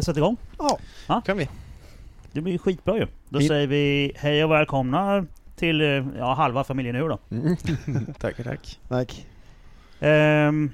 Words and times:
Vi 0.00 0.04
sätta 0.04 0.18
igång? 0.20 0.36
Ja, 0.58 0.78
Ja. 1.08 1.20
kan 1.26 1.36
vi. 1.36 1.48
Det 2.32 2.40
blir 2.40 2.58
skitbra 2.58 2.96
ju. 2.98 3.06
Då 3.28 3.38
Vi- 3.38 3.48
säger 3.48 3.66
vi 3.66 4.12
hej 4.16 4.44
och 4.44 4.50
välkomna 4.50 5.26
till 5.56 5.80
eh, 5.80 5.86
ja, 6.18 6.34
halva 6.34 6.64
familjen 6.64 6.94
nu 6.96 7.08
då. 7.08 7.18
tackar, 8.18 8.44
tack. 8.44 8.78
Tack. 8.88 9.26
Ehm, 10.00 10.70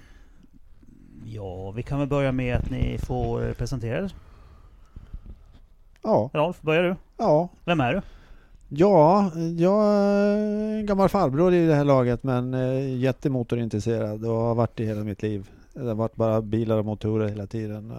ja, 1.24 1.70
vi 1.70 1.82
kan 1.82 1.98
väl 1.98 2.08
börja 2.08 2.32
med 2.32 2.56
att 2.56 2.70
ni 2.70 2.98
får 2.98 3.52
presentera 3.52 3.98
er. 4.04 4.12
Ja, 6.02 6.30
Rolf, 6.32 6.60
börjar 6.60 6.82
du? 6.82 6.96
ja. 7.16 7.48
Vem 7.64 7.80
är 7.80 7.92
du? 7.94 8.02
Ja, 8.68 9.30
jag 9.58 9.84
är 9.84 10.36
en 10.78 10.86
gammal 10.86 11.08
farbror 11.08 11.54
i 11.54 11.66
det 11.66 11.74
här 11.74 11.84
laget 11.84 12.22
men 12.22 12.54
eh, 12.54 12.96
jättemotorintresserad 12.98 14.24
och 14.24 14.34
har 14.36 14.54
varit 14.54 14.76
det 14.76 14.84
hela 14.84 15.04
mitt 15.04 15.22
liv. 15.22 15.50
Det 15.72 15.86
har 15.88 15.94
varit 15.94 16.14
bara 16.16 16.42
bilar 16.42 16.76
och 16.78 16.84
motorer 16.84 17.28
hela 17.28 17.46
tiden. 17.46 17.90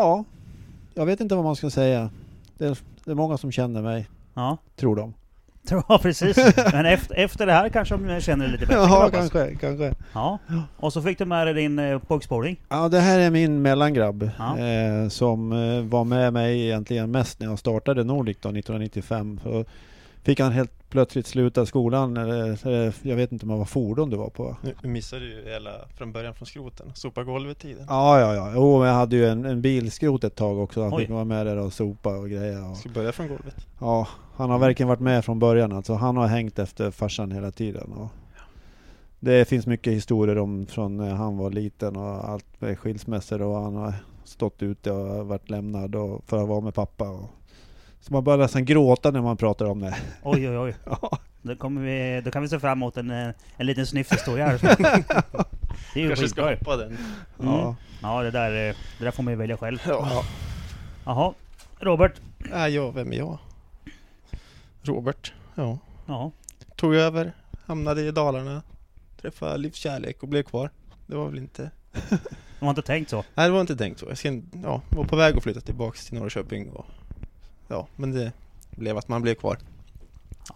Ja. 0.00 0.24
Ja, 0.94 1.00
jag 1.00 1.06
vet 1.06 1.20
inte 1.20 1.34
vad 1.34 1.44
man 1.44 1.56
ska 1.56 1.70
säga. 1.70 2.10
Det 2.58 2.66
är, 2.66 2.78
det 3.04 3.10
är 3.10 3.14
många 3.14 3.36
som 3.38 3.52
känner 3.52 3.82
mig, 3.82 4.08
Ja, 4.34 4.56
tror 4.76 4.96
de. 4.96 5.14
ja 5.88 5.98
precis. 6.02 6.36
Men 6.72 6.86
efter, 6.86 7.14
efter 7.14 7.46
det 7.46 7.52
här 7.52 7.68
kanske 7.68 7.96
de 7.96 8.20
känner 8.20 8.44
dig 8.44 8.52
lite 8.52 8.66
bättre. 8.66 8.80
Ja, 8.80 8.86
hoppas. 8.86 9.10
kanske, 9.30 9.54
kanske. 9.60 9.94
Ja. 10.12 10.38
Och 10.76 10.92
så 10.92 11.02
fick 11.02 11.18
du 11.18 11.24
med 11.24 11.46
dig 11.46 11.54
din 11.54 11.78
eh, 11.78 11.98
pojksporting. 11.98 12.60
Ja, 12.68 12.88
det 12.88 13.00
här 13.00 13.18
är 13.18 13.30
min 13.30 13.62
mellangrabb 13.62 14.30
Ja. 14.38 14.58
eh, 14.58 15.08
som 15.08 15.52
eh, 15.52 15.80
var 15.82 16.04
med 16.04 16.32
mig 16.32 16.60
egentligen 16.66 17.10
mest 17.10 17.40
när 17.40 17.46
jag 17.46 17.58
startade 17.58 18.04
Nordic 18.04 18.36
då, 18.40 18.48
1995. 18.48 19.40
Så 19.42 19.64
fick 20.22 20.40
han 20.40 20.52
helt 20.52 20.75
plötsligt 20.88 21.26
sluta 21.26 21.66
skolan, 21.66 22.16
eller, 22.16 22.66
eller, 22.66 22.94
jag 23.02 23.16
vet 23.16 23.32
inte 23.32 23.46
om 23.46 23.52
det 23.52 23.58
var 23.58 23.64
fordon 23.64 24.10
det 24.10 24.16
var 24.16 24.30
på. 24.30 24.56
Nu 24.82 24.88
missade 24.88 25.26
du 25.26 25.50
hela 25.50 25.70
från 25.96 26.12
början 26.12 26.34
från 26.34 26.46
skroten. 26.46 26.92
Sopa 26.94 27.24
golvet-tiden. 27.24 27.86
Ja, 27.88 28.20
ja, 28.20 28.34
ja. 28.34 28.52
Jo, 28.54 28.78
men 28.78 28.88
jag 28.88 28.94
hade 28.94 29.16
ju 29.16 29.26
en, 29.26 29.44
en 29.44 29.62
bilskrot 29.62 30.24
ett 30.24 30.34
tag 30.34 30.58
också. 30.58 30.82
Han 30.82 30.94
Oj. 30.94 31.00
fick 31.00 31.10
vara 31.10 31.24
med 31.24 31.46
där 31.46 31.56
och 31.56 31.72
sopa 31.72 32.16
och 32.16 32.30
grejer. 32.30 32.70
Och, 32.70 32.76
Ska 32.76 32.88
börja 32.88 33.12
från 33.12 33.28
golvet? 33.28 33.66
ja, 33.80 34.08
han 34.36 34.50
har 34.50 34.58
verkligen 34.58 34.88
varit 34.88 35.00
med 35.00 35.24
från 35.24 35.38
början 35.38 35.72
alltså. 35.72 35.94
Han 35.94 36.16
har 36.16 36.26
hängt 36.26 36.58
efter 36.58 36.90
farsan 36.90 37.32
hela 37.32 37.50
tiden. 37.50 37.92
Och 37.92 38.08
det 39.20 39.48
finns 39.48 39.66
mycket 39.66 39.92
historier 39.92 40.38
om 40.38 40.66
från 40.66 40.96
när 40.96 41.14
han 41.14 41.36
var 41.36 41.50
liten 41.50 41.96
och 41.96 42.28
allt 42.28 42.60
med 42.60 42.78
skilsmässor 42.78 43.42
och 43.42 43.62
han 43.62 43.76
har 43.76 43.94
stått 44.24 44.62
ute 44.62 44.90
och 44.92 45.26
varit 45.26 45.50
lämnad 45.50 45.94
och 45.94 46.24
för 46.24 46.42
att 46.42 46.48
vara 46.48 46.60
med 46.60 46.74
pappa. 46.74 47.10
Och, 47.10 47.30
så 48.06 48.12
man 48.12 48.24
börjar 48.24 48.38
nästan 48.38 48.64
gråta 48.64 49.10
när 49.10 49.22
man 49.22 49.36
pratar 49.36 49.66
om 49.66 49.80
det. 49.80 49.96
Oj, 50.22 50.48
oj, 50.48 50.58
oj. 50.58 50.74
Ja, 50.84 51.18
Då, 51.42 51.56
kommer 51.56 51.80
vi, 51.80 52.20
då 52.24 52.30
kan 52.30 52.42
vi 52.42 52.48
se 52.48 52.60
fram 52.60 52.78
emot 52.78 52.96
en, 52.96 53.10
eh, 53.10 53.34
en 53.56 53.66
liten 53.66 53.86
snyfthistoria 53.86 54.46
här. 54.46 54.58
Det 55.94 56.00
är 56.00 56.02
ju 56.02 56.08
Kanske 56.08 56.28
ska 56.28 56.50
hoppa 56.50 56.76
den. 56.76 56.86
Mm. 56.86 56.98
ja. 57.38 57.76
Ja, 58.02 58.22
det 58.22 58.30
där, 58.30 58.68
eh, 58.68 58.74
det 58.98 59.04
där 59.04 59.10
får 59.10 59.22
man 59.22 59.32
ju 59.32 59.38
välja 59.38 59.56
själv. 59.56 59.78
Ja. 59.86 60.24
Jaha. 61.04 61.34
Robert. 61.80 62.12
Äh, 62.52 62.66
ja, 62.66 62.90
vem 62.90 63.12
är 63.12 63.16
jag? 63.16 63.38
Robert. 64.82 65.32
Ja. 65.54 65.78
Ja. 66.06 66.30
Tog 66.76 66.94
över, 66.94 67.32
hamnade 67.66 68.02
i 68.02 68.10
Dalarna, 68.10 68.62
träffade 69.20 69.58
livskärlek 69.58 70.22
och 70.22 70.28
blev 70.28 70.42
kvar. 70.42 70.70
Det 71.06 71.16
var 71.16 71.28
väl 71.28 71.38
inte... 71.38 71.70
De 72.58 72.64
har 72.64 72.70
inte 72.70 72.82
tänkt 72.82 73.10
så. 73.10 73.24
Nej, 73.34 73.46
det 73.46 73.52
var 73.52 73.60
inte 73.60 73.76
tänkt 73.76 74.00
så. 74.00 74.06
Jag 74.08 74.18
ska, 74.18 74.40
ja, 74.62 74.82
var 74.90 75.04
på 75.04 75.16
väg 75.16 75.36
att 75.36 75.42
flytta 75.42 75.60
tillbaks 75.60 76.06
till 76.06 76.18
Norrköping 76.18 76.70
och... 76.70 76.86
Ja, 77.68 77.86
men 77.96 78.12
det 78.12 78.32
blev 78.70 78.98
att 78.98 79.08
man 79.08 79.22
blev 79.22 79.34
kvar. 79.34 79.58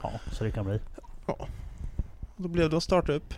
Ja, 0.02 0.12
så 0.32 0.44
det 0.44 0.50
kan 0.50 0.64
bli. 0.64 0.80
Och 1.26 1.48
då 2.36 2.48
blev 2.48 2.70
det 2.70 2.76
att 2.76 2.82
starta 2.82 3.12
upp 3.12 3.34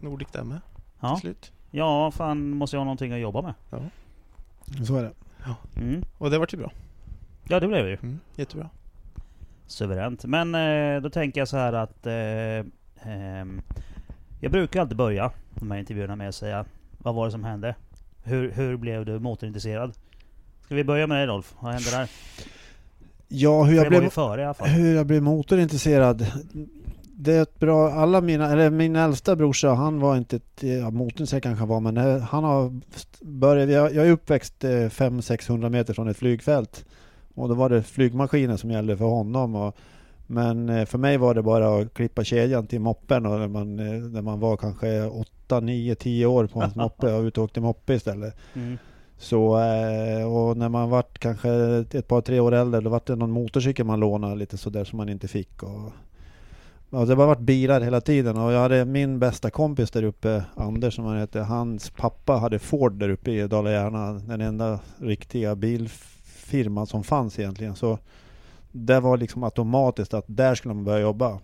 Nordic 0.00 0.28
där 0.32 0.44
med 0.44 0.60
Ja, 1.00 1.14
till 1.14 1.20
slut. 1.20 1.52
ja 1.70 2.10
fan 2.10 2.50
måste 2.50 2.76
jag 2.76 2.80
ha 2.80 2.84
någonting 2.84 3.12
att 3.12 3.20
jobba 3.20 3.42
med. 3.42 3.54
Så 4.86 4.96
är 4.96 5.02
det. 5.02 5.12
Mm. 5.76 6.02
Och 6.18 6.30
det 6.30 6.38
vart 6.38 6.52
ju 6.54 6.58
bra. 6.58 6.72
Ja, 7.48 7.60
det 7.60 7.68
blev 7.68 7.84
det 7.84 7.90
ju. 7.90 7.98
Mm, 8.02 8.18
jättebra. 8.36 8.68
Suveränt. 9.66 10.24
Men 10.24 10.54
eh, 10.54 11.00
då 11.02 11.10
tänker 11.10 11.40
jag 11.40 11.48
så 11.48 11.56
här 11.56 11.72
att... 11.72 12.06
Eh, 12.06 12.66
ehm, 13.12 13.62
jag 14.40 14.52
brukar 14.52 14.80
alltid 14.80 14.96
börja 14.96 15.30
de 15.54 15.70
här 15.70 15.78
intervjuerna 15.78 16.16
med 16.16 16.28
att 16.28 16.34
säga 16.34 16.64
Vad 16.98 17.14
var 17.14 17.24
det 17.26 17.32
som 17.32 17.44
hände? 17.44 17.74
Hur, 18.24 18.50
hur 18.52 18.76
blev 18.76 19.04
du 19.04 19.18
motorintresserad? 19.18 19.94
Ska 20.64 20.74
vi 20.74 20.84
börja 20.84 21.06
med 21.06 21.18
dig 21.18 21.26
Rolf? 21.26 21.54
Vad 21.60 21.72
hände 21.72 21.90
där? 21.90 22.08
Ja, 23.28 23.62
hur 23.62 23.76
jag 23.76 23.88
blev... 23.88 24.08
före 24.08 24.40
i 24.40 24.44
alla 24.44 24.54
fall. 24.54 24.68
Hur 24.68 24.96
jag 24.96 25.06
blev 25.06 25.22
motorintresserad? 25.22 26.26
Det 27.20 27.34
är 27.34 27.42
ett 27.42 27.58
bra, 27.58 27.90
alla 27.90 28.20
mina, 28.20 28.52
eller 28.52 28.70
min 28.70 28.96
äldsta 28.96 29.36
brorsa, 29.36 29.74
han 29.74 30.00
var 30.00 30.16
inte 30.16 30.36
ett, 30.36 30.62
ja, 30.62 30.90
motorintresserad 30.90 31.42
kanske 31.42 31.60
han 31.60 31.68
var, 31.68 31.80
men 31.80 31.96
eh, 31.96 32.18
han 32.18 32.44
har 32.44 32.80
börjat, 33.20 33.70
jag, 33.70 33.94
jag 33.94 34.06
är 34.06 34.10
uppväxt 34.10 34.64
eh, 34.64 34.68
500-600 34.68 35.68
meter 35.68 35.94
från 35.94 36.08
ett 36.08 36.16
flygfält. 36.16 36.84
Och 37.38 37.48
då 37.48 37.54
var 37.54 37.68
det 37.68 37.82
flygmaskiner 37.82 38.56
som 38.56 38.70
gällde 38.70 38.96
för 38.96 39.04
honom. 39.04 39.54
Och, 39.54 39.76
men 40.26 40.68
eh, 40.68 40.84
för 40.84 40.98
mig 40.98 41.16
var 41.16 41.34
det 41.34 41.42
bara 41.42 41.78
att 41.78 41.94
klippa 41.94 42.24
kedjan 42.24 42.66
till 42.66 42.80
moppen 42.80 43.26
och 43.26 43.38
när 43.38 43.48
man, 43.48 43.78
eh, 43.78 44.02
när 44.02 44.22
man 44.22 44.40
var 44.40 44.56
kanske 44.56 45.02
8, 45.02 45.60
9, 45.60 45.94
10 45.94 46.26
år 46.26 46.46
på 46.46 46.60
hans 46.60 46.74
moppe 46.76 47.12
och 47.12 47.22
ute 47.22 47.40
och 47.40 47.44
åkte 47.44 47.60
moppe 47.60 47.94
istället. 47.94 48.36
Mm. 48.54 48.78
Så, 49.18 49.58
eh, 49.58 50.32
och 50.32 50.56
när 50.56 50.68
man 50.68 50.90
vart 50.90 51.18
kanske 51.18 51.50
ett 51.92 52.08
par 52.08 52.20
tre 52.20 52.40
år 52.40 52.54
äldre, 52.54 52.80
då 52.80 52.90
vart 52.90 53.06
det 53.06 53.16
någon 53.16 53.30
motorcykel 53.30 53.86
man 53.86 54.00
lånade 54.00 54.36
lite 54.36 54.56
sådär 54.56 54.84
som 54.84 54.96
man 54.96 55.08
inte 55.08 55.28
fick. 55.28 55.62
Och, 55.62 55.92
ja, 56.90 57.04
det 57.04 57.14
har 57.14 57.26
varit 57.26 57.38
bilar 57.38 57.80
hela 57.80 58.00
tiden 58.00 58.38
och 58.38 58.52
jag 58.52 58.60
hade 58.60 58.84
min 58.84 59.18
bästa 59.18 59.50
kompis 59.50 59.90
där 59.90 60.02
uppe, 60.02 60.44
Anders 60.54 60.94
som 60.94 61.04
han 61.04 61.18
heter, 61.18 61.40
hans 61.40 61.90
pappa 61.90 62.32
hade 62.32 62.58
Ford 62.58 62.92
där 62.92 63.08
uppe 63.08 63.30
i 63.30 63.46
Dala-Järna, 63.46 64.12
den 64.12 64.40
enda 64.40 64.80
riktiga 64.98 65.54
bilfirman 65.54 66.86
som 66.86 67.04
fanns 67.04 67.38
egentligen. 67.38 67.76
Så 67.76 67.98
det 68.72 69.00
var 69.00 69.16
liksom 69.16 69.42
automatiskt 69.42 70.14
att 70.14 70.24
där 70.26 70.54
skulle 70.54 70.74
man 70.74 70.84
börja 70.84 71.00
jobba. 71.00 71.38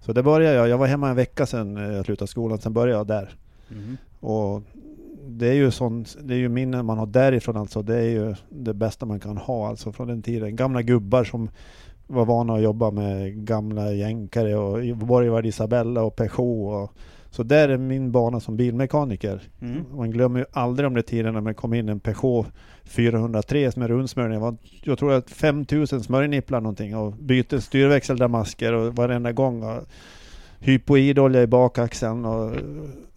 Så 0.00 0.12
det 0.12 0.22
började 0.22 0.56
jag, 0.56 0.68
jag 0.68 0.78
var 0.78 0.86
hemma 0.86 1.08
en 1.10 1.16
vecka 1.16 1.46
sedan 1.46 1.76
eh, 1.76 1.96
jag 1.96 2.04
slutade 2.04 2.30
skolan, 2.30 2.58
sen 2.58 2.72
började 2.72 2.98
jag 2.98 3.06
där. 3.06 3.30
Mm. 3.70 3.96
Och 4.20 4.62
det 5.26 5.48
är 5.48 5.54
ju 5.54 5.70
sån, 5.70 6.04
det 6.22 6.34
är 6.34 6.38
ju 6.38 6.48
minnen 6.48 6.86
man 6.86 6.98
har 6.98 7.06
därifrån 7.06 7.56
alltså. 7.56 7.82
Det 7.82 7.96
är 7.96 8.10
ju 8.10 8.34
det 8.48 8.74
bästa 8.74 9.06
man 9.06 9.20
kan 9.20 9.36
ha 9.36 9.68
alltså 9.68 9.92
från 9.92 10.08
den 10.08 10.22
tiden. 10.22 10.56
Gamla 10.56 10.82
gubbar 10.82 11.24
som 11.24 11.50
var 12.06 12.24
vana 12.24 12.54
att 12.54 12.62
jobba 12.62 12.90
med 12.90 13.46
gamla 13.46 13.92
jänkare 13.92 14.56
och 14.56 14.96
Borgvard 14.96 15.46
Isabella 15.46 16.02
och 16.02 16.16
Peugeot. 16.16 16.74
Och, 16.74 16.94
så 17.30 17.42
där 17.42 17.68
är 17.68 17.78
min 17.78 18.12
bana 18.12 18.40
som 18.40 18.56
bilmekaniker. 18.56 19.42
Mm. 19.60 19.84
Man 19.96 20.10
glömmer 20.10 20.40
ju 20.40 20.46
aldrig 20.52 20.86
om 20.86 20.94
de 20.94 21.02
tiden 21.02 21.34
när 21.34 21.40
man 21.40 21.54
kom 21.54 21.74
in 21.74 21.88
en 21.88 22.00
Peugeot 22.00 22.46
403 22.84 23.70
med 23.76 23.88
rundsmörjning. 23.88 24.38
Det 24.38 24.44
var, 24.44 24.56
jag 24.82 24.98
tror 24.98 25.12
att 25.12 25.30
5000 25.30 26.02
smörjnipplar 26.02 26.60
någonting 26.60 26.96
och 26.96 27.12
bytte 27.12 27.60
styrväxeldamasker 27.60 28.72
och 28.72 28.96
varenda 28.96 29.32
gång. 29.32 29.62
Och 29.62 29.82
hypoidolja 30.60 31.42
i 31.42 31.46
bakaxeln 31.46 32.24
och 32.24 32.52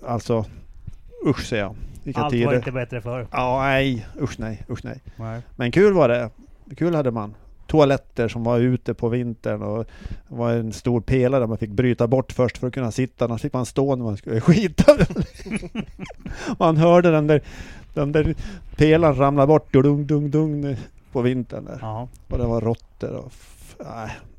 alltså 0.06 0.46
usch 1.26 1.46
säger 1.46 1.64
jag. 1.64 1.76
Vilka 2.04 2.22
Allt 2.22 2.32
tider. 2.32 2.46
var 2.46 2.54
inte 2.56 2.72
bättre 2.72 3.02
förr. 3.02 3.28
Ja, 3.32 3.60
nej, 3.62 4.08
usch 4.22 4.40
nej, 4.40 4.64
usch 4.70 4.84
nej. 4.84 5.02
Nej. 5.16 5.42
Men 5.56 5.72
kul 5.72 5.94
var 5.94 6.10
det. 6.10 6.30
Kul 6.78 6.96
hade 6.96 7.12
man. 7.12 7.36
Toaletter 7.68 8.28
som 8.28 8.44
var 8.44 8.60
ute 8.60 8.94
på 8.94 9.10
vintern 9.10 9.62
och 9.62 9.86
det 10.30 10.36
var 10.36 10.52
en 10.52 10.74
stor 10.74 11.02
pelare 11.02 11.40
där 11.40 11.48
man 11.48 11.58
fick 11.58 11.70
bryta 11.70 12.08
bort 12.08 12.32
först 12.32 12.58
för 12.58 12.68
att 12.68 12.74
kunna 12.74 12.92
sitta. 12.92 13.26
Annars 13.26 13.42
fick 13.42 13.54
man 13.54 13.66
stå 13.66 13.96
när 13.96 14.04
man 14.04 14.18
skulle 14.18 14.42
skita. 14.42 14.98
man 16.60 16.78
hörde 16.78 17.12
den 17.12 17.28
där, 17.28 17.42
den 17.94 18.12
där 18.12 18.36
pelaren 18.76 19.16
ramla 19.16 19.48
bort 19.48 19.74
dung, 19.74 20.08
dung, 20.08 20.32
dung 20.32 20.76
på 21.12 21.22
vintern 21.22 21.66
där. 21.66 22.08
Och 22.30 22.38
det 22.38 22.46
var 22.46 22.62
råttor 22.62 23.16
och... 23.16 23.32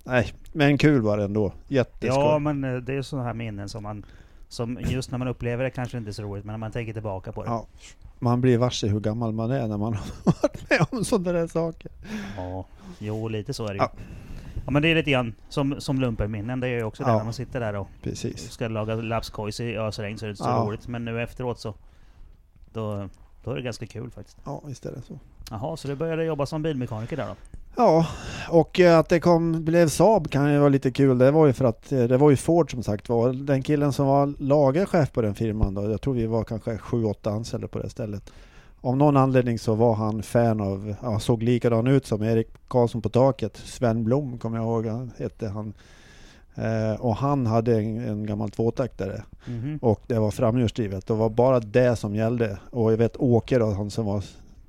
nej, 0.04 0.32
men 0.52 0.78
kul 0.78 1.00
var 1.00 1.16
det 1.16 1.24
ändå. 1.24 1.52
Jätteskoj. 1.68 2.22
ja, 2.22 2.38
men 2.38 2.64
eh, 2.64 2.76
det 2.76 2.94
är 2.94 3.02
sådana 3.02 3.26
här 3.26 3.34
minnen 3.34 3.68
som 3.68 3.82
man... 3.82 4.04
Som 4.48 4.78
just 4.80 5.10
när 5.10 5.18
man 5.18 5.28
upplever 5.28 5.64
det 5.64 5.70
kanske 5.70 5.98
inte 5.98 6.10
är 6.10 6.12
så 6.12 6.22
roligt, 6.22 6.44
men 6.44 6.52
när 6.52 6.58
man 6.58 6.72
tänker 6.72 6.92
tillbaka 6.92 7.32
på 7.32 7.42
det. 7.44 7.50
Ja, 7.50 7.66
man 8.18 8.40
blir 8.40 8.58
varse 8.58 8.86
hur 8.88 9.00
gammal 9.00 9.32
man 9.32 9.50
är 9.50 9.68
när 9.68 9.76
man 9.78 9.94
har 10.24 10.42
varit 10.42 10.70
med 10.70 10.86
om 10.90 11.04
sådana 11.04 11.32
där 11.38 11.46
saker. 11.46 11.90
Ja, 12.36 12.64
jo 12.98 13.28
lite 13.28 13.54
så 13.54 13.64
är 13.64 13.68
det 13.68 13.74
ju. 13.74 13.78
Ja. 13.78 13.90
Ja. 14.64 14.70
men 14.70 14.82
det 14.82 14.88
är 14.88 14.94
lite 14.94 15.10
grann 15.10 15.34
som, 15.48 15.80
som 15.80 16.00
lumperminnen. 16.00 16.60
Det 16.60 16.66
är 16.68 16.70
ju 16.70 16.82
också 16.84 17.02
det 17.04 17.10
Ja. 17.10 17.16
när 17.16 17.24
man 17.24 17.32
sitter 17.32 17.60
där 17.60 17.74
och 17.74 17.88
Precis. 18.02 18.50
ska 18.50 18.68
laga 18.68 18.94
lapskojs 18.94 19.60
i 19.60 19.76
ösregn 19.76 20.18
så 20.18 20.24
är 20.24 20.26
det 20.26 20.30
inte 20.32 20.42
så 20.42 20.48
Ja. 20.48 20.64
roligt. 20.66 20.88
Men 20.88 21.04
nu 21.04 21.22
efteråt 21.22 21.60
så... 21.60 21.74
Då, 22.72 23.08
då 23.44 23.50
är 23.50 23.56
det 23.56 23.62
ganska 23.62 23.86
kul 23.86 24.10
faktiskt. 24.10 24.38
Ja, 24.44 24.62
visst 24.66 24.86
är 24.86 24.92
det 24.92 25.02
så. 25.02 25.18
Jaha, 25.50 25.76
så 25.76 25.88
du 25.88 25.94
började 25.94 26.24
jobba 26.24 26.46
som 26.46 26.62
bilmekaniker 26.62 27.16
där 27.16 27.26
då? 27.26 27.34
Ja, 27.76 28.06
och 28.50 28.80
eh, 28.80 28.98
att 28.98 29.08
det 29.08 29.20
kom, 29.20 29.64
blev 29.64 29.88
Saab 29.88 30.30
kan 30.30 30.52
ju 30.52 30.58
vara 30.58 30.68
lite 30.68 30.90
kul. 30.90 31.18
Det 31.18 31.30
var 31.30 31.46
ju 31.46 31.52
för 31.52 31.64
att 31.64 31.92
eh, 31.92 32.02
det 32.04 32.16
var 32.16 32.30
ju 32.30 32.36
Ford 32.36 32.70
som 32.70 32.82
sagt 32.82 33.08
var. 33.08 33.32
Den 33.32 33.62
killen 33.62 33.92
som 33.92 34.06
var 34.06 34.34
lagerchef 34.38 35.12
på 35.12 35.22
den 35.22 35.34
firman 35.34 35.74
då, 35.74 35.90
jag 35.90 36.00
tror 36.00 36.14
vi 36.14 36.26
var 36.26 36.44
kanske 36.44 36.78
sju, 36.78 37.04
åtta 37.04 37.30
anställda 37.30 37.68
på 37.68 37.78
det 37.78 37.90
stället. 37.90 38.32
Av 38.80 38.96
någon 38.96 39.16
anledning 39.16 39.58
så 39.58 39.74
var 39.74 39.94
han 39.94 40.22
fan 40.22 40.60
av, 40.60 40.94
ja, 41.02 41.20
såg 41.20 41.42
likadan 41.42 41.86
ut 41.86 42.06
som 42.06 42.22
Erik 42.22 42.48
Karlsson 42.68 43.02
på 43.02 43.08
taket. 43.08 43.56
Sven 43.56 44.04
Blom 44.04 44.38
kommer 44.38 44.58
jag 44.58 44.64
ihåg, 44.66 44.86
han 44.86 45.10
hette 45.18 45.48
han. 45.48 45.72
Eh, 46.54 47.00
och 47.00 47.16
han 47.16 47.46
hade 47.46 47.76
en, 47.78 47.98
en 48.08 48.26
gammal 48.26 48.50
tvåtaktare 48.50 49.22
Mhm. 49.46 49.78
och 49.82 50.00
det 50.06 50.18
var 50.18 50.30
framhjulsdrivet. 50.30 51.06
Det 51.06 51.14
var 51.14 51.28
bara 51.30 51.60
det 51.60 51.96
som 51.96 52.14
gällde. 52.14 52.58
Och 52.70 52.92
jag 52.92 52.96
vet 52.96 53.16
Åke 53.16 53.58
då, 53.58 53.70
han 53.70 53.90
som 53.90 54.06
var 54.06 54.24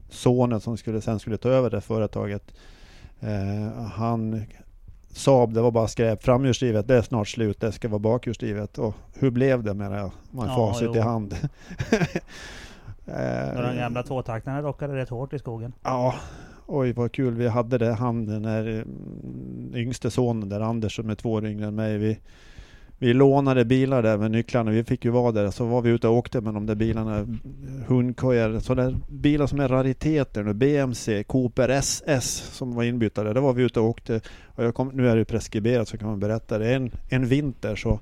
sonen 0.10 0.60
som 0.60 0.78
skulle, 0.78 1.02
sen 1.02 1.20
skulle 1.20 1.38
ta 1.38 1.50
över 1.50 1.70
det 1.70 1.82
företaget. 1.82 2.44
Eh, 3.20 3.84
han 3.84 4.46
Saab, 5.16 5.54
det 5.54 5.62
var 5.62 5.72
bara 5.72 5.88
skräp. 5.88 6.24
Framhjulsdrivet, 6.24 6.88
det 6.88 6.96
är 6.96 7.02
snart 7.02 7.28
slut. 7.28 7.60
Det 7.60 7.72
ska 7.72 7.88
vara 7.88 8.00
bakhjulsdrivet. 8.00 8.78
Och 8.78 8.96
hur 9.14 9.32
blev 9.32 9.64
det 9.64 9.74
med 9.74 9.92
det? 9.92 10.12
Man 10.32 10.48
Ja, 10.48 10.56
facit 10.56 10.90
jo. 10.94 10.96
i 10.96 11.00
hand. 11.00 11.36
Eh, 13.08 13.76
gamla 13.76 14.04
tvåtaktarna 14.04 14.62
rockade 14.62 14.96
rätt 14.96 15.10
hårt 15.10 15.34
i 15.34 15.40
skogen. 15.40 15.74
Ja, 15.84 16.16
oj 16.66 16.94
vad 16.94 17.12
kul 17.12 17.34
vi 17.34 17.48
hade 17.48 17.78
det. 17.78 17.94
Han 17.94 18.26
den 18.26 18.44
där 18.44 18.68
mm, 18.68 19.72
yngste 19.76 20.12
sonen 20.12 20.50
där, 20.50 20.60
Anders 20.60 20.96
som 20.96 21.10
är 21.10 21.16
två 21.16 21.32
år 21.32 21.46
yngre 21.46 21.68
än 21.68 21.76
mig. 21.76 21.98
Vi, 21.98 22.20
vi 22.98 23.14
lånade 23.14 23.66
bilar 23.66 24.04
där 24.04 24.18
med 24.18 24.32
nycklarna. 24.32 24.72
Vi 24.72 24.84
fick 24.84 25.06
ju 25.06 25.12
vara 25.12 25.32
där. 25.32 25.52
Så 25.52 25.66
var 25.66 25.82
vi 25.82 25.90
ute 25.90 26.08
och 26.08 26.14
åkte 26.16 26.42
med 26.42 26.54
de 26.54 26.66
där 26.66 26.76
bilarna. 26.76 27.28
Hundkojor, 27.88 28.60
sådana 28.60 29.00
bilar 29.10 29.48
som 29.48 29.60
är 29.60 29.68
rariteter 29.68 30.44
nu. 30.44 30.54
BMC, 30.54 31.24
Cooper 31.24 31.70
SS 31.70 32.36
som 32.36 32.76
var 32.76 32.84
inbytta 32.84 33.24
där. 33.24 33.34
Där 33.34 33.42
var 33.42 33.54
vi 33.54 33.64
ute 33.64 33.80
och 33.80 33.86
åkte. 33.86 34.22
Och 34.46 34.64
jag 34.64 34.76
kom, 34.76 34.88
nu 34.94 35.10
är 35.10 35.16
det 35.16 35.26
preskriberat 35.26 35.88
så 35.88 35.98
kan 35.98 36.08
man 36.08 36.20
berätta 36.20 36.58
det. 36.58 36.76
En, 36.76 36.92
en 37.10 37.26
vinter 37.26 37.76
så 37.76 38.00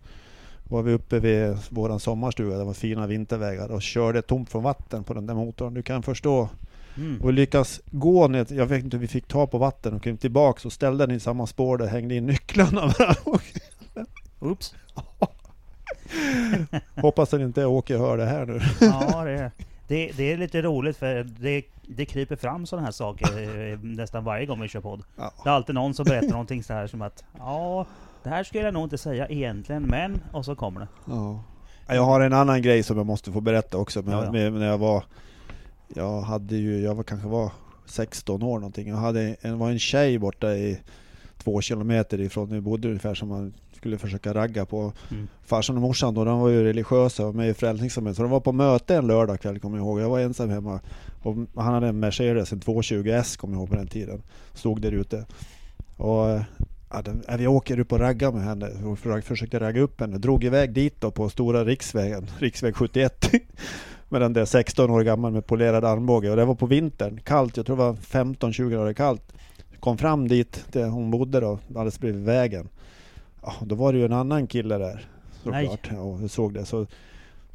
var 0.63 0.81
vi 0.81 0.93
uppe 0.93 1.19
vid 1.19 1.57
våran 1.69 1.99
sommarstuga. 1.99 2.57
Det 2.57 2.63
var 2.63 2.73
fina 2.73 3.07
vintervägar 3.07 3.71
och 3.71 3.81
körde 3.81 4.21
tomt 4.21 4.49
från 4.49 4.63
vatten 4.63 5.03
på 5.03 5.13
den 5.13 5.25
där 5.25 5.33
motorn. 5.33 5.73
Du 5.73 5.83
kan 5.83 6.03
förstå 6.03 6.49
Mm. 6.97 7.21
och 7.21 7.33
lyckas 7.33 7.81
gå 7.91 8.27
ner, 8.27 8.47
jag 8.49 8.65
vet 8.65 8.83
inte 8.83 8.97
hur 8.97 9.01
vi 9.01 9.07
fick 9.07 9.27
ta 9.27 9.47
på 9.47 9.57
vatten 9.57 9.93
och 9.93 10.03
kom 10.03 10.17
tillbaks 10.17 10.65
och 10.65 10.73
ställde 10.73 11.05
den 11.05 11.15
i 11.15 11.19
samma 11.19 11.47
spår 11.47 11.77
där 11.77 11.87
hängde 11.87 12.15
in 12.15 12.25
nycklarna. 12.25 12.81
Oops. 14.43 14.73
Hoppas 17.01 17.29
den 17.29 17.41
inte 17.41 17.65
Åke 17.65 17.97
hör 17.97 18.17
det 18.17 18.25
här 18.25 18.45
nu. 18.45 18.59
Ja, 18.81 19.23
det, 19.23 19.51
det, 19.87 20.11
det 20.17 20.31
är 20.31 20.37
lite 20.37 20.61
roligt 20.61 20.97
för 20.97 21.23
det, 21.23 21.63
det 21.87 22.05
kryper 22.05 22.35
fram 22.35 22.65
sådana 22.65 22.85
här 22.85 22.91
saker 22.91 23.27
eh, 23.71 23.79
nästan 23.79 24.23
varje 24.23 24.45
gång 24.45 24.61
vi 24.61 24.67
kör 24.67 24.81
podd. 24.81 25.03
Ja. 25.15 25.33
Det 25.43 25.49
är 25.49 25.53
alltid 25.53 25.75
någon 25.75 25.93
som 25.93 26.05
berättar 26.05 26.29
någonting 26.29 26.63
så 26.63 26.73
här 26.73 26.87
som 26.87 27.01
att 27.01 27.23
Ja, 27.37 27.85
det 28.23 28.29
här 28.29 28.43
skulle 28.43 28.63
jag 28.63 28.73
nog 28.73 28.85
inte 28.85 28.97
säga 28.97 29.27
egentligen, 29.27 29.83
men... 29.83 30.21
Och 30.31 30.45
så 30.45 30.55
kommer 30.55 30.79
det. 30.79 30.87
Ja. 31.05 31.43
Jag 31.87 32.03
har 32.03 32.21
en 32.21 32.33
annan 32.33 32.61
grej 32.61 32.83
som 32.83 32.97
jag 32.97 33.05
måste 33.05 33.31
få 33.31 33.41
berätta 33.41 33.77
också. 33.77 34.01
Med, 34.01 34.13
Ja, 34.13 34.23
ja. 34.25 34.49
När 34.49 34.67
jag 34.67 34.77
var, 34.77 35.03
jag 35.87 36.21
hade 36.21 36.55
ju, 36.55 36.79
jag 36.79 36.95
var 36.95 37.03
kanske 37.03 37.27
var 37.27 37.51
16 37.85 38.43
år 38.43 38.59
någonting. 38.59 38.87
Jag 38.87 38.97
hade 38.97 39.35
en, 39.41 39.59
var 39.59 39.69
en 39.69 39.79
tjej 39.79 40.19
borta 40.19 40.55
i 40.55 40.79
två 41.37 41.61
kilometer 41.61 42.21
ifrån, 42.21 42.49
vi 42.49 42.61
bodde 42.61 42.87
ungefär 42.87 43.15
som 43.15 43.29
man 43.29 43.53
skulle 43.83 43.97
försöka 43.97 44.33
ragga 44.33 44.65
på. 44.65 44.93
Mm. 45.11 45.27
Farsan 45.45 45.75
och 45.75 45.81
morsan 45.81 46.13
då, 46.13 46.25
de 46.25 46.39
var 46.39 46.49
ju 46.49 46.63
religiösa 46.63 47.27
och 47.27 47.35
med 47.35 47.49
i 47.49 47.53
Frälsningsarmén. 47.53 48.15
Så 48.15 48.21
de 48.21 48.31
var 48.31 48.39
på 48.39 48.51
möte 48.51 48.95
en 48.95 49.07
lördag 49.07 49.41
kväll 49.41 49.59
kommer 49.59 49.77
jag 49.77 49.85
ihåg. 49.85 50.01
Jag 50.01 50.09
var 50.09 50.19
ensam 50.19 50.49
hemma. 50.49 50.79
Och 51.23 51.35
han 51.55 51.73
hade 51.73 51.87
en 51.87 51.99
Mercedes, 51.99 52.51
en 52.51 52.59
220S 52.59 53.37
kommer 53.37 53.53
jag 53.53 53.59
ihåg 53.59 53.69
på 53.69 53.75
den 53.75 53.87
tiden. 53.87 54.21
Stod 54.53 54.81
där 54.81 54.91
ute. 54.91 55.25
Och 55.97 56.39
ja, 56.89 57.01
den, 57.05 57.23
vi 57.37 57.47
åker 57.47 57.79
upp 57.79 57.91
och 57.91 57.99
raggar 57.99 58.31
med 58.31 58.43
henne. 58.43 58.69
Och 58.85 58.99
för- 58.99 59.21
försökte 59.21 59.59
ragga 59.59 59.81
upp 59.81 59.99
henne. 59.99 60.17
Drog 60.17 60.43
iväg 60.43 60.73
dit 60.73 61.01
då 61.01 61.11
på 61.11 61.29
stora 61.29 61.65
riksvägen, 61.65 62.27
riksväg 62.37 62.75
71. 62.75 63.31
med 64.09 64.21
den 64.21 64.33
där 64.33 64.45
16 64.45 64.89
år 64.89 65.01
gammal 65.01 65.31
med 65.31 65.45
polerad 65.45 65.85
armbåge. 65.85 66.29
Och 66.29 66.35
det 66.35 66.45
var 66.45 66.55
på 66.55 66.65
vintern, 66.65 67.19
kallt. 67.23 67.57
Jag 67.57 67.65
tror 67.65 67.77
det 67.77 67.83
var 67.83 67.93
15-20 67.93 68.69
grader 68.69 68.93
kallt. 68.93 69.33
Kom 69.79 69.97
fram 69.97 70.27
dit 70.27 70.65
där 70.71 70.87
hon 70.87 71.11
bodde 71.11 71.39
då, 71.39 71.59
alldeles 71.67 71.99
bredvid 71.99 72.23
vägen. 72.23 72.69
Ja, 73.43 73.53
då 73.61 73.75
var 73.75 73.93
det 73.93 73.99
ju 73.99 74.05
en 74.05 74.13
annan 74.13 74.47
kille 74.47 74.77
där. 74.77 75.07
Nej. 75.43 75.65
Såklart. 75.67 75.89
Ja, 75.97 76.17
jag 76.21 76.29
såg 76.29 76.53
det. 76.53 76.65
Så 76.65 76.85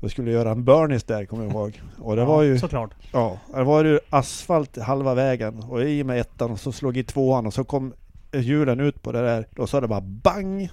jag 0.00 0.10
skulle 0.10 0.30
göra 0.30 0.50
en 0.50 0.64
burnies 0.64 1.04
där 1.04 1.24
kommer 1.24 1.44
jag 1.44 1.52
ihåg. 1.52 1.82
Och 1.98 2.16
det 2.16 2.22
ja, 2.22 2.28
var 2.28 2.42
ju 2.42 2.58
Såklart. 2.58 2.90
Ja, 3.12 3.38
det 3.54 3.64
var 3.64 3.84
ju 3.84 4.00
asfalt 4.10 4.78
halva 4.78 5.14
vägen 5.14 5.62
och 5.62 5.82
i 5.82 6.04
med 6.04 6.20
ettan 6.20 6.50
och 6.50 6.60
så 6.60 6.72
slog 6.72 6.96
i 6.96 7.04
tvåan 7.04 7.46
och 7.46 7.54
så 7.54 7.64
kom 7.64 7.94
hjulen 8.32 8.80
ut 8.80 9.02
på 9.02 9.12
det 9.12 9.20
där. 9.20 9.46
Då 9.50 9.66
sa 9.66 9.80
det 9.80 9.88
bara 9.88 10.00
bang! 10.00 10.70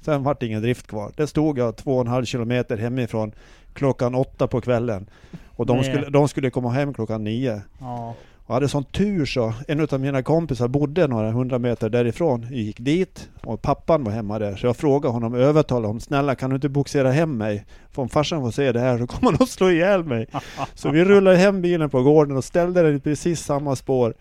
Sen 0.00 0.22
vart 0.22 0.40
det 0.40 0.46
ingen 0.46 0.62
drift 0.62 0.86
kvar. 0.86 1.12
Det 1.16 1.26
stod 1.26 1.58
jag 1.58 1.76
två 1.76 1.94
och 1.94 2.00
en 2.00 2.06
halv 2.06 2.24
kilometer 2.24 2.76
hemifrån 2.76 3.32
klockan 3.72 4.14
åtta 4.14 4.46
på 4.46 4.60
kvällen. 4.60 5.10
Och 5.48 5.66
de 5.66 5.76
Nej. 5.76 5.84
skulle, 5.84 6.10
de 6.10 6.28
skulle 6.28 6.50
komma 6.50 6.70
hem 6.70 6.94
klockan 6.94 7.24
nio. 7.24 7.60
Ja. 7.80 8.14
Och 8.46 8.54
hade 8.54 8.68
sån 8.68 8.84
tur 8.84 9.26
så, 9.26 9.54
en 9.68 9.80
av 9.80 10.00
mina 10.00 10.22
kompisar 10.22 10.68
bodde 10.68 11.06
några 11.06 11.30
hundra 11.30 11.58
meter 11.58 11.88
därifrån. 11.88 12.42
Jag 12.50 12.58
gick 12.58 12.80
dit 12.80 13.28
och 13.44 13.62
pappan 13.62 14.04
var 14.04 14.12
hemma 14.12 14.38
där. 14.38 14.56
Så 14.56 14.66
jag 14.66 14.76
frågade 14.76 15.12
honom, 15.12 15.34
övertalade 15.34 15.86
honom, 15.86 16.00
snälla 16.00 16.34
kan 16.34 16.50
du 16.50 16.56
inte 16.56 16.68
boxera 16.68 17.10
hem 17.10 17.36
mig? 17.36 17.64
För 17.90 18.02
om 18.02 18.08
farsan 18.08 18.40
får 18.40 18.50
se 18.50 18.72
det 18.72 18.80
här 18.80 18.98
så 18.98 19.06
kommer 19.06 19.32
han 19.32 19.42
att 19.42 19.48
slå 19.48 19.70
ihjäl 19.70 20.04
mig. 20.04 20.26
Så 20.74 20.90
vi 20.90 21.04
rullade 21.04 21.36
hem 21.36 21.62
bilen 21.62 21.90
på 21.90 22.02
gården 22.02 22.36
och 22.36 22.44
ställde 22.44 22.82
den 22.82 22.96
i 22.96 23.00
precis 23.00 23.40
samma 23.40 23.76
spår. 23.76 24.14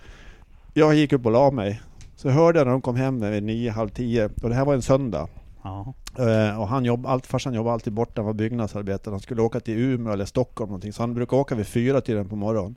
Jag 0.74 0.96
gick 0.96 1.14
upp 1.14 1.26
och 1.26 1.32
la 1.32 1.52
mig. 1.52 1.82
Så 2.16 2.30
hörde 2.30 2.60
jag 2.60 2.66
när 2.66 2.72
de 2.72 2.82
kom 2.82 2.96
hem 2.96 3.32
vid 3.32 3.44
nio, 3.44 3.72
halv 3.72 3.90
tio. 3.90 4.30
Och 4.44 4.50
det 4.50 4.56
här 4.56 4.66
var 4.66 4.74
en 4.74 4.82
söndag. 4.82 5.28
Ja. 5.64 5.94
Eh, 6.20 6.62
och 6.62 6.68
han 6.68 6.86
jobb, 6.86 7.06
allt, 7.06 7.28
farsan 7.28 7.54
jobbade 7.54 7.74
alltid 7.74 7.94
borta, 7.94 8.14
han 8.16 8.26
var 8.26 8.34
byggnadsarbetare. 8.34 9.12
Han 9.12 9.20
skulle 9.20 9.42
åka 9.42 9.60
till 9.60 9.78
Umeå 9.78 10.14
eller 10.14 10.26
Stockholm 10.26 10.70
någonting. 10.70 10.94
Så 10.94 11.04
han 11.04 11.14
brukade 11.14 11.42
åka 11.42 11.56
vid 11.56 11.68
fyra 11.68 12.02
tiden 12.02 12.30
på 12.30 12.36
morgonen. 12.36 12.76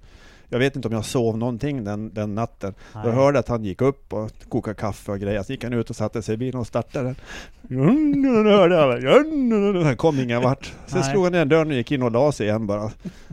Jag 0.54 0.58
vet 0.58 0.76
inte 0.76 0.88
om 0.88 0.94
jag 0.94 1.04
sov 1.04 1.38
någonting 1.38 1.84
den, 1.84 2.14
den 2.14 2.34
natten. 2.34 2.74
Jag 2.94 3.04
Nej. 3.04 3.14
hörde 3.14 3.38
att 3.38 3.48
han 3.48 3.64
gick 3.64 3.80
upp 3.82 4.12
och 4.12 4.30
kokade 4.48 4.74
kaffe 4.74 5.12
och 5.12 5.18
grejer. 5.20 5.42
Så 5.42 5.52
gick 5.52 5.64
han 5.64 5.72
ut 5.72 5.90
och 5.90 5.96
satte 5.96 6.22
sig 6.22 6.34
i 6.34 6.36
bilen 6.36 6.60
och 6.60 6.66
startade 6.66 7.14
den. 7.62 8.46
Hörde 8.46 8.74
jag. 8.74 9.84
Han 9.84 9.96
kom 9.96 10.18
ingen 10.20 10.42
vart. 10.42 10.72
Sen 10.86 11.00
Nej. 11.00 11.10
slog 11.10 11.24
han 11.24 11.34
igen 11.34 11.48
dörren 11.48 11.68
och 11.70 11.74
gick 11.76 11.92
in 11.92 12.02
och 12.02 12.10
la 12.12 12.32
sig 12.32 12.46
igen 12.46 12.66
bara. 12.66 12.90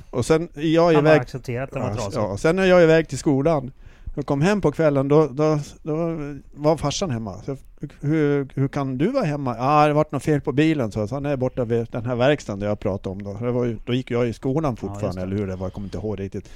Och 0.09 0.25
sen 0.25 0.49
är 0.55 0.61
jag 0.75 0.85
Han 0.93 0.95
iväg... 0.95 1.21
accepterat 1.21 1.69
att 1.69 1.73
den 1.73 1.81
var 1.81 1.89
Ja, 1.89 1.95
trasig. 1.95 2.19
ja, 2.19 2.37
sen 2.37 2.59
är 2.59 2.65
jag 2.65 2.83
iväg 2.83 3.07
till 3.07 3.17
skolan. 3.17 3.71
Jag 4.15 4.25
kom 4.25 4.41
hem 4.41 4.61
på 4.61 4.71
kvällen, 4.71 5.07
då, 5.07 5.27
då, 5.27 5.59
då 5.83 5.95
var 6.53 6.77
farsan 6.77 7.09
hemma. 7.09 7.33
Så, 7.45 7.57
hur, 8.01 8.47
hur 8.55 8.67
kan 8.67 8.97
du 8.97 9.07
vara 9.11 9.23
hemma? 9.23 9.55
Ja, 9.57 9.83
ah, 9.83 9.87
det 9.87 9.93
vart 9.93 10.11
något 10.11 10.23
fel 10.23 10.41
på 10.41 10.51
bilen, 10.51 10.91
så 10.91 10.99
jag. 10.99 11.09
Så 11.09 11.15
han 11.15 11.25
är 11.25 11.37
borta 11.37 11.65
vid 11.65 11.87
den 11.91 12.05
här 12.05 12.15
verkstaden 12.15 12.59
där 12.59 12.67
jag 12.67 12.79
pratade 12.79 13.09
om. 13.09 13.23
Då, 13.23 13.33
det 13.33 13.51
var 13.51 13.77
då 13.85 13.93
gick 13.93 14.11
jag 14.11 14.27
i 14.27 14.33
skolan 14.33 14.75
fortfarande, 14.75 15.21
det. 15.21 15.25
eller 15.25 15.35
hur 15.37 15.47
det 15.47 15.55
var, 15.55 15.65
jag 15.65 15.73
kommer 15.73 15.87
inte 15.87 15.97
ihåg 15.97 16.19
riktigt. 16.19 16.49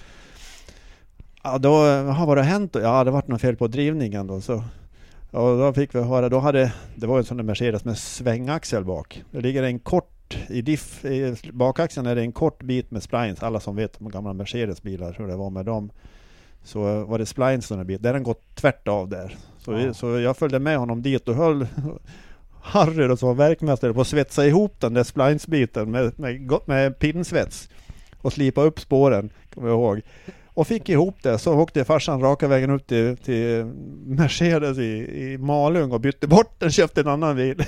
Ja, 1.48 1.58
då, 1.58 1.70
jaha, 1.86 2.26
vad 2.26 2.38
har 2.38 2.44
hänt 2.46 2.74
då? 2.74 2.80
Ja, 2.80 3.04
det 3.04 3.12
vart 3.12 3.28
något 3.28 3.42
fel 3.42 3.56
på 3.56 3.68
drivningen 3.68 4.28
då. 4.28 4.42
Så, 4.42 4.54
Och 5.32 5.58
då 5.58 5.74
fick 5.74 5.96
vi 5.96 6.02
höra, 6.02 6.30
då 6.30 6.40
hade, 6.40 6.74
det 6.96 7.08
var 7.08 7.18
en 7.18 7.24
sån 7.24 7.38
där 7.38 7.44
Mercedes 7.44 7.86
med 7.86 7.98
svängaxel 7.98 8.86
bak. 8.86 9.24
Det 9.32 9.42
ligger 9.42 9.64
en 9.64 9.80
kort, 9.80 10.38
i 10.50 10.62
diff, 10.62 11.06
i 11.06 11.36
bakaxeln 11.54 12.08
är 12.08 12.16
det 12.16 12.22
en 12.22 12.32
kort 12.32 12.64
bit 12.64 12.92
med 12.92 13.04
splines. 13.04 13.44
Alla 13.44 13.60
som 13.60 13.76
vet 13.76 14.00
de 14.00 14.10
gamla 14.10 14.34
Mercedes-bilar, 14.34 15.16
hur 15.18 15.28
det 15.28 15.36
var 15.36 15.50
med 15.50 15.66
dem. 15.66 15.90
Så 16.64 17.04
var 17.06 17.18
det 17.20 17.26
splines 17.26 17.68
den 17.68 17.78
här 17.78 17.86
biten. 17.86 18.02
Där 18.04 18.10
har 18.10 18.14
den 18.14 18.24
gått 18.24 18.56
tvärt 18.56 18.88
av 18.88 19.10
där. 19.10 19.36
Så, 19.60 19.72
vi, 19.72 19.86
Ja. 19.86 19.94
så 19.94 20.20
jag 20.20 20.38
följde 20.38 20.60
med 20.60 20.78
honom 20.78 21.02
dit 21.02 21.28
och 21.28 21.36
höll 21.36 21.68
Harry 22.62 23.08
då, 23.08 23.18
som 23.18 23.28
var 23.28 23.36
verkmästare 23.36 23.94
på 23.94 24.02
att 24.02 24.08
svetsa 24.08 24.46
ihop 24.46 24.80
den 24.80 24.94
där 24.94 25.04
splines-biten 25.04 25.92
med, 25.92 26.20
med, 26.20 26.48
go- 26.48 26.62
med 26.66 27.00
pinnsvets. 27.00 27.70
Och 28.22 28.34
slipa 28.34 28.62
upp 28.62 28.80
spåren, 28.80 29.30
kommer 29.54 29.68
jag 29.68 29.76
ihåg. 29.80 30.02
Och 30.56 30.68
fick 30.68 30.90
ihop 30.90 31.24
det, 31.24 31.38
så 31.38 31.54
åkte 31.54 31.86
farsan 31.86 32.22
raka 32.22 32.48
vägen 32.48 32.70
upp 32.70 32.88
till, 32.88 33.18
till 33.18 33.66
Mercedes 34.06 34.78
i, 34.78 35.24
i 35.32 35.38
Malung 35.38 35.92
och 35.92 36.00
bytte 36.00 36.28
bort 36.28 36.60
den, 36.60 36.72
köpte 36.72 37.02
en 37.02 37.08
annan 37.08 37.36
bil. 37.36 37.64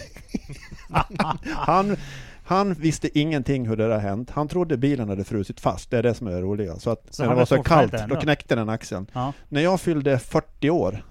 han, 1.44 1.98
han 2.46 2.74
visste 2.74 3.20
ingenting 3.20 3.68
hur 3.68 3.76
det 3.76 3.88
där 3.88 4.00
hänt. 4.00 4.30
Han 4.30 4.48
trodde 4.48 4.78
bilen 4.78 5.10
hade 5.10 5.24
frusit 5.24 5.60
fast, 5.60 5.92
det 5.92 5.98
är 5.98 6.04
det 6.04 6.14
som 6.14 6.28
är 6.28 6.32
det 6.32 6.42
roliga. 6.42 6.76
Så 6.76 6.90
att 6.90 7.14
Så 7.14 7.24
när 7.24 7.30
det 7.30 7.36
var 7.36 7.46
så 7.46 7.64
kallt, 7.64 7.94
då 8.10 8.16
knäckte 8.16 8.56
den 8.56 8.70
axeln. 8.70 9.08
Ja. 9.14 9.34
När 9.50 9.62
jag 9.62 9.82
fyllde 9.82 10.20
40 10.20 10.70
år, 10.70 11.04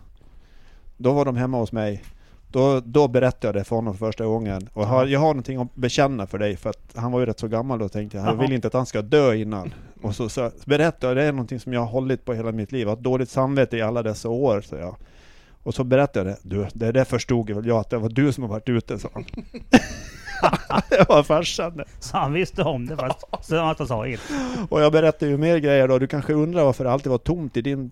då 0.96 1.12
var 1.12 1.24
de 1.24 1.36
hemma 1.36 1.58
hos 1.58 1.72
mig. 1.72 2.04
Då, 2.50 2.80
då 2.80 3.08
berättade 3.08 3.46
jag 3.46 3.54
det 3.54 3.64
för 3.64 3.76
honom 3.76 3.94
för 3.94 4.06
första 4.06 4.24
gången. 4.26 4.68
Och 4.72 4.82
jag 4.82 4.88
har, 4.88 5.06
jag 5.06 5.20
har 5.20 5.28
någonting 5.28 5.60
att 5.60 5.74
bekänna 5.74 6.26
för 6.26 6.38
dig, 6.38 6.56
för 6.56 6.70
att 6.70 6.92
han 6.94 7.12
var 7.12 7.20
ju 7.20 7.26
rätt 7.26 7.38
så 7.38 7.48
gammal 7.48 7.78
då 7.78 7.88
tänkte 7.88 8.16
jag. 8.18 8.26
Jag 8.26 8.34
vill 8.34 8.52
inte 8.52 8.66
att 8.66 8.74
han 8.74 8.86
ska 8.86 9.02
dö 9.02 9.34
innan. 9.34 9.74
Och 10.02 10.14
så, 10.14 10.28
så 10.28 10.50
berättade 10.64 11.06
jag, 11.06 11.16
det 11.16 11.22
är 11.22 11.32
någonting 11.32 11.60
som 11.60 11.72
jag 11.72 11.80
har 11.80 11.86
hållit 11.86 12.24
på 12.24 12.34
hela 12.34 12.52
mitt 12.52 12.72
liv. 12.72 12.80
Jag 12.80 12.88
har 12.88 12.96
dåligt 12.96 13.28
samvete 13.30 13.76
i 13.76 13.82
alla 13.82 14.02
dessa 14.02 14.28
år, 14.28 14.60
så 14.60 14.76
jag. 14.76 14.96
Och 15.62 15.74
så 15.74 15.84
berättade 15.84 16.30
jag 16.30 16.38
det. 16.42 16.56
Du, 16.56 16.66
det 16.74 16.92
där 16.92 17.04
förstod 17.04 17.50
väl 17.50 17.66
jag 17.66 17.78
att 17.78 17.90
det 17.90 17.98
var 17.98 18.08
du 18.08 18.32
som 18.32 18.42
har 18.42 18.50
varit 18.50 18.68
ute, 18.68 18.98
sa 18.98 19.08
han. 19.14 19.24
det 20.88 21.08
var 21.08 21.22
farsan. 21.22 21.82
Så 22.00 22.16
han 22.16 22.32
visste 22.32 22.62
om 22.62 22.86
det 22.86 22.96
fast 22.96 23.20
så 23.42 23.56
att 23.56 23.78
han 23.78 23.88
sa 23.88 24.06
inget. 24.06 24.20
Och 24.68 24.80
jag 24.80 24.92
berättade 24.92 25.30
ju 25.30 25.36
mer 25.36 25.58
grejer 25.58 25.88
då. 25.88 25.98
Du 25.98 26.06
kanske 26.06 26.32
undrar 26.32 26.64
varför 26.64 26.84
det 26.84 26.90
alltid 26.90 27.10
var 27.10 27.18
tomt 27.18 27.56
i 27.56 27.62
din... 27.62 27.90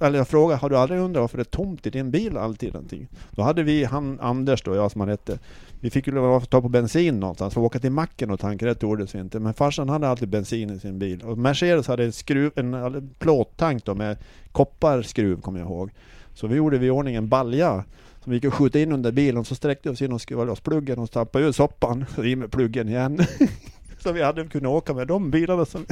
Eller 0.00 0.18
jag 0.18 0.28
frågar, 0.28 0.56
har 0.56 0.70
du 0.70 0.76
aldrig 0.76 1.00
undrat 1.00 1.20
varför 1.20 1.36
det 1.36 1.42
är 1.42 1.44
tomt 1.44 1.86
i 1.86 1.90
din 1.90 2.10
bil 2.10 2.36
alltid 2.36 2.72
någonting? 2.74 3.08
Då 3.30 3.42
hade 3.42 3.62
vi, 3.62 3.84
han 3.84 4.20
Anders 4.20 4.62
då, 4.62 4.74
jag 4.74 4.92
som 4.92 5.00
han 5.00 5.10
hette. 5.10 5.38
Vi 5.80 5.90
fick 5.90 6.06
ju 6.06 6.12
lov 6.12 6.34
att 6.34 6.50
ta 6.50 6.60
på 6.60 6.68
bensin 6.68 7.20
någonstans. 7.20 7.54
För 7.54 7.60
att 7.60 7.66
åka 7.66 7.78
till 7.78 7.92
macken 7.92 8.30
och 8.30 8.40
tanka, 8.40 8.66
det 8.66 8.74
tordes 8.74 9.14
inte. 9.14 9.40
Men 9.40 9.54
farsan 9.54 9.88
hade 9.88 10.08
alltid 10.08 10.28
bensin 10.28 10.70
i 10.70 10.78
sin 10.78 10.98
bil. 10.98 11.22
Och 11.22 11.38
Mercedes 11.38 11.88
hade 11.88 12.04
en 12.04 12.12
skruv, 12.12 12.52
en 12.56 12.74
en 12.74 13.14
plåttank 13.18 13.84
då 13.84 13.94
med 13.94 14.16
kopparskruv 14.52 15.40
kommer 15.40 15.60
jag 15.60 15.68
ihåg. 15.68 15.90
Så 16.34 16.46
vi 16.46 16.56
gjorde 16.56 16.78
vi 16.78 16.86
i 16.86 16.90
ordning 16.90 17.14
en 17.14 17.28
balja 17.28 17.84
som 18.24 18.30
vi 18.30 18.36
gick 18.36 18.44
och 18.44 18.54
skjuta 18.54 18.78
in 18.78 18.92
under 18.92 19.12
bilen. 19.12 19.44
Så 19.44 19.54
sträckte 19.54 19.88
vi 19.88 19.94
oss 19.94 20.02
in 20.02 20.12
och 20.12 20.20
skruvade 20.20 20.50
loss 20.50 20.60
pluggen 20.60 20.98
och 20.98 21.10
tappade 21.10 21.44
ur 21.44 21.52
soppan. 21.52 22.04
Så 22.14 22.24
i 22.24 22.36
med 22.36 22.52
pluggen 22.52 22.88
igen. 22.88 23.26
så 24.02 24.12
vi 24.12 24.22
hade 24.22 24.44
kunnat 24.44 24.70
åka 24.70 24.94
med 24.94 25.06
de 25.06 25.30
bilarna 25.30 25.64
som 25.64 25.86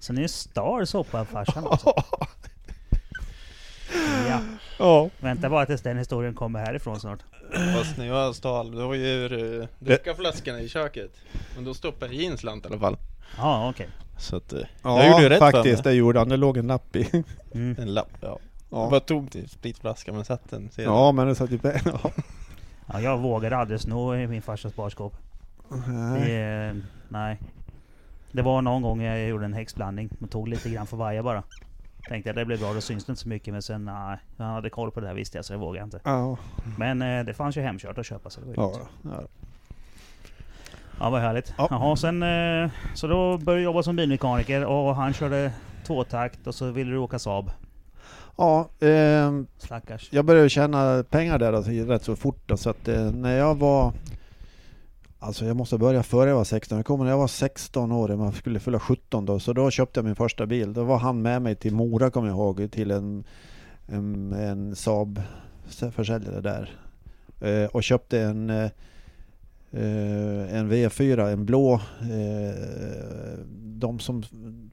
Så 0.00 0.12
ni 0.12 0.28
stal 0.28 0.86
soppa 0.86 1.20
av 1.20 1.24
farsan 1.24 1.66
också? 1.66 1.92
Ja. 4.28 4.40
Ja. 4.78 5.10
Vänta 5.20 5.50
bara 5.50 5.66
tills 5.66 5.82
den 5.82 5.98
historien 5.98 6.34
kommer 6.34 6.58
härifrån 6.58 7.00
snart. 7.00 7.18
Fast 7.76 7.98
när 7.98 8.06
jag 8.06 8.34
stal, 8.34 8.70
det 8.70 8.84
var 8.84 8.94
ju 8.94 9.06
ur 9.06 9.60
eh, 9.60 9.68
drickaflaskorna 9.78 10.60
i 10.60 10.68
köket. 10.68 11.10
Men 11.54 11.64
då 11.64 11.74
stoppade 11.74 12.14
jag 12.14 12.22
i 12.22 12.26
en 12.26 12.38
slant 12.38 12.64
i 12.64 12.68
alla 12.68 12.78
fall. 12.78 12.96
Ja, 13.36 13.70
okej. 13.70 13.88
Så 14.18 14.36
att 14.36 14.52
eh, 14.52 14.60
Ja, 14.82 14.98
jag 14.98 15.10
gjorde 15.10 15.22
ju 15.22 15.28
rätt 15.28 15.38
faktiskt. 15.38 15.84
Det 15.84 15.92
gjorde 15.92 16.18
han. 16.18 16.28
Det 16.28 16.36
låg 16.36 16.56
en 16.56 16.66
lapp 16.66 16.96
i. 16.96 17.24
Mm. 17.54 17.76
En 17.78 17.94
lapp, 17.94 18.10
ja. 18.20 18.38
Ja, 18.70 18.88
var 18.88 19.00
tomt 19.00 19.36
i 19.36 19.48
spritflaskan 19.48 20.14
men 20.14 20.24
satt 20.24 20.50
den 20.50 20.70
sedan. 20.70 20.84
ja 20.84 21.12
men 21.12 21.26
det 21.26 21.34
satt 21.34 21.50
ju... 21.50 21.58
Ja. 21.84 22.10
Ja, 22.92 23.00
jag 23.00 23.18
vågade 23.18 23.56
aldrig 23.56 23.80
sno 23.80 24.14
i 24.14 24.26
min 24.26 24.42
farsas 24.42 24.76
barskåp. 24.76 25.14
Nej. 25.86 26.30
Det, 26.30 26.76
nej. 27.08 27.38
Det 28.32 28.42
var 28.42 28.62
någon 28.62 28.82
gång 28.82 29.02
jag 29.02 29.28
gjorde 29.28 29.44
en 29.44 29.52
häxblandning. 29.52 30.10
Man 30.18 30.28
tog 30.28 30.48
lite 30.48 30.70
grann 30.70 30.86
för 30.86 30.96
varje 30.96 31.22
bara. 31.22 31.42
Tänkte 32.08 32.30
att 32.30 32.36
det 32.36 32.44
blir 32.44 32.58
bra, 32.58 32.72
då 32.72 32.80
syns 32.80 33.04
det 33.04 33.12
inte 33.12 33.22
så 33.22 33.28
mycket. 33.28 33.52
Men 33.52 33.62
sen, 33.62 33.84
nej. 33.84 34.18
Jag 34.36 34.44
hade 34.44 34.70
koll 34.70 34.90
på 34.90 35.00
det 35.00 35.06
här 35.06 35.14
visste 35.14 35.38
jag, 35.38 35.44
så 35.44 35.52
det 35.52 35.58
vågade 35.58 35.78
jag 35.78 35.86
inte. 35.86 36.00
Ja, 36.04 36.36
Men 36.78 37.02
eh, 37.02 37.24
det 37.24 37.34
fanns 37.34 37.56
ju 37.56 37.60
hemkört 37.62 37.98
att 37.98 38.06
köpa, 38.06 38.30
så 38.30 38.40
det 38.40 38.46
var 38.46 38.54
ju 38.54 38.60
ja, 38.60 38.88
ja. 39.02 39.22
Ja, 41.00 41.10
vad 41.10 41.20
härligt. 41.20 41.54
Ja. 41.58 41.66
Jaha, 41.70 41.96
sen... 41.96 42.22
Eh, 42.22 42.70
så 42.94 43.06
då 43.06 43.38
började 43.38 43.62
jag 43.62 43.64
jobba 43.64 43.82
som 43.82 43.96
bilmekaniker 43.96 44.64
och 44.64 44.96
han 44.96 45.12
körde 45.12 45.52
tvåtakt 45.86 46.46
och 46.46 46.54
så 46.54 46.70
ville 46.70 46.90
du 46.90 46.98
åka 46.98 47.18
Saab. 47.18 47.50
Ja 48.38 48.68
ehm, 48.80 49.46
Stackars. 49.58 50.08
jag 50.12 50.24
började 50.24 50.48
tjäna 50.48 51.04
pengar 51.10 51.38
där 51.38 51.52
alltså, 51.52 51.70
rätt 51.70 52.04
så 52.04 52.16
fort. 52.16 52.42
Då, 52.46 52.56
så 52.56 52.70
att 52.70 52.88
eh, 52.88 53.12
när 53.12 53.36
jag 53.36 53.54
var... 53.54 53.92
Alltså 55.20 55.44
jag 55.44 55.56
måste 55.56 55.78
börja 55.78 56.02
före 56.02 56.28
jag 56.28 56.36
var 56.36 56.44
16. 56.44 56.78
Jag 56.78 56.86
kommer 56.86 57.04
när 57.04 57.10
jag 57.10 57.18
var 57.18 57.26
16 57.26 57.92
år, 57.92 58.16
man 58.16 58.32
skulle 58.32 58.60
fylla 58.60 58.80
17 58.80 59.26
då. 59.26 59.38
Så 59.38 59.52
då 59.52 59.70
köpte 59.70 59.98
jag 59.98 60.04
min 60.04 60.16
första 60.16 60.46
bil. 60.46 60.72
Då 60.72 60.84
var 60.84 60.98
han 60.98 61.22
med 61.22 61.42
mig 61.42 61.54
till 61.54 61.74
Mora 61.74 62.10
kommer 62.10 62.28
jag 62.28 62.36
ihåg. 62.36 62.70
Till 62.70 62.90
en, 62.90 63.24
en, 63.86 64.32
en 64.32 64.76
Saab 64.76 65.22
försäljare 65.92 66.40
där. 66.40 66.70
Eh, 67.40 67.68
och 67.68 67.82
köpte 67.82 68.20
en 68.20 68.50
eh, 68.50 68.70
eh, 69.70 70.54
en 70.54 70.72
V4, 70.72 71.32
en 71.32 71.46
blå. 71.46 71.74
Eh, 72.00 73.38
de 73.60 73.98
som 73.98 74.22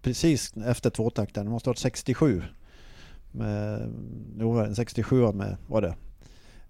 precis 0.02 0.54
efter 0.66 0.90
tvåtakten, 0.90 1.46
det 1.46 1.52
måste 1.52 1.70
ha 1.70 1.72
varit 1.72 1.80
67. 1.80 2.44
Med, 3.38 3.94
jo, 4.40 4.52
en 4.60 4.76
67 4.76 5.32
med, 5.32 5.58
var 5.68 5.82
det. 5.82 5.96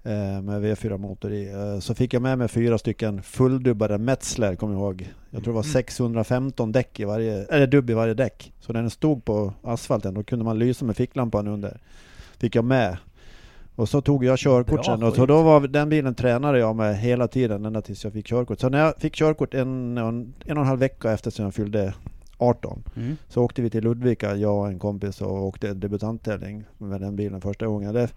Eh, 0.03 0.41
med 0.41 0.63
V4 0.63 0.97
motor 0.97 1.31
i. 1.31 1.51
Eh, 1.53 1.79
så 1.79 1.95
fick 1.95 2.13
jag 2.13 2.21
med 2.21 2.37
mig 2.37 2.47
fyra 2.47 2.77
stycken 2.77 3.21
fulldubbade 3.21 3.97
Metzler, 3.97 4.55
kommer 4.55 4.73
jag 4.73 4.81
ihåg. 4.81 5.13
Jag 5.29 5.43
tror 5.43 5.53
det 5.53 5.55
var 5.55 5.63
615 5.63 6.71
däck 6.71 6.99
i 6.99 7.03
varje, 7.03 7.45
eller 7.45 7.67
dubb 7.67 7.89
i 7.89 7.93
varje 7.93 8.13
däck. 8.13 8.53
Så 8.59 8.73
när 8.73 8.81
den 8.81 8.89
stod 8.89 9.25
på 9.25 9.53
asfalten, 9.63 10.13
då 10.13 10.23
kunde 10.23 10.45
man 10.45 10.59
lysa 10.59 10.85
med 10.85 10.95
ficklampan 10.95 11.47
under. 11.47 11.77
Fick 12.37 12.55
jag 12.55 12.65
med. 12.65 12.97
Och 13.75 13.89
så 13.89 14.01
tog 14.01 14.25
jag 14.25 14.39
körkort 14.39 14.85
sen. 14.85 15.03
Och 15.03 15.15
så 15.15 15.25
då 15.25 15.43
var 15.43 15.67
den 15.67 15.89
bilen 15.89 16.15
tränade 16.15 16.59
jag 16.59 16.75
med 16.75 16.97
hela 16.97 17.27
tiden, 17.27 17.65
ända 17.65 17.81
tills 17.81 18.03
jag 18.03 18.13
fick 18.13 18.27
körkort. 18.27 18.59
Så 18.59 18.69
när 18.69 18.79
jag 18.79 18.97
fick 18.97 19.15
körkort 19.15 19.53
en, 19.53 19.97
en, 19.97 20.33
en 20.45 20.57
och 20.57 20.63
en 20.63 20.67
halv 20.67 20.79
vecka 20.79 21.11
efter 21.11 21.31
som 21.31 21.45
jag 21.45 21.53
fyllde 21.53 21.93
18 22.37 22.83
Mm. 22.95 23.15
så 23.27 23.43
åkte 23.43 23.61
vi 23.61 23.69
till 23.69 23.83
Ludvika, 23.83 24.35
jag 24.35 24.57
och 24.59 24.67
en 24.67 24.79
kompis 24.79 25.21
och 25.21 25.43
åkte 25.45 25.73
debutanttävling 25.73 26.63
med 26.77 27.01
den 27.01 27.15
bilen 27.15 27.41
första 27.41 27.67
gången. 27.67 27.93
Det 27.93 28.09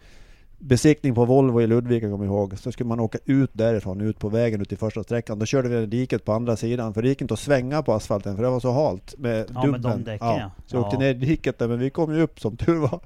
besiktning 0.61 1.15
på 1.15 1.25
Volvo 1.25 1.61
i 1.63 1.67
Ludvika 1.67 2.11
kommer 2.11 2.25
jag 2.25 2.35
ihåg. 2.35 2.59
Så 2.59 2.73
skulle 2.73 2.89
man 2.89 3.01
åka 3.01 3.19
ut 3.25 3.51
därifrån, 3.53 4.01
ut 4.01 4.19
på 4.19 4.29
vägen 4.29 4.61
ut 4.61 4.73
i 4.73 4.77
första 4.77 5.03
sträckan. 5.03 5.39
Då 5.39 5.47
körde 5.47 5.69
vi 5.69 5.87
diket 5.87 6.25
på 6.25 6.33
andra 6.33 6.57
sidan, 6.57 6.95
för 6.95 7.03
det 7.03 7.09
gick 7.09 7.21
inte 7.21 7.35
att 7.35 7.41
svänga 7.41 7.83
på 7.83 7.93
asfalten 7.93 8.37
för 8.37 8.43
det 8.43 8.51
var 8.51 8.61
så 8.61 8.73
halt 8.73 9.15
med 9.19 9.47
Ja, 9.55 9.63
med 9.67 9.81
dubben. 9.81 9.83
de 9.83 10.11
däcken, 10.11 10.27
ja. 10.29 10.51
Så 10.67 10.77
jag 10.77 10.83
åkte 10.85 10.97
Ja. 10.97 11.01
ner 11.01 11.11
i 11.11 11.15
diket 11.15 11.59
där, 11.59 11.69
men 11.69 11.79
vi 11.79 11.91
kom 11.91 12.15
ju 12.15 12.21
upp 12.23 12.41
som 12.41 12.57
tur 12.57 12.77
var. 12.77 13.01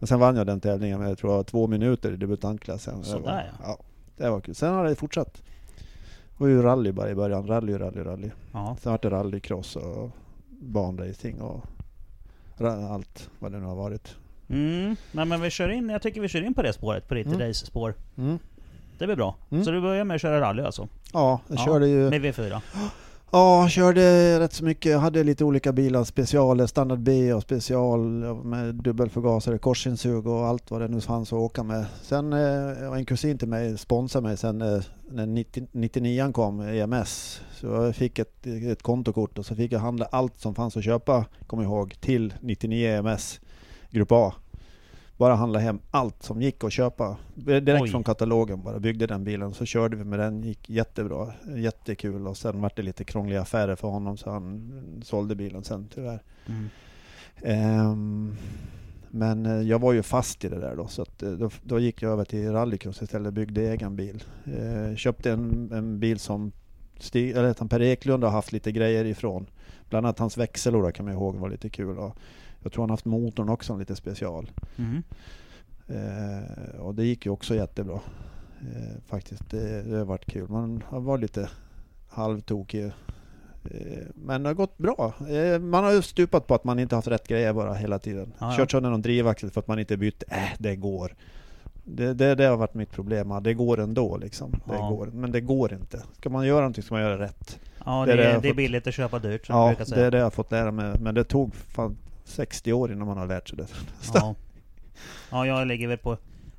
Och 0.00 0.08
sen 0.08 0.20
vann 0.20 0.36
jag 0.36 0.46
den 0.46 0.60
tävlingen 0.60 1.00
med, 1.00 1.10
jag 1.10 1.18
tror 1.18 1.32
jag, 1.34 1.46
två 1.46 1.66
minuter 1.66 2.12
i 2.12 2.16
debutantklassen. 2.16 2.98
Det 2.98 3.04
Sådär, 3.04 3.22
var, 3.24 3.32
ja. 3.32 3.44
ja. 3.62 3.78
Det 4.16 4.30
var 4.30 4.40
kul. 4.40 4.54
Sen 4.54 4.72
har 4.74 4.84
det 4.84 4.94
fortsatt. 4.94 5.42
Det 6.38 6.44
var 6.44 6.48
ju 6.48 6.62
rally 6.62 6.92
bara 6.92 7.10
i 7.10 7.14
början. 7.14 7.46
Rally, 7.46 7.78
rally, 7.78 8.00
rally. 8.02 8.30
Ja. 8.52 8.76
Sen 8.80 8.92
vart 8.92 9.02
det 9.02 9.10
rallycross 9.10 9.76
och 9.76 10.10
banracing 10.62 11.40
och 11.40 11.64
allt 12.90 13.30
vad 13.38 13.52
det 13.52 13.58
nu 13.58 13.66
har 13.66 13.74
varit. 13.76 14.16
Mm. 14.48 14.96
Nej 15.12 15.24
men 15.24 15.40
vi 15.40 15.50
kör 15.50 15.68
in, 15.68 15.88
jag 15.88 16.02
tycker 16.02 16.20
vi 16.20 16.28
kör 16.28 16.42
in 16.42 16.54
på 16.54 16.62
det 16.62 16.72
spåret, 16.72 17.08
på 17.08 17.14
ditt 17.14 17.26
Mm. 17.26 17.38
race-spår. 17.40 17.94
Mm. 18.18 18.38
Det 18.98 19.06
blir 19.06 19.16
bra. 19.16 19.36
Mm. 19.50 19.64
Så 19.64 19.70
du 19.70 19.80
börjar 19.80 20.04
med 20.04 20.14
att 20.14 20.20
köra 20.22 20.40
rally 20.40 20.62
alltså? 20.62 20.88
Ja, 21.12 21.40
jag 21.48 21.58
Ja, 21.58 21.64
körde 21.64 21.88
ju... 21.88 22.10
Med 22.10 22.22
V4? 22.24 22.60
Ja, 23.34 23.68
körde 23.68 24.40
rätt 24.40 24.52
så 24.52 24.64
mycket. 24.64 24.92
Jag 24.92 24.98
hade 24.98 25.24
lite 25.24 25.44
olika 25.44 25.72
bilar. 25.72 26.04
specialer, 26.04 26.66
standard 26.66 26.98
B 26.98 27.32
och 27.32 27.42
special 27.42 28.00
med 28.44 28.74
dubbelförgasare, 28.74 29.58
korsinsug 29.58 30.26
och 30.26 30.46
allt 30.46 30.70
vad 30.70 30.80
det 30.80 30.88
nu 30.88 31.00
fanns 31.00 31.32
att 31.32 31.38
åka 31.38 31.62
med. 31.62 31.86
Sen 32.02 32.32
eh, 32.32 32.92
en 32.92 33.04
kusin 33.04 33.38
till 33.38 33.48
mig 33.48 33.78
sponsrade 33.78 34.26
mig 34.26 34.36
sen 34.36 34.62
eh, 34.62 34.82
när 35.10 35.26
90, 35.26 35.66
99 35.72 36.32
kom, 36.32 36.60
EMS. 36.60 37.40
Så 37.52 37.66
jag 37.66 37.96
fick 37.96 38.18
ett, 38.18 38.46
ett 38.46 38.82
kontokort 38.82 39.38
och 39.38 39.46
så 39.46 39.54
fick 39.54 39.72
jag 39.72 39.80
handla 39.80 40.04
allt 40.04 40.40
som 40.40 40.54
fanns 40.54 40.76
att 40.76 40.84
köpa, 40.84 41.24
kom 41.46 41.62
jag 41.62 41.68
ihåg, 41.68 41.96
till 42.00 42.34
99 42.40 42.88
EMS 42.88 43.40
Grupp 43.90 44.12
A. 44.12 44.34
Bara 45.22 45.34
handla 45.34 45.58
hem 45.58 45.78
allt 45.90 46.22
som 46.22 46.42
gick 46.42 46.64
att 46.64 46.72
köpa. 46.72 47.16
Direkt 47.34 47.82
Oj. 47.82 47.90
från 47.90 48.04
katalogen 48.04 48.62
bara. 48.62 48.80
Byggde 48.80 49.06
den 49.06 49.24
bilen. 49.24 49.54
Så 49.54 49.64
körde 49.64 49.96
vi 49.96 50.04
med 50.04 50.18
den. 50.18 50.42
gick 50.42 50.70
jättebra. 50.70 51.32
Jättekul. 51.56 52.26
Och 52.26 52.36
sen 52.36 52.60
vart 52.60 52.76
det 52.76 52.82
lite 52.82 53.04
krångliga 53.04 53.40
affärer 53.40 53.76
för 53.76 53.88
honom 53.88 54.16
så 54.16 54.30
han 54.30 55.02
sålde 55.04 55.34
bilen 55.34 55.64
sen 55.64 55.88
tyvärr. 55.94 56.22
Mm. 56.46 56.68
Ehm, 57.42 58.36
men 59.10 59.46
eh, 59.46 59.62
jag 59.62 59.78
var 59.78 59.92
ju 59.92 60.02
fast 60.02 60.44
i 60.44 60.48
det 60.48 60.60
där 60.60 60.76
då. 60.76 60.86
Så 60.86 61.02
eh, 61.02 61.30
då, 61.30 61.50
då 61.62 61.78
gick 61.78 62.02
jag 62.02 62.12
över 62.12 62.24
till 62.24 62.52
rallycross 62.52 63.02
istället 63.02 63.26
och 63.26 63.32
byggde 63.32 63.60
egen 63.60 63.96
bil. 63.96 64.24
Eh, 64.44 64.96
köpte 64.96 65.32
en, 65.32 65.70
en 65.72 66.00
bil 66.00 66.18
som 66.18 66.52
Stig, 66.98 67.30
eller 67.30 67.54
han 67.58 67.68
Per 67.68 67.82
Eklund 67.82 68.24
har 68.24 68.30
haft 68.30 68.52
lite 68.52 68.72
grejer 68.72 69.04
ifrån. 69.04 69.46
Bland 69.88 70.06
annat 70.06 70.18
hans 70.18 70.38
växellåda 70.38 70.92
kan 70.92 71.04
man 71.04 71.14
ihåg 71.14 71.36
var 71.36 71.50
lite 71.50 71.68
kul. 71.68 71.98
Och 71.98 72.16
jag 72.62 72.72
tror 72.72 72.82
han 72.82 72.90
haft 72.90 73.04
motorn 73.04 73.48
också 73.48 73.76
lite 73.76 73.96
special. 73.96 74.50
Mm. 74.78 75.02
Eh, 75.88 76.80
och 76.80 76.94
det 76.94 77.04
gick 77.04 77.26
ju 77.26 77.32
också 77.32 77.54
jättebra. 77.54 78.00
Eh, 78.60 79.00
faktiskt, 79.06 79.50
det, 79.50 79.82
det 79.82 79.96
har 79.96 80.04
varit 80.04 80.24
kul. 80.26 80.48
Man 80.48 80.82
har 80.88 81.00
varit 81.00 81.20
lite 81.20 81.48
halvtokig. 82.08 82.84
Eh, 82.84 83.98
men 84.14 84.42
det 84.42 84.48
har 84.48 84.54
gått 84.54 84.78
bra. 84.78 85.12
Eh, 85.28 85.58
man 85.58 85.84
har 85.84 85.92
ju 85.92 86.02
stupat 86.02 86.46
på 86.46 86.54
att 86.54 86.64
man 86.64 86.78
inte 86.78 86.94
haft 86.96 87.08
rätt 87.08 87.28
grejer 87.28 87.52
bara 87.52 87.74
hela 87.74 87.98
tiden. 87.98 88.32
Ja, 88.38 88.50
ja. 88.50 88.56
Kört 88.56 88.70
sönder 88.70 88.90
någon 88.90 89.02
drivaxel 89.02 89.50
för 89.50 89.60
att 89.60 89.68
man 89.68 89.78
inte 89.78 89.96
bytt. 89.96 90.22
Äh, 90.28 90.36
det 90.58 90.76
går. 90.76 91.14
Det, 91.84 92.14
det, 92.14 92.34
det 92.34 92.44
har 92.44 92.56
varit 92.56 92.74
mitt 92.74 92.90
problem. 92.90 93.38
Det 93.42 93.54
går 93.54 93.80
ändå 93.80 94.16
liksom. 94.16 94.50
Det 94.50 94.74
Ja. 94.74 94.88
går. 94.90 95.06
Men 95.06 95.32
det 95.32 95.40
går 95.40 95.72
inte. 95.72 96.02
Ska 96.18 96.30
man 96.30 96.46
göra 96.46 96.60
någonting 96.60 96.82
ska 96.84 96.94
man 96.94 97.02
göra 97.02 97.18
rätt. 97.18 97.58
Ja, 97.84 98.06
Det 98.06 98.06
det, 98.06 98.12
är 98.12 98.16
det 98.16 98.24
är, 98.32 98.40
det 98.40 98.48
fått- 98.48 98.56
billigt 98.56 98.86
att 98.86 98.94
köpa 98.94 99.18
dyrt 99.18 99.46
som 99.46 99.56
Ja, 99.56 99.66
brukar 99.68 99.84
det 99.84 99.90
säga. 99.90 100.06
är 100.06 100.10
det 100.10 100.18
jag 100.18 100.24
har 100.24 100.30
fått 100.30 100.52
lära 100.52 100.70
mig. 100.70 100.98
Men 101.00 101.14
det 101.14 101.24
tog 101.24 101.54
fan 101.54 101.96
60 102.32 102.72
år 102.72 102.92
innan 102.92 103.06
man 103.06 103.18
har 103.18 103.26
lärt 103.26 103.48
sig 103.48 103.58
det. 103.58 103.66
Ja. 104.14 104.34
ja, 105.30 105.46
jag 105.46 105.66
ligger 105.66 105.88
väl 105.88 105.98
på, 105.98 106.16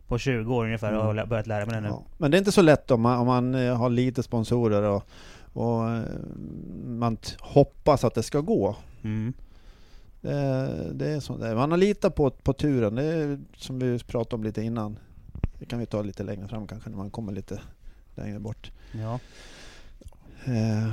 på 0.08 0.18
20 0.18 0.56
år 0.56 0.66
ungefär 0.66 0.98
och 0.98 1.04
har 1.06 1.14
lä- 1.14 1.26
börjat 1.26 1.48
lära 1.48 1.66
mig 1.66 1.76
det 1.76 1.82
nu. 1.82 1.88
Ja. 1.88 2.04
Men 2.18 2.32
det 2.32 2.38
är 2.38 2.40
inte 2.40 2.52
så 2.52 2.62
lätt 2.62 2.92
om 2.92 3.02
man, 3.02 3.20
om 3.20 3.28
man 3.28 3.56
eh, 3.56 3.76
har 3.78 3.90
lite 3.90 4.24
sponsorer 4.24 4.82
och, 4.84 5.04
och 5.54 5.90
eh, 5.90 6.02
man 6.86 7.18
t- 7.18 7.36
hoppas 7.40 8.04
att 8.04 8.14
det 8.16 8.24
ska 8.24 8.40
gå. 8.42 8.76
Mm. 9.04 9.34
Det, 10.22 10.70
det 10.94 11.08
är 11.10 11.20
så 11.20 11.38
där. 11.38 11.56
Man 11.56 11.72
har 11.72 11.78
litat 11.78 12.16
på, 12.16 12.30
på 12.30 12.54
turen. 12.54 12.96
Det 12.96 13.04
är 13.04 13.40
som 13.58 13.80
vi 13.80 14.00
pratade 14.00 14.36
om 14.36 14.44
lite 14.44 14.62
innan. 14.62 15.00
Det 15.60 15.66
kan 15.66 15.80
vi 15.80 15.86
ta 15.86 16.02
lite 16.02 16.24
längre 16.24 16.48
fram 16.48 16.68
kanske 16.68 16.90
när 16.90 16.98
man 16.98 17.10
kommer 17.10 17.32
lite 17.34 17.60
längre 18.16 18.40
bort. 18.40 18.72
Ja. 18.92 19.20
Eh, 20.46 20.92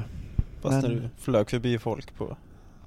Fast 0.61 0.83
Men- 0.83 0.95
när 0.95 1.01
du 1.03 1.09
flög 1.19 1.51
förbi 1.51 1.79
folk 1.79 2.15
på... 2.17 2.37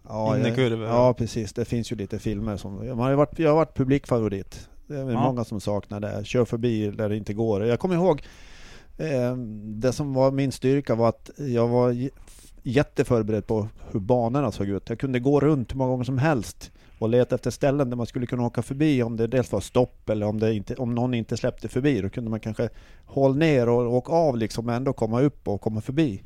ja, 0.08 0.38
In 0.38 0.46
i 0.46 0.48
jag- 0.48 0.56
kurvor. 0.56 0.88
ja, 0.88 1.14
precis. 1.14 1.54
Det 1.54 1.66
finns 1.66 1.92
ju 1.92 1.96
lite 1.96 2.20
filmer 2.20 2.58
som... 2.58 2.76
Man 2.88 3.00
har 3.00 3.14
varit, 3.14 3.40
jag 3.40 3.50
har 3.50 3.56
varit 3.56 3.76
publikfavorit. 3.78 4.70
Det 4.88 4.96
är 4.98 5.12
Ja. 5.12 5.24
många 5.24 5.44
som 5.44 5.60
saknar 5.62 6.00
det. 6.00 6.26
Kör 6.26 6.46
förbi 6.46 6.92
där 6.92 7.10
det 7.10 7.18
inte 7.18 7.34
går. 7.34 7.66
Jag 7.66 7.80
kommer 7.80 7.96
ihåg 7.96 8.22
eh, 8.98 9.36
det 9.66 9.92
som 9.94 10.14
var 10.14 10.32
min 10.32 10.52
styrka 10.52 10.96
var 10.96 11.10
att 11.10 11.30
jag 11.38 11.68
var 11.68 11.96
jätteförberedd 12.64 13.48
på 13.48 13.68
hur 13.92 14.00
banorna 14.00 14.52
såg 14.52 14.68
ut. 14.68 14.90
Jag 14.90 15.00
kunde 15.00 15.20
gå 15.20 15.40
runt 15.40 15.72
hur 15.72 15.78
många 15.78 15.90
gånger 15.92 16.04
som 16.04 16.18
helst 16.18 16.72
och 17.00 17.10
leta 17.10 17.36
efter 17.36 17.52
ställen 17.52 17.90
där 17.90 17.98
man 17.98 18.06
skulle 18.06 18.26
kunna 18.26 18.46
åka 18.46 18.62
förbi 18.62 19.04
om 19.04 19.18
det 19.18 19.28
dels 19.28 19.52
var 19.52 19.60
stopp 19.60 20.10
eller 20.10 20.26
om, 20.26 20.40
det 20.40 20.54
inte, 20.54 20.76
om 20.76 20.96
någon 20.96 21.14
inte 21.14 21.38
släppte 21.38 21.68
förbi. 21.68 22.02
Då 22.02 22.10
kunde 22.10 22.30
man 22.30 22.40
kanske 22.40 22.70
hålla 23.06 23.36
ner 23.36 23.70
och 23.70 23.94
åka 23.94 24.12
av 24.14 24.38
liksom 24.38 24.66
men 24.66 24.76
ändå 24.76 24.94
komma 24.94 25.22
upp 25.22 25.48
och 25.48 25.62
komma 25.62 25.82
förbi. 25.82 26.24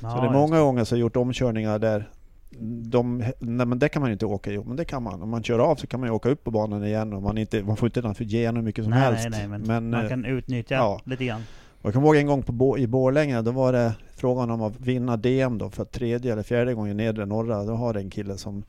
Ja, 0.00 0.10
Så 0.14 0.20
det 0.20 0.26
är 0.28 0.32
många 0.32 0.60
gånger 0.60 0.84
som 0.84 0.98
jag 0.98 1.00
gjort 1.00 1.16
omkörningar 1.16 1.78
där 1.78 2.10
de, 2.58 3.18
nej 3.38 3.66
men 3.66 3.78
det 3.78 3.88
kan 3.88 4.02
man 4.02 4.12
inte 4.12 4.26
åka 4.26 4.52
i, 4.52 4.58
men 4.64 4.76
det 4.76 4.84
kan 4.84 5.02
man. 5.02 5.22
Om 5.22 5.30
man 5.30 5.42
kör 5.42 5.58
av 5.58 5.76
så 5.76 5.86
kan 5.86 6.00
man 6.00 6.08
ju 6.08 6.12
åka 6.12 6.28
upp 6.28 6.44
på 6.44 6.50
banan 6.50 6.84
igen 6.84 7.12
och 7.12 7.22
man, 7.22 7.38
inte, 7.38 7.62
man 7.62 7.76
får 7.76 7.86
inte 7.86 8.00
naturligtvis 8.00 8.32
ge 8.32 8.50
hur 8.50 8.62
mycket 8.62 8.84
som 8.84 8.90
nej, 8.90 9.00
helst. 9.00 9.28
nej, 9.30 9.48
men, 9.48 9.62
men 9.62 9.90
man 9.90 10.02
eh, 10.02 10.08
kan 10.08 10.24
utnyttja 10.24 10.74
ja. 10.74 11.00
lite 11.04 11.24
grann. 11.24 11.42
och 11.80 11.86
jag 11.86 11.94
kommer 11.94 12.06
ihåg 12.06 12.16
en 12.16 12.26
gång 12.26 12.42
på, 12.42 12.78
i 12.78 12.86
Borlänge, 12.86 13.42
då 13.42 13.50
var 13.50 13.72
det 13.72 13.94
frågan 14.16 14.50
om 14.50 14.62
att 14.62 14.80
vinna 14.80 15.16
DM 15.16 15.58
då 15.58 15.70
för 15.70 15.84
tredje 15.84 16.32
eller 16.32 16.42
fjärde 16.42 16.74
gången 16.74 17.00
i 17.00 17.04
nedre 17.04 17.26
norra. 17.26 17.64
Då 17.64 17.74
har 17.74 17.94
det 17.94 18.00
en 18.00 18.10
kille 18.10 18.36
som 18.36 18.62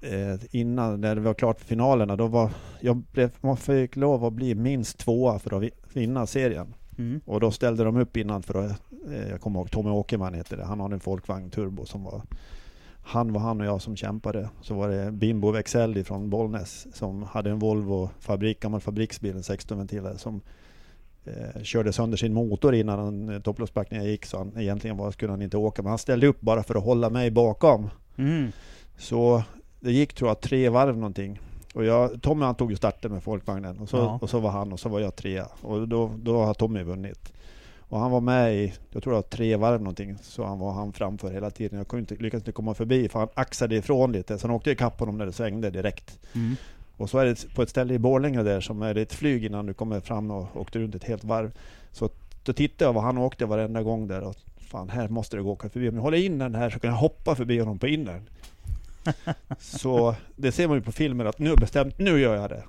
eh, 0.00 0.40
innan, 0.50 1.00
när 1.00 1.14
det 1.14 1.20
var 1.20 1.34
klart 1.34 1.58
för 1.58 1.66
finalerna, 1.66 2.16
då 2.16 2.26
var 2.26 2.50
jag 2.80 2.96
blev, 2.96 3.30
man 3.40 3.56
fick 3.56 3.96
lov 3.96 4.24
att 4.24 4.32
bli 4.32 4.54
minst 4.54 4.98
tvåa 4.98 5.38
för 5.38 5.56
att 5.56 5.62
vi- 5.62 5.70
vinna 5.92 6.26
serien. 6.26 6.74
Mm. 6.98 7.20
Och 7.24 7.40
då 7.40 7.50
ställde 7.50 7.84
de 7.84 7.96
upp 7.96 8.16
innan 8.16 8.42
för 8.42 8.64
att, 8.64 8.82
jag 9.30 9.40
kommer 9.40 9.60
ihåg 9.60 9.70
Tommy 9.70 9.90
Åkerman 9.90 10.34
heter 10.34 10.56
det, 10.56 10.64
han 10.64 10.80
har 10.80 10.90
en 10.90 11.00
folkvagn 11.00 11.50
turbo 11.50 11.86
som 11.86 12.04
var 12.04 12.22
han 13.08 13.32
var 13.32 13.40
han 13.40 13.60
och 13.60 13.66
jag 13.66 13.82
som 13.82 13.96
kämpade. 13.96 14.48
Så 14.60 14.74
var 14.74 14.88
det 14.88 15.12
Bimbo 15.12 15.50
Wexell 15.50 16.04
från 16.04 16.30
Bollnäs 16.30 16.86
som 16.96 17.22
hade 17.22 17.50
en 17.50 17.58
Volvo 17.58 18.10
fabrik, 18.20 18.60
gammal 18.60 18.80
fabriksbil, 18.80 19.36
en 19.36 19.42
16 19.42 19.78
ventilare 19.78 20.18
som 20.18 20.40
eh, 21.24 21.62
körde 21.62 21.92
sönder 21.92 22.16
sin 22.16 22.34
motor 22.34 22.74
innan 22.74 23.28
eh, 23.28 23.40
topploppsbackningen 23.40 24.06
gick 24.06 24.26
så 24.26 24.38
han 24.38 24.52
egentligen 24.58 24.96
var, 24.96 25.10
skulle 25.10 25.32
han 25.32 25.42
inte 25.42 25.56
åka. 25.56 25.82
Men 25.82 25.88
han 25.90 25.98
ställde 25.98 26.26
upp 26.26 26.40
bara 26.40 26.62
för 26.62 26.74
att 26.74 26.84
hålla 26.84 27.10
mig 27.10 27.30
bakom. 27.30 27.90
Mm. 28.16 28.52
Så 28.98 29.42
det 29.80 29.92
gick 29.92 30.14
tror 30.14 30.30
jag 30.30 30.40
tre 30.40 30.68
varv 30.68 30.96
någonting. 30.96 31.40
Och 31.74 31.84
jag, 31.84 32.22
Tommy 32.22 32.44
han 32.44 32.54
tog 32.54 32.70
ju 32.70 32.76
starten 32.76 33.12
med 33.12 33.22
folkvagnen 33.22 33.78
och 33.78 33.88
så, 33.88 33.96
Ja. 33.96 34.18
och 34.22 34.30
så 34.30 34.40
var 34.40 34.50
han 34.50 34.72
och 34.72 34.80
så 34.80 34.88
var 34.88 35.00
jag 35.00 35.16
trea. 35.16 35.46
Och 35.62 35.88
då, 35.88 36.10
då 36.22 36.44
har 36.44 36.54
Tommy 36.54 36.82
vunnit. 36.82 37.32
Och 37.88 38.00
han 38.00 38.10
var 38.10 38.20
med 38.20 38.54
i, 38.54 38.72
jag 38.90 39.02
tror 39.02 39.12
det 39.12 39.16
var 39.16 39.22
tre 39.22 39.56
varv 39.56 39.80
någonting, 39.80 40.18
så 40.22 40.44
han 40.44 40.58
var 40.58 40.72
han 40.72 40.92
framför 40.92 41.30
hela 41.30 41.50
tiden. 41.50 41.78
Jag 41.78 41.88
kunde 41.88 42.00
inte, 42.00 42.22
lyckades 42.24 42.42
inte 42.42 42.52
komma 42.52 42.74
förbi 42.74 43.08
för 43.08 43.18
han 43.18 43.28
axade 43.34 43.76
ifrån 43.76 44.12
lite. 44.12 44.38
Så 44.38 44.46
han 44.46 44.56
åkte 44.56 44.70
ikapp 44.70 45.00
honom 45.00 45.18
när 45.18 45.26
det 45.26 45.32
svängde 45.32 45.70
direkt. 45.70 46.18
Mm. 46.34 46.56
Och 46.96 47.10
så 47.10 47.18
är 47.18 47.26
det 47.26 47.54
på 47.54 47.62
ett 47.62 47.70
ställe 47.70 47.94
i 47.94 47.98
Borlänge 47.98 48.42
där 48.42 48.60
som 48.60 48.82
är 48.82 48.94
ett 48.94 49.12
flyg 49.12 49.44
innan 49.44 49.66
du 49.66 49.74
kommer 49.74 50.00
fram 50.00 50.30
och 50.30 50.56
åkte 50.56 50.78
runt 50.78 50.94
ett 50.94 51.04
helt 51.04 51.24
varv. 51.24 51.52
Så 51.92 52.10
då 52.42 52.52
tittade 52.52 52.84
jag 52.84 52.92
vad 52.92 53.04
han 53.04 53.18
åkte 53.18 53.46
varenda 53.46 53.82
gång 53.82 54.08
där 54.08 54.22
och 54.22 54.36
fan 54.58 54.88
här 54.88 55.08
måste 55.08 55.36
det 55.36 55.42
gå 55.42 55.52
åka 55.52 55.68
förbi. 55.68 55.88
Om 55.88 55.94
jag 55.94 56.02
håller 56.02 56.18
in 56.18 56.38
den 56.38 56.54
här 56.54 56.70
så 56.70 56.78
kan 56.78 56.90
jag 56.90 56.96
hoppa 56.96 57.34
förbi 57.34 57.58
honom 57.58 57.78
på 57.78 57.86
innern. 57.86 58.28
så 59.58 60.14
det 60.36 60.52
ser 60.52 60.68
man 60.68 60.76
ju 60.76 60.82
på 60.82 60.92
filmer 60.92 61.24
att 61.24 61.38
nu 61.38 61.54
bestämt, 61.56 61.98
nu 61.98 62.20
gör 62.20 62.36
jag 62.36 62.50
det. 62.50 62.62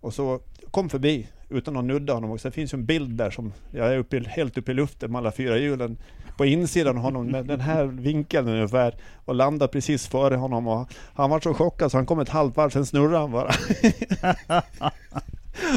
Och 0.00 0.14
så 0.14 0.40
kom 0.70 0.88
förbi 0.88 1.28
utan 1.48 1.76
att 1.76 1.84
nudda 1.84 2.14
honom. 2.14 2.30
Och 2.30 2.40
så 2.40 2.50
finns 2.50 2.74
ju 2.74 2.76
en 2.76 2.84
bild 2.84 3.10
där 3.10 3.30
som 3.30 3.52
jag 3.70 3.94
är 3.94 3.98
uppe, 3.98 4.24
helt 4.28 4.58
uppe 4.58 4.70
i 4.70 4.74
luften 4.74 5.12
med 5.12 5.18
alla 5.18 5.32
fyra 5.32 5.58
hjulen 5.58 5.96
på 6.36 6.44
insidan 6.44 6.96
av 6.96 7.02
honom 7.02 7.26
med 7.26 7.46
den 7.46 7.60
här 7.60 7.84
vinkeln 7.84 8.48
ungefär 8.48 8.94
och 9.24 9.34
landar 9.34 9.66
precis 9.66 10.06
före 10.06 10.36
honom 10.36 10.66
och 10.66 10.88
han 11.14 11.30
var 11.30 11.40
så 11.40 11.54
chockad 11.54 11.90
så 11.90 11.96
han 11.96 12.06
kom 12.06 12.20
ett 12.20 12.28
halvt 12.28 12.56
varv, 12.56 12.70
sen 12.70 12.86
snurrade 12.86 13.18
han 13.18 13.30
bara. 13.30 13.50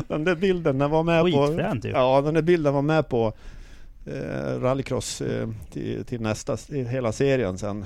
den 0.08 0.24
där 0.24 0.36
bilden, 0.36 0.78
den 0.78 0.92
var 0.92 1.04
med 1.04 1.22
på... 1.22 1.30
Ju. 1.30 1.90
Ja, 1.90 2.22
den 2.22 2.34
där 2.34 2.42
bilden 2.42 2.74
var 2.74 2.82
med 2.82 3.10
på 3.10 3.34
eh, 4.06 4.60
rallycross 4.62 5.22
eh, 5.22 5.50
till, 5.72 6.06
till 6.06 6.22
nästa, 6.22 6.58
hela 6.70 7.12
serien 7.12 7.58
sen. 7.58 7.86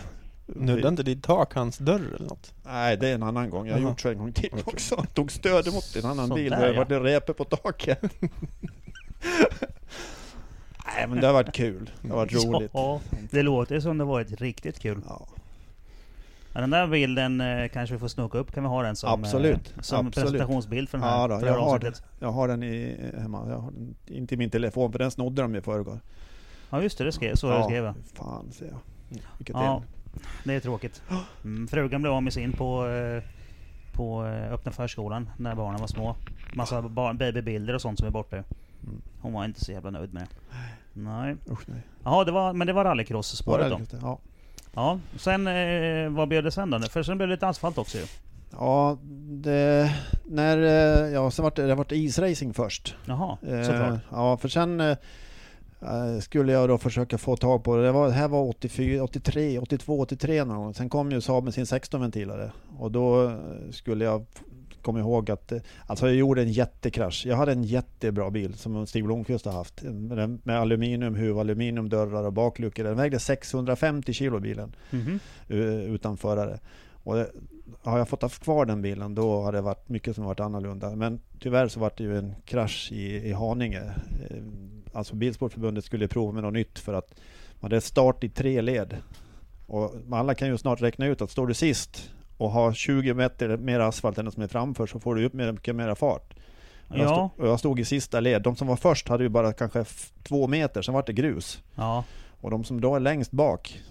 Nuddade 0.55 0.87
inte 0.87 1.03
ditt 1.03 1.23
tak 1.23 1.53
hans 1.53 1.77
dörr 1.77 2.15
eller 2.15 2.27
något? 2.27 2.53
Nej, 2.63 2.97
det 2.97 3.07
är 3.09 3.15
en 3.15 3.23
annan 3.23 3.49
gång. 3.49 3.67
Jag 3.67 3.73
har 3.73 3.81
gjort 3.81 4.01
så 4.01 4.09
en 4.09 4.17
gång 4.17 4.31
till 4.33 4.49
Okej. 4.51 4.63
också. 4.65 5.05
Tog 5.13 5.31
stöd 5.31 5.67
emot 5.67 5.95
en 5.95 6.05
annan 6.05 6.27
Sånt 6.27 6.35
bil. 6.35 6.51
där, 6.51 6.73
Det 6.85 6.95
har 6.95 7.07
ja. 7.07 7.15
repe 7.15 7.33
på 7.33 7.43
taket. 7.45 7.99
Nej, 10.95 11.07
men 11.07 11.21
det 11.21 11.27
har 11.27 11.33
varit 11.33 11.53
kul. 11.53 11.89
Det 12.01 12.09
har 12.09 12.15
varit 12.15 12.45
roligt. 12.45 12.71
Ja, 12.73 12.99
det 13.31 13.43
låter 13.43 13.79
som 13.79 13.97
det 13.97 14.03
varit 14.03 14.41
riktigt 14.41 14.79
kul. 14.79 15.01
Ja, 15.07 15.27
Ja, 16.55 16.61
den 16.61 16.69
där 16.69 16.87
bilden 16.87 17.41
eh, 17.41 17.67
kanske 17.67 17.95
vi 17.95 17.99
får 17.99 18.07
snoka 18.07 18.37
upp. 18.37 18.51
Kan 18.51 18.63
vi 18.63 18.69
ha 18.69 18.83
den 18.83 18.95
som, 18.95 19.09
Absolut, 19.23 19.73
eh, 19.75 19.81
som 19.81 20.07
absolut. 20.07 20.15
presentationsbild 20.15 20.89
för 20.89 20.97
den 20.97 21.07
här, 21.07 21.17
ja 21.17 21.27
då, 21.27 21.39
det 21.39 21.45
jag, 21.47 21.53
har, 21.53 21.75
avsnittet? 21.75 22.03
jag 22.19 22.31
har 22.31 22.47
den 22.47 22.63
i, 22.63 22.97
hemma. 23.17 23.45
Jag 23.49 23.57
har 23.57 23.71
den, 23.71 23.95
inte 24.05 24.33
i 24.33 24.37
min 24.37 24.49
telefon, 24.49 24.91
för 24.91 24.99
den 24.99 25.11
snodde 25.11 25.41
de 25.41 25.55
i 25.55 25.61
förrgår. 25.61 25.99
Ja 26.69 26.81
just 26.81 26.97
det, 26.97 27.03
det 27.03 27.11
skrev, 27.11 27.35
så 27.35 27.49
det 27.57 27.63
skrev 27.63 27.85
jag. 27.85 27.95
fan 28.13 28.51
ser 28.51 28.65
jag. 28.65 28.79
Vilket 29.37 29.55
Ja, 29.55 29.63
ja. 29.65 29.83
Det 30.43 30.53
är 30.53 30.59
tråkigt. 30.59 31.01
Mm, 31.43 31.67
frugan 31.67 32.01
blev 32.01 32.13
av 32.13 32.23
med 32.23 32.33
sin 32.33 32.51
på, 32.53 32.87
eh, 32.87 33.23
på 33.93 34.25
eh, 34.25 34.53
öppna 34.53 34.71
förskolan 34.71 35.29
när 35.37 35.55
barnen 35.55 35.79
var 35.81 35.87
små. 35.87 36.15
Massa 36.53 36.81
barn, 36.81 37.17
babybilder 37.17 37.73
och 37.73 37.81
sånt 37.81 37.99
som 37.99 38.07
är 38.07 38.11
borta. 38.11 38.35
Mm. 38.37 39.01
Hon 39.21 39.33
var 39.33 39.45
inte 39.45 39.65
så 39.65 39.71
jävla 39.71 39.89
nöjd 39.89 40.13
med 40.13 40.23
det. 40.23 40.27
Nej. 40.93 41.35
Usch 41.51 41.63
nej. 41.65 41.81
Jaha, 42.03 42.23
det 42.23 42.31
var, 42.31 42.53
men 42.53 42.67
det 42.67 42.73
var 42.73 42.85
rallycross-spåret 42.85 43.69
då? 43.69 43.97
Ja. 44.01 44.19
Ja. 44.73 44.99
Sen, 45.17 45.47
eh, 45.47 46.09
vad 46.09 46.27
blev 46.27 46.43
det 46.43 46.51
sen 46.51 46.69
då? 46.69 46.79
För 46.79 47.03
sen 47.03 47.17
blev 47.17 47.29
det 47.29 47.35
lite 47.35 47.47
asfalt 47.47 47.77
också 47.77 47.97
ju. 47.97 48.03
Ja, 48.51 48.97
det, 49.29 49.95
när, 50.25 50.57
eh, 50.57 51.13
ja, 51.13 51.31
sen 51.31 51.43
vart 51.43 51.55
det, 51.55 51.67
det 51.67 51.75
vart 51.75 51.91
isracing 51.91 52.53
först. 52.53 52.95
Jaha, 53.05 53.37
Eh, 53.47 53.63
såklart. 53.63 53.99
Ja, 54.11 54.37
för 54.37 54.47
sen 54.49 54.81
eh, 54.81 54.97
skulle 56.21 56.51
jag 56.51 56.69
då 56.69 56.77
försöka 56.77 57.17
få 57.17 57.35
tag 57.37 57.63
på 57.63 57.75
det. 57.77 57.83
Det, 57.83 57.91
var, 57.91 58.07
det 58.07 58.13
här 58.13 58.27
var 58.27 58.41
84, 58.47 59.03
83, 59.03 59.59
82, 59.59 59.99
83 59.99 60.43
någon 60.43 60.57
gång. 60.57 60.73
Sen 60.73 60.89
kom 60.89 61.11
ju 61.11 61.21
Saab 61.21 61.43
med 61.43 61.53
sin 61.53 61.63
16-ventilare. 61.65 62.51
Och 62.77 62.91
då 62.91 63.23
eh, 63.29 63.35
skulle 63.71 64.05
jag 64.05 64.25
komma 64.81 64.99
ihåg 64.99 65.31
att 65.31 65.51
eh, 65.51 65.59
alltså 65.87 66.07
jag 66.07 66.15
gjorde 66.15 66.41
en 66.41 66.51
jättekrasch. 66.51 67.25
Jag 67.25 67.35
hade 67.37 67.51
en 67.51 67.63
jättebra 67.63 68.29
bil 68.31 68.53
som 68.53 68.87
Stig 68.87 69.03
Blomqvist 69.05 69.45
har 69.45 69.53
haft. 69.53 69.81
Med, 69.83 70.39
med 70.43 70.59
aluminiumhuv, 70.59 71.39
aluminiumdörrar 71.39 72.23
och 72.23 72.33
bakluckor. 72.33 72.83
Den 72.83 72.97
vägde 72.97 73.19
650 73.19 74.13
kilo 74.13 74.39
bilen 74.39 74.75
Mhm. 74.89 75.19
eh, 75.47 75.57
utan 75.93 76.17
förare. 76.17 76.59
Och 77.03 77.15
det, 77.15 77.29
har 77.83 77.97
jag 77.97 78.09
fått 78.09 78.21
ha 78.21 78.29
kvar 78.29 78.65
den 78.65 78.81
bilen 78.81 79.15
då 79.15 79.41
har 79.41 79.51
det 79.51 79.61
varit 79.61 79.89
mycket 79.89 80.15
som 80.15 80.25
varit 80.25 80.39
annorlunda. 80.39 80.95
Men 80.95 81.19
tyvärr 81.39 81.67
så 81.67 81.79
var 81.79 81.91
det 81.97 82.03
ju 82.03 82.17
en 82.17 82.33
krasch 82.45 82.89
i, 82.91 83.29
i 83.29 83.31
Haninge. 83.33 83.81
Alltså 84.93 85.15
Bilsportförbundet 85.15 85.85
skulle 85.85 86.07
prova 86.07 86.31
med 86.31 86.43
något 86.43 86.53
nytt 86.53 86.79
för 86.79 86.93
att 86.93 87.13
man 87.59 87.71
hade 87.71 87.81
start 87.81 88.23
i 88.23 88.29
tre 88.29 88.61
led. 88.61 88.97
Och 89.67 89.91
alla 90.11 90.35
kan 90.35 90.47
ju 90.47 90.57
snart 90.57 90.81
räkna 90.81 91.05
ut 91.05 91.21
att 91.21 91.31
står 91.31 91.47
du 91.47 91.53
sist 91.53 92.09
och 92.37 92.51
har 92.51 92.73
20 92.73 93.13
meter 93.13 93.57
mer 93.57 93.79
asfalt 93.79 94.17
än 94.17 94.25
den 94.25 94.31
som 94.31 94.43
är 94.43 94.47
framför 94.47 94.85
så 94.87 94.99
får 94.99 95.15
du 95.15 95.25
upp 95.25 95.33
mycket 95.33 95.75
mera 95.75 95.95
fart. 95.95 96.33
Jag, 96.87 96.97
Ja. 96.99 97.29
stod, 97.35 97.47
jag 97.47 97.59
stod 97.59 97.79
i 97.79 97.85
sista 97.85 98.19
led. 98.19 98.41
De 98.41 98.55
som 98.55 98.67
var 98.67 98.75
först 98.75 99.07
hade 99.09 99.23
ju 99.23 99.29
bara 99.29 99.53
kanske 99.53 99.85
två 100.23 100.47
meter, 100.47 100.81
sen 100.81 100.93
var 100.93 101.03
det 101.07 101.13
grus. 101.13 101.63
Ja. 101.75 102.03
Och 102.41 102.51
de 102.51 102.63
som 102.63 102.81
då 102.81 102.95
är 102.95 102.99
längst 102.99 103.31
bak 103.31 103.81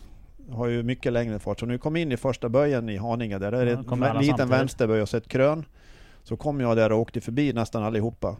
har 0.50 0.66
ju 0.66 0.82
mycket 0.82 1.12
längre 1.12 1.38
fart. 1.38 1.60
Så 1.60 1.66
nu 1.66 1.78
kom 1.78 1.96
in 1.96 2.12
i 2.12 2.16
första 2.16 2.48
böjen 2.48 2.88
i 2.88 2.96
Haninge 2.96 3.38
där, 3.38 3.52
är 3.52 3.64
det 3.66 3.70
Ja, 3.72 3.76
en 3.76 4.00
liten 4.00 4.18
samtidigt. 4.18 4.40
vänsterböj 4.50 5.02
och 5.02 5.08
så 5.08 5.16
ett 5.16 5.28
krön. 5.28 5.64
Så 6.22 6.36
kom 6.36 6.60
jag 6.60 6.76
där 6.76 6.92
och 6.92 6.98
åkte 7.00 7.20
förbi 7.20 7.52
nästan 7.52 7.82
allihopa. 7.82 8.36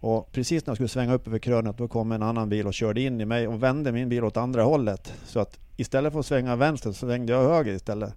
Och 0.00 0.32
precis 0.32 0.66
när 0.66 0.70
jag 0.70 0.76
skulle 0.76 0.88
svänga 0.88 1.14
upp 1.14 1.26
över 1.26 1.38
krönet 1.38 1.78
då 1.78 1.88
kom 1.88 2.12
en 2.12 2.22
annan 2.22 2.48
bil 2.48 2.66
och 2.66 2.74
körde 2.74 3.00
in 3.00 3.20
i 3.20 3.24
mig 3.24 3.48
och 3.48 3.62
vände 3.62 3.92
min 3.92 4.08
bil 4.08 4.24
åt 4.24 4.36
andra 4.36 4.62
hållet. 4.62 5.12
Så 5.24 5.40
att 5.40 5.58
istället 5.76 6.12
för 6.12 6.20
att 6.20 6.26
svänga 6.26 6.56
vänster 6.56 6.92
så 6.92 7.06
svängde 7.06 7.32
jag 7.32 7.48
höger 7.48 7.72
istället. 7.72 8.14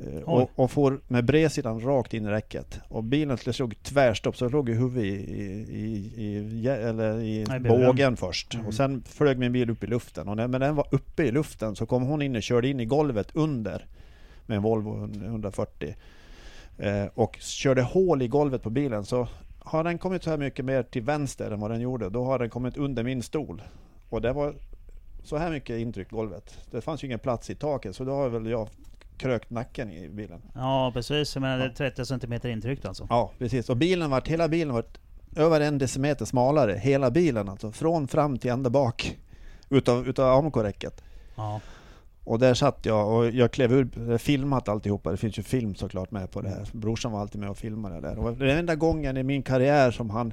Eh, 0.00 0.06
Oj. 0.14 0.22
Och, 0.24 0.50
och 0.54 0.70
får 0.70 1.00
med 1.08 1.24
bredsidan 1.24 1.80
rakt 1.80 2.14
in 2.14 2.26
i 2.26 2.28
räcket. 2.28 2.80
Och 2.88 3.04
bilen 3.04 3.38
slog 3.38 3.82
tvärstopp 3.82 4.36
så 4.36 4.44
jag 4.44 4.52
låg 4.52 4.68
i 4.68 4.72
huvudet 4.72 5.04
i, 5.04 5.14
i, 5.70 6.12
i, 6.16 6.66
eller 6.66 7.20
i 7.20 7.44
Nej, 7.48 7.60
bågen 7.60 8.16
först. 8.16 8.54
Mm. 8.54 8.66
Och 8.66 8.74
sen 8.74 9.02
flög 9.06 9.38
min 9.38 9.52
bil 9.52 9.70
upp 9.70 9.84
i 9.84 9.86
luften. 9.86 10.28
Och 10.28 10.36
när, 10.36 10.48
när 10.48 10.58
den 10.58 10.74
var 10.76 10.86
uppe 10.90 11.24
i 11.24 11.30
luften 11.30 11.76
så 11.76 11.86
kom 11.86 12.02
hon 12.02 12.22
in 12.22 12.36
och 12.36 12.42
körde 12.42 12.68
in 12.68 12.80
i 12.80 12.84
golvet 12.84 13.28
under 13.32 13.86
med 14.46 14.56
en 14.56 14.62
Volvo 14.62 15.04
140. 15.24 15.94
Eh, 16.78 17.06
och 17.14 17.36
körde 17.40 17.82
hål 17.82 18.22
i 18.22 18.28
golvet 18.28 18.62
på 18.62 18.70
bilen 18.70 19.04
så 19.04 19.28
har 19.64 19.84
den 19.84 19.98
kommit 19.98 20.22
så 20.22 20.30
här 20.30 20.38
mycket 20.38 20.64
mer 20.64 20.82
till 20.82 21.02
vänster 21.02 21.50
än 21.50 21.60
vad 21.60 21.70
den 21.70 21.80
gjorde. 21.80 22.10
Då 22.10 22.24
har 22.24 22.38
den 22.38 22.50
kommit 22.50 22.76
under 22.76 23.02
min 23.02 23.22
stol. 23.22 23.62
Och 24.08 24.20
det 24.20 24.32
var 24.32 24.54
så 25.22 25.36
här 25.36 25.50
mycket 25.50 25.78
intryck 25.78 26.10
golvet. 26.10 26.58
Det 26.70 26.80
fanns 26.80 27.04
ju 27.04 27.06
ingen 27.06 27.18
plats 27.18 27.50
i 27.50 27.54
taket 27.54 27.96
så 27.96 28.04
då 28.04 28.12
har 28.12 28.28
väl 28.28 28.46
jag 28.46 28.68
krökt 29.18 29.50
nacken 29.50 29.92
i 29.92 30.08
bilen. 30.08 30.42
Ja 30.54 30.90
precis, 30.94 31.34
jag 31.34 31.42
menar 31.42 31.58
det 31.58 31.64
är 31.64 31.90
30 31.90 32.04
cm 32.04 32.32
intryck 32.46 32.84
alltså. 32.84 33.06
Ja, 33.10 33.30
precis. 33.38 33.70
Och 33.70 33.76
bilen 33.76 34.10
vart, 34.10 34.28
hela 34.28 34.48
bilen 34.48 34.74
vart 34.74 34.98
över 35.36 35.60
en 35.60 35.78
decimeter 35.78 36.24
smalare. 36.24 36.72
Hela 36.72 37.10
bilen 37.10 37.48
alltså. 37.48 37.72
Från 37.72 38.08
fram 38.08 38.38
till 38.38 38.50
ända 38.50 38.70
bak. 38.70 39.18
Utav, 39.68 40.08
utav 40.08 40.44
AMK-räcket. 40.44 41.02
Ja. 41.34 41.60
Och 42.24 42.38
där 42.38 42.54
satt 42.54 42.86
jag 42.86 43.12
och 43.12 43.30
jag 43.30 43.50
klev 43.52 43.72
ur, 43.72 44.18
filmat 44.18 44.68
alltihopa. 44.68 45.10
Det 45.10 45.16
finns 45.16 45.38
ju 45.38 45.42
film 45.42 45.74
såklart 45.74 46.10
med 46.10 46.30
på 46.30 46.40
det 46.40 46.48
här. 46.48 46.68
Brorsan 46.72 47.12
var 47.12 47.20
alltid 47.20 47.40
med 47.40 47.50
och 47.50 47.58
filmade 47.58 48.00
där. 48.00 48.18
Och 48.18 48.36
den 48.36 48.58
enda 48.58 48.74
gången 48.74 49.16
i 49.16 49.22
min 49.22 49.42
karriär 49.42 49.90
som 49.90 50.10
han 50.10 50.32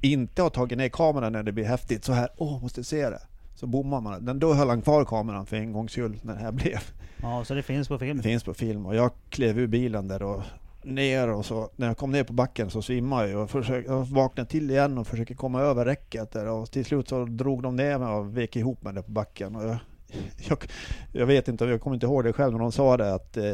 inte 0.00 0.42
har 0.42 0.50
tagit 0.50 0.78
ner 0.78 0.88
kameran 0.88 1.32
när 1.32 1.42
det 1.42 1.52
blir 1.52 1.64
häftigt 1.64 2.04
så 2.04 2.12
här, 2.12 2.28
åh, 2.36 2.62
måste 2.62 2.84
se 2.84 3.10
det. 3.10 3.20
Så 3.54 3.66
bommar 3.66 4.00
man. 4.00 4.24
Den, 4.24 4.38
då 4.38 4.54
höll 4.54 4.68
han 4.68 4.82
kvar 4.82 5.04
kameran 5.04 5.46
för 5.46 5.56
en 5.56 5.72
gångs 5.72 5.92
skull 5.92 6.20
när 6.22 6.34
det 6.34 6.40
här 6.40 6.52
blev. 6.62 6.78
ja, 7.22 7.44
så 7.44 7.54
det 7.54 7.62
finns 7.62 7.88
på 7.88 7.98
film. 7.98 8.16
Det 8.16 8.22
finns 8.22 8.44
på 8.44 8.54
film 8.54 8.86
och 8.86 8.94
jag 8.94 9.10
klev 9.28 9.58
ur 9.58 9.66
bilen 9.66 10.08
där 10.08 10.22
och 10.22 10.42
ner 10.84 11.28
och 11.28 11.46
så 11.46 11.70
när 11.76 11.86
jag 11.86 11.96
kom 11.96 12.10
ner 12.10 12.24
på 12.24 12.32
backen 12.32 12.70
så 12.70 12.82
svimmade 12.82 13.30
jag 13.30 13.42
och 13.42 13.50
försökte, 13.50 13.92
jag 13.92 14.04
vaknade 14.04 14.50
till 14.50 14.70
igen 14.70 14.98
och 14.98 15.06
försökte 15.06 15.34
komma 15.34 15.60
över 15.60 15.84
räcket 15.84 16.32
där 16.32 16.48
och 16.48 16.70
till 16.70 16.84
slut 16.84 17.08
så 17.08 17.24
drog 17.24 17.62
de 17.62 17.76
ner 17.76 17.98
mig 17.98 18.08
och 18.08 18.36
vek 18.36 18.56
ihop 18.56 18.82
mig 18.82 18.94
där 18.94 19.02
på 19.02 19.10
backen 19.10 19.56
och 19.56 19.64
jag, 19.64 19.76
jag, 20.48 20.58
jag 21.12 21.26
vet 21.26 21.48
inte, 21.48 21.64
jag 21.64 21.80
kommer 21.80 21.94
inte 21.96 22.06
ihåg 22.06 22.24
det 22.24 22.32
själv, 22.32 22.52
men 22.52 22.60
de 22.60 22.72
sa 22.72 22.96
det 22.96 23.14
att 23.14 23.36
eh, 23.36 23.52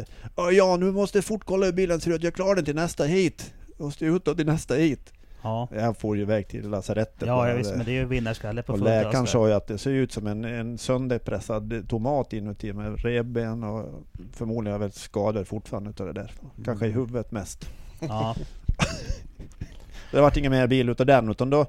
"Ja, 0.53 0.77
nu 0.77 0.93
måste 0.93 1.23
fort 1.23 1.45
kolla 1.45 1.67
hur 1.67 1.73
bilen 1.73 2.01
ser 2.01 2.11
ut, 2.15 2.23
jag 2.23 2.35
klarar 2.35 2.55
den 2.55 2.65
till 2.65 2.75
nästa 2.75 3.05
hit. 3.05 3.55
Jag 3.79 3.85
måste 3.85 4.05
ut 4.07 4.25
till 4.25 4.47
nästa 4.47 4.75
hit. 4.75 5.13
Ja, 5.43 5.69
Jag 5.75 5.97
får 5.99 6.17
ju 6.17 6.23
iväg 6.23 6.49
till 6.49 6.69
lasarettet. 6.71 7.27
ja 7.29 7.49
jag 7.49 7.57
visst, 7.57 7.77
men 7.77 7.85
det 7.87 7.91
är 7.91 7.95
ju 7.95 8.05
vinnarskalle 8.05 8.63
på 8.63 8.73
fullt 8.73 8.85
läkaren 8.85 9.25
där. 9.25 9.31
sa 9.31 9.49
ju 9.49 9.55
att 9.55 9.67
det 9.67 9.79
ser 9.79 9.91
ut 9.91 10.13
som 10.13 10.27
en, 10.27 10.45
en 10.45 10.79
sönderpressad 10.79 11.89
tomat 11.89 12.33
inuti 12.33 12.73
med 12.73 13.05
revben 13.05 13.65
och 13.65 14.05
förmodligen 14.33 14.73
har 14.73 14.81
jag 14.81 14.89
väl 14.89 14.93
skador 14.93 15.45
fortfarande 15.45 15.91
utav 15.91 16.07
det 16.07 16.13
där. 16.13 16.33
Kanske 16.65 16.87
i 16.87 16.89
Mm. 16.91 17.01
huvudet 17.01 17.31
mest. 17.33 17.67
Ja, 18.01 18.37
Det 20.13 20.21
vart 20.21 20.37
ingen 20.37 20.53
mer 20.53 20.67
bil 20.67 20.89
utav 20.89 21.07
den 21.07 21.31
utan 21.31 21.51
då, 21.51 21.67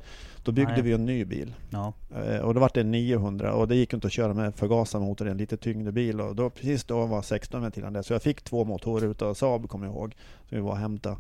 då 0.48 0.52
byggde 0.52 0.74
Nej. 0.74 0.82
vi 0.82 0.92
en 0.94 1.06
ny 1.06 1.26
bil. 1.26 1.54
ja. 1.70 1.94
Eh, 2.16 2.40
Och 2.40 2.54
då 2.54 2.60
vart 2.60 2.74
det 2.74 2.82
en 2.82 2.92
900 2.92 3.54
och 3.54 3.68
det 3.68 3.76
gick 3.76 3.94
inte 3.94 4.08
att 4.08 4.14
köra 4.14 4.34
med 4.34 4.56
förgasarmotor 4.56 5.28
i 5.28 5.32
en 5.32 5.38
lite 5.38 5.58
tyngre 5.58 5.92
bil 5.92 6.22
och 6.22 6.36
då, 6.36 6.50
precis 6.50 6.84
då 6.84 7.06
var 7.06 7.22
16 7.22 7.62
ventilen 7.62 7.94
där. 7.94 8.02
Så 8.02 8.14
jag 8.14 8.22
fick 8.22 8.42
två 8.42 8.64
motorer 8.66 9.08
utav 9.08 9.34
Saab 9.34 9.70
kommer 9.70 9.86
jag 9.86 9.96
ihåg, 9.96 10.16
som 10.50 10.58
vi 10.58 10.62
var 10.64 10.72
och 10.72 10.78
hämtade. 10.78 11.16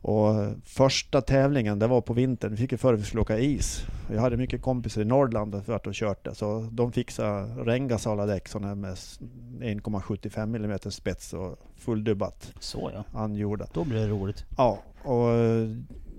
Och 0.00 0.34
första 0.64 1.20
tävlingen, 1.20 1.78
det 1.78 1.86
var 1.86 2.00
på 2.00 2.12
vintern. 2.12 2.50
Vi 2.50 2.56
fick 2.56 2.72
ju 2.72 2.78
för 2.78 2.94
att 2.94 3.00
vi 3.00 3.04
skulle 3.04 3.20
åka 3.22 3.38
is. 3.38 3.84
Jag 4.12 4.20
hade 4.20 4.36
mycket 4.36 4.62
kompisar 4.62 5.00
i 5.02 5.04
Norrland 5.04 5.54
och 5.54 5.68
varit 5.68 5.86
och 5.86 5.94
kört 5.94 6.24
det. 6.24 6.34
Så 6.34 6.68
de 6.72 6.92
fixade 6.92 7.44
Rengasala 7.64 8.26
däck 8.26 8.48
sådana 8.48 8.74
med 8.74 8.92
s- 8.92 9.20
1,75 9.60 10.56
mm 10.56 10.78
spets 10.78 11.32
och 11.32 11.58
fulldubbat 11.76 12.52
Så 12.60 12.90
ja. 12.94 13.04
angjorda. 13.20 13.66
Då 13.72 13.84
blir 13.84 14.00
det 14.00 14.08
roligt. 14.08 14.44
Ja, 14.56 14.78
och 15.02 15.28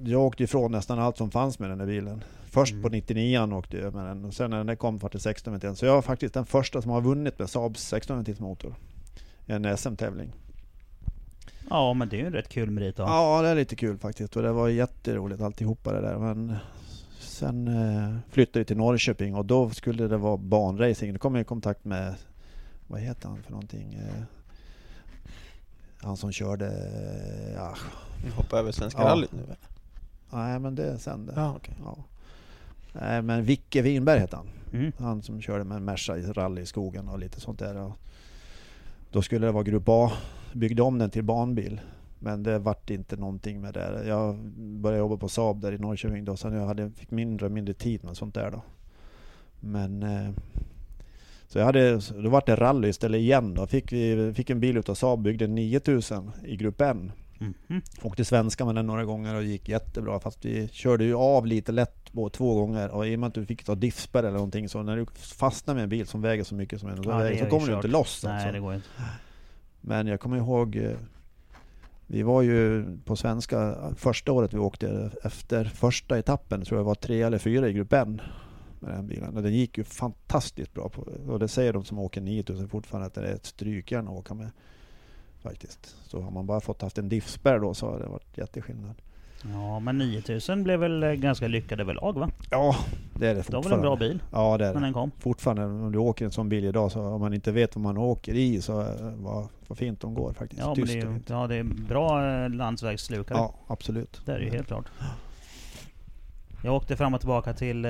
jag 0.03 0.21
åkte 0.21 0.43
ifrån 0.43 0.71
nästan 0.71 0.99
allt 0.99 1.17
som 1.17 1.31
fanns 1.31 1.59
med 1.59 1.69
den 1.69 1.77
där 1.77 1.85
bilen. 1.85 2.23
Först 2.45 2.71
Mm. 2.73 2.83
på 2.83 2.89
99an 2.89 3.53
åkte 3.57 3.77
jag 3.77 3.93
med 3.93 4.05
den 4.05 4.25
och 4.25 4.33
sen 4.33 4.49
när 4.51 4.63
den 4.63 4.77
kom 4.77 4.97
var 4.97 5.09
det 5.09 5.19
16 5.19 5.53
ventilen. 5.53 5.75
Så 5.75 5.85
jag 5.85 5.93
var 5.93 6.01
faktiskt 6.01 6.33
den 6.33 6.45
första 6.45 6.81
som 6.81 6.91
har 6.91 7.01
vunnit 7.01 7.39
med 7.39 7.49
Saabs 7.49 7.81
16 7.87 8.15
ventils 8.15 8.39
motor. 8.39 8.75
I 9.45 9.51
en 9.51 9.77
SM-tävling. 9.77 10.31
Ja, 11.69 11.93
men 11.93 12.09
det 12.09 12.15
är 12.15 12.19
ju 12.19 12.25
en 12.27 12.33
rätt 12.33 12.49
kul 12.49 12.71
merit 12.71 12.95
då. 12.97 13.03
Ja, 13.03 13.41
det 13.41 13.47
är 13.49 13.55
lite 13.55 13.75
kul 13.75 13.97
faktiskt 13.97 14.35
och 14.35 14.41
det 14.43 14.51
var 14.51 14.69
jätteroligt 14.69 15.41
alltihopa 15.41 15.91
det 15.93 16.01
där. 16.01 16.17
Men 16.17 16.55
sen 17.19 17.67
eh, 17.67 18.15
flyttade 18.31 18.59
vi 18.59 18.65
till 18.65 18.77
Norrköping 18.77 19.35
och 19.35 19.45
då 19.45 19.69
skulle 19.69 20.07
det 20.07 20.17
vara 20.17 20.37
banracing. 20.37 21.13
Då 21.13 21.19
kom 21.19 21.35
jag 21.35 21.41
i 21.41 21.45
kontakt 21.45 21.85
med, 21.85 22.15
vad 22.87 22.99
heter 23.01 23.27
han 23.29 23.43
för 23.43 23.51
någonting? 23.51 23.93
Eh, 23.93 24.23
han 25.97 26.17
som 26.17 26.31
körde, 26.31 26.65
eh, 26.67 27.53
ja, 27.55 27.75
Vi 28.25 28.31
hoppar 28.31 28.57
över 28.57 28.71
Svenska 28.71 29.01
Ja. 29.01 29.07
rallyt 29.07 29.31
nu 29.31 29.43
eller? 29.43 29.57
Nej 30.29 30.59
men 30.59 30.75
det 30.75 30.85
är 30.85 30.97
sen 30.97 31.25
det. 31.25 31.33
Ja, 31.35 31.53
okej. 31.55 31.75
Ja. 31.83 31.97
Nej 32.93 33.21
men 33.21 33.43
Vicke 33.43 33.81
Winberg 33.81 34.19
heter 34.19 34.37
han. 34.37 34.47
Mm. 34.73 34.91
Han 34.97 35.21
som 35.21 35.41
körde 35.41 35.63
med 35.63 35.77
en 35.77 35.85
Merca 35.85 36.17
i 36.17 36.21
rally 36.21 36.61
i 36.61 36.65
skogen 36.65 37.09
och 37.09 37.19
lite 37.19 37.39
sånt 37.39 37.59
där. 37.59 37.91
Då 39.11 39.21
skulle 39.21 39.45
det 39.45 39.51
vara 39.51 39.63
Grupp 39.63 39.89
A. 39.89 40.11
Byggde 40.53 40.81
om 40.81 40.97
den 40.97 41.09
till 41.09 41.23
banbil. 41.23 41.81
Men 42.19 42.43
det 42.43 42.59
vart 42.59 42.89
inte 42.89 43.15
någonting 43.15 43.61
med 43.61 43.73
det. 43.73 44.07
Jag 44.07 44.35
började 44.55 44.99
jobba 44.99 45.17
på 45.17 45.29
Saab 45.29 45.61
där 45.61 45.71
i 45.71 45.77
Norrköping 45.77 46.25
då. 46.25 46.37
Så 46.37 46.47
jag 46.47 46.65
hade, 46.65 46.91
fick 46.91 47.11
mindre 47.11 47.45
och 47.45 47.51
mindre 47.51 47.73
tid 47.73 48.03
med 48.03 48.17
sånt 48.17 48.35
där 48.35 48.51
då. 48.51 48.61
Men... 49.59 50.03
Eh, 50.03 50.29
så 51.47 51.59
jag 51.59 51.65
hade, 51.65 51.99
då 52.23 52.29
vart 52.29 52.45
det 52.45 52.55
rally 52.55 52.87
istället 52.87 53.19
igen 53.19 53.53
då. 53.53 53.67
Fick 53.67 53.91
vi 53.91 54.33
fick 54.35 54.49
en 54.49 54.59
bil 54.59 54.77
utav 54.77 54.95
Saab, 54.95 55.21
byggde 55.21 55.47
9000 55.47 56.31
i 56.45 56.55
Grupp 56.55 56.81
N. 56.81 57.11
Mhm. 57.39 57.81
Åkte 58.01 58.25
svenska 58.25 58.65
med 58.65 58.75
den 58.75 58.87
några 58.87 59.05
gånger 59.05 59.35
och 59.35 59.43
gick 59.43 59.69
jättebra 59.69 60.19
fast 60.19 60.45
vi 60.45 60.67
körde 60.67 61.03
ju 61.03 61.15
av 61.15 61.45
lite 61.45 61.71
lätt 61.71 62.13
på 62.13 62.29
två 62.29 62.55
gånger 62.55 62.89
och 62.89 63.07
i 63.07 63.15
och 63.15 63.19
med 63.19 63.27
att 63.27 63.33
du 63.33 63.45
fick 63.45 63.63
ta 63.63 63.75
diffspärr 63.75 64.19
eller 64.19 64.31
någonting 64.31 64.69
så 64.69 64.83
när 64.83 64.97
du 64.97 65.05
fastnar 65.15 65.73
med 65.73 65.83
en 65.83 65.89
bil 65.89 66.07
som 66.07 66.21
väger 66.21 66.43
så 66.43 66.55
mycket 66.55 66.79
som 66.79 66.89
en 66.89 67.03
Ja, 67.03 67.17
väger 67.17 67.43
så 67.43 67.49
kommer 67.49 67.67
du 67.67 67.75
inte 67.75 67.87
loss 67.87 68.23
Nej, 68.23 68.33
alltså. 68.33 68.51
det 68.51 68.59
går 68.59 68.75
inte. 68.75 68.87
Men 69.81 70.07
jag 70.07 70.19
kommer 70.19 70.37
ihåg 70.37 70.75
eh, 70.75 70.97
vi 72.07 72.23
var 72.23 72.41
ju 72.41 72.85
på 73.05 73.15
svenska 73.15 73.75
första 73.95 74.31
året 74.31 74.53
vi 74.53 74.57
åkte 74.57 75.11
efter 75.23 75.65
första 75.65 76.19
etappen 76.19 76.65
tror 76.65 76.79
jag 76.79 76.83
var 76.85 76.95
tre 76.95 77.21
eller 77.21 77.37
fyra 77.37 77.69
i 77.69 77.73
grupp 77.73 77.93
N 77.93 78.21
med 78.79 78.91
den 78.91 79.07
bilen. 79.07 79.37
Och 79.37 79.43
den 79.43 79.53
gick 79.53 79.77
ju 79.77 79.83
fantastiskt 79.83 80.73
bra 80.73 80.89
på, 80.89 81.01
och 81.27 81.39
det 81.39 81.47
säger 81.47 81.73
de 81.73 81.85
som 81.85 81.99
åker 81.99 82.21
9000 82.21 82.69
fortfarande 82.69 83.07
att 83.07 83.13
det 83.13 83.27
är 83.27 83.33
ett 83.33 83.45
strykjärn 83.45 84.07
att 84.07 84.13
åka 84.13 84.33
med. 84.33 84.49
Faktiskt. 85.49 85.95
Så 86.07 86.21
har 86.21 86.31
man 86.31 86.45
bara 86.45 86.59
fått 86.61 86.81
haft 86.81 86.97
en 86.97 87.09
diffspärr 87.09 87.59
då 87.59 87.73
så 87.73 87.91
har 87.91 87.99
det 87.99 88.05
varit 88.07 88.37
jätteskillnad. 88.37 88.95
Ja, 89.53 89.79
men 89.79 89.97
9000 89.97 90.63
blev 90.63 90.79
väl 90.79 91.03
eh, 91.03 91.11
ganska 91.11 91.47
lyckad 91.47 91.79
överlag 91.81 92.19
va? 92.19 92.29
Ja, 92.51 92.75
det 93.15 93.27
är 93.27 93.35
det 93.35 93.41
Det 93.47 93.53
var 93.53 93.61
fortfarande. 93.61 93.69
väl 93.69 93.73
en 93.77 93.81
bra 93.81 93.95
bil 93.95 94.23
Ja, 94.31 94.57
det 94.57 94.65
är 94.65 94.73
när 94.73 94.79
det. 94.79 94.85
den 94.85 94.93
kom. 94.93 95.11
Fortfarande 95.19 95.65
om 95.65 95.91
du 95.91 95.97
åker 95.99 96.25
en 96.25 96.31
sån 96.31 96.49
bil 96.49 96.65
idag 96.65 96.91
så 96.91 97.01
om 97.01 97.21
man 97.21 97.33
inte 97.33 97.51
vet 97.51 97.75
vad 97.75 97.83
man 97.83 97.97
åker 97.97 98.33
i 98.33 98.61
så 98.61 98.81
eh, 98.81 98.87
vad, 99.15 99.47
vad 99.67 99.77
fint 99.77 100.01
de 100.01 100.13
går 100.13 100.33
faktiskt. 100.33 100.61
Ja, 100.61 100.73
men 100.77 100.85
det 100.85 100.93
är, 100.97 101.01
fint. 101.01 101.29
ja, 101.29 101.47
det 101.47 101.55
är 101.55 101.63
bra 101.63 102.27
eh, 102.43 102.49
landsvägsslukare. 102.49 103.37
Ja, 103.37 103.53
absolut. 103.67 104.21
Det 104.25 104.31
är 104.31 104.39
ju 104.39 104.49
helt 104.49 104.67
klart. 104.67 104.85
Jag 106.63 106.75
åkte 106.75 106.95
fram 106.97 107.13
och 107.13 107.19
tillbaka 107.19 107.53
till, 107.53 107.87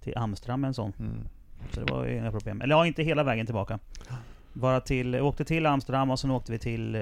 till 0.00 0.16
Amsterdam 0.18 0.60
med 0.60 0.68
en 0.68 0.74
sån. 0.74 0.92
Mm. 0.98 1.28
Så 1.72 1.80
det 1.80 1.92
var 1.92 2.06
inga 2.06 2.30
problem. 2.30 2.60
Eller 2.60 2.74
ja, 2.74 2.86
inte 2.86 3.02
hela 3.02 3.22
vägen 3.22 3.46
tillbaka. 3.46 3.78
Bara 4.60 4.80
till, 4.80 5.12
jag 5.12 5.26
åkte 5.26 5.44
till 5.44 5.66
Amsterdam 5.66 6.10
och 6.10 6.20
sen 6.20 6.30
åkte 6.30 6.52
vi 6.52 6.58
till, 6.58 6.94
eh, 6.94 7.00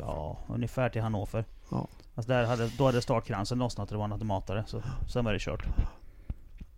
ja, 0.00 0.38
ungefär 0.48 0.88
till 0.88 1.02
Hannover. 1.02 1.44
Ja. 1.70 1.86
Alltså 2.14 2.32
där 2.32 2.44
hade, 2.44 2.68
då 2.78 2.86
hade 2.86 3.02
startkransen 3.02 3.58
lossnat 3.58 3.88
och 3.88 3.94
det 3.94 3.98
var 3.98 4.04
en 4.04 4.12
automatare. 4.12 4.64
Så 4.66 4.82
sen 5.08 5.24
var 5.24 5.32
det 5.32 5.38
kört. 5.38 5.64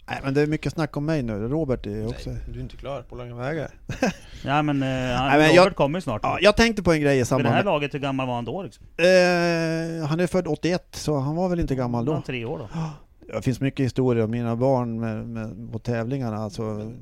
Nej 0.08 0.20
men 0.24 0.34
det 0.34 0.40
är 0.40 0.46
mycket 0.46 0.72
snack 0.72 0.96
om 0.96 1.04
mig 1.04 1.22
nu. 1.22 1.32
Robert 1.48 1.86
är 1.86 2.06
också... 2.08 2.30
Nej, 2.30 2.38
du 2.52 2.58
är 2.58 2.62
inte 2.62 2.76
klar 2.76 3.02
på 3.02 3.14
långa 3.16 3.34
vägar. 3.34 3.70
Ja 4.44 4.62
men, 4.62 4.82
eh, 4.82 4.88
Nej, 4.88 5.38
men 5.38 5.48
Robert 5.48 5.54
jag- 5.54 5.76
kommer 5.76 5.98
ju 5.98 6.02
snart. 6.02 6.20
Ja, 6.22 6.38
jag 6.40 6.56
tänkte 6.56 6.82
på 6.82 6.92
en 6.92 7.00
grej 7.00 7.12
i 7.12 7.14
Vid 7.16 7.20
det 7.22 7.26
samband 7.26 7.48
här 7.54 7.64
med... 7.64 7.64
laget, 7.64 7.94
hur 7.94 7.98
gammal 7.98 8.26
var 8.26 8.34
han 8.34 8.44
då 8.44 8.62
liksom? 8.62 8.86
Eh, 8.96 10.06
han 10.08 10.20
är 10.20 10.26
född 10.26 10.46
81 10.46 10.86
så 10.92 11.18
han 11.18 11.36
var 11.36 11.48
väl 11.48 11.60
inte 11.60 11.74
gammal 11.74 12.04
då. 12.04 12.12
han 12.12 12.22
tre 12.22 12.44
år 12.44 12.58
då? 12.58 12.68
Det 13.34 13.42
finns 13.42 13.60
mycket 13.60 13.84
historier 13.86 14.24
om 14.24 14.30
mina 14.30 14.56
barn 14.56 15.00
med, 15.00 15.28
med, 15.28 15.72
på 15.72 15.78
tävlingarna. 15.78 16.36
Alltså, 16.36 16.92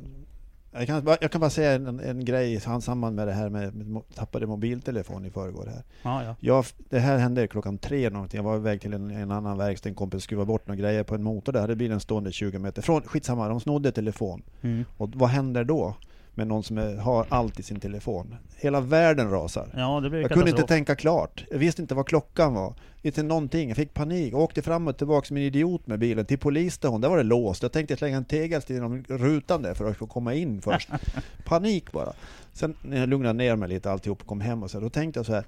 jag, 0.78 0.86
kan, 0.86 1.04
bara- 1.04 1.16
jag 1.20 1.30
kan 1.30 1.40
bara 1.40 1.50
säga 1.50 1.72
en, 1.72 2.00
en 2.00 2.24
grej 2.24 2.52
i 2.52 2.60
samband 2.60 3.16
med 3.16 3.26
det 3.28 3.32
här 3.32 3.48
med, 3.48 3.74
med 3.74 4.02
tappade 4.14 4.46
mobiltelefon 4.46 5.24
i 5.24 5.30
förrgår 5.30 5.66
här. 5.66 5.82
Ja, 6.02 6.24
ja. 6.24 6.34
Jag, 6.40 6.64
det 6.90 6.98
här 6.98 7.18
hände 7.18 7.46
klockan 7.46 7.78
tre 7.78 8.10
någonting. 8.10 8.38
Jag 8.38 8.44
var 8.44 8.56
iväg 8.56 8.80
till 8.80 8.92
en, 8.94 9.10
en 9.10 9.30
annan 9.30 9.58
verkstad. 9.58 9.88
En 9.88 9.94
kompis 9.94 10.22
skruvade 10.22 10.46
bort 10.46 10.66
några 10.66 10.80
grejer 10.80 11.02
på 11.02 11.14
en 11.14 11.22
motor. 11.22 11.52
Där 11.52 11.60
hade 11.60 11.76
bilen 11.76 12.00
stående 12.00 12.32
20 12.32 12.58
meter 12.58 12.82
från. 12.82 13.02
Skitsamma, 13.02 13.48
de 13.48 13.60
snodde 13.60 13.92
telefon. 13.92 14.42
Mm. 14.62 14.84
Och 14.96 15.10
vad 15.14 15.28
händer 15.28 15.64
då? 15.64 15.94
Med 16.36 16.46
någon 16.46 16.62
som 16.62 16.78
är, 16.78 16.96
har 16.96 17.26
allt 17.28 17.60
i 17.60 17.62
sin 17.62 17.80
telefon. 17.80 18.34
Hela 18.56 18.80
världen 18.80 19.30
rasar. 19.30 19.68
Ja, 19.76 20.00
det 20.00 20.10
blir 20.10 20.20
Jag 20.20 20.30
kunde 20.30 20.50
inte 20.50 20.62
tänka 20.62 20.96
klart. 20.96 21.44
Jag 21.50 21.58
visste 21.58 21.82
inte 21.82 21.94
vad 21.94 22.06
klockan 22.06 22.54
var. 22.54 22.74
Inte 23.02 23.22
någonting. 23.22 23.68
Jag 23.68 23.76
fick 23.76 23.94
panik. 23.94 24.32
Jag 24.32 24.40
åkte 24.40 24.62
fram 24.62 24.88
och 24.88 24.96
tillbaka 24.96 25.26
som 25.26 25.36
en 25.36 25.42
idiot 25.42 25.86
med 25.86 25.98
bilen 25.98 26.26
till 26.26 26.38
polisstationen. 26.38 27.00
Där 27.00 27.08
var 27.08 27.16
det 27.16 27.22
låst. 27.22 27.62
Jag 27.62 27.72
tänkte 27.72 27.96
slänga 27.96 28.16
en 28.16 28.24
tegelsten 28.24 28.76
genom 28.76 29.04
rutan 29.08 29.62
där 29.62 29.74
för 29.74 29.90
att 29.90 29.96
få 29.96 30.06
komma 30.06 30.34
in 30.34 30.62
först. 30.62 30.88
Panik 31.44 31.92
bara. 31.92 32.12
Sen 32.52 32.74
när 32.82 33.00
jag 33.00 33.08
lugnade 33.08 33.38
ner 33.38 33.56
mig 33.56 33.68
lite 33.68 33.90
alltihop 33.90 34.20
och 34.20 34.26
kom 34.26 34.40
hem 34.40 34.62
och 34.62 34.70
så, 34.70 34.80
då 34.80 34.90
tänkte 34.90 35.18
jag 35.18 35.26
så 35.26 35.32
här. 35.32 35.44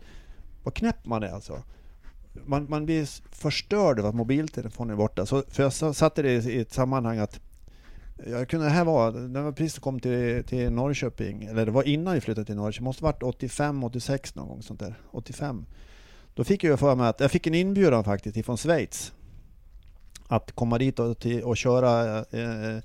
Vad 0.63 0.75
knäpp 0.75 1.07
man 1.07 1.23
är 1.23 1.33
alltså. 1.33 1.63
Man, 2.47 2.67
man 2.71 2.87
blir 2.87 3.09
förstörd 3.35 4.01
av 4.01 4.07
att 4.07 4.15
mobiltelefonen 4.15 4.93
är 4.93 4.97
borta. 4.97 5.27
Så, 5.27 5.43
för 5.49 5.63
jag 5.63 5.73
sa- 5.73 5.95
satte 5.95 6.23
det 6.23 6.33
i 6.33 6.61
ett 6.61 6.73
sammanhang 6.73 7.19
att 7.19 7.41
jag 8.27 8.49
kunde, 8.49 8.67
det 8.67 8.71
här 8.71 8.85
var, 8.85 9.13
när 9.13 9.41
jag 9.41 9.57
precis 9.57 9.79
kom 9.79 10.01
till, 10.01 10.45
till 10.45 10.71
Norrköping, 10.71 11.45
eller 11.45 11.67
det 11.67 11.73
var 11.73 11.83
innan 11.83 12.15
vi 12.15 12.21
flyttade 12.21 12.45
till 12.45 12.57
Norrköping, 12.57 12.85
måste 12.85 13.05
varit 13.05 13.23
85, 13.23 13.85
86 13.85 14.35
någon 14.35 14.49
gång 14.49 14.63
sånt 14.63 14.81
där. 14.81 14.95
85. 15.11 15.67
Då 16.35 16.45
fick 16.45 16.65
jag 16.65 16.81
för 16.81 16.95
mig 16.95 17.09
att, 17.09 17.21
jag 17.21 17.31
fick 17.31 17.47
en 17.47 17.55
inbjudan 17.55 18.05
faktiskt 18.05 18.37
ifrån 18.37 18.57
Schweiz. 18.57 19.13
Att 20.29 20.53
komma 20.53 20.79
dit 20.79 20.99
och, 20.99 21.19
till, 21.19 21.43
och 21.43 21.57
köra, 21.57 22.19
eh, 22.31 22.77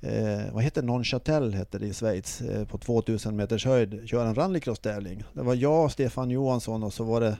eh, 0.00 0.52
vad 0.52 0.62
heter 0.62 0.82
Nonchatel 0.82 1.54
heter 1.54 1.78
det 1.78 1.86
i 1.86 1.92
Schweiz, 1.92 2.40
eh, 2.40 2.66
på 2.66 2.78
2000 2.78 3.36
meters 3.36 3.66
höjd, 3.66 4.08
köra 4.08 4.28
en 4.28 4.34
rallycross-tävling. 4.34 5.24
Det 5.32 5.42
var 5.42 5.54
jag, 5.54 5.92
Stefan 5.92 6.30
Johansson 6.30 6.82
och 6.82 6.92
så 6.92 7.04
var 7.04 7.20
det 7.20 7.36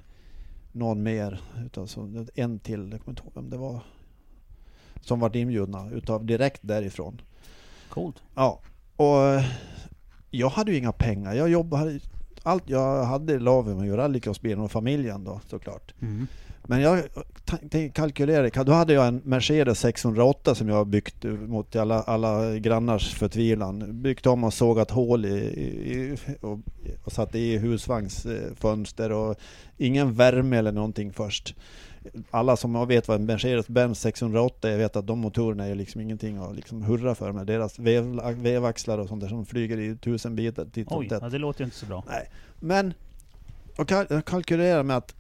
någon 0.73 1.03
mer, 1.03 1.41
utan 1.67 1.89
så, 1.89 2.27
en 2.35 2.59
till, 2.59 2.89
jag 2.93 3.01
kommer 3.01 3.11
inte 3.11 3.23
ihåg 3.23 3.33
vem 3.35 3.51
det 3.51 3.57
var. 3.57 3.81
Som 5.01 5.21
var 5.21 5.37
inbjudna 5.37 5.91
utav 5.91 6.27
direkt 6.27 6.61
därifrån. 6.63 7.21
Coolt. 7.89 8.23
Ja, 8.35 8.61
och 8.97 9.25
eh, 9.25 9.45
jag 10.31 10.49
hade 10.49 10.73
ju 10.73 10.79
inga 10.79 10.93
pengar. 10.93 11.35
Jag 11.35 11.49
jobbade, 11.49 12.01
allt 12.43 12.71
jag 12.71 13.05
hade 13.05 13.39
la 13.39 13.63
vi 13.63 13.75
med 13.75 13.99
rallycrossbilen 13.99 14.61
och 14.61 14.71
familjen 14.71 15.25
då 15.25 15.41
såklart. 15.47 15.95
Mm. 16.01 16.27
Men 16.71 16.81
jag 16.81 17.03
tänkte 17.45 17.89
kalkylera, 17.89 18.65
då 18.65 18.73
hade 18.73 18.93
jag 18.93 19.07
en 19.07 19.21
Mercedes 19.25 19.81
608 19.81 20.55
som 20.55 20.69
jag 20.69 20.87
byggt 20.87 21.25
mot 21.25 21.77
alla, 21.77 22.03
alla 22.03 22.59
grannars 22.59 23.15
förtvivlan. 23.15 24.03
Byggt 24.03 24.27
om 24.27 24.45
och 24.45 24.55
sågat 24.55 24.91
hål 24.91 25.25
i, 25.25 25.29
i, 25.29 26.17
och, 26.41 26.59
och 27.05 27.13
satt 27.13 27.35
i 27.35 27.59
husvagnsfönster 27.59 29.13
och 29.13 29.37
ingen 29.77 30.15
värme 30.15 30.57
eller 30.57 30.73
någonting 30.73 31.13
först. 31.13 31.55
Alla 32.31 32.57
som 32.57 32.89
vet 32.89 33.09
vad 33.09 33.21
en 33.21 33.27
Mercedes-Benz 33.27 34.01
608 34.01 34.71
är 34.71 34.79
vet 34.79 34.97
att 34.97 35.07
de 35.07 35.19
motorerna 35.19 35.67
är 35.67 35.75
liksom 35.75 36.01
ingenting 36.01 36.37
att 36.37 36.57
liksom 36.57 36.83
hurra 36.83 37.15
för 37.15 37.33
med 37.33 37.47
deras 37.47 37.79
vev, 37.79 38.21
vevaxlar 38.37 38.99
och 38.99 39.09
sånt 39.09 39.21
där 39.21 39.29
som 39.29 39.47
flyger 39.47 39.79
i 39.79 39.97
tusen 39.97 40.37
bitar 40.37 40.65
titt 40.65 40.89
Oj, 40.91 41.09
ja, 41.11 41.29
det 41.29 41.39
låter 41.39 41.61
ju 41.61 41.65
inte 41.65 41.77
så 41.77 41.87
bra. 41.87 42.05
Nej, 42.09 42.31
men 42.61 42.95
och 43.77 43.91
jag 43.91 44.25
kalkylerar 44.25 44.83
med 44.83 44.97
att 44.97 45.15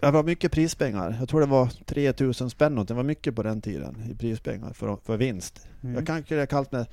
det 0.00 0.10
var 0.10 0.22
mycket 0.22 0.52
prispengar. 0.52 1.16
Jag 1.18 1.28
tror 1.28 1.40
det 1.40 1.46
var 1.46 1.66
3000 1.84 2.50
spänn. 2.50 2.84
Det 2.86 2.94
var 2.94 3.02
mycket 3.02 3.34
på 3.34 3.42
den 3.42 3.60
tiden 3.60 4.10
i 4.10 4.14
prispengar 4.14 4.72
för, 4.72 4.96
för 5.04 5.16
vinst. 5.16 5.68
Mm. 5.82 5.94
Jag 5.94 6.06
kalkylerar 6.06 6.46
kallt 6.46 6.72
med 6.72 6.86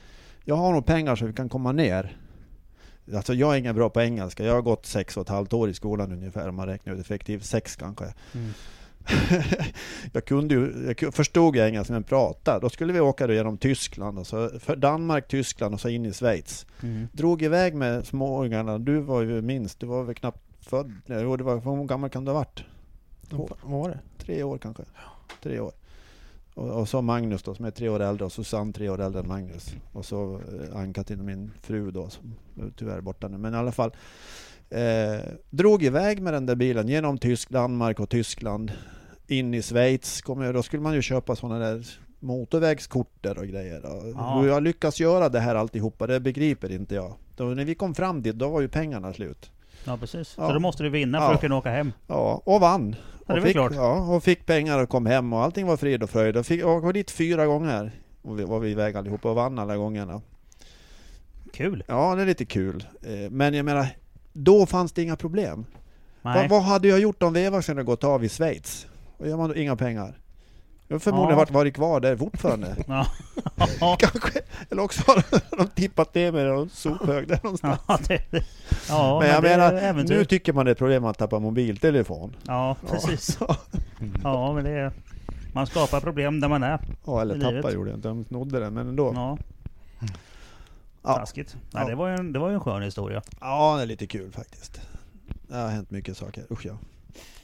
jag 0.45 0.55
har 0.55 0.73
nog 0.73 0.85
pengar 0.85 1.15
så 1.15 1.25
vi 1.25 1.33
kan 1.33 1.49
komma 1.49 1.71
ner. 1.71 2.17
Alltså 3.15 3.33
jag 3.33 3.53
är 3.53 3.57
ingen 3.57 3.75
bra 3.75 3.89
på 3.89 4.01
engelska. 4.01 4.43
Jag 4.43 4.53
har 4.53 4.61
gått 4.61 4.85
sex 4.85 5.17
och 5.17 5.23
ett 5.23 5.29
halvt 5.29 5.53
år 5.53 5.69
i 5.69 5.73
skolan 5.73 6.11
ungefär 6.11 6.49
om 6.49 6.55
man 6.55 6.67
räknar 6.67 6.93
ut 6.93 6.99
effektivt. 6.99 7.45
Sex 7.45 7.75
kanske. 7.75 8.05
Mm. 8.33 8.49
jag 10.13 10.25
kunde 10.25 10.55
ju, 10.55 10.95
jag 10.99 11.13
förstod 11.13 11.55
jag 11.55 11.67
engelska 11.67 11.93
men 11.93 12.03
pratade. 12.03 12.59
Då 12.59 12.69
skulle 12.69 12.93
vi 12.93 12.99
åka 12.99 13.27
då 13.27 13.33
genom 13.33 13.57
Tyskland 13.57 14.19
och 14.19 14.27
så 14.27 14.59
för 14.59 14.75
Danmark, 14.75 15.27
Tyskland 15.27 15.73
och 15.73 15.81
så 15.81 15.89
in 15.89 16.05
i 16.05 16.13
Schweiz. 16.13 16.65
Mm. 16.83 17.07
Drog 17.11 17.41
iväg 17.41 17.75
med 17.75 18.07
småungarna. 18.07 18.79
Du 18.79 18.99
var 18.99 19.21
ju 19.21 19.41
minst, 19.41 19.79
du 19.79 19.85
var 19.85 20.03
väl 20.03 20.15
knappt 20.15 20.41
född. 20.61 20.93
Jo, 21.05 21.37
det 21.37 21.43
var, 21.43 21.77
hur 21.77 21.87
gammal 21.87 22.09
kan 22.09 22.25
du 22.25 22.31
ha 22.31 22.39
varit? 22.39 22.63
Vad 23.29 23.49
var 23.61 23.89
det? 23.89 23.99
Tre 24.17 24.43
år 24.43 24.57
kanske? 24.57 24.83
Tre 25.43 25.59
år. 25.59 25.71
Och, 26.53 26.69
och 26.69 26.89
så 26.89 27.01
Magnus 27.01 27.43
då 27.43 27.55
som 27.55 27.65
är 27.65 27.71
tre 27.71 27.89
år 27.89 27.99
äldre 27.99 28.25
och 28.25 28.31
Susanne 28.31 28.73
tre 28.73 28.89
år 28.89 29.01
äldre 29.01 29.21
än 29.21 29.27
Magnus. 29.27 29.75
Och 29.91 30.05
så 30.05 30.33
eh, 30.35 30.77
Ann-Katrin 30.77 31.25
min 31.25 31.51
fru 31.61 31.91
då 31.91 32.09
som 32.09 32.35
tyvärr 32.75 32.97
är 32.97 33.01
borta 33.01 33.27
nu. 33.27 33.37
Men 33.37 33.53
i 33.53 33.57
alla 33.57 33.71
fall. 33.71 33.91
Eh, 34.73 35.19
drog 35.49 35.83
iväg 35.83 36.21
med 36.21 36.33
den 36.33 36.45
där 36.45 36.55
bilen 36.55 36.87
genom 36.87 37.17
Tyskland, 37.17 37.63
Danmark 37.63 37.99
och 37.99 38.09
Tyskland. 38.09 38.71
In 39.27 39.53
i 39.53 39.61
Schweiz. 39.61 40.21
Kom 40.21 40.53
då 40.53 40.63
skulle 40.63 40.81
man 40.83 40.93
ju 40.93 41.01
köpa 41.01 41.35
sådana 41.35 41.59
där 41.59 41.87
motorvägskort 42.19 43.13
där 43.21 43.37
och 43.37 43.47
grejer. 43.47 43.81
Ja. 44.15 44.39
Hur 44.41 44.47
jag 44.47 44.63
lyckas 44.63 44.99
göra 44.99 45.29
det 45.29 45.39
här 45.39 45.55
alltihopa, 45.55 46.07
det 46.07 46.19
begriper 46.19 46.71
inte 46.71 46.95
jag. 46.95 47.13
Då, 47.35 47.43
när 47.43 47.65
vi 47.65 47.75
kom 47.75 47.95
fram 47.95 48.21
dit, 48.21 48.35
då 48.35 48.49
var 48.49 48.61
ju 48.61 48.67
pengarna 48.67 49.13
slut. 49.13 49.51
Ja, 49.85 49.97
precis. 49.97 50.33
Ja. 50.37 50.47
Så 50.47 50.53
då 50.53 50.59
måste 50.59 50.83
du 50.83 50.89
vinna 50.89 51.19
för 51.19 51.25
Ja. 51.25 51.33
att 51.33 51.41
kunna 51.41 51.57
åka 51.57 51.69
hem. 51.69 51.91
Ja, 52.07 52.41
och 52.45 52.61
vann. 52.61 52.95
Ja, 53.27 53.33
det 53.33 53.39
och, 53.39 53.45
fick, 53.45 53.53
klart. 53.53 53.71
Ja, 53.75 54.15
och 54.15 54.23
fick 54.23 54.45
pengar 54.45 54.79
och 54.83 54.89
kom 54.89 55.05
hem 55.05 55.33
och 55.33 55.41
allting 55.41 55.67
var 55.67 55.77
frid 55.77 56.03
och 56.03 56.09
fröjd. 56.09 56.37
Och 56.37 56.45
fick, 56.45 56.61
jag 56.61 56.81
var 56.81 56.93
dit 56.93 57.11
fyra 57.11 57.45
gånger. 57.45 57.91
Och 58.21 58.39
vi 58.39 58.43
var 58.43 58.59
vi 58.59 58.69
iväg 58.71 58.95
allihopa 58.97 59.29
och 59.29 59.35
vann 59.35 59.59
alla 59.59 59.77
gångerna. 59.77 60.21
Kul. 61.53 61.83
Ja, 61.87 62.15
det 62.15 62.21
är 62.21 62.25
lite 62.25 62.45
kul. 62.45 62.83
Eh, 63.01 63.31
Men 63.31 63.53
jag 63.53 63.65
menar, 63.65 63.87
då 64.33 64.65
fanns 64.65 64.91
det 64.91 65.03
inga 65.03 65.15
problem. 65.15 65.65
Nej. 66.21 66.47
Vad, 66.47 66.61
hade 66.63 66.87
jag 66.87 66.99
gjort 66.99 67.23
om 67.23 67.33
vevaxeln 67.33 67.77
hade 67.77 67.85
gått 67.85 68.03
av 68.03 68.23
i 68.25 68.29
Schweiz? 68.29 68.87
Och 69.17 69.27
gör 69.27 69.37
man 69.37 69.49
då 69.49 69.55
inga 69.55 69.75
pengar? 69.75 70.19
Jag 70.87 70.95
har 70.95 70.99
förmodligen 70.99 71.29
Ja. 71.31 71.35
varit, 71.37 71.51
varit 71.51 71.73
kvar 71.73 71.99
där 71.99 72.17
fortfarande. 72.17 72.75
Ja. 72.87 73.07
Ja. 73.79 73.97
Kanske. 73.99 74.39
Eller 74.69 74.81
också 74.81 75.01
har 75.07 75.23
de 75.57 75.67
tippat 75.67 76.15
ner 76.15 76.31
mig 76.31 76.45
i 76.45 76.47
någon 76.47 76.69
sophög 76.69 77.27
där 77.27 77.39
någonstans. 77.43 77.79
Ja, 77.87 77.97
det, 78.07 78.21
ja, 78.89 79.19
men 79.19 79.29
jag 79.29 79.45
är 79.45 79.57
menar, 79.93 80.03
nu 80.03 80.25
tycker 80.25 80.53
man 80.53 80.65
det 80.65 80.69
är 80.69 80.71
ett 80.71 80.77
problem 80.77 81.05
att 81.05 81.17
tappa 81.17 81.39
mobiltelefon. 81.39 82.35
Ja, 82.47 82.75
precis. 82.89 83.37
Ja, 84.23 84.53
men 84.53 84.63
det 84.63 84.71
är... 84.71 84.91
Man 85.53 85.67
skapar 85.67 85.99
problem 85.99 86.39
där 86.39 86.47
man 86.47 86.63
är. 86.63 86.79
Ja, 87.05 87.21
eller 87.21 87.39
tappa 87.55 87.71
gjorde 87.73 87.89
jag 87.89 87.97
inte, 87.97 88.07
de 88.07 88.25
snodde 88.25 88.59
den, 88.59 88.73
men 88.73 88.87
ändå. 88.87 89.11
Ja, 89.15 89.37
Ja. 91.03 91.13
taskigt. 91.15 91.55
Nej, 91.71 91.83
Ja. 91.83 91.89
det, 91.89 91.95
var 91.95 92.07
ju 92.07 92.15
en, 92.15 92.33
det 92.33 92.39
var 92.39 92.49
ju 92.49 92.53
en 92.53 92.59
skön 92.61 92.81
historia. 92.81 93.21
Ja, 93.41 93.75
det 93.77 93.81
är 93.81 93.85
lite 93.87 94.07
kul 94.07 94.31
faktiskt. 94.31 94.81
Det 95.47 95.55
har 95.55 95.69
hänt 95.69 95.91
mycket 95.91 96.17
saker, 96.17 96.43
usch 96.49 96.65
ja. 96.65 96.77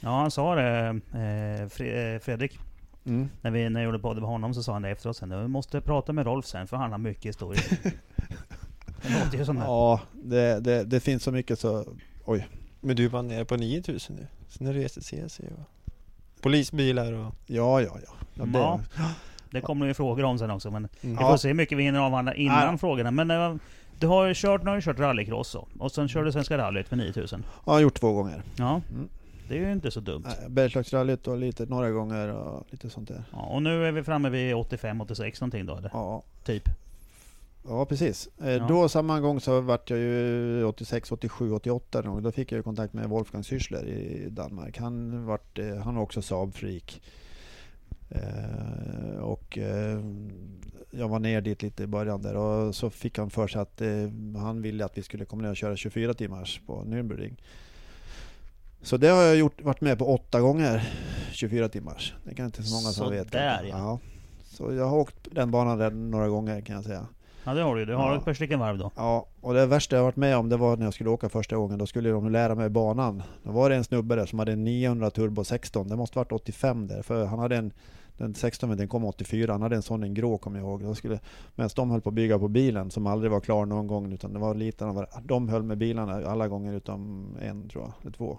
Ja, 0.00 0.20
han 0.20 0.30
sa 0.30 0.54
det, 0.54 0.88
eh, 1.12 1.66
Fre- 1.68 2.14
eh, 2.14 2.18
Fredrik. 2.20 2.58
Mm. 3.04 3.28
När, 3.42 3.50
vi, 3.50 3.68
när 3.70 3.80
jag 3.80 3.86
gjorde 3.86 3.98
podden 3.98 4.20
med 4.22 4.30
honom 4.30 4.54
så 4.54 4.62
sa 4.62 4.72
han 4.72 4.82
det 4.82 4.90
efteråt 4.90 5.16
sen. 5.16 5.28
Du 5.28 5.48
måste 5.48 5.80
prata 5.80 6.12
med 6.12 6.26
Rolf 6.26 6.46
sen 6.46 6.66
för 6.66 6.76
han 6.76 6.90
har 6.92 6.98
mycket 6.98 7.24
historier. 7.24 7.64
det 9.02 9.24
låter 9.24 9.38
ju 9.38 9.44
som 9.44 9.56
det. 9.56 9.62
Ja, 9.64 10.00
det, 10.12 10.60
det, 10.60 10.84
det 10.84 11.00
finns 11.00 11.22
så 11.22 11.32
mycket 11.32 11.58
så... 11.58 11.84
Oj. 12.24 12.48
Men 12.80 12.96
du 12.96 13.08
var 13.08 13.22
nere 13.22 13.44
på 13.44 13.56
9000 13.56 14.16
nu. 14.16 14.26
Sen 14.48 14.66
har 14.66 14.74
du 14.74 14.80
rest 14.82 14.94
till 14.94 15.02
CC 15.04 15.40
och 15.40 15.92
polisbilar 16.40 17.12
och... 17.12 17.34
Ja, 17.46 17.80
ja, 17.80 17.98
ja. 18.06 18.12
ja, 18.34 18.44
det, 18.44 18.58
Ja. 18.58 18.80
Det 19.50 19.60
kommer 19.60 19.86
ju 19.86 19.94
frågor 19.94 20.24
om 20.24 20.38
sen 20.38 20.50
också. 20.50 20.70
Men 20.70 20.88
Mm. 21.02 21.16
vi 21.16 21.22
Ja. 21.22 21.28
får 21.30 21.36
se 21.36 21.48
hur 21.48 21.54
mycket 21.54 21.78
vi 21.78 21.82
hinner 21.82 22.00
avhandla 22.00 22.34
innan 22.34 22.70
Ja. 22.72 22.78
frågorna. 22.78 23.10
Men 23.10 23.30
eh, 23.30 23.54
du 23.98 24.06
har 24.06 24.26
ju 24.26 24.32
kört, 24.36 24.62
nu 24.62 24.68
har 24.70 24.76
du 24.76 24.82
kört 24.82 24.98
rallycross. 24.98 25.56
Och 25.78 25.92
sen 25.92 26.08
kör 26.08 26.24
du 26.24 26.32
Svenska 26.32 26.58
rallyt 26.58 26.90
med 26.90 26.98
9000. 26.98 27.44
Jag 27.66 27.72
har 27.72 27.80
gjort 27.80 28.00
två 28.00 28.12
gånger. 28.12 28.42
Ja, 28.58 28.80
Mm. 28.90 29.08
det 29.48 29.54
är 29.58 29.66
ju 29.66 29.72
inte 29.72 29.90
så 29.90 30.00
dumt. 30.00 30.24
Bergslagsrallyt 30.48 31.26
och 31.26 31.36
lite, 31.38 31.66
några 31.66 31.90
gånger 31.90 32.28
och 32.32 32.66
lite 32.70 32.90
sånt 32.90 33.08
där. 33.08 33.22
Ja, 33.32 33.38
och 33.38 33.62
nu 33.62 33.86
är 33.86 33.92
vi 33.92 34.02
framme 34.02 34.28
vid 34.30 34.54
85-86 34.54 35.40
någonting 35.40 35.66
då 35.66 35.76
eller? 35.76 35.90
Ja, 35.92 36.22
Typ. 36.44 36.62
ja 37.68 37.84
precis. 37.84 38.28
Eh, 38.42 38.50
Ja. 38.50 38.66
Då 38.68 38.88
samma 38.88 39.20
gång 39.20 39.40
så 39.40 39.60
vart 39.60 39.90
jag 39.90 39.98
ju 39.98 40.64
86, 40.64 41.12
87, 41.12 41.52
88 41.52 42.00
någon. 42.00 42.22
Då 42.22 42.32
fick 42.32 42.52
jag 42.52 42.56
ju 42.56 42.62
kontakt 42.62 42.94
med 42.94 43.08
Wolfgang 43.08 43.42
Züchler 43.42 43.84
i 43.84 44.28
Danmark. 44.30 44.78
Han, 44.78 45.24
vart, 45.26 45.58
eh, 45.58 45.76
han 45.76 45.94
var 45.94 46.02
också 46.02 46.20
Saab-freak. 46.20 47.00
Eh, 48.10 49.20
och 49.22 49.58
eh, 49.58 50.00
jag 50.90 51.08
var 51.08 51.18
ner 51.18 51.40
dit 51.40 51.62
lite 51.62 51.82
i 51.82 51.86
början 51.86 52.22
där 52.22 52.36
och 52.36 52.74
så 52.74 52.90
fick 52.90 53.18
han 53.18 53.30
för 53.30 53.46
sig 53.46 53.60
att 53.62 53.80
eh, 53.80 53.88
han 54.42 54.62
ville 54.62 54.84
att 54.84 54.98
vi 54.98 55.02
skulle 55.02 55.24
komma 55.24 55.42
ner 55.42 55.50
och 55.50 55.56
köra 55.56 55.76
24 55.76 56.14
timmars 56.14 56.60
på 56.66 56.82
Nürburgring. 56.84 57.34
Så 58.82 58.96
det 58.96 59.08
har 59.08 59.22
jag 59.22 59.36
gjort, 59.36 59.62
varit 59.62 59.80
med 59.80 59.98
på 59.98 60.14
åtta 60.14 60.40
gånger, 60.40 60.88
24 61.32 61.68
timmars. 61.68 62.14
Det 62.24 62.34
kan 62.34 62.46
inte 62.46 62.62
så 62.62 62.74
många 62.74 62.92
som 62.92 63.04
Så 63.06 63.10
vet. 63.10 63.32
där, 63.32 63.48
kanske. 63.58 63.68
ja. 63.78 63.98
Så 64.44 64.74
jag 64.74 64.84
har 64.88 64.96
åkt 64.98 65.16
den 65.32 65.50
banan 65.50 65.78
redan 65.78 66.10
några 66.10 66.28
gånger 66.28 66.60
kan 66.60 66.74
jag 66.76 66.84
säga. 66.84 67.06
Ja 67.44 67.54
det 67.54 67.62
har 67.62 67.74
du 67.74 67.80
ju. 67.80 67.86
Du 67.86 67.94
har 67.94 68.10
Ja. 68.12 68.18
ett 68.18 68.24
par 68.24 68.34
stycken 68.34 68.58
varv 68.60 68.78
då. 68.78 68.90
Ja, 68.96 69.26
och 69.40 69.54
det 69.54 69.66
värsta 69.66 69.96
jag 69.96 70.02
varit 70.02 70.16
med 70.16 70.36
om 70.36 70.48
det 70.48 70.56
var 70.56 70.76
när 70.76 70.84
jag 70.84 70.94
skulle 70.94 71.10
åka 71.10 71.28
första 71.28 71.56
gången. 71.56 71.78
Då 71.78 71.86
skulle 71.86 72.10
de 72.10 72.30
lära 72.30 72.54
mig 72.54 72.68
banan. 72.68 73.22
Då 73.42 73.50
var 73.52 73.70
det 73.70 73.76
en 73.76 73.84
snubbe 73.84 74.16
där 74.16 74.26
som 74.26 74.38
hade 74.38 74.52
en 74.52 74.64
900 74.64 75.10
turbo 75.10 75.44
16. 75.44 75.88
Det 75.88 75.96
måste 75.96 76.18
varit 76.18 76.32
85 76.32 76.86
där. 76.86 77.02
För 77.02 77.24
han 77.24 77.38
hade 77.38 77.56
en, 77.56 77.72
den 78.20 78.34
16 78.34 78.76
den 78.76 78.88
kom 78.88 79.04
84. 79.04 79.52
Han 79.52 79.62
hade 79.62 79.76
en 79.76 79.82
sån, 79.82 80.02
en 80.02 80.14
grå 80.14 80.38
kommer 80.38 80.58
jag 80.58 80.82
ihåg. 80.82 80.96
Skulle, 80.96 81.20
medan 81.56 81.70
de 81.76 81.90
höll 81.90 82.00
på 82.00 82.08
att 82.08 82.14
bygga 82.14 82.38
på 82.38 82.48
bilen 82.48 82.90
som 82.90 83.06
aldrig 83.06 83.30
var 83.32 83.40
klar 83.40 83.66
någon 83.66 83.86
gång. 83.86 84.12
Utan 84.12 84.32
det 84.32 84.38
var 84.38 84.54
lite, 84.54 85.06
de, 85.24 85.48
höll 85.48 85.62
med 85.62 85.78
bilarna 85.78 86.12
alla 86.26 86.48
gånger 86.48 86.72
utom 86.72 87.26
en 87.42 87.68
tror 87.68 87.84
jag, 87.84 87.92
eller 88.02 88.12
två. 88.12 88.38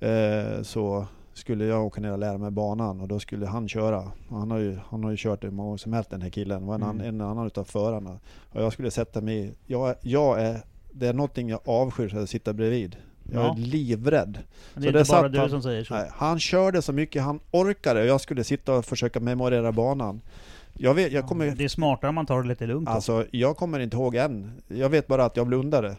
Eh, 0.00 0.62
så 0.62 1.06
skulle 1.32 1.64
jag 1.64 1.86
åka 1.86 2.00
ner 2.00 2.12
och 2.12 2.18
lära 2.18 2.38
mig 2.38 2.50
banan 2.50 3.00
och 3.00 3.08
då 3.08 3.20
skulle 3.20 3.46
han 3.46 3.68
köra. 3.68 4.12
Han 4.28 4.50
har 4.50 4.58
ju, 4.58 4.78
han 4.88 5.04
har 5.04 5.10
ju 5.10 5.16
kört 5.16 5.42
det 5.42 5.50
många 5.50 5.66
gånger 5.66 5.78
som 5.78 5.92
helst 5.92 6.10
den 6.10 6.22
här 6.22 6.30
killen. 6.30 6.60
Det 6.60 6.66
var 6.68 6.74
en, 6.74 6.82
Mm. 6.82 7.00
en 7.06 7.20
annan 7.20 7.46
utav 7.46 7.64
förarna. 7.64 8.18
Och 8.52 8.62
jag 8.62 8.72
skulle 8.72 8.90
sätta 8.90 9.20
mig 9.20 9.38
i- 9.38 9.54
jag, 9.66 9.94
jag 10.00 10.40
är, 10.42 10.60
det 10.92 11.06
är 11.08 11.12
någonting 11.14 11.48
jag 11.48 11.60
avskyr 11.64 12.16
att 12.16 12.30
sitta 12.30 12.52
bredvid. 12.52 12.96
Jag 13.32 13.44
Ja. 13.44 13.52
är 13.52 13.56
livrädd. 13.58 14.38
Men 14.74 14.74
Så 14.74 14.80
det 14.80 14.88
är 14.88 14.92
det 14.92 14.98
inte 15.00 15.12
bara 15.12 15.28
du 15.28 15.38
han- 15.38 15.50
som 15.50 15.62
säger 15.62 15.84
så. 15.84 15.94
Nej, 15.94 16.10
han 16.12 16.40
körde 16.40 16.82
så 16.82 16.92
mycket 16.92 17.22
han 17.22 17.40
orkade 17.50 18.00
och 18.00 18.06
jag 18.06 18.20
skulle 18.20 18.44
sitta 18.44 18.74
och 18.74 18.84
försöka 18.84 19.20
memorera 19.20 19.72
banan. 19.72 20.20
Jag, 20.78 20.94
vet, 20.94 21.12
jag, 21.12 21.26
kommer, 21.26 21.50
Det 21.50 21.64
är 21.64 21.68
smartare 21.68 22.08
om 22.08 22.14
man 22.14 22.26
tar 22.26 22.42
det 22.42 22.48
lite 22.48 22.66
lugnt. 22.66 22.88
alltså, 22.88 23.26
jag 23.30 23.56
kommer 23.56 23.80
inte 23.80 23.96
ihåg 23.96 24.14
än. 24.14 24.52
Jag 24.68 24.88
vet 24.88 25.06
bara 25.06 25.24
att 25.24 25.36
jag 25.36 25.46
blundade. 25.46 25.96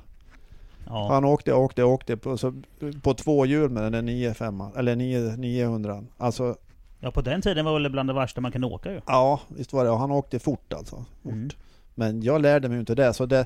ja. 0.88 1.08
Han 1.12 1.26
åkte, 1.26 1.54
åkte, 1.54 1.84
åkte 1.84 2.18
på, 2.18 2.38
så, 2.38 2.54
på 3.02 3.14
två 3.14 3.46
hjul 3.46 3.70
med 3.70 3.84
den 3.84 3.92
där 3.92 4.02
95 4.02 4.64
eller 4.78 4.96
9, 4.96 5.20
900. 5.38 6.04
Alltså, 6.18 6.56
ja, 7.00 7.12
på 7.12 7.22
den 7.22 7.42
tiden 7.42 7.66
var 7.66 7.74
väl 7.80 7.92
bland 7.92 8.10
det 8.10 8.14
värsta 8.14 8.42
man 8.42 8.52
kunde 8.52 8.68
åka 8.68 8.92
ju. 8.92 9.02
ja 9.08 9.40
visst 9.48 9.74
var 9.74 9.84
det. 9.86 9.90
Och 9.92 10.00
han 10.00 10.12
åkte 10.12 10.40
fort 10.40 10.74
alltså. 10.74 10.96
Fort. 11.24 11.32
Mm. 11.34 11.50
Men 11.96 12.22
jag 12.22 12.42
lärde 12.42 12.70
mig 12.70 12.80
inte 12.80 12.96
det. 12.96 13.14
Så 13.14 13.26
det 13.26 13.46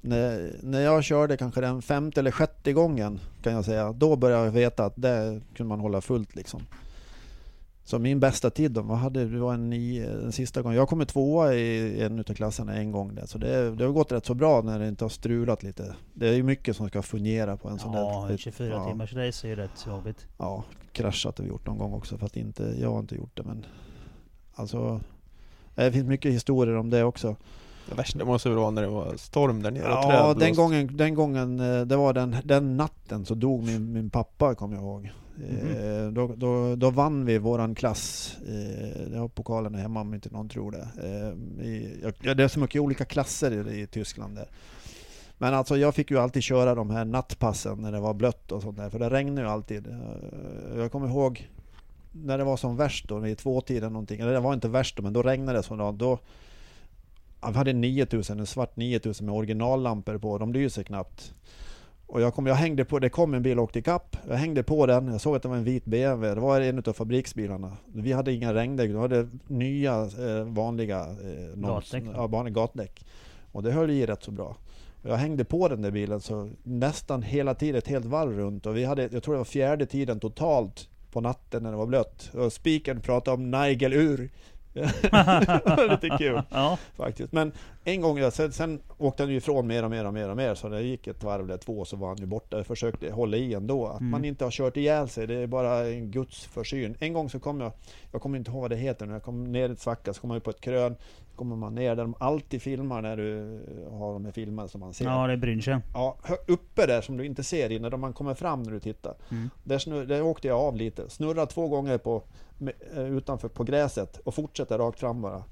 när, 0.00 0.56
när 0.62 0.80
jag 0.80 1.04
körde 1.04 1.36
kanske 1.36 1.60
den 1.60 1.82
femte 1.82 2.20
eller 2.20 2.30
sjätte 2.30 2.72
gången 2.72 3.20
kan 3.42 3.52
jag 3.52 3.64
säga. 3.64 3.92
Då 3.92 4.16
började 4.16 4.44
jag 4.44 4.52
veta 4.52 4.84
att 4.84 4.92
det 4.96 5.40
kunde 5.54 5.68
man 5.68 5.80
hålla 5.80 6.00
fullt 6.00 6.36
liksom. 6.36 6.62
Så 7.84 7.98
min 7.98 8.20
bästa 8.20 8.50
tid 8.50 8.70
då, 8.70 8.82
vad 8.82 8.98
hade, 8.98 9.24
det 9.24 9.38
var 9.38 9.54
en 9.54 9.70
nio, 9.70 10.10
den 10.10 10.32
sista 10.32 10.62
gången. 10.62 10.78
Jag 10.78 10.88
kom 10.88 11.06
tvåa 11.06 11.54
i 11.54 12.02
en 12.02 12.18
utav 12.18 12.34
klasserna 12.34 12.74
en 12.74 12.92
gång 12.92 13.14
där. 13.14 13.26
Så 13.26 13.38
det, 13.38 13.70
det 13.70 13.84
har 13.84 13.92
gått 13.92 14.12
rätt 14.12 14.26
så 14.26 14.34
bra 14.34 14.62
när 14.62 14.78
det 14.78 14.88
inte 14.88 15.04
har 15.04 15.08
strulat 15.08 15.62
lite. 15.62 15.94
Det 16.14 16.28
är 16.28 16.32
ju 16.32 16.42
mycket 16.42 16.76
som 16.76 16.88
ska 16.88 17.02
fungera 17.02 17.56
på 17.56 17.68
en 17.68 17.78
sån 17.78 17.92
Ja, 17.92 18.24
där... 18.28 18.34
ett 18.34 18.40
24 18.40 18.68
ja. 18.68 18.88
timmars 18.88 19.12
race 19.12 19.46
är 19.46 19.48
ju 19.48 19.56
rätt 19.56 19.86
jobbigt. 19.86 20.26
Ja, 20.38 20.64
kraschat 20.92 21.38
har 21.38 21.44
vi 21.44 21.50
gjort 21.50 21.66
någon 21.66 21.78
gång 21.78 21.92
också 21.92 22.18
fast 22.18 22.36
inte, 22.36 22.74
jag 22.80 22.92
har 22.92 22.98
inte 22.98 23.14
gjort 23.14 23.36
det 23.36 23.42
men 23.42 23.66
Alltså 24.58 25.00
Det 25.74 25.92
finns 25.92 26.06
mycket 26.06 26.32
historier 26.32 26.76
om 26.76 26.90
det 26.90 27.04
också. 27.04 27.36
Det 27.88 27.94
värsta 27.94 28.24
måste 28.24 28.48
väl 28.48 28.58
vara 28.58 28.70
när 28.70 28.82
det 28.82 28.88
var 28.88 29.16
storm 29.16 29.62
där 29.62 29.70
nere 29.70 29.84
och 29.84 29.90
Ja, 29.90 30.34
träd 30.34 30.46
den 30.46 30.54
gången, 30.54 30.96
den 30.96 31.14
gången, 31.14 31.60
eh, 31.60 31.80
det 31.80 31.96
var 31.96 32.12
den, 32.12 32.36
den 32.44 32.76
natten 32.76 33.24
så 33.24 33.34
dog 33.34 33.64
min, 33.64 33.92
min 33.92 34.10
pappa 34.10 34.54
kommer 34.54 34.74
jag 34.74 34.82
ihåg. 34.82 35.10
Eh, 35.46 36.08
då, 36.12 36.34
då, 36.36 36.76
då 36.76 36.90
vann 36.90 37.24
vi 37.24 37.38
våran 37.38 37.74
klass. 37.74 38.36
Eh, 38.48 39.12
jag 39.12 39.20
har 39.20 39.28
pokalen 39.28 39.74
hemma 39.74 40.00
om 40.00 40.14
inte 40.14 40.30
någon 40.30 40.48
tror 40.48 40.70
det. 40.70 40.88
Eh, 41.02 41.64
i, 41.66 42.02
det 42.20 42.42
är 42.42 42.48
så 42.48 42.60
mycket 42.60 42.80
olika 42.80 43.04
klasser 43.04 43.68
i, 43.68 43.80
i 43.80 43.86
Tyskland 43.86 44.36
där. 44.36 44.48
Men 45.38 45.54
alltså 45.54 45.76
jag 45.76 45.94
fick 45.94 46.10
ju 46.10 46.18
alltid 46.18 46.42
köra 46.42 46.74
de 46.74 46.90
här 46.90 47.04
nattpassen 47.04 47.78
när 47.78 47.92
det 47.92 48.00
var 48.00 48.14
blött 48.14 48.52
och 48.52 48.62
sånt 48.62 48.76
där. 48.76 48.90
För 48.90 48.98
det 48.98 49.10
regnade 49.10 49.40
ju 49.40 49.48
alltid. 49.48 49.96
Jag 50.76 50.92
kommer 50.92 51.08
ihåg 51.08 51.48
när 52.12 52.38
det 52.38 52.44
var 52.44 52.56
som 52.56 52.76
värst 52.76 53.08
då, 53.08 53.18
vid 53.18 53.38
tvåtiden 53.38 53.92
någonting. 53.92 54.20
Eller 54.20 54.32
det 54.32 54.40
var 54.40 54.54
inte 54.54 54.68
värst 54.68 54.96
då, 54.96 55.02
men 55.02 55.12
då 55.12 55.22
regnade 55.22 55.58
det 55.58 55.62
så 55.62 55.76
då. 55.76 55.92
då 55.92 56.18
jag 57.40 57.48
hade 57.52 57.72
9000, 57.72 58.40
en 58.40 58.46
svart 58.46 58.76
9000 58.76 59.26
med 59.26 59.34
originallampor 59.34 60.18
på. 60.18 60.38
De 60.38 60.52
lyser 60.52 60.82
knappt. 60.82 61.34
Och 62.06 62.20
jag, 62.20 62.34
kom, 62.34 62.46
jag 62.46 62.54
hängde 62.54 62.84
på, 62.84 62.98
det 62.98 63.08
kom 63.08 63.34
en 63.34 63.42
bil 63.42 63.58
och 63.58 63.64
åkte 63.64 63.78
ikapp. 63.78 64.16
Jag 64.28 64.36
hängde 64.36 64.62
på 64.62 64.86
den, 64.86 65.06
jag 65.08 65.20
såg 65.20 65.36
att 65.36 65.42
det 65.42 65.48
var 65.48 65.56
en 65.56 65.64
vit 65.64 65.84
BMW. 65.84 66.34
Det 66.34 66.40
var 66.40 66.60
en 66.60 66.78
av 66.86 66.92
fabriksbilarna. 66.92 67.76
Vi 67.94 68.12
hade 68.12 68.32
inga 68.32 68.54
regndäck, 68.54 68.90
vi 68.90 68.98
hade 68.98 69.28
nya 69.46 70.00
eh, 70.02 70.44
vanliga 70.44 71.00
eh, 71.00 71.56
noms- 71.56 71.92
Gatdäck, 71.92 72.04
ja, 72.14 72.26
vanliga 72.26 72.54
gatdäck. 72.54 73.04
Och 73.52 73.62
det 73.62 73.72
höll 73.72 73.90
i 73.90 74.06
rätt 74.06 74.22
så 74.22 74.30
bra. 74.30 74.56
Och 75.02 75.10
jag 75.10 75.16
hängde 75.16 75.44
på 75.44 75.68
den 75.68 75.82
där 75.82 75.90
bilen 75.90 76.20
så 76.20 76.50
nästan 76.62 77.22
hela 77.22 77.54
tiden 77.54 77.78
ett 77.78 77.88
helt 77.88 78.04
varv 78.04 78.36
runt. 78.38 78.66
Och 78.66 78.76
vi 78.76 78.84
hade, 78.84 79.08
jag 79.12 79.22
tror 79.22 79.34
det 79.34 79.38
var 79.38 79.44
fjärde 79.44 79.86
tiden 79.86 80.20
totalt 80.20 80.88
på 81.12 81.20
natten 81.20 81.62
när 81.62 81.70
det 81.70 81.76
var 81.76 81.86
blött. 81.86 82.30
Och 82.34 82.52
spiken 82.52 83.00
pratade 83.00 83.34
om 83.34 83.50
Nigel 83.50 83.92
Ur. 83.92 84.16
det 84.16 84.26
var 84.26 84.30
lite 85.90 86.16
kul 86.18 86.42
Ja, 86.50 86.78
faktiskt. 86.96 87.32
Men 87.32 87.52
en 87.84 88.00
gång, 88.00 88.30
sen, 88.30 88.52
sen 88.52 88.80
åkte 88.98 89.22
han 89.22 89.30
ju 89.30 89.36
ifrån 89.36 89.66
mer 89.66 89.84
och 89.84 89.90
mer 89.90 90.04
och 90.06 90.12
mer 90.14 90.28
och 90.30 90.36
mer. 90.36 90.54
Så 90.54 90.68
det 90.68 90.82
gick 90.82 91.06
ett 91.06 91.24
varv 91.24 91.44
eller 91.44 91.56
två 91.56 91.84
så 91.84 91.96
var 91.96 92.08
han 92.08 92.16
ju 92.16 92.26
borta. 92.26 92.56
Jag 92.56 92.66
försökte 92.66 93.10
hålla 93.10 93.36
i 93.36 93.54
ändå. 93.54 93.86
Att 93.86 94.00
Mm. 94.00 94.10
man 94.10 94.24
inte 94.24 94.44
har 94.44 94.50
kört 94.50 94.76
ihjäl 94.76 95.08
sig, 95.08 95.26
det 95.26 95.34
är 95.34 95.46
bara 95.46 95.86
en 95.88 96.10
Guds 96.10 96.44
försyn. 96.46 96.96
En 97.00 97.12
gång 97.12 97.30
så 97.30 97.38
kom 97.40 97.60
jag, 97.60 97.72
jag 98.12 98.22
kommer 98.22 98.38
inte 98.38 98.50
ihåg 98.50 98.60
vad 98.60 98.70
det 98.70 98.76
heter 98.76 99.06
nu, 99.06 99.12
jag 99.12 99.22
kom 99.22 99.52
ner 99.52 99.68
i 99.68 99.72
ett 99.72 99.80
svacka 99.80 100.12
så 100.14 100.20
kom 100.20 100.34
ju 100.34 100.40
på 100.40 100.50
ett 100.50 100.60
krön. 100.60 100.96
Så 101.30 101.36
kommer 101.36 101.56
man 101.56 101.74
ner 101.74 101.96
där 101.96 102.02
de 102.02 102.14
alltid 102.20 102.62
filmar 102.62 103.02
när 103.02 103.16
du 103.16 103.60
har 103.90 104.12
de 104.12 104.24
här 104.24 104.32
filmerna 104.32 104.68
som 104.68 104.80
man 104.80 104.94
ser. 104.94 105.04
ja 105.04 105.26
det 105.26 105.36
bryr 105.36 105.60
sig. 105.60 105.78
Ja, 105.94 106.16
uppe 106.46 106.86
där 106.86 107.00
som 107.00 107.16
du 107.16 107.26
inte 107.26 107.44
ser 107.44 107.72
innan 107.72 108.00
man 108.00 108.12
kommer 108.12 108.34
fram 108.34 108.62
när 108.62 108.72
du 108.72 108.80
tittar. 108.80 109.14
Mm. 109.30 109.50
Där, 109.64 109.78
snur, 109.78 110.06
där 110.06 110.22
åkte 110.22 110.48
jag 110.48 110.58
av 110.60 110.76
lite. 110.76 111.10
Snurrade 111.10 111.46
två 111.50 111.68
gånger 111.68 111.98
på, 111.98 112.22
utanför 112.96 113.48
på 113.48 113.64
gräset 113.64 114.18
och 114.24 114.34
fortsätter 114.34 114.78
rakt 114.78 115.00
fram 115.00 115.22
bara. 115.22 115.44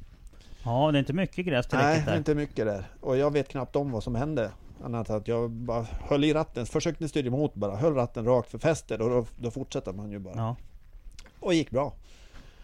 Ja, 0.64 0.90
det 0.92 0.98
är 0.98 1.00
inte 1.00 1.12
mycket 1.12 1.46
gräs 1.46 1.66
Nej, 1.72 1.80
tillräckligt 1.82 2.06
där. 2.06 2.16
inte 2.16 2.34
mycket 2.34 2.66
där. 2.66 2.84
Och 3.00 3.16
jag 3.16 3.30
vet 3.32 3.48
knappt 3.48 3.76
om 3.76 3.90
vad 3.92 4.02
som 4.02 4.14
hände. 4.14 4.50
Annat 4.84 5.10
att 5.10 5.28
jag 5.28 5.50
bara 5.50 5.82
höll 5.82 6.24
i 6.24 6.34
ratten, 6.34 6.66
försökte 6.66 7.08
styra 7.08 7.26
emot 7.26 7.54
bara. 7.54 7.76
Höll 7.76 7.94
ratten 7.94 8.24
rakt 8.24 8.50
för 8.50 8.58
fästet 8.58 9.00
och 9.00 9.10
då, 9.10 9.26
då 9.38 9.50
fortsätter 9.50 9.92
man 9.92 10.10
ju 10.10 10.18
bara. 10.18 10.34
Ja, 10.36 10.56
Och 11.40 11.54
gick 11.54 11.70
bra. 11.70 11.92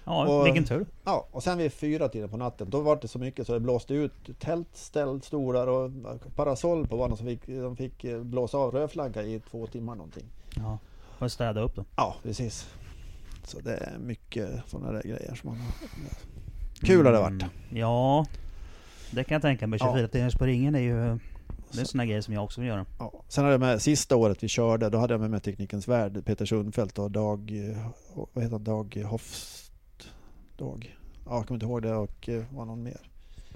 ja 0.04 0.26
Och- 0.38 0.46
vilken 0.46 0.64
tur. 0.64 0.86
Ja, 1.04 1.26
och 1.30 1.42
sen 1.42 1.58
vid 1.58 1.72
fyra 1.72 2.08
tiden 2.08 2.28
på 2.28 2.36
natten, 2.36 2.70
då 2.70 2.80
var 2.80 2.96
det 3.02 3.08
så 3.08 3.18
mycket 3.18 3.46
så 3.46 3.52
det 3.52 3.60
blåste 3.60 3.94
ut 3.94 4.12
tältställ, 4.40 5.22
stolar 5.22 5.66
och 5.66 5.90
parasoll 6.36 6.86
på 6.86 6.96
banan. 6.96 7.16
Så 7.16 7.24
fick, 7.24 7.46
de 7.46 7.76
fick 7.76 8.04
eh, 8.04 8.20
blåsa 8.20 8.58
av 8.58 8.70
rödflagga 8.74 9.22
i 9.22 9.40
två 9.50 9.66
timmar 9.66 9.94
någonting. 9.94 10.24
Ja, 10.56 10.78
får 11.18 11.28
städa 11.28 11.60
upp 11.60 11.74
då. 11.76 11.84
Ja, 11.96 12.14
precis. 12.22 12.68
Så 13.44 13.60
det 13.60 13.74
är 13.76 13.98
mycket 13.98 14.50
sådana 14.66 14.92
där 14.92 15.02
grejer 15.02 15.34
som 15.34 15.50
man 15.50 15.58
har... 15.58 15.72
Kul 16.86 17.06
har 17.06 17.12
det 17.12 17.18
varit. 17.18 17.42
Mm, 17.42 17.48
Ja, 17.70 18.26
det 19.10 19.24
kan 19.24 19.34
jag 19.34 19.42
tänka 19.42 19.66
mig. 19.66 19.78
24 19.78 20.08
timmars 20.08 20.34
på 20.34 20.46
ringen 20.46 20.74
är 20.74 20.80
ju... 20.80 21.18
Det 21.72 21.80
är 21.80 21.84
såna 21.84 22.06
grejer 22.06 22.20
som 22.20 22.34
jag 22.34 22.44
också 22.44 22.60
vill 22.60 22.68
göra. 22.68 22.86
Ja. 22.98 23.24
Sen 23.28 23.44
hade 23.44 23.54
jag 23.54 23.60
med, 23.60 23.82
sista 23.82 24.16
året 24.16 24.42
vi 24.42 24.48
körde, 24.48 24.90
då 24.90 24.98
hade 24.98 25.14
jag 25.14 25.20
med 25.20 25.30
mig 25.30 25.40
Teknikens 25.40 25.88
Värld, 25.88 26.24
Peter 26.24 26.46
Sundfeldt 26.46 26.98
och 26.98 27.10
Dag, 27.10 27.52
vad 28.32 28.44
heter 28.44 28.52
han, 28.56 28.64
Dag 28.64 29.04
Hofst, 29.06 29.72
Dag, 30.56 30.96
ja 31.26 31.36
jag 31.36 31.46
kommer 31.46 31.56
inte 31.56 31.66
ihåg 31.66 31.82
det 31.82 31.94
och 31.94 32.28
eh, 32.28 32.44
var 32.50 32.64
någon 32.64 32.82
mer. 32.82 33.00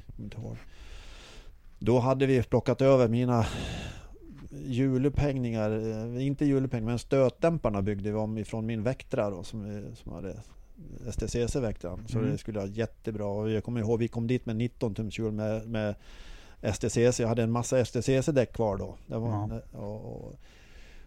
Jag 0.07 0.17
kommer 0.17 0.25
inte 0.27 0.37
ihåg. 0.37 0.57
Då 1.79 1.99
hade 1.99 2.27
vi 2.27 2.43
plockat 2.43 2.81
över 2.81 3.09
mina 3.09 3.47
hjulupphängningar, 4.65 5.71
eh, 6.17 6.27
inte 6.27 6.45
hjulupphängningar 6.45 6.91
men 6.93 6.99
stötdämparna 6.99 7.83
byggde 7.83 8.11
vi 8.11 8.17
om 8.17 8.39
ifrån 8.39 8.67
min 8.67 8.83
Vectra 8.83 9.31
då 9.31 9.43
som, 9.43 9.83
som 9.95 10.13
hade 10.13 10.37
STCC-Vectran. 11.11 12.07
Så 12.09 12.19
Mm. 12.19 12.31
det 12.31 12.39
skulle 12.39 12.59
vara 12.59 12.69
jättebra. 12.69 13.51
Jag 13.51 13.65
kommer 13.65 13.81
ihåg 13.81 13.99
vi 13.99 14.09
kom 14.09 14.27
dit 14.27 14.47
med 14.47 14.57
19 14.57 14.95
tums 14.95 15.19
hjul 15.19 15.33
med, 15.33 15.69
med 15.69 15.95
STCC. 16.63 17.21
Jag 17.21 17.29
hade 17.29 17.43
en 17.43 17.51
massa 17.53 17.85
STCC-däck 17.85 18.53
kvar 18.53 18.77
då. 18.77 18.95
Det 19.07 19.17
var, 19.19 19.29
Ja. 19.73 19.79
och, 19.81 20.05
och, 20.27 20.35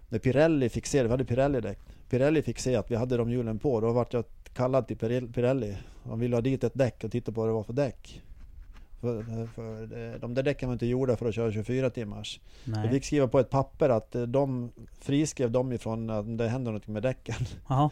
när 0.10 0.20
Pirelli 0.20 0.70
fick 0.70 0.86
se, 0.86 1.04
vi 1.04 1.10
hade 1.10 1.24
Pirelli-däck. 1.26 1.80
Pirelli 2.10 2.42
fick 2.42 2.60
se 2.60 2.76
att 2.76 2.92
vi 2.92 2.96
hade 2.96 3.18
de 3.18 3.30
hjulen 3.32 3.60
på. 3.60 3.82
Då 3.82 3.92
vart 3.92 4.14
jag 4.14 4.24
kallad 4.54 4.88
till 4.88 4.98
Pirelli- 4.98 5.34
Pirelli. 5.34 5.78
De 6.04 6.20
ville 6.20 6.36
ha 6.36 6.42
dit 6.42 6.64
ett 6.64 6.74
däck 6.74 7.04
och 7.04 7.12
titta 7.12 7.32
på 7.32 7.42
vad 7.42 7.50
det 7.50 7.54
var 7.54 7.64
för 7.64 7.74
däck. 7.74 8.22
För, 9.02 9.48
för 9.56 9.82
eh, 9.82 10.20
de 10.20 10.34
där 10.34 10.44
däcken 10.44 10.70
var 10.70 10.74
inte 10.74 10.86
gjorda 10.86 11.16
för 11.16 11.26
att 11.26 11.36
köra 11.36 11.52
24 11.52 11.90
timmars. 11.90 12.40
Nej. 12.64 12.90
fick 12.90 13.06
skriva 13.06 13.28
på 13.28 13.40
ett 13.40 13.50
papper 13.50 13.90
att 13.90 14.16
eh, 14.16 14.22
de 14.22 14.72
friskrev 15.00 15.52
dem 15.52 15.72
ifrån 15.72 16.10
att 16.10 16.38
det 16.38 16.48
hände 16.48 16.72
något 16.72 16.88
med 16.88 17.04
däcken. 17.04 17.36
Jaha. 17.70 17.90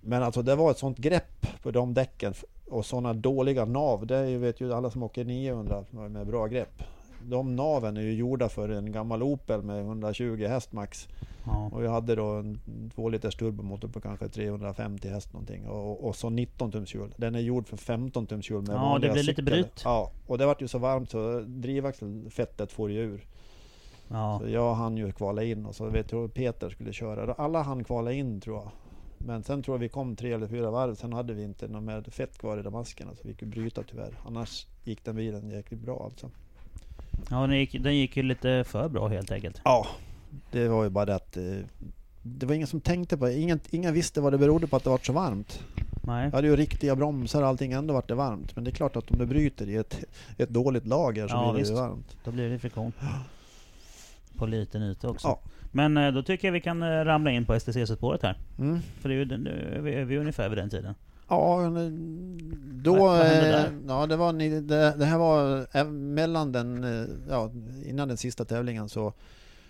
Men 0.00 0.22
alltså 0.22 0.42
det 0.42 0.54
var 0.54 0.70
ett 0.70 0.78
sånt 0.78 0.98
grepp 0.98 1.46
på 1.62 1.70
de 1.70 1.94
däcken 1.94 2.34
och 2.66 2.86
sådana 2.86 3.12
dåliga 3.12 3.64
nav. 3.64 4.06
Det 4.06 4.38
vet 4.38 4.60
ju 4.60 4.72
alla 4.72 4.90
som 4.90 5.02
åker 5.02 5.24
900 5.24 5.84
med 5.90 6.26
bra 6.26 6.46
grepp. 6.46 6.82
De 7.24 7.56
naven 7.56 7.96
är 7.96 8.02
ju 8.02 8.14
gjorda 8.14 8.48
för 8.48 8.68
en 8.68 8.92
gammal 8.92 9.22
Opel 9.22 9.62
med 9.62 9.80
120 9.80 10.46
häst 10.48 10.72
max. 10.72 11.08
Ja. 11.46 11.70
Och 11.72 11.82
vi 11.82 11.88
hade 11.88 12.14
då 12.14 12.26
en 12.26 12.60
2 12.94 13.08
liters 13.08 13.36
turbomotor 13.36 13.88
på 13.88 14.00
kanske 14.00 14.28
350 14.28 15.08
häst 15.08 15.32
någonting. 15.32 15.68
Och, 15.68 16.04
och 16.04 16.16
så 16.16 16.30
19 16.30 16.72
tums 16.72 16.94
hjul. 16.94 17.14
Den 17.16 17.34
är 17.34 17.40
gjord 17.40 17.68
för 17.68 17.76
15 17.76 18.26
tums 18.26 18.50
hjul 18.50 18.62
med 18.62 18.76
Ja, 18.76 18.98
det 19.02 19.10
blir 19.10 19.22
lite 19.22 19.42
bryt. 19.42 19.82
Ja, 19.84 20.10
och 20.26 20.38
det 20.38 20.46
vart 20.46 20.62
ju 20.62 20.68
så 20.68 20.78
varmt 20.78 21.10
så 21.10 21.40
drivaxelfettet 21.40 22.72
får 22.72 22.90
ju 22.90 23.00
ur. 23.00 23.26
Ja. 24.08 24.38
Så 24.42 24.48
jag 24.48 24.74
hann 24.74 24.96
ju 24.96 25.12
kvala 25.12 25.42
in 25.42 25.66
och 25.66 25.74
så 25.74 25.88
vet 25.88 26.12
jag 26.12 26.34
Peter 26.34 26.70
skulle 26.70 26.92
köra. 26.92 27.34
Alla 27.34 27.62
hann 27.62 27.84
kvala 27.84 28.12
in 28.12 28.40
tror 28.40 28.56
jag. 28.56 28.70
Men 29.18 29.42
sen 29.42 29.62
tror 29.62 29.74
jag 29.76 29.80
vi 29.80 29.88
kom 29.88 30.16
tre 30.16 30.32
eller 30.32 30.46
fyra 30.46 30.70
varv. 30.70 30.94
Sen 30.94 31.12
hade 31.12 31.34
vi 31.34 31.42
inte 31.42 31.68
något 31.68 31.82
med 31.82 32.14
fett 32.14 32.38
kvar 32.38 32.58
i 32.58 32.62
damaskerna 32.62 33.14
så 33.14 33.28
vi 33.28 33.34
fick 33.34 33.48
bryta 33.48 33.82
tyvärr. 33.82 34.18
Annars 34.26 34.66
gick 34.84 35.04
den 35.04 35.16
bilen 35.16 35.50
jäkligt 35.50 35.80
bra 35.80 36.04
alltså. 36.04 36.30
Ja 37.30 37.46
den, 37.46 37.58
gick, 37.58 37.72
den 37.82 37.96
gick 37.96 38.16
ju 38.16 38.22
lite 38.22 38.64
för 38.66 38.88
bra 38.88 39.08
helt 39.08 39.32
enkelt. 39.32 39.60
Ja, 39.64 39.86
det 40.50 40.68
var 40.68 40.84
ju 40.84 40.90
bara 40.90 41.04
det 41.04 41.14
att 41.14 41.36
eh, 41.36 41.42
det 42.22 42.46
var 42.46 42.54
ingen 42.54 42.66
som 42.66 42.80
tänkte 42.80 43.16
på 43.16 43.26
det. 43.26 43.34
Ingen, 43.34 43.60
ingen 43.70 43.94
visste 43.94 44.20
vad 44.20 44.32
det 44.32 44.38
berodde 44.38 44.66
på 44.66 44.76
att 44.76 44.84
det 44.84 44.90
var 44.90 44.98
så 45.02 45.12
varmt. 45.12 45.64
Nej. 46.06 46.24
Jag 46.24 46.32
hade 46.32 46.48
ju 46.48 46.56
riktiga 46.56 46.96
bromsar 46.96 47.42
och 47.42 47.48
allting, 47.48 47.72
ändå 47.72 47.94
vart 47.94 48.08
det 48.08 48.14
varmt. 48.14 48.56
Men 48.56 48.64
det 48.64 48.70
är 48.70 48.72
klart 48.72 48.96
att 48.96 49.10
om 49.10 49.18
det 49.18 49.26
bryter 49.26 49.68
i 49.68 49.76
ett, 49.76 50.04
ett 50.38 50.48
dåligt 50.48 50.86
lager 50.86 51.28
så 51.28 51.34
Ja, 51.34 51.52
blir 51.52 51.62
det 51.62 51.68
ju 51.68 51.74
varmt. 51.74 52.16
Då 52.24 52.30
blir 52.30 52.50
det 52.50 52.58
friktion. 52.58 52.92
på 54.38 54.46
liten 54.46 54.82
yta 54.82 55.08
också. 55.08 55.28
Ja. 55.28 55.40
Men 55.72 55.96
eh, 55.96 56.12
då 56.12 56.22
tycker 56.22 56.48
jag 56.48 56.52
vi 56.52 56.60
kan 56.60 56.82
eh, 56.82 56.86
ramla 56.86 57.30
in 57.30 57.44
på 57.44 57.60
STCC-spåret 57.60 58.22
här. 58.22 58.38
Mm. 58.58 58.80
För 59.00 59.08
det 59.08 59.14
är 59.14 59.18
ju, 59.18 59.24
nu 59.24 59.74
är 59.76 59.80
vi, 59.80 59.94
är 59.94 60.04
vi 60.04 60.18
ungefär 60.18 60.48
vid 60.48 60.58
den 60.58 60.70
tiden. 60.70 60.94
Ja, 61.28 61.60
då... 62.84 62.94
Vad- 62.96 63.16
hände 63.18 63.46
eh, 63.46 63.52
där? 63.52 63.72
Ja, 63.88 64.06
det, 64.06 64.16
var, 64.16 64.32
det, 64.32 64.94
det 64.98 65.04
här 65.04 65.18
var 65.18 65.66
eh, 65.72 65.84
mellan 65.90 66.52
den... 66.52 66.84
eh, 67.02 67.06
Ja, 67.30 67.50
innan 67.86 68.08
den 68.08 68.16
sista 68.16 68.44
tävlingen 68.44 68.88
så 68.88 69.12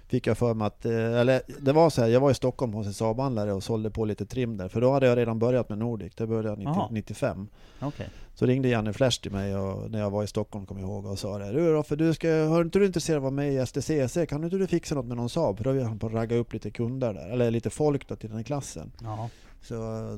fick 0.08 0.26
jag 0.26 0.38
för 0.38 0.54
mig 0.54 0.66
att... 0.66 0.84
eh, 0.86 0.92
Eller 1.20 1.42
det 1.60 1.72
var 1.72 1.90
så 1.90 2.00
här, 2.02 2.08
jag 2.08 2.20
var 2.20 2.30
i 2.30 2.34
Stockholm 2.34 2.72
hos 2.72 2.86
en 2.86 2.92
Saab-handlare 2.92 3.52
och 3.52 3.62
sålde 3.62 3.90
på 3.90 4.04
lite 4.04 4.26
trim 4.26 4.56
där. 4.56 4.68
För 4.68 4.80
då 4.80 4.92
hade 4.92 5.06
jag 5.06 5.18
redan 5.18 5.38
börjat 5.38 5.68
med 5.68 5.78
Nordic. 5.78 6.12
Det 6.14 6.26
började 6.26 6.48
jag 6.48 6.58
90, 6.58 6.72
Jaha. 6.76 6.88
95. 6.90 7.48
Okej. 7.80 8.08
Så 8.34 8.46
ringde 8.46 8.68
Janne 8.68 8.92
Flash 8.92 9.20
till 9.22 9.32
mig 9.32 9.56
och, 9.56 9.90
när 9.90 9.98
jag 10.00 10.10
var 10.10 10.22
i 10.22 10.26
Stockholm, 10.26 10.66
kommer 10.66 10.80
jag 10.80 10.90
ihåg, 10.90 11.06
och 11.06 11.18
sa 11.18 11.38
det. 11.38 11.52
Du 11.52 11.72
då, 11.72 11.82
för 11.82 11.96
du 11.96 12.14
ska, 12.14 12.28
hör 12.28 12.62
inte 12.62 12.78
du 12.78 12.86
intresserad 12.86 13.16
av 13.16 13.26
att 13.26 13.32
vara 13.32 13.44
med 13.44 13.52
i 13.54 13.66
STCC? 13.66 14.18
Kan 14.28 14.44
inte 14.44 14.56
du 14.56 14.66
fixa 14.66 14.94
något 14.94 15.06
med 15.06 15.16
någon 15.16 15.28
Saab? 15.28 15.56
För 15.56 15.64
då 15.64 15.72
var 15.72 15.80
han 15.82 15.98
på 15.98 16.06
att 16.06 16.12
ragga 16.12 16.36
upp 16.36 16.52
lite 16.52 16.70
kunder 16.70 17.14
där, 17.14 17.28
eller 17.30 17.50
lite 17.50 17.70
folk 17.70 18.08
då 18.08 18.16
till 18.16 18.28
den 18.28 18.36
här 18.36 18.44
klassen. 18.44 18.92
Ja. 19.02 19.28
Så 19.64 19.74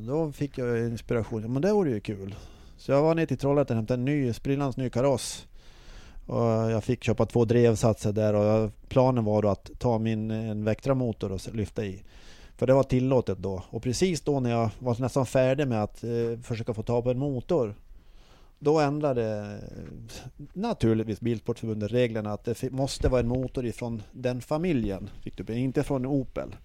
då 0.07 0.33
fick 0.33 0.59
jag 0.59 0.79
inspiration. 0.79 1.53
Men 1.53 1.63
det 1.63 1.73
vore 1.73 1.91
ju 1.91 2.01
kul. 2.01 2.35
Så 2.77 2.93
jag 2.93 3.03
var 3.03 3.15
ner 3.15 3.27
till 3.27 3.39
Trollhättan 3.39 3.77
och 3.77 3.79
hämtade 3.79 4.01
en 4.01 4.05
ny, 4.05 4.33
sprillans 4.33 4.77
ny 4.77 4.91
kaross. 4.91 5.47
Och 6.27 6.45
jag 6.47 6.85
fick 6.85 7.05
köpa 7.05 7.27
två 7.27 7.45
drevsatser 7.45 8.13
där 8.13 8.35
och 8.35 8.71
planen 8.89 9.25
var 9.25 9.43
då 9.43 9.49
att 9.49 9.71
ta 9.79 9.99
min 9.99 10.31
en 10.31 10.65
Vectra-motor 10.65 11.33
och 11.33 11.55
lyfta 11.55 11.85
i. 11.85 12.03
För 12.57 12.67
det 12.67 12.75
var 12.75 12.83
tillåtet 12.83 13.39
då. 13.39 13.63
Och 13.71 13.83
precis 13.83 14.21
då 14.21 14.41
när 14.41 14.51
jag 14.51 14.71
var 14.79 14.97
nästan 15.01 15.27
färdig 15.27 15.69
med 15.69 15.83
att 15.83 16.05
eh, 16.05 16.41
försöka 16.43 16.75
få 16.75 16.83
tag 16.83 17.05
på 17.05 17.11
en 17.11 17.19
motor. 17.19 17.75
Då 18.59 18.81
ändrade 18.81 19.59
eh, 19.77 20.45
naturligtvis 20.53 21.21
Bilsportförbundet 21.21 21.93
reglerna 21.93 22.33
att 22.33 22.45
det 22.45 22.71
måste 22.71 23.09
vara 23.09 23.21
en 23.21 23.29
motor 23.29 23.67
ifrån 23.67 24.03
den 24.13 24.41
familjen. 24.41 25.11
Fick 25.23 25.37
du, 25.37 25.55
inte 25.55 25.83
från 25.83 26.05
en 26.05 26.11
Opel. 26.11 26.57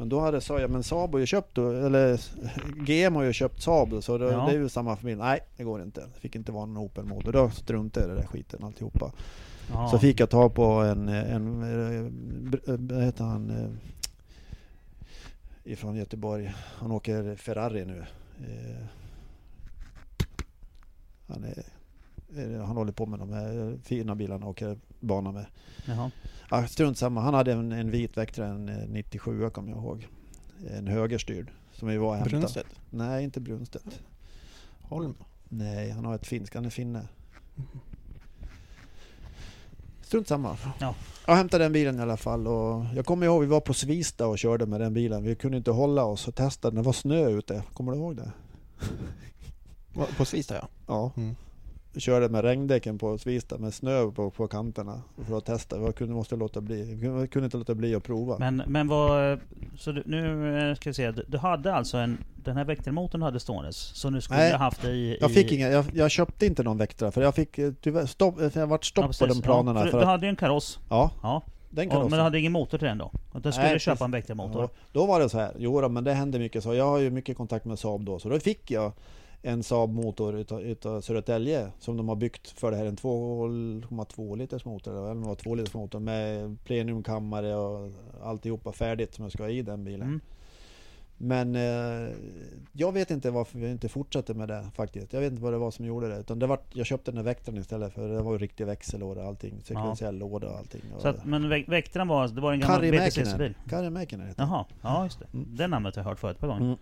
Men 0.00 0.08
då 0.08 0.20
hade 0.20 0.40
jag, 0.48 0.70
men 0.70 0.82
Saab 0.82 1.12
har 1.12 1.18
ju 1.18 1.26
köpt, 1.26 1.58
eller 1.58 2.20
GM 2.84 3.14
har 3.14 3.22
ju 3.22 3.32
köpt 3.32 3.62
Saab 3.62 4.02
så 4.02 4.18
det, 4.18 4.24
Ja. 4.32 4.46
det 4.46 4.52
är 4.52 4.58
ju 4.58 4.68
samma 4.68 4.96
familj. 4.96 5.16
Nej, 5.18 5.40
det 5.56 5.64
går 5.64 5.82
inte. 5.82 6.00
Det 6.14 6.20
fick 6.20 6.36
inte 6.36 6.52
vara 6.52 6.66
någon 6.66 6.76
Opel-motor. 6.76 7.32
Då 7.32 7.50
struntade 7.50 8.06
jag 8.06 8.12
i 8.12 8.14
det 8.16 8.20
där 8.22 8.28
skiten 8.28 8.64
alltihopa. 8.64 9.12
Ja. 9.72 9.88
Så 9.90 9.98
fick 9.98 10.20
jag 10.20 10.30
ta 10.30 10.48
på 10.48 10.64
en, 10.64 11.08
en, 11.08 11.62
eh, 11.62 12.10
br- 12.50 12.92
vad 12.94 13.02
heter 13.04 13.24
han, 13.24 13.50
eh, 13.50 13.70
ifrån 15.72 15.96
Göteborg. 15.96 16.52
Han 16.56 16.92
åker 16.92 17.36
Ferrari 17.36 17.84
nu. 17.84 18.04
Eh, 18.40 18.84
Han, 21.26 21.44
är, 21.44 21.62
eh, 22.36 22.64
han 22.64 22.76
håller 22.76 22.92
på 22.92 23.06
med 23.06 23.18
de 23.18 23.32
här 23.32 23.78
fina 23.84 24.14
bilarna 24.14 24.44
och 24.46 24.50
åker 24.50 24.78
bana 25.00 25.32
med. 25.32 25.46
Jaha. 25.86 26.10
Ja, 26.50 26.66
strunt 26.66 26.98
samma. 26.98 27.20
Han 27.20 27.34
hade 27.34 27.52
en, 27.52 27.72
en 27.72 27.90
vit 27.90 28.16
Vectra, 28.16 28.46
en 28.46 28.68
eh, 28.68 28.88
97 28.88 29.50
kommer 29.50 29.70
jag 29.70 29.78
ihåg. 29.78 30.08
En 30.70 30.86
högerstyrd. 30.86 31.50
Som 31.72 31.88
vi 31.88 31.96
var 31.96 32.08
och 32.08 32.14
hämtade. 32.14 32.38
Brunstedt? 32.38 32.80
Nej, 32.90 33.24
inte 33.24 33.40
Brunstedt. 33.40 34.00
Holm? 34.82 35.14
Nej, 35.48 35.90
han 35.90 36.04
har 36.04 36.14
ett 36.14 36.26
finskt. 36.26 36.54
Han 36.54 36.64
är 36.64 36.70
finne. 36.70 37.08
Strunt 40.02 40.28
samma. 40.28 40.56
Ja. 40.80 40.94
Jag 41.26 41.36
hämtade 41.36 41.64
den 41.64 41.72
bilen 41.72 41.98
i 41.98 42.02
alla 42.02 42.16
fall 42.16 42.46
och 42.46 42.84
jag 42.94 43.06
kommer 43.06 43.26
ihåg 43.26 43.40
vi 43.40 43.46
var 43.46 43.60
på 43.60 43.74
Svista 43.74 44.26
och 44.26 44.38
körde 44.38 44.66
med 44.66 44.80
den 44.80 44.94
bilen. 44.94 45.22
Vi 45.22 45.34
kunde 45.34 45.56
inte 45.56 45.70
hålla 45.70 46.04
oss 46.04 46.28
och 46.28 46.34
testade. 46.34 46.76
Det 46.76 46.82
var 46.82 46.92
snö 46.92 47.28
ute. 47.28 47.62
Kommer 47.72 47.92
du 47.92 47.98
ihåg 47.98 48.16
det? 48.16 48.32
På 50.16 50.24
Svista 50.24 50.54
ja. 50.54 50.68
Ja. 50.86 51.12
Mm. 51.16 51.36
Körde 51.96 52.28
med 52.28 52.44
regndäcken 52.44 52.98
på 52.98 53.18
Svista 53.18 53.58
med 53.58 53.74
snö 53.74 54.10
på, 54.10 54.30
på 54.30 54.48
kanterna 54.48 55.02
för 55.28 55.38
att 55.38 55.44
testa. 55.44 55.80
Jag 55.80 55.94
kunde, 55.94 56.14
måste 56.14 56.36
låta 56.36 56.60
bli. 56.60 56.98
Jag 57.02 57.30
kunde 57.30 57.44
inte 57.44 57.56
låta 57.56 57.74
bli 57.74 57.94
att 57.94 58.02
prova. 58.02 58.36
Men, 58.38 58.62
men 58.66 58.88
vad... 58.88 59.40
Så 59.78 59.92
du, 59.92 60.02
nu 60.06 60.58
eh, 60.70 60.74
ska 60.74 60.90
vi 60.90 60.94
se. 60.94 61.10
Du, 61.10 61.38
hade 61.38 61.74
alltså 61.74 61.96
en... 61.96 62.18
Den 62.44 62.56
här 62.56 62.64
väktarmotorn 62.64 63.22
hade 63.22 63.40
ståendes. 63.40 63.76
Så 63.76 64.10
du 64.10 64.20
skulle 64.20 64.38
Nej, 64.38 64.50
ha 64.50 64.58
haft 64.58 64.82
det 64.82 64.90
i... 64.90 65.18
Jag 65.20 65.30
i, 65.30 65.34
fick 65.34 65.52
inga, 65.52 65.68
jag, 65.68 65.84
jag 65.94 66.10
köpte 66.10 66.46
inte 66.46 66.62
någon 66.62 66.78
Vectra 66.78 67.10
för 67.10 67.22
jag 67.22 67.34
fick 67.34 67.58
eh, 67.58 67.72
tyvärr 67.80 68.06
stopp, 68.06 68.40
eh, 68.40 68.50
jag 68.54 68.66
vart 68.66 68.84
stopp 68.84 69.04
Ja, 69.20 69.26
på 69.26 69.34
de 69.34 69.42
planerna. 69.42 69.80
Ja, 69.80 69.84
för 69.84 69.90
för 69.90 70.00
du 70.00 70.04
hade 70.06 70.26
ju 70.26 70.30
en 70.30 70.36
kaross. 70.36 70.78
ja, 70.88 71.10
Ja. 71.22 71.42
den 71.70 71.86
Och, 71.86 71.92
karossen. 71.92 72.10
men 72.10 72.18
du 72.18 72.22
hade 72.22 72.38
ingen 72.38 72.52
motor 72.52 72.78
till 72.78 72.88
den 72.88 72.98
då? 72.98 73.10
Och 73.32 73.40
du 73.40 73.52
skulle 73.52 73.68
Nej, 73.68 73.78
köpa 73.78 73.94
precis. 73.94 74.04
en 74.04 74.10
väktarmotor? 74.10 74.62
Ja, 74.62 74.68
då 74.92 75.06
var 75.06 75.20
det 75.20 75.28
så 75.28 75.38
här, 75.38 75.52
jo 75.58 75.80
då, 75.80 75.88
men 75.88 76.04
det 76.04 76.12
hände 76.12 76.38
mycket 76.38 76.62
så. 76.62 76.74
Jag 76.74 76.84
har 76.84 76.98
ju 76.98 77.10
mycket 77.10 77.36
kontakt 77.36 77.64
med 77.64 77.78
Saab 77.78 78.04
då, 78.04 78.18
så 78.18 78.28
då 78.28 78.40
fick 78.40 78.70
jag 78.70 78.92
en 79.42 79.62
Saab-motor 79.62 80.36
utav, 80.36 80.60
utav 80.60 81.00
Södertälje 81.00 81.70
som 81.78 81.96
de 81.96 82.08
har 82.08 82.16
byggt 82.16 82.50
för 82.50 82.70
det 82.70 82.76
här, 82.76 82.86
en 82.86 82.96
2,2 82.96 84.36
liters 84.36 84.64
motor 84.64 84.92
eller 84.92 85.02
vad 85.02 85.16
det 85.16 85.28
var 85.28 85.34
2 85.34 85.54
liters 85.54 85.74
motor 85.74 86.00
med 86.00 86.56
plenumkammare 86.64 87.56
och 87.56 87.90
alltihopa 88.22 88.72
färdigt 88.72 89.14
som 89.14 89.22
jag 89.22 89.32
ska 89.32 89.42
ha 89.42 89.50
i 89.50 89.62
den 89.62 89.84
bilen. 89.84 90.08
Mm. 90.08 90.20
Men 91.22 91.56
eh, 91.56 92.14
jag 92.72 92.92
vet 92.92 93.10
inte 93.10 93.30
varför 93.30 93.58
vi 93.58 93.70
inte 93.70 93.88
fortsatte 93.88 94.34
med 94.34 94.48
det 94.48 94.70
faktiskt. 94.74 95.12
Jag 95.12 95.20
vet 95.20 95.30
inte 95.30 95.42
vad 95.42 95.52
det 95.52 95.58
var 95.58 95.70
som 95.70 95.84
gjorde 95.84 96.08
det. 96.08 96.16
Utan 96.16 96.38
det 96.38 96.46
var, 96.46 96.58
jag 96.72 96.86
köpte 96.86 97.10
den 97.10 97.18
här 97.18 97.24
Vectran 97.24 97.56
istället 97.56 97.92
för 97.92 98.08
det 98.08 98.22
var 98.22 98.32
ju 98.32 98.38
riktig 98.38 98.66
växellåda 98.66 99.20
och 99.20 99.28
allting. 99.28 99.60
Sekventiell 99.62 100.18
låda 100.18 100.50
och 100.50 100.58
allting. 100.58 100.80
Så 100.98 101.08
att, 101.08 101.24
men 101.24 101.48
väk, 101.48 101.68
väktaren 101.68 102.08
var, 102.08 102.28
det 102.28 102.40
var 102.40 102.52
en 102.52 102.60
gammal? 102.60 102.80
Mäkinen. 102.80 103.54
Kari 103.68 103.90
Mäkinen. 103.90 104.34
Jaha, 104.36 104.64
ja 104.82 105.04
just 105.04 105.18
det. 105.18 105.26
Mm. 105.32 105.56
Det 105.56 105.66
namnet 105.66 105.96
har 105.96 106.02
jag 106.02 106.08
hört 106.08 106.18
förut 106.18 106.34
ett 106.34 106.40
par 106.40 106.48
gånger. 106.48 106.64
Mm. 106.64 106.78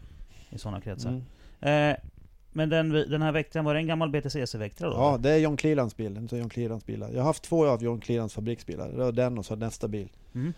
I 0.50 0.58
sådana 0.58 0.80
kretsar. 0.80 1.22
Mm. 1.60 1.92
Eh, 1.92 1.96
men 2.52 2.68
den, 2.68 2.88
den 2.88 3.22
här 3.22 3.32
väktaren, 3.32 3.64
var 3.64 3.74
det 3.74 3.80
en 3.80 3.86
gammal 3.86 4.10
BTCC-väktare 4.10 4.88
då? 4.90 4.94
Ja, 4.96 5.18
det 5.20 5.30
är 5.30 5.38
John 5.38 5.56
Clelands 5.56 5.96
bil. 5.96 6.16
En 6.16 6.28
John 6.38 6.48
Clelands 6.48 6.86
bilar. 6.86 7.10
Jag 7.10 7.18
har 7.18 7.24
haft 7.24 7.42
två 7.42 7.66
av 7.66 7.82
John 7.82 8.00
Clelands 8.00 8.34
fabriksbilar. 8.34 8.88
Det 8.88 8.96
var 8.96 9.12
den 9.12 9.38
och 9.38 9.46
så 9.46 9.56
nästa 9.56 9.88
bil. 9.88 10.08
Mm. 10.34 10.52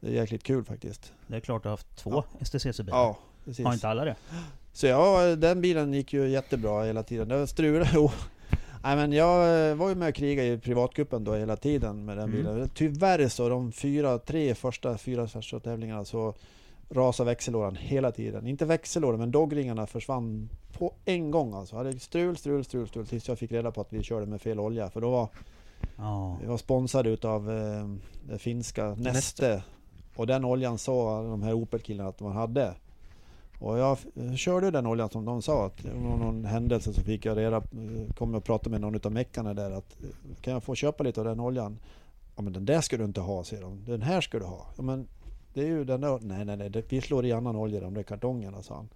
Det 0.00 0.08
är 0.08 0.12
jäkligt 0.12 0.42
kul 0.42 0.64
faktiskt. 0.64 1.12
Det 1.26 1.36
är 1.36 1.40
klart 1.40 1.62
du 1.62 1.68
har 1.68 1.72
haft 1.72 1.96
två 1.96 2.24
STCC-bilar. 2.40 2.98
Ja, 2.98 3.18
precis. 3.44 3.66
Har 3.66 3.72
inte 3.74 3.88
alla 3.88 4.04
det? 4.04 4.16
Så 4.72 4.86
ja, 4.86 5.36
den 5.36 5.60
bilen 5.60 5.92
gick 5.94 6.12
ju 6.12 6.28
jättebra 6.28 6.84
hela 6.84 7.02
tiden. 7.02 7.28
Det 7.28 7.38
var 7.38 7.46
strul. 7.46 7.86
Jo. 7.94 8.10
Nej 8.82 8.96
men 8.96 9.12
jag 9.12 9.68
eh, 9.70 9.74
var 9.76 9.88
ju 9.88 9.94
med 9.94 10.08
och 10.08 10.14
krigade 10.14 10.48
i 10.48 10.58
privatcupen 10.58 11.24
då 11.24 11.34
hela 11.34 11.56
tiden 11.56 12.04
med 12.04 12.16
den 12.16 12.24
Mm. 12.24 12.36
bilen. 12.36 12.68
Tyvärr 12.74 13.28
så 13.28 13.48
de 13.48 13.72
fyra, 13.72 14.18
tre 14.18 14.54
första, 14.54 14.98
fyra 14.98 15.26
första 15.28 15.60
tävlingarna 15.60 16.04
så 16.04 16.34
rasade 16.90 17.30
växellådan 17.30 17.76
hela 17.76 18.12
tiden. 18.12 18.46
Inte 18.46 18.64
växellådan 18.64 19.18
men 19.20 19.30
dogringarna 19.30 19.86
försvann 19.86 20.48
på 20.78 20.92
en 21.04 21.30
gång 21.30 21.54
alltså. 21.54 21.76
Jag 21.76 21.84
hade 21.84 21.98
strul, 21.98 22.36
strul, 22.36 22.64
strul, 22.64 22.88
strul 22.88 23.06
tills 23.06 23.28
jag 23.28 23.38
fick 23.38 23.52
reda 23.52 23.70
på 23.70 23.80
att 23.80 23.92
vi 23.92 24.02
körde 24.02 24.26
med 24.26 24.40
fel 24.40 24.60
olja. 24.60 24.90
För 24.90 25.00
då 25.00 25.10
var 25.10 25.28
Ja. 25.96 26.36
vi 26.40 26.46
var 26.46 26.56
sponsrade 26.56 27.10
utav 27.10 27.50
eh, 27.50 27.88
det 28.28 28.38
finska 28.38 28.94
Neste. 28.94 29.62
Och 30.16 30.26
den 30.26 30.44
oljan 30.44 30.78
sa 30.78 31.22
de 31.22 31.42
här 31.42 31.52
Opel-killarna 31.52 32.08
att 32.08 32.20
man 32.20 32.32
hade. 32.32 32.74
Och 33.60 33.78
jag 33.78 33.92
f- 33.92 34.38
körde 34.38 34.70
den 34.70 34.86
oljan 34.86 35.10
som 35.10 35.24
de 35.24 35.42
sa. 35.42 35.66
Att 35.66 35.84
av 35.86 36.18
någon 36.18 36.44
händelse 36.44 36.92
så 36.92 37.00
fick 37.02 37.24
jag 37.24 37.36
reda 37.36 37.56
eh, 37.56 38.14
kom 38.18 38.30
jag 38.30 38.38
och 38.38 38.44
pratade 38.44 38.70
med 38.70 38.80
någon 38.80 38.94
utav 38.94 39.12
meckarna 39.12 39.54
där 39.54 39.70
att 39.70 39.96
eh, 40.02 40.08
kan 40.40 40.52
jag 40.52 40.62
få 40.62 40.74
köpa 40.74 41.04
lite 41.04 41.20
av 41.20 41.26
den 41.26 41.40
oljan? 41.40 41.78
Ja 42.36 42.42
men 42.42 42.52
den 42.52 42.64
där 42.64 42.80
ska 42.80 42.96
du 42.96 43.04
inte 43.04 43.20
ha 43.20 43.44
säger 43.44 43.62
de. 43.62 43.84
Den 43.84 44.02
här 44.02 44.20
ska 44.20 44.38
du 44.38 44.44
ha. 44.44 44.66
Ja 44.76 44.82
men 44.82 45.08
det 45.56 45.62
är 45.62 45.66
ju 45.66 45.84
den 45.84 46.00
där. 46.00 46.18
Nej 46.22 46.44
nej 46.44 46.56
nej. 46.56 46.84
Vi 46.88 47.00
slår 47.00 47.26
i 47.26 47.32
annan 47.32 47.56
olja 47.56 47.80
de 47.80 47.94
där 47.94 48.02
kartongerna 48.02 48.62
sa 48.62 48.74
han. 48.74 48.88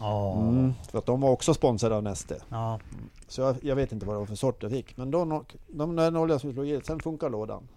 Ja. 0.00 0.32
Mm, 0.40 0.72
för 0.90 0.98
att 0.98 1.06
de 1.06 1.20
var 1.20 1.30
också 1.30 1.54
sponsrade 1.54 1.96
av 1.96 2.02
Neste. 2.02 2.42
ja. 2.48 2.80
Så 3.28 3.40
jag, 3.40 3.56
jag 3.62 3.76
vet 3.76 3.92
inte 3.92 4.06
vad 4.06 4.14
det 4.14 4.18
var 4.18 4.26
för 4.26 4.34
sort 4.34 4.62
jag 4.62 4.72
fick. 4.72 4.96
Men 4.96 5.10
då, 5.10 5.18
no- 5.18 5.56
de, 5.68 5.96
den 5.96 6.16
oljan 6.16 6.40
som 6.40 6.48
vi 6.50 6.54
slog 6.54 6.68
i, 6.68 6.80
sen 6.84 7.00
funkar 7.00 7.30
lådan. 7.30 7.68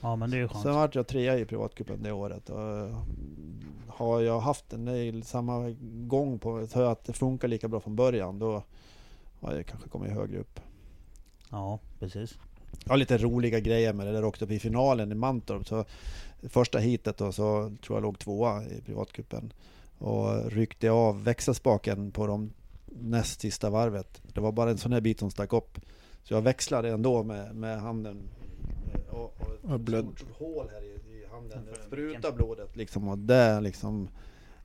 Ja 0.00 0.16
men 0.16 0.30
det 0.30 0.36
är 0.36 0.38
ju 0.38 0.48
skönt. 0.48 0.62
Sen 0.62 0.74
vart 0.74 0.94
jag 0.94 1.06
trea 1.06 1.38
i 1.38 1.44
privatcupen 1.44 2.02
det 2.02 2.12
året. 2.12 2.50
Och 2.50 2.60
eh, 2.78 2.96
har 3.88 4.20
jag 4.20 4.40
haft 4.40 4.70
den 4.70 4.88
i 4.88 5.22
samma 5.24 5.74
gång 6.06 6.38
på 6.38 6.66
så 6.66 6.82
att 6.82 7.04
det 7.04 7.12
funkar 7.12 7.48
lika 7.48 7.68
bra 7.68 7.80
från 7.80 7.96
början 7.96 8.38
då 8.38 8.62
har 9.40 9.54
jag 9.54 9.66
kanske 9.66 9.88
kommit 9.88 10.12
högre 10.12 10.38
upp. 10.38 10.60
Ja 11.50 11.78
precis. 11.98 12.38
Jag 12.84 12.92
har 12.92 12.96
lite 12.96 13.18
roliga 13.18 13.60
grejer 13.60 13.92
med 13.92 14.06
det 14.06 14.12
där 14.12 14.24
också. 14.24 14.50
I 14.50 14.58
finalen 14.58 15.12
i 15.12 15.14
Mantorp 15.14 15.66
så 15.66 15.84
första 16.42 16.78
heatet 16.78 17.16
då 17.16 17.32
så 17.32 17.72
tror 17.84 17.96
jag 17.96 18.02
låg 18.02 18.18
tvåa 18.18 18.64
i 18.64 18.80
privatcupen. 18.80 19.52
Och 19.98 20.50
ryckte 20.52 20.90
av 20.90 21.24
växelspaken 21.24 22.10
på 22.10 22.26
de 22.26 22.52
näst 22.86 23.40
sista 23.40 23.70
varvet. 23.70 24.22
Det 24.34 24.40
var 24.40 24.52
bara 24.52 24.70
en 24.70 24.78
sån 24.78 24.92
här 24.92 25.00
bit 25.00 25.18
som 25.18 25.30
stack 25.30 25.52
upp. 25.52 25.78
Så 26.22 26.34
jag 26.34 26.42
växlade 26.42 26.88
ändå 26.90 27.22
med, 27.22 27.54
med 27.54 27.80
handen. 27.80 28.22
Och, 29.10 29.18
och 29.64 29.70
Och 29.72 29.80
blöd. 29.80 30.08
ett 30.08 30.18
stort 30.18 30.38
hål 30.38 30.66
här 30.72 30.82
i, 30.82 30.86
i 30.86 31.26
handen. 31.32 31.58
Det 31.74 31.82
sprutade 31.86 32.36
blodet 32.36 32.76
liksom. 32.76 33.08
Och 33.08 33.18
det 33.18 33.60
liksom... 33.60 34.08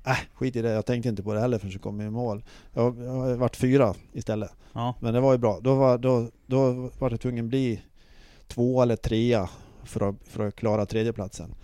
Äh, 0.05 0.17
skit 0.33 0.55
i 0.55 0.61
det. 0.61 0.69
Jag 0.71 0.85
tänkte 0.85 1.09
inte 1.09 1.23
på 1.23 1.33
det 1.33 1.39
heller 1.39 1.57
förrän 1.59 1.71
jag 1.71 1.81
kom 1.81 2.01
i 2.01 2.09
mål. 2.09 2.43
Jag, 2.73 2.99
jag 3.03 3.11
har 3.11 3.35
varit 3.35 3.55
fyra 3.55 3.95
istället. 4.13 4.51
Ja. 4.73 4.95
Men 4.99 5.13
det 5.13 5.19
var 5.19 5.31
ju 5.31 5.37
bra. 5.37 5.59
Då 5.61 5.75
var, 5.75 5.97
då, 5.97 6.27
då 6.45 6.89
var 6.99 7.09
det 7.09 7.17
tvungen 7.17 7.49
bli 7.49 7.81
två 8.47 8.81
eller 8.81 8.95
trea 8.95 9.49
för 9.85 10.09
att, 10.09 10.15
för 10.25 10.47
att 10.47 10.55
klara 10.55 10.85
tredjeplatsen. 10.85 11.55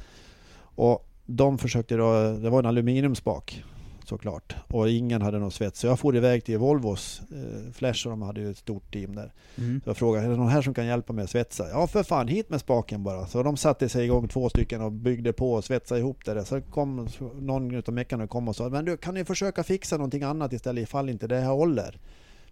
Och 0.61 1.09
de 1.25 1.57
försökte 1.57 1.95
då, 1.95 2.37
det 2.41 2.49
var 2.49 2.59
en 2.59 2.65
aluminiumspak 2.65 3.63
såklart. 4.09 4.55
Och 4.67 4.89
ingen 4.89 5.21
hade 5.21 5.39
någon 5.39 5.51
svets. 5.51 5.79
Så 5.79 5.87
jag 5.87 5.99
for 5.99 6.15
iväg 6.15 6.43
till 6.43 6.57
Volvos 6.57 7.21
eh, 7.31 7.71
Flash 7.71 8.07
och 8.07 8.11
de 8.11 8.21
hade 8.21 8.41
ju 8.41 8.51
ett 8.51 8.57
stort 8.57 8.93
team 8.93 9.15
där. 9.15 9.33
Mm. 9.57 9.81
Så 9.83 9.89
jag 9.89 9.97
frågade, 9.97 10.25
är 10.25 10.29
det 10.29 10.35
någon 10.35 10.47
här 10.47 10.61
som 10.61 10.73
kan 10.73 10.85
hjälpa 10.85 11.13
mig 11.13 11.23
att 11.23 11.29
svetsa? 11.29 11.69
Ja 11.69 11.87
för 11.87 12.03
fan, 12.03 12.27
hit 12.27 12.49
med 12.49 12.59
spaken 12.59 13.03
bara. 13.03 13.27
Så 13.27 13.43
de 13.43 13.57
satte 13.57 13.89
sig 13.89 14.05
igång 14.05 14.27
två 14.27 14.49
stycken 14.49 14.81
och 14.81 14.91
byggde 14.91 15.33
på 15.33 15.53
och 15.53 15.63
svetsade 15.63 15.99
ihop 15.99 16.25
det. 16.25 16.33
där. 16.33 16.43
Så 16.43 16.61
kom 16.61 17.07
någon 17.41 17.75
utav 17.75 17.93
meckarna 17.93 18.27
kom 18.27 18.47
och 18.47 18.55
sa, 18.55 18.69
men 18.69 18.85
du 18.85 18.97
kan 18.97 19.13
ni 19.13 19.25
försöka 19.25 19.63
fixa 19.63 19.97
någonting 19.97 20.23
annat 20.23 20.53
istället 20.53 20.83
ifall 20.83 21.09
inte 21.09 21.27
det 21.27 21.39
här 21.39 21.51
håller? 21.51 21.99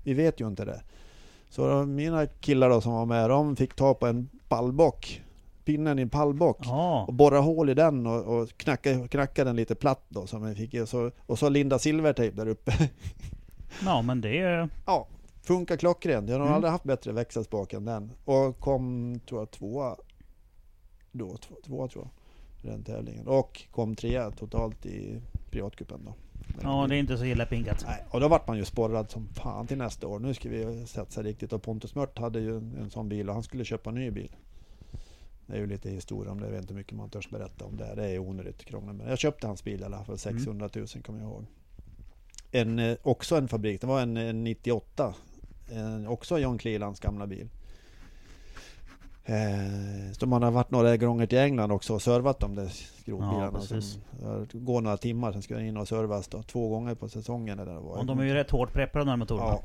Vi 0.03 0.13
vet 0.13 0.41
ju 0.41 0.47
inte 0.47 0.65
det. 0.65 0.81
Så 1.49 1.85
mina 1.85 2.25
killar 2.25 2.69
då 2.69 2.81
som 2.81 2.93
var 2.93 3.05
med, 3.05 3.29
de 3.29 3.55
fick 3.55 3.73
ta 3.73 3.93
på 3.93 4.07
en 4.07 4.29
pallbock, 4.47 5.23
pinnen 5.67 5.99
i 5.99 6.01
en 6.01 6.09
pallbock 6.09 6.57
Ja. 6.63 7.05
och 7.07 7.13
borra 7.13 7.39
hål 7.39 7.69
i 7.69 7.73
den 7.73 8.07
och, 8.07 8.23
och 8.37 8.49
knacka, 8.57 9.07
knacka 9.07 9.43
den 9.43 9.55
lite 9.55 9.75
platt 9.75 10.05
då. 10.09 10.27
Som 10.27 10.43
jag 10.47 10.57
fick, 10.57 10.73
och, 10.73 10.89
så, 10.89 11.11
och 11.25 11.39
så 11.39 11.49
linda 11.49 11.79
silvertejp 11.79 12.35
där 12.37 12.47
uppe. 12.47 12.71
ja, 13.85 14.01
men 14.01 14.21
det 14.21 14.37
är... 14.39 14.69
ja, 14.85 15.07
funkar 15.41 15.77
klockrent. 15.77 16.29
Jag 16.29 16.35
har 16.35 16.41
Mm. 16.45 16.55
aldrig 16.55 16.71
haft 16.71 16.83
bättre 16.83 17.11
växelspak 17.11 17.73
än 17.73 17.85
den. 17.85 18.11
Och 18.25 18.59
kom, 18.59 19.19
tror 19.29 19.41
jag, 19.41 19.51
tvåa 19.51 19.95
då. 21.11 21.37
Två, 21.65 21.87
tror 21.87 22.03
jag. 22.05 22.09
Den 22.71 22.83
tävlingen. 22.83 23.27
Och 23.27 23.63
kom 23.71 23.95
trea 23.95 24.31
totalt 24.31 24.85
i 24.85 25.21
privatcupen 25.51 25.99
då. 26.05 26.13
Ja, 26.63 26.85
det 26.89 26.95
är 26.95 26.99
inte 26.99 27.17
så 27.17 27.25
illa 27.25 27.45
pinkat. 27.45 27.83
Nej, 27.87 28.03
och 28.09 28.19
då 28.19 28.27
vart 28.27 28.47
man 28.47 28.57
ju 28.57 28.65
sporrad 28.65 29.11
som 29.11 29.27
fan 29.27 29.67
till 29.67 29.77
nästa 29.77 30.07
år. 30.07 30.19
Nu 30.19 30.33
ska 30.33 30.49
vi 30.49 30.85
satsa 30.85 31.23
riktigt. 31.23 31.53
Och 31.53 31.61
Pontus 31.63 31.95
Mört 31.95 32.19
hade 32.19 32.39
ju 32.39 32.57
en, 32.57 32.75
en 32.81 32.89
sån 32.89 33.09
bil 33.09 33.27
och 33.29 33.33
han 33.33 33.43
skulle 33.43 33.65
köpa 33.65 33.89
en 33.89 33.95
ny 33.95 34.11
bil. 34.11 34.35
Det 35.47 35.53
är 35.53 35.59
ju 35.59 35.67
lite 35.67 35.89
historia 35.89 36.31
om 36.31 36.39
det. 36.39 36.45
Jag 36.45 36.51
vet 36.51 36.61
inte 36.61 36.73
hur 36.73 36.79
mycket 36.79 36.97
man 36.97 37.09
törs 37.09 37.29
berätta 37.29 37.65
om 37.65 37.77
det. 37.77 37.95
Det 37.95 38.09
är 38.09 38.19
onödigt 38.19 38.65
krångel. 38.65 38.93
Men 38.93 39.07
jag 39.07 39.19
köpte 39.19 39.47
hans 39.47 39.63
bil 39.63 39.81
i 39.81 39.83
alla 39.83 40.03
fall. 40.03 40.17
600 40.17 40.69
000 40.75 40.87
kommer 40.87 41.19
jag 41.19 41.29
ihåg. 41.29 41.45
En, 42.51 42.79
eh, 42.79 42.97
också 43.03 43.35
en 43.35 43.47
fabrik. 43.47 43.81
Det 43.81 43.87
var 43.87 44.01
en, 44.01 44.17
en 44.17 44.43
98. 44.43 45.13
En, 45.69 46.07
också 46.07 46.39
John 46.39 46.57
Clelands 46.57 46.99
gamla 46.99 47.27
bil. 47.27 47.49
Eh, 49.25 50.11
så 50.11 50.25
man 50.25 50.43
har 50.43 50.51
varit 50.51 50.71
några 50.71 50.97
gånger 50.97 51.25
till 51.25 51.37
England 51.37 51.71
också 51.71 51.93
och 51.93 52.01
servat 52.01 52.39
de 52.39 52.55
där 52.55 52.67
skrotbilarna. 52.67 53.59
Ja, 54.21 54.45
det 54.51 54.59
går 54.59 54.81
några 54.81 54.97
timmar, 54.97 55.31
sen 55.31 55.41
ska 55.41 55.55
den 55.55 55.65
in 55.65 55.77
och 55.77 55.87
servas 55.87 56.27
då, 56.27 56.43
två 56.43 56.69
gånger 56.69 56.95
på 56.95 57.09
säsongen. 57.09 57.59
Eller 57.59 57.73
det 57.73 57.79
var. 57.79 57.97
Och 57.97 58.05
de 58.05 58.19
är 58.19 58.23
ju 58.23 58.33
rätt 58.33 58.51
hårt 58.51 58.73
preppade 58.73 59.05
de 59.05 59.09
här 59.09 59.17
motorerna. 59.17 59.45
Ja. 59.45 59.63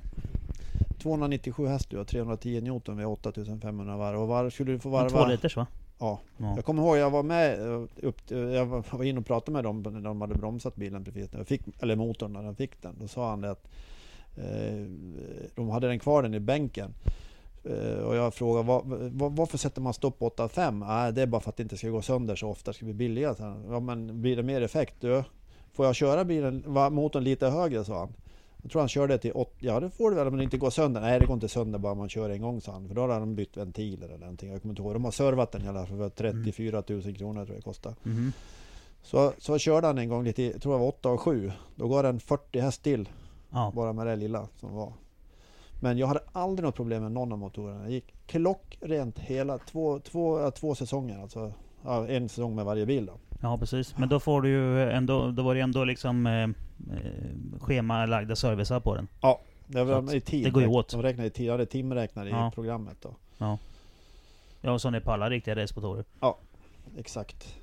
297 1.02 1.66
häst 1.66 1.92
och 1.92 2.06
310 2.08 2.60
Newton 2.60 2.96
vid 2.96 3.06
8500 3.06 3.96
varv. 3.96 4.20
Och 4.20 4.28
var 4.28 4.50
skulle 4.50 4.72
du 4.72 4.78
få 4.78 4.96
En 4.96 5.08
två 5.08 5.16
varva? 5.16 5.28
liters 5.30 5.56
va? 5.56 5.66
Ja. 5.98 6.20
Ja. 6.36 6.52
Jag 6.56 6.64
kommer 6.64 6.82
ihåg 6.82 6.96
jag 6.96 7.10
var 7.10 7.22
med 7.22 7.60
eh, 7.72 7.82
upp, 8.02 8.30
jag 8.30 8.66
var 8.66 9.04
inne 9.04 9.20
och 9.20 9.26
pratade 9.26 9.52
med 9.52 9.64
dem 9.64 9.82
när 9.82 10.00
de 10.00 10.20
hade 10.20 10.34
bromsat 10.34 10.76
bilen 10.76 11.04
precis 11.04 11.32
när 11.32 11.40
jag 11.40 11.46
fick, 11.48 11.62
eller 11.80 11.96
motorn 11.96 12.32
när 12.32 12.42
de 12.42 12.56
fick 12.56 12.82
den. 12.82 12.96
Då 13.00 13.08
sa 13.08 13.30
han 13.30 13.40
det 13.40 13.50
att 13.50 13.68
eh, 14.36 14.86
de 15.54 15.68
hade 15.70 15.88
den 15.88 15.98
kvar 15.98 16.22
den 16.22 16.34
i 16.34 16.40
bänken. 16.40 16.94
Eh, 17.64 18.04
och 18.04 18.16
jag 18.16 18.34
frågade 18.34 18.66
var, 18.66 18.82
var, 19.10 19.30
varför 19.30 19.58
sätter 19.58 19.80
man 19.80 19.94
stopp 19.94 20.18
på 20.18 20.28
8,5? 20.28 20.86
Nej, 20.86 21.12
det 21.12 21.22
är 21.22 21.26
bara 21.26 21.40
för 21.40 21.50
att 21.50 21.56
det 21.56 21.62
inte 21.62 21.76
ska 21.76 21.88
gå 21.88 22.02
sönder 22.02 22.36
så 22.36 22.48
ofta, 22.48 22.70
det 22.70 22.74
ska 22.74 22.84
bli 22.84 22.94
billigare. 22.94 23.54
Ja, 23.70 23.80
men 23.80 24.22
blir 24.22 24.36
det 24.36 24.42
mer 24.42 24.62
effekt? 24.62 24.94
Du, 25.00 25.24
får 25.72 25.86
jag 25.86 25.94
köra 25.94 26.24
bilen, 26.24 26.64
motorn 26.90 27.24
lite 27.24 27.46
högre? 27.48 27.84
sa 27.84 27.98
han. 27.98 28.12
Jag 28.62 28.70
tror 28.70 28.82
han 28.82 28.88
körde 28.88 29.18
till 29.18 29.32
80, 29.34 29.52
ja 29.58 29.80
det 29.80 29.90
får 29.90 30.10
du 30.10 30.16
väl 30.16 30.26
om 30.26 30.36
det 30.36 30.44
inte 30.44 30.58
går 30.58 30.70
sönder. 30.70 31.00
Nej 31.00 31.20
det 31.20 31.26
går 31.26 31.34
inte 31.34 31.48
sönder 31.48 31.78
bara 31.78 31.94
man 31.94 32.08
kör 32.08 32.30
en 32.30 32.42
gång 32.42 32.60
sa 32.60 32.72
han. 32.72 32.88
För 32.88 32.94
då 32.94 33.00
har 33.00 33.08
de 33.08 33.34
bytt 33.34 33.56
ventiler 33.56 34.08
eller 34.08 34.18
någonting. 34.18 34.52
Jag 34.52 34.62
kommer 34.62 34.72
inte 34.72 34.82
ihåg. 34.82 34.92
De 34.94 35.04
har 35.04 35.12
servat 35.12 35.52
den 35.52 35.62
fall 35.62 35.86
för 35.86 36.08
34 36.08 36.82
000 36.88 37.02
kronor 37.16 37.44
tror 37.44 37.48
jag 37.48 37.56
det 37.56 37.62
kostar. 37.62 37.94
Mhm. 38.02 38.32
Så, 39.02 39.32
så 39.38 39.58
körde 39.58 39.86
han 39.86 39.98
en 39.98 40.08
gång 40.08 40.24
lite, 40.24 40.42
jag 40.42 40.62
tror 40.62 40.72
det 40.72 40.78
var 40.78 40.86
8 40.86 41.08
och 41.08 41.20
7. 41.20 41.52
Då 41.74 41.88
går 41.88 42.02
den 42.02 42.20
40 42.20 42.60
häst 42.60 42.82
till. 42.82 43.08
Ja. 43.50 43.72
Bara 43.74 43.92
med 43.92 44.06
det 44.06 44.16
lilla 44.16 44.48
som 44.56 44.74
var. 44.74 44.92
Men 45.80 45.98
jag 45.98 46.06
hade 46.06 46.20
aldrig 46.32 46.64
något 46.64 46.74
problem 46.74 47.02
med 47.02 47.12
någon 47.12 47.32
av 47.32 47.38
motorerna. 47.38 47.84
Det 47.84 47.92
gick 47.92 48.14
klockrent 48.26 49.18
hela 49.18 49.58
två, 49.58 49.98
två, 49.98 50.50
två 50.50 50.74
säsonger. 50.74 51.18
Alltså 51.18 51.52
ja, 51.84 52.08
en 52.08 52.28
säsong 52.28 52.54
med 52.54 52.64
varje 52.64 52.86
bil 52.86 53.06
då. 53.06 53.31
Ja, 53.42 53.58
precis. 53.58 53.96
Men 53.98 54.08
då 54.08 54.20
får 54.20 54.42
du 54.42 54.48
ju 54.48 54.90
ändå... 54.90 55.30
Då 55.30 55.42
var 55.42 55.54
det 55.54 55.60
ändå 55.60 55.84
liksom 55.84 56.26
eh, 56.26 56.32
eh, 56.42 56.50
schemalagda 57.60 58.36
servicer 58.36 58.80
på 58.80 58.94
den. 58.94 59.08
Ja, 59.20 59.40
det, 59.66 59.78
Så 59.78 59.84
var 59.84 60.14
i 60.14 60.20
tid. 60.20 60.44
det 60.44 60.50
går 60.50 60.62
ju 60.62 60.68
åt. 60.68 60.88
De 60.90 61.02
räknade 61.02 61.26
i 61.26 61.30
tid, 61.30 61.46
jag 61.46 61.52
hade 61.52 61.66
timräknare 61.66 62.28
i 62.28 62.32
Ja. 62.32 62.50
programmet 62.54 62.96
då. 63.02 63.14
Ja, 63.38 63.58
och 64.72 64.80
så 64.80 64.88
är 64.88 64.92
det 64.92 65.00
på 65.00 65.12
alla 65.12 65.30
riktiga 65.30 65.56
racemotorer. 65.56 66.04
Exakt. 66.98 67.54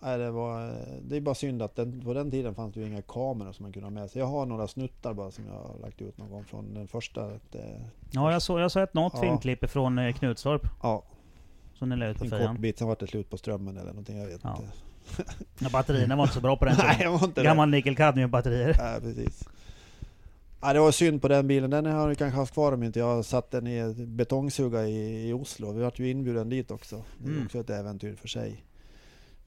Nej, 0.00 0.18
det, 0.18 0.30
var, 0.30 0.72
det 1.02 1.16
är 1.16 1.20
bara 1.20 1.34
synd 1.34 1.62
att 1.62 1.76
den, 1.76 2.00
på 2.00 2.14
den 2.14 2.30
tiden 2.30 2.54
fanns 2.54 2.74
det 2.74 2.80
ju 2.80 2.86
inga 2.86 3.02
kameror 3.02 3.52
som 3.52 3.62
man 3.64 3.72
kunde 3.72 3.86
ha 3.86 3.90
med 3.90 4.10
sig. 4.10 4.20
Jag 4.20 4.26
har 4.26 4.46
några 4.46 4.66
snuttar 4.68 5.14
bara 5.14 5.30
som 5.30 5.46
jag 5.46 5.52
har 5.54 5.78
lagt 5.82 6.02
ut 6.02 6.18
någon 6.18 6.30
gång 6.30 6.44
från 6.44 6.74
den 6.74 6.88
första. 6.88 7.26
Det, 7.50 7.80
Ja, 8.10 8.32
jag 8.32 8.42
såg 8.42 8.60
jag 8.60 8.70
såg 8.72 8.82
ett 8.82 8.94
något 8.94 9.12
Ja. 9.16 9.20
filmklipp 9.20 9.70
från 9.70 9.98
eh, 9.98 10.14
Knutstorp. 10.14 10.62
ja, 10.82 11.02
Som 11.74 11.88
ni 11.88 11.96
la 11.96 12.06
ut 12.06 12.18
på 12.18 12.24
en 12.24 12.30
kort 12.30 12.58
bit. 12.58 12.78
Sen 12.78 12.88
var 12.88 12.96
det 13.00 13.06
slut 13.06 13.30
på 13.30 13.36
strömmen 13.36 13.76
eller 13.76 13.88
någonting. 13.90 14.18
Jag 14.18 14.26
vet 14.26 14.40
Ja. 14.44 14.56
inte. 14.56 14.72
Ja, 15.58 15.68
batterierna 15.72 16.16
var 16.16 16.24
inte 16.24 16.34
så 16.34 16.40
bra 16.40 16.56
på 16.56 16.64
den 16.64 16.74
Nej, 16.78 16.96
tiden. 16.96 17.12
jag 17.12 17.18
var 17.18 17.26
inte 17.26 17.42
Gammal 17.42 17.68
nickel 17.70 17.96
kadmium 17.96 18.30
batterier. 18.30 18.76
Nej, 18.78 19.00
precis. 19.00 19.48
Ja, 20.60 20.72
det 20.72 20.80
var 20.80 20.90
synd 20.92 21.22
på 21.22 21.28
den 21.28 21.46
bilen. 21.46 21.70
Den 21.70 21.86
har 21.86 22.08
jag 22.08 22.18
kanske 22.18 22.38
haft 22.38 22.52
kvar 22.54 22.72
om 22.72 22.82
inte 22.82 22.98
jag 22.98 23.24
satt 23.24 23.50
den 23.50 23.66
i 23.66 23.94
betongsuga 24.06 24.86
i, 24.86 25.28
i 25.28 25.32
Oslo. 25.32 25.72
Vi 25.72 25.82
vart 25.82 25.98
ju 25.98 26.10
inbjuden 26.10 26.48
dit 26.48 26.70
också. 26.70 27.02
Det 27.18 27.28
är 27.28 27.32
Mm. 27.32 27.44
också 27.44 27.58
ett 27.60 27.70
äventyr 27.70 28.14
för 28.14 28.28
sig. 28.28 28.64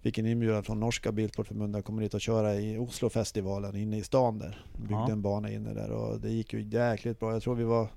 Fick 0.02 0.18
en 0.18 0.26
inbjudan 0.26 0.64
från 0.64 0.80
norska 0.80 1.12
Bilsportförbundet 1.12 1.80
att 1.80 1.86
komma 1.86 2.02
dit 2.02 2.14
och 2.14 2.22
köra 2.22 2.56
i 2.56 2.78
Oslofestivalen 2.78 3.76
inne 3.76 3.98
i 3.98 4.04
stan 4.04 4.40
där. 4.40 4.66
Byggde 4.78 4.94
Ja. 4.94 5.12
en 5.12 5.22
bana 5.22 5.52
inne 5.52 5.74
där 5.74 5.92
och 5.92 6.20
det 6.20 6.30
gick 6.30 6.54
ju 6.54 6.62
jäkligt 6.62 7.20
bra. 7.20 7.32
Jag 7.34 7.42
tror 7.44 7.56
vi 7.56 7.64
var 7.64 7.88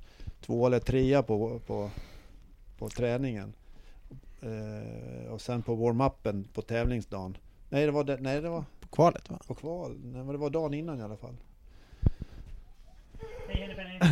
två 0.41 0.67
eller 0.67 0.79
trea 0.81 1.23
på, 1.23 1.61
på, 1.67 1.91
på 2.79 2.89
träningen. 2.89 3.53
Eh, 4.43 5.33
och 5.33 5.41
sen 5.41 5.63
på 5.63 5.75
warm-upen 5.77 6.45
på 6.55 6.63
tävlingsdagen. 6.63 7.37
Nej 7.75 7.87
det 7.87 7.93
var, 7.93 8.05
det, 8.05 8.17
nej, 8.21 8.41
det 8.41 8.49
var 8.49 8.65
På 8.81 8.89
kvalet 8.89 9.31
va? 9.31 9.39
på 9.47 9.55
kval. 9.55 9.91
Nej, 10.05 10.23
men 10.25 10.33
det 10.33 10.39
var 10.39 10.51
dagen 10.51 10.75
innan 10.75 11.01
i 11.01 11.03
alla 11.03 11.17
fall. 11.17 11.35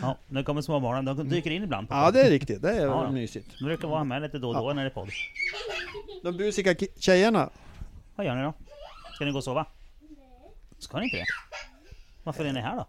Ja, 0.00 0.16
nu 0.28 0.44
kommer 0.44 0.62
småbarnen. 0.62 1.16
De 1.16 1.28
dyker 1.28 1.50
in 1.50 1.62
ibland. 1.62 1.86
Ja 1.90 2.10
det 2.10 2.20
är 2.22 2.30
riktigt, 2.30 2.62
det 2.62 2.70
är 2.70 2.86
Ja, 2.86 3.04
ja. 3.04 3.10
mysigt. 3.10 3.58
De 3.58 3.64
brukar 3.64 3.88
vara 3.88 4.04
med 4.04 4.22
lite 4.22 4.38
då 4.38 4.48
och 4.48 4.54
då 4.54 4.72
när 4.72 4.82
det 4.84 4.90
är 4.90 4.94
podd. 4.94 5.08
De 6.22 6.36
busiga 6.36 6.74
tjejerna. 6.98 7.50
Vad 8.16 8.26
gör 8.26 8.34
ni 8.34 8.42
då? 8.42 8.52
Ska 9.14 9.24
ni 9.24 9.30
gå 9.30 9.38
och 9.38 9.44
sova? 9.44 9.66
Ska 10.78 10.98
ni 10.98 11.04
inte 11.04 11.16
det? 11.16 11.24
Varför 12.24 12.44
är 12.44 12.52
ni 12.52 12.60
här 12.60 12.76
då? 12.76 12.86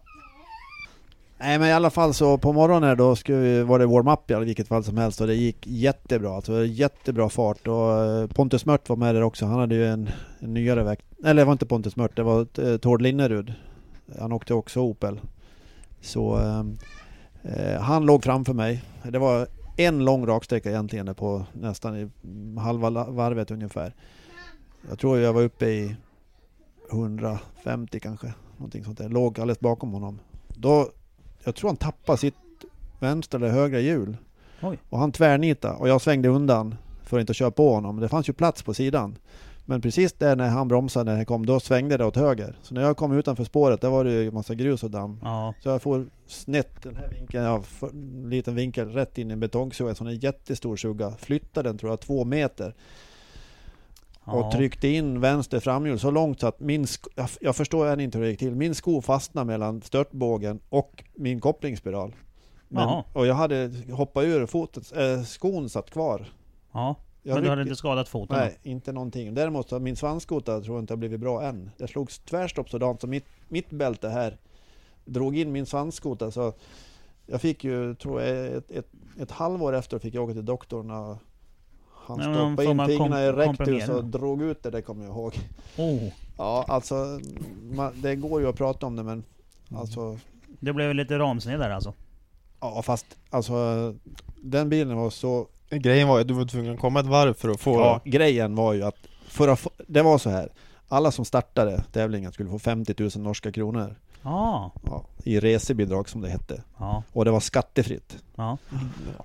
Nej 1.38 1.58
men 1.58 1.68
i 1.68 1.72
alla 1.72 1.90
fall 1.90 2.14
så 2.14 2.38
på 2.38 2.52
morgonen 2.52 2.96
då 2.96 3.16
skulle 3.16 3.38
vi, 3.38 3.62
var 3.62 3.78
det 3.78 3.86
warm-up 3.86 4.30
i 4.30 4.34
vilket 4.34 4.68
fall 4.68 4.84
som 4.84 4.96
helst 4.96 5.20
och 5.20 5.26
det 5.26 5.34
gick 5.34 5.66
jättebra. 5.66 6.36
Alltså 6.36 6.64
jättebra 6.64 7.28
fart 7.28 7.68
och 7.68 8.04
eh, 8.04 8.26
Pontus 8.26 8.66
Mört 8.66 8.88
var 8.88 8.96
med 8.96 9.14
där 9.14 9.22
också. 9.22 9.46
Han 9.46 9.58
hade 9.58 9.74
ju 9.74 9.86
en, 9.86 10.10
en 10.38 10.54
nyare 10.54 10.84
väg. 10.84 10.98
Eller 11.24 11.34
det 11.34 11.44
var 11.44 11.52
inte 11.52 11.66
Pontus 11.66 11.96
Mört, 11.96 12.16
det 12.16 12.22
var 12.22 12.46
eh, 12.58 12.76
Tord 12.76 13.02
Linnerud. 13.02 13.52
Han 14.18 14.32
åkte 14.32 14.54
också 14.54 14.80
Opel. 14.80 15.20
Så 16.00 16.38
eh, 16.38 16.64
eh, 17.42 17.80
han 17.80 18.06
låg 18.06 18.24
framför 18.24 18.52
mig. 18.52 18.82
Det 19.02 19.18
var 19.18 19.46
en 19.76 20.04
lång 20.04 20.26
raksträcka 20.26 20.70
egentligen 20.70 21.14
på 21.14 21.44
nästan 21.52 21.96
i 21.96 22.10
halva 22.60 22.90
varvet 23.10 23.50
ungefär. 23.50 23.94
Jag 24.88 24.98
tror 24.98 25.18
jag 25.18 25.32
var 25.32 25.42
uppe 25.42 25.66
i 25.66 25.96
150 26.92 28.00
kanske. 28.00 28.34
Någonting 28.56 28.84
sånt 28.84 28.98
där. 28.98 29.08
Låg 29.08 29.40
alldeles 29.40 29.60
bakom 29.60 29.92
honom. 29.92 30.18
Då, 30.48 30.88
jag 31.46 31.54
tror 31.54 31.68
han 31.68 31.76
tappade 31.76 32.18
sitt 32.18 32.34
vänster 32.98 33.38
eller 33.38 33.48
högra 33.48 33.80
hjul. 33.80 34.16
Oj. 34.62 34.78
Och 34.88 34.98
han 34.98 35.12
tvärnitade 35.12 35.74
och 35.74 35.88
jag 35.88 36.00
svängde 36.00 36.28
undan 36.28 36.74
för 37.02 37.16
att 37.16 37.20
inte 37.20 37.34
köra 37.34 37.50
på 37.50 37.74
honom. 37.74 38.00
Det 38.00 38.08
fanns 38.08 38.28
ju 38.28 38.32
plats 38.32 38.62
på 38.62 38.74
sidan. 38.74 39.18
Men 39.68 39.80
precis 39.80 40.12
där 40.12 40.36
när 40.36 40.48
han 40.48 40.68
bromsade 40.68 41.10
när 41.10 41.18
jag 41.18 41.26
kom, 41.26 41.46
då 41.46 41.60
svängde 41.60 41.96
det 41.96 42.04
åt 42.04 42.16
höger. 42.16 42.56
Så 42.62 42.74
när 42.74 42.82
jag 42.82 42.96
kom 42.96 43.12
utanför 43.12 43.44
spåret, 43.44 43.80
där 43.80 43.88
var 43.90 44.04
det 44.04 44.12
ju 44.12 44.30
massa 44.30 44.54
grus 44.54 44.82
och 44.82 44.90
damm. 44.90 45.20
Ja, 45.22 45.54
Så 45.62 45.68
jag 45.68 45.82
får 45.82 46.06
snett 46.26 46.82
den 46.82 46.96
här 46.96 47.08
vinkeln, 47.08 47.44
ja, 47.44 47.62
för, 47.62 47.88
en 47.88 48.30
liten 48.30 48.54
vinkel 48.54 48.88
rätt 48.88 49.18
in 49.18 49.30
i 49.30 49.32
en 49.32 49.40
betongsuga. 49.40 49.90
En 49.90 49.96
sån 49.96 50.16
jättestor 50.16 50.76
suga. 50.76 51.10
Flyttade 51.10 51.68
den 51.68 51.78
tror 51.78 51.92
jag 51.92 52.00
två 52.00 52.24
meter. 52.24 52.74
Och 54.26 54.52
tryckte 54.52 54.88
in 54.88 55.20
vänster 55.20 55.60
framhjul 55.60 55.98
så 55.98 56.10
långt 56.10 56.40
så 56.40 56.46
att 56.46 56.60
min 56.60 56.86
jag, 57.40 57.56
förstår 57.56 57.86
än 57.86 58.00
inte 58.00 58.18
hur 58.18 58.24
det 58.24 58.30
gick 58.30 58.38
till. 58.38 58.54
Min 58.54 58.74
sko 58.74 59.02
fastnade 59.02 59.46
mellan 59.46 59.82
störtbågen 59.82 60.60
och 60.68 61.04
min 61.14 61.40
kopplingsspiral. 61.40 62.14
Men, 62.68 63.02
och 63.12 63.26
jag 63.26 63.34
hade 63.34 63.72
hoppat 63.92 64.24
ur 64.24 64.46
fotet, 64.46 64.96
äh, 64.96 65.22
skon 65.22 65.68
satt 65.68 65.90
kvar. 65.90 66.26
ja. 66.72 66.96
Jag 67.22 67.34
Men 67.34 67.42
du 67.42 67.50
hade 67.50 67.62
inte 67.62 67.76
skadat 67.76 68.08
foten? 68.08 68.36
Nej, 68.36 68.58
inte 68.62 68.92
någonting. 68.92 69.34
Däremot 69.34 69.68
så 69.68 69.78
min 69.78 69.96
svanskota 69.96 70.60
tror 70.60 70.76
jag 70.76 70.82
inte 70.82 70.92
har 70.92 70.98
blivit 70.98 71.20
bra 71.20 71.42
än. 71.42 71.70
Det 71.76 71.88
slogs 71.88 72.18
tvärstopp 72.18 72.70
sådant 72.70 73.00
så 73.00 73.06
mitt, 73.06 73.24
mitt 73.48 73.70
bälte 73.70 74.08
här 74.08 74.38
drog 75.04 75.36
in 75.36 75.52
min 75.52 75.66
svanskota 75.66 76.30
så 76.30 76.52
jag 77.26 77.40
fick 77.40 77.64
ju, 77.64 77.94
tror 77.94 78.22
jag, 78.22 78.46
ett, 78.46 78.70
ett, 78.70 78.88
ett 79.20 79.30
halvår 79.30 79.72
efter 79.72 79.98
fick 79.98 80.14
jag 80.14 80.24
åka 80.24 80.32
till 80.32 80.44
doktorn 80.44 80.90
och 80.90 81.16
Han 82.08 82.18
Nej, 82.18 82.34
stoppade 82.34 82.92
in 82.92 82.98
fingrarna 82.98 83.24
i 83.24 83.32
rektus 83.32 83.88
och 83.88 84.04
drog 84.04 84.42
ut 84.42 84.62
det, 84.62 84.70
det 84.70 84.82
kommer 84.82 85.04
jag 85.04 85.12
ihåg. 85.14 85.34
Oh, 85.76 86.02
Ja, 86.38 86.64
alltså 86.68 87.20
man, 87.70 87.92
det 88.02 88.16
går 88.16 88.40
ju 88.40 88.48
att 88.48 88.56
prata 88.56 88.86
om 88.86 88.96
det 88.96 89.02
men 89.02 89.24
Mm. 89.70 89.80
alltså 89.80 90.18
det 90.60 90.72
blev 90.72 90.94
lite 90.94 91.18
ramsned 91.18 91.60
där 91.60 91.70
alltså. 91.70 91.92
Ja 92.60 92.82
fast 92.82 93.06
alltså 93.30 93.54
den 94.42 94.68
bilen 94.68 94.96
var 94.96 95.10
så 95.10 95.46
Grejen 95.70 96.08
var 96.08 96.16
ju 96.16 96.20
att 96.20 96.28
du 96.28 96.34
var 96.34 96.44
tvungen 96.44 96.74
att 96.74 96.80
komma 96.80 97.00
ett 97.00 97.06
varv 97.06 97.34
för 97.34 97.48
att 97.48 97.60
få... 97.60 97.72
Ja, 97.74 98.00
grejen 98.04 98.54
var 98.54 98.72
ju 98.72 98.82
att 98.82 98.96
för 99.28 99.48
att 99.48 99.58
få, 99.60 99.70
det 99.86 100.02
var 100.02 100.18
så 100.18 100.30
här. 100.30 100.48
Alla 100.88 101.10
som 101.10 101.24
startade 101.24 101.84
tävlingen 101.92 102.32
skulle 102.32 102.50
få 102.50 102.58
50 102.58 102.94
000 102.98 103.10
norska 103.16 103.52
kronor 103.52 103.94
Ja, 104.22 104.72
ja, 104.86 105.04
i 105.24 105.40
resebidrag 105.40 106.08
som 106.08 106.20
det 106.20 106.28
hette. 106.28 106.62
ja, 106.78 107.02
Och 107.12 107.24
det 107.24 107.30
var 107.30 107.40
skattefritt. 107.40 108.16
ja. 108.36 108.58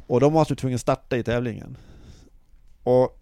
Och 0.07 0.19
de 0.19 0.33
var 0.33 0.39
alltså 0.41 0.55
tvungna 0.55 0.75
att 0.75 0.81
starta 0.81 1.17
i 1.17 1.23
tävlingen. 1.23 1.77
Och 2.83 3.17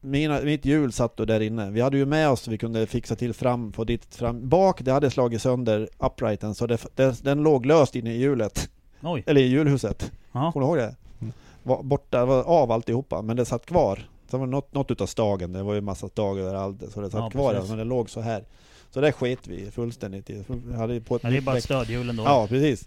mina, 0.00 0.40
mitt 0.40 0.64
hjul 0.64 0.92
satt 0.92 1.16
då 1.16 1.24
där 1.24 1.40
inne. 1.40 1.70
Vi 1.70 1.80
hade 1.80 1.96
ju 1.96 2.06
med 2.06 2.28
oss, 2.30 2.48
vi 2.48 2.58
kunde 2.58 2.86
fixa 2.86 3.16
till 3.16 3.34
fram 3.34 3.72
på 3.72 3.84
ditt 3.84 4.14
fram. 4.14 4.48
Bak, 4.48 4.82
det 4.82 4.92
hade 4.92 5.10
slagit 5.10 5.42
sönder 5.42 5.88
uprighten 5.98 6.54
så 6.54 6.66
det, 6.66 6.86
det, 6.94 7.24
den 7.24 7.42
låg 7.42 7.66
löst 7.66 7.94
inne 7.96 8.14
i 8.14 8.18
hjulet. 8.18 8.68
Oj. 9.02 9.22
Eller 9.26 9.40
i 9.40 9.46
hjulhuset. 9.46 10.12
Ja. 10.32 10.52
Kommer 10.52 10.66
du 10.66 10.70
ihåg 10.70 10.76
det? 10.78 10.94
Mm. 11.20 11.32
Var 11.62 11.82
borta, 11.82 12.24
var 12.24 12.42
av 12.42 12.72
alltihopa, 12.72 13.22
men 13.22 13.36
det 13.36 13.44
satt 13.44 13.66
kvar. 13.66 14.08
Sen 14.30 14.40
var 14.40 14.46
det 14.46 14.50
något, 14.50 14.74
något 14.74 14.90
utav 14.90 15.06
stagen, 15.06 15.52
det 15.52 15.62
var 15.62 15.74
ju 15.74 15.80
massa 15.80 16.08
stag 16.08 16.38
överallt, 16.38 16.82
så 16.94 17.00
det 17.00 17.10
satt 17.10 17.20
Ja, 17.20 17.30
kvar, 17.30 17.54
precis. 17.54 17.68
men 17.68 17.78
det 17.78 17.84
låg 17.84 18.10
så 18.10 18.20
här. 18.20 18.44
Så 18.90 19.00
det 19.00 19.12
sket 19.12 19.46
vi 19.46 19.70
fullständigt 19.70 20.30
i. 20.30 20.44
Hade 20.76 21.00
på 21.00 21.16
ett 21.16 21.22
Men 21.22 21.32
det 21.32 21.38
är 21.38 21.42
bara 21.42 21.52
däck. 21.54 21.58
ett 21.58 21.64
stödhjul 21.64 22.10
ändå. 22.10 22.22
Ja, 22.22 22.46
precis. 22.48 22.86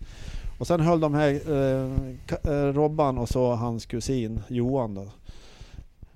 Och 0.60 0.68
sen 0.68 0.80
höll 0.82 1.00
de 1.00 1.14
här, 1.14 1.30
eh, 1.52 2.54
eh, 2.54 2.74
Robban 2.74 3.18
och 3.18 3.30
så 3.30 3.54
hans 3.56 3.86
kusin 3.86 4.42
Johan 4.48 4.94
då. 4.96 5.08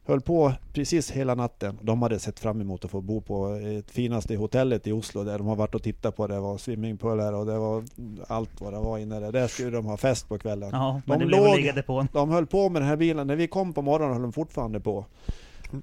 Höll 0.06 0.22
på 0.22 0.54
precis 0.74 1.12
hela 1.12 1.36
natten. 1.36 1.80
De 1.82 2.02
hade 2.02 2.20
sett 2.20 2.40
fram 2.40 2.62
emot 2.62 2.86
att 2.86 2.92
få 2.92 3.02
bo 3.02 3.22
på 3.22 3.50
det 3.50 3.92
finaste 3.92 4.36
hotellet 4.36 4.88
i 4.88 4.92
Oslo 4.92 5.24
där 5.24 5.38
de 5.38 5.48
har 5.48 5.56
varit 5.56 5.76
och 5.76 5.84
tittat 5.84 6.16
på 6.16 6.28
det. 6.28 6.40
Var 6.40 6.58
swimmingpool 6.58 7.18
där 7.18 7.34
och 7.34 7.46
det 7.46 7.58
var 7.60 7.84
allt 8.28 8.62
vad 8.62 8.74
det 8.74 8.80
var 8.80 8.98
inne 8.98 9.20
där. 9.20 9.32
Där 9.32 9.48
skulle 9.48 9.70
de 9.70 9.86
ha 9.86 9.98
fest 9.98 10.30
på 10.30 10.38
kvällen. 10.38 10.70
Ja, 10.74 11.02
men 11.06 11.20
De 11.20 11.26
låg- 11.26 11.76
depån. 11.76 12.08
De 12.14 12.30
höll 12.30 12.46
på 12.46 12.70
med 12.70 12.82
den 12.82 12.90
här 12.90 12.96
bilen. 12.98 13.28
När 13.28 13.36
vi 13.36 13.48
kom 13.48 13.74
på 13.74 13.82
morgonen 13.82 14.14
höll 14.14 14.22
de 14.22 14.34
fortfarande 14.34 14.80
på. 14.80 15.06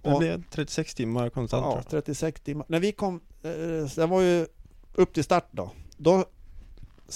Det 0.03 0.19
blev 0.19 0.43
36 0.51 0.95
timmar 0.95 1.29
konstant 1.31 1.65
Ja, 1.67 1.73
tror 1.73 1.85
jag. 1.85 2.05
36 2.05 2.41
timmar. 2.41 2.67
När 2.69 2.81
vi 2.81 2.93
kom, 2.93 3.21
eh, 3.43 3.51
det 3.97 4.07
var 4.07 4.21
ju 4.21 4.47
upp 4.95 5.13
till 5.15 5.25
start 5.25 5.49
då. 5.51 5.71
Då 5.97 6.25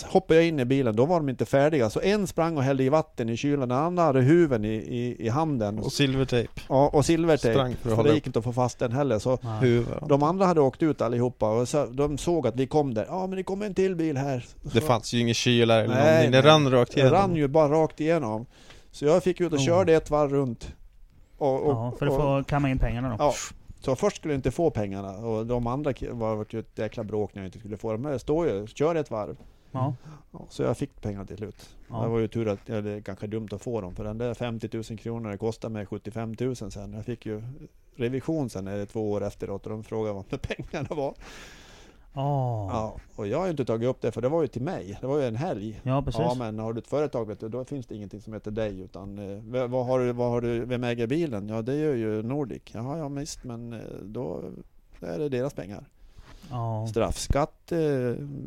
hoppade 0.03 0.41
jag 0.41 0.49
in 0.49 0.61
i 0.61 0.65
bilen, 0.65 0.97
då 0.97 1.05
var 1.07 1.17
de 1.21 1.29
inte 1.29 1.45
färdiga. 1.45 1.91
Så 1.91 2.01
en 2.01 2.27
sprang 2.27 2.57
och 2.57 2.63
hällde 2.63 2.85
i 2.85 2.89
vatten 2.89 3.29
i 3.29 3.37
kylen, 3.37 3.69
den 3.69 3.79
andra 3.79 4.03
hade 4.03 4.21
huven 4.21 4.65
i, 4.65 4.69
i, 4.75 5.17
i 5.27 5.29
handen. 5.29 5.79
Och 5.79 5.93
silvertejp. 5.93 6.61
Ja, 6.69 6.89
och 6.93 7.05
silvertejp. 7.07 7.75
För 7.83 8.03
det 8.05 8.09
upp. 8.11 8.15
gick 8.15 8.27
inte 8.27 8.39
att 8.39 8.45
få 8.45 8.53
fast 8.53 8.79
den 8.79 8.93
heller. 8.93 9.19
Så 9.19 9.39
de 10.09 10.23
andra 10.23 10.47
hade 10.47 10.61
åkt 10.61 10.83
ut 10.83 11.01
allihopa 11.01 11.51
och 11.61 11.69
så, 11.69 11.87
de 11.87 12.19
såg 12.19 12.47
att 12.47 12.57
vi 12.57 12.67
kom 12.67 12.95
där. 12.95 13.07
Ja 13.09 13.27
men 13.27 13.37
det 13.37 13.43
kommer 13.43 13.67
en 13.67 13.75
till 13.75 13.97
bil 13.97 14.17
här. 14.17 14.47
Det 14.63 14.81
Så- 14.81 14.87
fanns 14.87 15.13
ju 15.13 15.21
ingen 15.21 15.35
kylar 15.35 15.81
eller 15.81 15.95
Nej, 15.95 16.05
någonting. 16.07 16.31
Det 16.31 16.43
nej. 16.43 16.51
rann 16.51 16.71
rakt 16.71 16.95
Det 16.95 17.01
igenom. 17.01 17.19
rann 17.19 17.37
ju 17.37 17.49
bara 17.49 17.69
rakt 17.69 18.01
igenom. 18.01 18.47
Så 18.91 19.05
jag 19.05 19.23
fick 19.23 19.41
ut 19.41 19.53
och 19.53 19.59
Oh. 19.59 19.65
körde 19.65 19.95
ett 19.95 20.11
varv 20.11 20.31
runt. 20.33 20.73
Och, 21.39 21.63
och, 21.63 21.73
Ja, 21.73 21.93
för 21.99 22.07
att 22.07 22.13
och- 22.13 22.19
få 22.19 22.45
kamma 22.49 22.71
in 22.71 22.79
pengarna 22.79 23.09
då. 23.09 23.17
Ja, 23.19 23.35
så 23.81 23.97
först 23.97 24.17
skulle 24.17 24.35
jag 24.35 24.39
inte 24.39 24.51
få 24.51 24.71
pengarna 24.71 25.11
och 25.11 25.47
de 25.47 25.67
andra 25.67 25.93
var 26.11 26.35
vart 26.37 26.53
ju 26.55 26.59
ett 26.61 26.79
jäkla 26.79 27.05
bråk 27.05 27.35
när 27.35 27.43
jag 27.43 27.49
inte 27.49 27.59
skulle 27.59 27.77
få 27.77 27.93
dem. 27.93 28.03
Men 28.03 28.13
det 28.13 28.19
står 28.19 28.47
ju, 28.49 28.67
kör 28.67 28.95
ett 28.95 29.11
varv. 29.11 29.37
Ja. 29.75 30.47
Så 30.51 30.63
jag 30.63 30.77
fick 30.77 31.01
pengarna 31.01 31.25
till 31.25 31.37
slut. 31.37 31.77
Ja. 31.89 32.03
Det 32.03 32.09
var 32.09 32.19
ju 32.19 32.29
tur 32.29 32.49
att, 32.49 32.71
eller 32.71 33.01
kanske 33.01 33.27
dumt 33.27 33.49
att 33.53 33.63
få 33.63 33.81
dem, 33.81 33.95
för 33.95 34.05
den 34.05 34.19
där 34.19 34.35
50 34.35 34.69
000 34.73 34.99
kronor 34.99 35.31
det 35.31 35.39
kostade 35.39 35.73
mig 35.73 35.87
75 35.87 36.35
000 36.41 36.57
sen. 36.57 36.93
Jag 36.93 37.05
fick 37.05 37.27
ju 37.27 37.43
revision 37.97 38.51
sen, 38.51 38.67
eller 38.67 38.87
två 38.87 39.11
år 39.11 39.25
efteråt, 39.25 39.65
och 39.67 39.71
de 39.71 39.85
frågade 39.85 40.15
vad 40.15 40.41
pengarna 40.43 40.89
var. 40.91 41.15
Åh. 42.17 42.69
Ja, 42.73 42.97
och 43.17 43.27
jag 43.27 43.39
har 43.39 43.45
ju 43.45 43.51
inte 43.51 43.65
tagit 43.65 43.89
upp 43.89 44.01
det, 44.01 44.13
för 44.13 44.23
det 44.23 44.29
var 44.29 44.43
ju 44.43 44.49
till 44.49 44.63
mig. 44.63 44.99
Det 45.01 45.07
var 45.07 45.19
ju 45.19 45.25
en 45.25 45.37
helg. 45.37 45.81
Ja, 45.83 46.03
precis. 46.03 46.21
Ja 46.21 46.35
men 46.35 46.59
har 46.59 46.73
du 46.73 46.79
ett 46.79 46.87
företag 46.87 47.29
vet 47.29 47.41
du, 47.41 47.49
då 47.49 47.65
finns 47.65 47.87
det 47.87 47.95
ingenting 47.95 48.21
som 48.21 48.33
heter 48.33 48.51
dig 48.51 48.81
utan 48.81 49.19
eh, 49.19 49.67
vad 49.69 49.87
har 49.87 50.01
du, 50.01 50.13
vad 50.13 50.31
har 50.31 50.41
du, 50.41 50.65
vem 50.65 50.85
äger 50.85 51.07
bilen? 51.07 51.49
Ja 51.49 51.63
det 51.63 51.77
gör 51.77 51.95
ju 51.95 52.23
Nordic. 52.23 52.63
Jaha 52.73 52.99
ja 52.99 53.09
visst 53.09 53.45
men 53.45 53.73
eh, 53.73 53.81
då 54.03 54.43
är 55.01 55.19
det 55.19 55.29
deras 55.29 55.55
pengar. 55.55 55.85
Ja. 56.51 56.87
Straffskatt, 56.91 57.73
eh, 57.73 57.79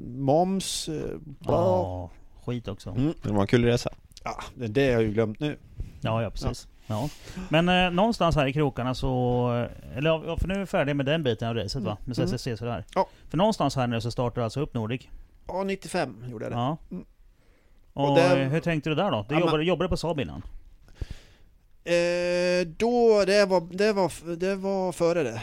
moms, 0.07 0.89
eh, 0.89 1.17
bla. 1.23 1.53
Ja. 1.53 2.09
Skit 2.45 2.67
också. 2.67 2.89
Mm. 2.89 3.13
Det 3.23 3.31
var 3.31 3.41
en 3.41 3.47
kul 3.47 3.65
resa. 3.65 3.89
Ja, 4.23 4.43
det 4.55 4.67
det 4.67 4.85
har 4.85 4.91
jag 4.91 5.01
ju 5.03 5.11
glömt 5.11 5.39
nu. 5.39 5.57
Ja, 6.01 6.21
ja 6.23 6.29
precis. 6.29 6.67
Ja. 6.87 7.09
Men 7.49 7.69
eh, 7.69 7.91
någonstans 7.91 8.35
här 8.35 8.45
i 8.47 8.53
krokarna 8.53 8.95
så... 8.95 9.47
Eller 9.95 10.09
ja, 10.09 10.37
för 10.37 10.47
nu 10.47 10.53
är 10.53 10.59
vi 10.59 10.65
färdiga 10.65 10.93
med 10.95 11.05
den 11.05 11.23
biten 11.23 11.47
av 11.49 11.55
racet 11.55 11.83
va? 11.83 11.97
Med 12.05 12.17
Mm. 12.19 12.29
CCC 12.37 12.57
sådär. 12.59 12.85
Ja. 12.95 13.07
För 13.29 13.37
någonstans 13.37 13.75
här 13.75 13.87
nu 13.87 14.01
så 14.01 14.11
startar 14.11 14.41
alltså 14.41 14.59
upp 14.61 14.73
Nordic. 14.73 15.01
Ja 15.47 15.63
95 15.63 16.23
gjorde 16.29 16.45
jag 16.45 16.51
det. 16.51 16.55
Ja. 16.57 16.77
Mm. 16.91 17.05
Och, 17.93 18.09
Och 18.09 18.15
det- 18.15 18.41
eh, 18.41 18.49
hur 18.49 18.59
tänkte 18.59 18.89
du 18.89 18.95
där 18.95 19.11
då? 19.11 19.17
Du 19.29 19.35
Ja, 19.35 19.39
men- 19.39 19.39
jobbade, 19.39 19.63
jobbade 19.63 19.89
på 19.89 19.97
Saab 19.97 20.19
innan? 20.19 20.41
Eh, 21.83 22.67
då, 22.77 23.23
det 23.25 23.45
var, 23.45 23.61
det 23.77 23.93
var, 23.93 24.35
det 24.35 24.55
var 24.55 24.91
före 24.91 25.23
det. 25.23 25.41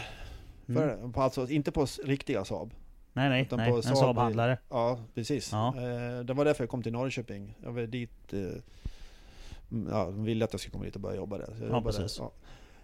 Mm. 0.68 0.82
Det. 0.88 1.12
På, 1.12 1.22
alltså 1.22 1.48
inte 1.48 1.72
på 1.72 1.86
riktiga 2.04 2.44
Saab. 2.44 2.74
Nej, 3.12 3.28
nej, 3.28 3.42
Utan 3.42 3.58
nej. 3.58 3.70
på 3.70 3.76
En 3.76 3.82
Saab- 3.82 3.94
Saab-handlare. 3.94 4.58
Ja, 4.70 4.98
precis. 5.14 5.52
Ja. 5.52 5.68
Eh, 5.76 6.24
det 6.24 6.34
var 6.34 6.44
därför 6.44 6.62
jag 6.64 6.70
kom 6.70 6.82
till 6.82 6.92
Norrköping. 6.92 7.54
Jag 7.62 7.72
var 7.72 7.82
dit... 7.82 8.32
Eh, 8.32 8.38
mm, 8.38 9.88
ja, 9.90 10.04
de 10.04 10.24
ville 10.24 10.44
att 10.44 10.52
jag 10.52 10.60
skulle 10.60 10.72
komma 10.72 10.84
dit 10.84 10.94
och 10.94 11.00
börja 11.00 11.16
jobba 11.16 11.38
där. 11.38 11.46
Så 11.58 11.64
jag 11.64 11.70
Ja, 11.70 11.82
precis. 11.82 12.16
där. 12.16 12.24
Ja. 12.24 12.32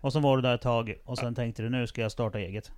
Och 0.00 0.12
så 0.12 0.20
var 0.20 0.36
du 0.36 0.42
där 0.42 0.54
ett 0.54 0.60
tag 0.62 0.94
och 1.04 1.18
sen 1.18 1.34
tänkte 1.34 1.62
du 1.62 1.70
nu 1.70 1.86
ska 1.86 2.00
jag 2.02 2.12
starta 2.12 2.38
eget. 2.38 2.70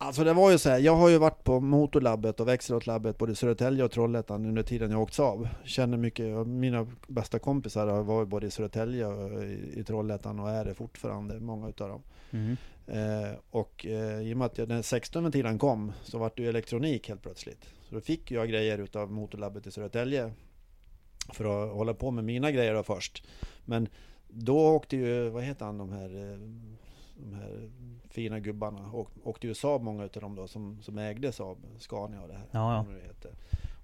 Alltså 0.00 0.24
det 0.24 0.32
var 0.32 0.50
ju 0.50 0.58
så 0.58 0.70
här, 0.70 0.78
jag 0.78 0.96
har 0.96 1.08
ju 1.08 1.18
varit 1.18 1.44
på 1.44 1.60
Motorlabbet 1.60 2.40
och 2.40 2.48
Växelåtlabbet 2.48 3.18
både 3.18 3.32
i 3.32 3.34
Södertälje 3.34 3.84
och 3.84 3.90
Trollhättan 3.90 4.44
under 4.46 4.62
tiden 4.62 4.90
jag 4.90 5.00
åkt 5.00 5.14
Saab. 5.14 5.48
Känner 5.64 5.96
mycket, 5.96 6.46
mina 6.46 6.86
bästa 7.08 7.38
kompisar 7.38 7.86
har 7.86 8.02
varit 8.02 8.28
både 8.28 8.46
i 8.46 8.50
Södertälje 8.50 9.06
och 9.06 9.44
i, 9.44 9.72
i 9.76 9.84
Trollhättan 9.84 10.40
och 10.40 10.50
är 10.50 10.64
det 10.64 10.74
fortfarande, 10.74 11.40
många 11.40 11.68
utav 11.68 11.88
dem. 11.88 12.02
Mm. 12.30 12.56
Eh, 12.88 13.38
och 13.50 13.86
eh, 13.86 14.20
i 14.20 14.34
och 14.34 14.36
med 14.36 14.46
att 14.46 14.68
när 14.68 14.82
16 14.82 15.22
ventilen 15.22 15.58
kom 15.58 15.92
så 16.02 16.18
var 16.18 16.32
det 16.36 16.42
ju 16.42 16.48
elektronik 16.48 17.08
helt 17.08 17.22
plötsligt. 17.22 17.64
Så 17.88 17.94
då 17.94 18.00
fick 18.00 18.30
jag 18.30 18.48
grejer 18.48 18.78
utav 18.78 19.12
Motorlabbet 19.12 19.66
i 19.66 19.70
Södertälje 19.70 20.32
för 21.32 21.44
att 21.44 21.74
hålla 21.74 21.94
på 21.94 22.10
med 22.10 22.24
mina 22.24 22.50
grejer 22.50 22.74
då 22.74 22.82
först. 22.82 23.24
Men 23.64 23.88
då 24.28 24.58
åkte 24.58 24.96
ju, 24.96 25.28
vad 25.28 25.42
heter 25.42 25.64
han, 25.66 25.78
de 25.78 25.92
här, 25.92 26.32
eh, 26.32 26.38
de 27.16 27.34
här 27.34 27.70
fina 28.08 28.40
gubbarna, 28.40 28.90
och, 28.92 29.10
åkte 29.24 29.46
ju 29.46 29.54
Saab 29.54 29.82
många 29.82 30.04
utav 30.04 30.22
dem 30.22 30.34
då 30.34 30.48
som, 30.48 30.82
som 30.82 30.98
ägde 30.98 31.32
Saab, 31.32 31.58
Scania 31.78 32.22
och 32.22 32.28
det 32.28 32.34
här. 32.34 32.46
Ja, 32.50 32.74
ja. 32.74 32.86
det 32.94 33.06
heter. 33.06 33.30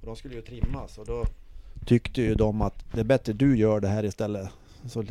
Och 0.00 0.06
de 0.06 0.16
skulle 0.16 0.34
ju 0.34 0.42
trimmas 0.42 0.98
och 0.98 1.06
då 1.06 1.24
tyckte 1.86 2.22
ju 2.22 2.34
de 2.34 2.60
att 2.60 2.92
det 2.92 3.00
är 3.00 3.04
bättre 3.04 3.32
du 3.32 3.56
gör 3.56 3.80
det 3.80 3.88
här 3.88 4.04
istället. 4.04 4.48
Så 4.86 5.04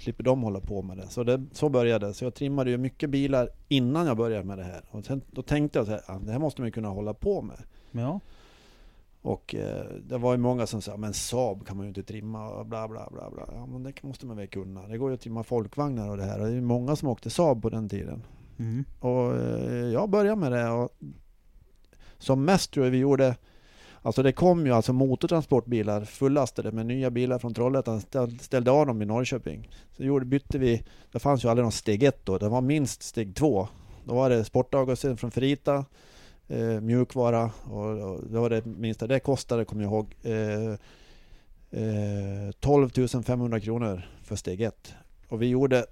slipper 0.00 0.24
de 0.24 0.42
hålla 0.42 0.60
på 0.60 0.82
med 0.82 0.96
det. 0.96 1.06
Så 1.08 1.24
det, 1.24 1.44
så 1.52 1.68
började 1.68 2.06
det. 2.06 2.14
Så 2.14 2.24
jag 2.24 2.34
trimmade 2.34 2.70
ju 2.70 2.78
mycket 2.78 3.10
bilar 3.10 3.48
innan 3.68 4.06
jag 4.06 4.16
började 4.16 4.44
med 4.44 4.58
det 4.58 4.64
här. 4.64 4.84
Och 4.90 5.04
sen, 5.04 5.22
då 5.30 5.42
tänkte 5.42 5.78
jag 5.78 5.86
så 5.86 5.92
här, 5.92 6.02
"Ah, 6.06 6.18
det 6.18 6.32
här 6.32 6.38
måste 6.38 6.60
man 6.60 6.68
ju 6.68 6.72
kunna 6.72 6.88
hålla 6.88 7.14
på 7.14 7.42
med. 7.42 7.56
Ja. 7.90 8.20
Och 9.22 9.54
eh, 9.54 9.84
det 10.08 10.18
var 10.18 10.32
ju 10.32 10.38
många 10.38 10.66
som 10.66 10.82
sa, 10.82 10.96
men 10.96 11.14
Saab 11.14 11.66
kan 11.66 11.76
man 11.76 11.86
ju 11.86 11.88
inte 11.88 12.02
trimma 12.02 12.48
och 12.48 12.66
bla 12.66 12.88
bla 12.88 13.08
bla 13.12 13.30
bla. 13.30 13.48
Ja 13.54 13.66
men 13.66 13.82
det 13.82 14.02
måste 14.02 14.26
man 14.26 14.36
väl 14.36 14.46
kunna. 14.46 14.86
Det 14.88 14.98
går 14.98 15.10
ju 15.10 15.14
att 15.14 15.20
trimma 15.20 15.42
folkvagnar 15.42 16.10
och 16.10 16.16
det 16.16 16.24
här. 16.24 16.38
Och 16.38 16.46
det 16.46 16.52
är 16.52 16.54
ju 16.54 16.60
många 16.60 16.96
som 16.96 17.08
åkte 17.08 17.30
Saab 17.30 17.62
på 17.62 17.70
den 17.70 17.88
tiden. 17.88 18.22
Mm. 18.58 18.84
Och 19.00 19.36
eh, 19.36 19.86
jag 19.86 20.10
började 20.10 20.40
med 20.40 20.52
det 20.52 20.68
och 20.70 20.88
som 22.18 22.44
mest 22.44 22.72
tror 22.72 22.86
jag 22.86 22.90
vi 22.90 22.98
gjorde 22.98 23.36
Alltså 24.02 24.22
det 24.22 24.32
kom 24.32 24.66
ju 24.66 24.72
alltså 24.72 24.92
motortransportbilar 24.92 26.04
fullastade 26.04 26.72
med 26.72 26.86
nya 26.86 27.10
bilar 27.10 27.38
från 27.38 27.54
Trollhättan, 27.54 28.00
ställde 28.40 28.70
av 28.70 28.86
dem 28.86 29.02
i 29.02 29.06
Norrköping. 29.06 29.68
Så 29.96 30.04
gjorde, 30.04 30.26
bytte 30.26 30.58
vi, 30.58 30.82
det 31.12 31.18
fanns 31.18 31.44
ju 31.44 31.48
aldrig 31.48 31.62
någon 31.62 31.72
steg 31.72 32.02
1 32.02 32.26
då, 32.26 32.38
det 32.38 32.48
var 32.48 32.60
minst 32.60 33.02
steg 33.02 33.34
2. 33.34 33.68
Då 34.04 34.14
var 34.14 34.30
det 34.30 34.44
sportavgasen 34.44 35.16
från 35.16 35.30
Ferrita, 35.30 35.84
eh, 36.48 36.80
mjukvara 36.80 37.50
och, 37.64 37.86
och 37.86 38.20
det 38.30 38.38
var 38.38 38.50
det 38.50 38.64
minsta. 38.64 39.06
Det 39.06 39.20
kostade, 39.20 39.64
kommer 39.64 39.82
jag 39.82 39.92
ihåg, 39.92 40.14
eh, 40.22 40.72
eh, 41.82 42.50
12 42.60 43.22
500 43.22 43.60
kronor 43.60 44.08
för 44.24 44.36
steg 44.36 44.60
1. 44.60 44.94
Och 45.28 45.42
vi 45.42 45.46
gjorde 45.46 45.86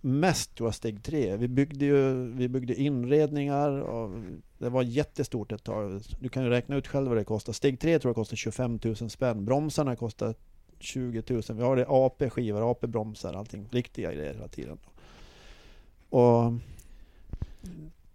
mest 0.00 0.54
tror 0.54 0.66
jag 0.66 0.74
steg 0.74 1.02
3. 1.02 1.36
Vi 1.36 1.48
byggde 1.48 1.84
ju 1.84 2.14
vi 2.32 2.48
byggde 2.48 2.74
inredningar 2.74 3.70
och 3.70 4.10
det 4.58 4.68
var 4.68 4.82
jättestort 4.82 5.52
ett 5.52 5.64
tag. 5.64 6.00
Du 6.20 6.28
kan 6.28 6.42
ju 6.44 6.50
räkna 6.50 6.76
ut 6.76 6.86
själv 6.86 7.08
vad 7.08 7.16
det 7.16 7.24
kostar. 7.24 7.52
Steg 7.52 7.80
3 7.80 7.98
tror 7.98 8.08
jag 8.08 8.16
kostar 8.16 8.36
25 8.36 8.78
000 8.82 9.10
spänn. 9.10 9.44
Bromsarna 9.44 9.96
kostar 9.96 10.34
20 10.78 11.22
000. 11.28 11.42
Vi 11.48 11.62
har 11.62 11.76
det 11.76 11.86
AP-skivor, 11.88 12.70
AP-bromsar, 12.70 13.34
allting. 13.34 13.68
Riktiga 13.70 14.12
grejer 14.12 14.34
hela 14.34 14.48
tiden. 14.48 14.78
Och 16.10 16.52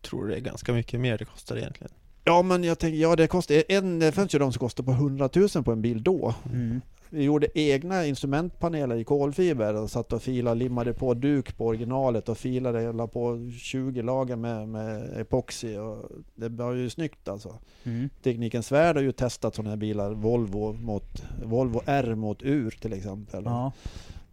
Tror 0.02 0.28
det 0.28 0.36
är 0.36 0.40
ganska 0.40 0.74
mycket 0.74 1.00
mer 1.00 1.18
det 1.18 1.26
kostar 1.26 1.58
egentligen. 1.58 1.94
Ja 2.24 2.42
men 2.42 2.64
jag 2.64 2.80
tänker, 2.80 2.98
ja 2.98 3.16
det 3.16 3.28
kostar, 3.28 3.64
en, 3.68 4.00
det 4.00 4.12
fanns 4.12 4.36
ju 4.36 4.40
de 4.40 4.54
som 4.54 4.60
kostade 4.60 4.86
på 4.86 4.92
100 4.92 5.30
000 5.36 5.50
på 5.64 5.72
en 5.72 5.82
bil 5.82 6.04
då. 6.04 6.36
Mm. 6.46 6.82
Vi 7.14 7.24
gjorde 7.24 7.48
egna 7.60 8.06
instrumentpaneler 8.06 8.96
i 8.96 9.04
kolfiber 9.04 9.74
och 9.76 9.90
satt 9.90 10.14
och 10.14 10.22
filade, 10.22 10.56
limmade 10.56 10.94
på 10.94 11.14
duk 11.14 11.58
på 11.58 11.66
originalet 11.66 12.30
och 12.30 12.38
filade, 12.38 12.82
jag 12.82 12.96
la 12.96 13.08
på 13.08 13.50
20 13.60 14.02
lager 14.02 14.36
med, 14.36 14.68
med 14.68 15.20
epoxy 15.22 15.78
och 15.78 16.10
det 16.36 16.50
var 16.50 16.74
ju 16.74 16.90
snyggt 16.90 17.28
alltså. 17.28 17.56
Mm. 17.84 18.10
Teknikens 18.24 18.72
Värld 18.72 18.96
har 18.96 19.04
ju 19.04 19.12
testat 19.12 19.56
sådana 19.56 19.70
här 19.70 19.78
bilar, 19.78 20.12
Volvo 20.12 20.74
mot 20.74 21.24
Volvo 21.44 21.82
R 21.86 22.16
mot 22.16 22.44
Ur 22.44 22.70
till 22.82 22.94
exempel. 22.94 23.44
Ja, 23.46 23.72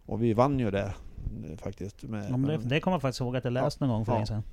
Och 0.05 0.23
vi 0.23 0.33
vann 0.33 0.59
ju 0.59 0.71
det 0.71 0.93
faktiskt. 1.57 2.03
Med, 2.03 2.25
ja 2.31 2.37
det, 2.37 2.57
det 2.57 2.79
kommer 2.79 2.95
jag 2.95 3.01
faktiskt 3.01 3.21
ihåg 3.21 3.35
att 3.37 3.43
jag 3.43 3.53
läst 3.53 3.79
någon 3.79 3.89
gång 3.89 4.05
för 4.05 4.11
Ja. 4.11 4.15
länge 4.15 4.27
sedan. 4.27 4.43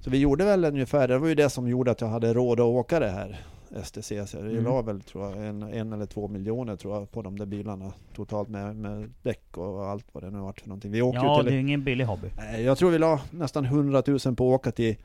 Så 0.00 0.10
vi 0.10 0.18
gjorde 0.18 0.44
väl 0.44 0.64
ungefär, 0.64 1.08
det 1.08 1.18
var 1.18 1.28
ju 1.28 1.34
det 1.34 1.50
som 1.50 1.68
gjorde 1.68 1.90
att 1.90 2.00
jag 2.00 2.08
hade 2.08 2.34
råd 2.34 2.60
att 2.60 2.64
åka 2.66 3.00
det 3.00 3.10
här 3.10 3.40
STC. 3.84 4.26
Så 4.26 4.36
jag 4.36 4.46
Mm. 4.46 4.64
la 4.64 4.82
väl 4.82 5.00
tror 5.00 5.24
jag, 5.24 5.46
en, 5.46 5.62
en 5.62 5.92
eller 5.92 6.06
två 6.06 6.28
miljoner 6.28 6.76
tror 6.76 6.94
jag 6.94 7.10
på 7.10 7.22
de 7.22 7.38
där 7.38 7.46
bilarna 7.46 7.92
totalt 8.14 8.48
med, 8.48 8.76
med 8.76 9.10
däck 9.22 9.58
och 9.58 9.86
allt 9.86 10.06
vad 10.12 10.22
det 10.24 10.30
nu 10.30 10.38
varit 10.38 10.60
för 10.60 10.68
någonting. 10.68 10.90
Vi 10.90 11.02
åkte 11.02 11.20
Ja, 11.24 11.36
ju 11.38 11.42
det 11.42 11.48
är 11.48 11.50
till, 11.50 11.58
ingen 11.60 11.84
billig 11.84 12.04
hobby. 12.04 12.28
Nej, 12.36 12.62
jag 12.62 12.78
tror 12.78 12.90
vi 12.90 12.98
la 12.98 13.20
nästan 13.30 13.64
100 13.64 14.02
000 14.06 14.18
på 14.18 14.30
att 14.30 14.40
åka 14.40 14.72
till, 14.72 14.96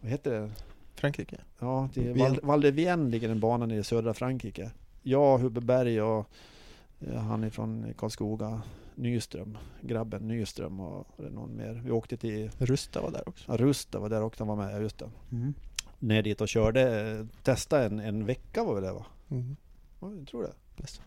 vad 0.00 0.10
heter 0.10 0.30
det? 0.40 0.50
Frankrike. 0.94 1.36
Ja, 1.58 1.88
till. 1.94 2.18
Val, 2.18 2.38
Val 2.42 2.60
de 2.60 2.70
Vienne 2.70 3.10
ligger 3.10 3.28
en 3.28 3.40
bana 3.40 3.66
nere 3.66 3.78
i 3.78 3.84
södra 3.84 4.14
Frankrike. 4.14 4.70
Jag, 5.02 5.38
Hubbe 5.38 5.60
Berg 5.60 6.02
och 6.02 6.26
eh, 7.00 7.14
han 7.20 7.44
ifrån 7.44 7.86
Karlskoga, 7.98 8.62
Nyström, 8.94 9.58
grabben 9.80 10.28
Nyström 10.28 10.80
och 10.80 11.06
någon 11.32 11.56
mer. 11.56 11.82
Vi 11.84 11.90
åkte 11.90 12.16
till 12.16 12.50
Rusta 12.58 13.00
var 13.00 13.10
där 13.10 13.28
också. 13.28 13.44
ja, 13.52 13.56
Rusta, 13.56 13.98
var 13.98 14.08
där 14.08 14.22
också, 14.22 14.44
han 14.44 14.56
var 14.58 14.64
med, 14.66 14.74
ja, 14.74 14.80
just 14.80 14.98
det. 14.98 15.10
Mm. 15.32 15.54
Ner 15.98 16.22
dit 16.22 16.40
och 16.40 16.48
körde, 16.48 17.10
eh, 17.10 17.26
testade 17.42 17.84
en, 17.84 18.00
en 18.00 18.26
vecka 18.26 18.64
var 18.64 18.74
väl 18.74 18.82
det 18.82 18.92
va? 18.92 19.06
Mm. 19.30 19.56
Ja, 20.00 20.12
jag 20.18 20.26
tror 20.26 20.42
det. 20.42 20.52
Nästan. 20.76 21.04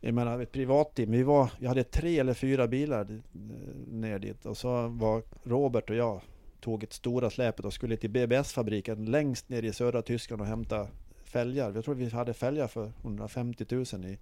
Jag 0.00 0.14
menar 0.14 0.40
ett 0.40 0.52
privatteam, 0.52 1.10
vi 1.10 1.22
var, 1.22 1.50
jag 1.58 1.68
hade 1.68 1.84
tre 1.84 2.18
eller 2.18 2.34
fyra 2.34 2.68
bilar 2.68 3.00
eh, 3.10 3.92
ner 3.92 4.18
dit 4.18 4.46
och 4.46 4.56
så 4.56 4.88
var 4.88 5.22
Robert 5.42 5.90
och 5.90 5.96
jag 5.96 6.20
tog 6.60 6.84
ett 6.84 6.92
stora 6.92 7.30
släpet 7.30 7.64
och 7.64 7.72
skulle 7.72 7.96
till 7.96 8.10
BBS-fabriken 8.10 9.04
längst 9.04 9.48
ner 9.48 9.62
i 9.62 9.72
södra 9.72 10.02
Tyskland 10.02 10.42
och 10.42 10.48
hämta 10.48 10.86
fälgar. 11.24 11.72
Jag 11.74 11.84
tror 11.84 11.94
vi 11.94 12.08
hade 12.08 12.34
fälgar 12.34 12.66
för 12.66 12.92
150 13.02 13.66
000 13.70 13.84
i, 14.04 14.18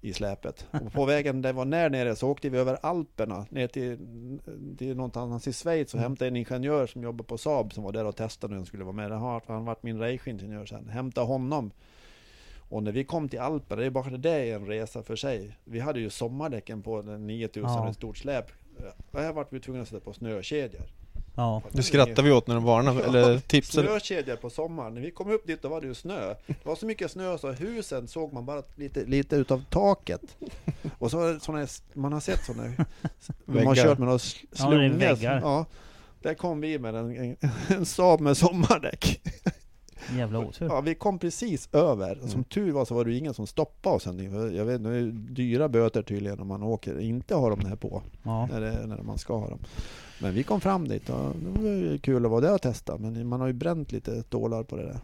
i 0.00 0.12
släpet. 0.12 0.66
Och 0.84 0.92
på 0.92 1.04
vägen 1.04 1.42
det 1.42 1.52
var 1.52 1.64
när 1.64 1.90
nere 1.90 2.16
så 2.16 2.28
åkte 2.28 2.48
vi 2.48 2.58
över 2.58 2.78
Alperna 2.82 3.46
ner 3.50 3.66
till, 3.66 3.98
till 4.78 4.96
någonstans 4.96 5.48
i 5.48 5.52
Schweiz 5.52 5.94
och 5.94 5.98
Mm. 5.98 6.02
hämtade 6.10 6.28
en 6.28 6.36
ingenjör 6.36 6.86
som 6.86 7.02
jobbar 7.02 7.24
på 7.24 7.38
Saab 7.38 7.72
som 7.72 7.84
var 7.84 7.92
där 7.92 8.04
och 8.04 8.16
testade 8.16 8.50
när 8.50 8.56
han 8.56 8.66
skulle 8.66 8.84
vara 8.84 8.96
med. 8.96 9.10
Han 9.46 9.64
varit 9.64 9.82
min 9.82 9.98
raceingenjör 9.98 10.66
sen. 10.66 10.88
Hämtade 10.88 11.26
honom. 11.26 11.70
Och 12.70 12.82
när 12.82 12.92
vi 12.92 13.04
kom 13.04 13.28
till 13.28 13.38
Alperna, 13.40 13.80
det 13.80 13.86
är 13.86 13.90
bara 13.90 14.10
det 14.16 14.30
är 14.30 14.54
en 14.56 14.66
resa 14.66 15.02
för 15.02 15.16
sig. 15.16 15.56
Vi 15.64 15.80
hade 15.80 16.00
ju 16.00 16.10
sommardäcken 16.10 16.82
på 16.82 17.02
den 17.02 17.26
9000 17.26 17.62
Ja. 17.70 17.88
ett 17.90 17.96
stort 17.96 18.16
släp. 18.18 18.44
Och 19.10 19.20
här 19.20 19.32
vart 19.32 19.52
vi 19.52 19.60
tvungna 19.60 19.82
att 19.82 19.88
sätta 19.88 20.00
på 20.00 20.12
snökedjor. 20.12 20.82
Ja. 21.38 21.62
Nu 21.72 21.82
skrattar 21.82 22.22
vi 22.22 22.32
åt 22.32 22.46
när 22.46 22.54
de 22.54 22.64
varnade, 22.64 23.04
eller 23.04 23.38
tipsade. 23.38 23.88
Snökedjor 23.88 24.36
på 24.36 24.50
sommaren. 24.50 24.94
När 24.94 25.00
vi 25.00 25.10
kom 25.10 25.30
upp 25.30 25.46
dit 25.46 25.62
då 25.62 25.68
var 25.68 25.80
det 25.80 25.86
ju 25.86 25.94
snö. 25.94 26.34
Det 26.46 26.64
var 26.66 26.76
så 26.76 26.86
mycket 26.86 27.10
snö 27.10 27.38
så 27.38 27.52
husen 27.52 28.08
såg 28.08 28.32
man 28.32 28.46
bara 28.46 28.62
lite, 28.76 29.04
lite 29.04 29.36
utav 29.36 29.64
taket. 29.70 30.36
Och 30.98 31.10
så 31.10 31.38
såna, 31.40 31.66
man 31.92 32.12
har 32.12 32.20
sett 32.20 32.44
sådana, 32.44 32.72
man 33.44 33.66
har 33.66 33.74
kört 33.74 33.98
med 33.98 34.08
några 34.08 34.18
Ja, 34.58 34.70
det 34.70 35.06
är 35.06 35.16
slungor. 35.16 35.40
Ja, 35.42 35.66
där 36.22 36.34
kom 36.34 36.60
vi 36.60 36.78
med 36.78 36.94
en, 36.94 37.16
en, 37.16 37.36
en 37.68 37.86
Saab 37.86 38.20
med 38.20 38.36
sommardäck. 38.36 39.20
Jävla 40.16 40.38
otur. 40.38 40.66
Ja, 40.66 40.80
vi 40.80 40.94
kom 40.94 41.18
precis 41.18 41.68
över. 41.72 42.12
Mm. 42.12 42.28
Som 42.28 42.44
tur 42.44 42.72
var 42.72 42.84
så 42.84 42.94
var 42.94 43.04
det 43.04 43.14
ingen 43.14 43.34
som 43.34 43.46
stoppade 43.46 43.96
oss. 43.96 44.06
Jag 44.06 44.64
vet 44.64 44.84
det 44.84 44.90
är 44.90 45.02
dyra 45.12 45.68
böter 45.68 46.02
tydligen 46.02 46.40
om 46.40 46.48
man 46.48 46.62
åker 46.62 47.00
inte 47.00 47.34
har 47.34 47.50
de 47.50 47.64
här 47.64 47.76
på. 47.76 48.02
Ja. 48.22 48.46
När, 48.46 48.60
det, 48.60 48.86
när 48.86 49.02
man 49.02 49.18
ska 49.18 49.36
ha 49.36 49.48
dem. 49.48 49.58
Men 50.20 50.34
vi 50.34 50.42
kom 50.42 50.60
fram 50.60 50.88
dit 50.88 51.10
och 51.10 51.34
det 51.36 51.50
var 51.60 51.98
kul 51.98 52.24
att 52.24 52.30
vara 52.30 52.40
där 52.40 52.54
och 52.54 52.62
testa. 52.62 52.98
Men 52.98 53.26
man 53.26 53.40
har 53.40 53.46
ju 53.46 53.52
bränt 53.52 53.92
lite 53.92 54.22
stålar 54.22 54.62
på 54.62 54.76
det 54.76 54.82
där. 54.82 55.00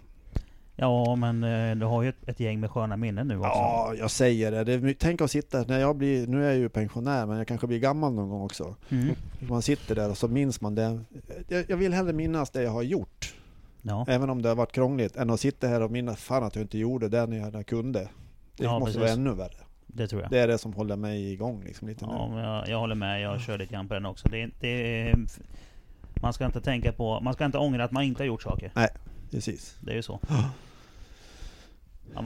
ja, 0.76 1.16
men 1.16 1.44
eh, 1.44 1.76
du 1.76 1.86
har 1.86 2.02
ju 2.02 2.08
ett, 2.08 2.28
ett 2.28 2.40
gäng 2.40 2.60
med 2.60 2.70
sköna 2.70 2.96
minnen 2.96 3.28
nu 3.28 3.36
också. 3.38 3.48
Ja, 3.48 3.94
jag 3.98 4.10
säger 4.10 4.64
det. 4.64 4.64
det 4.78 4.94
tänk 4.94 5.20
att 5.20 5.30
sitta, 5.30 5.62
när 5.62 5.80
jag 5.80 5.96
blir, 5.96 6.26
nu 6.26 6.44
är 6.44 6.48
jag 6.48 6.56
ju 6.56 6.68
pensionär 6.68 7.26
men 7.26 7.38
jag 7.38 7.46
kanske 7.48 7.66
blir 7.66 7.78
gammal 7.78 8.12
någon 8.12 8.28
gång 8.28 8.42
också. 8.42 8.74
Mm. 8.88 9.14
Man 9.48 9.62
sitter 9.62 9.94
där 9.94 10.10
och 10.10 10.18
så 10.18 10.28
minns 10.28 10.60
man 10.60 10.74
det. 10.74 11.00
Jag, 11.48 11.64
jag 11.68 11.76
vill 11.76 11.92
hellre 11.94 12.12
minnas 12.12 12.50
det 12.50 12.62
jag 12.62 12.70
har 12.70 12.82
gjort. 12.82 13.34
Ja. 13.82 14.04
Även 14.08 14.30
om 14.30 14.42
det 14.42 14.48
har 14.48 14.56
varit 14.56 14.72
krångligt. 14.72 15.16
Än 15.16 15.30
att 15.30 15.40
sitta 15.40 15.66
här 15.68 15.80
och 15.82 15.90
minnas 15.90 16.18
fan 16.20 16.44
att 16.44 16.56
jag 16.56 16.62
inte 16.64 16.78
gjorde 16.78 17.08
det 17.08 17.26
när 17.26 17.50
jag 17.52 17.66
kunde. 17.66 18.08
Det 18.56 18.64
Ja, 18.64 18.78
måste 18.78 18.98
precis. 18.98 19.00
vara 19.00 19.10
ännu 19.10 19.34
värre. 19.34 19.63
Det 19.96 20.08
tror 20.08 20.22
jag. 20.22 20.30
Det 20.30 20.38
är 20.38 20.48
det 20.48 20.58
som 20.58 20.72
håller 20.72 20.96
mig 20.96 21.32
igång 21.32 21.62
liksom 21.64 21.88
lite 21.88 22.04
Ja, 22.08 22.28
nu. 22.34 22.40
jag, 22.40 22.68
jag 22.68 22.78
håller 22.78 22.94
med. 22.94 23.20
Jag 23.20 23.40
kör 23.40 23.58
lite 23.58 23.72
grann 23.72 23.88
på 23.88 23.94
den 23.94 24.06
också. 24.06 24.28
Det, 24.28 24.50
det, 24.60 25.14
man 26.22 26.32
ska 26.32 26.46
inte 26.46 26.60
tänka 26.60 26.92
på... 26.92 27.20
Man 27.20 27.34
ska 27.34 27.44
inte 27.44 27.58
ångra 27.58 27.84
att 27.84 27.92
man 27.92 28.02
inte 28.02 28.22
har 28.22 28.26
gjort 28.26 28.42
saker. 28.42 28.72
Precis. 29.30 29.76
Det 29.80 29.90
är 29.90 29.96
ju 29.96 30.02
så. 30.02 30.20
Ja, 30.28 30.50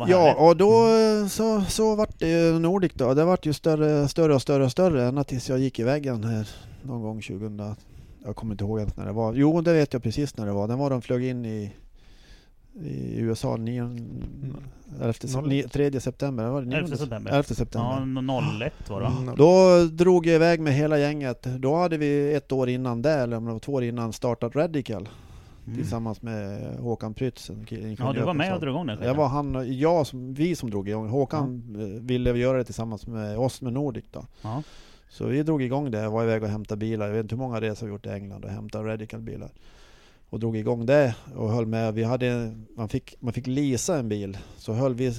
Ja, 0.09 0.35
och 0.35 0.57
då 0.57 0.87
eh, 0.89 1.27
så, 1.27 1.61
så 1.63 1.95
vart 1.95 2.19
det 2.19 2.61
Nordic 2.61 2.93
då. 2.95 3.15
Det 3.15 3.25
vart 3.25 3.47
ju 3.47 3.53
större, 3.53 4.09
större 4.09 4.35
och 4.35 4.43
större 4.43 4.65
och 4.65 4.71
större 4.71 5.05
ända 5.05 5.25
tills 5.25 5.49
jag 5.49 5.59
gick 5.59 5.79
i 5.79 5.83
väggen 5.83 6.25
här 6.25 6.49
någon 6.83 7.03
gång 7.03 7.21
2000. 7.23 7.75
Jag 8.25 8.37
kommer 8.37 8.55
inte 8.55 8.65
ihåg 8.65 8.79
ens 8.79 8.97
när 8.97 9.07
det 9.07 9.13
var. 9.13 9.35
Jo, 9.35 9.61
det 9.61 9.73
vet 9.73 9.93
jag 9.93 10.03
precis 10.03 10.37
när 10.37 10.47
det 10.47 10.53
var. 10.53 10.69
Den 10.69 10.79
var 10.79 10.91
de 10.91 11.03
flög 11.03 11.25
in 11.25 11.45
i, 11.45 11.73
i 12.85 13.19
USA 13.21 13.57
9, 13.57 13.83
11, 15.01 15.13
Noll- 15.13 15.49
9, 15.49 15.69
3 15.69 16.01
september. 16.01 16.49
Var 16.49 16.63
det 16.63 16.77
11 16.77 16.89
9? 16.89 16.97
september. 16.97 17.31
11 17.31 17.43
september. 17.43 17.91
Ja, 17.91 18.21
no- 18.21 18.63
01 18.63 18.91
var 18.91 19.01
det? 19.01 19.07
Mm. 19.07 19.35
Då 19.37 19.85
drog 19.85 20.27
jag 20.27 20.35
iväg 20.35 20.61
med 20.61 20.73
hela 20.73 20.99
gänget. 20.99 21.43
Då 21.59 21.77
hade 21.77 21.97
vi 21.99 22.35
ett 22.35 22.53
år 22.53 22.69
innan 22.69 23.03
det, 23.03 23.13
eller 23.13 23.37
om 23.37 23.45
det 23.45 23.53
var 23.53 23.59
två 23.59 23.73
år 23.73 23.85
innan, 23.85 24.13
startat 24.13 24.57
Radical. 24.57 25.09
Mm. 25.67 25.79
Tillsammans 25.79 26.23
med 26.23 26.61
Håkan 26.79 27.15
Prytz, 27.15 27.51
Ja, 27.99 28.13
du 28.13 28.21
var 28.23 28.35
med 28.35 28.55
och 28.55 28.61
drog 28.61 28.75
igång 28.75 28.87
den 28.87 28.99
Jag 29.03 29.15
var 29.15 29.29
han 29.29 29.79
jag, 29.79 30.07
som, 30.07 30.35
vi 30.35 30.57
som 30.57 30.71
drog 30.71 30.89
igång. 30.89 31.09
Håkan 31.09 31.77
eh, 31.79 32.03
ville 32.03 32.39
göra 32.39 32.59
det 32.59 32.65
tillsammans 32.65 33.07
med 33.07 33.39
oss 33.39 33.63
med 33.63 33.73
Nordic 33.73 34.05
då. 34.11 34.25
Ja. 34.43 34.63
Så 35.11 35.27
vi 35.27 35.43
drog 35.43 35.63
igång 35.63 35.91
det, 35.91 35.99
jag 35.99 36.11
var 36.11 36.25
iväg 36.25 36.43
och 36.43 36.49
hämtade 36.49 36.79
bilar. 36.79 37.07
Jag 37.07 37.15
vet 37.15 37.23
inte 37.23 37.35
hur 37.35 37.43
många 37.43 37.61
resor 37.61 37.87
vi 37.87 37.93
gjort 37.93 38.07
i 38.07 38.09
England 38.09 38.45
och 38.45 38.51
hämtat 38.51 38.85
Radical-bilar. 38.85 39.51
Och 40.31 40.41
drog 40.41 40.57
igång 40.57 40.87
det 40.87 41.15
och 41.37 41.51
höll 41.53 41.67
med. 41.67 41.95
Vi 41.95 42.03
hade, 42.05 42.55
man, 42.77 42.89
fick, 42.89 43.17
man 43.21 43.33
fick 43.33 43.47
leasa 43.47 43.99
en 43.99 44.09
bil. 44.09 44.39
Så 44.57 44.73
höll 44.73 44.95
vi, 44.95 45.13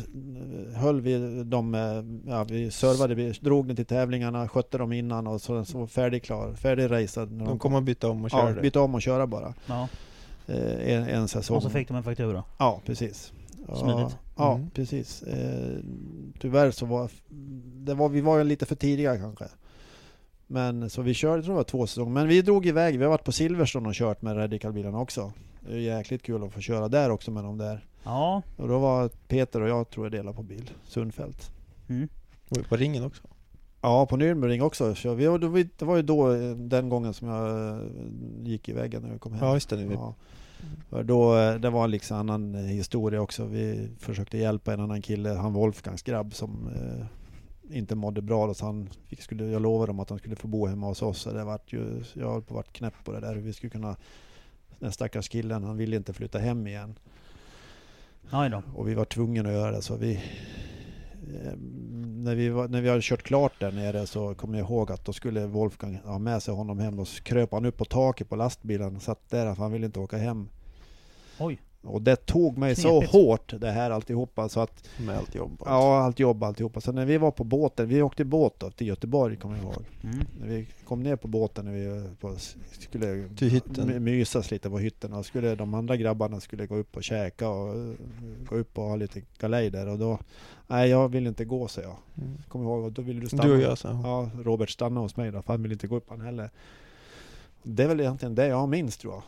höll 0.76 1.02
vi 1.02 1.44
dem, 1.44 1.72
med- 1.72 2.22
ja, 2.28 2.44
vi 2.44 2.72
servade, 2.72 3.16
vi 3.16 3.32
drog 3.32 3.68
den 3.68 3.76
till 3.76 3.86
tävlingarna, 3.86 4.48
skötte 4.50 4.78
dem 4.78 4.92
innan 4.94 5.28
och 5.28 5.42
så, 5.42 5.66
så 5.66 5.88
färdig 5.88 6.24
klar, 6.24 6.54
färdig 6.54 6.92
racad. 6.92 7.32
när 7.32 7.46
De 7.46 7.60
kommer 7.60 7.78
att 7.78 7.84
byta 7.84 8.10
om 8.10 8.24
och 8.26 8.30
ja, 8.34 8.38
köra 8.48 8.62
byta 8.62 8.82
om 8.82 8.96
och 8.96 9.02
köra 9.02 9.28
bara. 9.28 9.54
ja. 9.68 9.88
Eh, 10.48 10.94
en, 10.94 11.04
en 11.04 11.28
säsong. 11.28 11.58
Och 11.58 11.64
så 11.64 11.70
fick 11.70 11.88
de 11.88 11.98
en 11.98 12.04
faktura. 12.04 12.44
Ja, 12.58 12.82
precis. 12.86 13.32
Smidigt. 13.56 13.98
Ja, 14.00 14.10
ja 14.38 14.56
Mm. 14.56 14.70
precis. 14.70 15.24
Eh, 15.24 15.78
tyvärr 16.40 16.72
så 16.72 16.86
var, 16.86 17.10
det 17.86 17.94
var 17.94 18.10
vi 18.10 18.22
var 18.22 18.38
ju 18.38 18.44
lite 18.44 18.66
för 18.66 18.76
tidiga 18.76 19.18
kanske. 19.18 19.46
Men 20.52 20.90
så 20.90 21.02
vi 21.02 21.14
körde, 21.14 21.36
jag 21.36 21.44
tror 21.46 21.54
det 21.54 21.58
var 21.58 21.64
två 21.64 21.88
säsonger. 21.88 22.12
Men 22.12 22.28
vi 22.28 22.42
drog 22.42 22.66
iväg, 22.66 22.98
vi 22.98 23.04
har 23.04 23.10
varit 23.12 23.24
på 23.24 23.32
Silverstone 23.32 23.90
och 23.90 23.96
kört 23.96 24.22
med 24.22 24.38
Radical-bilarna 24.38 25.00
också. 25.00 25.34
Det 25.62 25.74
är 25.74 25.78
jäkligt 25.78 26.24
kul 26.24 26.44
att 26.44 26.54
få 26.54 26.60
köra 26.62 26.88
där 26.88 27.10
också 27.10 27.32
med 27.32 27.44
dem 27.44 27.58
där. 27.58 27.86
Ja. 28.04 28.42
Och 28.58 28.68
då 28.68 28.80
var 28.80 29.10
Peter 29.28 29.62
och 29.62 29.70
jag 29.70 29.90
tror 29.90 30.06
jag 30.06 30.12
delade 30.12 30.36
på 30.36 30.44
bil, 30.44 30.70
Sundfält. 30.84 31.52
Mm. 31.90 32.08
Och 32.50 32.70
På 32.70 32.76
ringen 32.76 33.04
också. 33.04 33.24
Ja, 33.82 34.06
på 34.06 34.18
Nürnberg 34.18 34.62
också. 34.62 34.96
Så 34.96 35.14
vi, 35.14 35.24
det 35.78 35.86
var- 35.86 35.96
ju 35.96 36.02
då 36.02 36.34
den 36.56 36.90
gången 36.90 37.14
som 37.14 37.28
jag 37.28 37.70
eh, 37.70 37.82
gick 38.44 38.70
i 38.70 38.74
väggen 38.74 39.02
när 39.02 39.14
vi 39.14 39.20
kom 39.20 39.34
hem. 39.34 39.46
Ja, 39.46 39.54
just 39.54 39.70
det. 39.70 39.82
Ja. 39.82 40.16
För 40.90 41.04
Då, 41.04 41.38
eh, 41.38 41.56
det 41.56 41.70
var 41.70 41.88
liksom 41.88 42.18
en 42.18 42.30
annan 42.30 42.56
eh, 42.56 42.62
historia 42.62 43.22
också. 43.22 43.46
Vi 43.46 43.90
försökte 44.00 44.38
hjälpa 44.38 44.74
en 44.74 44.80
annan 44.80 45.02
kille, 45.02 45.30
han 45.30 45.54
Wolfgangs 45.54 46.02
grabb 46.02 46.34
som 46.34 46.70
inte 47.72 47.96
mådde 47.96 48.22
bra. 48.22 48.48
Då, 48.48 48.54
så 48.54 48.66
han 48.66 48.90
fick, 49.08 49.22
skulle, 49.22 49.46
jag 49.46 49.62
lovade 49.62 49.90
dem 49.90 50.00
att 50.00 50.10
han 50.10 50.20
skulle 50.20 50.36
få 50.36 50.48
bo 50.48 50.68
hemma 50.68 50.88
hos 50.88 51.02
oss. 51.02 51.22
Så 51.22 51.34
det 51.34 51.44
vart 51.44 51.74
ju, 51.74 52.04
jag 52.14 52.32
höll 52.32 52.42
på 52.42 52.60
att 52.60 52.74
knäpp 52.74 52.94
på 53.04 53.12
det 53.12 53.20
där. 53.20 53.36
Hur 53.36 53.42
vi 53.42 53.54
skulle 53.54 53.70
kunna, 53.70 53.96
den 54.80 54.92
stackars 54.92 55.30
killen, 55.30 55.64
han 55.64 55.78
ville 55.78 55.96
inte 55.96 56.14
flytta 56.14 56.40
hem 56.40 56.68
igen. 56.68 56.96
Och 58.76 58.88
vi 58.88 58.94
var 58.94 59.06
tvungna 59.06 59.50
att 59.50 59.56
göra 59.56 59.72
det 59.72 59.82
så 59.82 59.96
vi 59.96 60.14
eh, 60.14 61.54
när 62.02 62.36
vi, 62.36 62.50
var, 62.50 62.68
när 62.68 62.82
vi 62.82 62.90
hade 62.90 63.02
kört 63.02 63.24
klart 63.24 63.60
där 63.60 63.72
nere 63.72 64.08
så 64.08 64.36
kommer 64.36 64.58
jag 64.58 64.68
ihåg 64.68 64.92
att 64.92 65.06
då 65.06 65.14
skulle 65.14 65.48
Wolfgang 65.48 65.96
ha 65.96 66.20
med 66.20 66.44
sig 66.44 66.54
honom 66.54 66.80
hem. 66.80 66.96
Då 66.96 67.06
kröp 67.06 67.52
han 67.52 67.66
upp 67.66 67.78
på 67.78 67.86
taket 67.86 68.30
på 68.30 68.36
lastbilen 68.36 68.96
och 68.96 69.02
satt 69.02 69.30
där 69.30 69.56
för 69.56 69.64
han 69.64 69.72
ville 69.72 69.86
inte 69.86 70.00
åka 70.00 70.18
hem. 70.18 70.50
Oj. 71.40 71.60
Och 71.82 72.02
det 72.02 72.16
tog 72.16 72.58
mig 72.58 72.76
Knepigt. 72.76 73.12
så 73.12 73.18
hårt 73.20 73.54
det 73.62 73.72
här 73.72 73.92
alltihopa 73.92 74.50
så 74.50 74.60
att 74.60 74.84
Med 75.00 75.18
allt 75.18 75.36
jobb. 75.36 75.52
och 75.60 75.68
allt. 75.68 75.84
Ja, 75.84 76.00
allt 76.00 76.20
jobb 76.20 76.44
alltihopa. 76.44 76.82
Så 76.82 76.92
när 76.92 77.06
vi 77.06 77.18
var 77.18 77.32
på 77.32 77.44
båten, 77.44 77.88
vi 77.88 78.02
åkte 78.02 78.26
båt 78.26 78.54
då, 78.58 78.72
till 78.72 78.88
Göteborg 78.88 79.36
kommer 79.36 79.56
jag 79.56 79.64
ihåg. 79.64 79.84
Mm. 80.04 80.26
När 80.40 80.48
vi 80.48 80.68
kom 80.86 81.04
ner 81.04 81.16
på 81.16 81.28
båten 81.28 81.66
när 81.66 81.72
vi 81.72 82.10
på, 82.20 82.36
skulle 82.80 83.30
Till 83.38 83.50
hytten. 83.50 83.88
my- 83.88 84.00
mysas 84.00 84.52
lite 84.52 84.70
på 84.70 84.80
hytten 84.80 85.14
och 85.14 85.26
skulle 85.26 85.56
de 85.56 85.74
andra 85.74 85.98
grabbarna 85.98 86.40
skulle 86.40 86.66
gå 86.68 86.76
upp 86.76 86.96
och 86.98 87.04
käka 87.04 87.50
och 87.50 87.96
gå 88.50 88.56
upp 88.56 88.78
och 88.78 88.84
ha 88.84 88.96
lite 88.96 89.22
galej 89.40 89.70
där 89.70 89.88
och 89.88 90.00
då 90.00 90.20
Nej 90.68 90.90
jag 90.90 91.10
vill 91.10 91.28
inte 91.28 91.46
gå 91.46 91.68
så 91.68 91.82
jag. 91.82 91.96
Mm. 92.18 92.38
Kommer 92.48 92.66
ihåg 92.66 92.84
och 92.84 92.92
då 92.92 93.02
ville 93.02 93.20
du 93.22 93.28
stanna. 93.28 93.44
Du 93.44 93.52
och 93.56 93.62
jag 93.62 93.78
så. 93.78 93.88
Ja, 94.04 94.30
Robert 94.44 94.70
stannade 94.70 95.02
hos 95.06 95.18
mig 95.18 95.32
då 95.32 95.42
för 95.42 95.54
han 95.54 95.62
ville 95.64 95.74
inte 95.74 95.88
gå 95.88 95.96
upp 95.96 96.10
han 96.10 96.22
heller. 96.22 96.50
Det 97.64 97.84
är 97.84 97.88
väl 97.88 98.00
egentligen 98.00 98.36
det 98.36 98.48
jag 98.48 98.70
minns 98.70 98.98
tror 98.98 99.14
jag. 99.14 99.24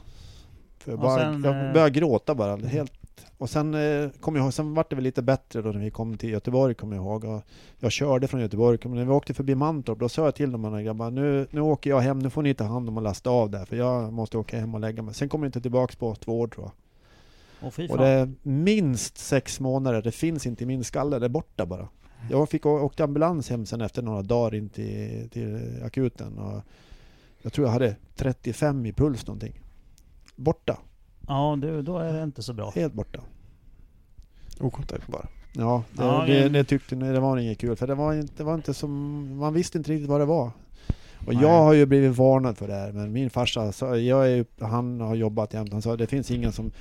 För 0.82 0.91
jag, 0.91 0.99
Och 0.99 1.03
bara, 1.03 1.19
sen, 1.19 1.43
jag 1.43 1.67
eh, 1.67 1.73
började 1.73 1.91
gråta 1.99 2.36
bara. 2.36 2.55
Helt. 2.55 2.93
Och 3.38 3.49
sen 3.49 3.73
eh, 3.73 4.09
kom 4.19 4.36
jag 4.36 4.43
ihåg, 4.43 4.53
sen 4.53 4.73
vart 4.73 4.89
det 4.89 4.95
väl 4.95 5.03
lite 5.03 5.21
bättre 5.21 5.61
då 5.61 5.69
när 5.69 5.79
vi 5.79 5.91
kom 5.91 6.17
till 6.17 6.29
Göteborg 6.29 6.73
kommer 6.75 6.95
jag 6.95 7.05
ihåg. 7.05 7.23
Och 7.23 7.41
jag 7.79 7.91
körde 7.91 8.27
från 8.27 8.41
Göteborg, 8.41 8.77
men 8.84 8.95
när 8.95 9.05
vi 9.05 9.11
åkte 9.11 9.34
förbi 9.34 9.55
Mantorp 9.55 9.99
då 9.99 10.09
sa 10.09 10.25
jag 10.25 10.36
till 10.36 10.51
de 10.51 10.65
andra 10.65 10.82
grabbarna 10.82 11.09
nu, 11.09 11.47
nu 11.51 11.61
åker 11.61 11.89
jag 11.89 11.99
hem, 11.99 12.19
nu 12.19 12.29
får 12.29 12.41
ni 12.43 12.53
ta 12.53 12.63
hand 12.63 12.89
om 12.89 12.97
och 12.97 13.03
lasta 13.03 13.29
av 13.29 13.49
där 13.49 13.65
för 13.65 13.75
jag 13.75 14.13
måste 14.13 14.38
åka 14.38 14.59
hem 14.59 14.73
och 14.73 14.79
lägga 14.79 15.01
mig. 15.03 15.13
Sen 15.13 15.29
kommer 15.29 15.45
jag 15.45 15.47
inte 15.49 15.61
tillbaks 15.61 15.95
på 15.95 16.15
två 16.15 16.39
år 16.39 16.47
tror 16.47 16.65
jag. 16.65 16.71
Och 17.67 17.73
fy 17.73 17.88
Och 17.88 17.97
det 17.97 18.07
är 18.07 18.29
minst 18.43 19.17
sex 19.17 19.59
månader, 19.59 20.01
det 20.01 20.11
finns 20.11 20.45
inte 20.45 20.63
i 20.63 20.67
min 20.67 20.84
skalle, 20.84 21.19
det 21.19 21.25
är 21.25 21.29
borta 21.29 21.65
bara. 21.65 21.88
Jag 22.29 22.49
fick 22.49 22.65
å- 22.65 22.79
åkte 22.79 23.03
ambulans 23.03 23.49
hem 23.49 23.65
sen 23.65 23.82
efter 23.82 24.01
några 24.01 24.21
dagar 24.21 24.55
in 24.55 24.69
till, 24.69 25.29
till 25.29 25.59
akuten 25.86 26.38
och 26.38 26.61
jag 27.41 27.53
tror 27.53 27.67
jag 27.67 27.71
hade 27.73 27.95
35 28.15 28.86
i 28.86 28.93
puls 28.93 29.27
någonting. 29.27 29.59
Borta, 30.41 30.77
Ja 31.27 31.57
du, 31.61 31.81
då 31.81 31.97
är 31.97 32.13
det 32.13 32.23
inte 32.23 32.43
så 32.43 32.53
bra. 32.53 32.71
helt 32.75 32.93
borta. 32.93 33.19
Okontakt 34.59 35.07
bara. 35.07 35.27
Ja, 35.53 35.83
det, 35.93 36.03
Ja, 36.03 36.23
det, 36.27 36.49
det 36.49 36.63
tyckte 36.63 36.95
ni, 36.95 37.11
det 37.11 37.19
var 37.19 37.37
inget 37.37 37.57
kul 37.59 37.75
för 37.75 37.87
det 37.87 37.95
var 37.95 38.13
inte, 38.13 38.33
det 38.37 38.43
var 38.43 38.55
inte 38.55 38.73
som, 38.73 38.91
man 39.37 39.53
visste 39.53 39.77
inte 39.77 39.91
riktigt 39.91 40.09
vad 40.09 40.21
det 40.21 40.25
var. 40.25 40.51
Och 41.27 41.33
Nej. 41.33 41.43
jag 41.43 41.63
har 41.63 41.73
ju 41.73 41.85
blivit 41.85 42.17
varnad 42.17 42.57
för 42.57 42.67
det 42.67 42.73
här, 42.73 42.91
men 42.91 43.11
min 43.11 43.29
farsa, 43.29 43.71
sa, 43.71 43.97
jag 43.97 44.25
är, 44.31 44.35
ju- 44.35 44.45
han 44.59 44.99
har 45.01 45.15
jobbat 45.15 45.53
jämt, 45.53 45.71
han 45.73 45.81
sa 45.81 45.95
det 45.97 46.07
finns 46.07 46.31
ingen 46.31 46.51
som, 46.51 46.71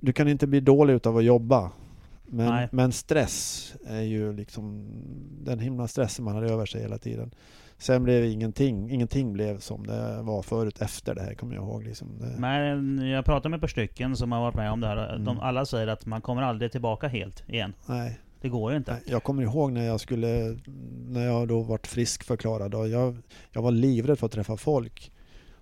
du 0.00 0.12
kan 0.12 0.28
inte 0.28 0.46
bli 0.46 0.60
dålig 0.60 0.94
utav 0.94 1.16
att 1.16 1.24
jobba. 1.24 1.70
Men, 2.26 2.46
Nej. 2.46 2.68
men 2.72 2.92
stress 2.92 3.72
är 3.86 4.00
ju 4.02 4.32
liksom 4.32 4.88
den 5.44 5.58
himla 5.58 5.88
stressen 5.88 6.24
man 6.24 6.34
har 6.34 6.42
över 6.42 6.66
sig 6.66 6.82
hela 6.82 6.98
tiden. 6.98 7.30
Sen 7.78 8.04
blev 8.04 8.24
ingenting, 8.24 8.90
ingenting 8.90 9.32
blev 9.32 9.58
som 9.58 9.86
det 9.86 10.22
var 10.22 10.42
förut 10.42 10.82
efter 10.82 11.14
det 11.14 11.22
här 11.22 11.34
kommer 11.34 11.54
jag 11.54 11.64
ihåg. 11.64 11.84
Liksom 11.84 12.18
det, 12.18 12.34
Men 12.38 12.98
jag 13.08 13.24
pratar 13.24 13.48
med 13.50 13.56
ett 13.56 13.60
par 13.60 13.68
stycken 13.68 14.16
som 14.16 14.32
har 14.32 14.40
varit 14.40 14.54
med 14.54 14.70
om 14.72 14.80
det 14.80 14.86
här. 14.86 14.96
De, 15.12 15.28
Mm. 15.28 15.38
alla 15.40 15.66
säger 15.66 15.86
att 15.86 16.06
man 16.06 16.20
kommer 16.20 16.42
aldrig 16.42 16.72
tillbaka 16.72 17.08
helt 17.08 17.44
igen. 17.48 17.72
nej. 17.86 18.20
Det 18.40 18.48
går 18.48 18.70
ju 18.70 18.76
inte. 18.78 18.92
Nej, 18.92 19.02
Jag 19.06 19.22
kommer 19.22 19.42
ihåg 19.42 19.72
när 19.72 19.86
jag 19.86 20.00
skulle, 20.00 20.56
när 21.08 21.24
jag 21.26 21.48
då 21.48 21.62
vart 21.62 21.86
friskförklarad 21.86 22.74
och 22.74 22.88
jag, 22.88 23.16
jag 23.52 23.62
var 23.62 23.70
livrädd 23.70 24.18
för 24.18 24.26
att 24.26 24.32
träffa 24.32 24.56
folk. 24.56 25.12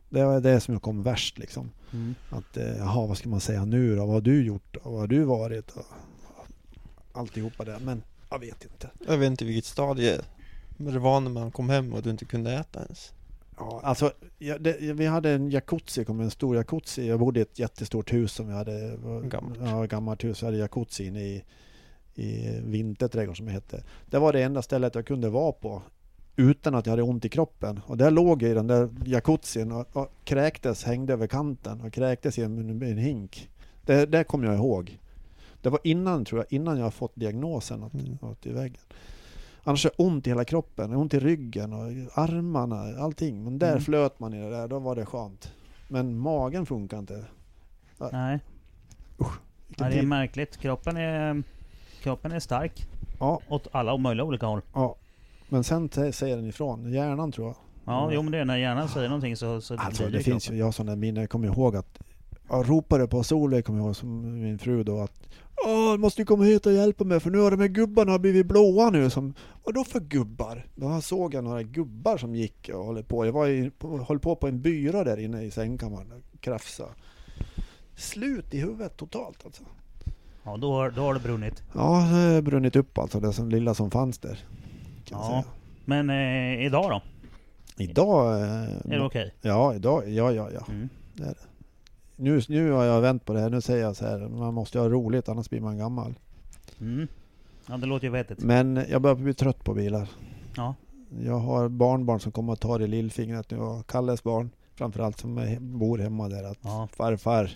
Det 0.08 0.24
var 0.24 0.40
det 0.40 0.60
som 0.60 0.80
kom 0.80 1.02
värst 1.02 1.38
liksom. 1.38 1.70
Mm. 1.92 2.14
Att, 2.30 2.56
eh, 2.56 2.76
jaha 2.76 3.06
vad 3.06 3.16
ska 3.18 3.28
man 3.28 3.40
säga 3.40 3.64
nu 3.64 3.96
då? 3.96 4.04
Vad 4.06 4.14
har 4.14 4.20
du 4.20 4.46
gjort? 4.46 4.76
Och 4.76 4.92
vad 4.92 5.00
har 5.00 5.06
du 5.06 5.24
varit? 5.24 5.70
Och, 5.70 5.84
alltihopa 7.12 7.64
det. 7.64 7.78
Men 7.82 8.02
jag 8.30 8.38
vet 8.38 8.64
inte. 8.64 8.90
Jag 9.06 9.18
vet 9.18 9.30
inte 9.30 9.44
vilket 9.44 9.64
stadie 9.64 10.20
det 10.76 10.98
var 10.98 11.20
när 11.20 11.30
man 11.30 11.50
kom 11.50 11.70
hem 11.70 11.92
och 11.92 12.02
du 12.02 12.10
inte 12.10 12.24
kunde 12.24 12.52
äta 12.52 12.82
ens. 12.82 13.12
Ja, 13.58 13.80
alltså, 13.84 14.12
ja, 14.38 14.58
det, 14.58 14.76
vi 14.80 15.06
hade 15.06 15.30
en 15.30 15.50
jacuzzi, 15.50 16.04
kom 16.04 16.20
en 16.20 16.30
stor 16.30 16.56
jacuzzi. 16.56 17.08
Jag 17.08 17.20
bodde 17.20 17.40
i 17.40 17.42
ett 17.42 17.58
jättestort 17.58 18.12
hus 18.12 18.32
som 18.32 18.48
vi 18.48 18.52
hade. 18.54 18.98
Gammalt. 19.24 19.58
Ja, 19.64 19.86
gammalt 19.86 20.24
hus. 20.24 20.42
Vi 20.42 20.46
hade 20.46 20.58
jacuzzi 20.58 21.06
inne 21.06 21.20
i, 21.20 21.44
i 22.14 22.60
vinterträdgården 22.64 23.36
som 23.36 23.46
det 23.46 23.52
hette. 23.52 23.82
Det 24.06 24.18
var 24.18 24.32
det 24.32 24.42
enda 24.42 24.62
stället 24.62 24.94
jag 24.94 25.06
kunde 25.06 25.28
vara 25.30 25.52
på 25.52 25.82
utan 26.36 26.74
att 26.74 26.86
jag 26.86 26.92
hade 26.92 27.02
ont 27.02 27.24
i 27.24 27.28
kroppen. 27.28 27.80
Och 27.86 27.96
där 27.96 28.10
låg 28.10 28.42
jag 28.42 28.50
i 28.50 28.54
den 28.54 28.66
där 28.66 28.88
jacuzzin 29.04 29.72
och, 29.72 29.96
och 29.96 30.10
kräktes, 30.24 30.84
hängde 30.84 31.12
över 31.12 31.26
kanten 31.26 31.80
och 31.80 31.92
kräktes 31.92 32.38
i 32.38 32.42
en, 32.42 32.82
en 32.82 32.98
hink. 32.98 33.50
Det, 33.82 34.06
det 34.06 34.24
kommer 34.24 34.46
jag 34.46 34.54
ihåg. 34.54 34.98
Det 35.62 35.70
var 35.70 35.80
innan, 35.84 36.24
tror 36.24 36.40
jag, 36.40 36.52
innan 36.52 36.78
jag 36.78 36.94
fått 36.94 37.12
diagnosen 37.14 37.82
att, 37.82 37.94
Mm. 37.94 38.18
att 38.20 38.46
i 38.46 38.52
väggen. 38.52 38.80
Annars 39.64 39.86
är 39.86 39.90
det 39.96 40.02
ont 40.04 40.26
i 40.26 40.30
hela 40.30 40.44
kroppen, 40.44 40.94
ont 40.94 41.14
i 41.14 41.20
ryggen 41.20 41.72
och 41.72 41.80
armarna, 42.18 42.98
allting. 43.02 43.44
Men 43.44 43.58
där 43.58 43.70
Mm. 43.70 43.80
flöt 43.82 44.20
man 44.20 44.34
i 44.34 44.40
det 44.42 44.50
där, 44.50 44.68
då 44.68 44.78
var 44.78 44.96
det 44.96 45.06
skönt. 45.06 45.52
Men 45.88 46.18
magen 46.18 46.66
funkar 46.66 46.98
inte. 46.98 47.24
Nej. 48.12 48.38
Vilken 49.68 49.86
Ja, 49.86 49.88
det 49.92 49.98
är 49.98 50.02
märkligt. 50.02 50.56
Kroppen 50.56 50.96
är, 50.96 51.42
kroppen 52.02 52.32
är 52.32 52.40
stark. 52.40 52.86
Ja, 53.20 53.40
Åt 53.48 53.68
alla 53.72 53.96
möjliga 53.96 54.24
olika 54.24 54.46
håll. 54.46 54.60
ja. 54.74 54.96
Men 55.48 55.64
sen 55.64 55.88
säger 56.12 56.36
den 56.36 56.46
ifrån. 56.46 56.92
Hjärnan 56.92 57.32
tror 57.32 57.46
jag. 57.46 57.56
Ja, 57.86 58.02
Mm. 58.02 58.14
jo 58.14 58.22
men 58.22 58.32
det 58.32 58.38
är 58.38 58.44
när 58.44 58.56
hjärnan 58.56 58.88
säger 58.88 59.08
någonting 59.08 59.36
så, 59.36 59.60
så 59.60 59.76
Alltså 59.76 60.02
det 60.04 60.10
det 60.10 60.22
finns 60.22 60.50
ju, 60.50 60.56
jag 60.56 60.64
har 60.64 60.72
sådana 60.72 60.96
minnen, 60.96 61.20
jag 61.20 61.30
kommer 61.30 61.48
ihåg 61.48 61.76
att 61.76 61.98
jag 62.48 62.70
ropade 62.70 63.06
på 63.06 63.22
Solveig, 63.22 63.64
kommer 63.64 63.78
jag 63.78 63.86
ihåg, 63.86 63.96
som 63.96 64.40
min 64.42 64.58
fru 64.58 64.82
då 64.84 65.00
att 65.00 65.12
Åh, 65.66 65.92
du 65.92 65.98
måste 65.98 66.22
ju 66.22 66.26
komma 66.26 66.44
hit 66.44 66.66
och 66.66 66.72
hjälpa 66.72 67.04
mig 67.04 67.20
för 67.20 67.30
nu 67.30 67.38
har 67.38 67.50
de 67.50 67.60
här 67.60 67.68
gubbarna 67.68 68.18
blivit 68.18 68.46
blåa 68.46 68.90
nu 68.90 69.10
som 69.10 69.34
Vadå 69.64 69.84
för 69.84 70.00
gubbar? 70.00 70.66
Då 70.74 71.00
såg 71.00 71.34
jag 71.34 71.44
några 71.44 71.62
gubbar 71.62 72.16
som 72.16 72.34
gick 72.34 72.70
och 72.74 72.84
håller 72.84 73.02
på. 73.02 73.26
Jag 73.26 73.32
var 73.32 73.48
i, 73.48 73.70
höll 74.08 74.18
på 74.18 74.36
på 74.36 74.48
en 74.48 74.60
byrå 74.62 75.04
där 75.04 75.16
inne 75.16 75.42
i 75.42 75.50
sängkammaren 75.50 76.12
och 76.12 76.40
krafsa. 76.40 76.84
Slut 77.96 78.54
i 78.54 78.58
huvudet 78.58 78.96
totalt 78.96 79.44
alltså. 79.44 79.62
Ja, 80.44 80.56
då, 80.56 80.72
har- 80.72 80.90
då 80.90 81.02
har 81.02 81.14
det 81.14 81.20
brunnit. 81.20 81.62
Ja, 81.74 81.80
det 82.10 82.34
har 82.34 82.42
brunnit 82.42 82.76
upp 82.76 82.98
alltså, 82.98 83.20
det 83.20 83.32
som 83.32 83.48
lilla 83.48 83.74
som 83.74 83.90
fanns 83.90 84.18
där. 84.18 84.38
Ja. 85.10 85.26
säga. 85.28 85.44
Men 85.84 86.10
eh, 86.10 86.66
idag 86.66 86.90
då? 86.90 87.02
Idag... 87.84 88.40
eh, 88.40 88.44
Är 88.92 88.98
det 88.98 89.04
okej? 89.04 89.34
Ja, 89.42 89.74
idag, 89.74 90.08
ja, 90.10 90.32
ja, 90.32 90.48
ja. 90.54 90.66
Mm. 90.68 90.88
Nu, 92.16 92.40
nu 92.48 92.70
har 92.70 92.84
jag 92.84 93.00
vänt 93.00 93.24
på 93.24 93.32
det 93.32 93.40
här. 93.40 93.50
Nu 93.50 93.60
säger 93.60 93.84
jag 93.84 93.96
så 93.96 94.04
här, 94.06 94.18
man 94.28 94.54
måste 94.54 94.78
ha 94.78 94.88
roligt 94.88 95.28
annars 95.28 95.50
blir 95.50 95.60
man 95.60 95.78
gammal. 95.78 96.14
Mm. 96.80 97.08
Ja, 97.66 97.76
det 97.76 97.86
låter 97.86 98.06
ju 98.06 98.10
vettigt. 98.12 98.38
Men 98.42 98.84
jag 98.90 99.02
börjar 99.02 99.16
bli 99.16 99.34
trött 99.34 99.64
på 99.64 99.74
bilar. 99.74 100.08
Ja. 100.56 100.74
Jag 101.22 101.38
har 101.38 101.68
barnbarn 101.68 102.20
som 102.20 102.32
kommer 102.32 102.52
att 102.52 102.60
ta 102.60 102.78
det 102.78 102.84
i 102.84 102.88
lillfingret 102.88 103.50
nu 103.50 103.58
och 103.58 103.86
Kalles 103.86 104.22
barn 104.22 104.50
framförallt 104.74 105.18
som 105.18 105.56
bor 105.60 105.98
hemma 105.98 106.28
där 106.28 106.44
att 106.44 106.58
Ja. 106.62 106.88
farfar 106.92 107.50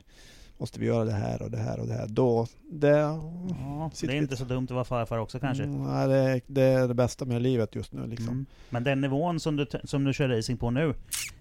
måste 0.59 0.80
vi 0.80 0.86
göra 0.86 1.04
det 1.04 1.12
här 1.12 1.42
och 1.42 1.50
det 1.50 1.56
här 1.59 1.80
och 1.80 1.86
det 1.86 1.92
här. 1.94 2.06
Då, 2.09 2.46
det, 2.70 2.88
Ja, 2.88 3.90
det 4.00 4.06
är 4.06 4.16
inte 4.16 4.36
så 4.36 4.44
dumt 4.44 4.64
att 4.64 4.70
vara 4.70 4.84
farfar 4.84 5.18
också 5.18 5.40
kanske. 5.40 5.64
Mm, 5.64 5.82
nej, 5.84 6.09
det, 6.09 6.14
är- 6.16 6.40
det 6.46 6.62
är 6.62 6.88
det 6.88 6.94
bästa 6.94 7.24
med 7.24 7.42
livet 7.42 7.74
just 7.74 7.92
nu 7.92 8.06
liksom. 8.06 8.28
Mm. 8.28 8.46
Men 8.70 8.84
den 8.84 9.00
nivån 9.00 9.40
som 9.40 9.56
du, 9.56 9.66
som 9.84 10.04
du 10.04 10.12
kör 10.12 10.28
racing 10.28 10.59
på 10.61 10.70
nu 10.70 10.94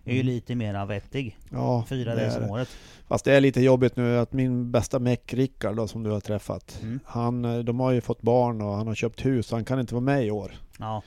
är 0.05 0.13
ju 0.13 0.21
Mm. 0.21 0.25
lite 0.25 0.55
mer 0.55 0.85
vettig. 0.85 1.37
Ja, 1.51 1.85
Fyra 1.89 2.15
det 2.15 2.27
race 2.27 2.43
om 2.43 2.49
året. 2.51 2.69
Fast 3.07 3.25
det 3.25 3.33
är 3.33 3.41
lite 3.41 3.61
jobbigt 3.61 3.95
nu 3.95 4.17
att 4.17 4.33
min 4.33 4.71
bästa 4.71 4.99
meck 4.99 5.33
Rickard 5.33 5.75
då, 5.75 5.87
som 5.87 6.03
du 6.03 6.09
har 6.09 6.19
träffat. 6.19 6.79
Mm. 6.81 6.99
Han, 7.05 7.45
eh, 7.45 7.57
de 7.59 7.79
har 7.79 7.91
ju 7.91 8.01
fått 8.01 8.21
barn 8.21 8.61
och 8.61 8.73
han 8.75 8.87
har 8.87 8.95
köpt 8.95 9.25
hus 9.25 9.47
så 9.47 9.55
han 9.55 9.65
kan 9.65 9.79
inte 9.79 9.93
vara 9.93 10.03
med 10.03 10.25
i 10.25 10.31
år. 10.31 10.51
Ja. 10.79 11.03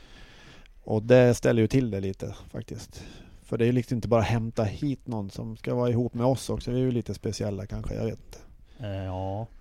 Och 0.84 1.02
det 1.02 1.34
ställer 1.34 1.62
ju 1.62 1.68
till 1.68 1.90
det 1.90 2.00
lite 2.00 2.34
faktiskt. 2.52 3.04
För 3.51 3.59
det 3.59 3.64
är 3.64 3.66
ju 3.66 3.72
liksom 3.72 3.94
inte 3.94 4.09
bara 4.09 4.20
hämta 4.20 4.64
hit 4.64 5.07
någon 5.07 5.30
som 5.30 5.57
ska 5.57 5.74
vara 5.74 5.90
ihop 5.90 6.14
med 6.14 6.26
oss 6.26 6.51
också. 6.51 6.70
Vi 6.70 6.76
är 6.80 6.84
ju 6.84 6.90
lite 6.90 7.14
speciella 7.14 7.66
kanske, 7.66 7.94
jag 7.94 8.05
vet 8.05 8.18
inte. 8.18 8.38
Eh, 8.80 9.05
ja. 9.05 9.46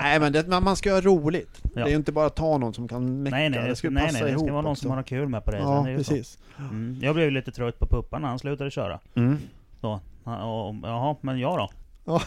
Nej 0.00 0.20
men 0.20 0.32
det, 0.32 0.60
man 0.60 0.76
ska 0.76 0.92
ha 0.92 1.00
roligt. 1.00 1.62
Ja. 1.62 1.70
Det 1.74 1.80
är 1.80 1.88
ju 1.88 1.96
inte 1.96 2.12
bara 2.12 2.30
ta 2.30 2.58
någon 2.58 2.74
som 2.74 2.88
kan 2.88 3.22
mecka. 3.22 3.36
Nej 3.36 3.50
nej, 3.50 3.68
det 3.68 3.76
ska 3.76 3.90
nej, 3.90 4.04
passa 4.04 4.18
nej, 4.18 4.22
det 4.22 4.30
ihop 4.30 4.42
ska 4.42 4.52
vara 4.52 4.62
någon 4.62 4.72
också. 4.72 4.82
som 4.82 4.90
har 4.90 5.02
kul 5.02 5.28
med 5.28 5.44
på 5.44 5.50
det. 5.50 5.58
Ja, 5.58 5.84
precis. 5.84 6.38
Mm. 6.58 6.98
Jag 7.02 7.14
blev 7.14 7.26
ju 7.26 7.30
lite 7.30 7.52
trött 7.52 7.78
på 7.78 7.86
puppan 7.86 8.22
när 8.22 8.28
han 8.28 8.38
slutade 8.38 8.70
köra. 8.70 9.00
Mm. 9.14 9.38
Så, 9.80 10.00
och, 10.24 10.68
och, 10.68 10.74
jaha, 10.82 11.16
men 11.20 11.38
jag 11.38 11.58
då? 11.58 11.70
Ja. 12.04 12.22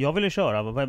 Jag 0.00 0.12
ville 0.12 0.30
köra, 0.30 0.86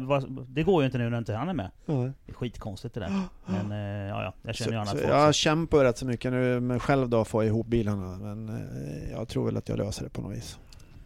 det 0.48 0.64
går 0.64 0.82
ju 0.82 0.86
inte 0.86 0.98
nu 0.98 1.10
när 1.10 1.18
inte 1.18 1.34
han 1.34 1.50
är 1.50 1.54
med. 1.54 1.72
Ja. 1.86 1.94
Det 1.94 2.32
är 2.32 2.34
skitkonstigt 2.34 2.94
det 2.94 3.00
där. 3.00 3.12
Men 3.46 3.72
eh, 3.72 4.10
ja, 4.10 4.24
ja, 4.24 4.34
jag 4.42 4.56
känner 4.56 4.72
ju 4.72 4.78
annat 4.78 4.90
folk. 4.90 5.10
jag 5.10 5.36
kämpar 5.36 5.84
rätt 5.84 5.98
så 5.98 6.06
mycket 6.06 6.32
nu 6.32 6.60
med 6.60 6.82
själv 6.82 7.10
då 7.10 7.22
att 7.22 7.28
få 7.28 7.44
ihop 7.44 7.68
bilarna. 7.68 8.18
Men 8.18 8.50
eh, 8.50 9.12
jag 9.12 9.28
tror 9.28 9.46
väl 9.46 9.58
att 9.58 9.70
jag 9.70 9.78
löser 9.78 10.04
det 10.04 10.10
på 10.10 10.22
något 10.22 10.38
vis. 10.38 10.60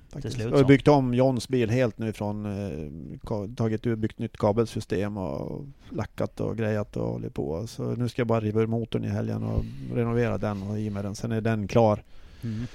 Faktiskt. 0.10 0.36
slut 0.36 0.52
Jag 0.52 0.58
har 0.58 0.64
byggt 0.64 0.88
om 0.88 1.14
Johns 1.14 1.48
bil 1.48 1.70
helt 1.70 1.98
nu 1.98 2.14
från 2.14 2.46
eh, 2.46 3.48
tagit 3.56 3.88
ut, 3.88 4.00
byggt 4.00 4.20
nytt 4.20 4.38
kabelsystem 4.38 5.18
och 5.18 5.66
lackat 5.90 6.40
och 6.40 6.58
grejat 6.58 6.98
och 6.98 7.08
hållit 7.08 7.34
på. 7.34 7.68
Så 7.68 7.84
nu 7.84 8.10
ska 8.10 8.20
jag 8.20 8.28
bara 8.28 8.40
riva 8.40 8.62
ur 8.62 8.68
motorn 8.68 9.04
i 9.04 9.10
helgen 9.10 9.44
och 9.44 9.64
renovera 9.94 10.38
den 10.38 10.64
och 10.64 10.80
i 10.80 10.90
med 10.90 11.06
den. 11.06 11.16
Sen 11.16 11.32
är 11.32 11.42
den 11.42 11.68
klar. 11.68 12.04
Mm. 12.44 12.66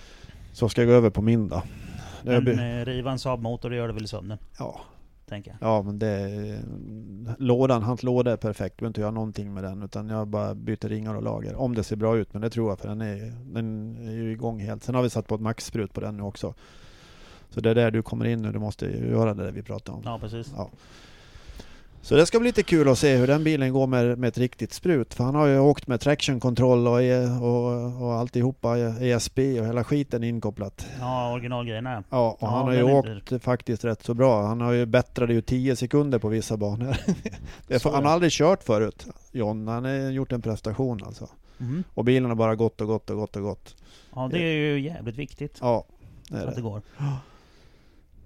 Så 0.53 0.69
ska 0.69 0.81
jag 0.81 0.89
gå 0.89 0.95
över 0.95 1.11
på 1.11 1.23
min 1.23 1.49
då. 1.49 1.63
Men 2.23 2.85
riva 2.85 3.11
en 3.11 3.19
Saab-motor, 3.19 3.71
det 3.71 3.77
gör 3.77 3.87
det 3.87 3.95
väl 3.95 4.05
i 4.05 4.09
sömnen, 4.09 4.39
ja, 4.59 4.81
tänker 5.29 5.51
jag. 5.61 5.69
ja, 5.69 5.83
men 5.83 5.99
det... 5.99 6.63
Lådan, 7.39 7.83
hans 7.83 8.03
låda 8.03 8.33
är 8.33 8.37
perfekt. 8.37 8.75
Jag 8.75 8.79
behöver 8.79 8.91
inte 8.91 9.01
göra 9.01 9.11
någonting 9.11 9.55
med 9.55 9.65
den. 9.65 9.83
Utan 9.83 10.09
jag 10.09 10.29
bara 10.29 10.55
byter 10.55 10.89
ringar 10.89 11.15
och 11.15 11.23
lager. 11.23 11.55
Om 11.55 11.75
det 11.75 11.83
ser 11.85 11.97
bra 11.97 12.17
ut, 12.17 12.33
men 12.33 12.43
det 12.43 12.51
tror 12.51 12.69
jag 12.69 12.79
för 12.79 12.89
den 12.89 13.01
är, 13.01 13.33
den 13.53 13.97
är 14.09 14.13
ju 14.13 14.33
igång 14.33 14.61
helt. 14.61 14.83
Sen 14.83 14.95
har 14.95 15.03
vi 15.03 15.11
satt 15.11 15.27
på 15.27 15.35
ett 15.35 15.41
maxsprut 15.41 15.93
på 15.93 16.01
den 16.01 16.17
nu 16.17 16.23
också. 16.23 16.55
Så 17.51 17.61
det 17.61 17.71
är 17.71 17.75
där 17.75 17.91
du 17.91 18.03
kommer 18.03 18.25
in 18.25 18.43
nu, 18.43 18.53
du 18.53 18.59
måste 18.59 18.87
göra 18.87 19.35
det 19.35 19.45
där 19.45 19.53
vi 19.53 19.63
pratade 19.63 19.99
om. 19.99 20.03
Ja, 20.05 20.19
precis. 20.19 20.53
Ja. 20.57 20.71
Så 22.09 22.17
det 22.17 22.27
ska 22.27 22.41
bli 22.41 22.49
lite 22.49 22.63
kul 22.63 22.89
att 22.89 22.99
se 22.99 23.17
hur 23.17 23.27
den 23.27 23.45
bilen 23.45 23.73
går 23.73 23.87
med, 23.87 24.19
med 24.19 24.29
ett 24.29 24.39
riktigt 24.39 24.73
sprut. 24.73 25.15
För 25.15 25.25
han 25.25 25.35
har 25.35 25.47
ju 25.47 25.59
åkt 25.59 25.87
med 25.87 26.01
traction 26.01 26.41
control 26.41 26.87
och, 26.87 27.03
E- 27.03 27.27
och, 27.41 28.03
och 28.03 28.15
alltihopa, 28.15 28.79
ESP 28.79 29.39
och 29.39 29.67
hela 29.67 29.85
skiten 29.85 30.25
inkopplat. 30.25 30.87
Ja, 31.01 31.33
originalgrejerna. 31.33 32.05
Ja, 32.11 32.31
och 32.31 32.39
Ja, 32.41 32.47
han 32.47 32.67
har 32.67 32.73
ju 32.73 32.79
den 32.79 32.89
är 32.89 32.95
åkt 32.99 33.45
faktiskt 33.45 33.85
rätt 33.85 34.05
så 34.05 34.15
bra. 34.15 34.47
Han 34.47 34.61
har 34.61 34.73
ju 34.73 34.87
bättrade 34.87 35.35
ju 35.35 35.41
10 35.43 35.77
sekunder 35.77 36.19
på 36.19 36.29
vissa 36.29 36.57
banor. 36.57 36.97
Så 37.79 37.91
han 37.93 38.05
har 38.05 38.13
aldrig 38.13 38.33
kört 38.33 38.63
förut, 38.63 39.07
John. 39.33 39.69
Han 39.69 39.85
har 39.85 40.11
gjort 40.11 40.33
en 40.33 40.43
prestation 40.43 41.01
alltså. 41.07 41.29
Mm. 41.61 41.85
Och 41.95 42.05
bilen 42.05 42.29
har 42.29 42.37
bara 42.37 42.55
gått 42.55 42.81
och 42.81 42.87
gått 42.87 43.11
och 43.11 43.17
gått 43.17 43.37
och 43.37 43.43
gått. 43.43 43.77
Ja, 44.15 44.29
det 44.33 44.39
är 44.39 44.55
ju 44.55 44.81
jävligt 44.81 45.17
viktigt. 45.17 45.59
Ja, 45.61 45.85
det 46.29 46.37
är 46.37 46.41
att 46.41 46.49
det 46.49 46.55
det. 46.55 46.61
går. 46.63 46.83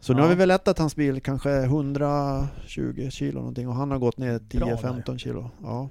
Så 0.03 0.13
nu 0.15 0.19
Ja. 0.19 0.23
har 0.25 0.29
vi 0.29 0.35
väl 0.35 0.49
lättat 0.49 0.79
hans 0.79 0.97
bil 0.97 1.21
kanske 1.23 1.51
120 1.65 3.09
kilo 3.11 3.39
någonting 3.39 3.69
och 3.69 3.75
han 3.75 3.91
har 3.91 3.99
gått 3.99 4.19
ner 4.19 4.39
Bra 4.59 4.67
där. 4.69 4.77
10-15 4.77 5.19
kilo. 5.19 5.51
Ja. 5.63 5.89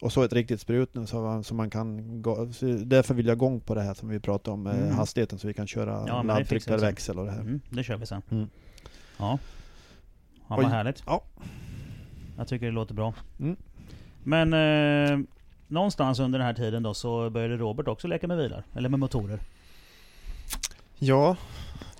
Och 0.00 0.12
så 0.12 0.22
ett 0.22 0.32
riktigt 0.32 0.60
sprut 0.60 0.94
nu 0.94 1.06
så, 1.06 1.20
man- 1.20 1.44
så 1.44 1.54
man 1.54 1.70
kan 1.70 2.22
gå, 2.22 2.52
så 2.52 2.66
därför 2.66 3.14
vill 3.14 3.26
jag 3.26 3.34
igång 3.36 3.60
på 3.60 3.74
det 3.74 3.82
här 3.82 3.94
som 3.94 4.08
vi 4.08 4.20
pratade 4.20 4.54
om, 4.54 4.62
med 4.62 4.74
Mm. 4.82 4.94
hastigheten 4.94 5.38
så 5.38 5.46
vi 5.48 5.54
kan 5.54 5.66
köra 5.66 5.90
Ja, 5.92 6.02
vi 6.04 6.10
sen. 6.10 6.26
laddtryckarväxel 6.26 7.18
och 7.18 7.24
det 7.24 7.30
här. 7.32 7.40
Mm, 7.40 7.60
det 7.70 7.82
kör 7.82 7.96
vi 7.96 8.06
sen. 8.06 8.22
Mm. 8.30 8.48
Ja. 9.18 9.38
Ja, 10.48 10.56
Oj. 10.56 10.62
vad 10.62 10.72
härligt. 10.72 11.02
Ja. 11.06 11.22
Jag 12.36 12.48
tycker 12.48 12.66
det 12.66 12.72
låter 12.72 12.94
bra. 12.94 13.14
Mm. 13.40 13.56
Men 14.24 14.52
eh, 14.52 15.18
någonstans 15.66 16.18
under 16.20 16.38
den 16.38 16.46
här 16.46 16.54
tiden 16.54 16.82
då 16.82 16.94
så 16.94 17.30
började 17.30 17.56
Robert 17.56 17.88
också 17.88 18.08
leka 18.08 18.26
med 18.28 18.36
bilar. 18.38 18.64
Eller 18.74 18.88
med 18.88 19.00
motorer. 19.00 19.40
Ja, 20.98 21.36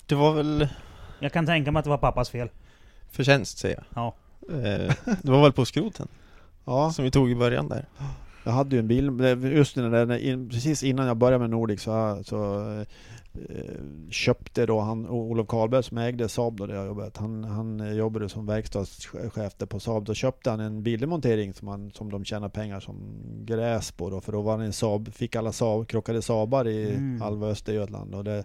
det 0.07 0.15
var 0.15 0.33
väl 0.35 0.69
Jag 1.21 1.33
kan 1.33 1.47
tänka 1.47 1.73
mig 1.73 1.79
att 1.79 1.85
det 1.85 1.91
var 1.91 1.99
pappas 1.99 2.31
fel. 2.31 2.49
förtjänst 3.11 3.59
säger 3.59 3.77
jag. 3.77 3.85
Ja. 3.95 4.15
Eh, 4.55 4.95
Det 5.23 5.31
var 5.31 5.43
väl 5.43 5.53
på 5.53 5.65
skroten 5.65 6.09
Ja, 6.65 6.93
som 6.93 7.05
vi 7.05 7.11
tog 7.11 7.31
i 7.31 7.35
början 7.35 7.69
där. 7.69 7.87
jag 8.45 8.53
hade 8.53 8.77
ju 8.77 8.81
en 8.81 8.89
bil, 8.89 9.11
just 9.57 9.77
när 9.77 10.19
in, 10.19 10.49
precis 10.49 10.83
innan 10.83 11.07
jag 11.07 11.17
började 11.17 11.39
med 11.39 11.51
Nordic 11.51 11.83
så, 11.83 12.23
så 12.25 12.71
eh, 12.79 12.87
köpte 14.11 14.67
då 14.67 14.81
han, 14.81 15.09
Olof 15.09 15.47
Karlberg 15.49 15.83
som 15.83 15.99
ägde 15.99 16.29
Saab 16.29 16.57
då 16.57 16.67
där 16.67 16.75
jag 16.75 16.87
jobbade, 16.87 17.11
han, 17.15 17.45
han 17.45 17.97
jobbade 17.97 18.29
som 18.29 18.47
verkstadschef 18.47 19.55
där 19.57 19.67
på 19.67 19.81
Saab. 19.81 20.05
Då 20.05 20.15
köpte 20.15 20.51
han 20.51 20.61
en 20.61 20.83
bildemontering 20.83 21.53
som, 21.55 21.69
han, 21.69 21.91
som 21.91 22.11
de 22.11 22.25
tjänar 22.25 22.49
pengar 22.49 22.81
som 22.81 22.97
gräs 23.45 23.93
på 23.93 24.11
då, 24.11 24.21
för 24.21 24.33
då 24.33 24.43
var 24.43 24.59
det 24.59 24.65
en 24.65 24.73
Saab, 24.73 25.13
fick 25.15 25.37
alla 25.37 25.53
Saab, 25.53 25.89
krockade 25.89 26.23
Saabar 26.23 26.69
i 26.69 26.91
Mm. 26.91 27.21
halva 27.21 27.47
Östergötland 27.47 28.15
och 28.15 28.25
det, 28.25 28.45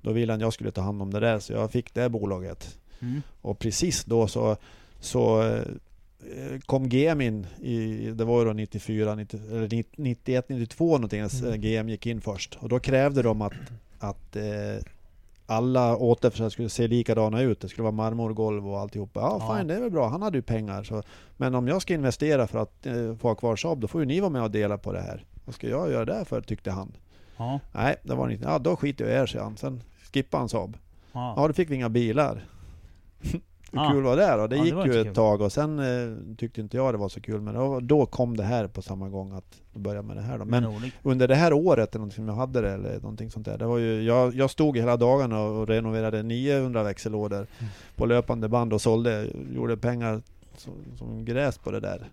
då 0.00 0.12
ville 0.12 0.32
han 0.32 0.40
jag 0.40 0.52
skulle 0.52 0.70
ta 0.70 0.80
hand 0.80 1.02
om 1.02 1.12
det 1.12 1.20
där 1.20 1.38
så 1.38 1.52
jag 1.52 1.70
fick 1.70 1.94
det 1.94 2.08
bolaget. 2.08 2.78
Mm. 3.00 3.22
Och 3.40 3.58
precis 3.58 4.04
då 4.04 4.26
så, 4.26 4.56
så 5.00 5.42
eh, 5.42 6.58
kom 6.66 6.88
GM 6.88 7.20
in, 7.20 7.46
i, 7.60 8.06
det 8.10 8.24
var 8.24 8.38
ju 8.38 8.44
då 8.44 8.52
94, 8.52 9.14
90, 9.14 9.40
eller 9.50 9.84
91, 9.96 10.48
92 10.48 10.84
någonting. 10.84 11.20
Mm. 11.20 11.60
GM 11.60 11.88
gick 11.88 12.06
in 12.06 12.20
först. 12.20 12.58
Och 12.60 12.68
då 12.68 12.80
krävde 12.80 13.22
de 13.22 13.42
att, 13.42 13.52
att 13.98 14.36
eh, 14.36 14.42
alla 15.46 15.96
återförsäljare 15.96 16.50
skulle 16.50 16.68
se 16.68 16.86
likadana 16.88 17.40
ut. 17.40 17.60
Det 17.60 17.68
skulle 17.68 17.82
vara 17.82 17.92
marmorgolv 17.92 18.68
och 18.68 18.80
alltihopa. 18.80 19.20
Ja, 19.20 19.36
Ja. 19.40 19.56
fine, 19.56 19.66
det 19.68 19.74
är 19.74 19.80
väl 19.80 19.90
bra. 19.90 20.08
Han 20.08 20.22
hade 20.22 20.38
ju 20.38 20.42
pengar. 20.42 20.82
Så. 20.82 21.02
Men 21.36 21.54
om 21.54 21.68
jag 21.68 21.82
ska 21.82 21.94
investera 21.94 22.46
för 22.46 22.58
att 22.58 22.86
eh, 22.86 23.14
få 23.16 23.28
ha 23.28 23.34
kvar 23.34 23.56
Saab, 23.56 23.80
då 23.80 23.88
får 23.88 24.00
ju 24.00 24.06
ni 24.06 24.20
vara 24.20 24.30
med 24.30 24.42
och 24.42 24.50
dela 24.50 24.78
på 24.78 24.92
det 24.92 25.00
här. 25.00 25.24
Vad 25.44 25.54
ska 25.54 25.68
jag 25.68 25.90
göra 25.90 26.04
det 26.04 26.24
för, 26.24 26.40
tyckte 26.40 26.70
han. 26.70 26.92
Ja. 27.42 27.60
Nej, 27.72 27.96
det 28.02 28.14
var 28.14 28.26
det 28.28 28.32
inte. 28.34 28.44
Ja, 28.48 28.58
då 28.58 28.76
skiter 28.76 29.04
jag 29.04 29.14
i 29.14 29.16
er, 29.16 29.26
säger 29.26 29.44
han. 29.44 29.56
Sen 29.56 29.82
skippade 30.12 30.40
han 30.40 30.48
Saab. 30.48 30.76
Ja. 31.12 31.34
Ja, 31.36 31.46
då 31.48 31.52
fick 31.54 31.70
vi 31.70 31.74
inga 31.74 31.88
bilar. 31.88 32.44
Hur 33.72 33.80
Ah. 33.80 33.90
kul 33.92 34.02
var 34.02 34.16
det 34.16 34.36
då? 34.36 34.46
Det 34.46 34.56
Ja, 34.56 34.62
det 34.62 34.66
gick 34.66 34.74
var 34.74 34.86
ju 34.86 35.00
ett 35.00 35.06
kul. 35.06 35.14
tag 35.14 35.40
och 35.40 35.52
sen 35.52 35.78
eh, 35.78 36.36
tyckte 36.36 36.60
inte 36.60 36.76
jag 36.76 36.94
det 36.94 36.98
var 36.98 37.08
så 37.08 37.20
kul. 37.20 37.40
Men 37.40 37.54
då, 37.54 37.80
då 37.80 38.06
kom 38.06 38.36
det 38.36 38.42
här 38.44 38.66
på 38.66 38.82
samma 38.82 39.08
gång 39.08 39.32
att 39.32 39.60
börja 39.74 40.02
med 40.02 40.16
det 40.16 40.22
här 40.22 40.38
då. 40.38 40.44
Men 40.44 40.62
Nordic. 40.62 40.92
under 41.02 41.28
det 41.28 41.34
här 41.34 41.52
året, 41.52 41.90
eller 41.94 41.98
någonting 41.98 42.16
som 42.16 42.28
jag 42.28 42.34
hade 42.34 42.60
det, 42.60 42.70
eller 42.72 43.00
någonting 43.00 43.30
sånt 43.30 43.46
där. 43.46 43.58
Det 43.58 43.66
var 43.66 43.78
ju, 43.78 44.02
jag, 44.02 44.34
jag 44.34 44.50
stod 44.50 44.76
hela 44.76 44.96
dagarna 44.96 45.40
och 45.40 45.68
renoverade 45.68 46.22
900 46.22 46.82
växellådor 46.82 47.36
Mm. 47.58 47.70
på 47.96 48.06
löpande 48.06 48.48
band 48.48 48.72
och 48.72 48.80
sålde, 48.80 49.26
gjorde 49.54 49.76
pengar 49.76 50.22
som, 50.56 50.72
som 50.98 51.24
gräs 51.24 51.58
på 51.58 51.70
det 51.70 51.80
där. 51.80 52.10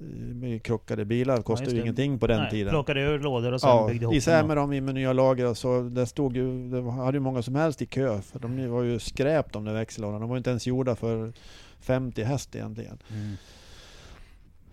Eh, 0.00 0.06
Med 0.34 0.62
krockade 0.62 1.04
bilar 1.04 1.42
kostade 1.42 1.70
ju 1.70 1.80
ingenting 1.80 2.18
på 2.18 2.26
den 2.26 2.40
Nej, 2.40 2.50
tiden. 2.50 2.70
Plockade 2.70 3.00
ur 3.00 3.18
lådor 3.18 3.52
och 3.52 3.60
sen 3.60 3.70
Ja, 3.70 3.86
byggde 3.88 4.02
ihop 4.04 4.14
isär 4.14 4.44
med 4.44 4.56
dem 4.56 4.72
i 4.72 4.80
med 4.80 4.94
nya 4.94 5.12
lager 5.12 5.46
och 5.46 5.56
så. 5.58 5.80
Det 5.82 6.06
stod 6.06 6.36
ju, 6.36 6.68
det 6.70 6.90
hade 6.90 7.16
ju 7.16 7.20
många 7.20 7.42
som 7.42 7.54
helst 7.54 7.82
i 7.82 7.86
kö. 7.86 8.20
För 8.22 8.38
de 8.38 8.70
var 8.70 8.82
ju 8.82 8.98
skräp 8.98 9.52
de 9.52 9.64
där 9.64 9.72
växellådorna. 9.72 10.18
De 10.18 10.28
var 10.28 10.36
ju 10.36 10.38
inte 10.38 10.50
ens 10.50 10.66
gjorda 10.66 10.96
för 10.96 11.32
50 11.80 12.22
häst 12.22 12.54
egentligen. 12.56 12.98
Mm. 13.12 13.34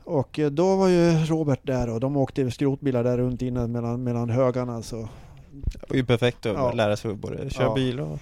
Och 0.03 0.39
eh, 0.39 0.49
då 0.51 0.75
var 0.75 0.87
ju 0.87 1.11
Robert 1.25 1.59
där 1.63 1.89
och 1.89 1.99
de 1.99 2.17
åkte 2.17 2.51
skrotbilar 2.51 3.03
där 3.03 3.17
runt 3.17 3.41
inne 3.41 3.67
mellan, 3.67 4.03
mellan 4.03 4.29
högarna. 4.29 4.81
Så. 4.81 5.09
Det 5.51 5.89
var 5.89 5.95
ju 5.95 6.05
perfekt 6.05 6.45
att 6.45 6.53
Ja. 6.53 6.71
lära 6.71 6.95
sig 6.97 7.13
både 7.13 7.49
köra 7.49 7.65
Ja. 7.65 7.73
bil 7.73 7.99
och 7.99 8.19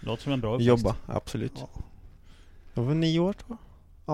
Låter 0.00 0.22
som 0.22 0.32
en 0.32 0.40
bra 0.40 0.54
uppväxt. 0.54 0.68
jobba, 0.68 0.96
absolut. 1.06 1.52
Ja. 1.56 1.68
Jag 2.74 2.82
var 2.82 2.94
nio 2.94 3.18
år 3.20 3.32
tror 3.32 3.46
jag. 3.48 3.58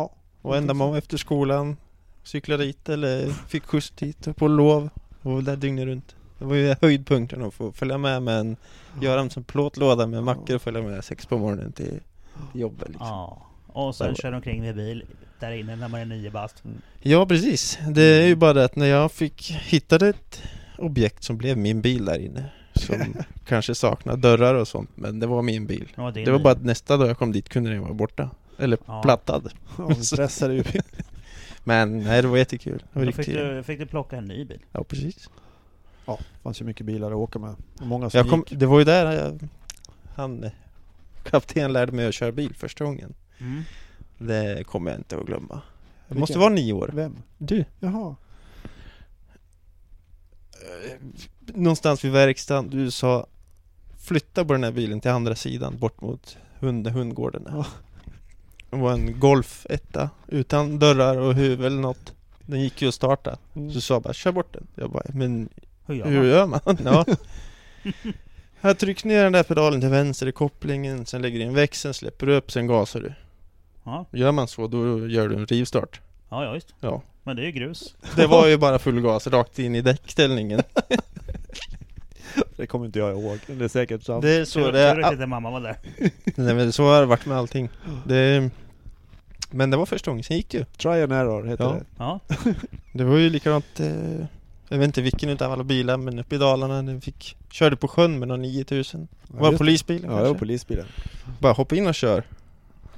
Ja. 0.00 0.10
Och 0.42 0.56
enda 0.56 0.74
man 0.74 0.94
efter 0.94 1.16
skolan 1.16 1.76
cyklade 2.25 2.64
dit 2.64 2.89
eller 2.89 3.27
fick 3.49 3.64
skjuts 3.64 3.91
dit 3.91 4.37
på 4.37 4.49
lov. 4.49 4.89
Och 5.22 5.33
var 5.33 5.43
där 5.43 5.57
dygnet 5.57 5.85
runt. 5.87 6.14
Det 6.39 6.45
var 6.45 6.55
ju 6.55 6.75
höjdpunkten 6.83 7.43
att 7.43 7.55
få 7.55 7.72
följa 7.72 7.99
med 7.99 8.22
med 8.22 8.39
en 8.41 8.57
Göran 9.03 9.31
som 9.31 9.45
plåtlåda 9.45 10.07
med 10.07 10.22
mackor 10.22 10.57
och 10.57 10.62
följa 10.62 10.83
med 10.83 11.05
sex 11.05 11.27
på 11.27 11.39
morgonen 11.39 11.72
till, 11.72 12.01
jobbet 12.53 12.89
liksom. 12.89 13.07
Ja. 13.07 13.47
Och 13.66 13.95
sen 13.95 14.07
Ja. 14.09 14.14
kör 14.14 14.33
omkring 14.33 14.61
med 14.62 14.75
bil 14.77 15.05
där 15.41 15.51
inne 15.53 15.77
när 15.77 15.89
man 15.89 16.01
är 16.01 16.05
nio 16.05 16.31
bast. 16.31 16.62
Ja 17.03 17.27
precis, 17.27 17.79
det 17.89 18.03
är 18.03 18.27
ju 18.27 18.37
bara 18.37 18.53
det 18.53 18.64
att 18.64 18.77
när 18.77 18.87
jag 18.87 19.12
fick 19.12 19.51
hittade 19.51 20.09
ett 20.09 20.43
objekt 20.79 21.25
som 21.25 21.37
blev 21.39 21.59
min 21.59 21.81
bil 21.81 22.05
där 22.05 22.18
inne 22.18 22.45
Som 22.75 23.14
kanske 23.47 23.75
saknar 23.75 24.16
dörrar 24.16 24.55
och 24.55 24.68
sånt 24.68 24.91
men 24.95 25.20
det 25.20 25.27
var 25.27 25.43
min 25.43 25.66
bil 25.66 25.89
Det 25.95 26.01
var, 26.03 26.12
din 26.12 26.25
Det 26.25 26.31
var 26.33 26.39
bara 26.39 26.53
att 26.53 26.64
nästa 26.64 26.97
dag 26.97 27.09
jag 27.09 27.18
kom 27.18 27.33
dit 27.33 27.49
kunde 27.49 27.70
den 27.70 27.81
vara 27.83 27.93
borta 27.95 28.31
Eller 28.59 28.79
Ja. 28.87 29.03
plattad 29.03 29.53
Ja, 29.79 29.95
stressade 29.95 30.55
ju. 30.55 30.64
Men 31.64 31.98
nej 31.98 32.22
det 32.22 32.28
var 32.28 32.36
jättekul 32.36 32.82
Det 32.92 32.98
var 32.98 33.06
Då 33.06 33.12
fick 33.12 33.26
du, 33.26 33.62
fick 33.62 33.78
du 33.78 33.86
plocka 33.86 34.16
en 34.16 34.24
ny 34.24 34.44
bil. 34.44 34.60
Ja 34.72 34.84
precis 34.84 35.30
Ja, 36.06 36.18
det 36.20 36.42
fanns 36.42 36.60
ju 36.60 36.64
mycket 36.64 36.86
bilar 36.86 37.10
att 37.10 37.16
åka 37.16 37.38
med. 37.38 37.54
Och 37.80 37.86
många 37.86 38.10
som 38.10 38.18
jag 38.18 38.30
kom, 38.30 38.44
gick. 38.48 38.58
Det 38.60 38.66
var 38.66 38.78
ju 38.78 38.84
där 38.84 39.12
jag, 39.12 39.48
han 40.14 40.50
Kapten 41.22 41.72
lärde 41.72 41.92
mig 41.92 42.06
att 42.06 42.14
köra 42.14 42.32
bil 42.32 42.54
första 42.54 42.84
gången 42.84 43.14
Mm. 43.38 43.62
Det 44.18 44.64
kommer 44.66 44.90
jag 44.90 45.00
inte 45.00 45.16
att 45.18 45.26
glömma 45.26 45.54
Det 45.54 45.60
Vilken? 46.08 46.20
måste 46.20 46.38
vara 46.38 46.48
nio 46.52 46.72
år 46.72 46.90
Vem? 46.94 47.16
Du 47.38 47.64
Jaha. 47.80 48.16
någonstans 51.46 52.04
vid 52.04 52.12
verkstaden, 52.12 52.70
du 52.70 52.90
sa 52.90 53.26
Flytta 53.98 54.44
på 54.44 54.52
den 54.52 54.64
här 54.64 54.72
bilen 54.72 55.00
till 55.00 55.10
andra 55.10 55.34
sidan 55.34 55.78
bort 55.78 56.00
mot 56.00 56.36
hund, 56.58 56.86
hundgården 56.88 57.48
Ja. 57.50 57.66
Det 58.77 58.83
var 58.83 58.93
en 58.93 59.20
Golf 59.20 59.66
etta 59.70 60.11
utan 60.29 60.79
dörrar 60.79 61.16
och 61.16 61.35
huvud 61.35 61.66
eller 61.66 61.81
något 61.81 62.12
Den 62.47 62.61
gick 62.61 62.83
ju 62.83 62.89
att 62.89 62.95
starta 62.95 63.37
Mm. 63.57 63.72
Så 63.72 63.81
sa 63.81 64.01
bara 64.01 64.12
kör 64.12 64.33
bort 64.33 64.53
den 64.53 64.66
Jag 64.75 64.91
bara, 64.91 65.05
men 65.14 65.49
Hur 65.87 65.95
gör 65.95 66.07
hur 66.07 66.16
man? 66.20 66.27
gör 66.29 66.47
man? 66.47 66.61
ja. 66.85 67.05
Jag 68.61 68.79
trycker 68.79 69.07
ner 69.09 69.22
den 69.22 69.33
där 69.33 69.43
pedalen 69.43 69.81
till 69.81 69.91
vänster 69.91 70.27
i 70.27 70.33
kopplingen 70.33 71.07
Sen 71.07 71.22
lägger 71.22 71.39
du 71.39 71.45
in 71.45 71.55
växeln, 71.55 71.95
släpper 71.95 72.27
du 72.27 72.35
upp, 72.35 72.51
sen 72.53 72.66
gasar 72.66 73.01
du 73.01 73.12
Ja. 73.85 74.07
Gör 74.12 74.33
man 74.33 74.49
så, 74.49 74.66
då 74.66 75.09
gör 75.09 75.29
du 75.29 75.35
en 75.35 75.47
rivstart 75.47 76.01
ja, 76.31 76.45
ja 76.45 76.53
visst. 76.53 76.75
Ja 76.81 77.03
Men 77.22 77.37
det 77.37 77.43
är 77.43 77.47
ju 77.47 77.53
grus. 77.53 77.95
Det 78.16 78.27
var 78.27 78.47
ju 78.49 78.59
bara 78.59 78.79
full 78.79 79.01
gas 79.01 79.27
rakt 79.27 79.59
in 79.59 79.75
i 79.75 79.81
däckställningen 79.81 80.62
Det 82.57 82.66
kommer 82.66 82.87
inte 82.87 82.99
jag 82.99 83.11
ihåg. 83.12 83.39
Det 83.47 83.64
är 83.64 83.68
säkert 83.68 84.03
sant. 84.03 84.22
Det 84.22 84.31
är 84.37 84.45
så 84.45 84.59
Tur- 84.61 84.72
det 84.72 84.93
tur 84.95 85.01
är 85.01 85.07
att 85.07 85.12
inte 85.12 85.27
mamma 85.27 85.51
var 85.51 85.61
där. 85.61 85.77
Nej 86.37 86.55
men 86.55 86.72
så 86.72 86.85
har 86.85 87.01
det 87.01 87.07
varit 87.07 87.27
med 87.27 87.39
allting 87.39 87.68
det, 88.07 88.51
Men 89.57 89.70
det 89.70 89.76
var 89.76 89.86
första 89.86 90.11
gången, 90.11 90.24
sen 90.24 90.36
gick 90.36 90.50
det 90.50 90.59
ju 90.59 90.64
Try 90.64 91.02
and 91.02 91.12
error 91.12 91.44
heter 91.44 91.64
Ja. 91.64 91.72
det. 91.72 91.84
Ja. 91.98 92.20
Det 92.92 93.05
var 93.05 93.16
ju 93.16 93.30
likadant 93.30 93.80
eh, 93.80 94.16
Jag 94.68 94.78
vet 94.78 94.84
inte 94.84 95.02
vilken 95.02 95.28
utav 95.28 95.52
alla 95.52 95.64
bilar 95.64 95.96
men 95.96 96.18
uppe 96.18 96.34
i 96.34 96.38
Dalarna 96.38 96.82
den 96.82 97.00
fick 97.00 97.36
Körde 97.50 97.76
på 97.76 97.88
sjön 97.88 98.18
med 98.18 98.28
någon 98.28 98.42
9000 98.42 99.09
Ja, 99.22 99.34
Var 99.40 99.48
just 99.50 99.59
polisbilen 99.59 100.11
Ja, 100.11 100.22
det 100.22 100.28
var 100.28 100.34
polisbilen. 100.34 100.86
Bara 101.40 101.52
hoppa 101.52 101.76
in 101.76 101.86
och 101.86 101.94
kör 101.94 102.22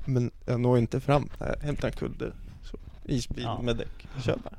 Men 0.04 0.30
jag 0.46 0.60
når 0.60 0.78
inte 0.78 1.00
fram 1.00 1.28
Jag 1.38 1.56
hämtar 1.62 1.88
en 1.88 1.94
kudde 1.94 2.32
så, 2.64 2.76
Isbil 3.04 3.42
Ja. 3.42 3.62
med 3.62 3.76
däck, 3.76 4.08
kör 4.24 4.36
bara 4.44 4.54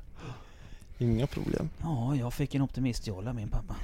Inga 0.97 1.27
problem 1.27 1.69
ja, 1.81 2.15
jag 2.15 2.33
fick 2.33 2.55
en 2.55 2.61
optimistjolla 2.61 3.33
min 3.33 3.47
pappa. 3.49 3.75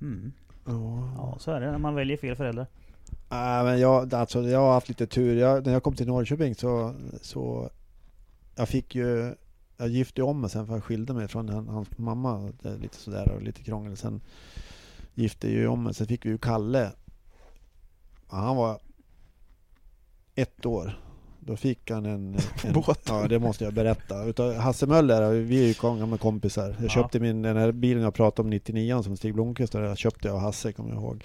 Mm. 0.00 0.32
Ja. 0.64 1.12
Ja, 1.16 1.36
så 1.40 1.50
är 1.50 1.60
det 1.60 1.70
när 1.70 1.78
man 1.78 1.94
väljer 1.94 2.16
fel 2.16 2.36
föräldrar. 2.36 2.66
Nej, 3.28 3.64
men 3.64 3.80
jag, 3.80 4.14
alltså, 4.14 4.42
jag 4.42 4.58
har 4.60 4.72
haft 4.72 4.88
lite 4.88 5.06
tur. 5.06 5.36
Jag, 5.36 5.66
när 5.66 5.72
jag 5.72 5.82
kom 5.82 5.94
till 5.94 6.06
Norrköping 6.06 6.54
så, 6.54 6.94
så 7.22 7.70
jag 8.56 8.68
fick 8.68 8.94
ju 8.94 9.34
jag 9.76 9.88
gifte 9.88 10.22
om 10.22 10.40
mig 10.40 10.50
sen 10.50 10.66
för 10.66 10.74
jag 10.74 10.84
skilde 10.84 11.12
mig 11.14 11.28
från 11.28 11.48
han, 11.48 11.68
hans 11.68 11.98
mamma. 11.98 12.52
Lite 12.80 12.96
sådär 12.96 13.32
och 13.32 13.42
lite 13.42 13.62
krångel. 13.62 13.96
Sen 13.96 14.20
gifte 15.14 15.52
jag 15.52 15.72
om 15.72 15.82
mig. 15.82 15.94
Sen 15.94 16.06
fick 16.06 16.26
vi 16.26 16.30
ju 16.30 16.38
Kalle 16.38 16.90
Han 18.26 18.56
var 18.56 18.80
ett 20.34 20.66
år. 20.66 21.00
Då 21.40 21.56
fick 21.56 21.90
han 21.90 22.06
en... 22.06 22.36
en 22.64 22.72
Båt. 22.72 23.00
Ja, 23.08 23.28
det 23.28 23.38
måste 23.38 23.64
jag 23.64 23.74
berätta. 23.74 24.24
Utav 24.24 24.54
Hasse 24.54 24.86
Möller, 24.86 25.32
vi 25.32 25.62
är 25.62 25.66
ju 25.66 25.98
gamla 25.98 26.18
kompisar. 26.18 26.68
Jag 26.68 26.84
Ja. 26.84 26.88
köpte 26.88 27.20
min, 27.20 27.42
den 27.42 27.56
här 27.56 27.72
bilen 27.72 28.02
jag 28.02 28.14
pratade 28.14 28.46
om, 28.46 28.50
99 28.50 29.02
som 29.02 29.16
Stig 29.16 29.34
Blomqvist 29.34 29.74
jag 29.74 29.98
köpte 29.98 30.28
jag 30.28 30.34
av 30.34 30.40
Hasse, 30.40 30.72
kommer 30.72 30.90
jag 30.90 30.98
ihåg. 31.02 31.24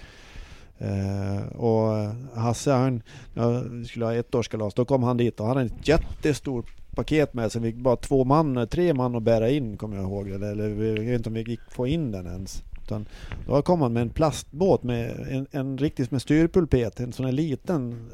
Eh, 0.78 1.46
och 1.56 1.96
Hasse, 2.40 2.72
han, 2.72 3.02
när 3.34 3.68
vi 3.68 3.84
skulle 3.84 4.04
ha 4.04 4.14
ettårskalas, 4.14 4.74
då 4.74 4.84
kom 4.84 5.02
han 5.02 5.16
dit 5.16 5.40
och 5.40 5.46
han 5.46 5.56
hade 5.56 5.66
ett 5.68 5.88
jättestort 5.88 6.66
paket 6.94 7.34
med 7.34 7.52
sig. 7.52 7.60
Vi 7.62 7.72
fick 7.72 7.80
bara 7.82 7.96
två 7.96 8.24
man, 8.24 8.68
tre 8.70 8.94
man 8.94 9.14
att 9.16 9.22
bära 9.22 9.50
in, 9.50 9.76
kommer 9.76 9.96
jag 9.96 10.04
ihåg. 10.04 10.28
Eller, 10.28 10.52
eller 10.52 10.68
vi- 10.68 10.88
jag 10.88 11.02
vet 11.04 11.14
inte 11.14 11.28
om 11.28 11.34
vi 11.34 11.42
gick 11.42 11.60
få 11.70 11.86
in 11.86 12.12
den 12.12 12.26
ens. 12.26 12.62
Utan 12.82 13.06
då 13.46 13.62
kom 13.62 13.80
han 13.82 13.92
med 13.92 14.00
en 14.02 14.10
plastbåt 14.10 14.82
med 14.82 15.26
en, 15.30 15.46
en 15.50 15.78
riktigt 15.78 16.10
med 16.10 16.22
styrpulpet, 16.22 17.00
en 17.00 17.12
sån 17.12 17.24
här 17.26 17.32
liten, 17.32 18.10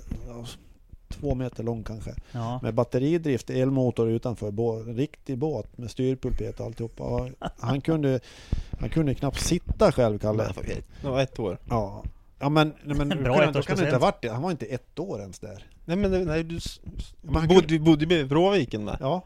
två 1.09 1.35
meter 1.35 1.63
lång 1.65 1.83
kanske. 1.85 2.15
Ja. 2.33 2.61
Med 2.63 2.75
batteridrift, 2.75 3.51
elmotor 3.51 4.09
utanför, 4.11 4.51
bå- 4.51 4.89
en 4.91 4.97
riktig 4.97 5.39
båt 5.39 5.79
med 5.79 5.91
styrpulpet 5.91 6.61
och 6.61 6.67
alltihopa. 6.67 7.05
Och 7.05 7.29
han, 7.59 7.81
kunde, 7.81 8.21
han 8.81 8.89
kunde 8.89 9.15
knappt 9.15 9.41
sitta 9.41 9.93
själv, 9.93 10.19
Kalle. 10.19 10.43
Det 11.03 11.09
var 11.09 11.21
ett 11.23 11.39
år. 11.39 11.59
Ja. 11.69 12.03
Ja 12.41 12.49
men, 12.49 12.73
nej, 12.85 12.97
men 12.97 13.09
Bra 13.25 13.39
kan, 13.39 13.53
då 13.53 13.63
kan 13.63 13.77
det 13.77 13.83
inte 13.83 13.95
ha 13.95 14.01
varit 14.01 14.23
det. 14.23 14.29
Han 14.31 14.43
var 14.43 14.51
inte 14.51 14.67
ett 14.67 14.99
år 14.99 15.21
ens 15.21 15.39
där. 15.39 15.67
Nej 15.85 15.97
men 15.97 16.25
nej, 16.25 16.45
du 16.45 16.57
s- 16.57 16.81
Men 17.23 17.35
han 17.35 17.49
bodde, 17.49 17.79
bodde 17.79 18.07
med 18.07 18.29
Bråviken 18.29 18.85
med. 18.85 18.97
Ja, 19.01 19.23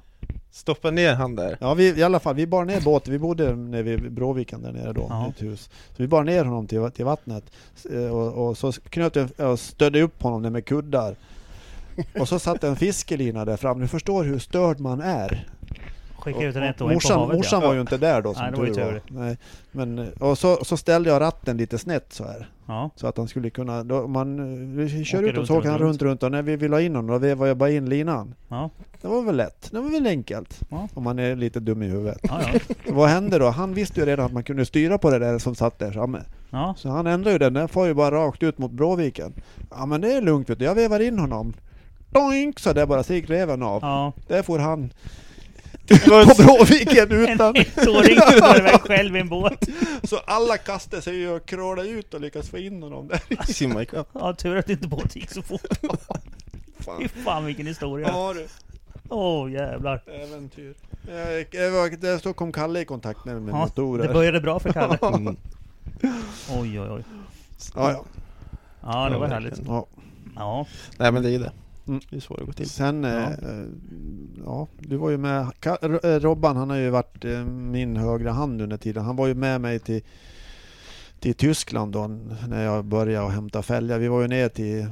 Stoppa 0.50 0.90
ner 0.90 1.14
han 1.14 1.36
där. 1.36 1.56
ja 1.60 1.74
vi, 1.74 1.98
i 1.98 2.02
alla 2.02 2.20
fall, 2.20 2.34
vi 2.34 2.46
bar 2.46 2.64
ner 2.64 2.80
båten. 2.80 3.12
Vi 3.12 3.18
bodde 3.18 3.56
nere 3.56 3.82
vid 3.82 4.12
Bråviken 4.12 4.62
där 4.62 4.72
nere 4.72 4.92
då, 4.92 5.06
Ja. 5.10 5.26
i 5.26 5.30
ett 5.30 5.42
hus. 5.42 5.70
Så 5.96 6.02
vi 6.02 6.08
bar 6.08 6.24
ner 6.24 6.44
honom 6.44 6.66
till, 6.66 6.90
till 6.90 7.04
vattnet. 7.04 7.44
Eh, 7.92 8.16
Och, 8.16 8.48
och 8.48 8.58
så 8.58 8.72
knöt 8.72 9.16
jag, 9.16 9.28
jag 9.36 9.58
stödde 9.58 10.02
upp 10.02 10.22
honom 10.22 10.42
där 10.42 10.50
med 10.50 10.64
kuddar. 10.64 11.16
Och 12.20 12.28
så 12.28 12.38
satt 12.38 12.64
en 12.64 12.76
fiskelina 12.76 13.44
där 13.44 13.56
fram. 13.56 13.80
Du 13.80 13.88
förstår 13.88 14.24
hur 14.24 14.38
störd 14.38 14.80
man 14.80 15.00
är. 15.00 15.48
Skicka 16.24 16.42
ut 16.44 16.56
en 16.56 16.62
Och- 16.62 16.68
ettåring 16.68 16.78
på 16.78 16.94
morsan, 16.94 17.18
havet 17.20 17.36
morsan 17.36 17.60
ja. 17.62 17.66
var 17.68 17.74
ju 17.74 17.80
inte 17.80 17.96
där 17.98 18.22
då 18.22 18.34
som 18.34 18.42
Nej, 18.42 18.52
var 18.52 18.66
tur 18.66 18.74
tur. 18.74 19.02
Nej, 19.08 19.36
men, 19.72 20.12
och 20.20 20.38
så, 20.38 20.64
så 20.64 20.76
ställde 20.76 21.10
jag 21.10 21.20
ratten 21.20 21.56
lite 21.56 21.78
snett 21.78 22.12
så 22.12 22.24
här. 22.24 22.48
ja. 22.66 22.90
Så 22.96 23.06
att 23.06 23.16
han 23.16 23.28
skulle 23.28 23.50
kunna, 23.50 23.84
då, 23.84 24.06
man, 24.06 24.76
vi 24.76 25.04
kör 25.04 25.18
Åker 25.18 25.32
ut 25.32 25.38
och 25.38 25.46
så 25.46 25.58
åker 25.58 25.68
han 25.70 25.78
runt, 25.78 26.02
runt, 26.02 26.22
och 26.22 26.32
när 26.32 26.42
vi 26.42 26.56
vill 26.56 26.72
ha 26.72 26.80
in 26.80 26.94
honom 26.96 27.10
då 27.10 27.18
vevar 27.18 27.46
jag 27.46 27.56
bara 27.56 27.70
in 27.70 27.88
linan. 27.88 28.34
Ja. 28.48 28.70
Det 29.00 29.08
var 29.08 29.22
väl 29.22 29.36
lätt, 29.36 29.68
det 29.70 29.80
var 29.80 29.90
väl 29.90 30.06
enkelt. 30.06 30.60
Ja. 30.70 30.88
Om 30.94 31.02
man 31.02 31.18
är 31.18 31.36
lite 31.36 31.60
dum 31.60 31.82
i 31.82 31.86
huvudet. 31.88 32.20
Vad 32.88 33.08
hände 33.08 33.38
då? 33.38 33.48
Han 33.50 33.74
visste 33.74 34.00
ju 34.00 34.06
redan 34.06 34.26
att 34.26 34.32
man 34.32 34.44
kunde 34.44 34.66
styra 34.66 34.98
på 34.98 35.10
det 35.10 35.18
där 35.18 35.38
som 35.38 35.54
satt 35.54 35.78
där 35.78 35.90
framme. 35.90 36.20
Så 36.76 36.88
han 36.88 37.06
ändrade 37.06 37.32
ju 37.32 37.38
den, 37.38 37.54
den 37.54 37.68
får 37.68 37.86
ju 37.86 37.94
bara 37.94 38.10
rakt 38.14 38.42
ut 38.42 38.58
mot 38.58 38.70
Bråviken. 38.70 39.32
Ja 39.70 39.86
men 39.86 40.00
det 40.00 40.12
är 40.12 40.20
lugnt 40.22 40.50
vet 40.50 40.58
du, 40.58 40.64
jag 40.64 40.74
vevar 40.74 41.00
in 41.00 41.18
honom. 41.18 41.54
Doink! 42.10 42.58
Så 42.60 42.72
det 42.72 42.86
bara, 42.86 43.02
så 43.02 43.14
gick 43.14 43.30
reven 43.30 43.62
av. 43.62 44.12
Där 44.28 44.42
får 44.42 44.58
han 44.58 44.90
på 45.88 46.42
Bråviken 46.42 47.12
En 47.12 47.34
utan... 47.34 47.56
ettåring 47.56 48.18
som 48.20 48.78
själv 48.78 49.16
i 49.16 49.20
en 49.20 49.28
båt. 49.28 49.68
Så 50.02 50.16
alla 50.18 50.56
kastade 50.58 51.02
sig 51.02 51.28
och 51.28 51.46
krålade 51.46 51.88
ut 51.88 52.14
och 52.14 52.20
lyckades 52.20 52.48
få 52.50 52.58
in 52.58 52.82
honom 52.82 53.08
där. 53.08 53.46
Simma 53.52 53.82
ikapp. 53.82 54.08
Ja, 54.12 54.34
tur 54.34 54.56
att 54.56 54.70
inte 54.70 54.88
båten 54.88 55.08
gick 55.14 55.30
så 55.30 55.42
fort. 55.42 55.60
Fy 55.80 55.88
Fan. 56.84 57.08
fan 57.24 57.44
vilken 57.44 57.66
historia. 57.66 58.08
Ja 58.08 58.32
du, 58.34 58.46
Åh 59.08 59.52
jävlar. 59.52 60.02
äventyr. 60.06 60.74
Jag, 61.08 61.46
jag, 61.50 61.70
var- 61.70 61.96
där 62.00 62.18
så 62.18 62.32
kom 62.32 62.52
Kalle 62.52 62.80
i 62.80 62.84
kontakt 62.84 63.24
med, 63.24 63.34
Ja, 63.34 63.40
motorer. 63.40 64.06
det 64.08 64.12
började 64.14 64.40
bra 64.40 64.60
för 64.60 64.72
Kalle. 64.72 64.98
Mm. 66.02 66.16
Oj 66.60 66.80
oj 66.80 66.88
oj. 66.90 67.02
Ja, 67.74 67.92
ja. 67.92 68.04
Ja, 68.82 69.08
det 69.10 69.18
var 69.18 69.28
härligt. 69.28 69.60
ja. 69.66 69.86
Ja. 70.36 70.66
Nej 70.98 71.12
men 71.12 71.22
det 71.22 71.30
är 71.34 71.38
det. 71.38 71.52
Mm. 71.88 72.00
Det 72.10 72.16
är 72.16 72.20
så 72.20 72.36
det 72.36 72.44
går 72.44 72.52
till. 72.52 72.68
Sen, 72.70 73.04
Ja. 73.04 73.30
Eh, 73.30 73.64
ja, 74.44 74.68
du 74.78 74.96
var 74.96 75.10
ju 75.10 75.16
med, 75.18 75.40
eh, 76.02 76.20
Robban 76.20 76.56
han 76.56 76.70
har 76.70 76.76
ju 76.76 76.90
varit 76.90 77.24
eh, 77.24 77.44
min 77.44 77.96
högra 77.96 78.32
hand 78.32 78.62
under 78.62 78.76
tiden. 78.76 79.04
Han 79.04 79.16
var 79.16 79.26
ju 79.26 79.34
med 79.34 79.60
mig 79.60 79.78
till, 79.78 80.02
till 81.20 81.34
Tyskland 81.34 81.92
då 81.92 82.06
när 82.48 82.64
jag 82.64 82.84
började 82.84 83.26
att 83.26 83.32
hämta 83.32 83.62
fälgar. 83.62 83.98
Vi 83.98 84.08
var 84.08 84.22
ju 84.22 84.28
ner 84.28 84.48
till 84.48 84.86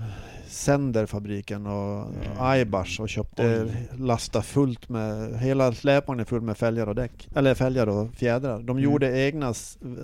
Senderfabriken 0.49 1.67
och 1.67 2.07
Aibars 2.39 3.01
och 3.01 3.09
köpte, 3.09 3.75
lasta 3.97 4.43
fullt 4.43 4.89
med, 4.89 5.39
hela 5.41 5.73
släpvagnen 5.73 6.21
är 6.21 6.25
full 6.25 6.41
med 6.41 6.57
fälgar 6.57 6.87
och 6.87 6.95
däck. 6.95 7.29
Eller 7.35 7.55
fälgar 7.55 7.87
och 7.87 8.15
fjädrar. 8.15 8.59
De 8.59 8.71
Mm. 8.71 8.83
gjorde 8.85 9.19
egna 9.21 9.55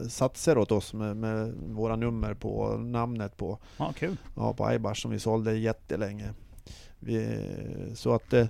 satser 0.08 0.58
åt 0.58 0.72
oss 0.72 0.94
med, 0.94 1.16
med 1.16 1.52
våra 1.68 1.96
nummer 1.96 2.34
på, 2.34 2.50
och 2.58 2.80
namnet 2.80 3.36
på. 3.36 3.58
ja, 3.76 3.92
kul. 3.98 4.16
Ja, 4.36 4.52
på 4.52 4.66
Aibars 4.66 5.02
som 5.02 5.10
vi 5.10 5.18
sålde 5.18 5.54
jättelänge. 5.58 6.28
Vi, 7.00 7.38
så 7.94 8.14
att, 8.14 8.32
eh, 8.32 8.46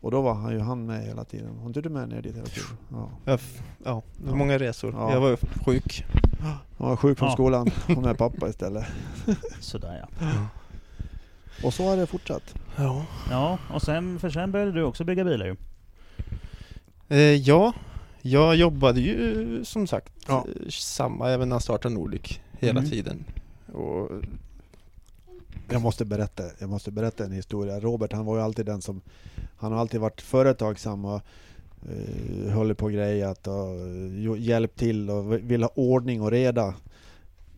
och 0.00 0.10
då 0.10 0.20
var 0.22 0.34
han 0.34 0.52
ju 0.52 0.60
han 0.60 0.86
med 0.86 1.04
hela 1.04 1.24
tiden. 1.24 1.58
Var 1.60 1.66
inte 1.66 1.80
du 1.80 1.88
med 1.88 2.08
ner 2.08 2.22
dit 2.22 2.36
hela 2.36 2.46
tiden? 2.46 2.68
Ja. 2.90 3.38
Ja, 3.84 4.02
det 4.16 4.30
var 4.30 4.36
många 4.36 4.58
resor. 4.58 4.92
Ja. 4.92 5.12
Jag 5.12 5.20
var 5.20 5.36
sjuk. 5.64 6.04
Han 6.78 6.88
var 6.88 6.96
sjuk 6.96 7.18
från 7.18 7.28
Ja. 7.28 7.32
skolan 7.34 7.70
och 7.96 8.02
med 8.02 8.18
pappa 8.18 8.48
istället. 8.48 8.84
Sådär 9.60 10.06
ja. 10.18 10.46
Och 11.64 11.74
så 11.74 11.88
har 11.88 11.96
det 11.96 12.06
fortsatt. 12.06 12.54
Ja. 12.76 13.06
Ja, 13.30 13.58
och 13.72 13.82
sen, 13.82 14.18
för 14.18 14.30
sen 14.30 14.52
började 14.52 14.72
du 14.72 14.82
också 14.82 15.04
bygga 15.04 15.24
bilar 15.24 15.46
ju. 15.46 15.56
Eh, 17.08 17.18
ja, 17.18 17.72
jag 18.22 18.56
jobbade 18.56 19.00
ju 19.00 19.60
som 19.64 19.86
sagt 19.86 20.12
Ja. 20.28 20.46
eh, 20.60 20.68
samma 20.70 21.30
även 21.30 21.48
när 21.48 21.54
jag 21.56 21.62
startade 21.62 21.94
Nordic 21.94 22.40
hela 22.58 22.78
Mm. 22.80 22.90
tiden. 22.90 23.24
Och 23.72 24.10
Jag 25.70 25.82
måste 25.82 26.04
berätta, 26.04 26.42
jag 26.58 26.68
måste 26.68 26.90
berätta 26.90 27.24
en 27.24 27.32
historia. 27.32 27.80
Robert 27.80 28.12
han 28.12 28.26
var 28.26 28.36
ju 28.36 28.42
alltid 28.42 28.66
den 28.66 28.82
som, 28.82 29.00
han 29.56 29.72
har 29.72 29.80
alltid 29.80 30.00
varit 30.00 30.20
företagsam 30.20 31.04
och 31.04 31.20
uh, 31.90 32.52
håller 32.52 32.74
på 32.74 32.88
grejat 32.88 33.46
och 33.46 33.76
uh, 33.76 34.40
hjälpt 34.40 34.78
till 34.78 35.10
och 35.10 35.32
vill 35.32 35.62
ha 35.62 35.70
ordning 35.74 36.22
och 36.22 36.30
reda. 36.30 36.74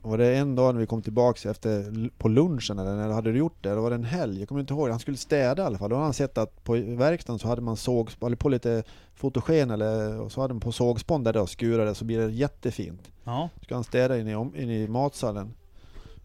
Och 0.02 0.18
det 0.18 0.26
är 0.26 0.40
en 0.40 0.54
dag 0.54 0.74
när 0.74 0.80
vi 0.80 0.86
kom 0.86 1.02
tillbaks 1.02 1.46
efter, 1.46 2.10
på 2.18 2.28
lunchen 2.28 2.78
eller 2.78 2.96
när 2.96 3.08
hade 3.08 3.32
du 3.32 3.38
gjort 3.38 3.56
det? 3.60 3.74
Då 3.74 3.80
var 3.80 3.90
det 3.90 3.96
en 3.96 4.04
helg, 4.04 4.38
jag 4.38 4.48
kommer 4.48 4.60
inte 4.60 4.74
ihåg. 4.74 4.90
Han 4.90 4.98
skulle 4.98 5.16
städa 5.16 5.62
i 5.62 5.66
alla 5.66 5.78
fall. 5.78 5.90
Då 5.90 5.96
hade 5.96 6.04
han 6.04 6.14
sett 6.14 6.38
att 6.38 6.64
på 6.64 6.72
verkstaden 6.72 7.38
så 7.38 7.48
hade 7.48 7.62
man 7.62 7.76
såg, 7.76 8.10
eller 8.26 8.36
på 8.36 8.48
lite 8.48 8.82
fotogen 9.14 9.70
eller 9.70 10.20
och 10.20 10.32
så 10.32 10.40
hade 10.40 10.54
man 10.54 10.60
på 10.60 10.72
sågspån 10.72 11.24
där 11.24 11.32
det 11.32 11.40
och 11.40 11.50
skurade 11.50 11.94
så 11.94 12.04
blir 12.04 12.18
det 12.18 12.32
jättefint. 12.32 13.10
Ja. 13.24 13.48
Ska 13.62 13.74
han 13.74 13.84
städa 13.84 14.18
in 14.18 14.28
i, 14.28 14.62
in 14.62 14.70
i 14.70 14.88
matsalen. 14.88 15.54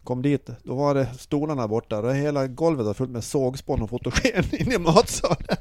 Kom 0.04 0.22
dit, 0.22 0.50
då 0.62 0.74
var 0.74 0.94
det 0.94 1.06
stolarna 1.18 1.68
borta. 1.68 2.02
Då 2.02 2.08
är 2.08 2.14
hela 2.14 2.46
golvet 2.46 2.86
var 2.86 2.94
fullt 2.94 3.10
med 3.10 3.24
sågspån 3.24 3.82
och 3.82 3.90
fotogen 3.90 4.44
in 4.52 4.72
i 4.72 4.78
matsalen. 4.78 5.56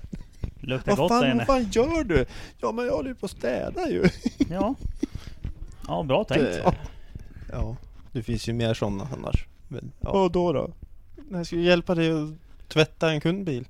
Luktar 0.59 0.91
Vad 0.91 0.97
gott 0.97 1.09
fan, 1.09 1.37
vad 1.37 1.47
fan 1.47 1.69
gör 1.71 2.03
du? 2.03 2.25
Ja 2.61 2.71
men 2.71 2.85
jag 2.85 2.93
håller 2.93 3.09
ju 3.09 3.15
på 3.15 3.25
att 3.25 3.31
städa 3.31 3.89
ju. 3.89 4.09
Ja. 4.49 4.75
Ja, 5.87 6.03
bra 6.03 6.23
tänkt. 6.23 6.43
det, 6.43 6.73
ja, 7.51 7.75
det 8.11 8.23
finns 8.23 8.49
ju 8.49 8.53
mer 8.53 8.73
sådana 8.73 9.07
annars. 9.13 9.45
Men, 9.67 9.91
ja. 9.99 10.13
Vad 10.13 10.31
då 10.31 10.53
då? 10.53 10.71
Jag 11.31 11.45
skulle 11.45 11.61
hjälpa 11.61 11.95
dig 11.95 12.11
att 12.11 12.29
tvätta 12.67 13.11
en 13.11 13.21
kundbil. 13.21 13.67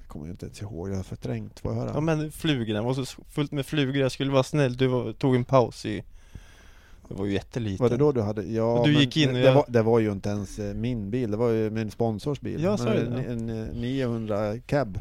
Jag 0.00 0.08
kommer 0.08 0.26
inte 0.26 0.46
ens 0.46 0.62
ihåg, 0.62 0.90
jag 0.90 0.96
har 0.96 1.02
förträngt. 1.02 1.60
Får 1.60 1.72
jag 1.72 1.80
höra? 1.80 1.90
Ja 1.94 2.00
men 2.00 2.32
flugorna, 2.32 2.78
det 2.78 2.86
var 2.86 2.94
så 2.94 3.22
fullt 3.30 3.52
med 3.52 3.66
flugor. 3.66 3.96
Jag 3.96 4.12
skulle 4.12 4.32
vara 4.32 4.42
snäll, 4.42 4.76
du 4.76 4.86
var, 4.86 5.12
tog 5.12 5.34
en 5.34 5.44
paus 5.44 5.86
i... 5.86 6.04
Det 7.08 7.14
var 7.14 7.24
ju 7.26 7.32
jätteliten. 7.32 7.84
Var 7.84 7.90
det 7.90 7.96
då 7.96 8.12
du 8.12 8.22
hade? 8.22 8.42
Ja, 8.42 8.78
Och 8.78 8.86
du 8.86 8.92
men 8.92 9.00
gick 9.00 9.16
in 9.16 9.28
och 9.28 9.34
det, 9.34 9.40
jag- 9.40 9.54
var, 9.54 9.64
det 9.68 9.82
var 9.82 9.98
ju 9.98 10.12
inte 10.12 10.28
ens 10.28 10.58
eh, 10.58 10.74
min 10.74 11.10
bil, 11.10 11.30
det 11.30 11.36
var 11.36 11.48
ju 11.50 11.70
min 11.70 11.90
sponsors 11.90 12.40
bil. 12.40 12.62
Ja, 12.62 12.76
så 12.76 12.84
det, 12.84 13.00
en, 13.00 13.48
en, 13.48 13.68
eh, 13.68 13.74
900 13.74 14.58
cab. 14.66 14.98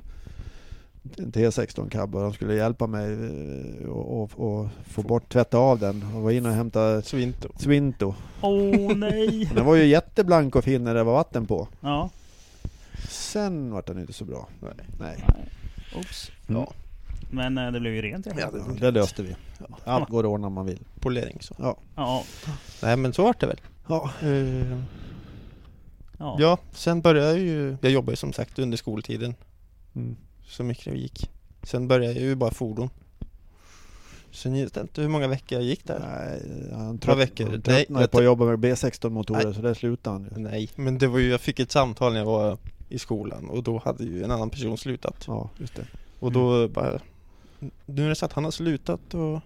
En 1.17 1.31
T16 1.31 1.89
cab 1.89 2.15
och 2.15 2.21
de 2.21 2.33
skulle 2.33 2.55
hjälpa 2.55 2.87
mig 2.87 3.11
eh, 3.13 3.89
och, 3.89 4.21
och, 4.23 4.31
och 4.61 4.67
få 4.85 5.01
bort, 5.01 5.29
tvätta 5.33 5.57
av 5.57 5.79
den 5.79 6.03
och 6.15 6.21
var 6.21 6.31
inne 6.31 6.49
och 6.49 6.55
hämta 6.55 7.01
Så 7.01 7.17
inte. 7.17 7.47
Swinto. 7.57 8.15
Åh 8.41 8.95
nej! 8.95 9.49
Den 9.55 9.65
var 9.65 9.75
ju 9.75 9.85
jätteblank 9.85 10.55
och 10.55 10.63
fin 10.63 10.83
när 10.83 10.93
det 10.93 11.03
var 11.03 11.13
vatten 11.13 11.45
på. 11.45 11.67
Ja. 11.81 12.09
Sen 13.09 13.71
var 13.71 13.83
den 13.87 13.99
inte 13.99 14.13
så 14.13 14.25
bra. 14.25 14.47
Nej. 14.61 14.71
Nej. 14.99 15.23
Oops. 15.97 16.31
Mm. 16.49 16.63
Men 17.33 17.57
eh, 17.57 17.71
det 17.71 17.79
blev 17.79 17.93
ju 17.93 18.01
rent 18.01 18.25
Ja, 18.25 18.51
det- 18.51 18.79
Det 18.79 18.91
löste 18.91 19.23
vi. 19.23 19.35
Ja. 19.59 19.65
Allt 19.85 20.09
går 20.09 20.19
att 20.23 20.25
ordna 20.29 20.47
om 20.47 20.53
man 20.53 20.65
vill. 20.65 20.79
Polering 20.99 21.37
så. 21.41 21.55
Ja. 21.59 21.77
Ja. 21.95 22.23
Nej 22.83 22.97
men 22.97 23.13
så 23.13 23.23
vart 23.23 23.39
det 23.39 23.47
väl. 23.47 23.61
Ja. 23.87 24.11
Eh, 24.21 24.77
Ja. 26.19 26.35
ja, 26.39 26.57
sen 26.71 27.01
började 27.01 27.27
jag 27.29 27.39
ju... 27.39 27.77
Jag 27.81 27.91
jobbade 27.91 28.11
ju 28.11 28.15
som 28.15 28.33
sagt 28.33 28.59
under 28.59 28.77
skoltiden. 28.77 29.35
Mm. 29.95 30.15
Så 30.45 30.63
mycket 30.63 30.85
det 30.93 30.99
gick. 30.99 31.29
Sen 31.63 31.87
började 31.87 32.13
jag 32.13 32.23
ju 32.23 32.35
bara 32.35 32.51
fordon. 32.51 32.89
Sen 34.31 34.55
jag 34.55 34.63
vet 34.65 34.77
inte 34.77 35.01
hur 35.01 35.09
många 35.09 35.27
veckor 35.27 35.57
jag 35.57 35.65
gick 35.67 35.85
där. 35.87 35.99
Nej, 35.99 36.69
han 36.73 36.99
Några 37.05 37.15
veckor. 37.15 37.43
Han 37.45 37.53
Nej, 37.53 37.61
tröttnade 37.61 38.03
jag 38.03 38.11
på 38.11 38.17
att 38.17 38.23
jobba 38.23 38.45
med 38.45 38.59
B16 38.59 39.09
motorer 39.09 39.43
Nej. 39.45 39.53
så 39.53 39.61
där 39.61 39.73
slutade 39.73 40.15
han 40.15 40.23
ju. 40.23 40.37
Nej, 40.49 40.69
men 40.75 40.97
det 40.97 41.07
var 41.07 41.19
ju, 41.19 41.29
jag 41.29 41.41
fick 41.41 41.59
ett 41.59 41.71
samtal 41.71 42.11
när 42.13 42.19
jag 42.19 42.25
var 42.25 42.57
i 42.89 42.99
skolan 42.99 43.49
och 43.49 43.63
då 43.63 43.81
hade 43.85 44.03
ju 44.03 44.23
en 44.23 44.31
annan 44.31 44.49
person 44.49 44.77
slutat. 44.77 45.23
Ja, 45.27 45.49
just 45.57 45.75
det. 45.75 45.85
Och 46.19 46.31
då 46.31 46.67
bara, 46.67 46.99
nu 47.85 48.05
är 48.05 48.09
det 48.09 48.15
så 48.15 48.25
att 48.25 48.33
han 48.33 48.43
har 48.43 48.51
slutat 48.51 49.13
och 49.13 49.39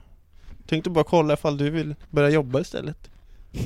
tänkte 0.67 0.89
bara 0.89 1.03
kolla 1.03 1.33
ifall 1.33 1.57
du 1.57 1.69
vill 1.69 1.95
börja 2.09 2.29
jobba 2.29 2.59
istället. 2.59 3.09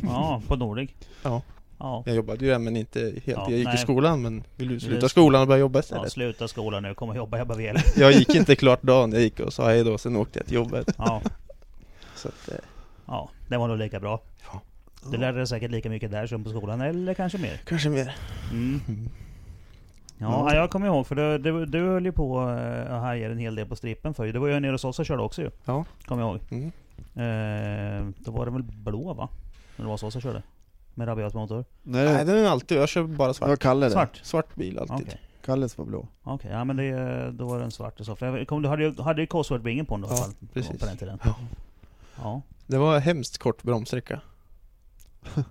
ja, 0.04 0.42
på 0.48 0.56
Nordic. 0.56 0.90
Ja. 1.24 1.42
Ja. 1.80 2.04
Jag 2.06 2.16
jobbade 2.16 2.46
ju 2.46 2.52
där 2.52 2.60
men 2.60 2.78
inte 2.78 3.00
helt. 3.00 3.26
Ja, 3.26 3.46
jag 3.50 3.58
gick 3.58 3.66
nej. 3.68 3.76
i 3.76 3.78
skolan 3.78 4.22
men 4.22 4.44
ville 4.56 4.74
ju 4.74 4.80
sluta 4.80 5.02
Du- 5.02 5.10
skolan 5.10 5.42
och 5.42 5.48
börja 5.48 5.60
jobba 5.60 5.78
ja, 5.80 5.84
istället. 5.84 6.12
sluta 6.12 6.48
skolan 6.48 6.84
nu, 6.84 6.94
kom 6.94 7.10
och 7.10 7.16
jobba, 7.16 7.40
jobba 7.40 7.56
väl. 7.56 7.78
Jag 7.96 8.12
gick 8.12 8.36
inte 8.36 8.56
klart 8.56 8.82
dagen, 8.84 9.12
jag 9.12 9.22
gick 9.22 9.40
och 9.40 9.54
sa 9.54 9.66
hej 9.70 9.84
då, 9.84 9.98
sen 9.98 10.16
åkte 10.16 10.40
jag 10.40 10.46
till 10.46 10.56
jobbet. 10.56 10.96
Ja, 10.98 11.22
Så 12.16 12.28
att, 12.28 12.50
eh, 12.50 12.56
ja, 13.06 13.30
det 13.48 13.58
var 13.58 13.68
nog 13.68 13.78
lika 13.78 14.00
bra. 14.00 14.22
Ja. 14.54 14.62
Du 15.12 15.18
lärde 15.18 15.38
dig 15.38 15.48
säkert 15.48 15.72
lika 15.72 15.90
mycket 15.90 16.12
där 16.12 16.28
som 16.28 16.44
på 16.44 16.50
skolan, 16.50 16.82
eller 16.82 17.14
kanske 17.14 17.38
mer. 17.38 17.62
kanske 17.66 17.90
mer. 17.90 18.16
Mm. 18.52 18.82
Mm. 20.22 20.34
Ja, 20.34 20.46
Ja. 20.54 20.56
jag 20.56 20.70
kommer 20.72 20.88
ihåg 20.88 21.08
för 21.08 21.16
du, 21.16 21.38
du, 21.38 21.66
du 21.66 21.88
höll 21.88 22.06
ju 22.06 22.12
på 22.12 22.42
eh, 22.50 22.94
att 22.96 23.02
härja 23.02 23.32
en 23.32 23.38
hel 23.38 23.56
del 23.56 23.68
på 23.68 23.76
strippen 23.76 24.14
för 24.14 24.28
Du 24.28 24.40
var 24.40 24.48
ju 24.48 24.60
nere 24.60 24.72
hos 24.72 24.86
oss 24.86 25.00
och 25.00 25.06
körde 25.06 25.22
också 25.24 25.42
ju. 25.42 25.52
Ja. 25.66 25.86
Kommer 26.06 26.22
jag 26.24 26.32
ihåg. 26.32 26.42
Mm. 26.52 26.72
Eh, 27.16 28.14
då 28.18 28.32
var 28.32 28.46
det 28.46 28.52
väl 28.52 28.64
blå 28.64 29.14
va? 29.14 29.30
När 29.76 29.86
det 29.86 29.90
var 29.90 29.98
så 29.98 30.12
som 30.12 30.22
körde? 30.22 30.44
Med 30.94 31.08
rabiat 31.08 31.34
motor? 31.34 31.66
Nej, 31.84 32.06
Nej, 32.14 32.26
den 32.26 32.38
är 32.38 32.50
alltid, 32.50 32.78
jag 32.78 32.90
kör 32.90 33.04
bara 33.04 33.28
det 33.28 33.34
svart. 33.34 33.50
var 33.50 33.56
Kalle 33.56 33.86
det. 33.86 33.92
Svart? 33.92 34.20
Svart 34.24 34.56
bil 34.56 34.80
alltid. 34.80 34.96
Okej. 35.08 35.22
Kalles 35.46 35.78
var 35.78 35.86
blå. 35.86 36.08
Okej, 36.24 36.52
ja 36.52 36.64
men 36.64 36.76
det, 36.78 37.32
då 37.32 37.48
var 37.48 37.60
den 37.60 37.72
svart 37.72 38.00
och 38.00 38.06
så. 38.06 38.16
För 38.16 38.38
jag 38.38 38.48
kom, 38.48 38.62
du 38.62 38.70
hade 38.70 38.84
ju, 38.84 39.02
hade 39.02 39.22
ju 39.22 39.28
Cosworth-bingen 39.28 39.86
på 39.86 39.96
den 39.98 40.02
då, 40.02 40.08
i 40.08 40.12
Ja, 40.12 40.16
fall. 40.24 40.34
precis. 40.54 40.80
På 40.80 40.86
den 40.86 40.98
tiden. 40.98 41.20
Ja. 41.24 41.36
Ja. 42.24 42.42
Det 42.68 42.78
var 42.78 42.96
en 42.96 43.02
hemskt 43.02 43.38
kort 43.38 43.64
bromssträcka. 43.64 44.20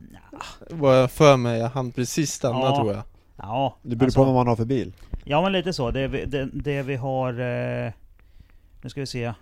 Var 0.70 0.94
jag 0.94 1.10
för 1.10 1.36
mig, 1.36 1.58
jag 1.60 1.68
hann 1.68 1.92
precis 1.92 2.32
stanna 2.32 2.58
Ja. 2.58 2.76
tror 2.76 2.92
jag. 2.92 3.02
Ja, 3.42 3.76
Det 3.82 3.96
beror 3.96 4.06
alltså- 4.06 4.20
på 4.20 4.24
vad 4.24 4.34
man 4.34 4.46
har 4.46 4.56
för 4.56 4.64
bil. 4.64 4.92
Ja 5.24 5.42
men 5.42 5.52
lite 5.52 5.72
så. 5.72 5.90
Det 5.90 6.08
vi, 6.08 6.24
det, 6.24 6.48
det 6.52 6.82
vi 6.82 6.96
har... 6.96 7.32
Eh, 7.40 7.92
nu 8.82 8.88
ska 8.90 9.00
vi 9.00 9.06
se. 9.06 9.32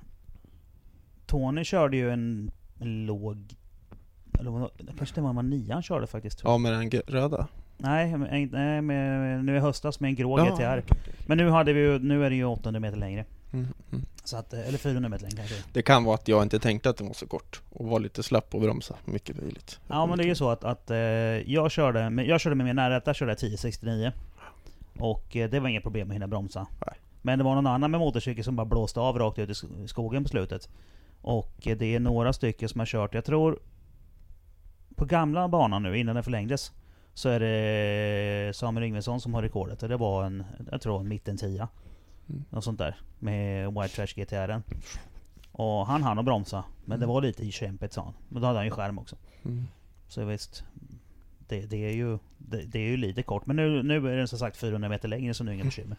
Tony 1.27 1.65
körde 1.65 1.97
ju 1.97 2.11
en, 2.11 2.51
låg... 2.81 3.37
Eller 4.41 4.51
vad- 4.51 4.71
kanske 4.99 5.15
det 5.15 5.21
var 5.21 5.33
man 5.33 5.51
nian 5.51 5.83
körde 5.83 6.07
faktiskt. 6.07 6.39
Tror 6.39 6.51
jag. 6.51 6.55
Ja 6.55 6.59
med 6.59 6.73
den 6.73 7.01
röda. 7.07 7.47
Nej, 7.79 8.17
med, 8.17 8.29
en- 8.33 8.49
nej 8.53 8.83
med, 8.83 9.45
nu 9.45 9.57
i 9.57 9.59
höstas 9.61 10.01
med 10.01 10.09
en 10.09 10.15
grå 10.15 10.39
Ja, 10.39 10.45
GTR. 10.55 10.83
Men 11.27 11.39
nu, 11.39 11.51
hade 11.51 11.73
vi, 11.73 11.99
nu 11.99 12.25
är 12.27 12.31
det 12.31 12.37
ju 12.37 12.45
800 12.45 12.81
meter 12.81 12.99
längre. 12.99 13.25
Mm, 13.53 13.67
mm. 13.93 14.07
Så 14.25 14.37
att, 14.37 14.53
eh, 14.53 14.69
eller 14.69 14.79
400 14.79 15.09
meter 15.09 15.23
längre 15.23 15.37
kanske. 15.37 15.55
Det 15.73 15.83
kan 15.83 16.05
vara 16.05 16.15
att 16.15 16.29
jag 16.29 16.43
inte 16.43 16.59
tänkte 16.59 16.91
att 16.91 16.97
den 16.97 17.07
var 17.07 17.15
så 17.15 17.27
kort 17.27 17.63
och 17.71 17.87
var 17.89 18.01
lite 18.01 18.23
slapp 18.23 18.55
och 18.55 18.61
bromsa. 18.61 18.97
Mycket 19.05 19.37
möjligt. 19.37 19.81
Ja 19.89 20.07
men 20.07 20.19
det 20.19 20.25
är 20.25 20.29
ju 20.29 20.35
så 20.35 20.51
att, 20.51 20.65
att 20.65 20.91
eh, 20.91 20.97
jag 21.53 21.71
körde 21.71 22.11
med, 22.11 22.27
jag 22.27 22.41
körde 22.41 22.57
med 22.57 22.67
min 22.67 22.77
närrätta, 22.77 23.15
körde 23.15 23.31
jag 23.31 23.37
1069 23.37 24.13
Och 24.99 25.37
eh, 25.37 25.51
det 25.51 25.61
var 25.61 25.69
inget 25.69 25.83
problem 25.83 26.09
att 26.11 26.15
hinna 26.15 26.29
bromsa 26.29 26.67
Nej. 26.87 26.95
Men 27.23 27.39
det 27.39 27.45
var 27.45 27.55
någon 27.55 27.67
annan 27.67 27.91
med 27.91 28.01
motorcykel 28.01 28.45
som 28.45 28.57
bara 28.57 28.67
blåste 28.67 29.01
av 29.01 29.19
rakt 29.19 29.39
ut 29.39 29.51
i 29.51 29.53
sk- 29.53 29.87
skogen 29.87 30.23
på 30.23 30.29
slutet 30.29 30.69
Och 31.23 31.55
det 31.63 31.95
är 31.95 32.01
några 32.01 32.33
stycken 32.33 32.69
som 32.69 32.79
har 32.79 32.87
kört, 32.87 33.15
jag 33.15 33.25
tror 33.25 33.59
På 34.97 35.05
gamla 35.05 35.49
banan 35.49 35.83
nu, 35.83 35.99
innan 35.99 36.15
den 36.15 36.25
förlängdes 36.25 36.73
Så 37.15 37.29
är 37.29 37.41
det 37.41 38.57
Samuel 38.57 38.87
Yngvesson 38.87 39.21
som 39.21 39.35
har 39.35 39.43
rekordet 39.43 39.83
och 39.83 39.89
det 39.89 39.97
var 39.97 40.25
en, 40.25 40.45
jag 40.71 40.81
tror 40.81 41.01
en 41.01 41.09
mitten 41.09 41.37
10 41.37 41.69
Mm. 42.29 42.45
Något 42.51 42.65
sånt 42.65 42.79
där, 42.79 42.97
med 43.19 43.73
White 43.73 43.89
Trash 43.89 44.15
GTR 44.17 44.63
Och 45.53 45.87
han 45.87 46.03
hann 46.03 46.19
att 46.19 46.25
bromsa, 46.25 46.65
men 46.85 47.01
det 47.01 47.07
var 47.07 47.23
lite 47.23 47.51
kämpigt 47.51 47.93
sa 47.93 48.05
han 48.05 48.15
Men 48.29 48.43
då 48.43 48.47
hade 48.47 48.59
han 48.59 48.67
ju 48.67 48.71
skärm 48.71 48.99
också 48.99 49.17
Mm. 49.45 49.67
så 50.09 50.25
visst, 50.25 50.65
det, 51.49 51.61
det, 51.61 51.77
är 51.77 51.93
ju, 51.93 52.19
det, 52.39 52.63
det 52.63 52.79
är 52.79 52.89
ju 52.89 52.97
lite 52.97 53.23
kort. 53.23 53.47
Men 53.47 53.57
nu, 53.57 53.83
nu 53.83 54.13
är 54.13 54.17
den 54.17 54.29
som 54.29 54.39
sagt 54.39 54.57
400 54.57 54.89
meter 54.89 55.09
längre 55.09 55.35
så 55.35 55.45
nu 55.45 55.51
är 55.51 55.53
det 55.53 55.57
inga 55.57 55.65
bekymmer. 55.65 55.97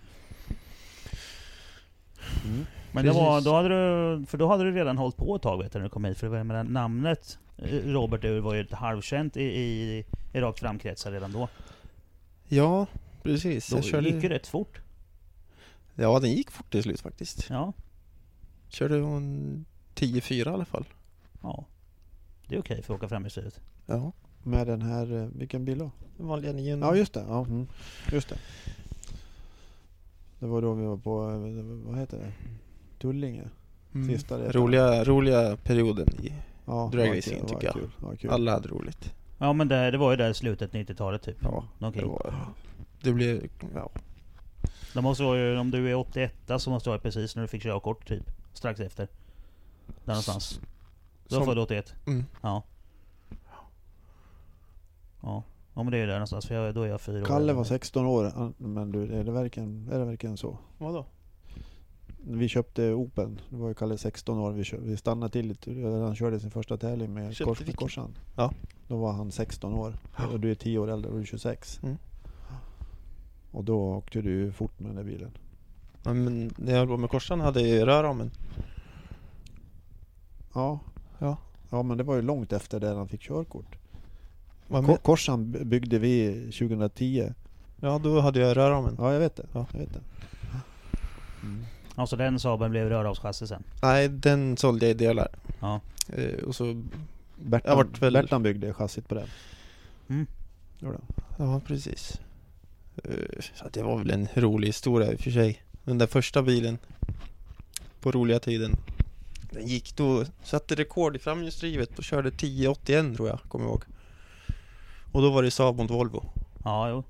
Mm. 2.45 2.65
Men 2.91 3.05
det 3.05 3.11
var, 3.11 3.41
då 3.41 3.53
hade 3.53 3.69
du, 3.69 4.25
för 4.25 4.37
då 4.37 4.47
hade 4.47 4.63
du 4.63 4.71
redan 4.71 4.97
hållit 4.97 5.15
på 5.15 5.35
ett 5.35 5.41
tag 5.41 5.63
vet 5.63 5.71
du, 5.71 5.79
när 5.79 5.83
du 5.83 5.89
kom 5.89 6.05
hit. 6.05 6.17
För 6.17 6.27
det 6.27 6.31
var, 6.31 6.37
jag 6.37 6.45
menar, 6.45 6.63
namnet 6.63 7.39
eh, 7.57 7.77
Robert 7.85 8.23
Ur 8.23 8.39
var 8.39 8.53
ju 8.53 8.61
lite 8.61 8.75
halvkänt 8.75 9.37
i, 9.37 9.43
i, 9.43 10.05
i 10.33 10.41
rakt 10.41 10.59
framkretsar 10.59 11.11
redan 11.11 11.31
då. 11.31 11.47
Ja, 12.47 12.85
precis. 13.23 13.69
Då 13.69 13.77
Jag 13.77 13.83
körde... 13.83 14.09
gick 14.09 14.23
ju 14.23 14.29
rätt 14.29 14.47
fort. 14.47 14.81
Ja, 16.01 16.19
den 16.19 16.31
gick 16.31 16.51
fort 16.51 16.71
till 16.71 16.83
slut 16.83 17.01
faktiskt. 17.01 17.49
Ja, 17.49 17.73
Körde 18.69 18.97
en 18.97 19.65
10-4 19.95 20.33
i 20.33 20.49
alla 20.49 20.65
fall. 20.65 20.85
ja. 21.41 21.65
Det 22.47 22.55
är 22.55 22.59
okej 22.59 22.81
för 22.81 22.93
att 22.93 22.99
åka 22.99 23.09
fram 23.09 23.25
i 23.25 23.29
styret. 23.29 23.59
Ja. 23.85 24.11
Med 24.43 24.67
den 24.67 24.81
här, 24.81 25.13
eh, 25.21 25.27
vilken 25.27 25.65
bil 25.65 25.77
då? 25.77 25.91
Den 26.17 26.27
vanliga 26.27 26.53
900. 26.53 26.87
Ja 26.87 26.95
just 26.95 27.13
det, 27.13 27.25
ja, 27.27 27.45
mm. 27.45 27.67
just 28.11 28.29
det. 28.29 28.37
Det 30.39 30.45
var 30.45 30.61
då 30.61 30.73
vi 30.73 30.85
var 30.85 30.97
på, 30.97 31.31
eh, 31.31 31.89
vad 31.89 31.99
heter 31.99 32.17
det? 32.17 32.31
Tullinge. 32.99 33.49
Mm. 33.93 34.07
Sista 34.07 34.39
resan. 34.39 34.61
Roliga, 34.61 35.03
roliga 35.03 35.57
perioden 35.63 36.07
i... 36.23 36.33
Ja, 36.65 36.89
Drag 36.91 37.03
det 37.03 37.09
var 37.09 37.15
racing 37.15 37.39
kul, 37.39 37.47
det 37.47 37.53
var 37.53 37.59
tycker 37.59 37.67
jag. 37.67 37.73
Kul, 37.73 37.89
var 37.99 38.15
kul. 38.15 38.29
Alla 38.29 38.51
hade 38.51 38.67
roligt. 38.67 39.13
Ja 39.37 39.53
men 39.53 39.67
det, 39.67 39.91
det 39.91 39.97
var 39.97 40.11
ju 40.11 40.17
där 40.17 40.33
slutet 40.33 40.71
90-talet 40.71 41.21
typ. 41.21 41.37
Ja. 41.41 41.63
Det, 41.79 42.05
var, 42.05 42.35
det 43.01 43.13
blev... 43.13 43.49
Ja. 43.75 43.91
Det 44.93 45.01
måste 45.01 45.23
vara 45.23 45.37
ju, 45.37 45.57
om 45.57 45.71
du 45.71 45.89
är 45.91 45.95
81 45.95 46.33
så 46.57 46.69
måste 46.69 46.89
det 46.89 46.91
vara 46.91 47.01
precis 47.01 47.35
när 47.35 47.41
du 47.41 47.47
fick 47.47 47.63
körkort 47.63 48.07
typ. 48.07 48.23
Strax 48.53 48.79
efter. 48.79 49.07
Där 49.87 49.93
någonstans. 50.13 50.59
Du 51.27 51.35
var 51.37 51.45
född 51.45 51.59
81? 51.59 51.93
Mm. 52.07 52.25
Ja. 52.41 52.63
Ja. 55.21 55.43
Ja 55.73 55.83
men 55.83 55.91
det 55.91 55.97
är 55.97 56.01
ju 56.01 56.05
där 56.07 56.13
någonstans 56.13 56.45
för 56.45 56.55
jag, 56.55 56.75
då 56.75 56.81
är 56.83 56.87
jag 56.87 57.01
fyra 57.01 57.21
år. 57.21 57.25
Kalle 57.25 57.53
var 57.53 57.63
16 57.63 58.05
år, 58.05 58.53
men 58.57 58.91
du, 58.91 59.13
är 59.19 59.23
det 59.23 59.31
verkligen, 59.31 59.89
är 59.91 59.99
det 59.99 60.05
verkligen 60.05 60.37
så? 60.37 60.57
Vadå? 60.77 61.05
Vi 62.27 62.47
köpte 62.47 62.93
Open, 62.93 63.41
då 63.49 63.57
var 63.57 63.67
ju 63.67 63.73
Kalle 63.73 63.97
16 63.97 64.37
år, 64.39 64.51
vi, 64.51 64.63
kö- 64.63 64.79
vi 64.81 64.97
stannade 64.97 65.31
till 65.31 65.47
lite, 65.47 65.71
han 66.05 66.15
körde 66.15 66.39
sin 66.39 66.51
första 66.51 66.77
tävling 66.77 67.13
med 67.13 67.35
Köpte 67.35 67.73
korsan. 67.73 68.17
Ja. 68.35 68.51
Då 68.87 68.97
var 68.97 69.11
han 69.11 69.31
16 69.31 69.73
år, 69.73 69.93
och 70.33 70.39
du 70.39 70.51
är 70.51 70.55
10 70.55 70.79
år 70.79 70.89
äldre, 70.91 71.09
och 71.11 71.15
du 71.17 71.21
är 71.21 71.25
26. 71.25 71.79
Mm. 71.83 71.97
Och 73.51 73.63
då 73.63 73.79
åkte 73.95 74.21
du 74.21 74.29
ju 74.29 74.51
fort 74.51 74.79
med 74.79 74.89
den 74.89 74.95
där 74.95 75.03
bilen. 75.03 75.31
Ja, 76.03 76.13
men 76.13 76.51
när 76.57 76.75
jag 76.75 76.87
låg 76.87 76.99
med 76.99 77.09
korsan 77.09 77.39
hade 77.41 77.61
jag 77.61 77.87
rörramen. 77.87 78.31
Ja. 80.53 80.79
Ja. 81.19 81.37
Ja 81.69 81.83
men 81.83 81.97
det 81.97 82.03
var 82.03 82.15
ju 82.15 82.21
långt 82.21 82.53
efter 82.53 82.79
det 82.79 82.95
han 82.95 83.07
fick 83.07 83.21
körkort. 83.21 83.75
Ko-? 84.69 84.97
Korsan 84.97 85.51
by- 85.51 85.63
byggde 85.65 85.99
vi 85.99 86.33
2010. 86.51 87.33
Ja, 87.79 87.99
då 88.03 88.19
hade 88.19 88.39
jag 88.39 88.57
rörramen. 88.57 88.95
Ja 88.99 89.13
jag 89.13 89.19
vet 89.19 89.35
det. 89.35 89.45
Ja. 89.53 89.65
Jag 89.71 89.79
vet 89.79 89.93
det. 89.93 89.99
Mm. 91.43 91.65
Ja 91.95 92.07
så 92.07 92.15
den 92.15 92.39
Saaben 92.39 92.71
blev 92.71 92.89
rörhavschassi 92.89 93.47
sen. 93.47 93.63
Nej, 93.81 94.07
den 94.09 94.57
sålde 94.57 94.85
jag 94.85 94.91
i 94.91 94.97
delar. 94.97 95.27
Ja. 95.59 95.79
Eh, 96.13 96.43
och 96.43 96.55
så... 96.55 96.83
Bertan, 97.41 97.77
Jag 97.77 97.99
väl- 97.99 98.13
Bertan 98.13 98.43
byggde 98.43 98.73
chassit 98.73 99.07
på 99.07 99.15
den. 99.15 99.27
Mm. 100.09 100.27
Gjorde 100.79 100.97
han. 101.37 101.47
Ja, 101.47 101.61
precis. 101.67 102.21
Eh, 103.03 103.41
så 103.55 103.69
det 103.71 103.83
var 103.83 103.97
väl 103.97 104.11
en 104.11 104.27
rolig 104.35 104.67
historia 104.67 105.11
i 105.11 105.15
och 105.15 105.19
för 105.19 105.31
sig. 105.31 105.63
Den 105.83 105.97
där 105.97 106.07
första 106.07 106.41
bilen 106.41 106.77
på 108.01 108.11
roliga 108.11 108.39
tiden. 108.39 108.75
Den 109.51 109.67
gick 109.67 109.95
då, 109.95 110.25
satte 110.43 110.75
rekord 110.75 111.15
i 111.15 111.19
framhjulsdrivet 111.19 111.97
och 111.97 112.03
körde 112.03 112.29
1081 112.29 113.15
tror 113.15 113.29
jag, 113.29 113.39
kommer 113.47 113.65
jag 113.65 113.71
ihåg. 113.71 113.83
Och 115.11 115.21
då 115.21 115.29
var 115.29 115.43
det 115.43 115.51
Saab 115.51 115.77
mot 115.77 115.91
Volvo. 115.91 116.23
Ja 116.63 116.89
jo. 116.89 117.03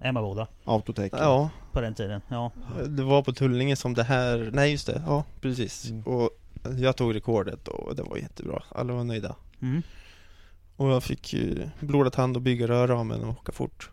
Emmaboda. 0.00 0.46
Autotech. 0.64 1.12
Ja, 1.12 1.50
På 1.72 1.80
den 1.80 1.94
tiden. 1.94 2.20
Ja. 2.28 2.50
det 2.86 3.02
var 3.02 3.22
på 3.22 3.32
Tullinge 3.32 3.76
som 3.76 3.94
det 3.94 4.02
här, 4.02 4.50
nej 4.52 4.70
just 4.70 4.86
det, 4.86 5.02
ja 5.06 5.24
precis. 5.40 5.90
Mm. 5.90 6.02
Och 6.02 6.30
jag 6.78 6.96
tog 6.96 7.14
rekordet 7.14 7.68
och 7.68 7.96
det 7.96 8.02
var 8.02 8.16
jättebra, 8.16 8.62
alla 8.68 8.92
var 8.92 9.04
nöjda. 9.04 9.36
Mm. 9.62 9.82
Och 10.76 10.90
jag 10.90 11.02
fick 11.02 11.32
ju 11.32 11.68
blodad 11.80 12.16
hand 12.16 12.36
och 12.36 12.42
bygga 12.42 12.68
rörramen 12.68 13.24
och 13.24 13.30
åka 13.30 13.52
fort. 13.52 13.90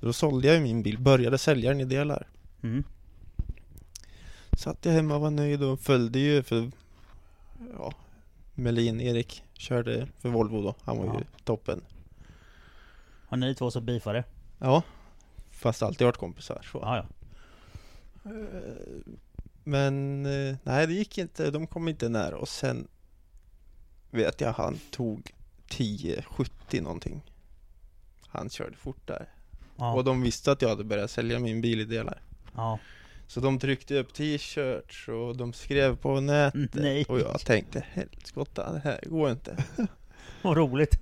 Då 0.00 0.12
sålde 0.12 0.46
jag 0.48 0.56
ju 0.56 0.62
min 0.62 0.82
bil, 0.82 0.98
började 0.98 1.38
sälja 1.38 1.70
den 1.70 1.80
i 1.80 1.84
delar. 1.84 2.26
Mm. 2.62 2.84
Satt 4.52 4.84
jag 4.84 4.92
hemma 4.92 5.14
och 5.14 5.20
var 5.20 5.30
nöjd 5.30 5.62
och 5.62 5.80
följde 5.80 6.18
ju 6.18 6.42
för 6.42 6.70
ja, 7.78 7.92
Melin, 8.54 9.00
Erik 9.00 9.42
körde 9.52 10.08
för 10.18 10.28
Volvo 10.28 10.62
då. 10.62 10.74
Han 10.82 10.96
var 10.98 11.04
ju 11.04 11.10
Ja. 11.10 11.20
toppen. 11.44 11.80
Har 13.28 13.36
ni 13.36 13.54
två 13.54 13.70
så 13.70 13.80
beefare? 13.80 14.24
Ja, 14.58 14.82
fast 15.50 15.82
alltid 15.82 16.04
varit 16.04 16.16
kompisar 16.16 16.66
så. 16.72 16.78
Ja 16.82 16.96
ja. 16.96 17.06
Eh, 18.30 19.12
Men 19.64 20.26
eh, 20.26 20.56
nej, 20.62 20.86
det 20.86 20.92
gick 20.94 21.18
inte. 21.18 21.50
De 21.50 21.66
kom 21.66 21.88
inte 21.88 22.08
nära 22.08 22.36
och 22.38 22.48
sen 22.48 22.88
vet 24.10 24.40
jag 24.40 24.52
han 24.52 24.78
tog 24.90 25.30
1070 25.70 26.80
någonting. 26.82 27.22
Han 28.28 28.50
körde 28.50 28.76
fort 28.76 29.06
där. 29.06 29.28
Ja. 29.76 29.92
Och 29.94 30.04
de 30.04 30.22
visste 30.22 30.52
att 30.52 30.62
jag 30.62 30.68
hade 30.68 30.84
börjat 30.84 31.10
sälja 31.10 31.38
min 31.38 31.60
bil 31.60 31.80
i 31.80 31.84
delar. 31.84 32.20
ja. 32.54 32.78
Så 33.28 33.40
de 33.40 33.58
tryckte 33.58 33.98
upp 33.98 34.14
t-shirts 34.14 35.08
och 35.08 35.36
de 35.36 35.52
skrev 35.52 35.96
på 35.96 36.20
nätet. 36.20 36.74
Nej. 36.74 37.04
Och 37.08 37.20
jag 37.20 37.40
tänkte 37.40 37.84
helskotta, 37.92 38.72
det 38.72 38.78
här 38.78 39.00
går 39.06 39.30
inte. 39.30 39.64
Vad 40.42 40.56
roligt. 40.56 41.00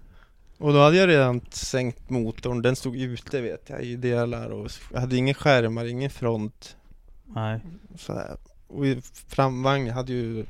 Och 0.58 0.72
då 0.72 0.78
hade 0.78 0.96
jag 0.96 1.08
redan 1.08 1.40
sänkt 1.50 2.10
motorn, 2.10 2.62
den 2.62 2.76
stod 2.76 2.96
ute 2.96 3.40
vet 3.40 3.68
jag 3.68 3.82
i 3.82 3.96
delar 3.96 4.50
och 4.50 4.70
jag 4.92 5.00
hade 5.00 5.16
ingen 5.16 5.34
skärmar, 5.34 5.84
ingen 5.84 6.10
front. 6.10 6.76
Nej. 7.24 7.60
Sådär. 7.98 8.36
Och 8.66 8.86
i 8.86 9.00
framvagnen 9.26 9.94
hade 9.94 10.12
ju 10.12 10.46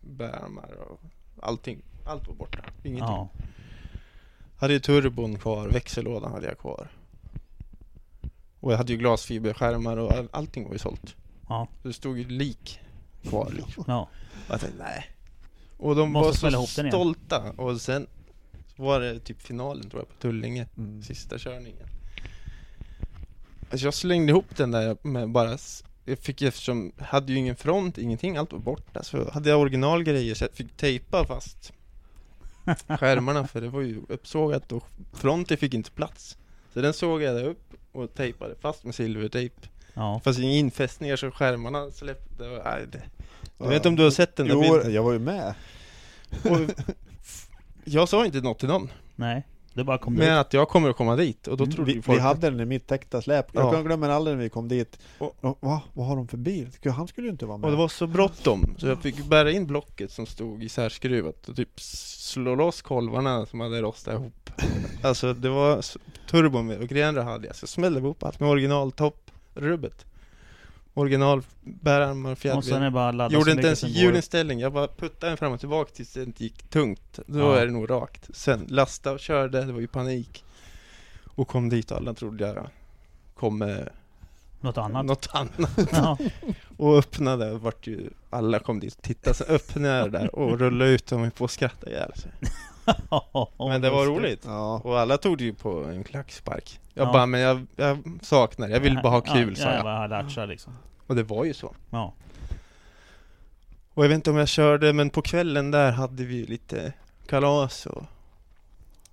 bärarmar 0.00 0.70
och 0.90 1.00
allting. 1.40 1.82
Allt 2.06 2.28
var 2.28 2.34
borta, 2.34 2.58
ingenting. 2.82 3.06
Ja. 3.08 3.28
hade 4.56 4.72
ju 4.72 4.80
turbon 4.80 5.38
kvar, 5.38 5.68
växellådan 5.68 6.32
hade 6.32 6.46
jag 6.46 6.58
kvar. 6.58 6.88
Och 8.62 8.72
jag 8.72 8.76
hade 8.76 8.92
ju 8.92 8.98
glasfiberskärmar 8.98 9.96
och 9.96 10.12
all, 10.12 10.28
allting 10.32 10.64
var 10.64 10.72
ju 10.72 10.78
sålt. 10.78 11.16
Ja. 11.48 11.68
Så 11.82 11.88
det 11.88 11.94
stod 11.94 12.18
ju 12.18 12.28
lik 12.28 12.80
kvar 13.22 13.52
liksom. 13.56 13.84
Ja. 13.86 14.08
Och 14.46 14.54
jag 14.54 14.60
tänkte, 14.60 14.84
nej. 14.84 15.06
Och 15.78 15.96
de 15.96 16.12
Måste 16.12 16.50
var 16.50 16.66
så 16.66 16.66
stolta. 16.66 17.52
Och 17.56 17.80
sen 17.80 18.06
var 18.76 19.00
det 19.00 19.20
typ 19.20 19.42
finalen 19.42 19.90
tror 19.90 20.02
jag 20.02 20.08
på 20.08 20.14
Tullinge. 20.14 20.66
Mm. 20.76 21.02
Sista 21.02 21.38
körningen. 21.38 21.86
Alltså 23.70 23.86
jag 23.86 23.94
slängde 23.94 24.30
ihop 24.30 24.56
den 24.56 24.70
där 24.70 24.96
med 25.02 25.30
bara 25.30 25.58
jag 26.04 26.18
fick 26.18 26.42
eftersom, 26.42 26.92
jag 26.98 27.04
hade 27.04 27.32
ju 27.32 27.38
ingen 27.38 27.56
front, 27.56 27.98
ingenting, 27.98 28.36
allt 28.36 28.52
var 28.52 28.58
borta. 28.58 29.02
Så 29.02 29.30
hade 29.30 29.50
jag 29.50 29.60
originalgrejer 29.60 30.34
så 30.34 30.44
jag 30.44 30.52
fick 30.52 30.76
tejpa 30.76 31.24
fast 31.24 31.72
skärmarna 32.98 33.46
för 33.46 33.60
det 33.60 33.68
var 33.68 33.80
ju 33.80 34.02
uppsågat 34.08 34.72
och 34.72 34.88
fronten 35.12 35.56
fick 35.56 35.74
inte 35.74 35.90
plats. 35.90 36.38
Så 36.74 36.80
den 36.80 36.94
sågade 36.94 37.40
jag 37.40 37.50
upp 37.50 37.71
och 37.92 38.14
tejpade 38.14 38.54
fast 38.60 38.84
med 38.84 38.94
silvertejp. 38.94 39.54
Ja. 39.94 40.20
Fast 40.24 40.38
inga 40.38 40.52
infästningar 40.52 41.16
så 41.16 41.30
skärmarna 41.30 41.90
släppte. 41.90 42.48
och- 42.48 42.64
Nej, 42.64 42.86
det. 42.92 43.02
Jag 43.58 43.68
vet 43.68 43.76
inte 43.76 43.88
om 43.88 43.96
du 43.96 44.02
har 44.02 44.10
sett 44.10 44.36
den 44.36 44.46
där 44.48 44.54
Jo, 44.54 44.60
bilden? 44.60 44.92
jag 44.94 45.02
var 45.02 45.12
ju 45.12 45.18
med. 45.18 45.54
Och 46.44 46.58
jag 47.84 48.08
sa 48.08 48.24
inte 48.26 48.40
något 48.40 48.58
till 48.58 48.68
någon. 48.68 48.88
Nej. 49.16 49.46
Du 49.74 49.84
bara 49.84 49.98
kom 49.98 50.14
Men 50.14 50.22
dit. 50.22 50.30
att 50.46 50.52
jag 50.52 50.68
kommer 50.68 50.90
att 50.90 50.96
komma 50.96 51.16
dit 51.16 51.46
och 51.48 51.56
då 51.56 51.66
trodde 51.66 51.82
Vi, 51.84 51.92
ju 51.92 51.98
vi 51.98 52.02
folk 52.02 52.20
hade 52.20 52.50
den 52.50 52.60
i 52.60 52.64
mitt 52.64 52.86
täckta 52.86 53.22
släp. 53.22 53.46
Jag 53.52 53.74
Ja. 53.74 53.82
glömmer 53.82 54.08
aldrig 54.08 54.36
när 54.36 54.42
vi 54.44 54.50
kom 54.50 54.68
dit. 54.68 54.98
Och- 55.18 55.36
Och, 55.40 55.58
va? 55.60 55.80
Vad 55.92 56.06
har 56.06 56.16
de 56.16 56.28
för 56.28 56.36
bil? 56.36 56.68
Han 56.96 57.08
skulle 57.08 57.26
ju 57.26 57.30
inte 57.30 57.46
vara 57.46 57.58
med. 57.58 57.64
Och 57.64 57.70
det 57.70 57.76
var 57.76 57.88
så 57.88 58.06
bråttom 58.06 58.74
så 58.78 58.86
jag 58.86 58.98
fick 59.02 59.24
bära 59.24 59.50
in 59.50 59.66
blocket 59.66 60.10
som 60.12 60.26
stod 60.26 60.62
isärskruvat 60.64 61.48
och 61.48 61.56
typ 61.56 61.80
slå 61.80 62.54
loss 62.54 62.82
kolvarna 62.82 63.46
som 63.46 63.60
hade 63.60 63.82
rostat 63.82 64.14
ihop. 64.14 64.50
Alltså 65.02 65.34
det 65.34 65.48
var 65.48 65.78
s- 65.78 65.96
turbo 66.30 66.62
med 66.62 66.78
och 66.80 66.88
grejerna 66.88 67.22
hade 67.22 67.46
jag 67.46 67.56
så 67.56 67.64
jag 67.64 67.68
smällde 67.68 68.00
ihop 68.00 68.22
allt 68.22 68.40
med 68.40 68.48
originaltopp, 68.50 69.30
rubbet. 69.54 70.06
Original 70.94 71.42
bärarmar, 71.60 72.32
Och 72.32 72.64
sen 72.64 72.92
så 72.92 73.34
Gjorde 73.34 73.50
inte 73.52 73.66
ens 73.66 73.84
hjulinställning, 73.84 74.60
jag 74.60 74.72
bara 74.72 74.88
puttade 74.88 75.30
den 75.30 75.36
fram 75.36 75.52
och 75.52 75.60
tillbaka 75.60 75.90
tills 75.94 76.12
det 76.12 76.22
inte 76.22 76.44
gick 76.44 76.62
tungt. 76.62 77.18
Då 77.26 77.38
Ja. 77.38 77.56
är 77.56 77.66
det 77.66 77.72
nog 77.72 77.90
rakt. 77.90 78.28
Sen 78.36 78.66
lasta 78.68 79.12
och 79.12 79.20
körde, 79.20 79.64
det 79.64 79.72
var 79.72 79.80
ju 79.80 79.86
panik. 79.86 80.44
Och 81.34 81.48
kom 81.48 81.68
dit 81.68 81.90
och 81.90 81.96
alla 81.96 82.14
trodde 82.14 82.46
jag 82.48 82.68
kom 83.34 83.58
med 83.58 83.88
Något 84.60 84.78
annat. 84.78 85.06
något 85.06 85.28
annat. 85.32 85.70
Ja. 85.92 86.18
Och 86.76 86.98
öppnade, 86.98 87.52
och 87.52 87.60
vart 87.60 87.86
ju, 87.86 88.10
alla 88.30 88.58
kom 88.58 88.80
dit 88.80 88.94
och 88.94 89.02
tittade, 89.02 89.34
så 89.36 89.44
öppnade 89.44 89.94
jag 89.94 90.12
det 90.12 90.18
där 90.18 90.34
och 90.34 90.58
rullade 90.58 90.90
ut 90.90 91.12
och 91.12 91.20
mig 91.20 91.30
på 91.30 91.44
att 91.44 91.50
skratta 91.50 91.90
ihjäl 91.90 92.12
sig. 92.16 92.30
Men 93.58 93.80
det 93.80 93.90
var 93.90 94.06
roligt. 94.06 94.42
Ja. 94.46 94.80
Och 94.84 95.00
alla 95.00 95.18
tog 95.18 95.38
det 95.38 95.44
ju 95.44 95.54
på 95.54 95.84
en 95.84 96.04
klackspark. 96.04 96.80
Jag 96.94 97.08
Ja. 97.08 97.12
bara, 97.12 97.26
men 97.26 97.40
jag, 97.40 97.66
jag 97.76 97.98
saknar 98.22 98.68
jag 98.68 98.80
vill 98.80 98.94
bara 99.02 99.08
ha 99.12 99.20
kul, 99.20 99.54
ja, 99.58 99.62
sa 99.64 99.68
jag. 99.68 99.76
jag. 99.76 99.84
bara 99.84 100.06
latcha 100.06 100.44
liksom. 100.46 100.72
Och 101.06 101.16
det 101.16 101.22
var 101.22 101.44
ju 101.44 101.54
så. 101.54 101.74
Ja. 101.90 102.12
Och 103.94 104.04
jag 104.04 104.08
vet 104.08 104.16
inte 104.16 104.30
om 104.30 104.36
jag 104.36 104.48
körde, 104.48 104.92
men 104.92 105.10
på 105.10 105.22
kvällen 105.22 105.70
där 105.70 105.92
hade 105.92 106.24
vi 106.24 106.46
lite 106.46 106.92
kalas 107.26 107.86
och 107.86 108.04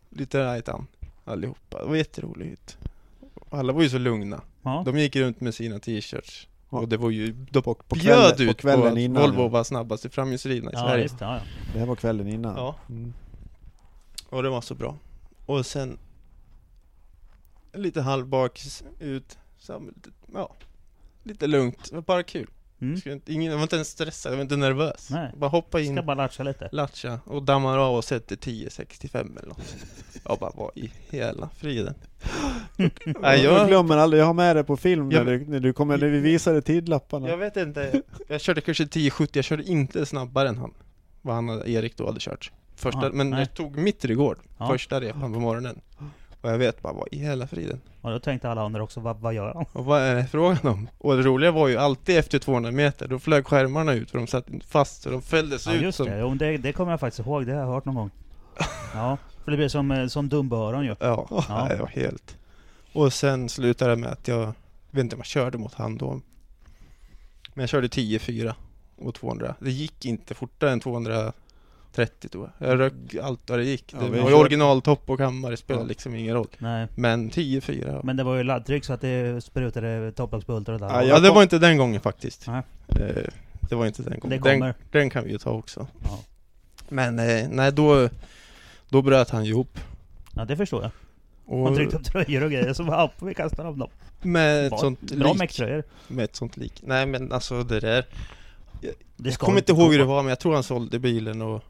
lite 0.10 0.46
rajtan 0.46 0.88
allihopa. 1.26 1.80
Det 1.80 1.86
var 1.90 1.96
jätteroligt. 1.96 2.78
Alla 3.50 3.74
var 3.74 3.82
ju 3.82 3.90
så 3.90 3.98
lugna. 3.98 4.42
Ja. 4.64 4.84
De 4.86 4.98
gick 5.00 5.16
runt 5.16 5.42
med 5.42 5.56
sina 5.56 5.80
t-shirts. 5.80 6.48
Och 6.70 6.88
det 6.88 6.98
var 6.98 7.10
ju, 7.10 7.32
de 7.52 7.62
På, 7.62 7.74
på, 7.74 7.96
bjöd 7.96 8.36
kvällen, 8.36 8.50
ut 8.50 8.58
på 8.58 8.62
kvällen 8.62 8.94
på 8.94 9.00
innan. 9.00 9.22
Volvo 9.24 9.48
var 9.48 9.64
snabbast 9.64 10.06
i 10.06 10.10
framhjulsdrivna 10.10 10.72
i 10.72 10.74
Ja, 10.74 10.80
Sverige. 10.80 11.04
just 11.04 11.20
det. 11.20 11.26
Ja, 11.26 11.36
ja. 11.36 11.42
Det 11.74 11.80
här 11.80 11.86
var 11.86 11.96
kvällen 11.96 12.28
innan. 12.28 12.56
Ja. 12.56 12.76
Mm. 12.90 13.14
Och 14.30 14.44
det 14.44 14.50
var 14.50 14.62
så 14.62 14.76
bra. 14.76 14.98
Och 15.46 15.66
sen 15.66 15.98
lite 17.74 18.02
halvbakis 18.02 18.84
ut, 19.00 19.38
så, 19.58 19.90
ja, 20.34 20.56
lite 21.24 21.48
lugnt, 21.48 21.90
det 21.90 21.96
var 21.96 22.02
bara 22.02 22.24
kul. 22.24 22.50
Mm. 22.82 23.02
Inte, 23.06 23.34
ingen, 23.34 23.52
jag 23.52 23.58
var 23.58 23.64
inte 23.64 23.76
ens 23.76 23.88
stressad, 23.90 24.32
jag 24.32 24.38
var 24.38 24.42
inte 24.44 24.56
nervös. 24.56 25.10
Nej. 25.12 25.32
Bara 25.38 25.50
hoppa 25.50 25.80
in, 25.80 25.96
Ska 25.96 26.04
bara 26.04 26.16
latcha 26.16 26.44
lite. 26.44 26.70
latcha 26.72 27.20
och 27.26 27.44
dammar 27.44 27.78
av 27.78 27.96
och 27.96 28.04
sätter 28.04 28.36
10.65 28.36 29.38
eller 29.40 29.48
något. 29.48 29.76
Jag 30.26 30.40
bara, 30.40 30.52
vad 30.56 30.78
i 30.78 30.92
hela 31.10 31.50
friden? 31.50 31.94
Nej, 32.78 32.92
Jag 33.22 33.40
jag, 33.44 33.68
glömmer 33.68 33.98
aldrig, 33.98 34.22
jag 34.22 34.26
har 34.26 34.34
med 34.34 34.56
det 34.56 34.64
på 34.64 34.78
film 34.78 35.12
Jag- 35.12 35.26
när, 35.26 35.32
du, 35.32 35.46
när 35.46 35.60
du 35.60 35.74
kommer, 35.74 35.98
när 35.98 36.08
vi 36.08 36.20
visade 36.20 36.62
tidlapparna. 36.62 37.30
jag 37.30 37.38
vet 37.38 37.58
inte, 37.58 38.02
jag 38.28 38.42
körde 38.42 38.62
kanske 38.62 38.84
10.70, 38.86 39.30
jag 39.34 39.46
körde 39.46 39.64
inte 39.64 40.06
snabbare 40.06 40.50
än 40.50 40.58
han. 40.58 40.74
Vad 41.22 41.36
han, 41.36 41.50
Erik 41.50 41.98
då 41.98 42.06
hade 42.06 42.20
kört. 42.20 42.52
Första, 42.80 43.04
Ja, 43.06 43.10
men 43.14 43.30
nej. 43.30 43.40
jag 43.40 43.54
tog 43.54 43.78
mitt 43.78 44.06
rekord, 44.06 44.38
Ja. 44.58 44.68
första 44.68 45.02
repan 45.02 45.34
på 45.34 45.40
morgonen. 45.40 45.82
Och 46.42 46.50
jag 46.50 46.58
vet 46.58 46.82
bara, 46.82 46.94
vad 46.94 47.08
i 47.12 47.18
hela 47.20 47.48
friden? 47.48 47.82
Och 48.02 48.12
då 48.12 48.20
tänkte 48.20 48.50
alla 48.50 48.62
andra 48.62 48.84
också, 48.84 49.00
vad, 49.00 49.18
vad 49.20 49.34
gör 49.34 49.54
han? 49.54 49.66
Och 49.72 49.86
vad 49.86 50.02
är 50.02 50.16
det 50.16 50.28
frågan 50.28 50.68
om? 50.68 50.90
Och 50.98 51.18
det 51.18 51.24
roliga 51.24 51.52
var 51.52 51.68
ju 51.68 51.78
alltid 51.78 52.18
efter 52.18 52.40
200 52.40 52.72
meter, 52.72 53.08
då 53.08 53.20
flög 53.20 53.48
skärmarna 53.48 53.94
ut 53.94 54.12
för 54.12 54.18
de 54.18 54.28
satt 54.28 54.46
fast 54.68 55.02
så 55.02 55.10
de 55.10 55.22
fälldes 55.22 55.68
Ja 55.68 55.74
ut 55.74 55.82
just 55.82 55.98
som... 55.98 56.06
det, 56.08 56.20
jo, 56.20 56.36
det, 56.36 56.58
det 56.58 56.74
kommer 56.74 56.92
jag 56.92 57.00
faktiskt 57.00 57.28
ihåg, 57.28 57.46
det 57.46 57.52
har 57.54 57.60
jag 57.60 57.68
hört 57.68 57.86
någon 57.86 57.96
gång. 57.96 58.12
Ja, 58.94 59.18
för 59.44 59.52
det 59.52 59.58
blir 59.58 59.68
som, 59.68 59.92
eh, 59.92 60.08
som 60.08 60.30
dumböron 60.30 60.86
ju. 60.86 60.96
Ja, 61.00 61.28
Ja. 61.30 61.44
var 61.80 61.88
helt... 61.88 62.38
Och 62.94 63.14
sen 63.14 63.50
slutade 63.50 63.92
det 63.92 63.96
med 63.98 64.10
att 64.12 64.28
jag, 64.28 64.54
vet 64.92 65.04
inte 65.04 65.16
om 65.16 65.20
jag 65.20 65.26
körde 65.26 65.58
mot 65.58 65.74
han 65.74 65.98
då. 65.98 66.22
Men 67.54 67.62
jag 67.64 67.70
körde 67.70 67.88
10-4 67.88 68.54
och 68.98 69.16
200. 69.16 69.56
Det 69.60 69.72
gick 69.72 70.06
inte 70.06 70.34
fortare 70.34 70.72
än 70.72 70.80
230 71.92 72.30
tror 72.30 72.52
jag. 72.60 72.70
Jag 72.70 72.80
rök 72.80 72.94
allt 73.24 73.50
vad 73.50 73.60
det 73.60 73.66
gick. 73.66 73.94
Ja, 73.94 74.00
Det 74.08 74.22
var 74.22 74.30
ju 74.30 74.36
originaltopp 74.36 75.10
och 75.10 75.18
kammare, 75.18 75.52
det 75.52 75.58
spelade 75.58 75.86
Ja. 75.86 75.88
liksom 75.88 76.16
ingen 76.16 76.36
roll. 76.36 76.48
Nej. 76.58 76.88
Men 76.96 77.30
10-4. 77.32 78.02
Men 78.04 78.18
det 78.18 78.24
var 78.24 78.36
ju 78.36 78.44
laddtryck 78.44 78.86
så 78.86 78.94
att 78.94 79.02
det 79.02 79.44
sprutade 79.44 80.12
topplocksbultar 80.12 80.74
och 80.74 80.80
där. 80.80 80.88
Ja, 80.88 80.94
Ja, 81.04 81.08
jag 81.08 81.24
det 81.24 81.30
var 81.30 81.44
inte 81.44 81.58
den 81.60 81.78
gången 81.78 82.02
faktiskt. 82.02 82.48
Nej. 82.48 82.62
Eh, 82.88 83.24
Det 83.70 83.76
var 83.76 83.86
inte 83.86 84.04
den 84.04 84.20
gången. 84.20 84.40
Det 84.44 84.50
Den, 84.50 84.60
kommer. 84.60 84.74
den 84.92 85.10
kan 85.10 85.24
vi 85.24 85.32
ju 85.32 85.38
ta 85.38 85.52
också. 85.52 85.88
Ja. 86.04 86.20
Men 86.90 87.20
eh, 87.20 87.48
nej, 87.50 87.72
då, 87.72 88.10
då 88.90 89.02
bröt 89.02 89.30
han 89.30 89.46
ju 89.46 89.52
ihop. 89.52 89.80
ja, 90.36 90.46
det 90.46 90.58
förstår 90.58 90.82
jag. 90.84 90.92
Och 91.46 91.58
Man 91.60 91.76
tryckte 91.76 91.96
upp 91.98 92.04
tröjor 92.06 92.44
och 92.44 92.52
grejer, 92.52 92.74
så 92.74 92.84
bara, 92.84 93.06
upp, 93.06 93.12
vi 93.22 93.34
kastar 93.34 93.66
av 93.66 93.78
dem. 93.78 93.90
med 94.22 94.64
ett 94.66 94.70
Bra, 94.70 94.80
sånt 94.80 95.02
bra 95.02 95.30
lik. 95.32 95.40
mecktröjor. 95.40 95.84
Med 96.08 96.26
ett 96.26 96.36
sånt 96.36 96.58
lik. 96.58 96.82
Nej 96.86 97.06
men 97.06 97.32
alltså 97.32 97.64
det 97.64 97.80
där. 97.80 98.06
Det 98.82 98.94
Jag 99.18 99.34
ska 99.34 99.46
kommer 99.46 99.58
inte 99.60 99.72
ihåg 99.72 99.92
hur 99.92 100.00
det 100.00 100.06
var 100.06 100.22
men 100.24 100.30
jag 100.30 100.40
tror 100.40 100.54
han 100.54 100.64
sålde 100.64 101.00
bilen 101.00 101.42
och 101.42 101.64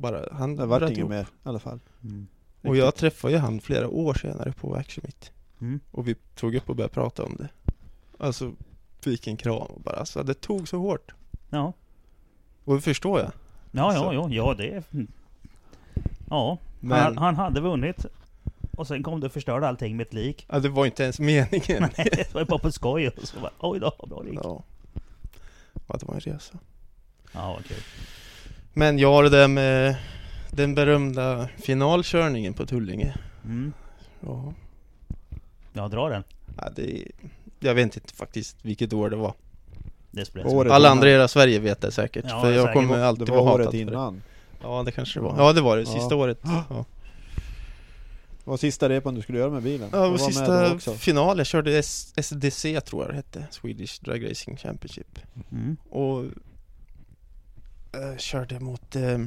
bara, 0.00 0.28
han 0.32 0.56
Det 0.56 0.66
vart 0.66 0.90
inget 0.90 1.08
mer 1.08 1.22
i 1.22 1.48
alla 1.48 1.58
fall. 1.58 1.80
Mm. 2.02 2.26
Och 2.62 2.76
jag 2.76 2.94
träffade 2.94 3.34
ju 3.34 3.38
han 3.38 3.60
flera 3.60 3.88
år 3.88 4.14
senare 4.14 4.52
på 4.52 4.74
Action 4.74 5.02
Meet. 5.04 5.32
Mm. 5.60 5.80
Och 5.90 6.08
vi 6.08 6.14
tog 6.14 6.54
upp 6.54 6.70
och 6.70 6.76
började 6.76 6.94
prata 6.94 7.24
om 7.24 7.36
det. 7.38 7.48
Alltså, 8.18 8.52
fick 9.00 9.26
en 9.26 9.36
kram 9.36 9.54
och 9.54 9.80
bara, 9.80 9.96
alltså 9.96 10.22
det 10.22 10.34
tog 10.34 10.68
så 10.68 10.78
hårt. 10.78 11.12
Ja. 11.50 11.72
Och 12.64 12.74
det 12.74 12.80
förstår 12.80 13.20
jag. 13.20 13.32
Ja, 13.70 13.94
ja, 13.94 14.14
ja, 14.14 14.28
ja, 14.30 14.54
det 14.54 14.70
är... 14.70 14.84
Ja, 16.30 16.58
Men 16.80 16.98
han, 16.98 17.18
han 17.18 17.36
hade 17.36 17.60
vunnit. 17.60 18.06
Och 18.76 18.86
sen 18.86 19.02
kom 19.02 19.20
du 19.20 19.26
och 19.26 19.32
förstörde 19.32 19.68
allting 19.68 19.96
med 19.96 20.06
ett 20.06 20.14
lik. 20.14 20.46
ja, 20.48 20.58
det 20.58 20.68
var 20.68 20.86
inte 20.86 21.02
ens 21.02 21.20
meningen. 21.20 21.88
Nej, 21.98 22.08
det 22.12 22.34
var 22.34 22.40
ju 22.40 22.46
bara 22.46 22.58
på 22.58 22.72
skoj. 22.72 23.08
Och 23.08 23.28
så 23.28 23.40
bara, 23.40 23.52
oj 23.58 23.80
då, 23.80 24.06
bra 24.08 24.22
det 24.22 24.30
gick. 24.30 24.38
ja. 24.42 24.62
ja, 25.86 25.96
det 26.00 26.06
var 26.06 26.14
en 26.14 26.20
resa. 26.20 26.58
Ja, 27.32 27.52
vad 27.52 27.64
kul. 27.64 27.76
Men 28.72 28.98
ja, 28.98 29.22
det 29.22 29.28
där 29.28 29.48
med 29.48 29.96
den 30.50 30.74
berömda 30.74 31.48
finalkörningen 31.58 32.54
på 32.54 32.66
Tullinge. 32.66 33.14
Mm. 33.44 33.72
Ja, 34.20 34.52
Ja, 35.72 35.88
dra 35.88 36.08
den. 36.08 36.24
ja 36.56 36.68
det, 36.76 37.04
jag 37.60 37.74
vet 37.74 37.96
inte 37.96 38.14
faktiskt 38.14 38.56
vilket 38.62 38.92
år 38.92 39.10
det 39.10 39.16
var. 39.16 39.34
Det 40.10 40.44
Året 40.44 40.72
Alla 40.72 40.88
andra 40.88 41.08
i 41.08 41.12
hela 41.12 41.28
Sverige 41.28 41.58
vet 41.58 41.80
det 41.80 41.92
säkert. 41.92 42.24
Ja, 42.28 42.40
för 42.40 42.52
jag 42.52 42.62
säkert. 42.62 42.74
kommer 42.74 42.96
Det 42.98 43.06
alltid 43.06 43.28
var 43.28 43.36
vara 43.36 43.54
året 43.54 43.66
hatad 43.66 43.80
för 43.80 43.86
det. 43.86 43.92
innan. 43.92 44.22
Ja, 44.62 44.82
det 44.86 44.92
kanske 44.92 45.18
det 45.20 45.24
var. 45.24 45.34
Ja, 45.38 45.52
det 45.52 45.60
var 45.60 45.76
det. 45.76 45.82
Ja. 45.82 45.88
Sista 45.92 46.16
året. 46.16 46.38
Ja. 46.44 46.84
Det 48.44 48.50
var 48.50 48.56
sista 48.56 48.88
repan 48.88 49.14
du 49.14 49.22
skulle 49.22 49.38
göra 49.38 49.50
med 49.50 49.62
bilen. 49.62 49.88
Ja, 49.92 49.98
Jag 49.98 50.06
det 50.06 50.10
var 50.10 50.18
sista 50.18 50.68
då 50.68 50.74
också. 50.74 50.92
final. 50.94 51.38
Jag 51.38 51.46
körde 51.46 51.78
S- 51.78 52.12
SDC 52.16 52.80
tror 52.80 53.02
jag 53.02 53.10
det 53.10 53.16
hette. 53.16 53.44
Swedish 53.50 54.00
Drag 54.04 54.30
Racing 54.30 54.56
Championship. 54.58 55.18
Mm. 55.52 55.76
Och 55.90 56.24
eh, 57.92 58.16
körde 58.16 58.60
mot... 58.60 58.96
Eh, 58.96 59.18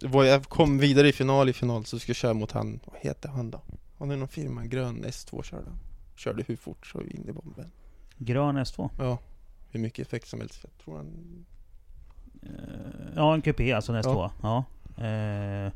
det 0.00 0.06
var, 0.08 0.24
jag 0.24 0.44
kom 0.44 0.78
vidare 0.78 1.08
i 1.08 1.12
final 1.12 1.48
i 1.48 1.52
final 1.52 1.84
så 1.84 1.98
skulle 1.98 2.10
jag 2.10 2.16
köra 2.16 2.34
mot 2.34 2.52
han, 2.52 2.80
vad 2.84 3.00
heter 3.00 3.28
han 3.28 3.50
då? 3.50 3.60
Han 3.98 4.10
är 4.10 4.16
någon 4.16 4.28
firma, 4.28 4.64
grön 4.66 5.04
S2 5.04 5.42
körde 5.42 5.64
han. 5.64 5.78
Körde 6.16 6.44
hur 6.46 6.56
fort 6.56 6.86
så 6.86 7.00
in 7.00 7.28
i 7.28 7.32
bomben. 7.32 7.70
Grön 8.18 8.58
S2. 8.58 8.90
Ja, 8.98 9.18
hur 9.70 9.80
mycket 9.80 10.06
effekt 10.06 10.28
som 10.28 10.40
helst. 10.40 10.60
Jag 10.62 10.84
tror 10.84 10.96
han... 10.96 11.44
Eh, 12.42 13.12
Ja, 13.16 13.34
en 13.34 13.42
kupé 13.42 13.72
alltså 13.72 13.92
en 13.92 14.02
S2. 14.02 14.30
Ja. 14.42 14.64
Eh, 15.04 15.72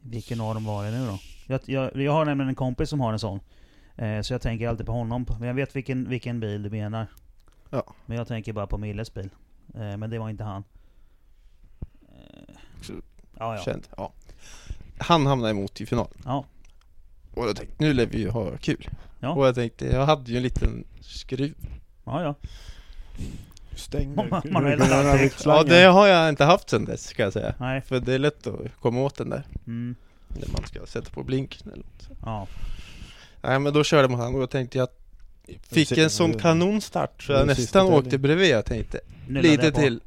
vilken 0.00 0.40
av 0.40 0.54
dem 0.54 0.64
var 0.64 0.84
det 0.84 0.90
nu 0.90 1.06
då? 1.06 1.18
Jag, 1.46 1.60
jag, 1.64 1.96
jag 2.02 2.12
har 2.12 2.24
nämligen 2.24 2.48
en 2.48 2.54
kompis 2.54 2.90
som 2.90 3.00
har 3.00 3.12
en 3.12 3.18
sån. 3.18 3.40
Eh, 3.96 4.20
så 4.20 4.34
jag 4.34 4.40
tänker 4.42 4.68
alltid 4.68 4.86
på 4.86 4.92
honom. 4.92 5.26
Men 5.38 5.48
jag 5.48 5.54
vet 5.54 5.76
vilken, 5.76 6.08
vilken 6.08 6.40
bil 6.40 6.62
du 6.62 6.70
menar. 6.70 7.06
Ja. 7.70 7.82
Men 8.06 8.16
jag 8.16 8.28
tänker 8.28 8.52
bara 8.52 8.66
på 8.66 8.78
Milles 8.78 9.14
bil. 9.14 9.30
Eh, 9.74 9.96
men 9.96 10.10
det 10.10 10.18
var 10.18 10.30
inte 10.30 10.44
han. 10.44 10.64
Ja, 13.38 13.56
ja. 13.56 13.62
Känd. 13.64 13.86
Ja. 13.96 14.12
han 14.98 15.26
hamnade 15.26 15.50
emot 15.50 15.80
i 15.80 15.86
final. 15.86 16.08
Ja. 16.24 16.44
Och 17.34 17.48
jag 17.48 17.56
tänkte, 17.56 17.74
nu 17.78 17.92
lär 17.92 18.06
vi 18.06 18.18
ju 18.18 18.30
ha 18.30 18.56
kul. 18.56 18.88
Ja. 19.20 19.28
Och 19.28 19.46
jag 19.46 19.54
tänkte, 19.54 19.86
jag 19.86 20.06
hade 20.06 20.30
ju 20.30 20.36
en 20.36 20.42
liten 20.42 20.84
skruv. 21.00 21.54
Ja, 22.04 22.22
ja. 22.22 22.34
Stäng 23.76 24.14
Man- 24.14 24.42
man 24.44 24.64
rycka 25.18 25.36
Ja, 25.44 25.62
det 25.62 25.82
har 25.84 26.06
jag 26.06 26.28
inte 26.28 26.44
haft 26.44 26.70
sen 26.70 26.84
dess, 26.84 27.06
ska 27.06 27.22
jag 27.22 27.32
säga. 27.32 27.54
Nej. 27.58 27.80
För 27.80 28.00
det 28.00 28.14
är 28.14 28.18
lätt 28.18 28.46
att 28.46 28.60
komma 28.80 29.00
åt 29.00 29.16
den 29.16 29.30
där. 29.30 29.46
Mm. 29.66 29.94
När 30.28 30.48
man 30.52 30.66
ska 30.66 30.86
sätta 30.86 31.10
på 31.10 31.22
blinken 31.22 31.72
eller 31.72 31.76
något. 31.82 32.08
Ja. 32.24 32.46
Nej 33.40 33.58
men 33.58 33.72
då 33.72 33.84
körde 33.84 34.08
mot 34.08 34.18
honom 34.18 34.34
och 34.34 34.42
jag 34.42 34.50
tänkte 34.50 34.78
jag 34.78 34.88
Fick 35.62 35.98
en 35.98 36.10
sån 36.10 36.34
kanonstart 36.34 37.22
så 37.22 37.32
jag 37.32 37.46
nästan 37.46 37.86
åkte 37.86 38.18
bredvid 38.18 38.50
jag 38.50 38.64
tänkte 38.64 39.00
Lite 39.28 39.72
till 39.72 40.00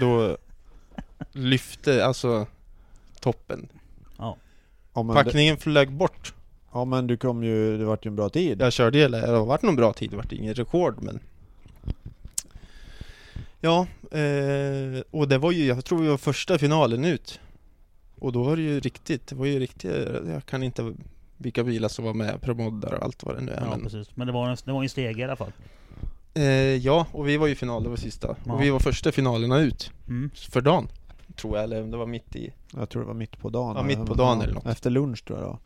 Då 0.00 0.36
lyfte 1.32 2.04
alltså 2.06 2.46
toppen 3.20 3.68
Ja. 4.18 4.36
Ja 4.94 5.02
men, 5.02 5.16
det, 5.16 5.24
Packningen 5.24 5.56
flög 5.56 5.92
bort 5.92 6.34
ja 6.72 6.84
men 6.84 7.06
du 7.06 7.16
kom 7.16 7.44
ju, 7.44 7.78
det 7.78 7.84
vart 7.84 8.06
ju 8.06 8.08
en 8.08 8.16
bra 8.16 8.28
tid. 8.28 8.60
Jag 8.60 8.72
körde 8.72 8.98
hela, 8.98 9.18
det 9.20 9.36
har 9.36 9.46
varit 9.46 9.62
någon 9.62 9.76
bra 9.76 9.92
tid, 9.92 10.10
det 10.10 10.16
vart 10.16 10.32
ingen 10.32 10.54
rekord 10.54 10.94
men 11.02 11.20
Ja, 13.60 13.86
eh, 14.10 15.00
och 15.10 15.28
det 15.28 15.38
var 15.38 15.52
ju, 15.52 15.64
jag 15.64 15.84
tror 15.84 15.98
vi 16.02 16.08
var 16.08 16.16
första 16.16 16.58
finalen 16.58 17.04
ut 17.04 17.40
Och 18.18 18.32
då 18.32 18.42
var 18.42 18.56
det 18.56 18.62
ju 18.62 18.80
riktigt, 18.80 19.26
det 19.26 19.34
var 19.34 19.46
ju 19.46 19.58
riktigt, 19.58 19.92
jag 20.26 20.46
kan 20.46 20.62
inte 20.62 20.94
vilka 21.36 21.64
bilar 21.64 21.88
som 21.88 22.04
var 22.04 22.14
med, 22.14 22.40
promoddar 22.42 22.92
och 22.94 23.02
allt 23.04 23.22
vad 23.24 23.36
det 23.36 23.40
nu 23.40 23.52
är 23.52 23.60
Ja, 23.60 23.70
men, 23.70 23.82
precis. 23.82 24.16
Men 24.16 24.26
det 24.26 24.32
var, 24.32 24.48
en, 24.48 24.56
det 24.64 24.72
var 24.72 24.82
en 24.82 24.88
steg 24.88 25.18
i 25.18 25.24
alla 25.24 25.36
fall. 25.36 25.52
eh, 26.34 26.42
Ja, 26.76 27.06
och 27.12 27.28
vi 27.28 27.36
var 27.36 27.46
ju 27.46 27.52
i 27.52 27.56
final, 27.56 27.82
det 27.82 27.88
var 27.88 27.96
sista 27.96 28.36
Ja. 28.44 28.52
Och 28.52 28.62
vi 28.62 28.70
var 28.70 28.78
första 28.78 29.12
finalerna 29.12 29.58
ut 29.58 29.90
Mm. 30.08 30.30
för 30.34 30.60
dagen 30.60 30.88
Tror 31.40 31.56
jag, 31.56 31.64
eller 31.64 31.82
om 31.82 31.90
det 31.90 31.96
var 31.96 32.06
mitt 32.06 32.36
i 32.36 32.52
Jag 32.76 32.88
tror 32.88 33.02
det 33.02 33.06
var 33.08 33.14
mitt 33.14 33.38
på 33.38 33.50
dagen. 33.50 33.76
Ja, 33.76 33.82
mitt 33.82 34.06
på 34.06 34.14
dagen 34.14 34.40
eller 34.42 34.54
något. 34.54 34.66
Efter 34.66 34.90
lunch 34.90 35.24
tror 35.24 35.38
jag 35.38 35.46
var. 35.46 35.58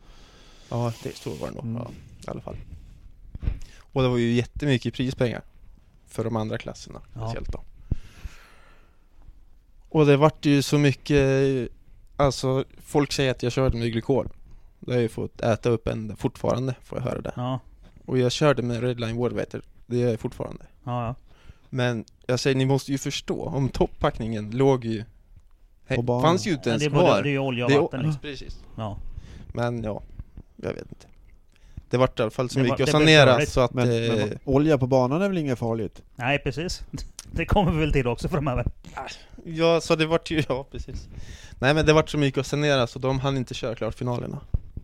Ja, 0.69 0.93
det 1.03 1.15
så 1.15 1.29
var 1.29 1.47
det 1.47 1.53
nog, 1.53 1.63
Mm. 1.65 1.81
ja, 1.81 1.91
i 2.27 2.29
alla 2.31 2.41
fall 2.41 2.55
Och 3.79 4.01
det 4.01 4.07
var 4.07 4.17
ju 4.17 4.31
jättemycket 4.33 4.93
prispengar 4.93 5.41
För 6.07 6.23
de 6.23 6.35
andra 6.35 6.57
klasserna, 6.57 7.01
Ja. 7.13 7.19
speciellt 7.27 7.51
då 7.51 7.63
Och 9.89 10.05
det 10.05 10.17
vart 10.17 10.45
ju 10.45 10.61
så 10.61 10.77
mycket 10.77 11.69
Alltså, 12.17 12.63
folk 12.81 13.11
säger 13.11 13.31
att 13.31 13.43
jag 13.43 13.51
körde 13.51 13.77
med 13.77 13.91
glykol 13.91 14.29
Det 14.79 14.91
har 14.91 14.95
jag 14.95 15.01
ju 15.01 15.09
fått 15.09 15.41
äta 15.41 15.69
upp 15.69 15.87
än 15.87 16.15
fortfarande, 16.15 16.75
får 16.83 16.97
jag 16.97 17.05
höra 17.05 17.21
det 17.21 17.33
Ja. 17.35 17.59
Och 18.05 18.17
jag 18.17 18.31
körde 18.31 18.61
med 18.61 18.81
Redline 18.81 19.17
Waterwater, 19.17 19.61
det 19.85 19.97
gör 19.97 20.09
jag 20.09 20.19
fortfarande 20.19 20.65
Ja, 20.83 21.05
ja. 21.05 21.15
Men 21.69 22.05
jag 22.27 22.39
säger, 22.39 22.55
ni 22.55 22.65
måste 22.65 22.91
ju 22.91 22.97
förstå, 22.97 23.45
om 23.45 23.69
topppackningen 23.69 24.51
låg 24.51 24.85
ju 24.85 25.03
På 25.87 26.01
banan. 26.01 26.21
Fanns 26.21 26.47
ju 26.47 26.51
inte 26.51 26.69
Men 26.69 26.71
ens 26.71 26.83
det, 26.83 26.87
är 26.87 26.89
både, 26.89 27.05
kvar 27.05 27.23
det 27.23 27.29
är 27.29 27.31
ju 27.31 27.39
olja 27.39 27.65
och 27.65 27.71
Det 27.71 27.79
vatten 27.79 28.01
liksom. 28.01 28.21
Precis 28.21 28.59
Ja. 28.77 28.97
Men 29.53 29.83
ja, 29.83 30.01
jag 30.55 30.73
vet 30.73 30.85
inte 30.91 31.07
Det 31.89 31.97
vart 31.97 32.19
i 32.19 32.21
alla 32.21 32.31
fall 32.31 32.49
var- 32.55 32.63
mycket 32.63 32.81
att 32.81 32.89
sanera 32.89 33.45
så 33.45 33.61
att 33.61 33.73
Men, 33.73 33.91
eh, 34.03 34.15
men 34.15 34.39
olja 34.43 34.77
på 34.77 34.87
banan 34.87 35.21
är 35.21 35.27
väl 35.27 35.37
inget 35.37 35.59
farligt? 35.59 36.01
Nej, 36.15 36.39
precis. 36.39 36.81
Det 37.31 37.45
kommer 37.45 37.71
vi 37.71 37.79
väl 37.79 37.91
till 37.93 38.07
också 38.07 38.29
framöver. 38.29 38.65
Ja, 39.45 39.81
så 39.81 39.95
det 39.95 40.05
vart 40.05 40.31
ju, 40.31 40.43
ja 40.49 40.65
precis 40.71 41.07
Nej 41.59 41.73
men 41.73 41.85
det 41.85 41.93
vart 41.93 42.09
så 42.09 42.17
mycket 42.17 42.39
att 42.39 42.47
sanera 42.47 42.87
så 42.87 42.99
de 42.99 43.19
hann 43.19 43.37
inte 43.37 43.53
köra 43.53 43.75
klart 43.75 43.95
finalerna 43.95 44.39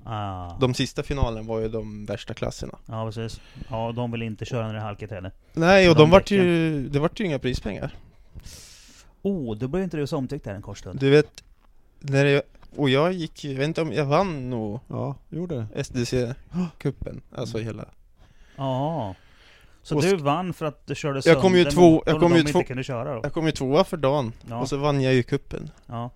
Ah. 0.05 0.57
De 0.59 0.73
sista 0.73 1.03
finalen 1.03 1.47
var 1.47 1.59
ju 1.59 1.67
de 1.67 2.05
värsta 2.05 2.33
klasserna 2.33 2.77
Ja, 2.85 3.05
precis. 3.05 3.41
Ja, 3.69 3.91
de 3.95 4.11
vill 4.11 4.21
inte 4.21 4.45
köra 4.45 4.65
när 4.67 4.73
det 4.73 4.79
är 4.79 4.83
halkigt 4.83 5.11
heller. 5.11 5.31
Nej 5.53 5.89
och 5.89 5.95
De 5.95 6.01
de 6.01 6.09
vart 6.09 6.31
ju, 6.31 6.87
det 6.89 6.99
vart 6.99 7.19
ju 7.19 7.25
inga 7.25 7.39
prispengar 7.39 7.95
Oh, 9.21 9.55
då 9.57 9.67
blev 9.67 9.83
inte 9.83 9.97
du 9.97 10.07
så 10.07 10.17
omtyckt 10.17 10.45
där 10.45 10.55
en 10.55 10.61
kort 10.61 10.77
stund. 10.77 10.99
Du 10.99 11.09
vet, 11.09 11.43
när 11.99 12.25
det, 12.25 12.41
och 12.75 12.89
jag 12.89 13.13
gick 13.13 13.43
jag 13.45 13.55
vet 13.55 13.67
inte 13.67 13.81
om 13.81 13.93
jag 13.93 14.05
vann 14.05 14.49
nog 14.49 14.79
Ja, 14.87 15.15
gjorde 15.29 15.55
det. 15.55 15.83
SDC-cupen, 15.83 17.21
alltså 17.35 17.57
hela 17.57 17.85
Ja. 18.55 19.15
Så 19.83 19.95
Och 19.95 20.01
du 20.01 20.07
sk- 20.15 20.23
vann 20.23 20.53
för 20.53 20.65
att 20.65 20.87
du 20.87 20.95
körde 20.95 21.21
Jag 21.25 21.41
kom 21.41 21.53
ju 21.55 21.63
sönder 21.63 21.71
två- 21.71 22.03
jag 22.05 22.19
kom 22.19 22.33
ju 22.33 22.39
inte 22.39 22.51
två- 22.51 22.63
kunde 22.63 22.83
köra 22.83 23.15
då? 23.15 23.19
Jag 23.23 23.33
kom 23.33 23.45
ju 23.45 23.51
tvåa 23.51 23.83
för 23.83 23.97
dagen 23.97 24.33
Ja. 24.49 24.59
och 24.59 24.69
så 24.69 24.77
vann 24.77 25.01
jag 25.01 25.13
ju 25.13 25.23
cupen 25.23 25.69
Ja. 25.87 26.09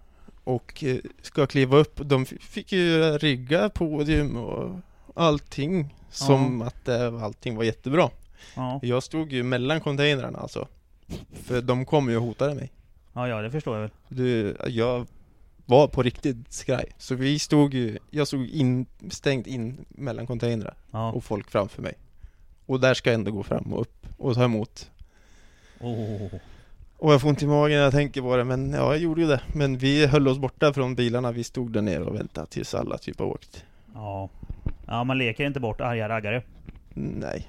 Och 0.43 0.83
eh, 0.83 0.97
ska 1.21 1.45
kliva 1.47 1.77
upp, 1.77 1.99
de 2.03 2.21
f- 2.23 2.33
fick 2.39 2.71
ju 2.71 3.01
rigga 3.17 3.69
podium 3.69 4.37
och 4.37 4.75
allting 5.15 5.95
Som 6.09 6.61
att 6.61 6.87
eh, 6.87 7.23
allting 7.23 7.55
var 7.55 7.63
jättebra 7.63 8.09
Ja. 8.55 8.79
Jag 8.83 9.03
stod 9.03 9.31
ju 9.31 9.43
mellan 9.43 9.81
containrarna 9.81 10.39
alltså 10.39 10.67
För 11.43 11.61
de 11.61 11.85
kom 11.85 12.09
ju 12.09 12.17
och 12.17 12.23
hotade 12.23 12.55
mig 12.55 12.71
ja, 13.13 13.27
ja, 13.27 13.41
det 13.41 13.51
förstår 13.51 13.75
jag 13.75 13.81
väl. 13.81 13.91
du, 14.07 14.57
Jag 14.67 15.07
var 15.65 15.87
på 15.87 16.03
riktigt 16.03 16.53
skraj 16.53 16.85
Så 16.97 17.15
vi 17.15 17.39
stod 17.39 17.73
ju, 17.73 17.97
jag 18.09 18.27
stod 18.27 18.49
in, 18.49 18.85
stängt 19.09 19.47
in 19.47 19.85
mellan 19.89 20.27
containrar 20.27 20.73
Ja. 20.91 21.11
och 21.11 21.23
folk 21.23 21.51
framför 21.51 21.81
mig 21.81 21.93
Och 22.65 22.79
där 22.79 22.93
ska 22.93 23.09
jag 23.09 23.15
ändå 23.15 23.31
gå 23.31 23.43
fram 23.43 23.73
och 23.73 23.81
upp 23.81 24.07
och 24.17 24.33
ta 24.35 24.43
emot 24.43 24.89
Oh. 25.79 26.33
Och 26.97 27.13
jag 27.13 27.21
får 27.21 27.29
ont 27.29 27.41
i 27.43 27.47
magen 27.47 27.77
när 27.77 27.83
jag 27.83 27.91
tänker 27.93 28.21
på 28.21 28.37
det 28.37 28.43
men 28.43 28.71
ja, 28.73 28.79
jag 28.93 28.97
gjorde 28.97 29.21
ju 29.21 29.27
det 29.27 29.41
Men 29.55 29.77
vi 29.77 30.05
höll 30.05 30.27
oss 30.27 30.37
borta 30.37 30.73
från 30.73 30.95
bilarna, 30.95 31.31
vi 31.31 31.43
stod 31.43 31.71
där 31.71 31.81
nere 31.81 32.03
och 32.03 32.15
väntade 32.15 32.47
tills 32.47 32.73
alla 32.75 32.97
typ 32.97 33.19
har 33.19 33.25
åkt 33.25 33.63
Ja. 33.93 34.29
Ja, 34.87 35.03
man 35.03 35.17
leker 35.17 35.45
inte 35.45 35.59
bort 35.59 35.81
arga 35.81 36.09
raggare. 36.09 36.43
Nej 36.93 37.47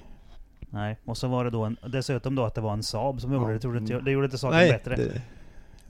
Nej. 0.71 0.97
Och 1.05 1.17
så 1.17 1.29
var 1.29 1.45
det 1.45 1.51
då 1.51 1.63
en, 1.65 1.77
dessutom 1.87 2.35
då 2.35 2.45
att 2.45 2.55
det 2.55 2.61
var 2.61 2.73
en 2.73 2.83
Saab 2.83 3.21
som 3.21 3.33
gjorde 3.33 3.53
Ja. 3.63 3.69
det. 3.71 3.93
Jag- 3.95 4.05
det 4.05 4.11
gjorde 4.11 4.25
inte 4.25 4.39
saken 4.39 4.57
Nej, 4.59 4.71
bättre. 4.73 4.97
det, 4.97 5.23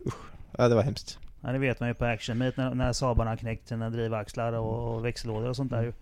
usch, 0.06 0.14
ja, 0.58 0.68
det 0.68 0.74
var 0.74 0.82
hemskt 0.82 1.18
Ja, 1.40 1.52
det 1.52 1.58
vet 1.58 1.80
man 1.80 1.88
ju 1.88 1.94
på 1.94 2.04
Action 2.04 2.38
Meet 2.38 2.56
när, 2.56 2.74
när 2.74 2.92
Saabarna 2.92 3.30
har 3.30 3.36
knäckt 3.36 3.68
sina 3.68 3.90
drivaxlar 3.90 4.52
och, 4.52 4.94
och 4.94 5.04
växellådor 5.04 5.48
och 5.48 5.56
sånt 5.56 5.70
där 5.70 5.82
ju. 5.82 5.92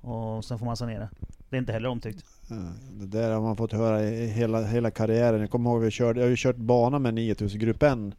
Och 0.00 0.44
sen 0.44 0.58
får 0.58 0.66
man 0.66 0.76
sanera. 0.76 1.08
Det 1.50 1.56
är 1.56 1.58
inte 1.58 1.72
heller 1.72 1.88
omtyckt. 1.88 2.24
Ja, 2.48 2.56
Det 2.92 3.06
där 3.06 3.32
har 3.32 3.40
man 3.40 3.56
fått 3.56 3.72
höra 3.72 4.02
i 4.02 4.26
hela, 4.26 4.62
hela 4.62 4.90
karriären. 4.90 5.40
Jag 5.40 5.50
kommer 5.50 5.70
ihåg 5.70 5.82
vi 5.82 5.90
körde, 5.90 6.20
jag 6.20 6.26
har 6.26 6.30
ju 6.30 6.36
kört 6.36 6.56
bana 6.56 6.98
med 6.98 7.14
9000 7.14 7.60
Grupp 7.60 7.82
N. 7.82 8.14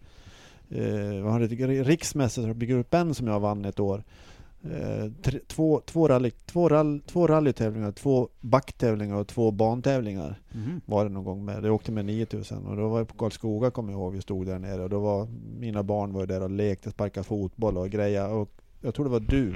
Eh, 0.69 1.23
vad 1.23 1.31
har 1.31 1.39
det, 1.39 1.83
riksmästerskap 1.83 2.63
i 2.63 2.65
Grupp 2.65 2.93
N 2.93 3.13
som 3.13 3.27
jag 3.27 3.39
vann 3.39 3.65
ett 3.65 3.79
år. 3.79 4.03
Eh, 4.71 5.11
tre, 5.21 5.39
två, 5.47 5.81
två, 5.85 6.07
rally, 6.07 6.31
två, 6.45 6.69
rall, 6.69 7.01
två 7.07 7.27
rallytävlingar, 7.27 7.91
två 7.91 8.29
backtävlingar 8.41 9.15
och 9.15 9.27
två 9.27 9.51
bantävlingar 9.51 10.41
Mhm. 10.53 10.81
var 10.85 11.03
det 11.05 11.09
någon 11.11 11.23
gång 11.23 11.45
med. 11.45 11.65
Jag 11.65 11.73
åkte 11.75 11.91
med 11.91 12.05
9000 12.05 12.65
och 12.65 12.75
då 12.77 12.87
var 12.89 12.97
jag 12.97 13.07
på 13.07 13.17
Karlskoga 13.17 13.71
kommer 13.71 13.91
jag 13.91 13.99
ihåg. 13.99 14.13
Vi 14.13 14.21
stod 14.21 14.45
där 14.45 14.59
nere 14.59 14.83
och 14.83 14.89
då 14.89 14.99
var 14.99 15.27
mina 15.59 15.83
barn 15.83 16.13
var 16.13 16.25
där 16.25 16.43
och 16.43 16.49
lekte, 16.49 16.91
sparkade 16.91 17.23
fotboll 17.23 17.77
och 17.77 17.89
grejer. 17.89 18.29
Och 18.33 18.49
jag 18.81 18.95
tror 18.95 19.05
det 19.05 19.11
var 19.11 19.19
du 19.19 19.53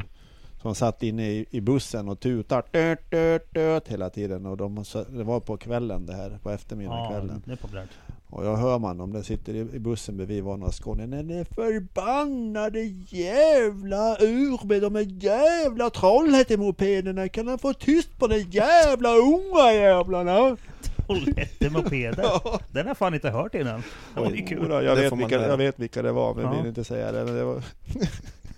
som 0.62 0.76
satt 0.76 1.04
inne 1.04 1.30
i, 1.30 1.46
i 1.50 1.62
bussen 1.62 2.10
och 2.10 2.20
tutade 2.20 2.64
döt, 2.72 3.12
döt, 3.12 3.54
döt, 3.54 3.88
hela 3.88 4.10
tiden. 4.10 4.46
Och 4.46 4.58
de, 4.58 4.84
det 5.10 5.24
var 5.24 5.40
på 5.40 5.58
kvällen 5.58 6.06
det 6.06 6.14
här, 6.14 6.40
på 6.44 6.50
eftermiddagen 6.50 7.04
Ja, 7.04 7.10
kvällen. 7.10 7.42
det 7.46 7.52
är 7.52 7.56
populärt. 7.56 7.90
Och 8.32 8.46
jag 8.46 8.56
hör 8.58 8.80
man 8.80 8.98
dem, 8.98 9.14
de 9.14 9.24
sitter 9.24 9.54
i, 9.56 9.80
bussen 9.80 10.18
bredvid 10.18 10.44
var 10.44 10.58
några 10.58 10.72
skåningar. 10.72 11.18
Den 11.18 11.30
är 11.30 11.44
förbannade 11.44 12.80
jävla 13.08 14.18
ur 14.20 14.68
med 14.68 14.82
de 14.82 14.96
här 14.96 15.08
jävla 15.24 15.90
Trollhättemopederna. 15.90 17.28
Kan 17.30 17.48
han 17.48 17.60
få 17.60 17.74
tyst 17.74 18.20
på 18.20 18.28
de 18.28 18.40
jävla 18.40 19.10
unga 19.16 19.74
jävlarna? 19.74 20.58
Trollhättemopeder. 21.06 22.30
Den 22.74 22.88
har 22.88 22.96
fan 22.96 23.14
inte 23.14 23.30
hört 23.30 23.56
innan. 23.56 23.84
Det 24.16 24.22
var 24.22 24.32
ju 24.32 24.46
kul. 24.46 24.68
Jag, 24.72 24.96
vet 24.96 25.14
vilka, 25.14 25.48
jag 25.48 25.58
vet 25.58 25.80
vilka 25.80 26.02
det 26.02 26.12
var 26.12 26.34
men 26.36 26.44
Ja. 26.44 26.52
vill 26.58 26.66
inte 26.68 26.84
säga 26.84 27.12
det. 27.12 27.26
Men 27.26 27.36
det 27.36 27.44
var, 27.44 27.64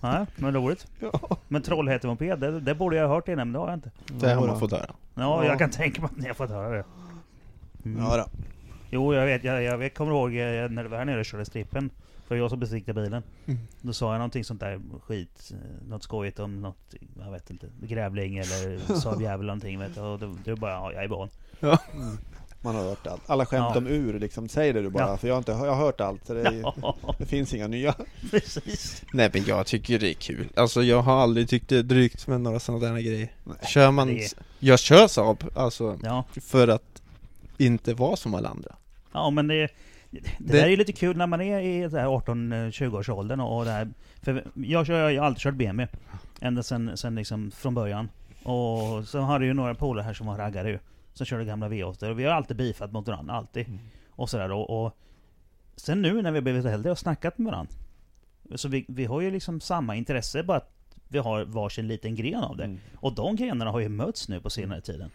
Nej, 0.00 0.26
men 0.36 0.54
roligt. 0.54 0.86
ja. 1.00 1.36
Men 1.48 1.62
Trollhättemoped, 1.62 2.38
det, 2.38 2.60
det 2.60 2.74
borde 2.74 2.96
jag 2.96 3.08
ha 3.08 3.14
hört 3.14 3.28
innan, 3.28 3.46
men 3.48 3.52
det 3.52 3.58
har 3.58 3.66
jag 3.68 3.76
inte. 3.76 3.90
Det 4.20 4.34
har 4.34 4.46
man 4.46 4.60
fått 4.60 4.70
höra 4.72 4.86
Ja, 5.14 5.22
Ja. 5.44 5.44
jag 5.44 5.58
kan 5.58 5.70
tänka 5.70 6.00
mig 6.02 6.10
att 6.12 6.18
ni 6.18 6.26
har 6.28 6.34
fått 6.34 6.50
höra 6.50 6.68
det. 6.76 6.84
Mm. 7.84 8.02
Ja, 8.04 8.16
då. 8.16 8.24
Jo, 8.92 9.14
jag 9.14 9.26
vet. 9.26 9.44
Jag, 9.44 9.62
jag 9.62 9.78
vet, 9.78 9.94
kommer 9.94 10.12
ihåg 10.12 10.30
eh, 10.36 10.70
när 10.70 10.82
du 10.82 10.88
var 10.88 10.98
här 10.98 11.04
nere 11.04 11.18
och 11.20 11.24
körde 11.24 11.44
strippen. 11.44 11.90
För 12.26 12.36
jag 12.36 12.50
som 12.50 12.60
besiktade 12.60 13.02
bilen. 13.02 13.22
Mm. 13.46 13.60
Då 13.80 13.92
sa 13.92 14.06
jag 14.12 14.18
någonting 14.18 14.44
sånt 14.44 14.60
där 14.60 14.80
skit. 15.06 15.52
eh, 15.52 15.88
Något 15.88 16.02
skojigt 16.02 16.38
om 16.38 16.60
något, 16.60 16.94
jag 17.24 17.32
vet 17.32 17.50
inte, 17.50 17.66
grävling 17.82 18.38
eller 18.38 18.78
Saab 19.00 19.22
jävel 19.22 19.34
eller 19.40 19.46
någonting. 19.46 19.78
Vet 19.78 19.94
du. 19.94 20.00
Och 20.00 20.18
då, 20.18 20.36
då 20.44 20.56
bara, 20.56 20.72
ja, 20.72 20.92
jag 20.92 21.04
är 21.04 21.08
van. 21.08 21.28
Man 22.64 22.74
har 22.74 22.82
hört 22.82 23.06
allt. 23.06 23.22
Alla 23.30 23.46
skämt 23.46 23.66
Ja. 23.74 23.78
om 23.78 23.86
ur 23.86 24.18
liksom. 24.20 24.48
Säg 24.48 24.72
det 24.72 24.82
du 24.82 24.90
bara. 24.90 25.08
Ja. 25.08 25.16
För 25.16 25.28
jag 25.28 25.34
har, 25.34 25.38
inte, 25.38 25.52
jag 25.52 25.58
har 25.74 25.84
hört 25.84 26.00
allt. 26.00 26.26
Så 26.26 26.34
det, 26.34 26.40
är, 26.42 26.72
Ja, 26.82 26.96
det 27.18 27.26
finns 27.26 27.54
inga 27.54 27.68
nya. 27.68 27.94
precis. 28.30 29.02
Nej 29.12 29.30
men 29.32 29.44
jag 29.44 29.66
tycker 29.66 29.98
det 29.98 30.10
är 30.10 30.14
kul 30.14 30.48
Alltså 30.56 30.82
jag 30.82 31.02
har 31.02 31.16
aldrig 31.22 31.48
tyckt 31.48 31.68
det 31.68 31.76
är 31.78 31.82
drygt 31.82 32.26
med 32.26 32.40
några 32.40 32.60
sådana 32.60 32.86
där 32.94 33.00
grejer 33.00 33.32
Nej. 33.44 33.56
Kör 33.68 33.90
man, 33.90 34.08
Det- 34.08 34.34
jag 34.58 34.78
kör 34.78 35.06
Saab, 35.08 35.44
alltså 35.56 35.98
Ja, 36.02 36.24
för 36.40 36.68
att 36.68 37.02
inte 37.58 37.94
vara 37.94 38.16
som 38.16 38.34
alla 38.34 38.48
andra 38.48 38.74
ja 39.12 39.30
men 39.30 39.46
det, 39.48 39.68
det, 40.10 40.20
Det- 40.38 40.52
där 40.52 40.66
är 40.68 40.76
lite 40.76 40.92
kul 40.92 41.16
när 41.16 41.26
man 41.26 41.40
är 41.40 41.60
i 41.60 41.86
18-20 41.86 42.98
års 42.98 43.08
åldern 43.08 43.40
och, 43.40 43.58
och 43.58 43.64
det 43.64 43.70
här. 43.70 43.88
För 44.22 44.44
jag, 44.54 44.86
kör, 44.86 45.10
jag 45.10 45.22
har 45.22 45.26
alltid 45.26 45.42
kört 45.42 45.54
BMW. 45.54 45.98
Ända 46.40 46.62
sen, 46.62 46.96
sen 46.96 47.14
liksom 47.14 47.50
från 47.50 47.74
början. 47.74 48.08
Och 48.42 49.04
så 49.08 49.18
har 49.20 49.38
du 49.38 49.46
ju 49.46 49.54
några 49.54 49.74
polare 49.74 50.04
här 50.04 50.14
som 50.14 50.26
var 50.26 50.36
raggare 50.38 50.68
ju. 50.70 50.78
Som 51.14 51.26
körde 51.26 51.44
gamla 51.44 51.68
V8 51.68 52.10
och 52.10 52.18
vi 52.18 52.24
har 52.24 52.32
alltid 52.32 52.56
bifat 52.56 52.92
mot 52.92 53.08
varandra, 53.08 53.34
alltid. 53.34 53.66
Och 54.10 54.30
sådär 54.30 54.52
och, 54.52 54.84
och 54.84 54.98
Sen 55.76 56.02
nu 56.02 56.22
när 56.22 56.30
vi 56.30 56.36
har 56.36 56.42
blivit 56.42 56.64
äldre 56.64 56.90
och 56.90 56.98
snackat 56.98 57.38
med 57.38 57.52
varandra. 57.52 57.72
så 58.54 58.68
vi, 58.68 58.84
vi 58.88 59.04
har 59.04 59.20
ju 59.20 59.30
liksom 59.30 59.60
samma 59.60 59.96
intresse, 59.96 60.42
bara 60.42 60.56
att 60.56 60.72
vi 61.08 61.18
har 61.18 61.44
varsin 61.44 61.88
liten 61.88 62.14
gren 62.14 62.42
av 62.42 62.56
det. 62.56 62.64
Mm. 62.64 62.78
Och 62.96 63.14
de 63.14 63.36
grenarna 63.36 63.70
har 63.70 63.80
ju 63.80 63.88
mötts 63.88 64.28
nu 64.28 64.40
på 64.40 64.50
senare 64.50 64.80
tiden. 64.80 65.10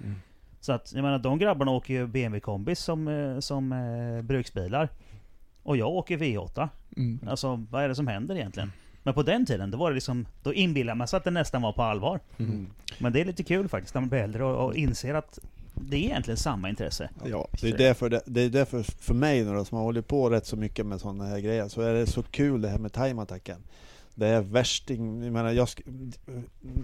Så 0.68 0.74
att, 0.74 0.94
jag 0.94 1.04
menar, 1.04 1.20
de 1.20 1.40
grabbarna 1.40 1.72
åker 1.72 1.94
ju 1.94 2.08
BMW-kombis 2.08 2.80
som, 2.80 3.08
eh, 3.08 3.40
som 3.40 3.72
eh, 3.72 4.22
bruksbilar. 4.22 4.90
Och 5.64 5.78
jag 5.78 5.90
åker 5.90 6.18
V8. 6.18 6.70
Mm. 6.98 7.20
Alltså, 7.28 7.66
vad 7.72 7.84
är 7.84 7.88
det 7.88 7.96
som 7.96 8.08
händer 8.08 8.36
egentligen? 8.36 8.72
Men 9.04 9.14
på 9.14 9.24
den 9.24 9.46
tiden, 9.46 9.72
då 9.72 9.78
var 9.78 9.90
det 9.90 9.96
liksom, 9.96 10.28
då 10.44 10.54
inbillade 10.54 10.98
man 10.98 11.08
sig 11.08 11.18
att 11.18 11.24
det 11.24 11.32
nästan 11.32 11.62
var 11.62 11.72
på 11.72 11.84
allvar. 11.84 12.20
Mm. 12.38 12.68
Men 12.98 13.14
det 13.14 13.22
är 13.22 13.26
lite 13.26 13.44
kul 13.44 13.68
faktiskt, 13.68 13.94
när 13.94 14.02
man 14.02 14.10
blir 14.10 14.20
äldre 14.20 14.44
och, 14.44 14.66
och 14.66 14.76
inser 14.76 15.14
att 15.14 15.40
det 15.74 15.98
är 15.98 16.02
egentligen 16.02 16.38
samma 16.38 16.70
intresse. 16.70 17.10
Ja, 17.26 17.48
det 17.62 17.70
är 17.70 17.78
därför, 17.78 18.10
det, 18.10 18.22
det 18.26 18.42
är 18.42 18.50
därför 18.50 18.84
för 18.84 19.14
mig 19.14 19.44
nu 19.44 19.54
då, 19.54 19.66
som 19.66 19.78
har 19.78 19.86
hållit 19.86 20.08
på 20.08 20.30
rätt 20.30 20.46
så 20.46 20.56
mycket 20.56 20.86
med 20.86 21.02
sådana 21.02 21.26
här 21.26 21.40
grejer, 21.40 21.68
så 21.68 21.82
är 21.82 21.94
det 21.94 22.08
så 22.08 22.24
kul 22.24 22.62
det 22.62 22.70
här 22.70 22.80
med 22.80 22.92
time-attacken. 22.92 23.64
Det 24.20 24.28
är 24.28 24.42
värsting, 24.42 25.24
jag 25.24 25.34
menar, 25.34 25.52
jag, 25.52 25.68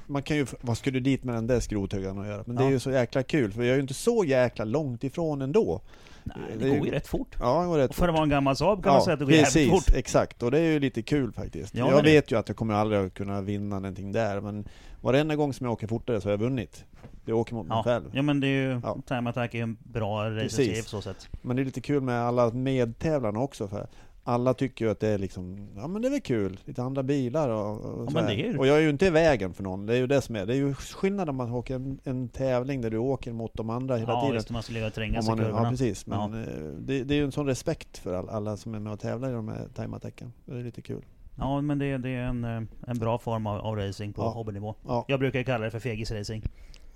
man 0.07 0.23
kan 0.23 0.37
ju, 0.37 0.45
vad 0.61 0.77
skulle 0.77 0.99
du 0.99 1.03
dit 1.03 1.23
med 1.23 1.35
den 1.35 1.47
där 1.47 1.59
skrothögaren 1.59 2.19
att 2.19 2.27
göra? 2.27 2.43
Men 2.45 2.55
det 2.55 2.61
är 2.63 2.65
Ja. 2.65 2.71
ju 2.71 2.79
så 2.79 2.91
jäkla 2.91 3.23
kul, 3.23 3.51
för 3.51 3.61
jag 3.63 3.69
är 3.71 3.75
ju 3.75 3.81
inte 3.81 3.93
så 3.93 4.23
jäkla 4.25 4.65
långt 4.65 5.03
ifrån 5.03 5.41
ändå. 5.41 5.81
Nej, 6.23 6.35
Det 6.59 6.69
det 6.69 6.77
går 6.77 6.87
ju- 6.87 6.91
rätt 6.93 7.07
fort. 7.07 7.35
Ja, 7.39 7.61
det 7.61 7.67
går 7.67 7.77
rätt 7.77 7.89
Och 7.89 7.95
för 7.95 8.07
att 8.07 8.13
vara 8.13 8.23
en 8.23 8.29
gammal 8.29 8.55
Saab 8.55 8.83
kan 8.83 8.93
man 8.93 9.01
säga 9.01 9.13
att 9.13 9.19
det 9.19 9.25
går 9.25 9.31
precis, 9.31 9.55
jävligt 9.55 9.85
fort. 9.85 9.95
exakt. 9.95 10.43
Och 10.43 10.51
det 10.51 10.59
är 10.59 10.71
ju 10.71 10.79
lite 10.79 11.01
kul 11.01 11.31
faktiskt. 11.33 11.75
Ja, 11.75 11.89
jag 11.91 12.03
det- 12.03 12.11
vet 12.11 12.31
ju 12.31 12.39
att 12.39 12.47
jag 12.47 12.57
kommer 12.57 12.73
aldrig 12.73 13.01
att 13.01 13.13
kunna 13.13 13.41
vinna 13.41 13.75
någonting 13.79 14.11
där, 14.11 14.41
men 14.41 14.65
varenda 15.01 15.35
gång 15.35 15.53
som 15.53 15.65
jag 15.65 15.73
åker 15.73 15.87
fortare 15.87 16.21
så 16.21 16.27
har 16.27 16.31
jag 16.31 16.39
vunnit. 16.39 16.85
Jag 17.25 17.37
åker 17.37 17.55
mot 17.55 17.67
mig 17.67 17.77
Ja. 17.77 17.83
själv. 17.83 18.03
ja 18.13 18.21
men 18.21 18.39
det 18.39 18.47
är 18.47 18.67
ju, 18.73 18.79
Ja. 18.83 18.97
Time 19.07 19.29
Attack 19.29 19.53
är 19.53 19.57
ju 19.57 19.63
en 19.63 19.77
bra 19.83 20.29
racerserie 20.29 20.81
på 20.83 20.89
så 20.89 21.01
sätt. 21.01 21.27
Men 21.41 21.55
det 21.55 21.61
är 21.61 21.65
lite 21.65 21.81
kul 21.81 22.01
med 22.01 22.21
alla 22.21 22.49
medtävlarna 22.51 23.39
också 23.39 23.67
för 23.67 23.87
alla 24.23 24.53
tycker 24.53 24.85
ju 24.85 24.91
att 24.91 24.99
det 24.99 25.07
är 25.07 25.17
liksom, 25.17 25.67
ja 25.75 25.87
men 25.87 26.01
det 26.01 26.07
är 26.07 26.09
väl 26.09 26.21
kul, 26.21 26.59
lite 26.65 26.83
andra 26.83 27.03
bilar 27.03 27.49
och, 27.49 27.81
och 27.81 28.05
Ja, 28.07 28.11
så 28.11 28.17
är 28.17 28.59
Och 28.59 28.67
jag 28.67 28.77
är 28.77 28.81
ju 28.81 28.89
inte 28.89 29.05
i 29.05 29.09
vägen 29.09 29.53
för 29.53 29.63
någon, 29.63 29.85
det 29.85 29.93
är 29.93 29.97
ju 29.97 30.07
det 30.07 30.21
som 30.21 30.35
är. 30.35 30.45
Det 30.45 30.53
är 30.53 30.57
ju 30.57 30.73
skillnad 30.73 31.29
om 31.29 31.35
man 31.35 31.51
åker 31.51 31.75
en, 31.75 31.99
en 32.03 32.29
tävling 32.29 32.81
där 32.81 32.89
du 32.89 32.97
åker 32.97 33.31
mot 33.33 33.51
de 33.53 33.69
andra 33.69 33.95
hela 33.97 34.11
Ja 34.13 34.21
tiden. 34.21 34.35
visst, 34.35 34.49
man 34.49 34.63
ska 34.63 34.73
ligga 34.73 34.87
och 34.87 34.93
tränga 34.93 35.17
Om 35.19 35.23
sig 35.23 35.33
i 35.33 35.35
man, 35.35 35.45
kurvorna. 35.45 35.63
ja 35.63 35.69
precis, 35.69 36.05
men 36.07 36.19
Ja. 36.33 36.39
eh, 36.39 36.63
det, 36.79 37.03
det 37.03 37.13
är 37.13 37.17
ju 37.17 37.23
en 37.23 37.31
sån 37.31 37.45
respekt 37.47 37.97
för 37.97 38.13
all, 38.13 38.29
alla 38.29 38.57
som 38.57 38.75
är 38.75 38.79
med 38.79 38.93
och 38.93 38.99
tävlar 38.99 39.29
i 39.29 39.33
de 39.33 39.47
här 39.47 39.67
time-attacken. 39.75 40.33
Det 40.45 40.51
är 40.59 40.63
lite 40.63 40.81
kul. 40.81 41.01
Ja 41.37 41.61
men 41.61 41.79
det, 41.79 41.97
det 41.97 42.09
är 42.09 42.23
en, 42.23 42.43
eh, 42.43 42.61
en 42.87 42.99
bra 42.99 43.17
form 43.17 43.47
av, 43.47 43.59
av 43.61 43.75
racing 43.75 44.13
på 44.15 44.21
Ja. 44.21 44.29
hobbynivå. 44.29 44.75
Ja, 44.87 45.05
Jag 45.07 45.19
brukar 45.19 45.43
kalla 45.43 45.65
det 45.65 45.71
för 45.71 45.79
fegisracing. 45.79 46.43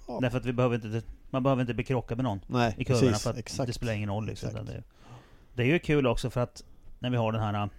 Ja. 0.07 0.19
Därför 0.21 0.37
att 0.37 0.45
vi 0.45 0.53
behöver 0.53 0.75
inte, 0.75 1.01
man 1.29 1.43
behöver 1.43 1.61
inte 1.61 1.73
bli 1.73 1.83
krockad 1.83 2.17
med 2.17 2.23
någon 2.23 2.39
nej 2.47 2.75
i 2.77 2.83
kurvorna 2.85 3.07
precis, 3.07 3.23
för 3.23 3.29
att 3.29 3.37
exakt. 3.37 3.67
det 3.67 3.73
spelar 3.73 3.93
ingen 3.93 4.09
roll 4.09 4.25
liksom. 4.25 4.49
Det, 4.65 4.83
det 5.53 5.63
är 5.63 5.67
ju 5.67 5.79
kul 5.79 6.07
också 6.07 6.29
för 6.29 6.41
att 6.41 6.63
när 6.99 7.09
vi 7.09 7.17
har 7.17 7.31
den 7.31 7.41
här... 7.41 7.69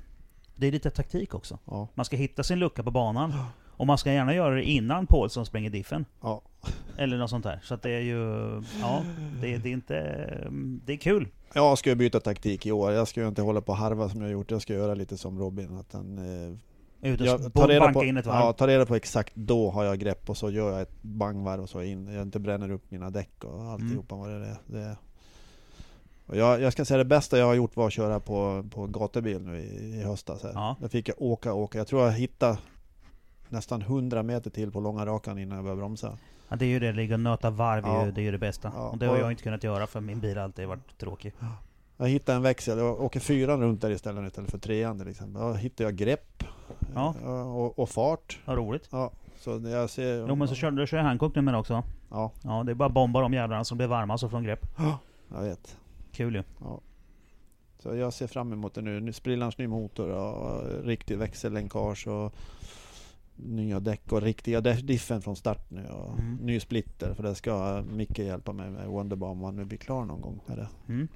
Det 0.56 0.66
är 0.66 0.72
lite 0.72 0.90
taktik 0.90 1.34
också. 1.34 1.58
Ja, 1.64 1.88
Man 1.94 2.04
ska 2.04 2.16
hitta 2.16 2.42
sin 2.42 2.58
lucka 2.58 2.82
på 2.82 2.90
banan. 2.90 3.34
Och 3.66 3.86
man 3.86 3.98
ska 3.98 4.12
gärna 4.12 4.34
göra 4.34 4.54
det 4.54 4.62
innan 4.64 5.06
Paulsson 5.06 5.46
springer 5.46 5.70
diffen. 5.70 6.04
ja. 6.20 6.42
Eller 6.96 7.18
något 7.18 7.30
sånt 7.30 7.44
där. 7.44 7.60
Så 7.62 7.74
att 7.74 7.82
det 7.82 7.90
är 7.90 8.00
ju... 8.00 8.22
Ja, 8.80 9.02
det, 9.40 9.56
det 9.58 9.68
är 9.68 9.72
inte... 9.72 9.94
Det 10.84 10.92
är 10.92 10.96
kul. 10.96 11.28
Jag 11.54 11.78
ska 11.78 11.94
byta 11.94 12.20
taktik 12.20 12.66
i 12.66 12.72
år. 12.72 12.92
Jag 12.92 13.08
ska 13.08 13.20
ju 13.20 13.28
inte 13.28 13.42
hålla 13.42 13.60
på 13.60 13.72
och 13.72 13.78
harva 13.78 14.08
som 14.08 14.22
jag 14.22 14.30
gjort. 14.30 14.50
Jag 14.50 14.62
ska 14.62 14.72
göra 14.72 14.94
lite 14.94 15.16
som 15.16 15.38
Robin. 15.38 15.76
Att 15.78 15.92
han, 15.92 16.18
eh, 16.18 16.56
Ut 17.12 17.20
och 17.20 17.52
tar 17.52 17.68
reda 17.68 17.92
på, 17.92 18.04
in 18.04 18.16
ett 18.16 18.26
varv. 18.26 18.36
ja, 18.40 18.52
ta 18.52 18.66
reda 18.66 18.86
på 18.86 18.94
exakt 18.94 19.32
då 19.36 19.70
har 19.70 19.84
jag 19.84 19.98
grepp 19.98 20.30
och 20.30 20.36
så 20.36 20.50
gör 20.50 20.70
jag 20.72 20.80
ett 20.80 21.02
bangvarv 21.02 21.62
och 21.62 21.68
så 21.68 21.82
in. 21.82 22.06
Jag 22.14 22.22
inte 22.22 22.38
bränner 22.40 22.70
upp 22.70 22.90
mina 22.90 23.10
däck 23.10 23.44
och 23.44 23.62
alltihopa 23.62 24.14
Mm. 24.14 24.30
vad 24.32 24.40
det 24.40 24.46
är. 24.46 24.56
Det, 24.66 24.96
och 26.28 26.36
jag, 26.36 26.60
jag 26.60 26.72
ska 26.72 26.84
säga 26.84 26.98
det 26.98 27.04
bästa 27.04 27.38
jag 27.38 27.46
har 27.46 27.54
gjort 27.54 27.76
var 27.76 27.86
att 27.86 27.92
köra 27.92 28.20
på, 28.20 28.64
på 28.70 28.86
gatubil 28.86 29.40
nu 29.42 29.58
i, 29.58 29.98
i 30.00 30.02
höstas. 30.02 30.42
Här. 30.42 30.50
Ja. 30.54 30.76
Där 30.80 30.88
fick 30.88 31.08
jag 31.08 31.22
åka 31.22 31.52
åka. 31.54 31.78
Jag 31.78 31.86
tror 31.86 32.04
jag 32.04 32.12
hittade 32.12 32.58
nästan 33.48 33.82
100 33.82 34.22
meter 34.22 34.50
till 34.50 34.70
på 34.72 34.80
långa 34.80 35.06
rakan 35.06 35.38
innan 35.38 35.56
jag 35.56 35.64
började 35.64 35.78
bromsa. 35.80 36.18
Ja, 36.48 36.56
det 36.56 36.64
är 36.64 36.68
ju 36.68 36.78
det, 36.78 36.92
ligga 36.92 37.14
och 37.14 37.20
nöta 37.20 37.50
varv 37.50 37.84
Ja. 37.86 38.04
ju, 38.04 38.10
det 38.12 38.20
är 38.20 38.22
ju 38.22 38.30
det 38.32 38.38
bästa. 38.38 38.72
Ja, 38.76 38.88
Och 38.88 38.98
det 38.98 39.06
har 39.06 39.14
och- 39.14 39.20
jag 39.20 39.30
inte 39.30 39.42
kunnat 39.42 39.64
göra 39.64 39.86
för 39.86 40.00
min 40.00 40.20
bil 40.20 40.36
har 40.36 40.44
alltid 40.44 40.68
varit 40.68 40.98
tråkig. 40.98 41.32
Jag 41.96 42.08
hittade 42.08 42.36
en 42.36 42.42
växel, 42.42 42.78
jag 42.78 43.00
åker 43.00 43.20
fyran 43.20 43.60
runt 43.60 43.80
där 43.80 43.90
istället 43.90 44.26
istället 44.26 44.50
för 44.50 44.58
trean 44.58 44.98
till 44.98 45.08
exempel. 45.08 45.42
Då 45.42 45.52
hittade 45.52 45.88
jag 45.90 45.96
grepp 45.96 46.44
Ja. 46.94 47.14
och, 47.44 47.78
och 47.78 47.88
fart. 47.88 48.38
Vad 48.44 48.56
roligt. 48.56 48.88
Ja, 48.90 49.10
så 49.38 49.50
jag 49.64 49.90
ser... 49.90 50.26
Jo 50.28 50.34
men 50.34 50.48
så 50.48 50.54
kör 50.54 50.70
du 50.70 50.86
kör 50.86 50.98
Hancock 50.98 51.34
numera 51.34 51.58
också. 51.58 51.82
Ja, 52.10 52.32
Ja, 52.42 52.62
det 52.66 52.72
är 52.72 52.74
bara 52.74 52.86
att 52.86 52.92
bomba 52.92 53.20
de 53.20 53.32
jävlarna 53.34 53.64
som 53.64 53.78
blir 53.78 53.86
varma 53.86 54.18
så 54.18 54.28
från 54.28 54.42
grepp. 54.44 54.66
jag 55.32 55.42
vet. 55.42 55.76
Kul 56.18 56.34
ju. 56.34 56.42
Så 57.78 57.96
jag 57.96 58.12
ser 58.12 58.26
fram 58.26 58.52
emot 58.52 58.74
det 58.74 58.82
nu. 58.82 59.00
Nu 59.00 59.12
sprillans 59.12 59.58
ny 59.58 59.66
motor 59.66 60.08
och 60.08 60.84
riktig 60.84 61.18
växellänkage 61.18 62.06
och 62.08 62.34
nya 63.36 63.80
däck 63.80 64.12
och 64.12 64.22
riktiga 64.22 64.60
diffen 64.60 65.22
från 65.22 65.36
start 65.36 65.70
nu 65.70 65.86
och 65.86 66.18
Mm. 66.18 66.36
ny 66.36 66.60
splitter 66.60 67.14
för 67.14 67.22
det 67.22 67.34
ska 67.34 67.82
Micke 67.82 68.18
hjälpa 68.18 68.52
mig 68.52 68.70
med 68.70 68.86
Wonderbar 68.86 69.28
om 69.28 69.42
han 69.42 69.56
nu 69.56 69.64
blir 69.64 69.78
klar 69.78 70.04
någon 70.04 70.20
gång 70.20 70.40
med 70.46 70.58
det. 70.58 70.68
Mm. 70.88 71.08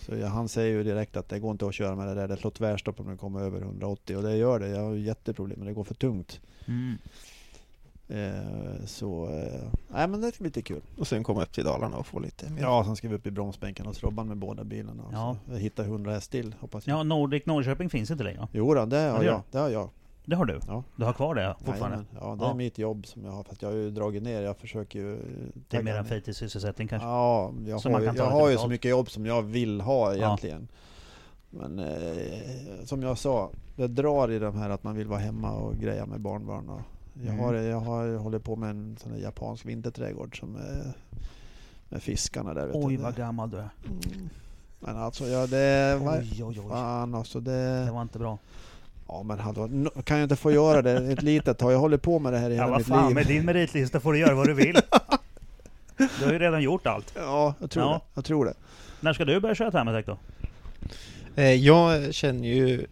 Så 0.00 0.14
jag, 0.14 0.28
han 0.28 0.48
säger 0.48 0.76
ju 0.76 0.84
direkt 0.84 1.16
att 1.16 1.28
det 1.28 1.38
går 1.38 1.50
inte 1.50 1.66
att 1.66 1.74
köra 1.74 1.96
med 1.96 2.08
det 2.08 2.14
där, 2.14 2.28
det 2.28 2.36
slår 2.36 2.50
tvärstopp 2.50 3.00
om 3.00 3.10
det 3.10 3.16
kommer 3.16 3.40
över 3.40 3.60
180 3.60 4.16
och 4.16 4.22
det 4.22 4.36
gör 4.36 4.60
det. 4.60 4.68
Jag 4.68 4.82
har 4.82 4.94
jätteproblem 4.94 5.58
men 5.58 5.68
det 5.68 5.74
går 5.74 5.84
för 5.84 5.94
tungt. 5.94 6.40
Mm. 6.66 6.94
Eh, 8.08 8.84
så, 8.86 9.24
eh, 9.24 9.68
nej 9.88 10.08
men 10.08 10.20
det 10.20 10.32
ska 10.32 10.42
bli 10.42 10.48
lite 10.48 10.62
kul. 10.62 10.82
Och 10.98 11.06
sen 11.06 11.24
komma 11.24 11.42
upp 11.42 11.52
till 11.52 11.64
Dalarna 11.64 11.96
och 11.96 12.06
få 12.06 12.18
lite 12.18 12.50
mer. 12.50 12.62
Ja, 12.62 12.84
sen 12.84 12.96
ska 12.96 13.08
vi 13.08 13.14
upp 13.14 13.26
i 13.26 13.30
bromsbänken 13.30 13.86
hos 13.86 14.02
Robban 14.02 14.28
med 14.28 14.36
båda 14.36 14.64
bilarna. 14.64 15.02
Ja. 15.12 15.36
Så 15.46 15.52
jag 15.52 15.58
hittar 15.60 15.84
100 15.84 16.12
häst 16.12 16.30
till 16.30 16.54
hoppas 16.60 16.86
jag. 16.86 16.98
Ja, 16.98 17.02
Nordic 17.02 17.46
Norrköping 17.46 17.90
finns 17.90 18.10
inte 18.10 18.24
längre. 18.24 18.48
Jo 18.52 18.74
då, 18.74 18.84
det 18.86 18.96
har 18.96 19.18
det 19.18 19.24
gör 19.24 19.32
jag. 19.32 19.42
Det 19.50 19.58
har 19.58 19.68
jag. 19.68 19.90
Det 20.24 20.36
har 20.36 20.44
du? 20.44 20.60
Ja. 20.66 20.84
Du 20.96 21.04
har 21.04 21.12
kvar 21.12 21.34
det 21.34 21.54
fortfarande? 21.64 21.96
Jajamän. 21.96 22.06
Ja, 22.20 22.36
det 22.36 22.44
Ja. 22.44 22.50
är 22.50 22.54
mitt 22.54 22.78
jobb 22.78 23.06
som 23.06 23.24
jag 23.24 23.32
har. 23.32 23.44
Fast 23.44 23.62
jag 23.62 23.68
har 23.68 23.76
ju 23.76 23.90
dragit 23.90 24.22
ner. 24.22 24.42
Jag 24.42 24.56
försöker 24.56 24.98
ju... 24.98 25.18
Det 25.68 25.76
är 25.76 25.82
mer 25.82 25.94
en 25.96 26.04
fritidssysselsättning 26.04 26.88
kanske? 26.88 27.08
Ja, 27.08 27.52
jag 27.66 27.80
Som 27.80 27.92
har, 27.92 28.00
man 28.00 28.14
ju, 28.14 28.20
jag 28.22 28.30
har 28.30 28.50
ju 28.50 28.56
så 28.58 28.68
mycket 28.68 28.90
jobb 28.90 29.10
som 29.10 29.26
jag 29.26 29.42
vill 29.42 29.80
ha 29.80 30.14
egentligen. 30.14 30.68
Men 31.50 31.78
eh, 31.78 32.84
som 32.84 33.02
jag 33.02 33.18
sa, 33.18 33.50
det 33.76 33.86
drar 33.86 34.30
i 34.30 34.38
de 34.38 34.56
här 34.58 34.70
att 34.70 34.82
man 34.84 34.94
vill 34.96 35.06
vara 35.06 35.20
hemma 35.20 35.52
och 35.52 35.74
greja 35.76 36.06
med 36.06 36.20
barnbarn. 36.20 36.68
Och 36.68 36.80
jag, 37.24 37.28
Mm. 37.34 37.38
har, 37.44 37.54
jag 37.54 37.80
har 37.80 38.16
hållit 38.16 38.44
på 38.44 38.56
med 38.56 38.70
en 38.70 38.96
sån 39.02 39.18
japansk 39.18 39.66
vinterträdgård 39.66 40.38
som 40.38 40.56
är 40.56 40.92
med 41.88 42.02
fiskarna 42.02 42.54
där. 42.54 42.70
Oj 42.74 42.96
vad 42.96 43.16
gammal 43.16 43.50
du 43.50 43.56
är. 43.56 43.68
Mm. 43.86 44.28
Men 44.80 44.96
alltså, 44.96 45.24
ja, 45.26 45.46
det 45.46 45.96
var... 46.00 46.18
Oj 46.18 46.44
oj 46.44 46.60
oj. 46.60 46.68
Fan 46.70 47.14
alltså 47.14 47.40
Det 47.40 47.84
det... 47.84 47.90
var 47.92 48.02
inte 48.02 48.18
bra. 48.18 48.38
Ja 49.08 49.22
men 49.22 49.38
hallå, 49.38 49.90
kan 50.04 50.16
jag 50.18 50.24
inte 50.24 50.36
få 50.36 50.52
göra 50.52 50.82
det 50.82 51.12
ett 51.12 51.22
litet 51.22 51.58
tag? 51.58 51.72
Jag 51.72 51.78
håller 51.78 51.96
på 51.98 52.18
med 52.18 52.32
det 52.32 52.38
här 52.38 52.50
i 52.50 52.56
Ja 52.56 52.62
hela 52.62 52.70
vad 52.70 52.78
mitt 52.80 52.86
fan, 52.86 53.06
liv. 53.06 53.14
med 53.14 53.26
din 53.26 53.44
meritlista 53.44 54.00
får 54.00 54.12
du 54.12 54.18
göra 54.18 54.34
vad 54.34 54.46
du 54.46 54.54
vill. 54.54 54.76
Du 55.96 56.24
har 56.24 56.32
ju 56.32 56.38
redan 56.38 56.62
gjort 56.62 56.86
allt. 56.86 57.12
Ja, 57.16 57.54
jag 57.60 57.70
tror 57.70 57.84
Ja. 57.84 57.92
det. 57.92 58.00
Jag 58.14 58.24
tror 58.24 58.44
det. 58.44 58.54
När 59.00 59.12
ska 59.12 59.24
du 59.24 59.40
börja 59.40 59.54
köra 59.54 59.70
Thermatec 59.70 60.06
då? 60.06 60.18
Eh, 61.36 61.52
Jag 61.54 62.14
känner 62.14 62.48
ju 62.48 62.86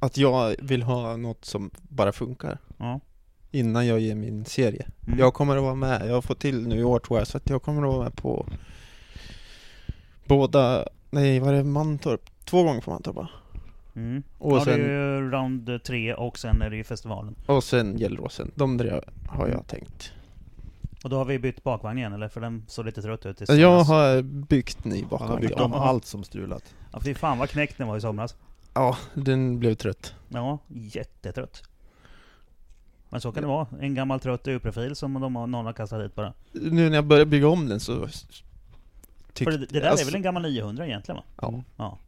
att 0.00 0.16
jag 0.16 0.56
vill 0.62 0.82
ha 0.82 1.16
något 1.16 1.44
som 1.44 1.70
bara 1.88 2.12
funkar 2.12 2.58
Ja. 2.78 3.00
Innan 3.54 3.86
jag 3.86 4.00
ger 4.00 4.14
min 4.14 4.44
serie. 4.44 4.86
Mm. 5.06 5.18
Jag 5.18 5.34
kommer 5.34 5.56
att 5.56 5.62
vara 5.62 5.74
med, 5.74 6.08
jag 6.08 6.14
har 6.14 6.22
fått 6.22 6.38
till 6.40 6.68
nu 6.68 6.78
i 6.78 6.84
år 6.84 6.98
tror 6.98 7.18
jag, 7.18 7.26
så 7.28 7.36
att 7.36 7.50
jag 7.50 7.62
kommer 7.62 7.82
att 7.88 7.94
vara 7.94 8.02
med 8.04 8.16
på 8.16 8.46
båda, 10.26 10.88
nej 11.10 11.40
var 11.40 11.52
det 11.52 11.64
Mantorp? 11.64 12.20
Två 12.44 12.62
gånger 12.62 12.80
på 12.80 12.90
Mantorp 12.90 13.16
va? 13.16 13.28
Mm. 13.96 14.22
Och 14.38 14.56
ja, 14.56 14.64
det 14.64 14.70
är 14.72 14.76
sen- 14.76 14.84
ju 14.84 15.30
round 15.30 15.82
tre 15.84 16.14
och 16.14 16.38
sen 16.38 16.62
är 16.62 16.70
det 16.70 16.76
ju 16.76 16.84
festivalen. 16.84 17.34
Och 17.46 17.64
sen 17.64 17.98
Gelleråsen, 17.98 18.50
de 18.54 18.78
tre 18.78 19.00
har 19.28 19.48
jag 19.48 19.66
tänkt. 19.66 20.12
Och 21.04 21.10
då 21.10 21.16
har 21.16 21.24
vi 21.24 21.38
bytt 21.38 21.62
bakvagn 21.64 21.98
igen 21.98 22.12
eller? 22.12 22.28
För 22.28 22.40
den 22.40 22.64
såg 22.68 22.84
lite 22.86 23.02
trött 23.02 23.26
ut 23.26 23.40
i 23.40 23.44
Jag 23.48 23.86
somras. 23.86 23.88
har 23.88 24.22
byggt 24.22 24.84
ny 24.84 25.00
Han 25.02 25.10
har 25.10 25.18
bakom. 25.18 25.40
byggt 25.40 25.54
Ja. 25.56 25.64
om 25.64 25.72
allt 25.72 26.04
som 26.04 26.24
strulat. 26.24 26.74
Ja 26.92 27.00
fy 27.00 27.14
fan 27.14 27.38
vad 27.38 27.50
knäckt 27.50 27.78
den 27.78 27.88
var 27.88 27.96
i 27.96 28.00
somras. 28.00 28.36
ja, 28.74 28.96
den 29.14 29.58
blev 29.58 29.74
trött. 29.74 30.14
Ja, 30.28 30.58
jättetrött. 30.68 31.62
Men 33.14 33.20
så 33.20 33.32
kan 33.32 33.42
det 33.42 33.48
vara. 33.48 33.66
En 33.80 33.94
gammal 33.94 34.20
trött 34.20 34.48
U-profil 34.48 34.96
som 34.96 35.20
de 35.20 35.36
har, 35.36 35.46
någon 35.46 35.66
har 35.66 35.72
kastat 35.72 36.00
dit 36.00 36.14
bara. 36.14 36.32
Nu 36.52 36.88
när 36.88 36.94
jag 36.96 37.04
började 37.06 37.26
bygga 37.26 37.48
om 37.48 37.68
den 37.68 37.80
så 37.80 38.08
För 39.34 39.44
det, 39.44 39.56
det 39.58 39.80
där 39.80 40.00
är 40.00 40.04
väl 40.04 40.14
en 40.14 40.22
gammal 40.22 40.42
900 40.42 40.86
egentligen 40.86 41.16
va? 41.16 41.22
Ja. 41.40 41.62
Ja, 41.76 41.98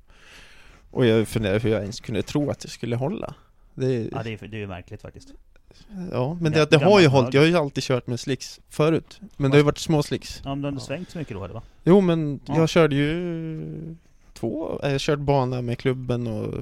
Och 0.91 1.07
jag 1.07 1.29
funderar 1.29 1.59
hur 1.61 1.71
jag 1.71 1.81
ens 1.81 2.01
kunde 2.01 2.23
tro 2.23 2.51
att 2.51 2.61
det 2.61 2.69
skulle 2.69 2.97
hålla. 2.97 3.35
Det, 3.75 4.09
ja 4.13 4.23
det, 4.23 4.43
är, 4.43 4.49
det 4.49 4.57
är 4.57 4.61
ju 4.61 4.67
märkligt 4.67 5.03
faktiskt. 5.03 5.33
ja, 6.13 6.39
men 6.41 6.53
det, 6.53 6.71
det 6.71 6.85
har 6.85 7.01
ju 7.01 7.07
hållit. 7.07 7.35
Jag 7.35 7.41
har 7.43 7.47
ju 7.49 7.57
alltid 7.57 7.85
kört 7.85 8.07
med 8.07 8.21
slicks 8.21 8.61
förut. 8.69 9.21
Men 9.37 9.51
det 9.51 9.55
har 9.57 9.61
ju 9.61 9.65
varit 9.65 9.79
små 9.79 10.03
slicks. 10.03 10.41
Ja, 10.45 10.51
men 10.55 10.63
du 10.63 10.67
har 10.67 10.73
inte 10.73 10.85
svängt 10.85 11.11
så 11.11 11.19
mycket 11.19 11.37
då 11.37 11.45
eller 11.45 11.55
va? 11.55 11.63
Jo 11.85 12.01
men 12.01 12.41
Ja. 12.47 12.57
jag 12.57 12.69
körde 12.69 12.97
ju 12.97 13.97
två, 14.35 14.79
jag 14.83 14.91
har 14.91 14.99
kört 14.99 15.19
bana 15.19 15.63
med 15.63 15.79
klubben 15.79 16.27
och 16.27 16.55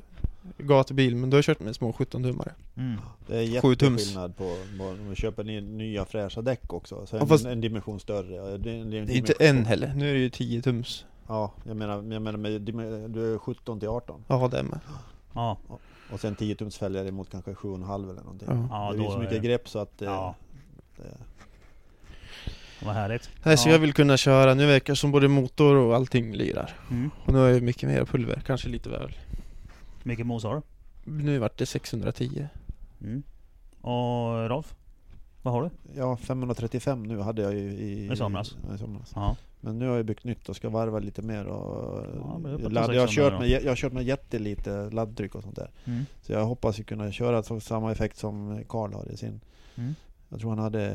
gatubil 0.58 1.16
men 1.16 1.30
då 1.30 1.34
har 1.34 1.38
jag 1.38 1.44
kört 1.44 1.60
med 1.60 1.76
små 1.76 1.92
17-tummare. 1.92 2.52
Mm. 2.76 3.00
Det 3.26 3.36
är 3.36 3.40
jätteskillnad 3.42 4.36
på 4.36 4.44
om 4.80 5.06
du 5.10 5.16
köper 5.16 5.44
ny- 5.44 5.60
nya 5.60 6.04
fräscha 6.04 6.42
däck 6.42 6.72
också. 6.72 7.06
Så 7.06 7.16
Ja, 7.16 7.20
en, 7.20 7.28
fast- 7.28 7.44
en 7.46 7.60
dimension 7.60 8.00
större. 8.00 8.58
Det 8.58 8.70
är, 8.70 8.94
är 8.94 9.10
inte 9.10 9.32
en 9.40 9.64
heller, 9.66 9.92
nu 9.96 10.10
är 10.10 10.14
det 10.14 10.20
ju 10.20 10.30
10 10.30 10.62
tums. 10.62 11.04
Ja, 11.28 11.52
jag 11.64 11.76
menar, 11.76 11.94
jag 12.12 12.22
menar 12.22 12.36
med, 12.38 12.60
du 13.10 13.34
är 13.34 13.38
17 13.38 13.80
till 13.80 13.88
18. 13.88 14.24
Ja 14.28 14.48
det 14.48 14.62
med. 14.62 14.80
Ja. 15.34 15.58
Och 16.12 16.20
sen 16.20 16.34
10 16.36 16.54
tums 16.54 16.78
fälgar 16.78 17.06
emot 17.06 17.30
kanske 17.30 17.50
7,5 17.52 18.10
eller 18.10 18.22
någonting. 18.22 18.48
Ja. 18.50 18.68
Ja, 18.70 18.92
det 18.92 18.98
är 18.98 19.00
ju 19.00 19.04
då 19.04 19.10
så 19.10 19.16
är 19.16 19.20
mycket 19.20 19.42
det- 19.42 19.48
grepp 19.48 19.68
så 19.68 19.78
att 19.78 19.98
det, 19.98 20.04
Ja. 20.04 20.34
det, 20.96 21.02
Vad 22.84 22.94
härligt. 22.94 23.30
Nej, 23.44 23.56
så 23.56 23.68
Ja. 23.68 23.72
jag 23.72 23.78
vill 23.78 23.92
kunna 23.92 24.16
köra, 24.16 24.54
nu 24.54 24.66
verkar 24.66 24.94
som 24.94 25.12
både 25.12 25.28
motor 25.28 25.76
och 25.76 25.94
allting 25.94 26.34
lirar. 26.34 26.70
Mm. 26.90 27.10
Och 27.24 27.32
nu 27.32 27.38
har 27.38 27.48
jag 27.48 27.62
mycket 27.62 27.88
mer 27.88 28.04
pulver, 28.04 28.42
kanske 28.46 28.68
lite 28.68 28.88
väl. 28.90 29.16
Mycket 30.05 30.26
mos 30.26 30.44
har 30.44 30.55
du? 30.55 30.62
Nu 31.12 31.39
vart 31.39 31.59
det 31.59 31.66
610. 31.66 32.48
Mm. 33.01 33.22
Och 33.81 34.48
Rolf? 34.48 34.74
Vad 35.43 35.55
har 35.55 35.62
du? 35.62 35.70
ja, 35.97 36.16
535 36.16 37.02
nu 37.02 37.20
hade 37.20 37.43
jag 37.43 37.55
ju 37.55 37.60
i, 37.60 38.12
I 38.12 38.16
somras. 38.16 38.56
i 38.74 38.78
somras. 38.78 39.12
Ja. 39.14 39.36
Men 39.60 39.78
nu 39.78 39.89
har 39.89 39.97
jag 39.97 40.06
byggt 40.06 40.24
nytt 40.24 40.48
och 40.48 40.56
ska 40.56 40.68
varva 40.68 40.98
lite 40.98 41.22
mer 41.22 41.44
och 41.44 42.06
Ja, 42.16 42.39
ladd, 42.68 42.94
jag, 42.94 43.01
har 43.01 43.06
600 43.06 43.09
kört 43.09 43.40
med, 43.40 43.48
jag 43.51 43.70
har 43.70 43.76
kört 43.76 43.93
med 43.93 44.05
jättelite 44.05 44.90
laddtryck 44.90 45.35
och 45.35 45.43
sånt 45.43 45.56
där. 45.56 45.70
Mm. 45.85 46.05
Så 46.22 46.32
jag 46.32 46.44
hoppas 46.44 46.81
ju 46.81 46.85
kunna 46.85 47.12
köra 47.12 47.43
samma 47.60 47.93
effekt 47.93 48.16
som 48.16 48.64
Karl 48.68 48.93
har 48.93 49.12
i 49.12 49.16
sin. 49.16 49.40
Mm. 49.74 49.94
Jag 50.28 50.40
tror 50.40 50.51
han 50.51 50.59
hade 50.59 50.90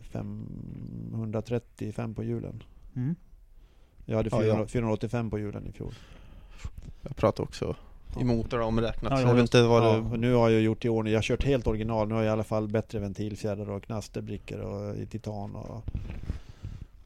eh, 0.00 0.02
535 0.02 2.14
på 2.14 2.24
hjulen. 2.24 2.62
Mm. 2.96 3.14
Jag 4.04 4.16
hade 4.16 4.28
Ja, 4.32 4.38
400, 4.40 4.62
ja. 4.62 4.66
485 4.68 5.30
på 5.30 5.38
hjulen 5.38 5.66
i 5.66 5.72
fjol. 5.72 5.92
Jag 7.02 7.16
pratar 7.16 7.44
också 7.44 7.76
i 8.20 8.24
motor 8.24 8.60
omräknat, 8.60 9.10
Ja, 9.12 9.16
så 9.16 9.22
jag 9.22 9.30
jag 9.30 9.34
vet 9.34 9.42
inte 9.42 9.62
vad 9.62 9.82
Ja, 9.84 9.96
och 9.96 10.18
nu 10.18 10.34
har 10.34 10.50
jag 10.50 10.60
gjort 10.62 10.84
i 10.84 10.88
ordning, 10.88 11.12
jag 11.12 11.18
har 11.18 11.22
kört 11.22 11.44
helt 11.44 11.66
original. 11.66 12.08
Nu 12.08 12.14
har 12.14 12.22
jag 12.22 12.30
i 12.30 12.32
alla 12.32 12.44
fall 12.44 12.68
bättre 12.68 12.98
ventilfjädrar 12.98 13.70
och 13.70 13.82
knasterbrickor 13.82 14.58
och 14.60 14.96
i 14.96 15.06
titan 15.06 15.54
och 15.56 15.84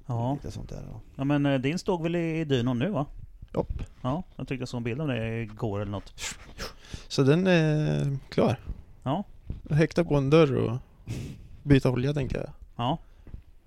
Ja. 0.06 0.32
lite 0.32 0.50
sånt 0.50 0.68
där. 0.68 0.82
Ja. 1.16 1.24
men 1.24 1.46
eh, 1.46 1.58
din 1.60 1.78
stod 1.78 2.02
väl 2.02 2.16
i 2.16 2.44
dynon 2.44 2.78
nu 2.78 2.90
va? 2.90 3.06
Jopp. 3.54 3.72
Ja, 4.02 4.22
jag 4.36 4.48
tyckte 4.48 4.62
jag 4.62 4.68
såg 4.68 4.78
en 4.78 4.84
bild 4.84 5.00
om 5.00 5.08
det 5.08 5.42
igår 5.42 5.80
eller 5.80 5.92
något. 5.92 6.12
Så 7.08 7.22
den 7.22 7.46
är 7.46 8.16
klar. 8.28 8.56
Ja. 9.02 9.24
Häkta 9.70 10.04
på 10.04 10.14
en 10.16 10.30
dörr 10.30 10.56
och 10.56 10.76
byta 11.62 11.90
olja 11.90 12.12
tänker 12.12 12.36
jag. 12.36 12.48
Ja, 12.76 12.98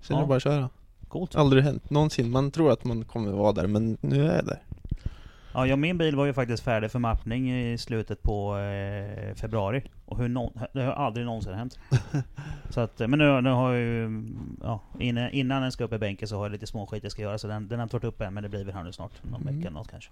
Sen 0.00 0.14
Ja. 0.14 0.18
är 0.18 0.22
det 0.22 0.28
bara 0.28 0.36
att 0.36 0.42
köra. 0.42 0.70
coolt. 1.08 1.34
Aldrig 1.36 1.62
hänt 1.64 1.90
någonsin. 1.90 2.30
Man 2.30 2.50
tror 2.50 2.72
att 2.72 2.84
man 2.84 3.04
kommer 3.04 3.32
vara 3.32 3.52
där, 3.52 3.66
men 3.66 3.96
nu 4.00 4.28
är 4.28 4.36
jag 4.36 4.46
där. 4.46 4.62
Ja, 5.54 5.66
ja, 5.66 5.76
min 5.76 5.98
bil 5.98 6.16
var 6.16 6.24
ju 6.26 6.32
faktiskt 6.32 6.62
färdig 6.62 6.90
för 6.90 6.98
mappning 6.98 7.52
i 7.52 7.78
slutet 7.78 8.22
på 8.22 8.58
eh, 8.58 9.34
februari. 9.34 9.82
Och 10.06 10.18
hur 10.18 10.28
nå- 10.28 10.52
det 10.72 10.82
har 10.82 10.92
aldrig 10.92 11.26
någonsin 11.26 11.54
hänt. 11.54 11.78
så 12.70 12.80
att, 12.80 13.00
eh, 13.00 13.08
men 13.08 13.18
nu, 13.18 13.40
nu 13.40 13.50
har 13.50 13.72
jag 13.72 13.80
ju... 13.82 14.22
Ja, 14.62 14.80
innan, 14.98 15.30
innan 15.30 15.62
den 15.62 15.72
ska 15.72 15.84
upp 15.84 15.92
i 15.92 15.98
bänken 15.98 16.28
så 16.28 16.36
har 16.36 16.44
jag 16.44 16.52
lite 16.52 16.66
små 16.66 16.86
skit 16.86 17.02
jag 17.02 17.12
ska 17.12 17.22
göra. 17.22 17.38
Så 17.38 17.46
den, 17.48 17.68
den 17.68 17.78
har 17.78 17.82
inte 17.84 17.96
varit 17.96 18.04
uppe 18.04 18.26
än, 18.26 18.34
men 18.34 18.42
det 18.42 18.48
blir 18.48 18.64
väl 18.64 18.74
här 18.74 18.82
nu 18.84 18.92
snart. 18.92 19.22
Någon 19.22 19.42
Mm. 19.42 19.56
vecka 19.58 19.70
något 19.70 19.90
kanske. 19.90 20.10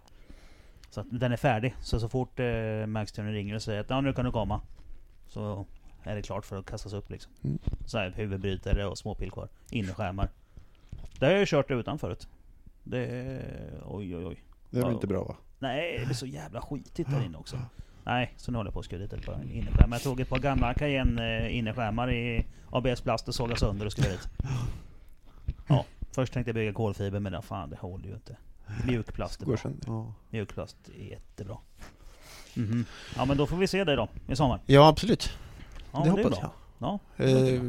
Så 0.90 1.00
att 1.00 1.06
den 1.10 1.32
är 1.32 1.36
färdig. 1.36 1.74
Så 1.80 2.00
så 2.00 2.08
fort 2.08 2.40
eh, 2.40 2.86
Max 2.86 3.12
Tuner 3.12 3.32
ringer 3.32 3.54
och 3.54 3.62
säger 3.62 3.80
att 3.80 3.90
ja, 3.90 4.00
nu 4.00 4.12
kan 4.12 4.24
du 4.24 4.30
komma. 4.32 4.60
Så 5.28 5.66
är 6.02 6.14
det 6.16 6.22
klart 6.22 6.44
för 6.46 6.58
att 6.58 6.66
kastas 6.66 6.92
upp 6.92 7.10
liksom. 7.10 7.32
Mm. 7.44 7.58
Så 7.86 7.98
här, 7.98 8.12
huvudbrytare 8.16 8.86
och 8.86 8.98
småpil 8.98 9.30
kvar. 9.30 9.48
Innerskärmar. 9.70 10.28
Det 11.18 11.24
har 11.26 11.32
jag 11.32 11.40
ju 11.40 11.46
kört 11.46 11.70
utan 11.70 11.98
förut. 11.98 12.28
Det... 12.84 13.40
Oj 13.86 14.16
oj 14.16 14.26
oj. 14.26 14.42
Det 14.72 14.78
är 14.78 14.82
väl 14.82 14.90
Ja. 14.90 14.94
inte 14.94 15.06
bra 15.06 15.24
va? 15.24 15.36
Nej, 15.58 15.98
det 15.98 16.04
blir 16.06 16.14
så 16.14 16.26
jävla 16.26 16.60
skitigt 16.60 17.10
där 17.10 17.24
inne 17.24 17.38
också. 17.38 17.56
Nej, 18.04 18.34
så 18.36 18.50
nu 18.52 18.56
håller 18.58 18.68
jag 18.68 18.74
på 18.74 18.78
att 18.80 18.84
skruva 18.86 19.02
dit 19.02 19.12
ett 19.12 19.26
par 19.26 19.42
innerskärmar. 19.52 19.94
Jag 19.96 20.02
tog 20.02 20.20
ett 20.20 20.28
par 20.28 20.38
gamla 20.38 20.74
Cayenne 20.74 21.38
eh, 21.46 21.56
innerskärmar 21.58 22.12
i 22.12 22.46
ABS-plast 22.70 23.28
och 23.28 23.34
sågade 23.34 23.60
sönder 23.60 23.86
och 23.86 23.92
skruvade 23.92 24.14
dit. 24.14 24.28
Ja, 25.68 25.84
först 26.12 26.32
tänkte 26.32 26.48
jag 26.48 26.54
bygga 26.54 26.72
kolfiber 26.72 27.20
men 27.20 27.32
det, 27.32 27.42
fan 27.42 27.70
det 27.70 27.76
håller 27.76 28.08
ju 28.08 28.14
inte. 28.14 28.36
Mjukplast 28.86 29.42
är 29.42 29.46
bra. 29.46 29.56
Ja. 29.86 30.14
Mjukplast 30.30 30.76
är 30.98 31.04
jättebra. 31.10 31.56
Mhm. 32.54 32.84
Ja 33.16 33.24
men 33.24 33.36
då 33.36 33.46
får 33.46 33.56
vi 33.56 33.66
se 33.66 33.84
dig 33.84 33.96
då, 33.96 34.08
i 34.28 34.36
sommar. 34.36 34.60
Ja, 34.66 34.88
absolut. 34.88 35.30
Ja, 35.92 35.98
det 35.98 36.10
men 36.10 36.18
är 36.18 36.22
hoppas 36.24 36.40
bra. 36.40 36.50
jag. 36.78 36.88
Ja, 36.88 36.98
det. 37.16 37.54
Eh, 37.56 37.62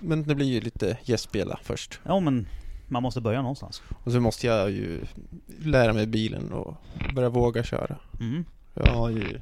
men 0.00 0.22
det 0.22 0.34
blir 0.34 0.46
ju 0.46 0.60
lite 0.60 0.98
gästspela 1.02 1.58
först. 1.62 2.00
ja 2.04 2.20
men 2.20 2.46
man 2.92 3.02
måste 3.02 3.20
börja 3.20 3.42
någonstans. 3.42 3.82
Och 4.04 4.12
så 4.12 4.20
måste 4.20 4.46
jag 4.46 4.70
ju 4.70 5.00
lära 5.58 5.92
mig 5.92 6.06
bilen 6.06 6.52
och 6.52 6.74
börja 7.14 7.28
våga 7.28 7.62
köra. 7.62 7.96
Mm. 8.20 8.44
Jag 8.74 8.86
har 8.92 9.10
ju... 9.10 9.40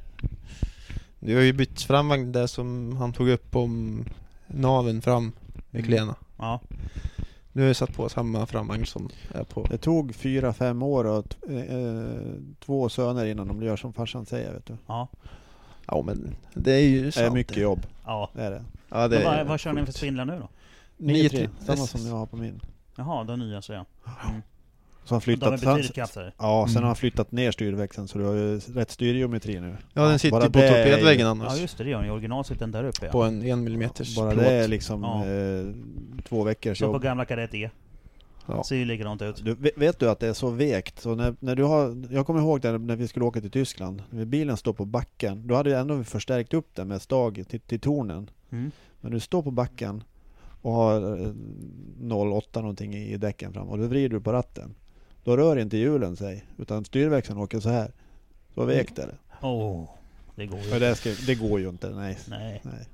Det 1.21 1.35
har 1.35 1.41
ju 1.43 1.53
bytt 1.53 1.83
framvagn 1.83 2.33
där 2.33 2.47
som 2.47 2.97
han 2.97 3.13
tog 3.13 3.29
upp 3.29 3.57
om 3.57 4.05
naven 4.47 5.03
fram 5.03 5.33
med 5.71 5.81
Mm. 5.81 5.87
klena. 5.87 6.15
Ja. 6.39 6.61
Nu 7.53 7.63
har 7.63 7.67
jag 7.67 7.77
satt 7.77 7.95
på 7.97 8.09
samma 8.09 8.47
framvagn 8.47 8.87
som 8.87 9.09
är 9.35 9.45
på... 9.45 9.67
Det 9.71 9.79
tog 9.79 10.15
fyra, 10.15 10.53
fem 10.53 10.83
år 10.83 11.05
och 11.05 11.29
t- 11.29 11.37
eh, 11.69 12.23
två 12.65 12.89
söner 12.89 13.27
innan 13.27 13.49
de 13.49 13.63
gör 13.63 13.77
som 13.77 13.93
farsan 13.93 14.27
säger 14.27 14.53
vet 14.53 14.67
du. 14.67 14.77
Ja. 14.87 15.09
Ja 15.87 16.03
men 16.07 16.35
det 16.55 16.73
är 16.73 16.81
ju 16.89 17.05
Det 17.05 17.13
sant. 17.13 17.27
är 17.27 17.31
mycket 17.31 17.57
jobb. 17.57 17.87
Ja. 18.07 18.31
Det 18.35 18.43
är 18.43 18.51
det. 18.51 18.65
Ja, 18.89 19.09
det 19.09 19.17
Men 19.17 19.25
vad, 19.25 19.35
är 19.35 19.45
vad 19.45 19.61
kör 19.61 19.73
ni 19.73 19.87
för 19.87 19.93
spindlar 19.93 20.25
nu 20.25 20.39
då? 20.39 20.49
9-3, 21.07 21.29
9-3. 21.31 21.49
samma 21.67 21.87
som 21.87 22.07
jag 22.07 22.15
har 22.15 22.27
på 22.27 22.37
min. 22.37 22.61
Jaha, 23.01 23.25
de 23.25 23.39
nya 23.39 23.63
så 23.63 23.73
ja. 23.73 23.85
Mm. 24.29 24.43
Så 25.05 25.15
han 25.15 25.21
De 25.25 25.31
är 25.33 25.37
flyttat, 25.37 25.61
betydligt 25.61 25.95
kraftigare. 25.95 26.33
ja, 26.39 26.65
sen 26.67 26.73
Mm. 26.73 26.83
har 26.83 26.87
han 26.89 26.97
flyttat 26.97 27.33
ner 27.33 27.51
styrväxeln 27.53 28.09
så 28.09 28.19
du 28.19 28.25
har 28.25 28.35
ju 28.35 28.59
rätt 28.59 28.91
styrgeometri 28.91 29.61
nu. 29.61 29.77
Ja 29.95 30.03
den 30.09 30.19
sitter 30.19 30.31
bara 30.37 30.45
ju 30.45 30.51
på 30.51 30.59
det 30.59 30.69
är 30.69 30.87
ju- 30.87 30.91
torpedväggen 30.91 31.27
Ja 31.27 31.31
annars. 31.31 31.61
just 31.61 31.79
det, 31.79 31.85
det 31.85 31.91
gör 31.91 31.99
den 31.99 32.07
i 32.09 32.11
original 32.11 32.45
sitter 32.45 32.61
den 32.61 32.71
där 32.73 32.85
uppe 32.85 33.07
ja. 33.07 33.13
På 33.13 33.23
en 33.23 33.43
en 33.43 33.65
millimeters 33.65 34.17
Bara 34.17 34.31
plåt. 34.31 34.45
det 34.45 34.51
är 34.53 34.69
liksom 34.69 35.03
Ja. 35.03 35.27
eh, 35.27 36.23
två 36.29 36.45
veckors 36.45 36.79
Så 36.79 36.87
på 36.87 36.93
jobb. 36.93 37.03
gamla 37.03 37.25
Kadett 37.25 37.55
E. 37.55 37.71
Ja. 38.47 38.65
Ser 38.65 38.77
ju 38.77 38.85
likadant 38.85 39.23
ut. 39.23 39.45
Du, 39.45 39.55
vet- 39.77 39.99
du 39.99 40.11
att 40.11 40.21
det 40.21 40.29
är 40.29 40.33
så 40.33 40.51
vekt? 40.51 41.01
Så 41.01 41.15
när, 41.15 41.35
när 41.41 41.57
du 41.57 41.63
har, 41.65 42.05
jag 42.11 42.27
kommer 42.27 42.41
ihåg 42.41 42.61
där 42.61 42.79
när 42.79 42.97
vi 42.97 43.09
skulle 43.09 43.25
åka 43.25 43.41
till 43.41 43.51
Tyskland, 43.51 44.03
när 44.11 44.25
bilen 44.25 44.57
står 44.57 44.73
på 44.73 44.85
backen, 44.85 45.47
då 45.47 45.55
hade 45.55 45.71
jag 45.71 45.81
ändå 45.81 46.05
förstärkt 46.05 46.55
upp 46.55 46.75
den 46.75 46.89
med 46.89 47.03
stag 47.03 47.45
till, 47.49 47.61
till 47.61 47.81
tornen. 47.81 48.31
Mm. 48.51 48.71
Men 49.01 49.13
du 49.13 49.21
står 49.21 49.43
på 49.43 49.51
backen 49.51 50.05
och 50.63 50.73
har 50.73 50.95
eh, 50.97 51.27
0,8 52.01 52.61
någonting 52.61 52.95
i 52.95 53.17
däcken 53.17 53.53
fram 53.53 53.69
och 53.69 53.79
då 53.79 53.87
vrider 53.87 54.09
du 54.09 54.21
på 54.21 54.33
ratten. 54.33 54.75
Då 55.25 55.37
rör 55.37 55.59
inte 55.59 55.77
hjulen 55.77 56.17
sig, 56.17 56.45
utan 56.59 56.85
styrväxeln 56.85 57.39
åker 57.39 57.61
så 57.61 57.69
här. 57.69 57.93
Så 58.55 58.65
vekt 58.65 58.99
är 58.99 59.07
det. 59.07 59.17
Åh, 59.43 59.89
det 60.35 60.47
går 60.47 60.61
ju 60.61 60.79
det, 60.79 60.95
ska, 60.95 61.11
det 61.27 61.35
går 61.35 61.61
ju 61.61 61.69
inte, 61.69 61.91
nej. 61.91 62.19
Nej. 62.29 62.61
nej. 62.65 62.89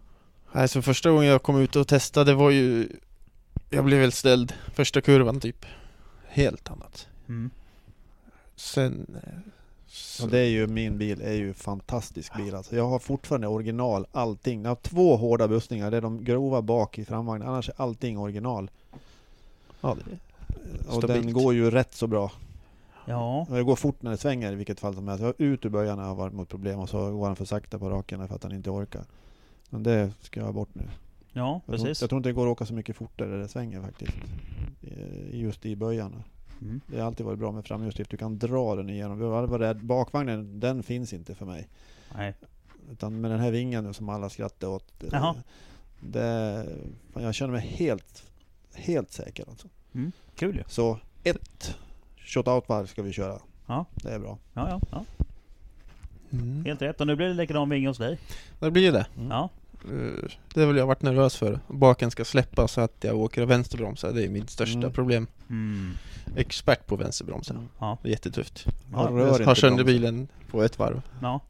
Nej, 0.52 0.68
så 0.68 0.82
första 0.82 1.10
gången 1.10 1.28
jag 1.28 1.42
kom 1.42 1.60
ut 1.60 1.76
och 1.76 1.88
testade 1.88 2.34
var 2.34 2.50
ju... 2.50 2.88
Jag 3.70 3.84
blev 3.84 4.00
helt 4.00 4.14
ställd 4.14 4.52
första 4.74 5.00
kurvan 5.00 5.40
typ. 5.40 5.66
Helt 6.26 6.70
annat. 6.70 7.08
Mm. 7.28 7.50
Sen... 8.56 9.20
Så, 9.88 10.24
Och 10.24 10.30
det 10.30 10.38
är 10.38 10.48
ju, 10.48 10.66
min 10.66 10.98
bil 10.98 11.20
är 11.22 11.32
ju 11.32 11.54
fantastisk 11.54 12.36
bil 12.36 12.54
alltså. 12.54 12.76
Jag 12.76 12.88
har 12.88 12.98
fortfarande 12.98 13.46
original, 13.46 14.06
allting. 14.12 14.62
Jag 14.62 14.70
har 14.70 14.76
två 14.76 15.16
hårda 15.16 15.48
bussningar, 15.48 15.90
det 15.90 15.96
är 15.96 16.00
de 16.00 16.24
grova 16.24 16.62
bak 16.62 16.98
i 16.98 17.04
framvagnen. 17.04 17.48
Annars 17.48 17.68
är 17.68 17.74
allting 17.76 18.18
original. 18.18 18.70
ja, 19.80 19.96
det, 20.04 20.18
Och 20.88 20.94
Stabilt. 20.94 21.06
den 21.24 21.32
går 21.32 21.54
ju 21.54 21.70
rätt 21.70 21.94
så 21.94 22.06
bra. 22.06 22.32
Ja. 23.06 23.46
Och 23.50 23.56
Det 23.56 23.62
går 23.62 23.76
fort 23.76 24.02
när 24.02 24.10
det 24.10 24.16
svänger 24.16 24.52
i 24.52 24.54
vilket 24.54 24.80
fall 24.80 24.94
som 24.94 25.08
helst. 25.08 25.24
Jag 25.24 25.34
ut 25.40 25.64
ur 25.64 25.68
böjarna 25.70 26.04
har 26.04 26.14
varit 26.14 26.32
mot 26.34 26.48
problem 26.48 26.80
och 26.80 26.88
så 26.88 27.10
går 27.10 27.26
han 27.26 27.36
för 27.36 27.44
sakta 27.44 27.78
på 27.78 27.90
raken 27.90 28.28
för 28.28 28.34
att 28.34 28.42
han 28.42 28.52
inte 28.54 28.70
orkar. 28.70 29.04
Men 29.70 29.82
det 29.82 30.12
ska 30.20 30.40
jag 30.40 30.44
ha 30.46 30.52
bort 30.52 30.74
nu. 30.74 30.82
Ja, 31.32 31.60
Jag 31.66 31.76
tror, 31.76 31.86
precis. 31.86 32.00
jag 32.00 32.10
tror 32.10 32.16
inte 32.18 32.28
det 32.28 32.32
går 32.32 32.46
att 32.46 32.52
åka 32.52 32.66
så 32.66 32.74
mycket 32.74 32.96
fortare 32.96 33.28
där 33.28 33.38
det 33.38 33.48
svänger 33.48 33.80
faktiskt. 33.82 34.12
Just 35.32 35.66
i 35.66 35.76
böjarna. 35.76 36.22
Mm. 36.60 36.80
Det 36.86 36.98
har 37.00 37.06
alltid 37.06 37.26
varit 37.26 37.38
bra 37.38 37.52
med 37.52 37.64
framhjulsdrift. 37.64 38.10
Du 38.10 38.16
kan 38.16 38.38
dra 38.38 38.74
den 38.76 38.90
igenom. 38.90 39.20
Jag 39.20 39.46
var 39.46 39.58
rädd. 39.58 39.84
Bakvagnen, 39.84 40.60
den 40.60 40.82
finns 40.82 41.12
inte 41.12 41.34
för 41.34 41.46
mig. 41.46 41.68
Nej. 42.16 42.34
Utan 42.90 43.20
med 43.20 43.30
den 43.30 43.40
här 43.40 43.50
vingen 43.50 43.84
nu 43.84 43.92
som 43.92 44.08
alla 44.08 44.28
skrattar 44.30 44.68
åt. 44.68 45.02
eh, 45.02 45.08
Jaha. 45.12 45.34
Det, 46.00 46.66
jag 47.14 47.34
känner 47.34 47.52
mig 47.52 47.66
helt, 47.66 48.22
helt 48.74 49.12
säker 49.12 49.44
alltså. 49.48 49.68
Mm. 49.94 50.12
Kul 50.34 50.56
ju. 50.56 50.62
Så 50.68 50.98
ett 51.24 51.74
shot-out-varv 52.18 52.86
ska 52.86 53.02
vi 53.02 53.12
köra. 53.12 53.38
Ja. 53.66 53.84
Det 53.94 54.10
är 54.12 54.18
bra. 54.18 54.38
Ja, 54.52 54.68
ja, 54.70 54.80
ja. 54.90 55.04
mm. 56.32 56.64
Helt 56.64 56.82
rätt. 56.82 57.00
Och 57.00 57.06
nu 57.06 57.16
blir 57.16 57.26
det 57.26 57.34
likadan 57.34 57.68
vinge 57.70 57.88
hos 57.88 57.98
dig. 57.98 58.18
det 58.58 58.70
blir 58.70 58.92
det. 58.92 59.06
Mm. 59.16 59.30
Ja. 59.30 59.50
Eh, 59.84 60.28
Det 60.54 60.60
har 60.60 60.66
väl 60.66 60.76
jag 60.76 60.86
varit 60.86 61.02
nervös 61.02 61.36
för. 61.36 61.60
Baken 61.68 62.10
ska 62.10 62.24
släppa 62.24 62.68
så 62.68 62.80
att 62.80 62.96
jag 63.04 63.16
åker 63.16 63.42
och 63.42 63.50
vänsterbromsar. 63.50 64.12
Det 64.12 64.24
är 64.24 64.28
mitt 64.28 64.50
största 64.50 64.78
Mm. 64.78 64.92
problem. 64.92 65.26
Mm. 65.50 65.94
Expert 66.36 66.86
på 66.86 66.96
vänsterbromsar. 66.96 67.54
Mm. 67.54 67.68
Ja. 67.78 67.98
Det 68.02 68.08
är 68.08 68.10
jättetufft. 68.10 68.64
Jag 68.92 69.00
Ja. 69.00 69.08
rör 69.14 69.18
Jag 69.18 69.32
har 69.32 69.40
inte 69.40 69.54
sönder 69.60 69.84
bromsen. 69.84 69.86
bilen 70.02 70.28
på 70.50 70.62
ett 70.62 70.78
varv. 70.78 71.02
Ja. 71.22 71.40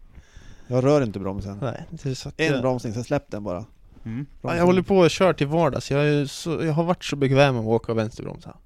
Jag 0.67 0.85
rör 0.85 1.03
inte 1.03 1.19
bromsen. 1.19 1.59
Nej, 1.63 1.85
det 1.91 2.07
är 2.11 2.15
så 2.15 2.29
att 2.29 2.41
En 2.41 2.53
jag, 2.53 2.61
bromsning, 2.63 2.93
sen 2.93 3.05
släpp 3.05 3.31
den 3.31 3.45
bara. 3.45 3.65
Mm. 4.05 4.27
ja, 4.43 4.57
jag 4.57 4.65
håller 4.67 4.83
på 4.83 4.97
och 4.99 5.11
kör 5.11 5.33
till 5.33 5.47
vardags. 5.47 5.91
Jag, 5.91 6.07
är 6.09 6.27
så, 6.27 6.65
jag 6.65 6.73
har 6.73 6.85
varit 6.85 7.05
så 7.05 7.17
bekväm 7.17 7.55
med 7.55 7.61
att 7.61 7.67
åka 7.67 7.93
och 7.93 7.99
vänsterbromsa. 7.99 8.57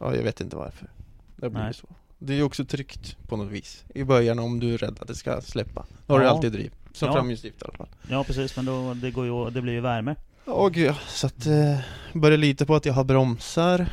Ja, 0.00 0.14
jag 0.14 0.22
vet 0.22 0.40
inte 0.40 0.56
varför. 0.56 0.90
Det 1.36 1.50
blir 1.50 1.62
Nej. 1.62 1.74
så. 1.74 1.86
Det 2.18 2.34
är 2.38 2.42
också 2.42 2.64
tryggt 2.64 3.16
på 3.28 3.36
något 3.36 3.50
vis. 3.52 3.84
I 3.94 4.04
början 4.04 4.38
om 4.38 4.60
du 4.60 4.74
är 4.74 4.78
rädd 4.78 4.98
att 5.00 5.08
det 5.08 5.14
ska 5.14 5.40
släppa. 5.40 5.86
Då 6.06 6.14
har 6.14 6.20
du 6.20 6.26
Ja. 6.26 6.30
alltid 6.32 6.52
driv. 6.52 6.72
Som 6.92 7.06
Ja. 7.08 7.12
framhjulsdrift 7.14 7.62
i 7.62 7.64
alla 7.64 7.76
fall. 7.76 7.88
ja, 8.08 8.24
precis. 8.24 8.56
Men 8.56 8.64
då, 8.64 8.94
det, 8.94 9.10
går 9.10 9.26
ju, 9.26 9.50
det 9.50 9.62
blir 9.62 9.72
ju 9.72 9.80
värme. 9.80 10.14
Åh 10.46 10.68
gud 10.68 10.86
ja. 10.88 10.94
Så 11.08 11.26
att 11.26 11.46
eh, 11.46 11.78
börjar 12.12 12.38
lita 12.38 12.66
på 12.66 12.74
att 12.74 12.86
jag 12.86 12.92
har 12.94 13.04
bromsar 13.04 13.86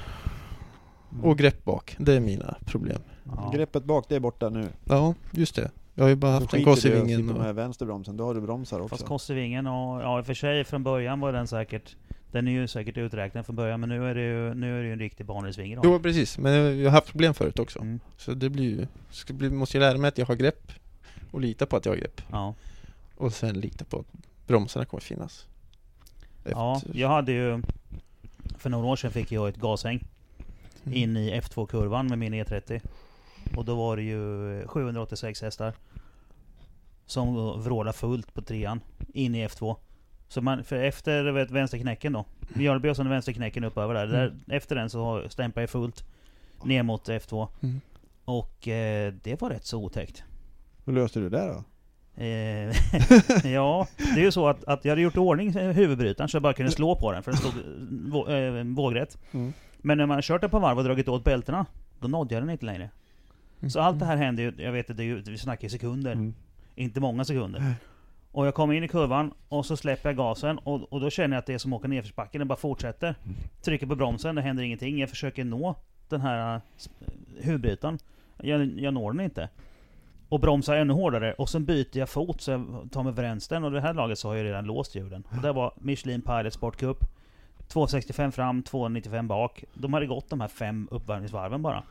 och 1.24 1.38
grepp 1.38 1.64
bak. 1.66 1.96
Det 2.00 2.14
är 2.14 2.20
mina 2.20 2.56
problem. 2.66 3.02
Ja. 3.24 3.52
Greppet 3.56 3.84
bak, 3.84 4.06
det 4.10 4.16
är 4.16 4.20
borta 4.20 4.50
nu. 4.50 4.68
Ja, 4.84 5.14
just 5.32 5.56
det. 5.56 5.72
Jag 5.94 6.04
har 6.04 6.10
ju 6.10 6.16
bara 6.16 6.32
haft 6.32 6.42
en 6.42 6.48
skiter 6.48 6.72
kors 6.72 6.86
i 6.86 6.90
du 6.90 6.96
i 6.96 7.00
att 7.00 7.06
vingen 7.06 7.22
sitta 7.22 7.34
och... 7.34 7.40
med 7.46 7.56
vänsterbromsen, 7.56 8.18
då 8.18 8.26
har 8.26 8.34
du 8.34 8.42
bromsar 8.42 8.80
också. 8.80 8.88
Fast 8.88 9.06
korsvingen 9.06 9.68
och 9.68 10.02
ja 10.02 10.20
i 10.20 10.22
och 10.22 10.26
för 10.26 10.34
sig 10.34 10.64
från 10.64 10.84
början 10.84 11.20
var 11.20 11.34
den 11.34 11.48
säkert 11.48 11.96
Den 12.32 12.48
är 12.48 12.52
ju 12.52 12.68
säkert 12.68 12.98
uträknad 12.98 13.46
från 13.46 13.56
början 13.56 13.80
men 13.80 13.90
nu 13.90 14.10
är 14.10 14.16
det 14.16 14.22
ju, 14.22 14.54
nu 14.54 14.78
är 14.78 14.82
det 14.82 14.88
ju 14.88 14.94
en 14.94 15.00
riktig 15.00 15.26
banhjulsvinge. 15.26 15.80
Jo 15.84 16.00
precis, 16.00 16.38
men 16.38 16.80
jag 16.80 16.86
har 16.90 16.96
haft 16.96 17.08
problem 17.08 17.34
förut 17.34 17.60
också. 17.60 17.80
Mm. 17.80 18.00
Så 18.18 18.34
det 18.34 18.50
blir 18.50 18.66
ju... 18.66 18.88
Ska 19.10 19.34
bli, 19.34 19.50
måste 19.50 19.78
ju 19.78 19.82
lära 19.82 19.98
mig 19.98 20.08
att 20.08 20.18
jag 20.18 20.26
har 20.26 20.36
grepp 20.36 20.72
och 21.32 21.42
lita 21.42 21.66
på 21.66 21.78
att 21.78 21.86
jag 21.86 21.92
har 21.92 21.98
grepp. 21.98 22.22
Ja. 22.32 22.54
Och 23.18 23.34
sen 23.34 23.60
lita 23.60 23.86
på 23.86 24.00
att 24.00 24.06
bromsarna 24.48 24.86
kommer 24.86 25.02
finnas. 25.02 25.46
ja, 26.44 26.78
Efter- 26.78 27.00
jag 27.00 27.10
hade 27.10 27.32
ju 27.32 27.62
För 28.58 28.70
några 28.70 28.88
år 28.88 28.96
sedan 28.96 29.12
fick 29.12 29.32
jag 29.32 29.50
ett 29.50 29.58
gashäng 29.58 29.96
Mm. 29.96 30.08
In 30.94 31.18
i 31.18 31.40
F2-kurvan 31.42 32.08
med 32.08 32.20
min 32.20 32.34
E30. 32.34 32.82
Och 33.56 33.66
då 33.66 33.76
var 33.76 33.98
det 33.98 34.04
ju 34.04 34.68
786 34.68 35.42
hästar. 35.42 35.74
Som 37.06 37.36
vrålade 37.64 37.98
fullt 37.98 38.34
på 38.34 38.42
trean, 38.42 38.80
in 39.14 39.36
i 39.36 39.48
F2. 39.48 39.76
Så 40.28 40.42
man, 40.42 40.64
för 40.64 40.76
efter 40.76 41.32
vet, 41.32 41.52
vänsterknäcken 41.52 42.14
då, 42.14 42.26
Mjölby 42.54 42.90
och 42.90 42.96
sen 42.96 43.10
vänsterknäcken 43.10 43.64
upp 43.64 43.78
över 43.78 43.94
där. 43.94 44.08
där 44.08 44.34
efter 44.48 44.76
den 44.76 44.90
så 44.90 45.24
stämpar 45.30 45.62
jag 45.62 45.70
fullt 45.70 46.06
ner 46.64 46.84
mot 46.84 47.10
F2. 47.10 47.48
Mm. 47.62 47.82
Och 48.26 48.68
eh, 48.68 49.14
det 49.24 49.42
var 49.42 49.50
rätt 49.50 49.66
så 49.66 49.78
otäckt. 49.78 50.24
Hur 50.86 50.94
löste 50.94 51.20
du 51.20 51.30
det 51.30 51.48
då? 51.48 51.64
Eh, 52.24 52.72
ja, 53.54 53.88
det 53.98 54.20
är 54.20 54.24
ju 54.24 54.32
så 54.32 54.48
att, 54.48 54.64
att 54.64 54.86
jag 54.86 54.92
hade 54.92 55.02
gjort 55.02 55.16
i 55.16 55.20
ordning 55.20 55.52
huvudbrytaren 55.54 56.30
så 56.30 56.36
jag 56.36 56.42
bara 56.42 56.54
kunde 56.54 56.72
slå 56.72 56.96
på 56.96 57.12
den 57.12 57.24
för 57.24 57.32
den 57.32 57.40
stod 57.40 58.30
eh, 58.30 58.36
eh, 58.36 58.64
vågrätt. 58.64 59.18
Mm. 59.32 59.54
Men 59.88 59.98
när 59.98 60.06
man 60.06 60.22
kört 60.22 60.42
den 60.42 60.50
på 60.50 60.60
varv 60.60 60.78
och 60.78 60.84
dragit 60.84 61.08
åt 61.08 61.24
bältena, 61.24 61.66
då 62.00 62.08
nådde 62.08 62.34
jag 62.36 62.44
den 62.44 62.50
inte 62.50 62.66
längre. 62.66 62.90
Så 63.70 63.80
allt 63.80 64.00
det 64.00 64.06
här 64.06 64.18
hände 64.18 64.42
ju, 64.42 64.54
jag 64.58 64.72
vet 64.72 64.90
att 64.90 64.98
det 64.98 65.04
är 65.04 65.06
ju, 65.06 65.22
vi 65.22 65.38
snackar 65.38 65.68
i 65.68 65.70
sekunder, 65.70 66.12
Mm. 66.12 66.34
inte 66.76 67.00
många 67.00 67.26
sekunder. 67.26 67.74
Och 68.32 68.48
jag 68.48 68.54
kommer 68.56 68.74
in 68.74 68.84
i 68.84 68.88
kurvan 68.88 69.34
och 69.50 69.66
så 69.66 69.78
släpper 69.78 70.10
jag 70.10 70.18
gasen 70.18 70.58
och, 70.58 70.94
och 70.94 71.02
då 71.02 71.10
känner 71.10 71.36
jag 71.36 71.40
att 71.40 71.46
det 71.46 71.54
är 71.54 71.58
som 71.58 71.74
att 71.74 71.80
åka 71.80 71.88
nedförsbacken, 71.88 72.40
det 72.40 72.46
bara 72.46 72.56
fortsätter. 72.58 73.16
Trycker 73.62 73.88
på 73.88 73.96
bromsen, 73.96 74.36
det 74.36 74.42
händer 74.42 74.64
ingenting. 74.64 75.00
Jag 75.00 75.10
försöker 75.10 75.44
nå 75.44 75.76
den 76.10 76.22
här 76.22 76.56
eh, 76.56 76.62
huvudbrytaren. 77.42 78.00
Jag, 78.38 78.80
jag 78.80 78.94
når 78.94 79.12
den 79.12 79.22
inte. 79.22 79.50
Och 80.30 80.40
bromsar 80.40 80.76
ännu 80.76 80.94
hårdare 80.94 81.34
och 81.34 81.50
sen 81.50 81.66
byter 81.66 81.98
jag 81.98 82.10
fot 82.10 82.42
så 82.42 82.52
jag 82.52 82.90
tar 82.92 83.04
mig 83.04 83.14
vänstern 83.14 83.64
och 83.64 83.72
det 83.72 83.82
här 83.82 83.94
laget 83.94 84.20
så 84.20 84.28
har 84.28 84.36
jag 84.36 84.46
redan 84.46 84.66
låst 84.66 84.96
hjulen. 84.96 85.24
Och 85.30 85.42
det 85.42 85.52
var 85.52 85.74
Michelin 85.78 86.22
Pilot 86.22 86.54
Sport 86.54 86.78
Cup. 86.78 86.98
265 87.68 88.31
fram, 88.31 88.64
295 88.64 89.27
bak. 89.27 89.64
De 89.73 89.94
hade 89.94 90.06
gått 90.06 90.30
de 90.30 90.41
här 90.41 90.48
fem 90.48 90.88
uppvärmningsvarven 90.91 91.61
bara. 91.61 91.84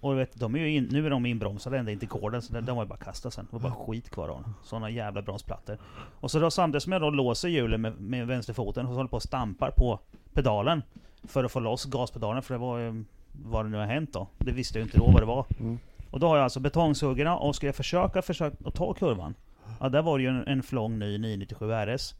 Och 0.00 0.12
du 0.12 0.18
vet, 0.18 0.40
de 0.40 0.56
är 0.56 0.66
in, 0.66 0.88
nu 0.90 1.06
är 1.06 1.10
de 1.10 1.26
inbromsade 1.26 1.78
ända 1.78 1.92
in 1.92 1.98
till 1.98 2.08
korden, 2.08 2.42
så 2.42 2.52
den, 2.52 2.64
den 2.64 2.76
var 2.76 2.82
ju 2.82 2.88
bara 2.88 2.98
kasta 2.98 3.30
sen. 3.30 3.46
Det 3.50 3.56
var 3.56 3.70
bara 3.70 3.86
skit 3.86 4.10
kvar 4.10 4.28
av. 4.28 4.52
Sådana 4.64 4.90
jävla 4.90 5.22
bromsplattor. 5.22 5.78
Och 6.20 6.30
så 6.30 6.38
då 6.38 6.50
samtidigt 6.50 6.82
som 6.82 6.92
jag 6.92 7.02
då 7.02 7.10
låser 7.10 7.48
hjulen 7.48 7.80
med, 7.80 8.00
med 8.00 8.26
vänsterfoten 8.26 8.86
och 8.86 8.92
så 8.92 8.96
håller 8.96 9.08
på 9.08 9.16
och 9.16 9.22
stampar 9.22 9.70
på 9.70 9.98
pedalen. 10.32 10.82
För 11.24 11.44
att 11.44 11.52
få 11.52 11.60
loss 11.60 11.84
gaspedalen, 11.84 12.42
för 12.42 12.54
det 12.54 12.58
var 12.58 12.78
ju 12.78 13.04
vad 13.32 13.64
det 13.64 13.68
nu 13.68 13.76
har 13.76 13.86
hänt 13.86 14.12
då. 14.12 14.28
Det 14.38 14.52
visste 14.52 14.78
jag 14.78 14.86
inte 14.86 14.98
då 14.98 15.06
vad 15.06 15.22
det 15.22 15.26
var. 15.26 15.46
Mm. 15.60 15.78
Och 16.10 16.20
då 16.20 16.28
har 16.28 16.36
jag 16.36 16.44
alltså 16.44 16.60
betongsuggorna 16.60 17.36
och 17.36 17.56
ska 17.56 17.66
jag 17.66 17.74
försöka, 17.74 18.22
försöka 18.22 18.56
att 18.68 18.74
ta 18.74 18.94
kurvan. 18.94 19.34
Ja, 19.80 19.88
där 19.88 20.02
var 20.02 20.18
det 20.18 20.24
ju 20.24 20.30
en, 20.30 20.46
en 20.46 20.62
flång 20.62 20.98
ny 20.98 21.18
997 21.18 21.70
RS. 21.70 22.14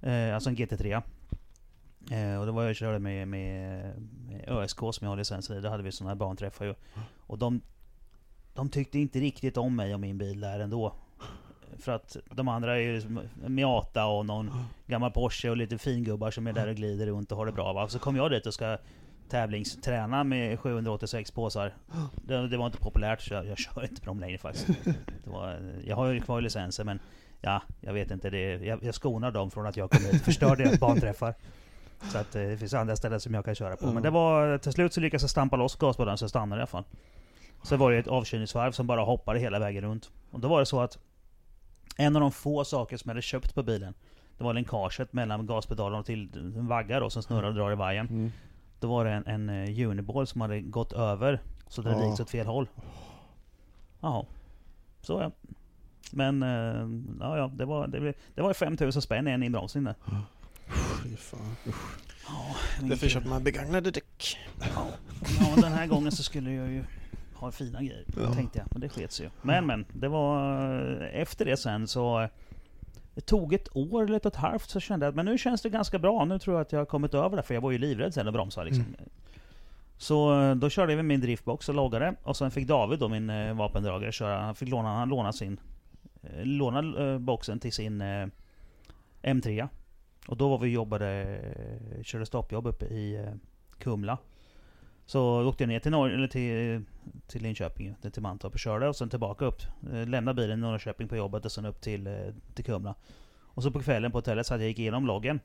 Eh, 0.00 0.34
alltså 0.34 0.50
en 0.50 0.56
GT3. 0.56 1.02
Eh, 2.10 2.40
och 2.40 2.46
det 2.46 2.52
var 2.52 2.64
jag 2.64 2.76
körde 2.76 2.98
med, 2.98 3.28
med, 3.28 3.92
med 4.28 4.44
ÖSK 4.48 4.78
som 4.78 4.98
jag 5.00 5.08
har 5.08 5.16
licens 5.16 5.50
i. 5.50 5.60
Då 5.60 5.68
hade 5.68 5.82
vi 5.82 5.92
sådana 5.92 6.10
här 6.10 6.16
banträffar 6.16 6.64
ju. 6.64 6.74
Och 7.26 7.38
de, 7.38 7.60
de 8.54 8.68
tyckte 8.68 8.98
inte 8.98 9.20
riktigt 9.20 9.56
om 9.56 9.76
mig 9.76 9.94
och 9.94 10.00
min 10.00 10.18
bil 10.18 10.40
där 10.40 10.60
ändå. 10.60 10.94
För 11.78 11.92
att 11.92 12.16
de 12.30 12.48
andra 12.48 12.76
är 12.76 12.80
ju 12.80 12.94
liksom 12.94 13.20
Miata 13.46 14.06
och 14.06 14.26
någon 14.26 14.50
gammal 14.86 15.10
Porsche 15.10 15.50
och 15.50 15.56
lite 15.56 15.78
fingubbar 15.78 16.30
som 16.30 16.46
är 16.46 16.52
där 16.52 16.68
och 16.68 16.74
glider 16.74 17.06
runt 17.06 17.32
och 17.32 17.38
har 17.38 17.46
det 17.46 17.52
bra 17.52 17.72
va. 17.72 17.88
Så 17.88 17.98
kom 17.98 18.16
jag 18.16 18.30
dit 18.30 18.46
och 18.46 18.54
ska 18.54 18.78
tävlingsträna 19.28 20.24
med 20.24 20.60
786 20.60 21.30
påsar. 21.30 21.74
Det, 22.14 22.48
det 22.48 22.56
var 22.56 22.66
inte 22.66 22.78
populärt 22.78 23.22
så 23.22 23.34
jag, 23.34 23.46
jag 23.46 23.58
kör 23.58 23.84
inte 23.84 24.00
på 24.00 24.06
dem 24.06 24.20
längre 24.20 24.38
faktiskt. 24.38 24.68
Var, 25.24 25.60
jag 25.84 25.96
har 25.96 26.06
ju 26.06 26.20
kvar 26.20 26.40
licensen 26.40 26.86
men 26.86 27.00
ja, 27.40 27.62
jag 27.80 27.92
vet 27.92 28.10
inte. 28.10 28.30
Det, 28.30 28.54
jag, 28.54 28.84
jag 28.84 28.94
skonar 28.94 29.30
dem 29.30 29.50
från 29.50 29.66
att 29.66 29.76
jag 29.76 29.90
kommer 29.90 30.12
hit 30.12 30.20
och 30.20 30.24
förstör 30.24 30.56
deras 30.56 30.80
banträffar. 30.80 31.34
Så 32.02 32.18
att 32.18 32.34
eh, 32.36 32.42
det 32.42 32.56
finns 32.56 32.74
andra 32.74 32.96
ställen 32.96 33.20
som 33.20 33.34
jag 33.34 33.44
kan 33.44 33.54
köra 33.54 33.76
på. 33.76 33.86
Men 33.92 34.02
det 34.02 34.10
var, 34.10 34.58
till 34.58 34.72
slut 34.72 34.92
så 34.92 35.00
lyckades 35.00 35.22
jag 35.22 35.30
stampa 35.30 35.56
loss 35.56 35.76
gaspedalen 35.76 36.18
så 36.18 36.22
jag 36.24 36.30
stannade 36.30 36.58
i 36.58 36.62
alla 36.62 36.66
fall. 36.66 36.84
Så 37.62 37.76
var 37.76 37.92
det 37.92 37.98
ett 37.98 38.08
avkylningsvarv 38.08 38.72
som 38.72 38.86
bara 38.86 39.00
hoppade 39.00 39.38
hela 39.38 39.58
vägen 39.58 39.84
runt. 39.84 40.10
Och 40.30 40.40
då 40.40 40.48
var 40.48 40.60
det 40.60 40.66
så 40.66 40.80
att 40.80 40.98
en 41.96 42.16
av 42.16 42.20
de 42.22 42.32
få 42.32 42.64
saker 42.64 42.96
som 42.96 43.08
jag 43.08 43.14
hade 43.14 43.22
köpt 43.22 43.54
på 43.54 43.62
bilen 43.62 43.94
Det 44.38 44.44
var 44.44 44.54
länkaget 44.54 45.12
mellan 45.12 45.46
gaspedalen 45.46 45.98
och 46.00 46.06
till 46.06 46.30
en 46.56 46.66
vagga 46.66 47.00
då 47.00 47.10
som 47.10 47.22
snurrar 47.22 47.48
och 47.48 47.54
drar 47.54 47.72
i 47.72 47.74
vajern. 47.74 48.06
Mm. 48.06 48.32
Då 48.80 48.88
var 48.88 49.04
det 49.04 49.10
en, 49.10 49.26
en 49.26 49.48
eh, 49.48 49.88
uniball 49.88 50.26
som 50.26 50.40
hade 50.40 50.60
gått 50.60 50.92
över 50.92 51.40
så 51.68 51.82
det 51.82 51.90
Ja. 51.90 51.96
dragits 51.98 52.20
åt 52.20 52.30
fel 52.30 52.46
håll. 52.46 52.68
Jaha. 54.00 54.24
Så 55.00 55.20
ja. 55.20 55.30
Men 56.12 56.42
eh, 56.42 56.88
ja, 57.20 57.38
ja, 57.38 57.50
det 57.54 57.64
var, 57.64 57.86
det, 57.86 58.00
blev- 58.00 58.14
det 58.34 58.42
var 58.42 58.50
ju 58.50 58.54
5000 58.54 59.02
spänn 59.02 59.28
i 59.28 59.30
en 59.30 59.42
inbromsning 59.42 59.84
där. 59.84 59.94
Fy 61.02 61.16
fan. 61.16 61.56
Därför 62.82 63.08
köper 63.08 63.28
man 63.28 63.44
begagnade 63.44 63.90
däck. 63.90 64.38
Ja, 64.60 64.86
men 65.50 65.60
den 65.60 65.72
här 65.72 65.86
gången 65.86 66.12
så 66.12 66.22
skulle 66.22 66.52
jag 66.52 66.68
ju 66.68 66.84
ha 67.34 67.50
fina 67.52 67.82
grejer. 67.82 68.04
Ja. 68.16 68.34
Tänkte 68.34 68.58
jag. 68.58 68.66
Men 68.70 68.80
det 68.80 68.88
sket 68.88 69.12
sig 69.12 69.26
ju. 69.26 69.30
Men 69.42 69.66
men, 69.66 69.86
det 69.92 70.08
var... 70.08 70.60
Efter 71.12 71.44
det 71.44 71.56
sen 71.56 71.88
så... 71.88 72.20
eh, 72.22 72.28
Det 73.14 73.20
tog 73.20 73.54
ett 73.54 73.68
år 73.76 74.04
eller 74.04 74.16
ett 74.16 74.26
och 74.26 74.32
ett 74.32 74.38
halvt 74.38 74.70
så 74.70 74.80
kände 74.80 75.06
jag 75.06 75.10
att 75.10 75.16
men 75.16 75.26
nu 75.26 75.38
känns 75.38 75.62
det 75.62 75.68
ganska 75.70 75.98
bra. 75.98 76.24
Nu 76.24 76.38
tror 76.38 76.56
jag 76.56 76.62
att 76.62 76.72
jag 76.72 76.80
har 76.80 76.86
kommit 76.86 77.14
över 77.14 77.36
det. 77.36 77.42
För 77.42 77.54
jag 77.54 77.60
var 77.60 77.70
ju 77.70 77.78
livrädd 77.78 78.14
sen 78.14 78.28
att 78.28 78.34
bromsa 78.34 78.62
liksom. 78.62 78.84
Så 79.98 80.40
eh, 80.42 80.54
då 80.54 80.70
körde 80.70 80.92
jag 80.92 80.96
med 80.96 81.04
min 81.04 81.20
driftbox 81.20 81.68
och 81.68 81.74
loggade. 81.74 82.14
Och 82.22 82.36
sen 82.36 82.50
fick 82.50 82.66
David 82.68 82.98
då 82.98 83.08
min 83.08 83.30
eh, 83.30 83.54
vapendragare 83.54 84.12
köra. 84.12 84.40
Han 84.40 84.54
fick 84.54 84.68
låna, 84.68 84.88
han 84.94 85.08
låna 85.08 85.32
sin... 85.32 85.60
eh, 86.22 86.44
Låna 86.44 87.02
eh, 87.12 87.18
boxen 87.18 87.60
till 87.60 87.72
sin 87.72 88.00
eh, 88.00 88.26
M3. 89.22 89.68
Och 90.28 90.36
då 90.36 90.48
var 90.48 90.58
vi 90.58 90.66
och 90.66 90.72
jobbade, 90.72 91.40
körde 92.02 92.26
stoppjobb 92.26 92.66
uppe 92.66 92.86
i 92.86 93.16
eh, 93.16 93.32
Kumla. 93.78 94.18
Så 95.06 95.48
åkte 95.48 95.62
jag 95.62 95.68
ner 95.68 95.80
till, 95.80 95.90
Norr, 95.90 96.10
eller 96.10 96.28
till, 96.28 96.82
till 97.26 97.42
Linköping, 97.42 97.94
till 98.12 98.22
Mantorp 98.22 98.54
och 98.54 98.60
körde 98.60 98.88
och 98.88 98.96
sen 98.96 99.08
tillbaka 99.08 99.44
upp. 99.44 99.62
Eh, 99.92 100.06
lämnade 100.06 100.42
bilen 100.42 100.58
i 100.58 100.62
Norrköping 100.62 101.08
på 101.08 101.16
jobbet 101.16 101.44
och 101.44 101.52
sen 101.52 101.64
upp 101.64 101.80
till, 101.80 102.06
eh, 102.06 102.14
till 102.54 102.64
Kumla. 102.64 102.94
Och 103.38 103.62
så 103.62 103.70
på 103.70 103.82
kvällen 103.82 104.12
på 104.12 104.18
hotellet 104.18 104.46
så 104.46 104.54
att 104.54 104.60
jag 104.60 104.68
gick 104.68 104.78
igenom 104.78 105.06
loggen. 105.06 105.40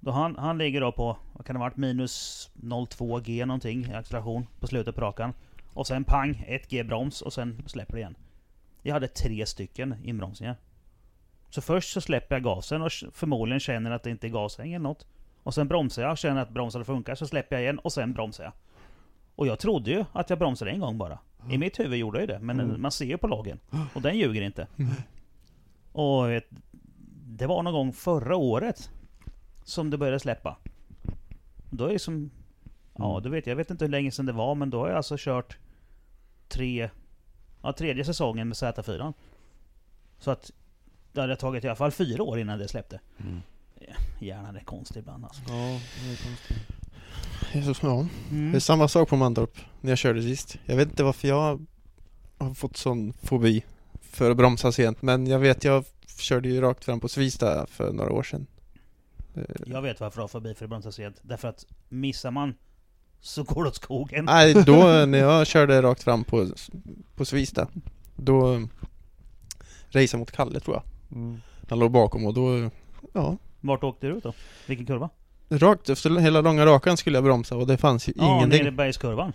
Då 0.00 0.10
han, 0.10 0.36
han 0.36 0.58
ligger 0.58 0.80
då 0.80 0.92
på, 0.92 1.16
vad 1.32 1.46
kan 1.46 1.54
det 1.54 1.60
ha 1.60 1.66
varit, 1.66 1.76
minus 1.76 2.50
0,2 2.54 3.20
G 3.20 3.46
någonting 3.46 3.84
i 3.84 3.94
acceleration 3.94 4.46
på 4.60 4.66
slutet 4.66 4.94
på 4.94 5.00
rakan. 5.00 5.32
Och 5.72 5.86
sen 5.86 6.04
pang, 6.04 6.44
1 6.46 6.68
G 6.68 6.84
broms 6.84 7.22
och 7.22 7.32
sen 7.32 7.62
släpper 7.66 7.94
det 7.94 8.00
igen. 8.00 8.16
Jag 8.82 8.94
hade 8.94 9.08
tre 9.08 9.46
stycken 9.46 9.94
inbromsningar. 10.04 10.56
Så 11.56 11.62
först 11.62 11.92
så 11.92 12.00
släpper 12.00 12.34
jag 12.34 12.42
gasen 12.42 12.82
och 12.82 12.92
förmodligen 13.12 13.60
känner 13.60 13.90
att 13.90 14.02
det 14.02 14.10
inte 14.10 14.26
är 14.26 14.28
gashäng 14.28 14.72
eller 14.72 14.82
något. 14.82 15.06
Och 15.42 15.54
sen 15.54 15.68
bromsar 15.68 16.02
jag, 16.02 16.18
känner 16.18 16.42
att 16.42 16.50
bromsarna 16.50 16.84
funkar, 16.84 17.14
så 17.14 17.26
släpper 17.26 17.56
jag 17.56 17.62
igen 17.62 17.78
och 17.78 17.92
sen 17.92 18.12
bromsar 18.12 18.44
jag. 18.44 18.52
Och 19.34 19.46
jag 19.46 19.58
trodde 19.58 19.90
ju 19.90 20.04
att 20.12 20.30
jag 20.30 20.38
bromsade 20.38 20.70
en 20.70 20.80
gång 20.80 20.98
bara. 20.98 21.18
I 21.50 21.58
mitt 21.58 21.80
huvud 21.80 21.98
gjorde 21.98 22.18
jag 22.18 22.28
ju 22.28 22.34
det, 22.34 22.38
men 22.38 22.60
Mm. 22.60 22.82
man 22.82 22.90
ser 22.90 23.04
ju 23.04 23.18
på 23.18 23.26
loggen. 23.26 23.58
Och 23.94 24.02
den 24.02 24.18
ljuger 24.18 24.42
inte. 24.42 24.66
Och 25.92 26.30
vet, 26.30 26.46
det 27.26 27.46
var 27.46 27.62
någon 27.62 27.72
gång 27.72 27.92
förra 27.92 28.36
året 28.36 28.90
som 29.64 29.90
det 29.90 29.98
började 29.98 30.20
släppa. 30.20 30.56
Då 31.70 31.84
är 31.86 31.92
det 31.92 31.98
som... 31.98 32.30
Ja, 32.98 33.10
Mm. 33.10 33.22
du 33.22 33.28
vet, 33.28 33.46
jag 33.46 33.56
vet 33.56 33.70
inte 33.70 33.84
hur 33.84 33.90
länge 33.92 34.10
sedan 34.10 34.26
det 34.26 34.32
var, 34.32 34.54
men 34.54 34.70
då 34.70 34.78
har 34.80 34.88
jag 34.88 34.96
alltså 34.96 35.14
kört 35.18 35.58
tre... 36.48 36.90
Ja, 37.62 37.72
tredje 37.72 38.04
säsongen 38.04 38.48
med 38.48 38.54
Z4. 38.54 39.12
Så 40.18 40.30
att 40.30 40.52
det 41.16 41.20
hade 41.20 41.36
tagit 41.36 41.64
i 41.64 41.66
alla 41.68 41.76
fall 41.76 41.90
fyra 41.90 42.22
år 42.22 42.38
innan 42.38 42.58
det 42.58 42.68
släppte. 42.68 43.00
Mm. 43.20 43.42
Hjärnan 44.18 44.56
är 44.56 44.60
konstig 44.60 45.00
ibland 45.00 45.24
alltså. 45.24 45.42
Ja, 45.48 45.80
det 46.04 46.12
är 46.12 46.24
konstigt. 46.28 46.56
Jesus, 47.52 47.78
ja. 47.82 48.06
Mm. 48.30 48.52
Det 48.52 48.58
är 48.58 48.60
samma 48.60 48.88
sak 48.88 49.08
på 49.08 49.16
Mantorp 49.16 49.58
när 49.80 49.90
jag 49.90 49.98
körde 49.98 50.22
sist. 50.22 50.56
Jag 50.64 50.76
vet 50.76 50.88
inte 50.88 51.04
varför 51.04 51.28
jag 51.28 51.66
har 52.38 52.54
fått 52.54 52.76
sån 52.76 53.12
fobi 53.12 53.64
för 54.00 54.30
att 54.30 54.36
bromsa 54.36 54.72
sent 54.72 55.02
men 55.02 55.26
jag 55.26 55.38
vet 55.38 55.64
jag 55.64 55.84
körde 56.18 56.48
ju 56.48 56.60
rakt 56.60 56.84
fram 56.84 57.00
på 57.00 57.08
Svista 57.08 57.66
för 57.66 57.92
några 57.92 58.12
år 58.12 58.22
sedan. 58.22 58.46
Eh, 59.34 59.42
Jag 59.66 59.82
vet 59.82 60.00
varför 60.00 60.18
jag 60.18 60.22
har 60.22 60.28
förbi 60.28 60.54
för 60.54 60.64
att 60.64 60.68
bromsa 60.70 60.92
sent. 60.92 61.16
Därför 61.22 61.48
att 61.48 61.66
missar 61.88 62.30
man 62.30 62.54
så 63.20 63.42
går 63.42 63.62
det 63.62 63.68
åt 63.68 63.76
skogen. 63.76 64.24
Nej, 64.24 64.54
då 64.54 64.74
när 65.06 65.18
jag 65.18 65.46
körde 65.46 65.82
rakt 65.82 66.02
fram 66.02 66.24
på, 66.24 66.48
på 67.14 67.24
Svista 67.24 67.68
Då 68.16 68.54
eh, 68.54 68.60
raceade 69.88 70.18
mot 70.18 70.32
Kalle 70.32 70.60
tror 70.60 70.76
jag 70.76 70.82
Mm. 71.12 71.40
Han 71.68 71.78
låg 71.78 71.90
bakom 71.90 72.26
och 72.26 72.34
då, 72.34 72.70
ja 73.12 73.36
Vart 73.60 73.84
åkte 73.84 74.06
du 74.06 74.12
ut 74.16 74.22
då? 74.22 74.32
Vilken 74.66 74.86
kurva? 74.86 75.08
Rakt 75.48 75.88
efter 75.88 76.18
hela 76.20 76.40
långa 76.40 76.66
rakan 76.66 76.96
skulle 76.96 77.16
jag 77.16 77.24
bromsa 77.24 77.56
och 77.56 77.66
det 77.66 77.76
fanns 77.76 78.08
ju 78.08 78.12
Ja, 78.16 78.24
nere 78.24 78.32
i 78.40 78.46
ingenting 78.58 78.76
bergskurvan. 78.76 79.32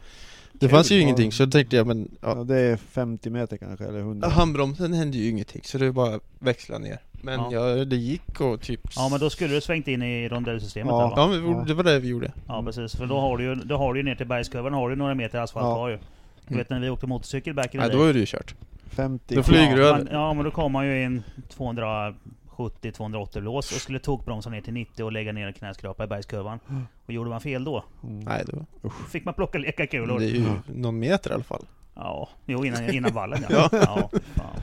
Det 0.53 0.69
fanns 0.69 0.91
ju 0.91 0.95
Ja. 0.95 1.01
ingenting 1.01 1.31
så 1.31 1.45
då 1.45 1.51
tänkte 1.51 1.75
jag 1.75 1.87
men 1.87 2.11
Ja, 2.21 2.33
ja, 2.37 2.43
det 2.43 2.57
är 2.59 2.77
50 2.77 3.29
meter 3.29 3.57
kanske, 3.57 3.85
eller 3.85 3.99
100. 3.99 4.29
handbromsen 4.29 4.93
hände 4.93 5.17
ju 5.17 5.29
ingenting 5.29 5.61
så 5.65 5.77
det 5.77 5.85
är 5.85 5.91
bara 5.91 6.19
växla 6.39 6.77
ner. 6.77 6.99
Men 7.11 7.39
Ja. 7.39 7.51
ja, 7.77 7.85
det 7.85 7.95
gick 7.95 8.41
och 8.41 8.61
typ 8.61 8.81
Ja 8.95 9.09
men 9.09 9.19
då 9.19 9.29
skulle 9.29 9.53
du 9.55 9.61
svängt 9.61 9.87
in 9.87 10.01
i 10.03 10.29
rondellsystemet 10.29 10.91
Ja. 10.91 10.99
där 11.15 11.27
va? 11.27 11.35
Ja 11.45 11.51
Ja. 11.59 11.63
det 11.67 11.73
var 11.73 11.83
det 11.83 11.99
vi 11.99 12.07
gjorde. 12.07 12.31
Ja 12.47 12.63
precis, 12.65 12.95
för 12.95 13.05
då 13.05 13.19
har 13.19 13.37
du 13.37 13.43
ju, 13.43 13.55
då 13.55 13.77
har 13.77 13.93
du 13.93 13.99
ju 13.99 14.03
ner 14.03 14.15
till 14.15 14.27
bergskurvan 14.27 14.73
har 14.73 14.89
du 14.89 14.95
några 14.95 15.15
meter 15.15 15.39
asfalt 15.39 15.63
Ja. 15.65 15.75
kvar 15.75 15.89
ju. 15.89 15.97
Du 16.47 16.55
vet 16.57 16.69
när 16.69 16.79
vi 16.79 16.89
åkte 16.89 17.07
motorcykel 17.07 17.53
back 17.53 17.73
in 17.75 17.81
day. 17.81 17.89
då 17.89 18.03
är 18.03 18.13
det 18.13 18.19
ju 18.19 18.25
kört. 18.25 18.55
50. 18.91 19.35
Då 19.35 19.43
flyger 19.43 19.75
du 19.75 19.81
ja, 19.81 19.87
över. 19.87 20.03
men, 20.03 20.13
ja 20.13 20.33
men 20.33 20.45
då 20.45 20.51
kom 20.51 20.71
man 20.71 20.85
ju 20.87 21.03
in 21.03 21.23
270-280 22.57 23.39
lås 23.41 23.71
och 23.71 23.77
skulle 23.81 23.99
tokbromsa 23.99 24.49
ner 24.49 24.61
till 24.61 24.73
90 24.73 25.03
och 25.03 25.11
lägga 25.11 25.31
ner 25.33 25.47
en 25.47 25.53
knäskrapa 25.53 26.03
i 26.03 26.07
bergskurvan. 26.07 26.59
Och 27.05 27.13
gjorde 27.13 27.29
man 27.29 27.41
fel 27.41 27.63
då, 27.63 27.83
Mm. 28.03 28.19
Nej 28.19 28.43
det 28.47 28.55
var, 28.55 28.65
fick 29.09 29.25
man 29.25 29.33
plocka 29.33 29.57
lekakulor. 29.57 30.19
det 30.19 30.25
är 30.25 30.29
ju 30.29 30.45
någon 30.67 30.99
meter 30.99 31.29
i 31.31 31.33
alla 31.33 31.43
fall. 31.43 31.65
Ja, 31.95 32.29
jo 32.45 32.65
innan, 32.65 32.89
innan 32.89 33.13
vallen 33.13 33.45
ja. 33.49 33.69
ja. 33.71 34.09
fan. 34.35 34.61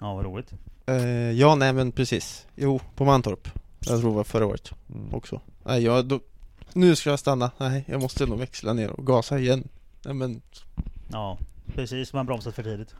Ja 0.00 0.14
vad 0.14 0.24
roligt. 0.24 0.52
Eh, 0.86 0.96
ja 1.30 1.54
nej 1.54 1.72
men 1.72 1.92
precis. 1.92 2.46
Jo, 2.56 2.80
på 2.96 3.04
Mantorp. 3.04 3.48
Jag 3.80 4.00
tror 4.00 4.10
det 4.10 4.16
var 4.16 4.24
förra 4.24 4.46
året 4.46 4.72
Mm. 4.94 5.14
också. 5.14 5.40
Nej 5.64 5.82
jag, 5.84 6.06
då, 6.06 6.20
nu 6.72 6.96
ska 6.96 7.10
jag 7.10 7.18
stanna. 7.18 7.50
Nej 7.58 7.84
jag 7.88 8.02
måste 8.02 8.26
nog 8.26 8.38
växla 8.38 8.72
ner 8.72 8.90
och 8.90 9.06
gasa 9.06 9.38
igen. 9.38 9.68
Nej 10.04 10.14
men, 10.14 10.42
Ja, 11.12 11.38
precis. 11.74 12.12
Man 12.12 12.26
bromsat 12.26 12.54
för 12.54 12.62
tidigt. 12.62 12.94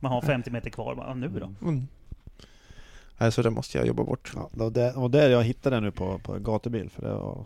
Man 0.00 0.12
har 0.12 0.20
50 0.22 0.50
meter 0.50 0.70
kvar. 0.70 0.94
Bara, 0.94 1.14
nu 1.14 1.28
då? 1.28 1.52
mm. 1.68 1.86
Nej 3.18 3.32
så 3.32 3.42
det 3.42 3.50
måste 3.50 3.78
jag 3.78 3.86
jobba 3.86 4.04
bort. 4.04 4.32
Ja, 4.36 4.48
det 4.52 4.58
var 4.62 4.70
där, 4.70 4.98
och 4.98 5.10
där 5.10 5.30
jag 5.30 5.42
hittade 5.42 5.76
den 5.76 5.82
nu 5.82 5.90
på, 5.90 6.18
på 6.18 6.38
gatubil, 6.38 6.90
för 6.90 7.02
det 7.02 7.14
var... 7.14 7.44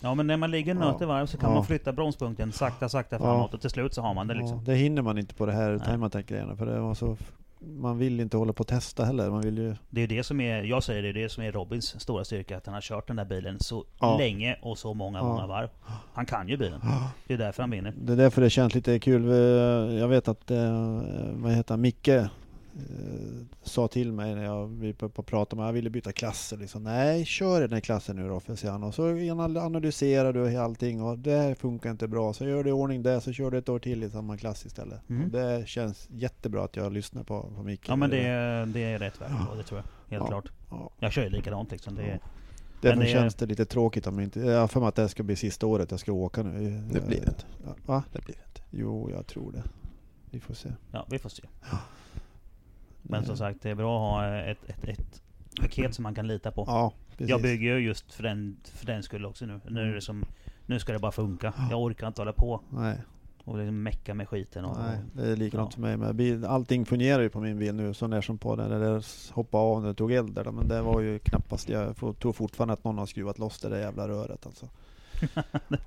Ja 0.00 0.14
men 0.14 0.26
när 0.26 0.36
man 0.36 0.50
ligger 0.50 0.74
Ja. 0.74 0.80
nöt 0.80 1.02
i 1.02 1.04
varv 1.04 1.26
så 1.26 1.38
kan 1.38 1.48
Ja. 1.50 1.54
man 1.54 1.64
flytta 1.64 1.92
bromspunkten 1.92 2.52
sakta 2.52 2.88
sakta 2.88 3.18
framåt 3.18 3.54
och 3.54 3.60
till 3.60 3.70
slut 3.70 3.94
så 3.94 4.02
har 4.02 4.14
man 4.14 4.26
det 4.26 4.34
liksom. 4.34 4.56
Ja, 4.56 4.62
det 4.64 4.74
hinner 4.74 5.02
man 5.02 5.18
inte 5.18 5.34
på 5.34 5.46
det 5.46 5.52
här 5.52 5.70
Nej. 5.70 5.80
time 5.86 6.06
attack-grejerna, 6.06 6.56
för 6.56 6.66
det 6.66 6.80
var 6.80 6.94
så... 6.94 7.16
Man 7.62 7.98
vill 7.98 8.20
inte 8.20 8.36
hålla 8.36 8.52
på 8.52 8.60
och 8.60 8.66
testa 8.66 9.04
heller, 9.04 9.30
man 9.30 9.40
vill 9.40 9.58
ju... 9.58 9.74
Det 9.90 10.00
är 10.02 10.06
det 10.08 10.24
som 10.24 10.40
är, 10.40 10.62
jag 10.62 10.82
säger 10.82 11.02
det, 11.02 11.08
är 11.08 11.12
det 11.12 11.28
som 11.28 11.42
är 11.44 11.52
Robins 11.52 12.00
stora 12.00 12.24
styrka. 12.24 12.56
Att 12.56 12.66
han 12.66 12.74
har 12.74 12.80
kört 12.80 13.06
den 13.06 13.16
där 13.16 13.24
bilen 13.24 13.60
så 13.60 13.84
Ja. 14.00 14.18
länge 14.18 14.56
och 14.62 14.78
så 14.78 14.94
många, 14.94 15.18
Ja. 15.18 15.24
många 15.24 15.46
varv. 15.46 15.68
Han 16.12 16.26
kan 16.26 16.48
ju 16.48 16.56
bilen. 16.56 16.80
Det 17.26 17.34
är 17.34 17.38
därför 17.38 17.62
han 17.62 17.70
vinner. 17.70 17.94
Det 17.96 18.12
är 18.12 18.16
därför 18.16 18.42
det 18.42 18.50
känns 18.50 18.74
lite 18.74 18.98
kul. 18.98 19.24
Jag 19.98 20.08
vet 20.08 20.28
att, 20.28 20.50
eh, 20.50 20.72
vad 21.32 21.52
heter 21.52 21.72
han, 21.74 21.80
Micke 21.80 22.08
eh, 22.76 23.46
sa 23.62 23.88
till 23.88 24.12
mig 24.12 24.34
när 24.34 24.44
jag 24.44 24.66
vi 24.66 24.92
på, 24.92 25.08
på 25.08 25.22
prata 25.22 25.56
med 25.56 25.66
jag 25.68 25.72
ville 25.72 25.90
byta 25.90 26.12
klasser. 26.12 26.56
Liksom. 26.56 26.82
Nej, 26.82 27.24
kör 27.24 27.60
den 27.60 27.72
här 27.72 27.80
klassen 27.80 28.16
nu 28.16 28.28
då, 28.28 28.40
han. 28.70 28.82
Och 28.82 28.94
så 28.94 29.02
anal- 29.08 29.58
analyserar 29.58 30.32
du 30.32 30.56
allting 30.56 31.02
och 31.02 31.18
det 31.18 31.36
här 31.38 31.54
funkar 31.54 31.90
inte 31.90 32.08
bra. 32.08 32.32
Så 32.32 32.44
gör 32.44 32.64
du 32.64 32.70
i 32.70 32.72
ordning 32.72 33.02
det, 33.02 33.20
så 33.20 33.32
kör 33.32 33.50
du 33.50 33.58
ett 33.58 33.68
år 33.68 33.78
till 33.78 34.02
i 34.04 34.10
samma 34.10 34.36
klass 34.36 34.66
istället. 34.66 35.08
Mm. 35.08 35.24
Och 35.24 35.30
det 35.30 35.68
känns 35.68 36.08
jättebra 36.10 36.64
att 36.64 36.76
jag 36.76 36.92
lyssnar 36.92 37.22
på, 37.22 37.42
på 37.56 37.62
Micke. 37.62 37.88
Ja 37.88 37.96
men 37.96 38.10
det, 38.10 38.20
är- 38.26 38.66
det 38.66 38.80
är 38.84 38.98
rätt 38.98 39.20
väg 39.20 39.30
på 39.48 39.54
det 39.54 39.62
tror 39.62 39.80
jag. 39.80 40.16
Helt 40.16 40.24
Ja. 40.24 40.26
klart. 40.28 40.52
Ja. 40.70 40.90
Jag 40.98 41.12
kör 41.12 41.22
ju 41.22 41.28
likadant 41.30 41.70
liksom. 41.70 41.94
Det 41.94 42.02
är, 42.02 42.20
Därför 42.82 42.96
men 42.96 43.06
det 43.06 43.12
känns 43.12 43.34
det 43.34 43.46
lite 43.46 43.64
tråkigt 43.64 44.06
om 44.06 44.20
inte... 44.20 44.40
Jag 44.40 44.60
har 44.60 44.68
för 44.68 44.80
mig 44.80 44.88
att 44.88 44.94
det 44.94 45.08
ska 45.08 45.22
bli 45.22 45.36
sista 45.36 45.66
året 45.66 45.90
jag 45.90 46.00
ska 46.00 46.12
åka 46.12 46.42
nu. 46.42 46.70
Det 46.92 47.00
blir 47.06 47.20
det 47.20 47.28
inte. 47.28 47.44
Ja, 47.66 47.74
Va? 47.86 48.02
Det 48.12 48.24
blir 48.24 48.34
det 48.34 48.42
inte. 48.48 48.60
Jo, 48.70 49.10
jag 49.10 49.26
tror 49.26 49.52
det. 49.52 49.62
Vi 50.30 50.40
får 50.40 50.54
se. 50.54 50.68
ja, 50.92 51.06
vi 51.10 51.18
får 51.18 51.28
se. 51.28 51.42
Men 53.02 53.24
som 53.24 53.36
sagt, 53.36 53.62
det 53.62 53.70
är 53.70 53.74
bra 53.74 53.96
att 53.96 54.00
ha 54.22 54.36
ett, 54.36 54.58
ett, 54.66 54.84
ett 54.84 55.22
paket 55.60 55.94
som 55.94 56.02
man 56.02 56.14
kan 56.14 56.26
lita 56.26 56.50
på. 56.50 56.64
Ja, 56.66 56.92
precis. 57.10 57.28
Jag 57.30 57.42
bygger 57.42 57.76
ju 57.76 57.86
just 57.86 58.12
för 58.12 58.22
den, 58.22 58.56
för 58.74 58.86
den 58.86 59.02
skull 59.02 59.26
också 59.26 59.46
nu. 59.46 59.60
Nu 59.68 59.80
Mm. 59.80 59.90
är 59.90 59.94
det 59.94 60.00
som... 60.00 60.24
Nu 60.66 60.78
ska 60.80 60.92
det 60.92 60.98
bara 60.98 61.12
funka. 61.12 61.54
Jag 61.70 61.82
orkar 61.82 62.06
inte 62.06 62.20
hålla 62.20 62.32
på 62.32 62.60
Nej. 62.70 62.96
och 63.44 63.56
liksom 63.58 63.82
mecka 63.82 64.14
med 64.14 64.28
skiten 64.28 64.64
och... 64.64 64.76
Nej, 64.78 64.98
det 65.12 65.32
är 65.32 65.36
likadant 65.36 65.74
för 65.74 65.80
mig 65.80 65.96
med 65.96 66.14
bil. 66.14 66.44
Allting 66.44 66.86
fungerar 66.86 67.22
ju 67.22 67.28
på 67.28 67.40
min 67.40 67.58
bil 67.58 67.74
nu 67.74 67.94
så 67.94 68.06
när 68.06 68.20
som 68.20 68.38
på 68.38 68.56
den. 68.56 68.80
Det 68.80 69.02
hoppade 69.32 69.64
av 69.64 69.80
när 69.82 69.88
det 69.88 69.94
tog 69.94 70.12
eld 70.12 70.34
där. 70.34 70.44
Men 70.44 70.68
det 70.68 70.82
var 70.82 71.00
ju 71.00 71.18
knappast, 71.18 71.68
jag 71.68 71.96
tror 71.96 72.32
fortfarande 72.32 72.74
att 72.74 72.84
någon 72.84 72.98
har 72.98 73.06
skruvat 73.06 73.38
loss 73.38 73.60
det 73.60 73.68
där 73.68 73.78
jävla 73.78 74.08
röret 74.08 74.46
alltså. 74.46 74.68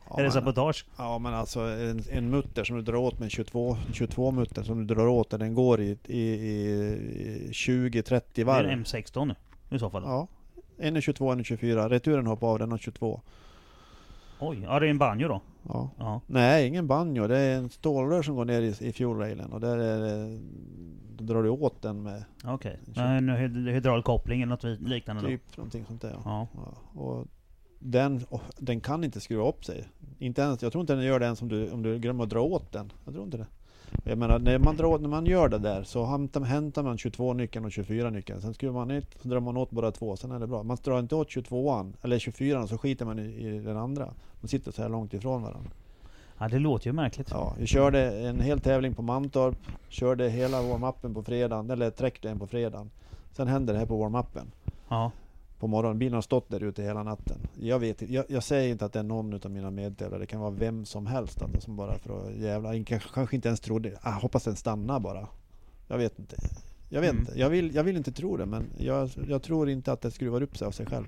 Ja, 0.10 0.20
är 0.20 0.24
det 0.24 0.32
sabotage? 0.32 0.86
Ja 0.98 1.18
men 1.20 1.34
alltså 1.34 1.60
en, 1.60 2.04
en 2.12 2.30
mutter 2.30 2.64
som 2.64 2.76
du 2.76 2.82
drar 2.82 2.96
åt 2.96 3.20
med 3.20 3.32
22, 3.32 3.78
22 3.94 4.32
mutter 4.32 4.64
som 4.64 4.88
du 4.88 4.96
drar 4.96 5.08
åt 5.08 5.30
den 5.30 5.54
går 5.54 5.82
i, 5.82 5.98
i, 6.04 6.20
i 6.20 7.50
20-30 7.52 8.22
Det 8.34 8.42
är 8.42 8.46
varv. 8.46 8.70
en 8.70 8.84
M16 8.86 9.26
nu 9.26 9.36
i 9.76 9.80
så 9.80 9.90
fall. 9.90 10.04
Ja. 10.06 10.28
En 10.78 10.96
är 10.96 11.02
22, 11.02 11.32
en 11.32 11.40
är 11.40 11.44
24. 11.44 11.90
Returen 11.90 12.28
hoppar 12.28 12.48
av, 12.48 12.60
den 12.60 12.72
har 12.72 12.78
22. 12.78 13.22
Oj, 14.40 14.60
ja 14.64 14.80
det 14.80 14.86
är 14.86 14.90
en 14.90 14.98
banjo 14.98 15.28
då. 15.28 15.42
Ja. 15.68 15.90
Ja. 16.00 16.22
Nej, 16.28 16.68
ingen 16.68 16.88
banjo. 16.88 17.28
Det 17.28 17.38
är 17.38 17.58
en 17.58 17.70
stålrör 17.70 18.22
som 18.22 18.36
går 18.36 18.46
ner 18.46 18.62
i, 18.62 18.76
i 18.88 18.94
fuelrailen 18.94 19.54
och 19.54 19.60
där 19.60 19.78
är 19.78 20.00
det, 20.00 20.40
då 21.18 21.24
drar 21.34 21.44
du 21.44 21.50
åt 21.50 21.82
den 21.82 22.04
med 22.04 22.24
Okej. 22.46 22.80
Kör. 22.96 23.04
En 23.04 23.30
hyd- 23.30 23.72
hydraulkoppling 23.72 24.42
eller 24.42 24.50
något 24.50 24.64
liknande 24.90 25.22
då. 25.22 25.28
typ 25.28 25.58
någonting 25.58 25.86
sånt 25.86 26.02
där. 26.02 26.16
Ja. 26.26 26.48
Ja, 26.56 27.02
och 27.02 27.28
den, 27.86 28.26
och 28.30 28.42
den 28.58 28.82
kan 28.82 29.04
inte 29.04 29.20
skruva 29.20 29.48
upp 29.48 29.66
sig. 29.66 29.84
Inte 30.20 30.42
ens, 30.42 30.62
jag 30.62 30.72
tror 30.72 30.82
inte 30.82 30.96
den 30.96 31.06
gör 31.06 31.20
det 31.20 31.26
ens 31.26 31.42
om 31.42 31.50
du, 31.50 31.72
om 31.72 31.84
du 31.84 32.00
glömmer 32.00 32.24
att 32.24 32.30
dra 32.30 32.42
åt 32.42 32.72
den. 32.72 32.92
Jag 33.06 33.14
tror 33.14 33.26
inte 33.26 33.38
det. 33.38 33.48
Jag 34.04 34.18
menar, 34.18 34.40
när 34.40 34.60
man, 34.60 34.78
drar, 34.78 35.00
när 35.00 35.10
man 35.10 35.26
gör 35.26 35.50
det 35.50 35.58
där 35.58 35.84
så 35.84 36.06
hämtar, 36.06 36.84
man 36.84 36.98
22-nyckeln 36.98 37.66
och 37.66 37.72
24-nyckeln. 37.72 38.42
Sen 38.42 38.54
skruvar 38.54 38.80
man 38.80 38.92
ut, 38.92 39.08
så 39.22 39.28
drar 39.28 39.40
man 39.40 39.58
åt 39.58 39.72
båda 39.72 39.92
två, 39.92 40.16
sen 40.16 40.32
är 40.32 40.40
det 40.40 40.48
bra. 40.48 40.64
Man 40.64 40.78
drar 40.84 41.00
inte 41.00 41.16
åt 41.16 41.30
22an 41.30 41.94
eller 42.02 42.20
24an 42.20 42.68
så 42.68 42.78
skiter 42.78 43.06
man 43.06 43.20
i, 43.20 43.24
i 43.24 43.60
den 43.60 43.78
andra. 43.78 44.14
Man 44.42 44.48
sitter 44.48 44.72
så 44.72 44.82
här 44.82 44.90
långt 44.90 45.14
ifrån 45.14 45.42
varandra. 45.42 45.70
ja, 46.38 46.48
det 46.48 46.60
låter 46.60 46.88
ju 46.88 46.94
märkligt. 46.94 47.28
Ja, 47.32 47.54
vi 47.60 47.68
körde 47.68 48.28
en 48.28 48.40
hel 48.40 48.60
tävling 48.60 48.94
på 48.94 49.02
Mantorp. 49.02 49.58
Körde 49.90 50.30
hela 50.30 50.62
warm-upen 50.62 51.14
på 51.14 51.24
fredagen, 51.24 51.70
eller 51.70 51.90
trackdayen 51.90 52.40
på 52.40 52.48
fredagen. 52.48 52.90
Sen 53.32 53.48
hände 53.48 53.74
det 53.74 53.80
här 53.80 53.86
på 53.86 54.04
warm-upen 54.04 54.52
Ja. 54.90 55.12
På 55.64 55.68
morgonen. 55.68 56.00
Bilen 56.00 56.14
har 56.14 56.22
stått 56.22 56.50
där 56.50 56.64
ute 56.64 56.84
hela 56.84 57.04
natten. 57.04 57.38
Jag 57.60 57.80
vet 57.80 58.02
jag, 58.02 58.26
jag 58.28 58.44
säger 58.44 58.72
inte 58.72 58.86
att 58.86 58.94
det 58.94 59.00
är 59.00 59.04
någon 59.04 59.34
av 59.34 59.52
mina 59.52 59.72
medtävlare. 59.72 60.20
Det 60.20 60.26
kan 60.26 60.40
vara 60.40 60.52
vem 60.52 60.86
som 60.86 61.06
helst 61.06 61.42
alltså, 61.42 61.62
som 61.62 61.76
bara 61.76 61.98
för 61.98 62.28
att 62.28 62.36
jävla, 62.36 62.84
kanske, 62.84 63.10
kanske 63.14 63.36
inte 63.36 63.48
ens 63.48 63.60
trodde. 63.60 63.98
Ah, 64.02 64.12
hoppas 64.12 64.44
den 64.44 64.56
stannar 64.56 65.00
bara. 65.00 65.28
Jag 65.88 65.98
vet 65.98 66.20
inte. 66.20 66.36
Jag 66.90 67.02
vet 67.02 67.10
Mm. 67.12 67.22
inte. 67.22 67.40
Jag 67.40 67.50
vill, 67.50 67.76
jag 67.76 67.84
vill 67.84 67.98
inte 67.98 68.12
tro 68.12 68.38
det 68.38 68.46
men 68.46 68.64
jag, 68.78 69.10
jag 69.28 69.44
tror 69.44 69.70
inte 69.70 69.92
att 69.92 70.02
det 70.02 70.12
skruvar 70.12 70.42
upp 70.44 70.58
sig 70.58 70.68
av 70.68 70.72
sig 70.72 70.86
själv. 70.86 71.06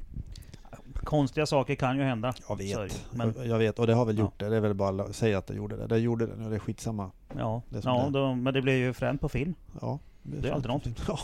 Konstiga 0.93 1.45
saker 1.45 1.75
kan 1.75 1.97
ju 1.97 2.03
hända. 2.03 2.33
Jag 2.49 2.61
är 2.61 2.75
det 2.77 2.83
vet. 2.83 2.93
ju. 2.95 3.17
Men 3.17 3.33
Jag, 3.37 3.47
jag 3.47 3.57
vet 3.57 3.79
och 3.79 3.87
det 3.87 3.93
har 3.93 4.05
väl 4.05 4.17
Ja. 4.17 4.23
gjort 4.23 4.39
det. 4.39 4.49
Det 4.49 4.55
är 4.55 4.61
väl 4.61 4.73
bara 4.73 5.03
att 5.03 5.15
säga 5.15 5.37
att 5.37 5.47
det 5.47 5.53
gjorde 5.55 5.77
det. 5.77 5.87
Det 5.87 5.97
gjorde 5.97 6.25
det 6.25 6.35
nu. 6.35 6.49
Det 6.49 6.55
är 6.55 6.59
skitsamma. 6.59 7.11
ja, 7.37 7.61
Det 7.69 7.77
är 7.77 7.81
ja 7.85 8.09
det 8.11 8.19
är. 8.19 8.21
då, 8.21 8.35
men 8.35 8.53
det 8.53 8.61
blir 8.61 8.73
ju 8.77 8.93
fränt 8.93 9.21
på 9.21 9.29
film. 9.29 9.53
Ja. 9.81 9.99
Det 10.23 10.47
är 10.49 10.51
alltid 10.53 10.69
något. 10.71 10.87
Ja. 11.07 11.19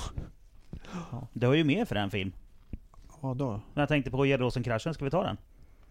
Ja. 1.12 1.28
Det 1.34 1.48
var 1.48 1.54
ju 1.54 1.64
mer 1.64 1.86
för 1.86 1.96
en 1.96 2.10
film. 2.12 2.32
Ja 3.22 3.34
då. 3.34 3.50
Men 3.50 3.82
jag 3.82 3.90
tänkte 3.90 4.12
på 4.12 4.26
Gäddåsen-kraschen, 4.26 4.94
ska 4.94 5.06
vi 5.06 5.12
ta 5.12 5.24
den? 5.24 5.38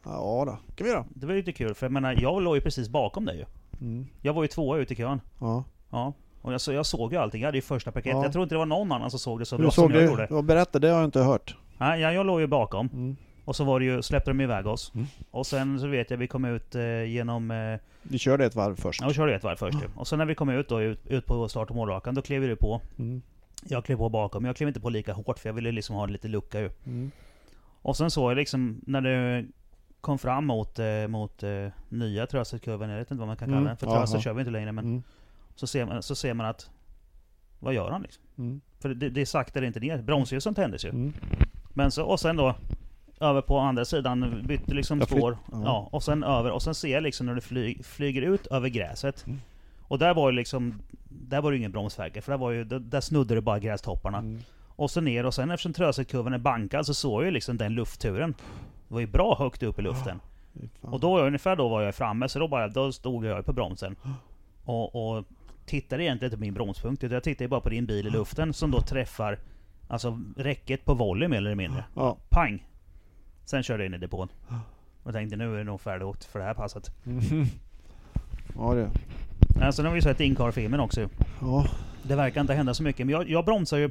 Ja 0.05 0.43
då. 0.47 0.59
kan 0.77 0.85
vi 0.85 0.91
göra. 0.91 1.05
Det 1.09 1.27
var 1.27 1.33
ju 1.35 1.39
lite 1.41 1.53
kul, 1.53 1.75
för 1.75 1.87
jag 1.87 1.93
menar, 1.93 2.17
jag 2.23 2.43
låg 2.43 2.55
ju 2.57 2.61
precis 2.61 2.89
bakom 2.89 3.25
dig 3.25 3.37
ju. 3.39 3.45
Mm. 3.87 4.07
Jag 4.23 4.33
var 4.33 4.43
ju 4.43 4.49
tvåa 4.49 4.79
ute 4.79 4.93
i 4.93 4.97
kön. 4.97 5.21
Ja. 5.41 5.65
Ja. 5.91 6.13
Och 6.43 6.53
jag, 6.53 6.61
så 6.61 6.73
jag 6.73 6.87
såg 6.87 7.13
ju 7.13 7.19
allting, 7.19 7.41
jag 7.41 7.49
hade 7.49 7.59
ju 7.59 7.63
första 7.63 7.93
paketet. 7.93 8.17
Ja. 8.17 8.23
Jag 8.25 8.33
tror 8.33 8.43
inte 8.43 8.55
det 8.55 8.59
var 8.59 8.67
någon 8.67 8.93
annan 8.93 9.11
som 9.11 9.19
såg 9.19 9.39
det 9.39 9.45
så 9.45 9.57
Hur 9.57 9.63
bra 9.63 9.71
såg 9.71 9.85
som 9.85 9.95
jag 9.95 10.03
du? 10.03 10.07
gjorde. 10.11 10.27
Ja, 10.31 10.43
berätta, 10.43 10.79
det 10.79 10.89
har 10.89 10.97
jag 10.97 11.05
inte 11.05 11.21
hört. 11.23 11.57
Nej, 11.79 12.01
jag, 12.01 12.15
jag 12.15 12.27
låg 12.27 12.41
ju 12.41 12.47
bakom. 12.47 12.89
Mm. 12.93 13.17
Och 13.45 13.57
så 13.57 13.65
var 13.65 13.79
det 13.81 13.85
ju, 13.87 14.03
släppte 14.03 14.31
de 14.31 14.41
iväg 14.41 14.67
oss. 14.67 14.93
Mm. 14.95 15.07
Och 15.31 15.47
sen 15.47 15.81
så 15.81 15.87
vet 15.87 16.11
jag, 16.11 16.19
vi 16.19 16.27
kom 16.27 16.45
ut 16.45 16.75
eh, 16.75 17.05
genom... 17.05 17.51
Eh, 17.51 17.79
Vi 18.03 18.19
körde 18.19 18.45
ett 18.45 18.55
varv 18.55 18.77
först. 18.77 19.01
ja, 19.01 19.09
vi 19.09 19.15
körde 19.15 19.35
ett 19.35 19.45
varv 19.45 19.57
först 19.57 19.83
ju. 19.83 19.87
Och 19.97 20.09
sen 20.09 20.19
när 20.19 20.27
vi 20.27 20.35
kom 20.35 20.49
ut 20.49 20.69
då, 20.69 20.81
ut, 20.83 21.07
ut 21.07 21.27
på 21.27 21.49
start 21.49 21.71
och 21.71 21.77
målrakan, 21.77 22.15
då 22.15 22.23
klev 22.23 22.43
du 22.43 22.57
på. 22.57 22.81
Mm. 22.99 23.23
Jag 23.69 23.85
klev 23.85 23.97
på 23.97 24.09
bakom, 24.09 24.45
jag 24.45 24.57
klev 24.57 24.69
inte 24.69 24.81
på 24.81 24.91
lika 24.91 25.13
hårt 25.13 25.39
för 25.39 25.49
jag 25.49 25.55
ville 25.55 25.73
liksom 25.73 25.97
ha 25.97 26.07
lite 26.07 26.29
lucka 26.29 26.61
ju. 26.61 26.71
Mm. 26.87 27.11
Och 27.83 27.97
sen 27.97 28.11
såg 28.11 28.31
jag 28.31 28.37
liksom, 28.37 28.81
när 28.87 29.01
det 29.01 29.47
kom 30.01 30.19
fram 30.19 30.47
mot, 30.47 30.79
eh, 30.79 31.07
mot 31.09 31.43
eh, 31.43 31.67
nya 31.89 32.27
Trösselkurvan, 32.27 32.91
jag 32.91 32.99
vet 32.99 33.11
inte 33.11 33.19
vad 33.19 33.29
man 33.29 33.37
kan 33.37 33.49
kalla 33.49 33.57
Mm. 33.57 33.69
den. 33.69 33.77
För 33.77 33.87
Jaha. 33.87 33.99
Trösel 34.01 34.21
kör 34.21 34.33
vi 34.33 34.41
inte 34.41 34.51
längre 34.51 34.73
men 34.73 34.85
Mm. 34.85 35.03
så, 35.55 35.67
ser 35.67 35.85
man, 35.87 36.03
så 36.03 36.15
ser 36.15 36.35
man 36.35 36.47
att... 36.47 36.71
Vad 37.59 37.75
gör 37.75 37.91
han 37.91 38.03
liksom? 38.03 38.23
Mm. 38.39 38.61
För 38.81 38.89
det, 38.89 39.11
det 39.11 39.27
saktar 39.27 39.63
inte 39.63 39.81
ner. 39.81 40.03
Bromsljusen 40.03 40.55
tändes 40.55 40.85
ju. 40.85 40.89
Mm. 40.89 41.13
Men 41.75 41.91
så, 41.91 42.05
och 42.05 42.21
sen 42.21 42.37
då 42.37 42.55
över 43.21 43.43
på 43.43 43.59
andra 43.59 43.85
sidan, 43.85 44.45
bytte 44.47 44.75
liksom 44.75 45.01
spår. 45.01 45.39
ja. 45.53 45.63
Ja. 45.65 45.89
och 45.93 46.03
sen 46.03 46.23
över, 46.25 46.51
och 46.51 46.63
sen 46.63 46.75
ser 46.75 46.89
jag 46.93 47.03
liksom 47.03 47.27
när 47.27 47.35
det 47.35 47.41
fly, 47.41 47.83
flyger 47.83 48.23
ut 48.23 48.47
över 48.47 48.69
gräset. 48.69 49.27
Mm. 49.27 49.41
Och 49.83 49.99
där 49.99 50.15
var 50.15 50.31
ju 50.31 50.37
liksom, 50.37 50.75
där 51.11 51.41
var 51.41 51.51
det 51.51 51.55
ju 51.55 51.59
ingen 51.59 51.73
bromsverkare, 51.73 52.23
för 52.23 52.33
där 52.33 52.39
var 52.39 52.51
ju, 52.51 52.65
där, 52.65 52.79
där 52.79 53.01
snudde 53.01 53.35
det 53.35 53.41
bara 53.41 53.59
grästopparna. 53.59 54.19
Mm. 54.19 54.41
Och 54.67 54.91
så 54.91 55.01
ner, 55.01 55.27
och 55.27 55.35
sen 55.35 55.51
eftersom 55.51 55.73
Tröselkurvan 55.73 56.33
är 56.33 56.39
bankad 56.39 56.87
så 56.87 56.95
såg 56.95 57.21
jag 57.21 57.27
ju 57.27 57.31
liksom 57.31 57.57
den 57.57 57.75
luftturen. 57.75 58.35
Det 58.89 58.95
var 58.95 59.01
ju 59.01 59.07
bra 59.07 59.37
högt 59.39 59.63
upp 59.63 59.79
i 59.79 59.83
luften. 59.83 60.21
Fan. 60.81 60.93
Och 60.93 61.01
då, 61.01 61.21
ungefär 61.21 61.57
då 61.57 61.69
var 61.69 61.83
jag 61.83 61.95
framme, 61.95 62.29
så 62.29 62.39
då 62.39 62.49
bara, 62.49 62.69
då 62.69 62.93
stod 62.93 63.25
jag 63.25 63.47
på 63.47 63.53
bromsen. 63.53 63.97
Och, 64.65 64.95
och 64.95 65.25
tittade 65.67 66.05
egentligen 66.05 66.29
inte 66.29 66.37
på 66.37 66.41
min 66.41 66.55
bromspunkt, 66.55 67.05
utan 67.05 67.15
jag 67.15 67.23
tittade 67.23 67.49
bara 67.49 67.61
på 67.61 67.69
din 67.69 67.87
bil 67.87 68.07
i 68.07 68.11
luften 68.11 68.53
som 68.53 68.71
då 68.71 68.81
träffar 68.81 69.39
Alltså 69.91 70.21
räcket 70.37 70.85
på 70.85 70.95
volley 70.95 71.29
mer 71.29 71.37
eller 71.37 71.55
mindre. 71.55 71.85
Ja. 71.95 72.17
Pang! 72.29 72.67
Sen 73.45 73.63
körde 73.63 73.83
jag 73.83 73.89
in 73.89 73.95
i 73.95 73.99
depån. 73.99 74.29
Och 75.03 75.13
tänkte 75.13 75.37
nu 75.37 75.55
är 75.55 75.59
det 75.59 75.65
nog 75.65 75.81
färdigt 75.81 76.25
för 76.25 76.39
det 76.39 76.45
här 76.45 76.55
passet. 76.55 76.91
Mm. 77.07 77.21
Ja, 78.55 78.75
det. 78.75 78.91
Alltså, 79.63 79.83
nu 79.83 79.89
har 79.89 79.95
vi 79.95 80.03
sett 80.03 80.21
Incar-filmen 80.21 80.81
också. 80.81 81.09
Ja. 81.41 81.67
Det 82.03 82.15
verkar 82.17 82.41
inte 82.41 82.55
hända 82.55 82.75
så 82.75 82.83
mycket. 82.83 83.07
Men 83.07 83.13
jag, 83.13 83.31
jag 83.31 83.45
bromsar 83.45 83.77
ju... 83.79 83.91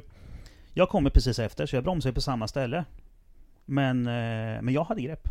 Jag 0.74 0.88
kommer 0.88 1.10
precis 1.10 1.38
efter, 1.38 1.66
så 1.66 1.76
jag 1.76 1.84
bromsar 1.84 2.10
ju 2.10 2.14
på 2.14 2.20
samma 2.20 2.48
ställe. 2.48 2.84
Men, 3.64 4.06
eh, 4.06 4.62
men 4.62 4.68
jag 4.68 4.84
hade 4.84 5.00
grepp. 5.02 5.28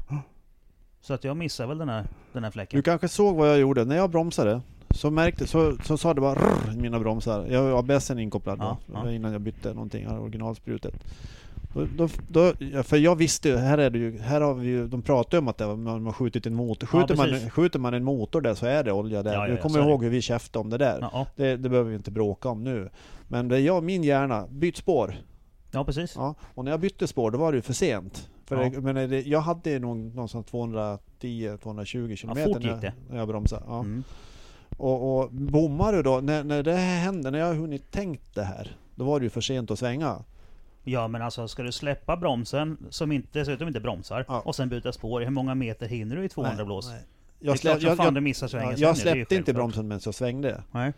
Så 1.02 1.14
att 1.14 1.24
jag 1.24 1.38
missade 1.38 1.70
väl 1.70 1.78
den 1.78 1.90
här, 1.90 2.06
den 2.34 2.44
här 2.44 2.52
fläcken. 2.52 2.78
Du 2.78 2.84
kanske 2.84 3.08
såg 3.08 3.36
vad 3.36 3.50
jag 3.50 3.60
gjorde? 3.60 3.86
När 3.86 3.96
jag 3.96 4.10
bromsade 4.10 4.62
så 4.90 5.12
märkte, 5.12 5.48
så, 5.48 5.78
så 5.84 5.98
sa 5.98 6.14
det 6.14 6.22
bara 6.22 6.36
rrr, 6.36 6.76
mina 6.82 7.00
bromsar. 7.00 7.46
Jag 7.50 7.62
har 7.62 7.80
ABSen 7.80 8.20
inkopplad 8.20 8.60
då, 8.60 8.78
Ja, 8.94 9.02
ja. 9.06 9.12
innan 9.12 9.32
jag 9.32 9.42
bytte 9.42 9.74
någonting, 9.74 10.08
originalsprutet. 10.08 10.94
Då, 11.74 12.08
då, 12.28 12.54
ja, 12.60 12.84
för 12.84 12.98
jag 12.98 13.16
visste 13.16 13.50
ju, 13.50 13.58
här 13.58 13.78
är 13.78 13.90
det 13.90 13.98
ju, 14.00 14.20
här 14.20 14.42
har 14.42 14.54
vi 14.54 14.68
ju, 14.68 14.88
de 14.88 15.02
pratar 15.02 15.38
ju 15.38 15.40
om 15.40 15.48
att 15.48 15.58
det 15.58 15.76
man 15.76 16.06
har 16.06 16.14
skjutit 16.14 16.46
en 16.46 16.56
motor. 16.56 16.88
Skjuter, 16.88 17.16
man, 17.16 17.30
precis. 17.30 17.52
skjuter 17.52 17.80
man 17.80 17.94
en 17.94 18.04
motor 18.04 18.42
där 18.42 18.54
så 18.54 18.66
är 18.66 18.84
det 18.84 18.92
olja 18.92 19.24
där. 19.24 19.34
Ja, 19.34 19.40
ja, 19.40 19.48
du 19.48 19.54
ja, 19.56 19.62
kommer 19.62 19.80
det. 19.80 19.86
ihåg 19.86 20.04
hur 20.04 20.10
vi 20.10 20.22
käftade 20.22 20.62
om 20.62 20.70
det 20.70 20.78
där. 20.78 20.98
Ja, 21.02 21.10
ja. 21.14 21.28
Det, 21.36 21.58
det 21.58 21.70
behöver 21.70 21.90
vi 21.90 21.96
inte 21.96 22.12
bråka 22.12 22.50
om 22.50 22.64
nu. 22.64 22.90
Men 23.28 23.48
det 23.48 23.60
jag, 23.60 23.84
min 23.84 24.04
hjärna, 24.04 24.48
byt 24.50 24.78
spår. 24.78 25.16
ja 25.72 25.84
precis. 25.84 26.14
Ja, 26.16 26.36
och 26.56 26.64
när 26.66 26.72
jag 26.72 26.80
bytte 26.80 27.08
spår 27.08 27.32
då 27.32 27.38
var 27.38 27.52
det 27.52 27.56
ju 27.56 27.62
för 27.62 27.74
sent. 27.74 28.30
För 28.46 28.64
Ja. 28.64 28.70
det, 28.70 28.82
men 28.82 29.10
det, 29.10 29.22
jag 29.22 29.42
hade 29.42 29.80
nog 29.80 29.98
någonstans 29.98 30.46
210-220 30.46 32.16
kilometer 32.16 32.54
fort 32.54 32.64
gick 32.64 32.72
när, 32.72 32.82
det. 32.82 32.94
när 33.10 33.18
jag 33.18 33.28
bromsade. 33.28 33.64
Ja. 33.68 33.80
Mm. 33.80 34.04
Och, 34.78 35.20
och 35.20 35.32
bommar 35.32 35.94
du 35.94 36.04
då, 36.04 36.20
när, 36.20 36.44
när 36.44 36.64
det 36.64 36.74
här 36.74 36.98
hände, 37.00 37.32
när 37.32 37.40
jag 37.40 37.46
har 37.46 37.54
hunnit 37.54 37.92
tänkt 37.92 38.36
det 38.36 38.44
här, 38.44 38.78
då 38.96 39.06
var 39.06 39.20
det 39.20 39.24
ju 39.24 39.30
för 39.30 39.42
sent 39.42 39.72
att 39.72 39.80
svänga. 39.80 40.16
Ja 40.92 41.08
men 41.08 41.22
alltså 41.22 41.48
ska 41.48 41.64
du 41.64 41.72
släppa 41.72 42.18
bromsen, 42.18 42.78
som 42.90 43.12
inte, 43.12 43.28
dessutom 43.40 43.68
inte 43.68 43.80
bromsar, 43.80 44.26
Ja. 44.28 44.40
och 44.46 44.56
sen 44.56 44.70
byta 44.70 44.92
spår, 44.92 45.22
hur 45.22 45.30
många 45.30 45.56
meter 45.56 45.88
hinner 45.88 46.16
du 46.16 46.24
i 46.26 46.30
200 46.30 46.56
Nej, 46.58 46.66
blås? 46.66 46.88
nej. 46.90 47.02
Jag, 47.40 47.58
klart 47.60 47.80
slä, 47.82 47.90
som 47.90 48.60
jag, 48.60 48.72
jag, 48.72 48.80
jag 48.80 48.96
ju 48.96 49.02
släppte 49.02 49.36
inte 49.36 49.54
bromsen 49.54 49.88
medan 49.88 50.02
jag 50.06 50.14
svängde. 50.16 50.64
Nej. 50.72 50.94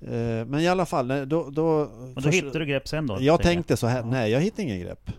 Eh, 0.00 0.44
men 0.46 0.60
i 0.60 0.68
alla 0.68 0.86
fall, 0.86 1.08
då... 1.08 1.50
då 1.50 1.90
då 2.16 2.28
hittade 2.30 2.58
du 2.58 2.66
grepp 2.66 2.88
sen 2.88 3.06
då? 3.06 3.16
Jag 3.20 3.42
tänkte 3.42 3.76
så 3.76 3.86
här, 3.86 3.98
Ja. 4.00 4.06
nej 4.06 4.30
jag 4.30 4.40
hittade 4.40 4.62
ingen 4.62 4.80
grepp. 4.80 5.10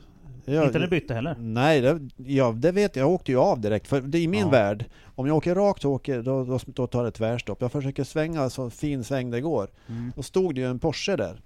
Jag, 0.45 0.65
Inte 0.65 0.79
när 0.79 0.85
du 0.85 0.89
bytte 0.89 1.13
heller? 1.13 1.35
Nej, 1.39 1.81
det, 1.81 1.99
ja, 2.17 2.51
det 2.51 2.71
vet 2.71 2.95
jag. 2.95 3.03
Jag 3.03 3.11
åkte 3.13 3.31
ju 3.31 3.37
av 3.37 3.59
direkt. 3.61 3.87
För 3.87 4.01
det 4.01 4.17
är 4.17 4.21
i 4.21 4.27
min 4.27 4.39
Ja. 4.41 4.49
värld, 4.49 4.85
om 5.15 5.27
jag 5.27 5.35
åker 5.37 5.55
rakt 5.55 5.81
så 5.81 5.91
åker, 5.91 6.21
då, 6.21 6.43
då, 6.45 6.59
då 6.65 6.87
tar 6.87 7.03
det 7.03 7.11
tvärstopp. 7.11 7.61
Jag 7.61 7.71
försöker 7.71 8.03
svänga 8.03 8.49
så 8.49 8.69
fin 8.69 9.03
sväng 9.03 9.31
det 9.31 9.41
går. 9.41 9.67
Mm. 9.87 10.11
Då 10.15 10.23
stod 10.23 10.55
det 10.55 10.61
ju 10.61 10.67
en 10.69 10.79
Porsche 10.79 11.15
där, 11.15 11.41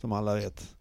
som 0.00 0.12
alla 0.12 0.34
vet. 0.34 0.74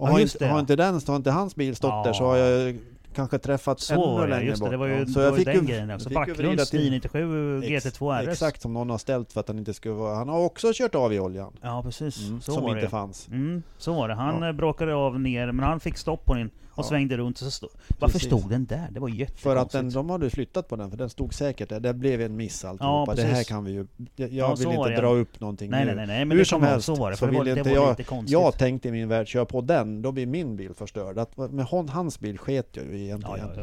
Och 0.00 0.08
Ja, 0.08 0.12
har, 0.12 0.20
inte, 0.20 0.46
har 0.46 0.60
inte 0.60 0.76
den, 0.76 1.00
har 1.06 1.16
inte 1.16 1.30
hans 1.30 1.56
bil 1.56 1.76
stått 1.76 1.90
Ja. 1.90 2.02
där 2.04 2.12
så 2.12 2.24
har 2.24 2.36
jag 2.36 2.78
kanske 3.14 3.38
träffat 3.38 3.80
Så 3.80 4.18
ännu 4.20 4.30
längre 4.30 4.44
just 4.44 4.58
det. 4.58 4.64
bort. 4.64 4.70
Det 4.70 4.76
var 4.76 4.86
ju, 4.86 4.92
Ja, 4.92 5.04
det 5.04 5.30
var 5.30 5.38
ju 5.38 5.44
den 5.44 5.66
grejen 5.66 5.88
jag 5.88 5.96
också. 5.96 6.08
fick 6.08 6.18
ju 6.18 6.24
Backlunds 6.34 6.70
till- 6.70 6.80
997 6.80 7.60
GT2 7.60 8.22
RS. 8.22 8.28
Exakt 8.28 8.62
som 8.62 8.72
någon 8.72 8.90
har 8.90 8.98
ställt 8.98 9.32
för 9.32 9.40
att 9.40 9.48
han 9.48 9.58
inte 9.58 9.74
skulle 9.74 9.94
vara... 9.94 10.14
Han 10.14 10.28
har 10.28 10.38
också 10.38 10.70
kört 10.74 10.94
av 10.94 11.12
i 11.12 11.20
oljan. 11.20 11.52
Ja 11.62 11.82
precis, 11.82 12.28
Mm, 12.28 12.40
så 12.40 12.52
som 12.52 12.62
var 12.62 12.70
inte 12.70 12.80
det. 12.80 12.88
fanns. 12.90 13.28
Mm, 13.28 13.62
så 13.78 13.92
var 13.92 14.08
det. 14.08 14.14
Han 14.14 14.42
Ja. 14.42 14.48
eh, 14.48 14.52
bråkade 14.52 14.94
av 14.94 15.20
ner, 15.20 15.52
men 15.52 15.64
han 15.64 15.80
fick 15.80 15.96
stopp 15.98 16.24
på 16.24 16.34
den 16.34 16.50
och 16.80 16.84
Ja. 16.84 16.88
svängde 16.88 17.16
runt. 17.16 17.36
Och 17.36 17.44
så 17.44 17.50
stod, 17.50 17.70
varför 17.98 18.18
stod 18.18 18.50
den 18.50 18.64
där? 18.66 18.88
Det 18.90 19.00
var 19.00 19.08
jättekonstigt. 19.08 19.40
För 19.42 19.56
att 19.56 19.70
den, 19.70 19.90
de 19.90 20.10
hade 20.10 20.30
flyttat 20.30 20.68
på 20.68 20.76
den, 20.76 20.90
för 20.90 20.96
den 20.98 21.10
stod 21.10 21.34
säkert 21.34 21.68
där. 21.68 21.80
Det 21.80 21.94
blev 21.94 22.20
en 22.20 22.36
miss 22.36 22.64
alltihopa. 22.64 23.14
det 23.14 23.22
precis. 23.22 23.36
här 23.36 23.44
kan 23.44 23.64
vi 23.64 23.72
ju... 23.72 23.86
Jag, 24.16 24.32
Ja, 24.32 24.56
så 24.56 24.68
vill 24.68 24.78
inte 24.78 24.90
det. 24.90 24.96
dra 24.96 25.08
upp 25.08 25.40
någonting 25.40 25.70
Nej, 25.70 25.80
nu. 25.80 25.86
nej, 25.86 25.96
nej, 25.96 26.06
nej, 26.06 26.24
men 26.24 26.30
Hur 26.36 26.38
det 26.38 26.48
som 26.48 26.62
helst 26.62 26.86
så 26.86 26.94
var 26.94 27.10
det. 27.10 27.16
så 27.16 27.26
För 27.26 27.32
det 27.32 27.38
var, 27.38 27.44
det 27.44 27.50
inte 27.50 27.62
var 27.62 27.70
jag- 27.76 27.88
lite 27.90 28.02
konstigt. 28.04 28.32
Jag 28.32 28.58
tänkte 28.58 28.88
i 28.88 28.92
min 28.92 29.08
värld, 29.08 29.28
kör 29.28 29.44
på 29.44 29.60
den, 29.60 30.02
då 30.02 30.12
blir 30.12 30.26
min 30.26 30.56
bil 30.56 30.74
förstörd. 30.74 31.18
Att, 31.18 31.36
med 31.36 31.64
hon, 31.66 31.88
hans 31.88 32.20
bil 32.20 32.38
sket 32.38 32.68
jag 32.72 32.84
ju 32.86 32.90
ja, 32.92 32.96
egentligen. 32.98 33.38
ja, 33.56 33.62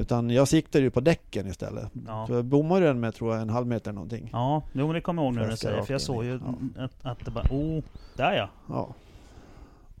Utan 0.00 0.30
jag 0.30 0.48
siktade 0.48 0.84
ju 0.84 0.90
på 0.90 1.00
däcken 1.00 1.46
istället. 1.46 1.84
Ja. 2.06 2.24
Så 2.26 2.32
jag 2.32 2.44
bommade 2.44 2.86
den 2.86 3.00
med 3.00 3.14
tror 3.14 3.32
jag 3.32 3.42
en 3.42 3.50
halv 3.50 3.66
meter 3.66 3.92
någonting. 3.92 4.28
Ja, 4.32 4.62
jo, 4.72 4.86
men 4.86 4.94
det 4.94 5.00
kommer 5.00 5.22
jag 5.22 5.26
ihåg 5.26 5.34
nu 5.34 5.40
när 5.42 5.50
du 5.50 5.56
säger 5.56 5.82
För 5.82 5.94
jag 5.94 6.00
såg 6.00 6.24
ju 6.24 6.34
i. 6.34 6.38
att, 6.78 6.90
att 7.02 7.24
det 7.24 7.30
bara... 7.30 7.44
Oh, 7.50 7.82
där 8.16 8.32
ja! 8.32 8.48
Ja. 8.68 8.94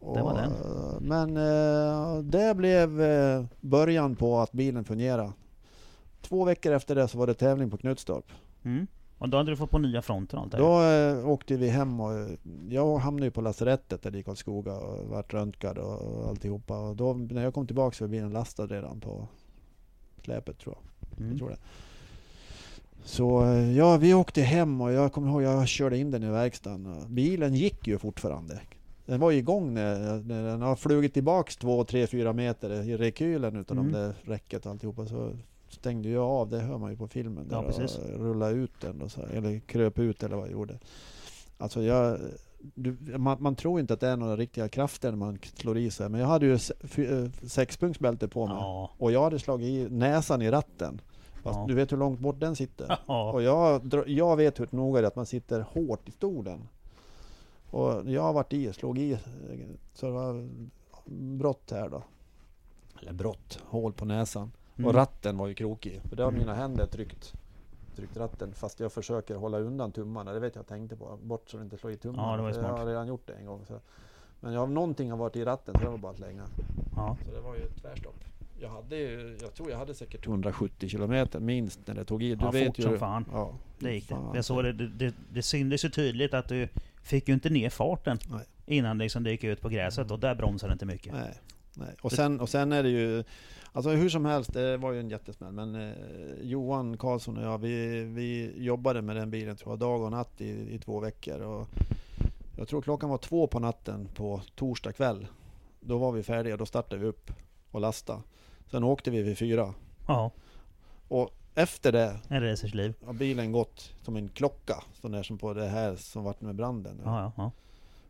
Det 0.00 0.22
var 0.22 0.34
den. 0.34 0.50
eh, 0.52 1.00
Men 1.00 1.36
eh, 1.36 2.18
det 2.22 2.56
blev 2.56 3.02
eh, 3.02 3.44
början 3.60 4.16
på 4.16 4.38
att 4.38 4.52
bilen 4.52 4.84
fungerade. 4.84 5.32
Två 6.20 6.44
veckor 6.44 6.72
efter 6.72 6.94
det 6.94 7.08
så 7.08 7.18
var 7.18 7.26
det 7.26 7.34
tävling 7.34 7.70
på 7.70 7.76
Knutstorp. 7.76 8.32
Mm. 8.62 8.86
Och 9.18 9.28
då 9.28 9.36
hade 9.36 9.52
du 9.52 9.56
fått 9.56 9.70
på 9.70 9.78
nya 9.78 10.02
fronten 10.02 10.38
och 10.38 10.42
allt 10.42 10.52
det 10.52 10.58
Då 10.58 10.82
eh, 10.82 11.28
åkte 11.28 11.56
vi 11.56 11.68
hem 11.68 12.00
och 12.00 12.12
eh, 12.12 12.28
jag 12.68 12.98
hamnade 12.98 13.26
ju 13.26 13.30
på 13.30 13.40
lasarettet 13.40 14.02
där 14.02 14.16
i 14.16 14.22
Karlskoga 14.22 14.76
och 14.76 15.08
vart 15.08 15.34
röntgad 15.34 15.78
och 15.78 16.28
alltihopa. 16.28 16.78
Och 16.78 16.96
då 16.96 17.12
när 17.14 17.42
jag 17.42 17.54
kom 17.54 17.66
tillbaka 17.66 17.96
så 17.96 18.04
var 18.04 18.08
bilen 18.08 18.30
lastad 18.32 18.66
redan 18.66 19.00
på 19.00 19.28
släpet 20.24 20.58
tror 20.58 20.74
jag. 20.74 21.18
Mm. 21.18 21.30
jag 21.30 21.38
tror 21.38 21.50
det. 21.50 21.58
Så 23.04 23.44
ja, 23.76 23.96
vi 23.96 24.14
åkte 24.14 24.42
hem 24.42 24.80
och 24.80 24.92
jag 24.92 25.12
kommer 25.12 25.28
ihåg 25.28 25.42
jag 25.42 25.68
körde 25.68 25.98
in 25.98 26.10
den 26.10 26.22
i 26.22 26.30
verkstaden. 26.30 26.86
och 26.86 27.10
Bilen 27.10 27.54
gick 27.54 27.86
ju 27.86 27.98
fortfarande. 27.98 28.60
Den 29.08 29.20
var 29.20 29.32
igång 29.32 29.74
när, 29.74 30.22
när 30.22 30.42
den 30.44 30.62
har 30.62 30.76
flugit 30.76 31.14
tillbaks 31.14 31.56
2, 31.56 31.84
3, 31.84 32.06
4 32.06 32.32
meter 32.32 32.82
i 32.82 32.96
rekylen 32.96 33.56
utav 33.56 33.78
Mm. 33.78 33.92
de 33.92 33.98
där 33.98 34.14
räcket 34.22 34.66
och 34.66 34.72
alltihopa. 34.72 35.06
Så 35.06 35.32
stängde 35.68 36.08
jag 36.08 36.24
av, 36.24 36.48
det 36.48 36.58
hör 36.58 36.78
man 36.78 36.90
ju 36.90 36.96
på 36.96 37.08
filmen. 37.08 37.48
Ja, 37.50 37.62
precis. 37.62 37.98
och 37.98 38.20
rullade 38.20 38.52
ut 38.54 38.72
den 38.80 39.02
och 39.02 39.10
så, 39.10 39.20
eller 39.32 39.58
kröp 39.58 39.98
ut 39.98 40.22
eller 40.22 40.36
vad 40.36 40.44
jag 40.46 40.52
gjorde. 40.52 40.78
Alltså 41.58 41.82
jag, 41.82 42.18
du, 42.74 42.96
man, 43.18 43.42
man 43.42 43.54
tror 43.54 43.80
inte 43.80 43.94
att 43.94 44.00
det 44.00 44.08
är 44.08 44.16
några 44.16 44.36
riktiga 44.36 44.68
krafter 44.68 45.10
när 45.10 45.18
man 45.18 45.38
slår 45.54 45.78
i 45.78 45.90
sig. 45.90 46.08
Men 46.08 46.20
jag 46.20 46.28
hade 46.28 46.46
ju 46.46 46.58
se- 46.58 46.74
eh, 46.96 47.30
sexpunktsbälte 47.48 48.28
på 48.28 48.46
mig. 48.46 48.56
Ja. 48.60 48.90
Och 48.98 49.12
jag 49.12 49.22
hade 49.24 49.38
slagit 49.38 49.66
i 49.68 49.94
näsan 49.94 50.42
i 50.42 50.50
ratten. 50.50 51.00
Fast 51.42 51.56
Ja. 51.58 51.64
du 51.68 51.74
vet 51.74 51.92
hur 51.92 51.96
långt 51.96 52.20
bort 52.20 52.40
den 52.40 52.56
sitter? 52.56 52.98
Ja. 53.06 53.32
Och 53.32 53.42
jag, 53.42 54.04
jag 54.06 54.36
vet 54.36 54.60
hur 54.60 54.68
noga 54.70 55.00
det 55.00 55.04
är 55.06 55.08
att 55.08 55.16
man 55.16 55.26
sitter 55.26 55.60
hårt 55.60 56.08
i 56.08 56.10
stolen. 56.12 56.68
Och 57.70 58.10
jag 58.10 58.22
har 58.22 58.32
varit 58.32 58.52
i, 58.52 58.72
slog 58.72 58.98
i, 58.98 59.12
eh, 59.12 59.18
så 59.94 60.06
det 60.06 60.12
var 60.12 60.48
brott 61.38 61.70
här 61.70 61.88
då. 61.88 62.02
Eller 63.02 63.12
brott, 63.12 63.62
hål 63.66 63.92
på 63.92 64.04
näsan. 64.04 64.52
Mm. 64.76 64.88
Och 64.88 64.94
ratten 64.94 65.38
var 65.38 65.46
ju 65.46 65.54
krokig. 65.54 66.00
För 66.08 66.16
det 66.16 66.22
har 66.22 66.30
Mm. 66.30 66.40
mina 66.40 66.54
händer 66.54 66.86
tryckt, 66.86 67.32
tryckt 67.96 68.16
ratten. 68.16 68.52
Fast 68.54 68.80
jag 68.80 68.92
försöker 68.92 69.34
hålla 69.34 69.58
undan 69.58 69.92
tummarna. 69.92 70.32
Det 70.32 70.40
vet 70.40 70.54
jag 70.56 70.66
tänkte 70.66 70.96
på. 70.96 71.18
Bort 71.22 71.50
så 71.50 71.56
du 71.56 71.62
inte 71.62 71.76
slår 71.78 71.92
i 71.92 71.96
tummarna. 71.96 72.30
Ja, 72.30 72.36
det 72.36 72.42
var 72.42 72.52
För 72.52 72.58
Jag 72.60 72.66
smart. 72.68 72.78
har 72.78 72.86
redan 72.86 73.06
gjort 73.06 73.26
det 73.26 73.32
en 73.32 73.46
gång. 73.46 73.64
Så. 73.66 73.80
Men 74.40 74.52
jag, 74.52 74.70
någonting 74.70 75.10
har 75.10 75.18
varit 75.18 75.36
i 75.36 75.44
ratten 75.44 75.74
så 75.74 75.80
det 75.84 75.90
var 75.90 75.98
bara 75.98 76.12
att 76.12 76.18
slänga. 76.18 76.42
Ja. 76.96 77.16
Så 77.26 77.30
det 77.34 77.40
var 77.40 77.54
ju 77.54 77.68
tvärstopp. 77.80 78.14
Jag 78.60 78.68
hade 78.68 78.96
ju, 78.96 79.38
jag 79.42 79.54
tror 79.54 79.70
jag 79.70 79.78
hade 79.78 79.94
säkert 79.94 80.26
170 80.26 80.88
kilometer 80.88 81.40
minst 81.40 81.80
när 81.86 81.94
det 81.94 82.04
tog 82.04 82.22
i. 82.22 82.34
Du 82.34 82.44
Ja, 82.44 82.50
vet 82.50 82.66
fort 82.66 82.78
ju. 82.78 82.82
som 82.82 82.98
fan. 82.98 83.24
Ja, 83.32 83.52
Det 83.78 83.94
gick 83.94 84.08
det. 84.08 84.14
fan. 84.14 84.34
Jag 84.34 84.44
såg 84.44 84.64
det, 84.64 84.72
det, 84.72 84.88
det, 84.88 85.14
det 85.32 85.42
syntes 85.42 85.84
ju 85.84 85.88
tydligt 85.88 86.34
att 86.34 86.48
du 86.48 86.68
fick 87.02 87.28
ju 87.28 87.34
inte 87.34 87.50
ner 87.50 87.70
farten 87.70 88.18
Nej. 88.30 88.44
innan 88.66 88.98
liksom 88.98 89.22
det 89.24 89.30
gick 89.30 89.44
ut 89.44 89.60
på 89.60 89.68
gräset 89.68 90.10
och 90.10 90.18
där 90.18 90.34
bromsade 90.34 90.70
det 90.70 90.72
inte 90.72 90.86
mycket. 90.86 91.12
Nej, 91.12 91.34
nej. 91.74 91.94
Och, 92.00 92.12
sen, 92.12 92.40
och 92.40 92.48
sen 92.48 92.72
är 92.72 92.82
det 92.82 92.88
ju, 92.88 93.24
alltså 93.72 93.90
hur 93.90 94.08
som 94.08 94.24
helst, 94.24 94.52
det 94.52 94.76
var 94.76 94.92
ju 94.92 95.00
en 95.00 95.10
jättesmäll. 95.10 95.52
Men 95.52 95.74
eh, 95.74 95.92
Johan 96.42 96.96
Karlsson 96.96 97.36
och 97.36 97.44
jag, 97.44 97.58
vi, 97.58 98.04
vi 98.04 98.52
jobbade 98.56 99.02
med 99.02 99.16
den 99.16 99.30
bilen 99.30 99.56
tror 99.56 99.72
jag 99.72 99.78
dag 99.78 100.02
och 100.02 100.10
natt 100.10 100.40
i, 100.40 100.74
i 100.74 100.78
två 100.78 101.00
veckor. 101.00 101.40
Och 101.40 101.68
jag 102.56 102.68
tror 102.68 102.82
klockan 102.82 103.10
var 103.10 103.18
två 103.18 103.46
på 103.46 103.58
natten 103.58 104.08
på 104.14 104.40
torsdag 104.54 104.92
kväll. 104.92 105.26
Då 105.80 105.98
var 105.98 106.12
vi 106.12 106.22
färdiga, 106.22 106.56
då 106.56 106.66
startade 106.66 107.00
vi 107.02 107.06
upp 107.06 107.30
och 107.70 107.80
lastade. 107.80 108.20
Sen 108.70 108.84
åkte 108.84 109.10
vi 109.10 109.22
vid 109.22 109.38
fyra. 109.38 109.74
Ja, 110.06 110.30
Och 111.08 111.30
efter 111.54 111.92
det 111.92 112.16
en 112.28 112.42
racers 112.42 112.74
liv. 112.74 112.94
har 113.06 113.12
bilen 113.12 113.52
gått 113.52 113.94
som 114.02 114.16
en 114.16 114.28
klocka. 114.28 114.82
Sån 115.00 115.12
där 115.12 115.22
som 115.22 115.38
på 115.38 115.54
det 115.54 115.66
här 115.66 115.96
som 115.96 116.24
vart 116.24 116.40
med 116.40 116.54
branden. 116.54 117.00
Ja, 117.04 117.20
ja, 117.20 117.32
ja. 117.36 117.50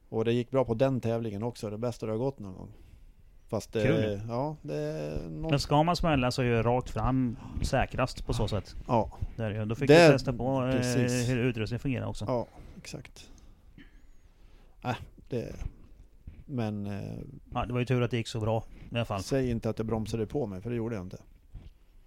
Och 0.09 0.25
det 0.25 0.33
gick 0.33 0.51
bra 0.51 0.65
på 0.65 0.75
den 0.75 1.01
tävlingen 1.01 1.43
också. 1.43 1.71
Det 1.71 1.79
bästa 1.79 2.07
det 2.07 2.13
har 2.13 2.19
gått 2.19 2.39
någon 2.39 2.55
gång. 2.55 2.69
Fast 3.49 3.73
det, 3.73 3.83
Kul. 3.83 4.21
ja, 4.29 4.57
det 4.63 4.75
är 4.77 5.29
någon, 5.29 5.51
Men 5.51 5.61
ska 5.61 5.83
man 5.83 5.97
smälla 5.97 6.31
så 6.31 6.43
är 6.43 6.47
ju 6.47 6.63
rakt 6.63 6.91
fram 6.91 7.37
säkrast 7.63 8.27
på 8.27 8.33
så 8.35 8.49
sätt. 8.49 8.77
ja, 8.89 9.11
Det 9.37 9.43
är 9.45 9.51
det 9.51 9.57
ju. 9.57 9.65
Då 9.65 9.75
fick 9.75 9.89
Det- 9.89 10.07
du 10.07 10.13
testa 10.13 10.33
på 10.33 10.65
eh, 10.67 10.71
precis. 10.73 11.29
hur 11.29 11.39
utrustningen 11.39 11.81
fungerar 11.81 12.07
också. 12.07 12.25
ja, 12.29 12.47
exakt. 12.79 13.27
Äh, 14.85 14.97
det, 15.29 15.55
men 16.49 16.87
eh, 16.87 17.19
Ja, 17.55 17.67
det 17.67 17.73
var 17.73 17.81
ju 17.81 17.87
tur 17.87 18.03
att 18.03 18.11
det 18.11 18.17
gick 18.17 18.29
så 18.29 18.41
bra 18.41 18.65
i 18.91 18.95
alla 18.97 19.05
fall. 19.05 19.23
säg 19.23 19.51
inte 19.51 19.71
att 19.71 19.79
jag 19.79 19.87
bromsade 19.87 20.27
på 20.27 20.47
mig, 20.47 20.61
för 20.61 20.71
det 20.71 20.77
gjorde 20.77 20.95
jag 20.95 21.05
inte. 21.05 21.19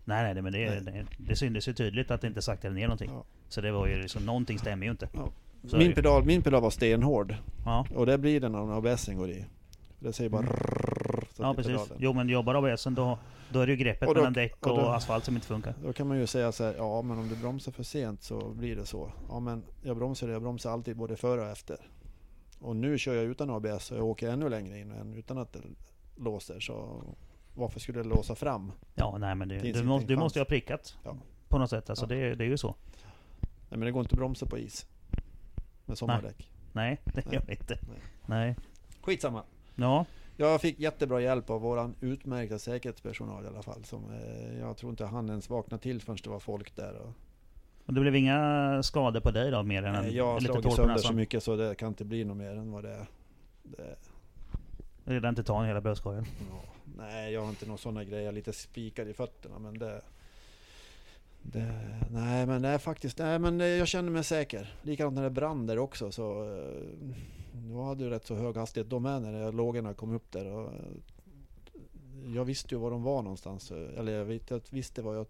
Nej, 0.05 0.33
nej, 0.33 0.43
men 0.43 0.53
det, 0.53 0.69
Nej. 0.69 0.81
det, 0.81 1.05
det 1.17 1.35
syntes 1.35 1.67
ju 1.67 1.73
tydligt 1.73 2.11
att 2.11 2.21
det 2.21 2.27
inte 2.27 2.41
saktade 2.41 2.73
ner 2.73 2.83
någonting. 2.87 3.09
Ja. 3.13 3.23
Så 3.49 3.61
det 3.61 3.71
var 3.71 3.87
ju 3.87 4.01
liksom, 4.01 4.25
någonting 4.25 4.59
stämmer 4.59 4.85
ju 4.85 4.91
inte. 4.91 5.09
Ja. 5.13 5.29
Min 5.77 5.93
pedal, 5.93 6.25
min 6.25 6.41
pedal 6.41 6.61
var 6.61 6.69
stenhård. 6.69 7.35
Ja, 7.65 7.85
Och 7.95 8.05
det 8.05 8.17
blir 8.17 8.39
den 8.39 8.51
när 8.51 8.77
ABSen 8.77 9.17
går 9.17 9.29
i. 9.29 9.45
Det 9.99 10.13
säger 10.13 10.29
bara 10.29 10.41
Mm. 10.41 10.53
rrrr, 10.53 11.23
ja 11.37 11.53
precis. 11.53 11.71
pedalen. 11.71 11.97
Jo 11.99 12.13
men 12.13 12.29
jobbar 12.29 12.55
ABSen 12.55 12.95
då, 12.95 13.19
då 13.51 13.59
är 13.59 13.65
det 13.67 13.71
ju 13.71 13.77
greppet 13.77 14.09
Och 14.09 14.15
då- 14.15 14.21
mellan 14.21 14.33
däck 14.33 14.65
och, 14.67 14.71
och 14.71 14.77
då- 14.77 14.89
asfalt 14.89 15.25
som 15.25 15.35
inte 15.35 15.47
funkar. 15.47 15.73
Då 15.83 15.93
kan 15.93 16.07
man 16.07 16.17
ju 16.17 16.27
säga 16.27 16.51
så 16.51 16.63
här, 16.63 16.73
ja 16.77 17.01
men 17.01 17.17
om 17.17 17.29
du 17.29 17.35
bromsar 17.35 17.71
för 17.71 17.83
sent 17.83 18.23
så 18.23 18.49
blir 18.49 18.75
det 18.75 18.85
så. 18.85 19.11
Ja 19.29 19.39
men 19.39 19.63
jag 19.81 19.97
bromsar, 19.97 20.27
jag 20.29 20.41
bromsar 20.41 20.71
alltid 20.71 20.97
både 20.97 21.15
före 21.15 21.41
och 21.41 21.47
efter. 21.47 21.77
Och 22.61 22.75
nu 22.75 22.97
kör 22.97 23.15
jag 23.15 23.23
utan 23.25 23.49
ABS 23.49 23.91
och 23.91 23.97
jag 23.97 24.05
åker 24.05 24.29
ännu 24.29 24.49
längre 24.49 24.79
in 24.79 24.91
än 24.91 25.13
utan 25.13 25.37
att 25.37 25.53
det 25.53 25.59
låser. 26.15 26.59
Så 26.59 27.03
varför 27.55 27.79
skulle 27.79 27.99
det 28.03 28.07
låsa 28.09 28.35
fram? 28.35 28.71
Ja, 28.95 29.17
nej 29.17 29.35
men 29.35 29.47
det, 29.47 29.59
Finns 29.59 29.77
du, 29.77 29.83
måste, 29.83 30.07
du 30.07 30.15
måste 30.15 30.39
ju 30.39 30.41
ha 30.41 30.45
prickat. 30.45 30.97
Ja. 31.03 31.17
På 31.49 31.57
något 31.57 31.69
sätt. 31.69 31.89
Alltså 31.89 32.05
Ja. 32.05 32.09
det, 32.15 32.35
det 32.35 32.43
är 32.43 32.47
ju 32.47 32.57
så. 32.57 32.75
Nej 33.41 33.49
men 33.69 33.79
det 33.79 33.91
går 33.91 34.01
inte 34.01 34.13
att 34.13 34.17
bromsa 34.17 34.45
på 34.45 34.57
is. 34.57 34.85
Med 35.85 35.97
sommardäck. 35.97 36.51
Nej, 36.73 36.99
det 37.05 37.25
Nej. 37.25 37.35
gör 37.35 37.43
det 37.45 37.51
inte. 37.51 37.79
Nej. 37.89 37.99
Nej. 38.25 38.55
Skitsamma. 39.01 39.43
Ja, 39.75 40.05
Jag 40.37 40.61
fick 40.61 40.79
jättebra 40.79 41.21
hjälp 41.21 41.49
av 41.49 41.61
våran 41.61 41.95
utmärkta 41.99 42.59
säkerhetspersonal 42.59 43.45
i 43.45 43.47
alla 43.47 43.61
fall. 43.63 43.83
Som, 43.85 44.11
eh, 44.13 44.59
jag 44.59 44.77
tror 44.77 44.89
inte 44.89 45.05
han 45.05 45.29
ens 45.29 45.49
vaknade 45.49 45.83
till 45.83 46.01
förrän 46.01 46.17
det 46.23 46.29
var 46.29 46.39
folk 46.39 46.75
där. 46.75 46.93
Och, 46.93 47.13
och 47.85 47.93
det 47.93 48.01
blev 48.01 48.15
inga 48.15 48.83
skador 48.83 49.19
på 49.19 49.31
dig 49.31 49.51
då 49.51 49.63
mer 49.63 49.83
än 49.83 49.95
en 49.95 50.03
nej, 50.03 50.15
jag 50.15 50.25
har 50.25 50.39
lite 50.39 50.53
slagit 50.53 50.73
sönder 50.73 50.97
så 50.97 51.13
mycket 51.13 51.43
så 51.43 51.55
det 51.55 51.75
kan 51.75 51.87
inte 51.87 52.05
bli 52.05 52.23
något 52.25 52.37
mer 52.37 52.51
än 52.51 52.71
vad 52.71 52.83
det 52.83 52.91
är. 52.91 53.05
Det, 53.63 53.95
Redan 55.05 55.35
titan 55.35 55.65
i 55.65 55.67
hela 55.67 55.81
bröstkorgen. 55.81 56.25
ja, 56.51 56.61
nej, 56.97 57.33
jag 57.33 57.41
har 57.41 57.49
inte 57.49 57.65
några 57.65 57.77
sådana 57.77 58.03
grejer. 58.03 58.31
Lite 58.31 58.53
spikad 58.53 59.07
i 59.07 59.13
fötterna 59.13 59.59
men 59.59 59.79
det... 59.79 60.01
Det, 61.43 61.73
nej 62.11 62.45
men 62.45 62.61
det 62.61 62.67
är 62.67 62.77
faktiskt, 62.77 63.17
nej 63.17 63.39
men 63.39 63.61
eh, 63.61 63.67
jag 63.67 63.87
känner 63.87 64.11
mig 64.11 64.23
säker. 64.23 64.73
Likadant 64.81 65.15
när 65.15 65.23
det 65.23 65.29
brann 65.29 65.67
där 65.67 65.79
också 65.79 66.11
så... 66.11 66.43
eh, 66.43 67.15
Jag 67.71 67.83
hade 67.83 68.03
ju 68.03 68.09
rätt 68.09 68.25
så 68.25 68.35
hög 68.35 68.57
hastighet 68.57 68.89
då 68.89 68.99
med 68.99 69.21
när 69.21 69.51
lågorna 69.51 69.93
kom 69.93 70.11
upp 70.15 70.31
där 70.31 70.51
och... 70.51 70.73
eh, 70.73 72.35
Jag 72.35 72.45
visste 72.45 72.75
ju 72.75 72.79
var 72.81 72.91
de 72.91 73.03
var 73.03 73.21
någonstans. 73.21 73.71
eh, 73.71 73.99
Eller 73.99 74.11
jag, 74.11 74.25
vet, 74.25 74.49
jag 74.51 74.61
visste 74.69 75.01
vad 75.01 75.17
jag... 75.17 75.25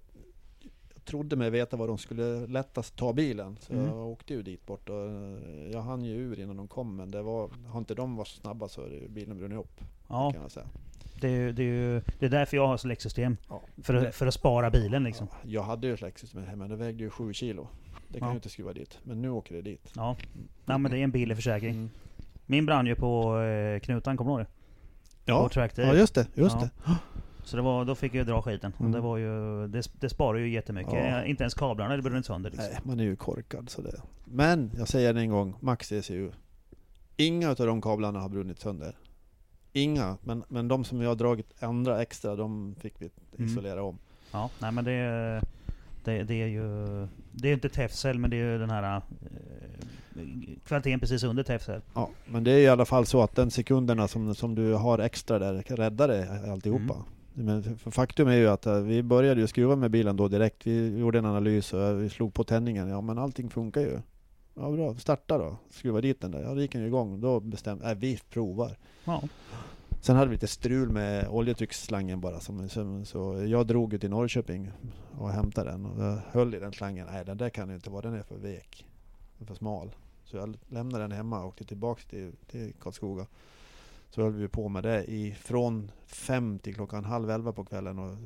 Trodde 1.11 1.35
mig 1.35 1.49
veta 1.49 1.77
var 1.77 1.87
de 1.87 1.97
skulle 1.97 2.47
lättast 2.47 2.95
ta 2.95 3.13
bilen. 3.13 3.57
Så 3.59 3.73
Mm. 3.73 3.85
jag 3.85 4.07
åkte 4.07 4.33
ju 4.33 4.41
dit 4.43 4.65
bort 4.65 4.89
och 4.89 5.05
eh, 5.05 5.71
jag 5.71 5.81
hann 5.81 6.03
ju 6.05 6.13
ur 6.15 6.39
innan 6.39 6.57
de 6.57 6.67
kom. 6.67 6.95
Men 6.95 7.11
det 7.11 7.21
var, 7.21 7.49
har 7.67 7.79
inte 7.79 7.95
de 7.95 8.15
varit 8.15 8.27
snabba 8.27 8.67
så 8.67 8.81
ju 8.81 9.07
bilen 9.09 9.37
brunnit 9.37 9.59
upp. 9.59 9.81
Ja, 10.07 10.31
Kan 10.31 10.41
jag 10.41 10.51
säga. 10.51 10.65
det 11.21 11.27
är, 11.27 11.51
det, 11.51 11.63
är 11.63 11.67
ju, 11.67 12.01
det 12.19 12.25
är 12.25 12.29
därför 12.29 12.57
jag 12.57 12.67
har 12.67 12.77
släcksystem. 12.77 13.37
Ja. 13.49 13.61
För 13.83 13.93
att, 13.93 14.15
för 14.15 14.27
att 14.27 14.33
spara 14.33 14.69
bilen 14.69 15.03
liksom. 15.03 15.27
Ja, 15.31 15.37
jag 15.49 15.63
hade 15.63 15.87
ju 15.87 15.93
ett 15.93 16.01
läxsystem 16.01 16.43
hemma, 16.43 16.67
det 16.67 16.75
vägde 16.75 17.03
ju 17.03 17.09
7 17.09 17.33
kilo. 17.33 17.67
Det 18.07 18.19
kan 18.19 18.27
Ja. 18.27 18.31
jag 18.33 18.37
inte 18.37 18.49
skruva 18.49 18.73
dit. 18.73 18.99
Men 19.03 19.21
nu 19.21 19.29
åker 19.29 19.55
det 19.55 19.61
dit. 19.61 19.91
Ja. 19.95 20.15
Nej 20.65 20.79
men 20.79 20.91
det 20.91 20.97
är 20.97 21.03
en 21.03 21.11
billig 21.11 21.37
försäkring. 21.37 21.71
Mm. 21.75 21.89
Min 22.45 22.65
brann 22.65 22.85
ju 22.87 22.95
på 22.95 23.39
eh, 23.39 23.79
knutan, 23.79 24.17
kommer 24.17 24.31
du 24.31 24.37
ihåg 24.37 24.45
det? 24.45 24.51
Ja. 25.25 25.49
Ja, 25.75 25.93
just 25.95 26.15
det. 26.15 26.27
Just 26.35 26.59
det. 26.59 26.69
Så 27.43 27.55
det 27.55 27.61
var, 27.61 27.85
då 27.85 27.95
fick 27.95 28.13
jag 28.13 28.27
dra 28.27 28.41
skiten. 28.41 28.73
Mm. 28.79 28.91
Det, 28.91 28.99
var 28.99 29.17
ju, 29.17 29.67
det, 29.67 29.83
det 29.99 30.09
sparar 30.09 30.37
ju 30.37 30.49
jättemycket. 30.49 30.93
Ja. 30.93 31.23
Inte 31.25 31.43
ens 31.43 31.53
kablarna 31.53 31.95
det 31.95 32.01
brann 32.01 32.23
sönder 32.23 32.49
liksom. 32.49 32.69
Nej, 32.71 32.81
man 32.83 32.99
är 32.99 33.03
ju 33.03 33.15
korkad 33.15 33.69
så 33.69 33.81
det. 33.81 34.01
Men 34.25 34.71
jag 34.77 34.87
säger 34.87 35.13
det 35.13 35.19
en 35.21 35.29
gång, 35.29 35.55
Max 35.59 35.91
ECU. 35.91 36.31
Inga 37.17 37.49
av 37.49 37.55
de 37.55 37.81
kablarna 37.81 38.19
har 38.19 38.29
brunnit 38.29 38.59
sönder. 38.59 38.95
Inga, 39.73 40.17
men, 40.23 40.43
men 40.47 40.67
de 40.67 40.83
som 40.83 41.01
jag 41.01 41.09
har 41.09 41.15
dragit 41.15 41.63
andra 41.63 42.01
extra, 42.01 42.35
de 42.35 42.75
fick 42.79 42.93
vi 42.97 43.09
Mm. 43.37 43.51
isolera 43.51 43.83
om. 43.83 43.97
Ja, 44.31 44.49
nej 44.59 44.71
men 44.71 44.85
det, 44.85 45.41
det, 46.03 46.23
det 46.23 46.41
är 46.41 46.47
ju... 46.47 47.07
Det 47.31 47.49
är 47.49 47.53
inte 47.53 47.69
Tefsel 47.69 48.19
men 48.19 48.29
det 48.29 48.35
är 48.35 48.51
ju 48.51 48.57
den 48.57 48.69
här... 48.69 48.95
Eh, 48.95 50.21
kvaliteten 50.65 50.99
precis 50.99 51.23
under 51.23 51.43
Tefsel. 51.43 51.81
Ja, 51.93 52.09
men 52.25 52.43
det 52.43 52.51
är 52.51 52.59
i 52.59 52.67
alla 52.67 52.85
fall 52.85 53.05
så 53.05 53.21
att 53.21 53.35
den 53.35 53.51
sekunderna 53.51 54.07
som, 54.07 54.35
som 54.35 54.55
du 54.55 54.73
har 54.73 54.99
extra 54.99 55.39
där 55.39 55.61
kan 55.61 55.77
rädda 55.77 56.07
dig 56.07 56.27
alltihopa. 56.51 56.93
Mm. 56.93 57.05
Men 57.33 57.77
faktum 57.77 58.27
är 58.27 58.35
ju 58.35 58.47
att 58.47 58.65
eh, 58.65 58.81
vi 58.81 59.03
började 59.03 59.41
ju 59.41 59.47
skruva 59.47 59.75
med 59.75 59.91
bilen 59.91 60.17
då 60.17 60.27
direkt. 60.27 60.67
Vi 60.67 60.99
gjorde 60.99 61.19
en 61.19 61.25
analys 61.25 61.73
och 61.73 62.01
vi 62.01 62.09
slog 62.09 62.33
på 62.33 62.43
tändningen. 62.43 62.89
Ja 62.89 63.01
men 63.01 63.17
allting 63.17 63.49
funkar 63.49 63.81
ju. 63.81 63.99
Ja 64.53 64.71
bra, 64.71 64.95
starta 64.95 65.37
då. 65.37 65.55
Skruva 65.69 66.01
dit 66.01 66.21
den 66.21 66.31
där. 66.31 66.41
Ja, 66.41 66.53
då 66.53 66.61
gick 66.61 66.71
den 66.71 66.81
ju 66.81 66.87
igång. 66.87 67.21
Då 67.21 67.39
bestämde 67.39 67.91
äh, 67.91 67.97
vi 67.97 68.19
provar. 68.29 68.77
Ja. 69.05 69.23
Sen 70.01 70.15
hade 70.15 70.29
vi 70.29 70.35
lite 70.35 70.47
strul 70.47 70.89
med 70.89 71.27
oljetrycksslangen 71.29 72.21
bara. 72.21 72.39
Som, 72.39 72.69
som, 72.69 73.05
så 73.05 73.43
jag 73.47 73.67
drog 73.67 73.93
ut 73.93 74.01
till 74.01 74.09
Norrköping 74.09 74.71
och 75.19 75.29
hämtade 75.29 75.71
den. 75.71 75.85
Och 75.85 76.03
jag 76.03 76.19
höll 76.31 76.55
i 76.55 76.59
den 76.59 76.73
slangen. 76.73 77.07
Nej 77.11 77.25
den 77.25 77.37
där 77.37 77.49
kan 77.49 77.69
ju 77.69 77.75
inte 77.75 77.89
vara, 77.89 78.01
den 78.01 78.13
är 78.13 78.23
för 78.23 78.37
vek. 78.37 78.85
Den 79.37 79.45
är 79.45 79.47
för 79.47 79.55
smal. 79.55 79.95
Så 80.23 80.37
jag 80.37 80.57
lämnade 80.67 81.03
den 81.03 81.11
hemma 81.11 81.41
och 81.41 81.47
åkte 81.47 81.63
tillbaks 81.63 82.05
till, 82.05 82.31
till 82.47 82.73
Karlskoga. 82.79 83.25
Så 84.15 84.21
höll 84.21 84.33
vi 84.33 84.47
på 84.47 84.69
med 84.69 84.83
det 84.83 85.03
i, 85.03 85.31
från 85.31 85.91
fem 86.05 86.59
till 86.59 86.75
klockan 86.75 87.05
halv 87.05 87.29
elva 87.29 87.53
på 87.53 87.65
kvällen 87.65 87.99
och 87.99 88.17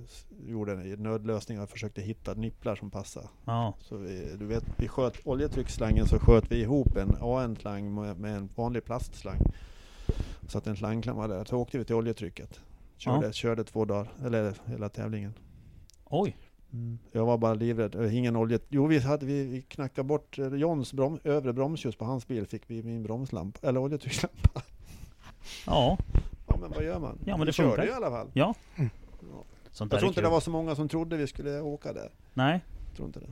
gjorde 0.47 0.71
en 0.71 1.03
nödlösning 1.03 1.61
och 1.61 1.69
försökte 1.69 2.01
hitta 2.01 2.33
nipplar 2.33 2.75
som 2.75 2.91
passade. 2.91 3.27
Ja. 3.45 3.73
Så 3.79 3.97
vi, 3.97 4.35
du 4.39 4.45
vet, 4.45 4.63
vi 4.77 4.87
sköt 4.87 5.27
oljetrycksslangen 5.27 6.05
så 6.07 6.19
sköt 6.19 6.51
vi 6.51 6.61
ihop 6.61 6.97
en 6.97 7.15
AN-slang 7.21 7.93
med, 7.93 8.19
med 8.19 8.35
en 8.37 8.49
vanlig 8.55 8.85
plastslang. 8.85 9.37
Så 10.47 10.57
att 10.57 10.67
en 10.67 10.75
slangklamma 10.75 11.27
där. 11.27 11.45
Så 11.45 11.57
åkte 11.57 11.77
vi 11.77 11.85
till 11.85 11.95
oljetrycket. 11.95 12.59
Körde, 12.97 13.25
Ja. 13.25 13.31
körde 13.31 13.63
två 13.63 13.85
dagar, 13.85 14.11
eller 14.25 14.53
hela 14.65 14.89
tävlingen. 14.89 15.33
Oj. 16.05 16.37
Jag 17.11 17.25
var 17.25 17.37
bara 17.37 17.53
livrädd. 17.53 18.13
Ingen 18.13 18.35
olja. 18.35 18.59
Jo, 18.69 18.87
vi, 18.87 18.99
hade, 18.99 19.25
vi, 19.25 19.43
vi 19.47 19.61
knackade 19.61 20.07
bort 20.07 20.39
eh, 20.39 20.47
Johns 20.47 20.93
brom, 20.93 21.19
övre 21.23 21.53
bromsljus 21.53 21.95
på 21.95 22.05
hans 22.05 22.27
bil. 22.27 22.45
Fick 22.47 22.63
vi 22.67 22.83
min 22.83 23.03
bromslampa, 23.03 23.67
eller 23.67 23.79
oljetryckslampa. 23.79 24.61
Ja. 25.67 25.97
Ja, 26.47 26.57
men 26.61 26.71
vad 26.71 26.83
gör 26.83 26.99
man? 26.99 27.17
Ja, 27.25 27.37
men 27.37 27.39
vi 27.39 27.45
det 27.45 27.53
körde 27.53 27.69
funkar. 27.69 27.83
ju 27.83 27.89
i 27.89 27.93
alla 27.93 28.09
fall. 28.09 28.27
Ja. 28.33 28.53
Ja. 28.75 28.83
Sånt 29.71 29.91
Jag 29.91 29.99
tror 29.99 30.07
inte 30.09 30.21
kul. 30.21 30.23
det 30.23 30.29
var 30.29 30.39
så 30.39 30.49
många 30.51 30.75
som 30.75 30.89
trodde 30.89 31.17
vi 31.17 31.27
skulle 31.27 31.61
åka 31.61 31.93
där. 31.93 32.09
Nej. 32.33 32.63
Jag 32.87 32.95
tror 32.95 33.07
inte 33.07 33.19
det. 33.19 33.25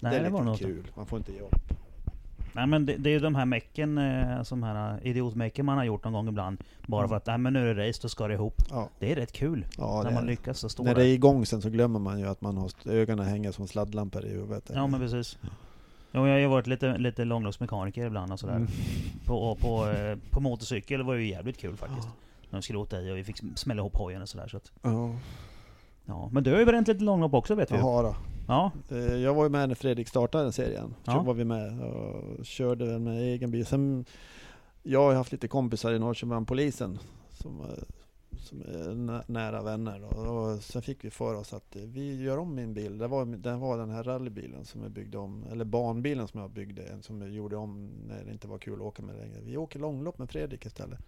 Nej, 0.00 0.12
det 0.12 0.18
det, 0.20 0.26
är 0.26 0.30
var 0.30 0.38
lite 0.40 0.44
nog 0.44 0.54
inte. 0.54 0.64
kul. 0.64 0.92
Man 0.96 1.06
får 1.06 1.18
inte 1.18 1.32
ge 1.32 1.40
upp. 1.40 1.54
Nej 2.52 2.66
men 2.66 2.86
det, 2.86 2.96
det 2.96 3.10
är 3.10 3.12
ju 3.12 3.18
de 3.20 3.34
här 3.34 3.44
mecken, 3.46 3.98
eh, 3.98 4.42
som 4.42 4.62
här 4.62 5.00
idiotmecken 5.06 5.66
man 5.66 5.76
har 5.78 5.84
gjort 5.84 6.04
någon 6.04 6.12
gång 6.12 6.28
ibland. 6.28 6.64
Bara 6.86 7.00
Mm. 7.00 7.08
för 7.08 7.16
att, 7.16 7.26
nej 7.26 7.38
men 7.38 7.52
nu 7.52 7.70
är 7.70 7.74
det 7.74 7.88
race, 7.88 7.98
då 8.02 8.08
ska 8.08 8.28
det 8.28 8.34
ihop. 8.34 8.54
Ja, 8.70 8.88
Det 8.98 9.12
är 9.12 9.16
rätt 9.16 9.32
kul. 9.32 9.66
ja 9.78 9.96
när 10.02 10.10
det 10.10 10.14
man 10.14 10.24
det. 10.24 10.30
lyckas 10.30 10.58
så 10.58 10.68
stå 10.68 10.82
När 10.82 10.94
där. 10.94 11.02
det 11.02 11.08
är 11.08 11.14
igång 11.14 11.46
sen 11.46 11.62
så 11.62 11.70
glömmer 11.70 11.98
man 11.98 12.18
ju 12.20 12.26
att 12.26 12.40
man 12.40 12.56
har 12.56 12.70
ögonen 12.90 13.26
hänger 13.26 13.52
som 13.52 13.66
sladdlampor 13.68 14.24
i 14.24 14.28
huvudet. 14.28 14.70
Ja 14.74 14.86
men 14.86 15.00
precis. 15.00 15.38
Ja, 16.12 16.26
jag 16.26 16.34
har 16.34 16.38
ju 16.40 16.46
varit 16.46 16.66
lite, 16.66 16.98
lite 16.98 17.24
långloppsmekaniker 17.24 18.06
ibland 18.06 18.32
och 18.32 18.40
sådär. 18.40 18.56
Mm. 18.56 18.68
På, 19.26 19.54
på, 19.54 19.86
eh, 19.86 20.18
på 20.30 20.40
motorcykel 20.40 21.02
var 21.02 21.14
ju 21.14 21.28
jävligt 21.28 21.58
kul 21.58 21.76
faktiskt. 21.76 22.08
När 22.50 22.58
de 22.58 22.62
skulle 22.62 22.78
åka 22.78 23.00
i 23.00 23.12
och 23.12 23.16
vi 23.16 23.24
fick 23.24 23.36
smälla 23.54 23.80
ihop 23.80 23.96
hojen 23.96 24.22
och 24.22 24.28
sådär. 24.28 24.48
Så 24.48 24.56
att, 24.56 24.72
Ja, 24.82 25.10
ja. 26.06 26.28
Men 26.32 26.42
du 26.44 26.52
har 26.52 26.58
ju 26.58 26.64
bränt 26.64 26.88
lite 26.88 27.04
långlopp 27.04 27.34
också 27.34 27.54
vet 27.54 27.70
vi. 27.72 27.76
Jaha 27.76 28.02
då. 28.02 28.16
Ja. 28.48 28.70
Eh, 28.90 28.98
Jag 29.16 29.34
var 29.34 29.44
ju 29.44 29.50
med 29.50 29.68
när 29.68 29.74
Fredrik 29.76 30.08
startade 30.08 30.44
den 30.44 30.52
serien. 30.52 30.94
Så 31.04 31.10
Ja. 31.10 31.22
var 31.22 31.34
vi 31.34 31.44
med 31.44 31.80
och 31.80 32.44
körde 32.46 32.98
med 32.98 33.22
egen 33.22 33.50
bil. 33.50 33.66
Sen, 33.66 34.04
jag 34.82 35.02
har 35.02 35.14
haft 35.14 35.32
lite 35.32 35.48
kompisar 35.48 35.92
i 35.92 35.98
Norrköping 35.98 36.44
polisen 36.46 36.98
som, 37.30 37.60
eh, 37.60 37.66
som 38.40 38.60
är 38.60 38.94
nä- 38.94 39.22
nära 39.26 39.62
vänner. 39.62 40.00
Då. 40.00 40.06
Och 40.06 40.62
sen 40.62 40.82
fick 40.82 41.04
vi 41.04 41.10
för 41.10 41.34
oss 41.34 41.52
att 41.52 41.76
eh, 41.76 41.82
vi 41.82 42.22
gör 42.22 42.38
om 42.38 42.54
min 42.54 42.74
bil. 42.74 42.98
Det 42.98 43.06
var, 43.08 43.24
det 43.24 43.56
var 43.56 43.78
den 43.78 43.90
här 43.90 44.02
rallybilen 44.02 44.64
som 44.64 44.82
jag 44.82 44.90
byggde 44.90 45.18
om, 45.18 45.44
eller 45.52 45.64
banbilen 45.64 46.28
som 46.28 46.40
jag 46.40 46.50
byggde, 46.50 46.82
en 46.82 47.02
som 47.02 47.20
jag 47.22 47.30
gjorde 47.30 47.56
om 47.56 47.90
när 48.08 48.24
det 48.24 48.30
inte 48.32 48.48
var 48.48 48.58
kul 48.58 48.74
att 48.74 48.80
åka 48.80 49.02
med 49.02 49.16
längre. 49.16 49.40
Vi 49.40 49.56
åker 49.56 49.78
långlopp 49.78 50.18
med 50.18 50.30
Fredrik 50.30 50.66
istället. 50.66 50.98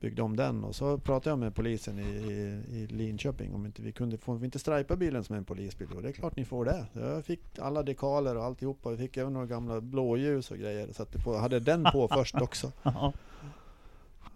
Byggde 0.00 0.22
om 0.22 0.36
den 0.36 0.64
och 0.64 0.74
så 0.76 0.98
pratade 0.98 1.30
jag 1.30 1.38
med 1.38 1.54
polisen 1.54 1.98
i, 1.98 2.02
i, 2.02 2.62
i 2.76 2.86
Linköping 2.86 3.54
om 3.54 3.66
inte 3.66 3.82
vi 3.82 3.92
kunde, 3.92 4.18
får 4.18 4.34
vi 4.34 4.44
inte 4.44 4.58
stripa 4.58 4.96
bilen 4.96 5.24
som 5.24 5.36
en 5.36 5.44
polisbil? 5.44 5.88
Och 5.96 6.02
det 6.02 6.08
är 6.08 6.12
klart 6.12 6.36
ni 6.36 6.44
får 6.44 6.64
det. 6.64 6.86
Jag 6.92 7.24
fick 7.24 7.58
alla 7.58 7.82
dekaler 7.82 8.36
och 8.36 8.44
alltihopa. 8.44 8.90
Vi 8.90 8.96
fick 8.96 9.16
även 9.16 9.32
några 9.32 9.46
gamla 9.46 9.80
blåljus 9.80 10.50
och 10.50 10.58
grejer. 10.58 10.92
Så 10.92 11.02
att 11.02 11.12
det 11.12 11.18
på, 11.18 11.36
hade 11.36 11.60
den 11.60 11.84
på 11.92 12.08
först 12.12 12.34
också. 12.40 12.72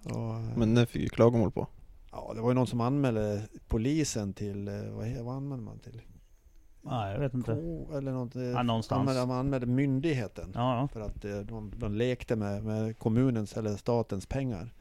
Och, 0.05 0.59
Men 0.59 0.75
det 0.75 0.87
fick 0.87 1.03
ju 1.03 1.09
klagomål 1.09 1.51
på. 1.51 1.67
Ja, 2.29 2.35
det 2.35 2.41
var 2.41 2.51
ju 2.51 2.55
någon 2.55 2.67
som 2.67 2.81
anmälde 2.81 3.43
polisen 3.69 4.33
till, 4.33 4.69
eh, 4.69 4.75
vad, 4.91 5.09
vad 5.25 5.35
anmälde 5.37 5.65
man 5.65 5.79
till? 5.79 6.01
Nej, 6.83 7.13
jag 7.13 7.21
vet 7.21 7.35
inte. 7.35 7.55
K, 7.55 7.97
eller 7.97 8.13
något. 8.13 8.37
eh, 8.37 8.43
Ja, 8.43 8.63
någonstans. 8.63 9.01
Anmälde, 9.01 9.27
man 9.27 9.37
anmälde 9.39 9.67
myndigheten. 9.67 10.53
Ja, 10.55 10.77
ja. 10.81 10.89
För 10.89 11.01
att 11.01 11.25
eh, 11.25 11.39
de, 11.39 11.73
de 11.77 11.95
lekte 11.95 12.37
med, 12.37 12.65
med 12.65 12.99
kommunens 12.99 13.57
eller 13.57 13.77
statens 13.77 14.27
pengar. 14.27 14.73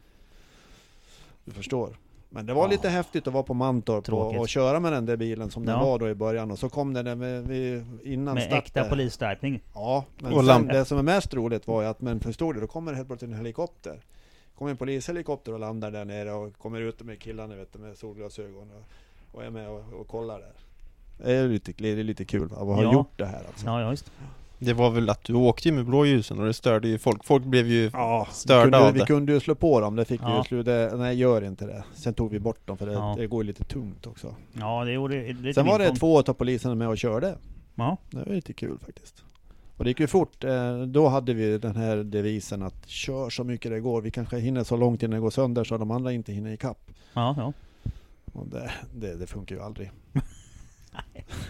Du 1.46 1.52
förstår. 1.52 1.98
Men 2.30 2.46
det 2.46 2.54
var 2.54 2.62
Ja. 2.64 2.68
lite 2.68 2.90
häftigt 2.90 3.28
att 3.28 3.34
vara 3.34 3.44
på 3.44 3.54
Mantorp 3.54 4.10
och, 4.14 4.36
och 4.40 4.50
köra 4.50 4.80
med 4.80 4.94
den 4.94 5.06
där 5.06 5.18
bilen 5.18 5.52
som 5.52 5.66
den 5.66 5.76
Ja. 5.80 5.86
var 5.86 6.00
då 6.00 6.10
i 6.10 6.16
början. 6.16 6.52
Och 6.52 6.60
så 6.60 6.70
kom 6.70 6.94
den 6.94 7.06
där 7.06 7.16
med, 7.16 7.48
vi, 7.48 7.86
innan 8.04 8.34
Med 8.36 8.44
start 8.44 8.64
äkta 8.64 8.84
där. 8.84 8.90
polisstripning. 8.90 9.64
Ja, 9.74 10.06
men 10.20 10.34
Och 10.34 10.46
sen, 10.46 10.68
det 10.68 10.86
som 10.86 10.98
är 10.98 11.04
mest 11.04 11.34
roligt 11.34 11.68
var 11.68 11.82
ju 11.82 11.88
att, 11.88 12.02
men 12.02 12.20
förstår 12.20 12.54
du, 12.54 12.62
då 12.62 12.68
kommer 12.68 12.92
det 12.92 12.96
helt 12.96 13.08
plötsligt 13.10 13.32
en 13.32 13.38
helikopter. 13.38 14.02
Kommer 14.58 14.72
en 14.72 14.78
polishelikopter 14.78 15.54
och 15.54 15.60
landar 15.60 15.92
där 15.92 16.06
nere 16.06 16.34
och 16.34 16.58
kommer 16.58 16.82
ut 16.82 17.02
med 17.04 17.20
killarna 17.20 17.56
vet 17.56 17.74
du, 17.74 17.80
med 17.80 17.98
solglasögon 17.98 18.72
och, 18.72 18.84
och 19.38 19.44
är 19.44 19.50
med 19.50 19.70
och, 19.70 19.84
och 19.94 20.08
kollar 20.08 20.40
där. 20.40 20.52
Det 21.26 21.32
är 21.34 21.48
lite, 21.48 21.74
det 21.78 21.90
är 21.90 22.04
lite 22.04 22.26
kul 22.26 22.44
att 22.52 22.58
ha 22.58 22.84
Ja. 22.84 22.94
gjort 22.94 23.12
det 23.18 23.26
här 23.26 23.44
alltså. 23.48 23.66
Ja, 23.66 23.82
ja 23.82 23.90
visst. 23.90 24.12
Det 24.60 24.74
var 24.74 24.90
väl 24.90 25.10
att 25.10 25.24
du 25.24 25.34
åkte 25.34 25.70
ju 25.70 25.76
med 25.76 25.86
blåljusen 25.86 26.40
och 26.40 26.46
det 26.46 26.54
störde 26.54 26.88
ju 26.88 26.98
folk. 26.98 27.24
Folk 27.26 27.44
blev 27.44 27.68
ju 27.68 27.90
Ja, 27.94 28.28
störda 28.32 28.64
vi 28.66 28.72
kunde, 28.72 28.88
av 28.88 28.94
vi 28.94 29.00
det. 29.00 29.06
kunde 29.06 29.32
ju 29.34 29.40
slå 29.40 29.56
på 29.56 29.80
dem, 29.80 29.96
det 29.96 30.06
fick 30.06 30.22
vi 30.22 30.26
Ja. 30.26 30.38
ju 30.38 30.44
sluta. 30.44 30.96
Nej, 30.98 31.16
gör 31.18 31.42
inte 31.44 31.66
det. 31.66 31.84
Sen 31.94 32.14
tog 32.14 32.32
vi 32.32 32.40
bort 32.40 32.68
dem 32.68 32.78
för 32.78 32.86
det, 32.86 32.94
Ja. 32.94 33.16
det 33.18 33.28
går 33.28 33.44
ju 33.44 33.48
lite 33.48 33.64
tungt 33.64 34.08
också. 34.08 34.36
Ja, 34.54 34.86
det 34.86 34.92
gjorde 34.92 35.34
lite 35.34 35.54
Sen 35.54 35.66
var 35.66 35.80
det 35.80 35.96
två 35.96 36.20
av 36.20 36.34
poliserna 36.34 36.76
med 36.76 36.88
och 36.88 36.98
körde. 36.98 37.38
Ja. 37.76 37.98
Det 38.10 38.18
var 38.18 38.26
lite 38.36 38.54
kul 38.54 38.78
faktiskt. 38.86 39.24
Och 39.78 39.84
det 39.84 39.90
gick 39.90 40.00
ju 40.00 40.08
fort. 40.08 40.44
Eh, 40.44 40.82
Då 40.82 41.08
hade 41.08 41.34
vi 41.34 41.58
den 41.58 41.76
här 41.76 41.98
devisen 41.98 42.64
att 42.64 42.88
kör 42.88 43.30
så 43.30 43.44
mycket 43.44 43.72
det 43.72 43.80
går. 43.80 44.02
Vi 44.02 44.12
kanske 44.12 44.38
hinner 44.40 44.64
så 44.64 44.78
långt 44.78 45.04
innan 45.04 45.16
det 45.16 45.22
går 45.22 45.30
sönder 45.30 45.64
så 45.64 45.78
de 45.78 45.92
andra 45.92 46.12
inte 46.12 46.34
hinner 46.34 46.52
ikapp. 46.54 46.92
Ja, 47.14 47.36
ja. 47.38 47.54
Och 48.34 48.48
det, 48.48 48.72
det, 48.96 49.16
det 49.16 49.28
funkar 49.28 49.56
ju 49.56 49.62
aldrig. 49.62 49.92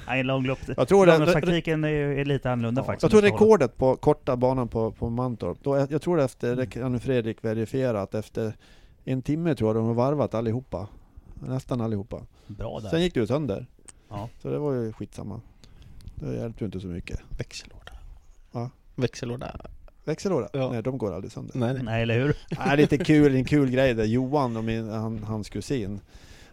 Nej, 0.07 0.23
långlopp. 0.23 0.59
Jag 0.77 0.87
tror, 0.87 1.05
Långloppstaktiken 1.05 1.83
är, 1.83 1.89
är 1.89 2.25
lite 2.25 2.51
annorlunda 2.51 2.83
faktiskt. 2.83 3.03
jag 3.03 3.11
tror 3.11 3.21
rekordet 3.21 3.77
på 3.77 3.95
korta 3.95 4.35
banan 4.35 4.67
på, 4.67 4.91
på 4.91 5.09
Mantorp, 5.09 5.57
då, 5.63 5.87
jag 5.89 6.01
tror 6.01 6.19
efter, 6.21 6.55
det 6.55 6.65
kan 6.67 6.99
Fredrik 6.99 7.43
verifiera, 7.43 8.01
att 8.01 8.15
efter 8.15 8.53
en 9.03 9.21
timme 9.21 9.55
tror 9.55 9.69
jag 9.69 9.75
de 9.75 9.85
har 9.87 9.93
varvat 9.93 10.33
allihopa. 10.33 10.87
Nästan 11.33 11.81
allihopa. 11.81 12.21
Bra 12.47 12.79
där. 12.79 12.89
Sen 12.89 13.01
gick 13.01 13.13
det 13.13 13.19
ju 13.19 13.27
sönder. 13.27 13.65
Ja. 14.09 14.29
Så 14.41 14.49
det 14.49 14.57
var 14.59 14.73
ju 14.73 14.93
skitsamma. 14.93 15.41
Det 16.15 16.35
hjälpte 16.35 16.63
ju 16.63 16.65
inte 16.65 16.79
så 16.79 16.87
mycket. 16.87 17.19
Växellåda. 17.37 17.91
Va? 18.51 18.69
Växellåda. 18.95 19.55
Växellåda? 20.03 20.49
Ja. 20.53 20.71
Nej, 20.71 20.83
de 20.83 20.97
går 20.97 21.13
aldrig 21.13 21.31
sönder. 21.31 21.57
Nej, 21.57 21.73
nej. 21.73 21.83
Nej, 21.83 22.01
eller 22.01 22.19
hur? 22.19 22.37
Nej, 22.65 22.77
lite 22.77 22.97
kul, 22.97 23.35
en 23.35 23.45
kul 23.45 23.69
grej 23.69 23.93
där. 23.93 24.03
Johan 24.03 24.57
och 24.57 24.63
min, 24.63 24.89
han, 24.89 25.23
hans 25.23 25.49
kusin. 25.49 25.99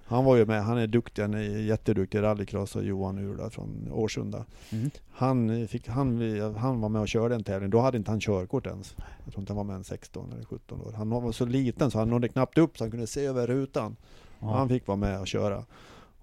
Han 0.06 0.24
var 0.24 0.36
ju 0.36 0.46
med, 0.46 0.64
han 0.64 0.78
är 0.78 0.86
duktig, 0.86 1.22
han 1.22 1.34
är 1.34 1.40
jätteduktig 1.40 2.22
rallycross 2.22 2.76
och 2.76 2.84
Johan 2.84 3.18
Urla 3.18 3.50
från 3.50 3.88
Årsunda. 3.92 4.44
Mm. 4.70 4.90
Han, 5.12 5.68
fick, 5.68 5.88
han, 5.88 6.40
han 6.56 6.80
var 6.80 6.88
med 6.88 7.00
och 7.00 7.08
körde 7.08 7.34
en 7.34 7.44
tävling, 7.44 7.70
då 7.70 7.80
hade 7.80 7.96
inte 7.96 8.10
han 8.10 8.20
körkort 8.20 8.66
ens. 8.66 8.94
Jag 9.24 9.32
tror 9.32 9.40
inte 9.42 9.52
han 9.52 9.56
var 9.56 9.64
med 9.64 9.76
än 9.76 9.84
16 9.84 10.32
eller 10.32 10.44
17 10.44 10.80
år. 10.80 10.92
Han 10.92 11.10
var 11.10 11.32
så 11.32 11.46
liten 11.46 11.90
så 11.90 11.98
han 11.98 12.10
nådde 12.10 12.28
knappt 12.28 12.58
upp 12.58 12.78
så 12.78 12.84
han 12.84 12.90
kunde 12.90 13.06
se 13.06 13.26
över 13.26 13.46
rutan. 13.46 13.96
Ja. 14.40 14.56
Han 14.56 14.68
fick 14.68 14.86
vara 14.86 14.96
med 14.96 15.20
och 15.20 15.26
köra. 15.26 15.64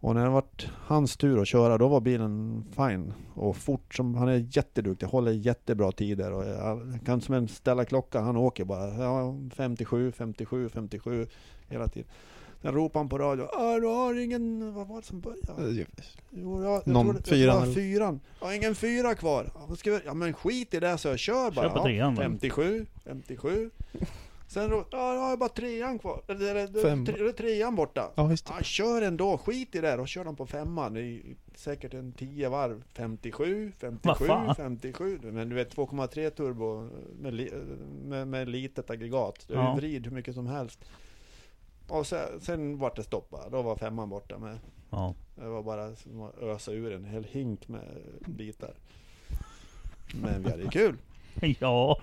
Och 0.03 0.15
när 0.15 0.23
det 0.23 0.30
var 0.30 0.44
hans 0.88 1.18
tur 1.18 1.41
att 1.41 1.48
köra, 1.48 1.78
då 1.78 1.88
var 1.88 2.02
bilen 2.02 2.64
fine. 2.76 3.14
Och 3.34 3.57
fort 3.57 3.95
som, 3.95 4.15
han 4.15 4.28
är 4.30 4.48
jätteduktig, 4.57 5.07
håller 5.07 5.32
jättebra 5.32 5.91
tider. 5.91 6.32
Och 6.34 6.45
jag 6.45 6.99
kan 7.06 7.22
som 7.22 7.36
en 7.36 7.48
ställa 7.48 7.86
klocka, 7.86 8.19
han 8.22 8.38
åker 8.38 8.65
bara 8.65 8.88
ja, 9.03 9.36
57, 9.56 10.11
57, 10.11 10.69
57 10.69 11.28
hela 11.69 11.88
tiden. 11.88 12.10
Sen 12.61 12.73
ropar 12.73 12.99
han 12.99 13.10
på 13.10 13.18
radio, 13.18 13.44
"Ah, 13.53 13.76
du 13.80 13.88
har 13.88 14.19
ingen, 14.23 14.73
vad 14.73 14.88
var 14.88 14.98
det 15.02 15.07
som 15.07 15.19
började? 15.22 15.86
Jo, 16.30 16.64
jag, 16.64 16.73
jag 16.73 16.88
Någon 16.88 17.06
tror 17.06 17.14
det- 17.14 17.23
fyran 17.30 17.64
eller- 17.64 17.73
fyran. 17.73 18.19
Jag 18.40 18.48
har 18.48 18.53
ingen 18.53 18.76
fyra 18.76 19.15
kvar. 19.15 19.52
Ja, 19.56 19.65
vad 19.68 19.78
ska 19.80 19.91
vi, 19.91 19.99
ja 20.06 20.14
men 20.14 20.34
skit 20.34 20.73
i 20.73 20.80
det 20.80 20.98
så 20.98 21.07
jag 21.07 21.19
kör 21.19 21.52
bara. 21.52 21.69
Kör 21.69 21.76
på 21.76 21.84
trean, 21.84 22.15
va? 22.15 22.22
57, 22.23 22.86
57. 23.06 23.69
Sen 24.52 24.69
då, 24.69 24.86
ja, 24.91 25.14
jag 25.14 25.22
har 25.22 25.38
bara 25.38 25.49
trean 25.49 25.99
kvar. 25.99 26.22
Eller, 26.28 26.82
Fem. 26.82 27.06
tre, 27.06 27.32
trean 27.32 27.76
borta. 27.76 28.11
Ja, 28.15 28.30
just 28.30 28.45
det. 28.45 28.53
Ja, 28.57 28.64
kör 28.64 29.02
ändå, 29.02 29.38
skit 29.38 29.76
i 29.76 29.82
det. 29.82 29.98
Och 29.98 30.07
kör 30.07 30.23
de 30.26 30.36
på 30.36 30.45
femman 30.45 30.98
i 30.98 31.36
säkert 31.56 31.94
en 31.94 32.11
10 32.14 32.49
varv. 32.49 32.84
57, 32.94 33.72
Vad 33.82 33.91
57, 33.91 34.26
fan? 34.28 34.56
57. 34.56 35.19
Men 35.23 35.49
du 35.49 35.56
vet 35.56 35.76
2,3 35.76 36.30
turbo 36.30 36.90
med, 37.22 37.34
li, 37.34 37.52
med, 38.03 38.28
med 38.28 38.49
litet 38.49 38.90
aggregat. 38.90 39.45
Du 39.48 39.53
Ja. 39.53 39.73
vrid 39.76 40.06
hur 40.06 40.14
mycket 40.14 40.36
som 40.36 40.48
helst. 40.48 40.80
Och 41.88 42.07
sen, 42.07 42.41
sen 42.41 42.78
vart 42.78 42.95
det 42.95 43.03
stopp 43.03 43.30
bara. 43.30 43.49
Då 43.49 43.61
var 43.61 43.76
femman 43.76 44.10
borta 44.10 44.38
med. 44.38 44.60
Ja. 44.90 45.14
Det 45.36 45.48
var 45.48 45.64
bara 45.64 45.95
som 45.95 46.22
att 46.22 46.38
ösa 46.41 46.72
ur 46.72 46.94
en 46.94 47.06
hel 47.06 47.23
hink 47.23 47.68
med 47.68 47.84
bitar. 48.28 48.73
Men 50.22 50.44
vi 50.44 50.49
hade 50.52 50.68
kul. 50.68 50.98
ja, 51.60 51.99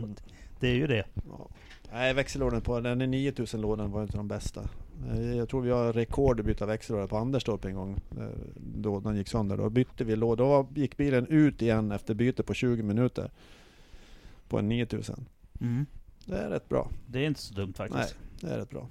det 0.61 0.69
är 0.69 0.75
ju 0.75 0.87
det. 0.87 1.05
Ja. 1.29 1.49
Nej, 1.93 2.15
växellådan 2.15 2.61
på 2.61 2.81
den 2.81 3.01
är 3.01 3.07
9000 3.07 3.61
lådan 3.61 3.91
var 3.91 4.03
inte 4.03 4.17
de 4.17 4.29
bästa. 4.29 4.69
Eh, 5.11 5.37
Jag 5.37 5.49
tror 5.49 5.63
vi 5.63 5.71
har 5.71 5.93
rekord 5.93 6.41
att 6.41 6.47
byta 6.47 6.67
växellåda 6.67 7.07
på 7.07 7.17
Anderstorp 7.17 7.65
en 7.65 7.75
gång. 7.75 8.01
eh, 8.19 8.27
Då 8.57 9.01
den 9.01 9.17
gick 9.17 9.29
sönder. 9.29 9.57
Då 9.57 9.71
bytte 9.71 10.05
vi 10.05 10.17
låda. 10.17 10.45
Då 10.45 10.69
gick 10.75 10.97
bilen 10.97 11.27
ut 11.27 11.63
igen 11.63 11.93
efter 11.93 12.15
byte 12.15 12.43
på 12.43 12.55
20 12.55 12.83
minuter. 12.83 13.31
På 14.49 14.59
en 14.59 14.69
9000. 14.69 15.27
Mm. 15.61 15.87
Det 16.25 16.37
är 16.39 16.49
rätt 16.51 16.69
bra. 16.69 16.89
Det 17.07 17.19
är 17.19 17.27
inte 17.27 17.41
så 17.41 17.55
dumt 17.55 17.73
faktiskt. 17.77 18.17
Nej, 18.21 18.49
det 18.51 18.55
är 18.55 18.59
rätt 18.59 18.71
bra. 18.71 18.89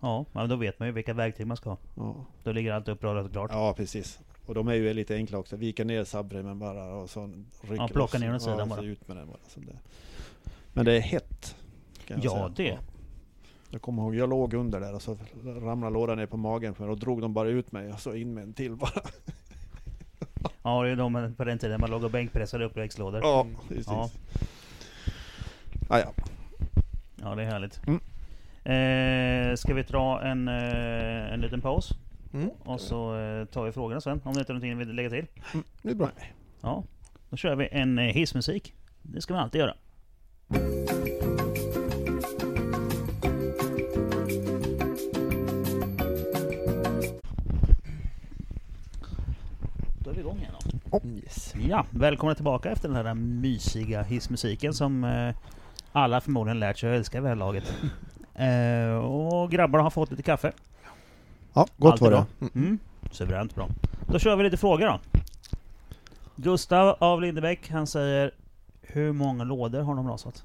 Ja, 0.00 0.24
men 0.32 0.48
då 0.48 0.56
vet 0.56 0.78
man 0.78 0.88
ju 0.88 0.92
vilka 0.94 1.14
verktyg 1.14 1.46
man 1.46 1.56
ska 1.56 1.70
ha. 1.70 1.78
Ja, 1.96 2.24
Då 2.42 2.52
ligger 2.52 2.72
allt 2.72 2.88
uppradat 2.88 3.26
och 3.26 3.32
klart. 3.32 3.50
ja 3.52 3.74
precis. 3.76 4.18
Och 4.46 4.54
de 4.54 4.68
är 4.68 4.74
ju 4.74 4.94
lite 4.94 5.14
enkla 5.14 5.38
också. 5.38 5.56
Vika 5.56 5.84
ner 5.84 6.04
subframen 6.04 6.58
bara 6.58 6.94
och 6.94 7.10
så 7.10 7.26
rycker 7.62 7.76
Ja, 7.76 7.88
plocka 7.88 8.18
ner 8.18 8.30
den 8.30 8.40
sidan 8.40 8.68
bara. 8.68 8.82
ut 8.82 9.08
med 9.08 9.16
den 9.16 9.26
bara. 9.26 9.38
Så 9.48 9.60
det. 9.60 9.78
Men 10.72 10.84
det 10.84 10.92
är 10.92 11.00
hett. 11.00 11.56
Kan 12.06 12.16
jag 12.22 12.24
Ja, 12.24 12.52
säga. 12.56 12.70
det. 12.74 12.78
Jag 13.70 13.82
kommer 13.82 14.02
ihåg, 14.02 14.14
jag 14.14 14.28
låg 14.28 14.54
under 14.54 14.80
där 14.80 14.94
och 14.94 15.02
så 15.02 15.16
ramlade 15.44 15.92
lådan 15.94 16.18
ner 16.18 16.26
på 16.26 16.36
magen 16.36 16.74
för 16.74 16.88
då 16.88 16.94
drog 16.94 17.20
de 17.20 17.34
bara 17.34 17.48
ut 17.48 17.72
mig 17.72 17.92
och 17.92 18.00
så 18.00 18.14
in 18.14 18.34
med 18.34 18.42
en 18.44 18.52
till 18.52 18.76
bara. 18.76 18.90
Ja, 20.62 20.82
det 20.82 20.90
är 20.90 20.96
de 20.96 21.16
eh, 21.16 21.30
på 21.30 21.44
den 21.44 21.58
tiden 21.58 21.80
man 21.80 21.90
låg 21.90 22.04
och 22.04 22.10
bänkpressade 22.10 22.64
upp 22.64 22.76
växellådor. 22.76 23.20
Ja, 23.22 23.46
precis. 23.68 23.86
Ja. 23.86 24.10
Ah, 25.88 25.98
ja. 25.98 26.12
Ja, 27.16 27.34
det 27.34 27.42
är 27.42 27.46
härligt. 27.46 27.80
Mm. 27.86 28.00
Eh, 28.64 29.56
ska 29.56 29.74
vi 29.74 29.82
dra 29.82 30.22
en, 30.22 30.48
eh, 30.48 31.32
en 31.32 31.40
liten 31.40 31.60
paus? 31.60 31.90
Mm. 32.34 32.50
Och 32.64 32.80
så 32.80 33.16
eh, 33.18 33.44
tar 33.44 33.64
vi 33.64 33.72
frågorna 33.72 34.00
sen, 34.00 34.20
om 34.24 34.32
det 34.34 34.40
inte 34.40 34.52
är 34.52 34.54
någonting 34.54 34.78
vi 34.78 34.84
vill 34.84 34.94
lägga 34.96 35.10
till. 35.10 35.26
Det 35.82 35.90
är 35.90 35.94
bra. 35.94 36.10
Ja, 36.60 36.84
då 37.30 37.36
kör 37.36 37.56
vi 37.56 37.68
en 37.72 37.98
eh, 37.98 38.04
hissmusik. 38.04 38.74
Det 39.02 39.20
ska 39.20 39.34
man 39.34 39.42
alltid 39.42 39.60
göra. 39.60 39.74
Igång 50.24 50.38
igen 50.38 50.52
då. 50.90 51.00
Yes. 51.08 51.54
Ja, 51.68 51.86
välkomna 51.90 52.34
tillbaka 52.34 52.70
efter 52.70 52.88
den 52.88 53.06
här 53.06 53.14
mysiga 53.14 54.02
hissmusiken 54.02 54.74
som 54.74 55.04
eh, 55.04 55.34
alla 55.92 56.20
förmodligen 56.20 56.60
lärt 56.60 56.78
sig 56.78 56.90
att 56.90 56.98
älska 56.98 57.20
vid 57.20 57.24
det 57.24 57.28
här 57.28 57.36
laget. 57.36 57.74
Eh, 58.36 58.96
och 58.96 59.50
grabbarna 59.50 59.82
har 59.82 59.90
fått 59.90 60.10
lite 60.10 60.22
kaffe. 60.22 60.52
ja, 61.52 61.66
gott 61.76 61.92
Alltid 61.92 62.04
var 62.04 62.10
det. 62.10 62.26
bra. 62.38 62.48
Mm. 62.54 62.78
Suveränt 63.12 63.54
bra. 63.54 63.68
Då 64.06 64.18
kör 64.18 64.36
vi 64.36 64.44
lite 64.44 64.56
frågor 64.56 64.86
då. 64.86 65.00
Gustav 66.36 66.96
av 66.98 67.22
Lindebäck, 67.22 67.70
han 67.70 67.86
säger 67.86 68.30
Hur 68.82 69.12
många 69.12 69.44
lådor 69.44 69.82
har 69.82 69.94
de 69.94 70.08
rasat? 70.08 70.44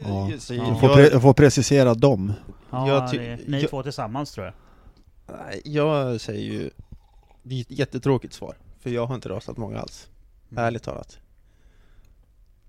Ja. 0.00 0.30
Så 0.38 0.54
Jag, 0.54 0.68
jag- 0.68 0.80
får 0.80 0.88
pre- 0.88 1.08
jag 1.12 1.22
får 1.22 1.34
precisera 1.34 1.94
dem. 1.94 2.32
Ja, 2.70 2.88
Jag 2.88 3.10
ty- 3.10 3.18
det 3.18 3.38
ni 3.48 3.60
jag- 3.60 3.70
två 3.70 3.82
tillsammans 3.82 4.32
tror 4.32 4.46
jag. 4.46 4.54
Nej, 5.46 5.62
Jag 5.64 6.20
säger 6.20 6.52
ju, 6.52 6.70
det 7.42 7.54
är 7.54 7.60
ett 7.60 7.70
jättetråkigt 7.70 8.34
svar. 8.34 8.54
För 8.80 8.90
jag 8.90 9.06
har 9.06 9.14
inte 9.14 9.28
rasat 9.28 9.56
många 9.56 9.78
alls. 9.80 10.08
Mm. 10.50 10.64
Ärligt 10.64 10.82
talat. 10.82 11.18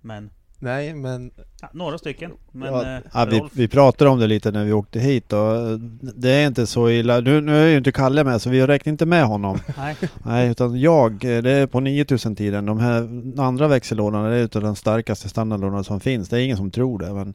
Men 0.01 0.29
Nej, 0.63 0.93
men 0.93 1.31
Ja, 1.61 1.69
några 1.73 1.97
stycken. 1.97 2.31
Men 2.51 2.73
Ja, 2.73 2.95
eh, 2.95 3.01
Ja, 3.13 3.25
vi, 3.31 3.41
vi 3.53 3.67
pratade 3.67 4.09
om 4.09 4.19
det 4.19 4.27
lite 4.27 4.51
när 4.51 4.65
vi 4.65 4.71
åkte 4.73 4.99
hit 4.99 5.33
och 5.33 5.79
det 6.15 6.29
är 6.29 6.47
inte 6.47 6.67
så 6.67 6.89
illa. 6.89 7.19
Nu, 7.19 7.41
nu 7.41 7.55
är 7.55 7.67
ju 7.67 7.77
inte 7.77 7.91
Kalle 7.91 8.23
med 8.23 8.41
så 8.41 8.49
vi 8.49 8.67
räknar 8.67 8.91
inte 8.91 9.05
med 9.05 9.25
honom. 9.25 9.57
nej. 9.77 9.95
Nej, 10.25 10.49
utan 10.51 10.79
jag, 10.79 11.11
eh, 11.13 11.41
det 11.41 11.51
är 11.51 11.67
på 11.67 11.79
9000 11.79 12.35
tiden. 12.35 12.65
De 12.65 12.79
här 12.79 13.09
andra 13.41 13.67
växellådorna, 13.67 14.29
det 14.29 14.35
är 14.35 14.43
utav 14.43 14.61
den 14.61 14.75
starkaste 14.75 15.29
standardlådan 15.29 15.83
som 15.83 15.99
finns. 15.99 16.29
Det 16.29 16.37
är 16.37 16.45
ingen 16.45 16.57
som 16.57 16.71
tror 16.71 16.99
det. 16.99 17.13
Men 17.13 17.33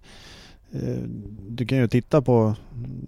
eh, 0.72 1.02
du 1.48 1.66
kan 1.66 1.78
ju 1.78 1.88
titta 1.88 2.22
på 2.22 2.54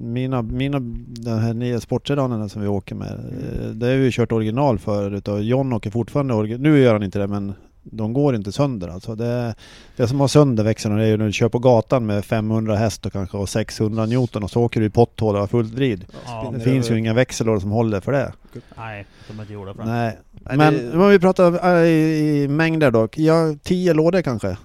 mina, 0.00 0.42
mina 0.42 0.78
den 1.06 1.38
här 1.38 1.54
nya 1.54 1.80
sportsedanerna 1.80 2.48
som 2.48 2.62
vi 2.62 2.68
åker 2.68 2.94
med. 2.94 3.12
Eh, 3.12 3.68
Det 3.70 3.86
har 3.86 3.94
vi 3.96 4.04
ju 4.04 4.10
kört 4.12 4.32
original 4.32 4.78
för 4.78 5.14
utav 5.14 5.42
John 5.42 5.72
åker 5.72 5.90
fortfarande 5.90 6.34
original. 6.34 6.60
Nu 6.62 6.78
gör 6.78 6.92
han 6.92 7.02
inte 7.02 7.18
det 7.18 7.26
men 7.26 7.54
de 7.92 8.12
går 8.12 8.34
inte 8.34 8.52
sönder 8.52 8.88
alltså. 8.88 9.14
Det, 9.14 9.54
det 9.96 10.08
som 10.08 10.20
har 10.20 10.28
sönder 10.28 10.64
växlarna 10.64 11.02
är 11.02 11.06
ju 11.06 11.16
när 11.16 11.26
du 11.26 11.32
kör 11.32 11.48
på 11.48 11.58
gatan 11.58 12.06
med 12.06 12.24
500 12.24 12.76
häst 12.76 13.06
och 13.06 13.12
kanske 13.12 13.36
och 13.36 13.48
600 13.48 14.06
Newton 14.06 14.42
och 14.42 14.50
så 14.50 14.62
åker 14.62 14.80
du 14.80 14.86
i 14.86 14.90
potthål 14.90 15.34
och 15.34 15.40
har 15.40 15.46
fullt 15.48 15.72
vrid. 15.72 16.04
Ja, 16.26 16.52
Det 16.54 16.60
finns 16.60 16.90
ju 16.90 16.98
inga 16.98 17.14
växellådor 17.14 17.60
som 17.60 17.70
håller 17.70 18.00
för 18.00 18.12
det. 18.12 18.32
nej, 18.76 19.06
de 19.28 19.38
är 19.38 19.42
inte 19.42 19.52
gjorda 19.52 19.74
för 19.74 19.82
det. 19.82 19.88
Nej. 19.88 20.16
Men 20.56 21.00
om 21.00 21.08
vi 21.08 21.18
pratar 21.18 21.76
äh, 21.76 21.86
i, 21.88 22.42
i 22.42 22.48
mängder 22.48 22.90
dock. 22.90 23.18
Ja, 23.18 23.54
10 23.62 23.94
lådor 23.94 24.22
kanske. 24.22 24.56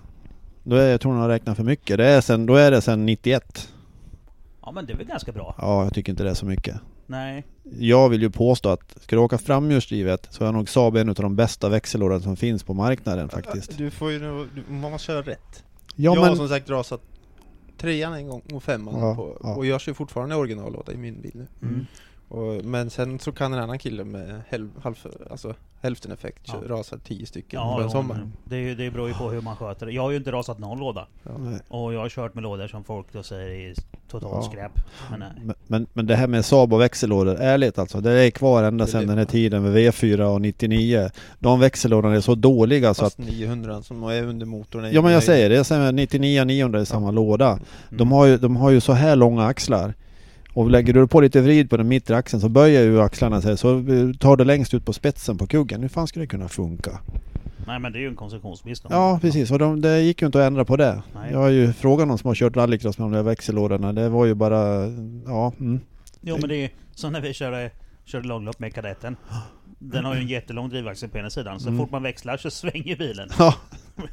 Då 0.63 0.75
är, 0.75 0.89
jag 0.91 1.01
tror 1.01 1.13
nog 1.13 1.23
jag 1.23 1.29
räknar 1.29 1.55
för 1.55 1.63
mycket. 1.63 1.97
Det 1.97 2.05
är 2.05 2.21
sen, 2.21 2.45
då 2.45 2.55
är 2.55 2.71
det 2.71 2.81
sen 2.81 3.05
91. 3.05 3.69
Ja 4.61 4.71
men 4.71 4.85
det 4.85 4.93
är 4.93 4.97
väl 4.97 5.07
ganska 5.07 5.31
bra. 5.31 5.55
Ja, 5.57 5.83
jag 5.83 5.93
tycker 5.93 6.11
inte 6.11 6.23
det 6.23 6.29
är 6.29 6.33
så 6.33 6.45
mycket. 6.45 6.75
Nej. 7.07 7.43
Jag 7.79 8.09
vill 8.09 8.21
ju 8.21 8.29
påstå 8.29 8.69
att 8.69 8.95
ska 9.01 9.15
du 9.15 9.21
åka 9.21 9.37
framhjulsdrivet 9.37 10.27
så 10.31 10.45
är 10.45 10.51
nog 10.51 10.69
Saab 10.69 10.95
en 10.95 11.09
av 11.09 11.15
de 11.15 11.35
bästa 11.35 11.69
växellådorna 11.69 12.21
som 12.21 12.35
finns 12.35 12.63
på 12.63 12.73
marknaden 12.73 13.29
faktiskt. 13.29 13.77
du 13.77 13.91
får 13.91 14.11
ju 14.11 14.19
nog, 14.19 14.47
du, 14.55 14.73
man 14.73 14.91
måste 14.91 15.05
köra 15.05 15.21
rätt. 15.21 15.63
Ja 15.95 16.13
jag 16.13 16.21
har 16.21 16.27
men... 16.27 16.37
som 16.37 16.49
sagt 16.49 16.69
rasat 16.69 17.01
trean 17.77 18.13
en 18.13 18.27
gång 18.27 18.41
och 18.53 18.63
femman 18.63 18.99
Ja, 18.99 19.15
på, 19.15 19.37
ja. 19.43 19.55
och 19.55 19.65
jag 19.65 19.81
kör 19.81 19.93
fortfarande 19.93 20.35
originallåda 20.35 20.93
i 20.93 20.97
min 20.97 21.21
bil 21.21 21.31
nu. 21.33 21.47
Mm. 21.61 21.85
Och, 22.33 22.65
men 22.65 22.89
sen 22.89 23.19
så 23.19 23.31
kan 23.31 23.53
en 23.53 23.59
annan 23.59 23.79
kille 23.79 24.03
med 24.03 24.41
häl, 24.49 24.69
halv, 24.83 24.95
alltså, 25.31 25.53
hälften 25.81 26.11
effekt 26.11 26.41
Ja. 26.45 26.53
ja. 26.67 26.75
rasa 26.75 26.97
tio 26.97 27.25
stycken 27.25 27.59
Ja, 27.59 27.75
på 27.77 27.83
en 27.83 27.89
sommar. 27.89 28.27
det, 28.43 28.55
är 28.55 28.59
ju- 28.59 28.75
det 28.75 28.91
beror 28.91 29.07
ju 29.07 29.13
på 29.13 29.29
hur 29.29 29.41
man 29.41 29.55
sköter 29.55 29.85
det. 29.85 29.91
Jag 29.91 30.01
har 30.01 30.11
ju 30.11 30.17
inte 30.17 30.31
rasat 30.31 30.59
någon 30.59 30.79
låda. 30.79 31.07
Nej. 31.37 31.59
Och 31.67 31.93
jag 31.93 31.99
har 31.99 32.09
kört 32.09 32.33
med 32.33 32.43
lådor 32.43 32.67
som 32.67 32.83
folk 32.83 33.07
då 33.13 33.23
säger 33.23 33.69
är 33.69 33.73
total 34.11 34.29
Ja. 34.33 34.41
skräp. 34.41 34.71
Men 35.11 35.19
nej. 35.19 35.29
Men, 35.43 35.55
men, 35.67 35.87
men 35.93 36.07
det 36.07 36.15
här 36.15 36.27
med 36.27 36.45
Saab 36.45 36.73
och 36.73 36.81
växellådor, 36.81 37.35
ärligt 37.39 37.79
alltså, 37.79 38.01
det 38.01 38.11
är 38.11 38.29
kvar 38.31 38.63
ända 38.63 38.87
sedan 38.87 39.07
den 39.07 39.17
här 39.17 39.25
tiden 39.25 39.63
med 39.63 39.73
V4 39.77 40.21
och 40.21 40.41
99. 40.41 41.09
De 41.39 41.59
växellådorna 41.59 42.15
är 42.15 42.21
så 42.21 42.35
dåliga 42.35 42.93
så 42.93 43.05
att... 43.05 43.13
Fast 43.15 43.29
900 43.29 43.81
som 43.81 44.03
är 44.03 44.23
under 44.23 44.45
motorn 44.45 44.83
är 44.85 44.91
Ja 44.91 45.01
men 45.01 45.11
jag 45.11 45.17
nöjd. 45.17 45.23
säger 45.23 45.49
det, 45.49 45.57
är 45.57 45.63
sen 45.63 45.95
99 45.95 46.43
900 46.43 46.81
i 46.81 46.85
samma 46.85 47.11
låda. 47.11 47.51
Mm. 47.51 47.63
De 47.89 48.11
har, 48.11 48.25
ju, 48.25 48.37
de 48.37 48.55
har 48.55 48.69
ju 48.69 48.81
så 48.81 48.93
här 48.93 49.15
långa 49.15 49.45
axlar. 49.45 49.93
Och 50.53 50.69
lägger 50.69 50.93
du 50.93 51.07
på 51.07 51.21
lite 51.21 51.41
vrid 51.41 51.69
på 51.69 51.77
den 51.77 51.87
mittre 51.87 52.17
axeln 52.17 52.41
så 52.41 52.49
böjer 52.49 52.83
ju 52.83 53.01
axlarna 53.01 53.41
sig 53.41 53.57
så 53.57 53.83
tar 54.19 54.37
det 54.37 54.43
längst 54.43 54.73
ut 54.73 54.85
på 54.85 54.93
spetsen 54.93 55.37
på 55.37 55.47
kuggen. 55.47 55.81
Hur 55.81 55.89
fan 55.89 56.07
ska 56.07 56.19
det 56.19 56.27
kunna 56.27 56.47
funka? 56.47 56.99
nej 57.67 57.79
men 57.79 57.91
det 57.93 57.99
är 57.99 58.01
ju 58.01 58.07
en 58.07 58.15
konstruktionsmiss. 58.15 58.83
Ja 58.89 59.19
precis, 59.21 59.51
och 59.51 59.59
de, 59.59 59.81
det 59.81 60.01
gick 60.01 60.21
ju 60.21 60.25
inte 60.25 60.39
att 60.39 60.47
ändra 60.47 60.65
på 60.65 60.77
det. 60.77 61.03
Nej. 61.15 61.31
Jag 61.31 61.39
har 61.39 61.49
ju 61.49 61.73
frågat 61.73 62.07
någon 62.07 62.17
som 62.17 62.27
har 62.27 62.35
kört 62.35 62.55
rallycross 62.55 62.97
med 62.97 63.05
de 63.05 63.11
där 63.11 63.23
växellådorna. 63.23 63.93
Det 63.93 64.09
var 64.09 64.25
ju 64.25 64.33
bara, 64.33 64.85
ja. 65.25 65.53
Mm. 65.59 65.79
Jo 66.21 66.37
men 66.39 66.49
det 66.49 66.55
är 66.55 66.61
ju 66.61 66.69
som 66.95 67.13
när 67.13 67.21
vi 67.21 67.33
körde, 67.33 67.71
körde 68.05 68.27
långlopp 68.27 68.59
med 68.59 68.73
kadetten. 68.75 69.15
Den 69.79 70.05
har 70.05 70.15
ju 70.15 70.21
en 70.21 70.27
jättelång 70.27 70.69
drivaxel 70.69 71.09
på 71.09 71.17
ena 71.17 71.29
sidan. 71.29 71.59
Så 71.59 71.67
Mm. 71.69 71.79
fort 71.79 71.91
man 71.91 72.03
växlar 72.03 72.37
så 72.37 72.49
svänger 72.61 72.95
bilen. 72.97 73.29
Ja. 73.39 73.55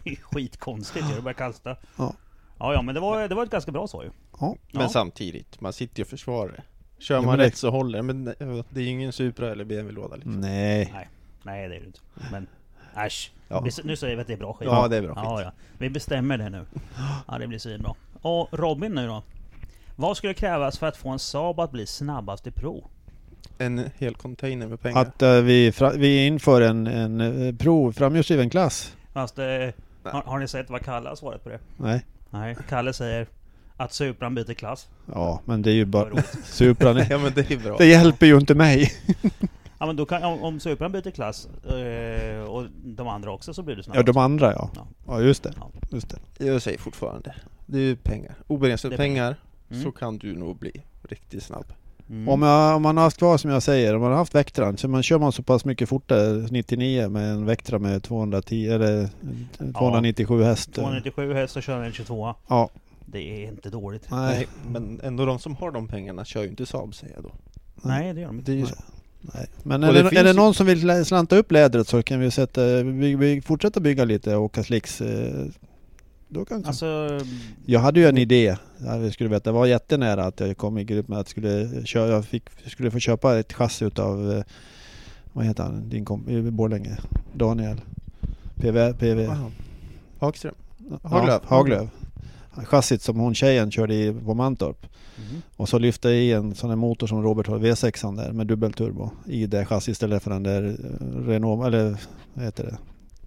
Det 0.05 0.11
är 0.11 0.17
skitkonstigt 0.17 1.05
ju, 1.11 1.15
det 1.17 1.23
börjar 1.23 1.35
kasta. 1.35 1.77
Ja. 1.97 2.15
Ja, 2.61 2.73
ja 2.75 2.83
men 2.83 2.95
det 2.95 3.01
var, 3.01 3.29
det 3.29 3.35
var 3.35 3.43
ett 3.43 3.51
ganska 3.51 3.73
bra 3.73 3.87
svar 3.87 4.03
ju. 4.05 4.11
ja. 4.41 4.57
Men 4.73 4.83
Ja. 4.83 4.89
samtidigt, 4.89 5.61
man 5.61 5.73
sitter 5.73 5.99
ju 5.99 6.03
och 6.05 6.09
försvarar 6.09 6.53
det. 6.53 6.63
Kör 6.99 7.15
Ja, 7.15 7.21
man 7.21 7.31
men 7.31 7.39
det- 7.39 7.45
rätt 7.45 7.57
så 7.57 7.71
håller 7.71 8.03
men 8.03 8.25
det 8.25 8.41
är 8.41 8.81
ju 8.81 8.87
ingen 8.89 9.13
Supra 9.13 9.51
eller 9.53 9.65
BMW-låda 9.65 10.15
liksom. 10.17 10.41
Nej. 10.41 11.09
Nej 11.43 11.69
det 11.69 11.75
är 11.77 11.81
det 11.81 11.87
inte. 11.87 11.99
Men 12.33 12.47
äsch. 13.07 13.33
Ja. 13.49 13.61
Vi, 13.61 13.71
nu 13.85 13.97
säger 13.97 14.17
vi 14.17 14.21
att 14.23 14.27
det 14.27 14.33
är 14.33 14.37
bra 14.37 14.53
skit. 14.53 14.69
Ja, 14.73 14.89
det 14.89 14.97
är 14.97 15.03
bra 15.03 15.13
Ja, 15.17 15.37
skit. 15.37 15.45
ja. 15.47 15.53
Vi 15.79 15.91
bestämmer 15.91 16.39
det 16.39 16.51
nu. 16.51 16.65
Ja, 17.29 17.39
det 17.39 17.47
blir 17.47 17.59
svinbra. 17.59 17.95
Och 18.23 18.49
Robin 18.53 18.93
nu 18.93 19.07
då? 19.07 19.23
Vad 19.97 20.17
skulle 20.17 20.35
krävas 20.35 20.79
för 20.79 20.87
att 20.87 20.97
få 20.97 21.09
en 21.09 21.19
Saab 21.19 21.61
att 21.61 21.71
bli 21.71 21.87
snabbast 21.87 22.47
i 22.47 22.51
prov? 22.51 22.85
En 23.59 23.91
hel 23.99 24.15
container 24.15 24.67
med 24.67 24.81
pengar. 24.81 25.01
Att 25.01 25.23
eh, 25.23 25.33
vi, 25.41 25.73
fra, 25.73 25.91
vi 25.91 26.27
inför 26.27 26.61
en, 26.61 26.87
en 26.87 27.21
eh, 27.21 27.55
prov, 27.55 27.93
framhjulsdriven 27.93 28.51
klass. 28.51 28.97
Fast, 29.13 29.39
eh, 29.39 29.45
har, 30.03 30.23
har 30.23 30.39
ni 30.39 30.49
sett 30.49 30.71
vad 30.71 30.83
Kalle 30.85 31.09
har 31.09 31.17
svarat 31.17 31.43
på 31.45 31.49
det? 31.49 31.59
Nej. 31.77 32.07
Nej, 32.31 32.57
Kalle 32.69 32.93
säger 32.93 33.27
att 33.77 33.93
Supran 33.93 34.35
byter 34.35 34.55
klass. 34.55 34.89
Ja, 35.15 35.41
men 35.45 35.63
det 35.63 35.71
är 35.71 35.75
ju 35.75 35.85
bara... 35.85 36.23
Supran 36.45 36.97
är, 36.97 37.11
ja 37.11 37.19
men 37.19 37.33
det 37.35 37.51
är 37.51 37.59
bra. 37.59 37.77
Det 37.77 37.87
hjälper 37.87 38.27
ju 38.27 38.37
inte 38.39 38.55
mig. 38.55 38.93
Ja 39.83 39.87
men 39.87 39.97
då 39.97 40.07
kan, 40.07 40.23
om, 40.25 40.43
om 40.43 40.61
Supran 40.61 40.93
byter 40.93 41.11
klass 41.11 41.49
eh, 41.65 42.43
och 42.43 42.67
de 42.85 43.09
andra 43.09 43.33
också 43.33 43.55
så 43.55 43.63
blir 43.63 43.77
det 43.77 43.81
Ja, 43.81 43.85
snabbast. 43.85 44.07
de 44.07 44.17
andra 44.17 44.53
ja. 44.53 44.71
Ja. 44.77 44.87
Ja, 45.07 45.21
just 45.21 45.43
det. 45.43 45.53
Ja. 45.61 45.71
Just 45.91 46.15
det. 46.39 46.45
Jag 46.47 46.63
säger 46.63 46.79
fortfarande, 46.79 47.35
det 47.67 47.79
är 47.79 47.83
ju 47.83 47.97
pengar. 47.97 48.35
Obegränsade 48.47 48.95
är 48.95 48.97
pengar, 48.97 49.37
Mm. 49.71 49.83
så 49.83 49.93
kan 49.93 50.19
du 50.19 50.35
nog 50.37 50.57
bli 50.59 50.73
riktigt 51.09 51.43
snabb. 51.43 51.65
Mm. 52.11 52.29
Om, 52.29 52.43
jag, 52.43 52.77
om 52.77 52.83
man 52.83 52.97
har 52.97 53.05
haft 53.05 53.19
kvar 53.19 53.39
som 53.39 53.51
jag 53.51 53.63
säger, 53.63 53.95
om 53.95 54.01
man 54.01 54.11
har 54.11 54.19
haft 54.19 54.35
Vectran, 54.35 54.77
så 54.77 54.89
man 54.89 55.03
kör 55.03 55.19
man 55.19 55.33
så 55.33 55.43
pass 55.43 55.65
mycket 55.65 55.89
fortare 55.89 56.47
99 56.51 57.09
med 57.09 57.31
en 57.33 57.47
Vectra 57.47 57.79
med 57.79 58.03
210 58.03 58.69
eller 58.71 59.09
297 59.79 60.43
häst. 60.43 60.73
297 60.75 61.35
häst 61.35 61.57
och 61.57 61.63
kör 61.63 61.83
en 61.83 61.93
22 61.93 62.35
Ja, 62.49 62.71
Det 63.07 63.45
är 63.45 63.49
inte 63.49 63.71
dåligt. 63.71 64.07
nej. 64.11 64.37
Nej, 64.37 64.49
men 64.73 65.01
ändå 65.05 65.25
de 65.27 65.39
som 65.39 65.57
har 65.57 65.71
de 65.71 65.89
pengarna 65.89 66.25
kör 66.25 66.43
ju 66.43 66.49
inte 66.49 66.67
Saab 66.67 66.95
säger 66.95 67.15
jag 67.15 67.23
då. 67.25 67.31
Nej 67.83 68.15
det 68.15 68.21
gör 68.21 68.27
de 68.29 68.39
inte. 68.39 68.51
Det 68.53 68.55
är 68.55 68.59
ju 68.59 68.63
Nej. 68.65 68.73
så. 68.73 68.83
nej. 69.35 69.47
Men 69.63 69.83
är 69.83 69.93
det 69.93 70.03
det, 70.11 70.17
är 70.17 70.25
det 70.25 70.33
någon 70.33 70.55
som 70.55 70.67
vill 70.67 71.05
slanta 71.05 71.37
upp 71.37 71.53
lädret 71.53 71.89
så 71.89 72.03
kan 72.03 72.21
vi 72.21 72.31
sätta, 72.31 72.83
vi, 72.83 73.15
vi 73.15 73.41
fortsätta 73.43 73.81
bygga 73.81 74.05
lite 74.05 74.37
och 74.37 74.43
åka 74.45 74.63
slicks. 74.63 75.03
Då 76.33 76.45
kanske. 76.45 76.69
Alltså, 76.69 77.21
Jag 77.67 77.81
hade 77.81 78.01
ju 78.01 78.07
en 78.07 78.19
idé, 78.19 78.57
jag 78.79 79.13
skulle 79.13 79.31
veta, 79.31 79.51
det 79.51 79.55
var 79.55 79.67
jättenära 79.67 80.25
att 80.25 80.41
jag 80.41 80.57
kom 80.57 80.79
i 80.79 80.85
grupp 80.85 81.09
med 81.09 81.19
att 81.19 81.27
jag 81.27 81.31
skulle, 81.31 81.87
köra, 81.87 82.11
jag 82.11 82.25
fick, 82.25 82.43
skulle 82.67 82.91
få 82.91 82.99
köpa 82.99 83.39
ett 83.39 83.53
chassi 83.53 83.85
utav, 83.85 84.33
eh, 84.33 84.43
vad 85.33 85.45
heter 85.45 85.63
han, 85.63 85.89
din 85.89 86.05
kompis 86.05 86.33
i 86.33 86.51
Borlänge? 86.51 86.97
Daniel? 87.33 87.81
PV? 88.55 88.93
PV? 88.93 89.29
Hagström. 90.19 90.55
Ja, 90.91 91.09
Haglöf. 91.09 91.43
Haglöf. 91.45 91.89
Chassit 92.65 93.03
som 93.03 93.19
hon 93.21 93.35
tjejen 93.35 93.71
körde 93.71 93.95
i 93.95 94.15
på 94.25 94.35
Mantorp. 94.35 94.87
mhm. 95.17 95.43
Och 95.57 95.69
så 95.69 95.79
lyfte 95.79 96.09
jag 96.09 96.19
i 96.19 96.33
en 96.33 96.55
sån 96.55 96.71
här 96.71 96.77
motor 96.77 97.07
som 97.07 97.23
Robert 97.23 97.47
har, 97.47 97.59
V6 97.59 98.17
där 98.17 98.33
med 98.33 98.47
dubbelturbo 98.47 99.11
i 99.27 99.47
det 99.47 99.67
chassit 99.67 99.93
istället 99.93 100.23
för 100.23 100.31
den 100.31 100.43
där 100.43 100.63
eh, 100.63 101.27
Renault, 101.27 101.67
eller 101.67 101.97
vad 102.35 102.45
heter 102.45 102.65
det? 102.65 102.79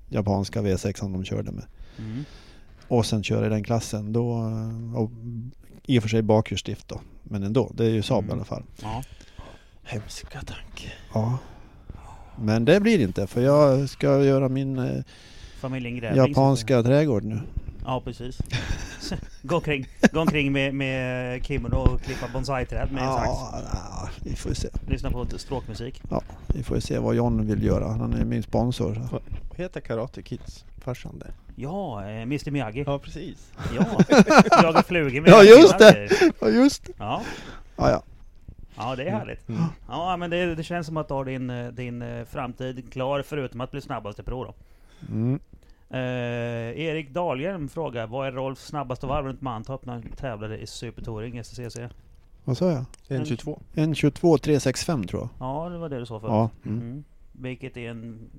Japanska 0.10 0.62
V6 0.62 1.12
de 1.14 1.24
körde 1.24 1.52
med. 1.52 1.66
Mm. 1.98 2.24
Och 2.88 3.06
sen 3.06 3.24
köra 3.24 3.46
i 3.46 3.50
den 3.50 3.64
klassen 3.64 4.14
då, 4.14 4.30
och 4.96 5.12
i 5.86 6.00
och 6.00 6.04
för 6.04 6.10
sig 6.10 6.22
bakhjulsdrift 6.22 6.88
då. 6.88 7.02
Men 7.24 7.44
ändå, 7.44 7.72
det 7.74 7.86
är 7.86 7.90
ju 7.90 8.02
Saab 8.02 8.24
Mm. 8.24 8.30
i 8.30 8.34
alla 8.34 8.46
fall. 8.46 8.64
Ja. 8.82 9.04
Hemska 9.84 10.42
tanke. 10.42 10.92
Ja. 11.14 11.38
Men 12.42 12.66
det 12.66 12.80
blir 12.80 13.00
inte 13.00 13.28
för 13.28 13.42
jag 13.42 13.90
ska 13.90 14.24
göra 14.24 14.50
min 14.50 14.78
eh, 14.78 15.04
Grävling. 15.62 16.16
japanska 16.16 16.84
trädgård 16.84 17.24
nu. 17.24 17.40
Ja 17.86 18.02
precis. 18.06 18.38
gå, 19.42 19.56
omkring, 19.56 19.88
gå 20.12 20.20
omkring 20.20 20.52
med, 20.52 20.74
med 20.76 21.46
kimono 21.46 21.76
och 21.76 22.02
klippa 22.02 22.28
bonsai-träd 22.34 22.92
med 22.92 23.04
en 23.04 23.14
sax. 23.14 23.28
Ja, 23.28 23.62
ja, 23.74 24.10
vi 24.24 24.36
får 24.36 24.54
se. 24.54 24.68
Lyssna 24.88 25.12
på 25.12 25.26
stråkmusik. 25.38 26.02
Vi 26.48 26.64
får 26.64 26.80
se 26.80 27.00
vad 27.00 27.16
John 27.16 27.48
vill 27.48 27.64
göra. 27.64 27.88
Han 27.88 28.14
är 28.14 28.26
min 28.26 28.44
sponsor. 28.44 29.08
Vad 29.12 29.22
heter 29.58 29.82
Karate 29.82 30.22
Kids 30.22 30.66
farsan 30.84 31.20
där? 31.20 31.32
Ja, 31.56 32.04
eh, 32.06 32.22
Mr 32.22 32.52
Miyagi. 32.52 32.84
Ja 32.88 33.00
precis. 33.00 33.52
Ja, 33.76 33.86
jaga 34.64 34.84
flugor 34.84 35.22
med 35.22 35.30
Ja, 35.32 35.44
just 35.44 35.78
det. 35.78 36.10
Ja 36.42 36.50
just 36.50 36.90
Ja, 36.98 37.22
Ja, 37.76 37.92
ja. 37.92 38.04
ja 38.76 38.96
det 38.96 39.04
är 39.04 39.12
härligt. 39.12 39.50
Mm. 39.50 39.62
Ja 39.88 40.18
men 40.18 40.30
det, 40.30 40.56
det 40.56 40.64
känns 40.64 40.88
som 40.88 40.98
att 40.98 41.08
du 41.08 41.14
har 41.14 41.26
din, 41.26 41.50
eh, 41.50 41.68
din 41.68 42.02
eh, 42.02 42.26
framtid 42.26 42.94
klar 42.94 43.22
förutom 43.22 43.62
att 43.62 43.72
bli 43.72 43.82
snabbast 43.82 44.20
i 44.20 44.24
pro 44.24 44.44
då. 44.44 44.54
Mm. 45.10 45.40
Eh, 45.90 46.80
Erik 46.80 47.10
Dahlgren 47.10 47.70
frågar, 47.70 48.08
vad 48.08 48.28
är 48.28 48.32
Rolfs 48.32 48.66
snabbaste 48.66 49.08
varv 49.08 49.26
runt 49.26 49.42
Mantorp 49.42 49.86
när 49.86 49.94
han 49.94 50.04
tävlade 50.04 50.58
i 50.58 50.68
Supertouring 50.68 51.44
STCC? 51.44 51.78
Vad 52.44 52.58
sa 52.58 52.72
jag? 52.72 52.86
En 53.08 53.26
22. 53.26 53.62
En 53.74 53.96
22 53.96 54.38
365 54.38 55.08
tror 55.08 55.22
jag. 55.22 55.30
Ja, 55.40 55.70
det 55.70 55.78
var 55.78 55.90
det 55.90 56.00
du 56.00 56.06
sa 56.06 56.20
förut. 56.20 56.32
Ja. 56.32 56.50
Mm. 56.66 56.82
Mm. 56.82 57.04
Vilket 57.32 57.78
är 57.78 57.90
en 57.90 58.30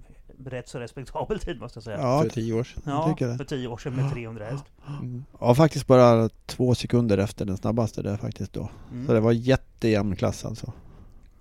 rätt 0.46 0.68
så 0.68 0.78
respektabel 0.78 1.38
tid 1.38 1.60
måste 1.60 1.76
jag 1.76 1.84
säga. 1.84 1.98
Ja, 2.00 2.22
För 2.22 2.28
tio 2.28 2.52
år 2.54 2.64
sedan. 2.64 2.82
Ja, 2.86 3.16
för 3.36 3.44
tio 3.44 3.68
år 3.68 3.76
sedan 3.76 3.96
med 3.96 4.12
300 4.12 4.44
häst. 4.44 4.64
Mm. 5.00 5.24
ja, 5.40 5.54
faktiskt 5.54 5.86
bara 5.86 6.28
två 6.46 6.74
sekunder 6.74 7.18
efter 7.18 7.44
den 7.44 7.56
snabbaste 7.56 8.02
där 8.02 8.16
faktiskt 8.16 8.52
då. 8.52 8.68
Mm. 8.92 9.06
Så 9.06 9.12
det 9.12 9.20
var 9.20 9.32
jättejämn 9.32 10.16
klass 10.16 10.44
alltså. 10.44 10.72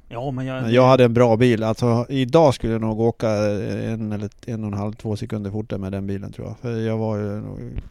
Ja, 0.08 0.32
men 0.32 0.46
jag... 0.46 0.64
Men 0.64 0.74
jag 0.74 0.88
hade 0.88 1.04
en 1.04 1.14
bra 1.14 1.38
bil. 1.38 1.64
Alltså 1.64 2.06
idag 2.10 2.54
skulle 2.54 2.74
jag 2.74 2.82
nog 2.82 3.00
åka 3.00 3.30
en 3.30 4.12
eller 4.12 4.30
en 4.46 4.64
och 4.64 4.68
en 4.68 4.78
halv, 4.78 4.94
två 4.94 5.16
sekunder 5.16 5.52
fortare 5.52 5.80
med 5.80 5.92
den 5.92 6.08
bilen 6.08 6.32
tror 6.32 6.48
jag. 6.48 6.58
För 6.58 6.80
jag 6.80 6.98
var 6.98 7.18
ju 7.18 7.24
nog 7.42 7.82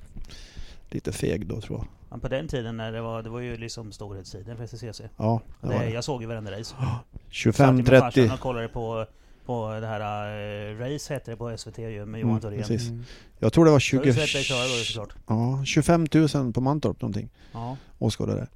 lite 0.90 1.12
feg 1.12 1.46
då 1.46 1.60
tror 1.60 1.78
jag. 1.78 1.86
Men 2.10 2.20
på 2.20 2.28
den 2.28 2.48
tiden 2.48 2.76
när 2.76 2.92
det 2.92 3.00
var, 3.00 3.22
det 3.22 3.30
var 3.30 3.40
ju 3.40 3.56
liksom 3.56 3.92
storhetstiden 3.92 4.56
för 4.56 4.66
STCC. 4.66 5.00
Ja, 5.16 5.40
det 5.60 5.68
Det, 5.68 5.74
var 5.74 5.84
det. 5.84 5.90
jag 5.90 6.04
såg 6.04 6.22
ju 6.22 6.28
varenda 6.28 6.58
race. 6.58 6.74
25-30. 7.30 8.32
och 8.34 8.40
kollade 8.40 8.68
på, 8.68 9.06
på 9.46 9.70
det 9.80 9.86
här 9.86 10.70
uh, 10.72 10.78
Race 10.78 11.14
hette 11.14 11.30
det 11.30 11.36
på 11.36 11.56
SVT 11.58 11.78
ju 11.78 12.06
med 12.06 12.20
Johan 12.20 12.30
Mm, 12.30 12.40
Thorén. 12.40 12.58
precis. 12.58 12.88
Mm. 12.88 13.04
Jag 13.38 13.52
tror 13.52 13.64
det 13.64 13.70
var 13.70 13.72
Jag 13.92 13.98
har 13.98 14.04
20... 14.04 14.04
ju 14.06 14.12
sett 14.12 14.32
dig 14.32 14.42
köra 14.44 15.04
då. 15.06 15.12
Ja, 15.26 15.64
25 15.64 16.06
000 16.34 16.52
på 16.52 16.60
Mantorp 16.60 17.00
någonting. 17.00 17.28
Ja, 17.52 17.76
Åskådare. 17.98 18.46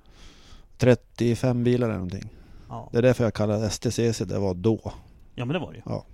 35 0.79 1.65
bilar 1.65 1.87
eller 1.87 1.95
någonting. 1.99 2.31
ja. 2.69 2.89
Det 2.93 2.99
är 2.99 3.03
därför 3.03 3.25
jag 3.25 3.35
kallar 3.35 3.69
STCC 3.69 4.19
det 4.19 4.39
var 4.39 4.55
då. 4.55 4.93
ja 5.35 5.45
men 5.45 5.49
det 5.55 5.59
var 5.59 5.73
det 5.73 5.77
ju. 5.77 5.83
Ja. 5.87 6.05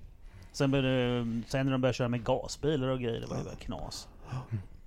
Sen, 0.52 0.70
började, 0.70 1.42
sen 1.48 1.66
när 1.66 1.72
de 1.72 1.80
började 1.80 1.96
köra 1.96 2.08
med 2.08 2.24
gasbilar 2.24 2.88
och 2.88 3.00
grejer, 3.00 3.20
det 3.20 3.26
var 3.26 3.36
ju 3.38 3.44
bara 3.44 3.54
knas. 3.54 4.08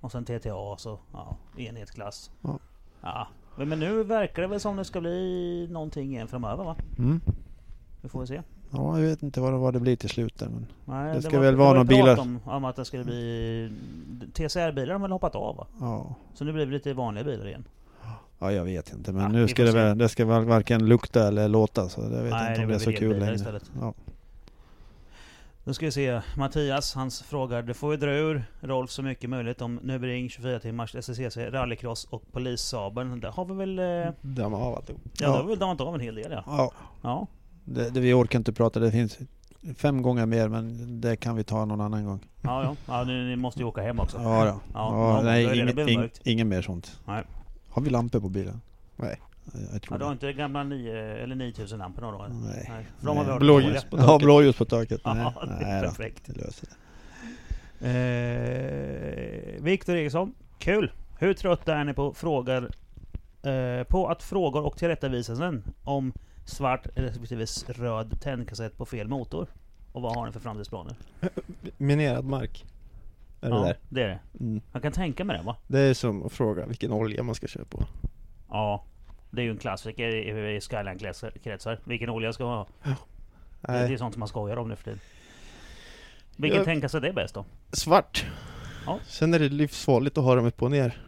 Och 0.00 0.12
sen 0.12 0.24
TTA 0.24 0.76
så, 0.78 0.98
ja, 1.12 1.36
enhetsklass. 1.56 2.30
Ja. 2.42 2.58
Ja. 3.02 3.28
Men 3.56 3.68
men 3.68 3.78
nu 3.78 4.02
verkar 4.04 4.42
det 4.42 4.48
väl 4.48 4.60
som 4.60 4.76
det 4.76 4.84
ska 4.84 5.00
bli 5.00 5.66
någonting 5.70 6.12
igen 6.12 6.28
framöver 6.28 6.64
va? 6.64 6.76
Mm. 6.98 7.20
Vi 8.00 8.08
får 8.08 8.18
väl 8.18 8.28
se. 8.28 8.42
Ja, 8.70 9.00
jag 9.00 9.06
vet 9.08 9.22
inte 9.22 9.40
vad 9.40 9.52
det, 9.52 9.58
vad 9.58 9.72
det 9.72 9.80
blir 9.80 9.96
till 9.96 10.08
slut 10.10 10.38
där, 10.38 10.48
men... 10.48 10.66
Nej, 10.84 11.14
Det 11.14 11.22
ska 11.22 11.36
var- 11.36 11.44
väl 11.44 11.56
vara 11.56 11.68
några 11.72 11.84
bilar. 11.84 12.18
Om, 12.20 12.40
om 12.44 12.64
att 12.64 12.76
det 12.76 12.84
skulle 12.84 13.04
bli... 13.04 13.70
TCR-bilar 14.34 14.92
har 14.92 15.00
väl 15.00 15.12
hoppat 15.12 15.34
av 15.34 15.56
va? 15.56 15.66
Ja. 15.80 16.14
Så 16.34 16.44
nu 16.44 16.52
blir 16.52 16.66
det 16.66 16.72
lite 16.72 16.94
vanliga 16.94 17.24
bilar 17.24 17.46
igen. 17.48 17.64
Ja, 18.38 18.52
jag 18.52 18.64
vet 18.64 18.92
inte. 18.92 19.12
Men 19.12 19.22
Ja, 19.22 19.28
nu 19.28 19.48
ska 19.48 19.62
det 19.64 19.72
väl, 19.72 19.98
det 19.98 20.08
ska 20.08 20.24
varken 20.24 20.86
lukta 20.88 21.28
eller 21.28 21.48
låta. 21.48 21.88
Så 21.88 22.00
jag 22.00 22.08
vet 22.08 22.30
Nej, 22.32 22.48
inte 22.48 22.60
det 22.60 22.64
om 22.64 22.68
det 22.68 22.74
är 22.74 22.78
så 22.78 22.92
kul 22.92 23.18
längre. 23.18 23.34
istället. 23.34 23.70
Ja. 23.80 23.94
Nu 25.64 25.74
ska 25.74 25.86
vi 25.86 25.92
se. 25.92 26.20
Mattias, 26.36 26.94
hans 26.94 27.22
frågar. 27.22 27.62
Det 27.62 27.74
får 27.74 27.92
ju 27.92 27.96
dra 28.00 28.10
ur 28.10 28.44
Rolf 28.60 28.90
så 28.90 29.02
mycket 29.02 29.30
möjligt 29.30 29.62
om 29.62 29.80
Nürburgring 29.80 30.28
24 30.28 30.58
timmars 30.60 30.94
SSCC, 30.94 31.36
rallycross 31.36 32.04
och 32.04 32.22
polissabeln. 32.32 33.20
Det 33.20 33.28
har 33.30 33.44
vi 33.44 33.54
väl... 33.54 33.78
Eh, 33.78 34.12
Damma 34.20 34.56
av 34.56 34.74
alltihop. 34.76 35.00
ja, 35.04 35.26
det 35.26 35.32
har 35.32 35.42
vi 35.42 35.48
väl 35.48 35.58
dammat 35.58 35.80
av 35.80 35.94
en 35.94 36.00
hel 36.00 36.14
del 36.14 36.32
ja. 36.32 36.42
Ja, 36.46 36.72
Ja, 37.02 37.26
det, 37.66 37.90
det, 37.90 38.00
vi 38.00 38.12
orkar 38.12 38.38
inte 38.38 38.52
prata. 38.52 38.80
Det 38.80 38.90
finns 38.90 39.18
fem 39.76 40.02
gånger 40.02 40.26
mer, 40.26 40.48
men 40.48 41.00
det 41.00 41.16
kan 41.16 41.36
vi 41.36 41.44
ta 41.44 41.64
någon 41.64 41.80
annan 41.80 42.04
gång. 42.04 42.20
ja, 42.42 42.62
ja. 42.62 42.76
ja 42.86 43.04
ni, 43.04 43.24
ni 43.24 43.36
måste 43.36 43.60
ju 43.60 43.66
åka 43.66 43.80
hem 43.82 44.00
också. 44.00 44.16
Ja, 44.22 44.44
då. 44.44 44.46
Ja, 44.46 44.60
ja, 44.74 45.16
ja, 45.16 45.22
nej, 45.22 45.44
då 45.44 45.50
redan 45.52 45.88
ing, 45.88 46.10
ingen 46.24 46.48
mer 46.48 46.62
sånt. 46.62 47.00
Nej. 47.06 47.24
Har 47.68 47.82
vi 47.82 47.90
lampor 47.90 48.20
på 48.20 48.28
bilen? 48.28 48.60
Nej. 48.96 49.20
Jag, 49.52 49.62
jag 49.62 49.68
Ja, 49.74 49.78
tror 49.78 49.98
du 49.98 50.04
har 50.04 50.10
det. 50.10 50.14
inte 50.14 50.32
gamla 50.32 50.64
9, 50.64 50.96
eller 50.96 51.34
9000 51.36 51.78
lamporna 51.78 52.10
då? 52.10 52.26
Nej. 52.30 52.86
Nej. 53.02 53.16
hört 53.24 53.40
Blåljus 53.40 53.84
på 53.84 53.98
Ja, 53.98 54.06
taket. 54.06 54.24
blåljus 54.24 54.56
på 54.56 54.64
taket. 54.64 55.00
Nej, 55.04 55.16
Ja, 55.16 55.34
det 55.46 55.64
är 55.64 55.70
nej 55.72 55.82
då. 55.82 55.88
perfekt. 55.88 56.22
Det 56.26 56.32
löser 56.44 56.68
det. 56.68 56.74
Eh, 59.56 59.62
Viktor 59.62 59.96
Eriksson, 59.96 60.34
kul! 60.58 60.92
Hur 61.18 61.34
trötta 61.34 61.74
är 61.74 61.84
ni 61.84 61.94
på 61.94 62.14
frågor 62.14 62.70
eh, 63.42 63.82
på 63.88 64.08
att 64.08 64.22
frågor 64.22 64.62
och 64.66 64.78
tillrättavisanden 64.78 65.62
om 65.84 66.12
svart 66.46 66.86
respektive 66.94 67.46
röd 67.66 68.20
tändkassett 68.20 68.76
på 68.76 68.86
fel 68.86 69.08
motor? 69.08 69.48
Och 69.92 70.02
vad 70.02 70.16
har 70.16 70.26
ni 70.26 70.32
för 70.32 70.40
framtidsplaner? 70.40 70.94
Minerad 71.78 72.24
mark. 72.24 72.64
Är 73.40 73.50
det 73.50 73.56
ja, 73.56 73.62
där? 73.62 73.76
det 73.88 74.02
är 74.02 74.08
det. 74.08 74.18
Mm. 74.40 74.60
Jag 74.72 74.82
kan 74.82 74.92
tänka 74.92 75.24
mig 75.24 75.38
det 75.38 75.42
va? 75.42 75.56
Det 75.66 75.80
är 75.80 75.94
som 75.94 76.26
att 76.26 76.32
fråga 76.32 76.66
vilken 76.66 76.92
olja 76.92 77.22
man 77.22 77.34
ska 77.34 77.46
köra 77.46 77.64
på. 77.64 77.84
Ja. 78.48 78.84
Det 79.30 79.40
är 79.40 79.44
ju 79.44 79.50
en 79.50 79.58
klassiker 79.58 80.08
i 80.08 80.60
Skyline-kretsar. 80.60 81.78
Vilken 81.84 82.08
olja 82.10 82.32
ska 82.32 82.44
man 82.44 82.56
ha? 82.58 82.66
Det, 83.60 83.72
det 83.72 83.94
är 83.94 83.96
sånt 83.96 84.14
som 84.14 84.20
man 84.20 84.28
skojar 84.28 84.56
om 84.56 84.68
nu 84.68 84.76
för 84.76 84.84
tiden. 84.84 85.00
Vilken 86.36 86.56
Jag- 86.56 86.64
tändkassett 86.64 87.04
är 87.04 87.12
bäst 87.12 87.34
då? 87.34 87.44
Svart. 87.72 88.26
Ja. 88.86 88.98
Sen 89.06 89.34
är 89.34 89.38
det 89.38 89.48
livsfarligt 89.48 90.18
att 90.18 90.24
ha 90.24 90.34
dem 90.34 90.46
upp 90.46 90.62
och 90.62 90.70
ner. 90.70 91.02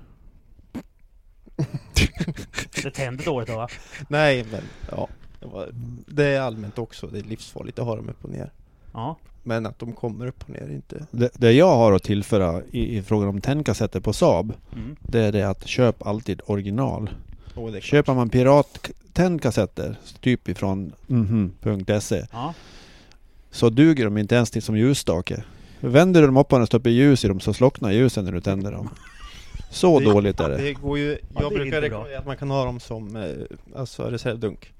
Det 2.82 2.90
tänder 2.90 3.24
dåligt 3.24 3.48
då 3.48 3.56
va? 3.56 3.68
Nej, 4.08 4.46
men 4.52 4.62
ja. 4.90 5.08
Det, 5.40 5.72
det 6.06 6.24
är 6.24 6.40
allmänt 6.40 6.78
också. 6.78 7.06
Det 7.06 7.18
är 7.18 7.22
livsfarligt 7.22 7.78
att 7.78 7.84
ha 7.86 7.96
dem 7.96 8.08
upp 8.08 8.24
och 8.24 8.30
ner. 8.30 8.50
Ja. 8.92 9.16
Men 9.42 9.66
att 9.66 9.78
de 9.78 9.92
kommer 9.92 10.26
upp 10.26 10.42
och 10.42 10.50
ner 10.50 10.68
inte... 10.70 11.06
Det, 11.10 11.30
det 11.34 11.52
jag 11.52 11.76
har 11.76 11.92
att 11.92 12.02
tillföra 12.02 12.62
i, 12.70 12.96
i 12.98 13.02
frågan 13.02 13.28
om 13.28 13.40
tändkassetter 13.40 14.00
på 14.00 14.12
Saab, 14.12 14.52
Mm. 14.72 14.96
det 15.02 15.20
är 15.20 15.32
det 15.32 15.42
att 15.42 15.66
köp 15.66 16.06
alltid 16.06 16.40
original. 16.46 17.10
Oh, 17.54 17.72
det. 17.72 17.80
Köper 17.80 18.14
man 18.14 18.28
pirat-tändkassetter, 18.30 19.96
typ 20.20 20.48
ifrån 20.48 20.92
mhm.se, 21.06 22.26
Ja. 22.32 22.54
så 23.50 23.70
duger 23.70 24.04
de 24.04 24.18
inte 24.18 24.34
ens 24.34 24.50
till 24.50 24.62
som 24.62 24.76
ljusstake. 24.76 25.44
Vänder 25.80 26.20
du 26.20 26.26
dem 26.26 26.36
upp 26.36 26.52
och 26.52 26.66
stoppar 26.66 26.90
ljus 26.90 27.24
i 27.24 27.28
dem 27.28 27.40
så 27.40 27.52
slocknar 27.54 27.90
ljusen 27.92 28.24
när 28.24 28.32
du 28.32 28.40
tänder 28.40 28.72
dem. 28.72 28.88
Så 29.70 29.98
Det- 29.98 30.04
dåligt 30.04 30.40
är 30.40 30.48
det. 30.48 30.56
Det 30.56 30.72
går 30.72 30.98
ju... 30.98 31.18
Ja, 31.34 31.40
Jag 31.42 31.50
det 31.52 31.54
är 31.54 31.58
brukar 31.58 31.80
rekommendera 31.80 32.18
att 32.18 32.26
man 32.26 32.36
kan 32.36 32.50
ha 32.50 32.64
dem 32.64 32.80
som 32.80 33.16
eh, 33.16 33.30
alltså 33.76 34.02
reservdunk. 34.04 34.72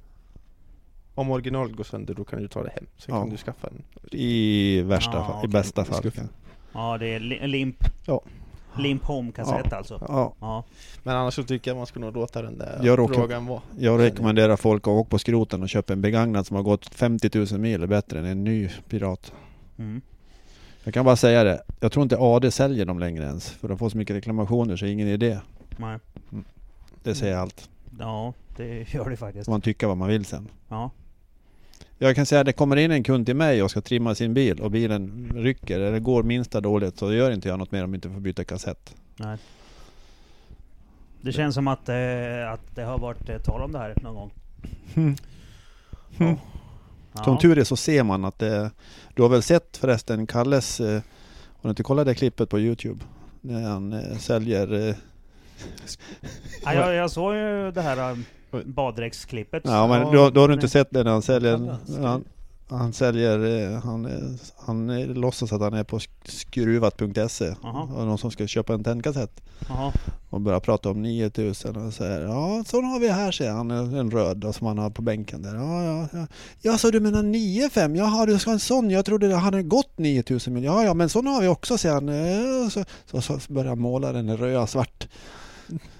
Om 1.18 1.30
originalet 1.30 1.76
går 1.76 1.84
sönder 1.84 2.14
då 2.14 2.24
kan 2.24 2.42
du 2.42 2.48
ta 2.48 2.62
det 2.62 2.70
hem. 2.70 2.86
Sen 2.96 3.14
Ja. 3.14 3.20
kan 3.20 3.30
du 3.30 3.36
skaffa 3.36 3.68
en. 3.68 3.82
I 4.12 4.82
värsta 4.82 5.16
Ja, 5.16 5.24
fall, 5.24 5.34
i 5.34 5.38
okej. 5.38 5.48
bästa 5.50 5.80
Det 5.80 6.10
fall. 6.10 6.28
Ja, 6.72 6.98
det 6.98 7.14
är 7.14 7.20
li- 7.20 7.46
limp. 7.46 7.84
Ja. 8.06 8.20
Limp 8.78 9.02
home-kassett 9.04 9.72
alltså. 9.72 10.04
Ja, 10.08 10.34
Ja. 10.40 10.64
Men 11.02 11.16
annars 11.16 11.34
så 11.34 11.42
tycker 11.42 11.70
jag 11.70 11.76
man 11.78 11.86
skulle 11.86 12.04
nog 12.04 12.14
låta 12.14 12.42
den 12.42 12.58
där 12.58 12.80
Jag 12.82 12.98
råkar- 12.98 13.14
frågan 13.14 13.46
vara. 13.46 13.60
jag 13.78 14.00
rekommenderar 14.00 14.56
folk 14.56 14.82
att 14.82 14.88
åka 14.88 15.10
på 15.10 15.18
skroten 15.18 15.62
och 15.62 15.68
köpa 15.68 15.92
en 15.92 16.00
begagnad 16.00 16.46
som 16.46 16.56
har 16.56 16.62
gått 16.62 16.86
50 16.94 17.30
000 17.52 17.60
mil 17.60 17.86
bättre 17.86 18.18
än 18.18 18.24
en 18.24 18.44
ny 18.44 18.68
Pirat. 18.88 19.32
Mm. 19.78 20.00
Jag 20.84 20.94
kan 20.94 21.04
bara 21.04 21.16
säga 21.16 21.44
det, 21.44 21.62
jag 21.80 21.92
tror 21.92 22.02
inte 22.02 22.16
AD 22.20 22.50
säljer 22.50 22.84
dem 22.86 22.98
längre 22.98 23.24
ens. 23.24 23.50
För 23.50 23.68
de 23.68 23.78
får 23.78 23.88
så 23.88 23.96
mycket 23.98 24.16
reklamationer 24.16 24.76
så 24.76 24.86
ingen 24.86 25.08
idé. 25.08 25.38
Nej. 25.76 25.98
Det 27.02 27.14
säger 27.14 27.36
allt. 27.36 27.68
Ja, 27.98 28.32
det 28.56 28.94
gör 28.94 29.10
det 29.10 29.16
faktiskt. 29.16 29.48
Man 29.48 29.60
tycka 29.60 29.88
vad 29.88 29.96
man 29.96 30.08
vill 30.08 30.24
sen. 30.24 30.48
Ja. 30.68 30.90
Jag 31.98 32.16
kan 32.16 32.26
säga 32.26 32.40
att 32.40 32.46
det 32.46 32.52
kommer 32.52 32.76
in 32.76 32.90
en 32.90 33.02
kund 33.02 33.26
till 33.26 33.36
mig 33.36 33.62
och 33.62 33.70
ska 33.70 33.80
trimma 33.80 34.14
sin 34.14 34.34
bil 34.34 34.60
och 34.60 34.70
bilen 34.70 35.32
rycker 35.34 35.80
eller 35.80 35.98
går 35.98 36.22
minsta 36.22 36.60
dåligt 36.60 36.98
så 36.98 37.12
gör 37.12 37.30
inte 37.30 37.48
jag 37.48 37.58
något 37.58 37.72
mer 37.72 37.84
om 37.84 37.90
jag 37.90 37.96
inte 37.96 38.10
får 38.10 38.20
byta 38.20 38.44
kassett. 38.44 38.94
Nej. 39.16 39.38
Det 41.20 41.32
känns 41.32 41.54
som 41.54 41.68
att, 41.68 41.88
eh, 41.88 42.52
att 42.52 42.74
det 42.74 42.82
har 42.82 42.98
varit 42.98 43.28
eh, 43.28 43.38
tal 43.38 43.62
om 43.62 43.72
det 43.72 43.78
här 43.78 43.94
någon 44.02 44.14
gång. 44.14 44.30
Mm. 44.94 45.16
Ja. 47.14 47.24
Som 47.24 47.38
tur 47.38 47.58
är 47.58 47.64
så 47.64 47.76
ser 47.76 48.02
man 48.02 48.24
att 48.24 48.38
det... 48.38 48.70
Du 49.14 49.22
har 49.22 49.28
väl 49.28 49.42
sett 49.42 49.76
förresten 49.76 50.26
Kalles... 50.26 50.80
Eh, 50.80 51.02
har 51.60 51.62
du 51.62 51.70
inte 51.70 51.82
kollat 51.82 52.06
det 52.06 52.14
klippet 52.14 52.50
på 52.50 52.60
Youtube? 52.60 53.04
När 53.40 53.68
han 53.68 53.92
eh, 53.92 54.16
säljer... 54.16 54.88
Eh, 54.88 54.94
Ja, 56.64 56.74
jag, 56.74 56.94
jag 56.94 57.10
såg 57.10 57.34
ju 57.34 57.70
det 57.70 57.82
här 57.82 58.10
eh, 58.10 58.18
baddräktsklippet. 58.64 59.62
ja 59.64 59.86
men 59.86 60.12
då, 60.12 60.30
då 60.30 60.40
har 60.40 60.48
du 60.48 60.54
inte 60.54 60.68
sett 60.68 60.88
det 60.90 61.04
när 61.04 61.10
han 61.10 61.22
säljer... 61.22 61.76
Han, 62.02 62.24
han 62.70 62.92
säljer... 62.92 63.70
Eh, 63.72 63.80
han, 63.80 64.08
han 64.66 65.02
låtsas 65.04 65.52
att 65.52 65.60
han 65.60 65.74
är 65.74 65.84
på 65.84 65.98
sk- 65.98 66.08
skruvat.se. 66.24 67.54
Och 67.96 68.06
någon 68.06 68.18
som 68.18 68.30
ska 68.30 68.46
köpa 68.46 68.74
en 68.74 68.84
tändkassett. 68.84 69.40
Och 70.30 70.40
börjar 70.40 70.60
prata 70.60 70.90
om 70.90 71.02
9000 71.02 71.76
och 71.86 71.92
säger 71.94 72.20
ja 72.20 72.64
sån 72.66 72.84
har 72.84 73.00
vi 73.00 73.08
här 73.08 73.32
säger 73.32 73.52
han, 73.52 73.70
en 73.70 74.10
röd 74.10 74.36
då, 74.36 74.52
som 74.52 74.66
han 74.66 74.78
har 74.78 74.90
på 74.90 75.02
bänken 75.02 75.42
där. 75.42 75.54
Ja, 75.54 75.82
ja, 75.84 76.08
ja. 76.12 76.26
ja 76.62 76.78
så 76.78 76.90
du 76.90 77.00
menar 77.00 77.22
95? 77.22 77.96
Jaha 77.96 78.26
du 78.26 78.38
ska 78.38 78.50
ha 78.50 78.54
en 78.54 78.60
sån, 78.60 78.90
jag 78.90 79.04
trodde 79.04 79.28
det 79.28 79.36
hade 79.36 79.62
gått 79.62 79.98
9000 79.98 80.54
mil. 80.54 80.64
Ja 80.64 80.84
ja 80.84 80.94
men 80.94 81.08
sån 81.08 81.26
har 81.26 81.40
vi 81.42 81.48
också 81.48 81.78
säger 81.78 81.94
han. 81.94 82.08
Eh, 82.08 82.68
Så, 82.68 82.84
så, 83.22 83.40
så 83.40 83.52
börjar 83.52 83.68
han 83.68 83.80
måla 83.80 84.12
den 84.12 84.36
röda 84.36 84.66
svart. 84.66 85.08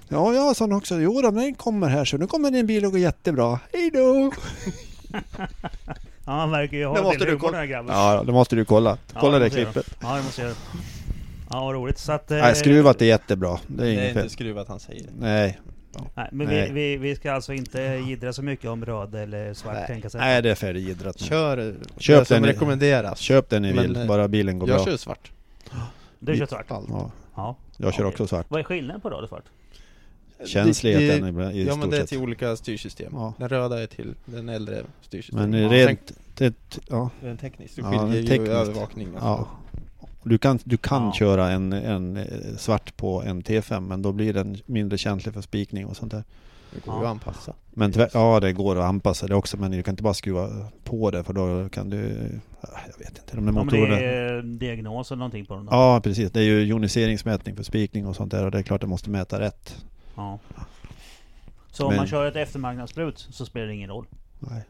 Ja 0.08 0.34
ja 0.34 0.54
sån 0.54 0.72
också. 0.72 1.00
Jo 1.00 1.22
då, 1.22 1.30
den 1.30 1.54
kommer 1.54 1.88
här 1.88 2.04
så 2.04 2.16
nu 2.16 2.26
kommer 2.26 2.50
din 2.50 2.66
bil 2.66 2.84
att 2.84 2.92
gå 2.92 2.98
jättebra. 2.98 3.60
Hej 3.72 3.90
då! 3.90 4.32
Ja, 6.26 6.32
han 6.32 6.50
verkar 6.50 6.76
ju 6.76 6.84
ha 6.86 6.94
Det 6.94 7.02
måste 7.02 7.24
du 7.24 7.38
kolla. 7.38 7.58
den. 7.66 7.86
Ja 7.88 8.22
det 8.26 8.32
måste 8.32 8.56
du 8.56 8.64
kolla. 8.64 8.98
Ja, 9.14 9.20
Kolla 9.20 9.38
det 9.38 9.48
det 9.48 9.60
jag 9.60 9.72
klippet. 9.72 9.94
Ja, 10.02 10.16
det 10.16 10.22
måste 10.22 10.40
jag 10.40 10.48
göra. 10.48 10.58
Ja, 11.50 11.64
vad 11.64 11.74
roligt. 11.74 11.98
Så 11.98 12.12
att, 12.12 12.30
eh, 12.30 12.38
Nej 12.38 12.54
skruvat 12.54 13.02
är 13.02 13.06
jättebra. 13.06 13.58
Det 13.66 13.82
är 13.82 13.86
Det 13.86 14.00
är 14.02 14.08
inte 14.08 14.20
fel. 14.20 14.30
skruvat 14.30 14.68
han 14.68 14.80
säger. 14.80 15.06
Nej. 15.20 15.60
Nej, 16.14 16.28
men 16.32 16.46
Nej. 16.46 16.72
Vi, 16.72 16.72
vi, 16.72 16.96
vi 16.96 17.16
ska 17.16 17.32
alltså 17.32 17.52
inte 17.52 17.80
jiddra 17.82 18.32
så 18.32 18.42
mycket 18.42 18.70
om 18.70 18.84
röd 18.84 19.14
eller 19.14 19.54
svart 19.54 19.74
Nej. 19.74 19.86
tändkassett. 19.86 20.20
Nej 20.20 20.42
det 20.42 20.50
är 20.50 20.54
färdigidrat 20.54 21.20
nu. 21.20 21.26
Kör 21.26 21.58
eh, 21.68 21.74
Köp 21.98 22.18
det 22.18 22.24
som 22.24 22.34
den 22.34 22.44
rekommenderas. 22.44 23.18
Köp 23.18 23.50
den 23.50 23.62
ni 23.62 23.72
vill, 23.72 23.96
eh, 23.96 24.06
bara 24.06 24.28
bilen 24.28 24.58
går 24.58 24.68
jag 24.68 24.76
bra. 24.78 24.84
kör 24.86 24.96
svart. 24.96 25.32
Du 26.18 26.36
kör 26.36 26.46
svart? 26.46 26.70
Allt. 26.70 26.86
Ja, 26.88 27.10
Ja. 27.36 27.56
jag 27.76 27.94
kör 27.94 28.02
Okej. 28.02 28.12
också 28.12 28.26
svart. 28.26 28.46
Vad 28.48 28.60
är 28.60 28.64
skillnaden 28.64 29.00
på 29.00 29.10
röd 29.10 29.22
och 29.22 29.28
svart? 29.28 29.44
Känsligheten 30.46 31.34
Det- 31.36 31.52
i, 31.52 31.60
i 31.60 31.66
Ja 31.66 31.76
men 31.76 31.90
det 31.90 31.98
är 31.98 32.04
till 32.06 32.18
olika 32.18 32.56
styrsystem. 32.56 33.12
Ja. 33.14 33.34
Den 33.38 33.48
röda 33.48 33.82
är 33.82 33.86
till 33.86 34.14
den 34.24 34.48
äldre 34.48 34.82
styrsystemet. 35.02 35.48
Men 35.50 35.62
ja, 35.62 35.68
rent, 35.88 36.12
det, 36.34 36.54
ja, 36.88 37.10
den 37.20 37.36
tekniskt, 37.36 37.76
du 37.76 37.82
Ja, 37.82 37.90
skiljer 37.90 38.22
ju 38.22 38.28
tekniskt. 38.28 38.52
övervakning 38.52 39.14
och 39.14 39.22
ja. 39.22 39.48
Du 40.22 40.38
kan, 40.38 40.58
du 40.64 40.76
kan 40.76 41.02
Ja. 41.04 41.12
köra 41.12 41.50
en, 41.50 41.72
en 41.72 42.16
eh, 42.16 42.24
svart 42.58 42.96
på 42.96 43.22
en 43.22 43.42
T5 43.42 43.80
men 43.80 44.02
då 44.02 44.12
blir 44.12 44.32
den 44.34 44.56
mindre 44.66 44.98
känslig 44.98 45.34
för 45.34 45.40
spikning 45.40 45.86
och 45.86 45.96
sånt 45.96 46.12
där. 46.12 46.24
Det 46.74 46.84
går 46.86 46.94
ju 47.00 47.04
att 47.04 47.10
anpassa. 47.10 47.54
Men 47.70 47.92
tyvärr, 47.92 48.10
ja 48.14 48.40
det 48.40 48.52
går 48.52 48.76
att 48.76 48.84
anpassa 48.84 49.26
det 49.26 49.34
också 49.34 49.56
men 49.56 49.70
du 49.70 49.82
kan 49.82 49.92
inte 49.92 50.02
bara 50.02 50.14
skruva 50.14 50.48
på 50.84 51.10
det 51.10 51.24
för 51.24 51.32
då 51.32 51.68
kan 51.68 51.90
du... 51.90 51.98
ja, 52.60 52.68
Jag 52.92 52.98
vet 52.98 53.08
inte. 53.08 53.36
De 53.36 53.46
där 53.46 53.52
Ja, 53.52 53.64
motorerna... 53.64 53.96
det 53.96 54.04
är 54.06 54.42
diagnos 54.42 55.10
eller 55.10 55.18
någonting 55.18 55.46
på 55.46 55.54
dem 55.54 55.64
då? 55.66 55.72
Ja 55.72 56.00
precis, 56.04 56.30
det 56.32 56.40
är 56.40 56.44
ju 56.44 56.64
joniseringsmätning 56.64 57.56
för 57.56 57.62
spikning 57.62 58.06
och 58.06 58.16
sånt 58.16 58.30
där 58.30 58.44
och 58.44 58.50
det 58.50 58.58
är 58.58 58.62
klart 58.62 58.80
det 58.80 58.86
måste 58.86 59.10
mäta 59.10 59.40
rätt. 59.40 59.84
Ja. 60.18 60.38
Så 61.70 61.84
om 61.84 61.88
Men- 61.88 61.96
man 61.96 62.06
kör 62.06 62.26
ett 62.26 62.36
eftermarknadsbrut 62.36 63.26
så 63.30 63.44
spelar 63.46 63.66
det 63.66 63.74
ingen 63.74 63.90
roll? 63.90 64.06
Nej. 64.38 64.62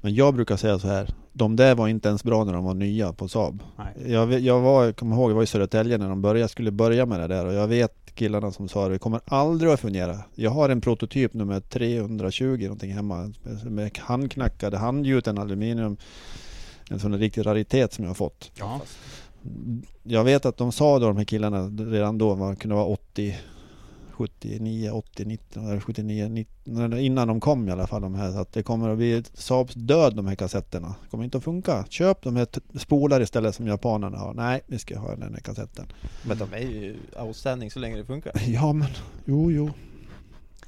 Men 0.00 0.14
jag 0.14 0.34
brukar 0.34 0.56
säga 0.56 0.78
så 0.78 0.88
här. 0.88 1.08
De 1.32 1.56
där 1.56 1.74
var 1.74 1.88
inte 1.88 2.08
ens 2.08 2.24
bra 2.24 2.44
när 2.44 2.52
de 2.52 2.64
var 2.64 2.74
nya 2.74 3.12
på 3.12 3.28
Saab. 3.28 3.62
Nej. 3.78 4.12
Jag, 4.12 4.26
vet- 4.26 4.42
jag 4.42 4.60
var, 4.60 4.84
jag 4.84 4.96
kommer 4.96 5.16
ihåg, 5.16 5.30
jag 5.30 5.34
var 5.34 5.42
i 5.42 5.46
Södertälje 5.46 5.98
när 5.98 6.08
de 6.08 6.22
började, 6.22 6.48
skulle 6.48 6.70
börja 6.70 7.06
med 7.06 7.20
det 7.20 7.26
där 7.26 7.46
och 7.46 7.52
jag 7.54 7.68
vet 7.68 8.14
killarna 8.14 8.52
som 8.52 8.68
sa 8.68 8.88
det, 8.88 8.94
det 8.94 8.98
kommer 8.98 9.20
aldrig 9.24 9.70
att 9.72 9.80
fungera. 9.80 10.16
Jag 10.34 10.50
har 10.50 10.68
en 10.68 10.80
prototyp 10.80 11.34
nummer 11.34 11.60
320 11.60 12.58
någonting 12.62 12.92
hemma 12.92 13.32
med 13.64 13.98
handknackade 13.98 14.78
handgjuten 14.78 15.38
aluminium. 15.38 15.96
En 16.90 17.00
sån 17.00 17.18
riktig 17.18 17.46
raritet 17.46 17.92
som 17.92 18.04
jag 18.04 18.10
har 18.10 18.14
fått. 18.14 18.50
Ja. 18.58 18.80
Jag 20.02 20.24
vet 20.24 20.46
att 20.46 20.56
de 20.56 20.72
sa 20.72 20.98
då 20.98 21.06
de 21.06 21.16
här 21.16 21.24
killarna 21.24 21.62
redan 21.90 22.18
då, 22.18 22.36
man 22.36 22.56
kunde 22.56 22.74
vara 22.76 22.84
80 22.86 23.36
79, 24.20 24.90
80, 24.90 25.24
19, 25.24 25.66
eller 25.66 25.80
79, 25.80 26.28
19, 26.28 26.98
innan 26.98 27.28
de 27.28 27.40
kom 27.40 27.68
i 27.68 27.72
alla 27.72 27.86
fall 27.86 28.02
de 28.02 28.14
här. 28.14 28.32
Så 28.32 28.38
att 28.38 28.52
det 28.52 28.62
kommer 28.62 28.88
att 28.88 28.96
bli 28.96 29.22
Saabs 29.34 29.74
död 29.74 30.16
de 30.16 30.26
här 30.26 30.34
kassetterna. 30.34 30.88
Det 31.02 31.10
kommer 31.10 31.24
inte 31.24 31.38
att 31.38 31.44
funka. 31.44 31.84
Köp 31.88 32.22
de 32.22 32.36
här 32.36 32.46
spolar 32.78 33.20
istället 33.20 33.54
som 33.54 33.66
japanerna 33.66 34.18
har. 34.18 34.34
Nej, 34.34 34.60
vi 34.66 34.78
ska 34.78 34.98
ha 34.98 35.16
den 35.16 35.34
här 35.34 35.40
kassetten. 35.40 35.86
Men 36.22 36.38
de 36.38 36.52
är 36.52 36.58
ju 36.58 36.96
outstanding 37.20 37.70
så 37.70 37.78
länge 37.78 37.96
det 37.96 38.04
funkar. 38.04 38.32
Ja 38.46 38.72
men, 38.72 38.88
jo 39.24 39.50
jo. 39.50 39.70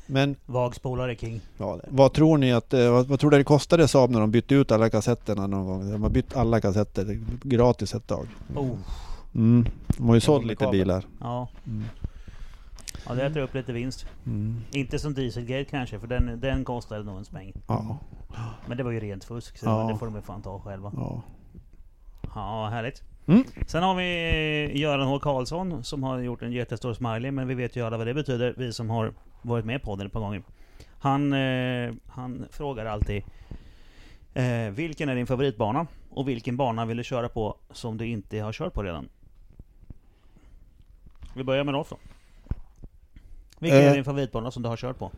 Men 0.06 0.36
Vagspolare 0.46 1.16
king. 1.16 1.40
Ja, 1.58 1.76
det. 1.82 1.88
vad 1.90 2.12
tror 2.12 2.38
ni 2.38 2.52
att, 2.52 2.74
eh, 2.74 2.90
vad, 2.90 3.06
vad 3.06 3.20
tror 3.20 3.30
det 3.30 3.44
kostade 3.44 3.88
Saab 3.88 4.10
när 4.10 4.20
de 4.20 4.30
bytte 4.30 4.54
ut 4.54 4.72
alla 4.72 4.90
kassetterna 4.90 5.46
någon 5.46 5.66
gång? 5.66 5.92
De 5.92 6.02
har 6.02 6.10
bytt 6.10 6.36
alla 6.36 6.60
kassetter 6.60 7.20
gratis 7.42 7.94
ett 7.94 8.06
tag. 8.06 8.26
Oh. 8.56 8.76
Mm. 9.34 9.66
De 9.96 10.08
har 10.08 10.14
ju 10.14 10.20
sålt 10.20 10.46
lite 10.46 10.66
bilar. 10.66 11.04
Ja. 11.20 11.48
Mm. 11.66 11.84
Ja, 13.08 13.14
det 13.14 13.22
äter 13.26 13.40
upp 13.40 13.54
lite 13.54 13.72
vinst. 13.72 14.06
Mm. 14.26 14.60
Inte 14.72 14.98
som 14.98 15.14
Dieselgate 15.14 15.64
kanske, 15.70 15.98
för 16.00 16.06
den, 16.06 16.40
den 16.40 16.64
kostade 16.64 17.04
nog 17.04 17.18
en 17.18 17.24
smäng. 17.24 17.52
Ja. 17.68 17.98
Men 18.66 18.76
det 18.76 18.82
var 18.82 18.90
ju 18.90 19.00
rent 19.00 19.24
fusk, 19.24 19.58
så 19.58 19.66
Ja. 19.66 19.88
det 19.92 19.98
får 19.98 20.06
de 20.06 20.14
ju 20.14 20.22
fan 20.22 20.42
ta 20.42 20.60
själva. 20.60 20.92
ja. 20.96 21.22
Ja, 22.34 22.68
härligt. 22.68 23.02
Mm. 23.26 23.44
Sen 23.66 23.82
har 23.82 23.94
vi 23.94 24.78
Göran 24.80 25.06
H 25.08 25.18
Karlsson 25.18 25.84
som 25.84 26.02
har 26.02 26.18
gjort 26.18 26.42
en 26.42 26.52
jättestor 26.52 26.94
smiley, 26.94 27.30
men 27.30 27.48
vi 27.48 27.54
vet 27.54 27.76
ju 27.76 27.86
alla 27.86 27.96
vad 27.98 28.06
det 28.06 28.14
betyder, 28.14 28.54
vi 28.56 28.72
som 28.72 28.90
har 28.90 29.12
varit 29.42 29.64
med 29.64 29.82
på 29.82 29.96
den 29.96 30.06
ett 30.06 30.12
par 30.12 30.20
gånger. 30.20 30.42
Han, 30.98 31.32
eh, 31.32 31.92
han 32.08 32.46
frågar 32.50 32.86
alltid 32.86 33.22
eh, 34.34 34.70
Vilken 34.70 35.08
är 35.08 35.14
din 35.14 35.26
favoritbana? 35.26 35.86
Och 36.10 36.28
vilken 36.28 36.56
bana 36.56 36.84
vill 36.84 36.96
du 36.96 37.04
köra 37.04 37.28
på 37.28 37.56
som 37.72 37.98
du 37.98 38.06
inte 38.06 38.38
har 38.40 38.52
kört 38.52 38.74
på 38.74 38.82
redan? 38.82 39.08
Vi 41.34 41.44
börjar 41.44 41.64
med 41.64 41.74
Rolf 41.74 41.88
då. 41.90 41.96
Vilken 43.62 43.80
är 43.80 43.86
Eh. 43.88 43.92
din 43.92 44.04
favoritbana 44.04 44.50
som 44.50 44.62
du 44.62 44.68
har 44.68 44.76
kört 44.76 44.98
på? 44.98 45.10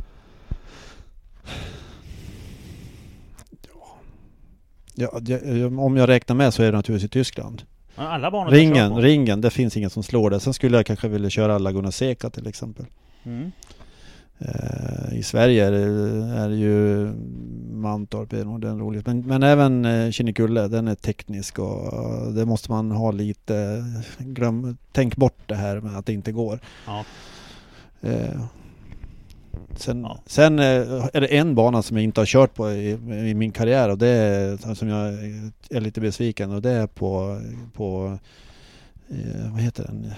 Ja, 4.94 5.18
det- 5.20 5.64
om 5.66 5.96
jag 5.96 6.08
räknar 6.08 6.36
med 6.36 6.54
så 6.54 6.62
är 6.62 6.66
det 6.72 6.76
naturligtvis 6.76 7.06
i 7.08 7.12
Tyskland. 7.12 7.62
Alla 7.96 8.30
banor 8.30 8.50
Ringen, 8.50 8.96
ringen, 8.96 9.40
det 9.40 9.50
finns 9.50 9.76
ingen 9.76 9.90
som 9.90 10.02
slår 10.02 10.30
det. 10.30 10.40
Sen 10.40 10.54
skulle 10.54 10.76
jag 10.76 10.86
kanske 10.86 11.08
vilja 11.08 11.30
köra 11.30 11.58
Laguna 11.58 11.92
Seca 11.92 12.30
till 12.30 12.46
exempel. 12.46 12.86
Mm. 13.24 13.52
Eh, 14.38 15.18
I 15.18 15.22
Sverige 15.22 15.66
är 15.66 15.72
det, 15.72 15.82
är 16.38 16.48
det 16.48 16.56
ju 16.56 17.12
Mantorp, 17.72 18.32
är 18.32 18.44
nog 18.44 18.60
den 18.60 18.78
roligt. 18.80 19.06
Men, 19.06 19.20
men 19.20 19.42
även 19.42 19.84
eh, 19.84 20.10
Kinnekulle, 20.10 20.68
den 20.68 20.88
är 20.88 20.94
teknisk 20.94 21.58
och 21.58 21.92
eh, 21.92 22.28
det 22.28 22.44
måste 22.46 22.70
man 22.70 22.90
ha 22.90 23.10
lite, 23.10 23.84
glöm, 24.18 24.76
tänk 24.92 25.16
bort 25.16 25.38
det 25.46 25.54
här 25.54 25.80
med 25.80 25.96
att 25.98 26.06
det 26.06 26.12
inte 26.12 26.32
går. 26.32 26.60
Ja. 26.86 27.04
Eh, 28.04 28.40
sen 29.76 30.02
Ja. 30.02 30.18
sen 30.26 30.58
eh, 30.58 30.64
är 31.12 31.20
det 31.20 31.26
en 31.36 31.54
bana 31.54 31.82
som 31.82 31.96
jag 31.96 32.04
inte 32.04 32.20
har 32.20 32.26
kört 32.26 32.54
på 32.54 32.70
i, 32.72 32.90
i 33.30 33.34
min 33.34 33.52
karriär 33.52 33.88
och 33.90 33.98
det 33.98 34.08
är 34.08 34.74
som 34.74 34.88
jag 34.88 35.08
är 35.70 35.80
lite 35.80 36.00
besviken 36.00 36.50
och 36.50 36.62
det 36.62 36.70
är 36.70 36.86
på, 36.86 37.40
på 37.74 38.18
eh, 39.08 39.52
vad 39.52 39.60
heter 39.60 39.84
den? 39.84 40.12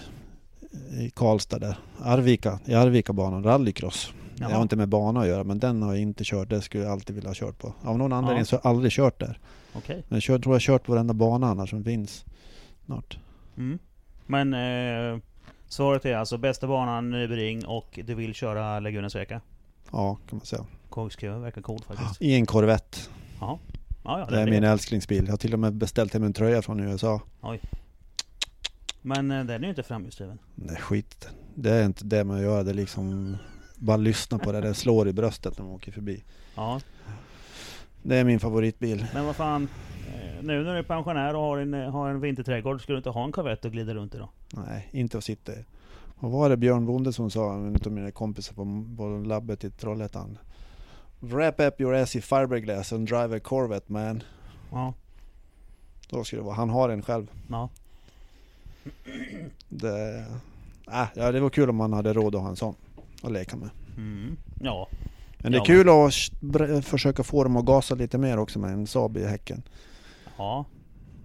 I 1.01 1.11
Karlstad 1.11 1.59
där. 1.59 1.79
Arvika, 2.03 2.59
i 2.65 2.75
Arvika-banan, 2.75 3.43
rallycross. 3.45 4.13
Jaha. 4.39 4.49
Jag 4.51 4.57
har 4.57 4.63
inte 4.63 4.77
med 4.77 4.89
bana 4.89 5.21
att 5.21 5.27
göra 5.27 5.45
men 5.45 5.59
den 5.59 5.83
har 5.83 5.93
jag 5.93 6.03
inte 6.03 6.25
kört. 6.25 6.51
Det 6.51 6.61
skulle 6.61 6.83
jag 6.85 6.93
alltid 6.93 7.15
vilja 7.17 7.31
ha 7.31 7.35
kört 7.35 7.59
på. 7.59 7.75
Av 7.83 7.99
någon 7.99 8.13
anledning 8.13 8.39
Ja. 8.39 8.45
så 8.45 8.57
har 8.57 8.61
jag 8.65 8.71
aldrig 8.71 8.93
kört 8.93 9.21
där. 9.21 9.39
Okej. 9.75 10.03
Men 10.09 10.21
jag 10.27 10.43
tror 10.43 10.43
jag 10.45 10.55
har 10.55 10.61
kört 10.61 10.85
på 10.85 10.93
varenda 10.93 11.15
bana 11.15 11.47
annars 11.47 11.71
som 11.71 11.85
finns. 11.85 12.25
Snart. 12.87 13.19
Mm. 13.57 13.79
Men 14.27 14.55
eh, 14.55 15.21
svaret 15.69 16.05
är 16.05 16.17
alltså 16.17 16.39
bästa 16.39 16.67
banan, 16.67 17.11
Nybring 17.11 17.67
och 17.67 17.99
du 18.05 18.15
vill 18.15 18.35
köra 18.35 18.81
Laguna 18.81 19.11
Seca? 19.11 19.41
Ja, 19.93 20.15
kan 20.29 20.39
man 20.39 20.47
säga. 20.47 20.67
Korkskruv 20.89 21.41
verkar 21.41 21.63
coolt 21.63 21.85
faktiskt. 21.85 22.23
I 22.23 22.35
en 22.35 22.47
Corvette. 22.47 22.99
Ja. 23.41 23.59
Ja, 24.05 24.19
ja, 24.21 24.27
Det 24.27 24.41
är 24.41 24.51
min 24.51 24.65
älsklingsbil. 24.65 25.25
Jag 25.25 25.33
har 25.33 25.39
till 25.39 25.53
och 25.53 25.59
med 25.59 25.75
beställt 25.75 26.15
hem 26.15 26.23
en 26.23 26.33
tröja 26.33 26.63
från 26.63 26.81
USA. 26.81 27.21
Men 29.03 29.31
eh, 29.31 29.45
den 29.45 29.51
är 29.51 29.65
ju 29.65 29.69
inte 29.69 29.83
framhjulsdriven. 29.83 30.39
Nej 30.55 30.77
skit 30.77 31.29
Det 31.55 31.71
är 31.71 31.85
inte 31.85 32.05
det 32.05 32.25
man 32.25 32.43
gör. 32.43 32.65
Det 32.65 32.71
är 32.71 32.75
liksom 32.75 33.37
bara 33.77 33.97
lyssna 33.97 34.39
på 34.39 34.53
det. 34.53 34.61
Det 34.61 34.75
slår 34.75 35.09
i 35.09 35.13
bröstet 35.13 35.59
när 35.59 35.65
man 35.65 35.75
åker 35.75 35.93
förbi. 35.93 36.25
Ja. 36.55 36.81
Det 38.03 38.17
är 38.17 38.25
min 38.25 38.41
favoritbil. 38.41 39.07
Men 39.15 39.27
vad 39.27 39.37
fan. 39.37 39.69
Nu 40.47 40.65
när 40.65 40.73
du 40.73 40.79
är 40.79 40.83
pensionär 40.83 41.35
och 41.35 41.41
har 41.43 41.59
en, 41.59 41.75
eh, 41.75 41.91
har 41.91 42.09
en 42.11 42.21
vinterträdgård, 42.21 42.83
ska 42.83 42.93
du 42.93 42.97
inte 42.99 43.11
ha 43.11 43.25
en 43.25 43.33
Corvette 43.33 43.69
och 43.69 43.73
glida 43.73 43.95
runt 43.95 44.15
i 44.15 44.19
då? 44.19 44.29
Nej, 44.53 44.89
inte 44.93 45.19
att 45.19 45.25
sitta 45.25 45.53
i. 45.53 45.65
Vad 46.21 46.33
var 46.33 46.49
det 46.49 46.57
Björn 46.57 46.87
Bonde 46.87 47.13
som 47.13 47.31
sa, 47.31 47.53
en 47.55 47.77
av 47.87 47.93
mina 47.93 48.11
kompisar 48.11 48.55
på, 48.55 48.85
på 48.97 49.09
labbet 49.27 49.65
i 49.65 49.71
Trollhättan? 49.71 50.39
Wrap 51.21 51.61
up 51.61 51.81
your 51.81 51.95
ass 51.95 52.17
i 52.17 52.21
fiberglass 52.21 52.93
and 52.93 53.09
drive 53.09 53.37
a 53.37 53.41
Corvette 53.41 53.93
man. 53.93 54.23
Ja. 54.73 54.95
Då 56.11 56.25
skulle 56.25 56.43
det 56.43 56.47
vara. 56.47 56.55
Han 56.55 56.71
har 56.71 56.89
en 56.89 57.03
själv. 57.03 57.31
Ja. 57.51 57.69
Det, 59.69 60.25
äh, 60.93 61.07
ja, 61.15 61.33
det 61.33 61.41
var 61.41 61.51
kul 61.51 61.71
om 61.71 61.77
man 61.77 61.93
hade 61.93 62.13
råd 62.13 62.35
att 62.35 62.43
ha 62.43 62.49
en 62.49 62.57
sån 62.57 62.75
att 63.23 63.33
leka 63.33 63.57
med. 63.57 63.71
Mm. 63.97 64.37
Ja. 64.61 64.89
Men 65.39 65.53
det 65.53 65.57
är 65.59 65.61
Ja, 65.61 65.65
kul 65.65 65.89
att 65.89 65.95
sh- 65.95 66.33
bre- 66.41 66.81
försöka 66.83 67.23
få 67.23 67.43
dem 67.45 67.57
att 67.57 67.65
gasa 67.65 67.95
lite 67.95 68.19
mer 68.19 68.39
också 68.39 68.59
med 68.59 68.71
en 68.73 68.87
Saab 68.87 69.17
i 69.17 69.25
häcken. 69.27 69.63
Ja. 70.39 70.65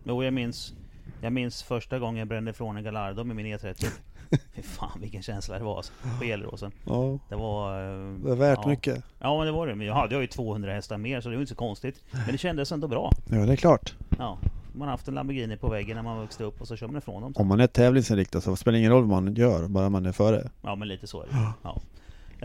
Jo, 0.04 0.24
jag 0.24 0.34
minns. 0.34 0.74
Jag 1.22 1.34
minns 1.34 1.64
första 1.64 2.00
gången 2.00 2.20
jag 2.20 2.28
brände 2.28 2.52
ifrån 2.52 2.78
en 2.78 2.84
Gallardo 2.84 3.24
med 3.24 3.36
min 3.36 3.46
E30. 3.46 3.86
Fy 4.56 4.62
fan 4.62 5.02
vilken 5.02 5.22
känsla 5.22 5.58
det 5.58 5.64
var 5.64 5.78
alltså, 5.78 5.94
på 6.20 6.26
Gelleråsen. 6.26 6.72
Ja, 6.86 7.20
Det 7.30 7.36
var... 7.36 7.74
eh, 7.84 8.14
det 8.24 8.32
är 8.32 8.36
värt 8.36 8.60
ja. 8.64 8.70
mycket. 8.70 9.04
Ja 9.20 9.38
men 9.38 9.46
det 9.46 9.52
var 9.52 9.68
det. 9.68 9.76
Men 9.76 9.88
jag 9.88 9.94
hade 9.94 10.16
ju 10.22 10.28
200 10.28 10.74
hästar 10.74 10.98
mer 10.98 11.22
så 11.22 11.30
det 11.30 11.36
var 11.36 11.42
inte 11.42 11.50
så 11.50 11.56
konstigt. 11.56 12.04
Men 12.12 12.32
det 12.32 12.38
kändes 12.38 12.72
ändå 12.72 12.88
bra. 12.88 13.12
Ja, 13.30 13.38
det 13.46 13.52
är 13.52 13.56
klart. 13.56 13.96
Ja. 14.18 14.38
Man 14.74 14.82
har 14.88 14.92
haft 14.92 15.08
en 15.08 15.14
Lamborghini 15.14 15.58
på 15.58 15.70
väggen 15.70 15.96
när 15.96 16.04
man 16.04 16.22
växte 16.22 16.44
upp 16.44 16.62
och 16.62 16.68
så 16.68 16.76
kör 16.76 16.88
man 16.88 16.98
ifrån 16.98 17.22
dem. 17.22 17.34
Om 17.36 17.48
man 17.48 17.60
är 17.60 17.68
tävlingsinriktad 17.68 18.42
så 18.42 18.56
spelar 18.56 18.74
det 18.74 18.80
ingen 18.80 18.92
roll 18.92 19.04
vad 19.06 19.24
man 19.24 19.36
gör, 19.36 19.68
bara 19.68 19.90
man 19.90 20.06
är 20.06 20.12
före. 20.12 20.50
Ja 20.62 20.76
men 20.76 20.88
lite 20.88 21.08
så 21.08 21.22
är 21.22 21.28
det. 21.28 21.54
Ja. 21.64 21.82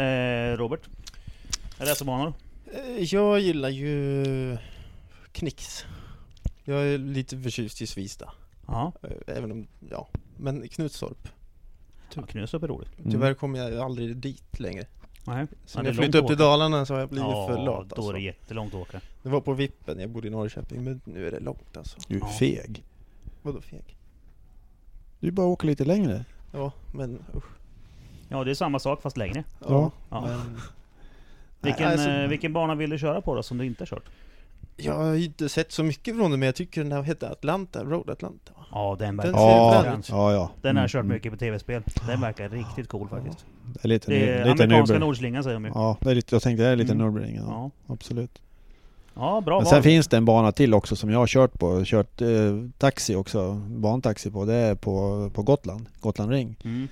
Eh, 0.02 0.56
Robert? 0.56 0.80
Racerbanor? 1.78 2.32
Eh, 2.74 3.02
Jag 3.14 3.40
gillar 3.40 3.68
ju 3.68 4.58
Knix. 5.32 5.84
Jag 6.68 6.82
är 6.86 6.98
lite 6.98 7.38
förtjust 7.38 7.82
i 7.82 7.86
Svista. 7.86 8.32
Ja. 8.66 8.92
Eh, 9.02 9.36
Även 9.36 9.52
om, 9.52 9.66
ja. 9.90 10.08
Men 10.36 10.68
Knutstorp. 10.68 11.28
ja 12.14 12.22
Knutstrup 12.22 12.62
är 12.62 12.68
roligt. 12.68 12.90
Tyvärr 13.10 13.34
kommer 13.34 13.58
jag 13.58 13.78
aldrig 13.78 14.16
dit 14.16 14.60
längre. 14.60 14.86
Nej. 15.26 15.46
Sen 15.64 15.84
jag 15.84 15.96
flyttade 15.96 16.18
upp 16.18 16.26
till 16.26 16.34
åka. 16.34 16.42
Dalarna 16.44 16.86
så 16.86 16.94
har 16.94 17.00
jag 17.00 17.08
blivit 17.08 17.28
ja, 17.30 17.46
för 17.48 17.54
lat 17.64 17.88
då 17.88 17.94
är 17.94 17.98
alltså. 17.98 18.12
det 18.12 18.20
jättelångt 18.20 18.74
att 18.74 18.80
åka. 18.80 19.00
Det 19.22 19.28
var 19.28 19.40
på 19.40 19.52
vippen, 19.52 20.00
jag 20.00 20.10
bodde 20.10 20.26
i 20.28 20.30
Norrköping 20.30 20.84
men 20.84 21.00
nu 21.04 21.26
är 21.26 21.30
det 21.30 21.40
långt 21.40 21.76
alltså. 21.76 21.98
Du 22.08 22.16
är 22.16 22.20
Ja. 22.20 22.26
feg. 22.28 22.84
Vadå 23.42 23.60
feg? 23.60 23.96
Du 25.20 25.30
bara 25.30 25.46
åker 25.46 25.66
lite 25.66 25.84
längre. 25.84 26.24
Ja, 26.52 26.72
men 26.94 27.24
usch. 27.34 27.44
Ja 28.28 28.44
det 28.44 28.50
är 28.50 28.54
samma 28.54 28.78
sak 28.78 29.02
fast 29.02 29.16
längre. 29.16 29.44
Ja. 29.68 29.90
Ja. 30.10 30.20
Men 30.20 30.60
Vilken, 31.60 31.88
alltså- 31.88 32.08
eh, 32.10 32.28
vilken 32.28 32.52
bana 32.52 32.74
vill 32.74 32.90
du 32.90 32.98
köra 32.98 33.20
på 33.20 33.34
då 33.34 33.42
som 33.42 33.58
du 33.58 33.66
inte 33.66 33.82
har 33.82 33.86
kört? 33.86 34.04
Jag 34.76 34.94
har 34.94 35.14
ju 35.14 35.24
inte 35.24 35.48
sett 35.48 35.72
så 35.72 35.82
mycket 35.82 36.16
från 36.16 36.30
det 36.30 36.36
men 36.36 36.46
jag 36.46 36.54
tycker 36.54 36.80
den 36.80 36.90
där 36.90 37.02
hette 37.02 37.28
Atlanta, 37.30 37.84
Road 37.84 38.10
Atlanta 38.10 38.52
va? 38.56 38.62
Ja 38.70 38.96
den 38.98 39.16
verkar 39.16 39.32
Den 39.32 39.40
Ja, 39.40 39.72
ser 39.72 39.82
den, 39.82 39.92
väldigt- 39.92 40.08
ja, 40.08 40.32
ja. 40.32 40.50
den 40.62 40.76
har 40.76 40.82
jag 40.82 40.90
kört 40.90 41.00
Mm, 41.04 41.12
mycket 41.14 41.32
på 41.32 41.38
tv-spel. 41.38 41.82
Den 42.06 42.20
verkar 42.20 42.48
riktigt 42.48 42.88
cool 42.88 43.08
faktiskt. 43.08 43.44
Det 43.74 43.84
är 43.84 43.88
lite, 43.88 44.10
Det 44.10 44.16
är 44.28 44.44
lite 44.44 44.64
amerikanska 44.64 44.94
Nürburgring. 44.94 44.98
Nordslingan 45.00 45.42
säger 45.44 45.54
de 45.54 45.64
ju. 45.64 45.70
Ja, 45.74 45.96
det 46.00 46.10
är 46.10 46.14
lite, 46.14 46.34
jag 46.34 46.42
tänkte 46.42 46.62
det 46.64 46.68
är 46.70 46.76
lite 46.76 46.92
Mm. 46.92 47.06
Nürburgring. 47.06 47.36
Ja, 47.36 47.70
Ja. 47.86 47.94
absolut. 47.94 48.42
Ja 49.14 49.40
bra 49.44 49.56
Men 49.58 49.64
val. 49.64 49.66
sen 49.74 49.82
finns 49.82 50.08
det 50.08 50.16
en 50.16 50.24
bana 50.24 50.52
till 50.52 50.74
också 50.74 50.96
som 50.96 51.10
jag 51.10 51.18
har 51.18 51.26
kört 51.26 51.58
på. 51.58 51.82
Kört 51.84 52.20
eh, 52.22 52.28
taxi 52.78 53.14
också, 53.16 53.54
bantaxi 53.54 54.30
på. 54.30 54.44
Det 54.44 54.54
är 54.54 54.74
på, 54.74 55.30
på 55.34 55.42
Gotland, 55.42 55.86
Gotland 56.00 56.30
Ring. 56.30 56.56
Mm. 56.64 56.88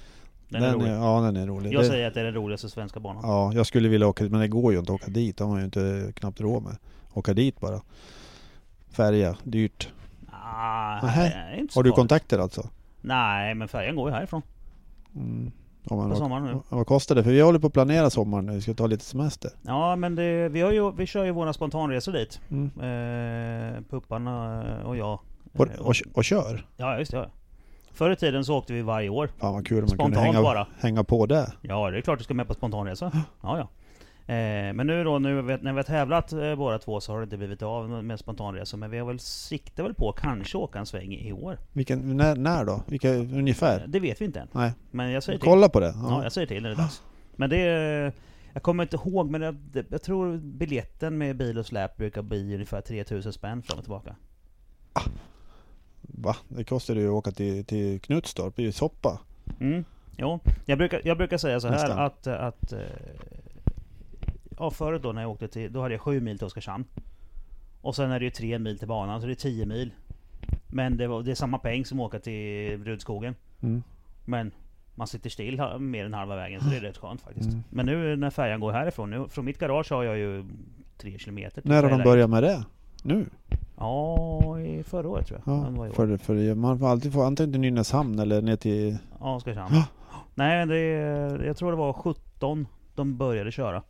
Den 0.48 0.62
är 0.62 0.72
rolig. 0.72 0.90
ja, 0.92 1.20
den 1.20 1.36
är 1.36 1.46
rolig. 1.46 1.72
Jag 1.72 1.82
Det- 1.82 1.88
säger 1.88 2.08
att 2.08 2.14
det 2.14 2.20
är 2.20 2.24
den 2.24 2.34
roligaste 2.34 2.68
svenska 2.68 3.00
banan. 3.00 3.22
Ja, 3.26 3.52
jag 3.54 3.66
skulle 3.66 3.88
vilja 3.88 4.06
åka 4.08 4.24
men 4.24 4.40
det 4.40 4.48
går 4.48 4.72
ju 4.72 4.78
inte 4.78 4.92
att 4.92 5.00
åka 5.02 5.10
dit. 5.10 5.36
Det 5.36 5.44
har 5.44 5.50
man 5.50 5.58
ju 5.58 5.64
inte 5.64 6.12
knappt 6.16 6.40
råd 6.40 6.62
med. 6.62 6.76
Åka 7.14 7.34
dit 7.34 7.60
bara. 7.60 7.80
Färja, 8.90 9.36
dyrt. 9.42 9.88
Ah, 10.30 10.98
är 11.08 11.56
inte 11.58 11.72
så 11.74 11.78
Har 11.78 11.84
du 11.84 11.88
farligt. 11.90 11.94
kontakter 11.94 12.38
alltså? 12.38 12.68
Nej, 13.00 13.54
men 13.54 13.68
färjan 13.68 13.96
går 13.96 14.10
ju 14.10 14.14
härifrån. 14.16 14.42
Mm. 15.16 15.50
Ja, 15.90 15.96
men 15.96 16.02
På 16.04 16.08
vad, 16.08 16.18
sommaren 16.18 16.44
nu. 16.44 16.60
vad 16.68 16.86
kostar 16.86 17.14
det? 17.14 17.24
För 17.24 17.30
vi 17.30 17.40
håller 17.40 17.58
på 17.58 17.66
att 17.66 17.72
planera 17.72 18.10
sommaren 18.10 18.46
nu. 18.46 18.52
Vi 18.52 18.60
ska 18.60 18.74
ta 18.74 18.86
lite 18.86 19.04
semester. 19.04 19.50
Ja, 19.62 19.96
men 19.96 20.14
det, 20.14 20.48
vi, 20.48 20.60
har 20.60 20.72
ju, 20.72 20.92
vi 20.92 21.06
kör 21.06 21.24
ju 21.24 21.30
våra 21.30 21.52
spontanresor 21.52 22.12
dit. 22.12 22.40
Mm. 22.50 22.64
Eh, 22.80 23.80
pupparna 23.90 24.64
och 24.84 24.96
jag. 24.96 25.18
Och, 25.52 25.66
Eh, 25.68 25.80
och, 25.80 25.94
och 26.14 26.24
kör. 26.24 26.66
Ja, 26.76 26.98
just 26.98 27.10
det. 27.10 27.16
Ja. 27.16 27.26
Förr 27.92 28.10
i 28.10 28.16
tiden 28.16 28.44
så 28.44 28.56
åkte 28.58 28.72
vi 28.72 28.82
varje 28.82 29.08
år. 29.08 29.30
Fan 29.38 29.54
vad 29.54 29.66
kul 29.66 29.76
om 29.78 29.82
man 29.82 29.88
kunde 29.88 29.96
Spontant 30.16 30.26
hänga, 30.26 30.42
bara. 30.42 30.66
hänga 30.80 31.04
på 31.04 31.26
det. 31.26 31.52
Ja, 31.60 31.90
det 31.90 31.98
är 31.98 32.02
klart 32.02 32.18
du 32.18 32.24
ska 32.24 32.34
med 32.34 32.46
på 32.48 32.54
spontanresa. 32.54 33.10
Ja, 33.42 33.58
ja. 33.58 33.68
Eh, 34.26 34.72
men 34.72 34.86
nu 34.86 35.04
då, 35.04 35.18
nu 35.18 35.42
när 35.42 35.72
vi 35.72 35.78
har 35.78 35.82
tävlat 35.82 36.32
eh, 36.32 36.54
båda 36.56 36.78
två 36.78 37.00
så 37.00 37.12
har 37.12 37.18
det 37.18 37.24
inte 37.24 37.36
blivit 37.36 37.62
av 37.62 38.04
med 38.04 38.18
spontanresor. 38.20 38.78
Men 38.78 38.90
vi 38.90 38.98
har 38.98 39.06
väl 39.06 39.18
siktat 39.18 39.84
väl 39.86 39.94
på 39.94 40.08
att 40.10 40.16
kanske 40.16 40.58
åka 40.58 40.78
en 40.78 40.86
sväng 40.86 41.12
i 41.12 41.32
år. 41.32 41.58
Vilken, 41.72 42.16
när, 42.16 42.36
när 42.36 42.64
då? 42.64 42.82
Vilka, 42.86 43.14
ungefär? 43.14 43.84
Det 43.88 44.00
vet 44.00 44.20
vi 44.20 44.24
inte 44.24 44.40
än. 44.40 44.48
Nej. 44.52 44.72
Men 44.90 45.10
jag 45.10 45.22
säger 45.22 45.38
till. 45.38 45.48
Kolla 45.48 45.68
på 45.68 45.80
det. 45.80 45.86
Ja, 45.96 46.06
Ja. 46.08 46.22
jag 46.22 46.32
säger 46.32 46.46
till 46.46 46.62
när 46.62 46.68
det 46.70 46.74
är 46.74 46.78
dags. 46.78 47.02
Men 47.36 47.50
det... 47.50 47.56
är- 47.58 48.12
Jag 48.52 48.62
kommer 48.62 48.82
inte 48.82 48.96
ihåg, 48.96 49.30
men 49.30 49.42
jag, 49.42 49.54
det- 49.54 49.86
jag 49.90 50.02
tror 50.02 50.36
biljetten 50.36 51.18
med 51.18 51.36
bil 51.36 51.58
och 51.58 51.66
släp 51.66 51.96
brukar 51.96 52.22
bli 52.22 52.54
ungefär 52.54 52.80
3000 52.80 53.32
spänn 53.32 53.62
fram 53.62 53.78
och 53.78 53.84
tillbaka. 53.84 54.16
Va? 56.02 56.36
Det 56.48 56.64
kostar 56.64 56.94
ju 56.94 57.06
att 57.06 57.12
åka 57.12 57.30
till, 57.30 57.64
till 57.64 58.00
Knutstorp 58.00 58.58
i 58.58 58.72
soppa. 58.72 59.20
Mm. 59.60 59.84
Jo, 60.16 60.40
jag 60.66 60.78
brukar, 60.78 61.00
jag 61.04 61.16
brukar 61.18 61.38
säga 61.38 61.60
så 61.60 61.68
här 61.68 61.74
Nästan. 61.74 61.98
att... 61.98 62.26
att 62.26 62.72
eh, 62.72 62.78
ja, 64.58 64.70
förut 64.70 65.02
då 65.02 65.12
när 65.12 65.22
jag 65.22 65.30
åkte 65.30 65.48
till... 65.48 65.72
Då 65.72 65.82
hade 65.82 65.94
jag 65.94 66.00
sju 66.00 66.20
mil 66.20 66.38
till 66.38 66.46
Oskarshamn. 66.46 66.84
Och 67.80 67.96
sen 67.96 68.10
är 68.10 68.18
det 68.18 68.24
ju 68.24 68.30
tre 68.30 68.58
mil 68.58 68.78
till 68.78 68.88
banan, 68.88 69.20
så 69.20 69.26
det 69.26 69.32
är 69.32 69.34
10 69.34 69.66
mil. 69.66 69.90
Men 70.68 70.96
det, 70.96 71.06
var, 71.06 71.22
det 71.22 71.30
är 71.30 71.34
samma 71.34 71.58
peng 71.58 71.84
som 71.84 72.00
att 72.00 72.06
åka 72.06 72.18
till 72.18 72.84
Rudskogen. 72.84 73.34
Mm. 73.62 73.82
Men 74.24 74.52
man 74.94 75.06
sitter 75.06 75.30
still 75.30 75.62
mer 75.78 76.04
än 76.04 76.14
halva 76.14 76.36
vägen, 76.36 76.60
så 76.60 76.66
det 76.70 76.76
är 76.76 76.80
rätt 76.80 76.96
skönt 76.96 77.20
faktiskt. 77.20 77.48
Mm. 77.48 77.62
Men 77.70 77.86
nu 77.86 78.16
när 78.16 78.30
färjan 78.30 78.60
går 78.60 78.72
härifrån, 78.72 79.10
nu, 79.10 79.26
från 79.28 79.44
mitt 79.44 79.58
garage 79.58 79.92
har 79.92 80.02
jag 80.02 80.18
ju 80.18 80.44
tre 80.98 81.18
kilometer 81.18 81.62
När 81.64 81.82
har 81.82 81.90
de 81.90 82.02
börjat 82.02 82.30
med 82.30 82.42
det? 82.42 82.64
Nu? 83.02 83.26
Ja, 83.76 84.60
i 84.60 84.82
förra 84.82 85.08
året 85.08 85.26
tror 85.26 85.40
jag. 85.44 85.54
Ja, 85.54 85.92
för, 85.92 86.16
för 86.16 86.54
man 86.54 86.78
får 86.78 86.88
alltid 86.88 87.12
få 87.12 87.22
antingen 87.22 87.52
till 87.52 87.60
Nynäshamn 87.60 88.18
eller 88.18 88.42
ner 88.42 88.56
till... 88.56 88.98
Ja, 89.20 89.36
Oskarshamn. 89.36 89.82
Nej, 90.34 90.66
det, 90.66 90.76
jag 91.46 91.56
tror 91.56 91.70
det 91.70 91.76
var 91.76 91.92
17 91.92 92.66
de 92.94 93.16
började 93.16 93.52
köra. 93.52 93.82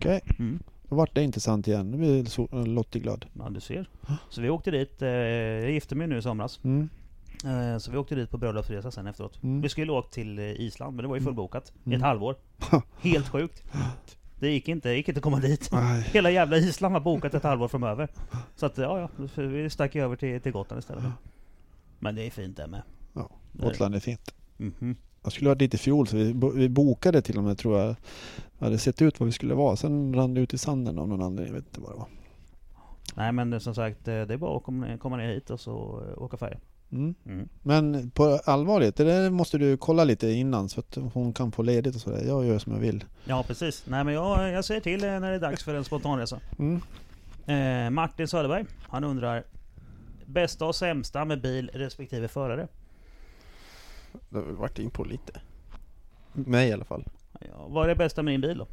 Okej. 0.00 0.20
Mm. 0.38 0.58
Då 0.88 0.96
vart 0.96 1.14
det 1.14 1.22
intressant 1.22 1.68
igen. 1.68 1.90
Nu 1.90 1.96
blir 1.96 2.24
so- 2.24 2.66
Lottie 2.66 3.00
glad. 3.02 3.26
Ja, 3.38 3.48
du 3.50 3.60
ser. 3.60 3.88
Så 4.30 4.40
vi 4.40 4.50
åkte 4.50 4.70
dit. 4.70 5.02
Eh, 5.02 5.08
jag 5.08 5.70
gifte 5.70 5.94
mig 5.94 6.06
nu 6.06 6.18
i 6.18 6.22
somras. 6.22 6.60
Mm. 6.64 6.88
Eh, 7.44 7.78
så 7.78 7.90
vi 7.90 7.96
åkte 7.98 8.14
dit 8.14 8.30
på 8.30 8.38
bröllopsresa 8.38 8.90
sen 8.90 9.06
efteråt. 9.06 9.42
Mm. 9.42 9.60
Vi 9.60 9.68
skulle 9.68 9.92
åka 9.92 10.08
till 10.08 10.38
eh, 10.38 10.44
Island, 10.44 10.96
men 10.96 11.02
det 11.02 11.08
var 11.08 11.16
ju 11.16 11.22
fullbokat. 11.22 11.72
I 11.84 11.86
Mm. 11.86 11.96
ett 11.96 12.02
halvår. 12.02 12.36
Helt 13.00 13.28
sjukt. 13.28 13.62
Det 14.40 14.50
gick 14.50 14.68
inte, 14.68 14.88
det 14.88 14.96
gick 14.96 15.08
inte 15.08 15.18
att 15.18 15.22
komma 15.24 15.40
dit. 15.40 15.68
Nej. 15.72 16.02
Hela 16.12 16.30
jävla 16.30 16.56
Island 16.56 16.92
var 16.92 17.00
bokat 17.00 17.34
ett 17.34 17.42
halvår 17.42 17.68
framöver. 17.68 18.08
Så 18.56 18.66
att, 18.66 18.78
ja, 18.78 19.00
ja. 19.00 19.28
Vi 19.42 19.70
stack 19.70 19.94
ju 19.94 20.02
över 20.04 20.16
till, 20.16 20.40
till 20.40 20.52
Gotland 20.52 20.78
istället. 20.78 21.04
Men 21.98 22.14
det 22.14 22.26
är 22.26 22.30
fint 22.30 22.56
det 22.56 22.66
med. 22.66 22.82
Ja. 23.12 23.30
Gotland 23.52 23.94
är 23.94 24.00
fint. 24.00 24.34
Mhm. 24.56 24.96
Jag 25.22 25.32
skulle 25.32 25.50
varit 25.50 25.58
dit 25.58 25.74
i 25.74 25.78
fjol 25.78 26.06
så 26.06 26.16
vi, 26.16 26.34
vi 26.54 26.68
bokade 26.68 27.22
till 27.22 27.38
och 27.38 27.44
med 27.44 27.58
tror 27.58 27.78
jag. 27.78 27.96
Vi 28.58 28.64
hade 28.64 28.78
sett 28.78 29.02
ut 29.02 29.20
vad 29.20 29.26
vi 29.26 29.32
skulle 29.32 29.54
vara. 29.54 29.76
Sen 29.76 30.14
rann 30.14 30.34
det 30.34 30.40
ut 30.40 30.54
i 30.54 30.58
sanden 30.58 30.98
av 30.98 31.08
någon 31.08 31.22
anledning. 31.22 31.54
Jag 31.54 31.60
vet 31.60 31.68
inte 31.68 31.80
vad 31.80 31.90
det 31.90 31.96
var. 31.96 32.06
Nej 33.16 33.32
men 33.32 33.60
som 33.60 33.74
sagt, 33.74 34.08
eh, 34.08 34.22
det 34.22 34.34
är 34.34 34.36
bara 34.36 34.56
att 34.56 34.62
komma, 34.62 34.98
komma 34.98 35.16
ner 35.16 35.34
hit 35.34 35.50
och 35.50 35.60
så 35.60 36.02
eh, 36.08 36.22
åka 36.22 36.36
färja. 36.36 36.58
Mm. 36.92 37.14
Mm. 37.26 37.48
Men 37.62 38.10
på 38.10 38.40
allvarligt, 38.44 38.96
det 38.96 39.04
där 39.04 39.30
måste 39.30 39.58
du 39.58 39.76
kolla 39.76 40.04
lite 40.04 40.30
innan 40.30 40.68
så 40.68 40.80
att 40.80 40.98
hon 41.12 41.32
kan 41.32 41.52
få 41.52 41.62
ledigt 41.62 41.94
och 41.94 42.00
sådär. 42.00 42.24
Jag 42.26 42.46
gör 42.46 42.58
som 42.58 42.72
jag 42.72 42.80
vill. 42.80 43.04
Ja 43.24 43.44
precis. 43.46 43.84
Nej 43.86 44.04
men 44.04 44.14
jag, 44.14 44.52
jag 44.52 44.64
säger 44.64 44.80
till 44.80 45.04
eh, 45.04 45.10
när 45.10 45.30
det 45.30 45.36
är 45.36 45.40
dags 45.40 45.64
för 45.64 45.74
en 45.74 45.84
spontanresa. 45.84 46.40
Mm. 46.58 46.80
Eh, 47.46 47.90
Martin 47.90 48.28
Söderberg, 48.28 48.64
han 48.88 49.04
undrar 49.04 49.44
Bästa 50.26 50.66
och 50.66 50.74
sämsta 50.74 51.24
med 51.24 51.40
bil 51.40 51.70
respektive 51.74 52.28
förare? 52.28 52.68
Det 54.28 54.38
har 54.38 54.42
vi 54.42 54.52
varit 54.52 54.78
in 54.78 54.90
på 54.90 55.04
lite. 55.04 55.40
Mig 56.32 56.68
i 56.68 56.72
alla 56.72 56.84
fall. 56.84 57.04
Ja, 57.40 57.66
vad 57.68 57.84
är 57.84 57.88
det 57.88 57.94
bästa 57.94 58.22
med 58.22 58.34
din 58.34 58.40
bil 58.40 58.58
då? 58.58 58.66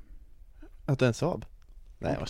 Att 0.85 0.99
det 0.99 1.05
är 1.05 1.07
en 1.07 1.13
Saab? 1.13 1.45
Nej 1.99 2.17
jag 2.19 2.27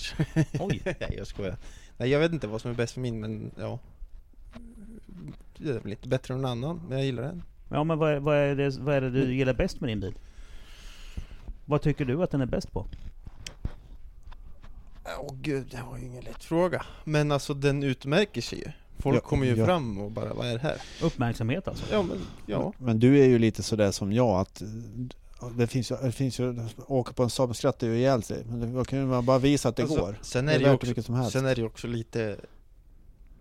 Oj. 0.59 0.81
Nej 0.85 1.13
jag 1.17 1.27
skojar. 1.27 1.57
Nej 1.97 2.09
jag 2.09 2.19
vet 2.19 2.31
inte 2.31 2.47
vad 2.47 2.61
som 2.61 2.71
är 2.71 2.75
bäst 2.75 2.93
för 2.93 3.01
min 3.01 3.19
men 3.19 3.51
ja. 3.57 3.79
Det 5.57 5.69
är 5.69 5.73
väl 5.73 5.89
lite 5.89 6.07
bättre 6.07 6.33
än 6.33 6.41
någon 6.41 6.51
annan 6.51 6.81
men 6.87 6.97
jag 6.97 7.05
gillar 7.05 7.23
den. 7.23 7.43
Ja 7.69 7.83
men 7.83 7.97
vad 7.97 8.11
är, 8.11 8.19
vad, 8.19 8.37
är 8.37 8.55
det, 8.55 8.77
vad 8.79 8.95
är 8.95 9.01
det 9.01 9.09
du 9.09 9.35
gillar 9.35 9.53
bäst 9.53 9.81
med 9.81 9.89
din 9.89 9.99
bil? 9.99 10.17
Vad 11.65 11.81
tycker 11.81 12.05
du 12.05 12.23
att 12.23 12.31
den 12.31 12.41
är 12.41 12.45
bäst 12.45 12.71
på? 12.71 12.87
Åh 15.19 15.35
gud, 15.41 15.67
det 15.71 15.83
var 15.89 15.97
ju 15.97 16.05
ingen 16.05 16.23
lätt 16.23 16.43
fråga. 16.43 16.85
Men 17.03 17.31
alltså 17.31 17.53
den 17.53 17.83
utmärker 17.83 18.41
sig 18.41 18.59
ju. 18.59 18.71
Folk 18.99 19.15
Ja, 19.17 19.19
kommer 19.21 19.45
ju 19.45 19.55
ja. 19.55 19.65
fram 19.65 19.97
och 20.01 20.11
bara, 20.11 20.33
vad 20.33 20.47
är 20.47 20.53
det 20.53 20.59
här? 20.59 20.81
Uppmärksamhet 21.03 21.67
alltså? 21.67 21.85
Ja 21.91 22.01
men, 22.03 22.17
ja. 22.45 22.73
Men 22.77 22.99
du 22.99 23.19
är 23.19 23.25
ju 23.27 23.39
lite 23.39 23.63
sådär 23.63 23.91
som 23.91 24.13
jag 24.13 24.29
att 24.39 24.61
eh, 24.61 24.67
det 25.57 25.67
finns 25.67 25.91
ju, 25.91 25.95
det 26.03 26.11
finns 26.11 26.39
ju 26.39 26.65
åka 26.87 27.13
på 27.13 27.23
en 27.23 27.29
Saab 27.29 27.55
skrattar 27.55 27.87
ju 27.87 27.95
ihjäl 27.97 28.23
sig. 28.23 28.43
Men 28.45 28.75
det 28.75 28.85
kan 28.85 28.99
ju 28.99 29.05
man 29.05 29.25
bara 29.25 29.39
visa 29.39 29.69
att 29.69 29.75
det 29.75 29.83
Alltså, 29.83 29.99
går. 29.99 30.19
Sen 30.21 30.45
Det 30.45 30.51
är 30.51 30.55
är 30.55 30.59
det, 30.59 30.65
värt 30.69 30.83
också, 30.89 31.03
som 31.03 31.15
helst. 31.15 31.31
sen 31.31 31.45
är 31.45 31.55
det 31.55 31.61
ju 31.61 31.67
också 31.67 31.87
lite 31.87 32.35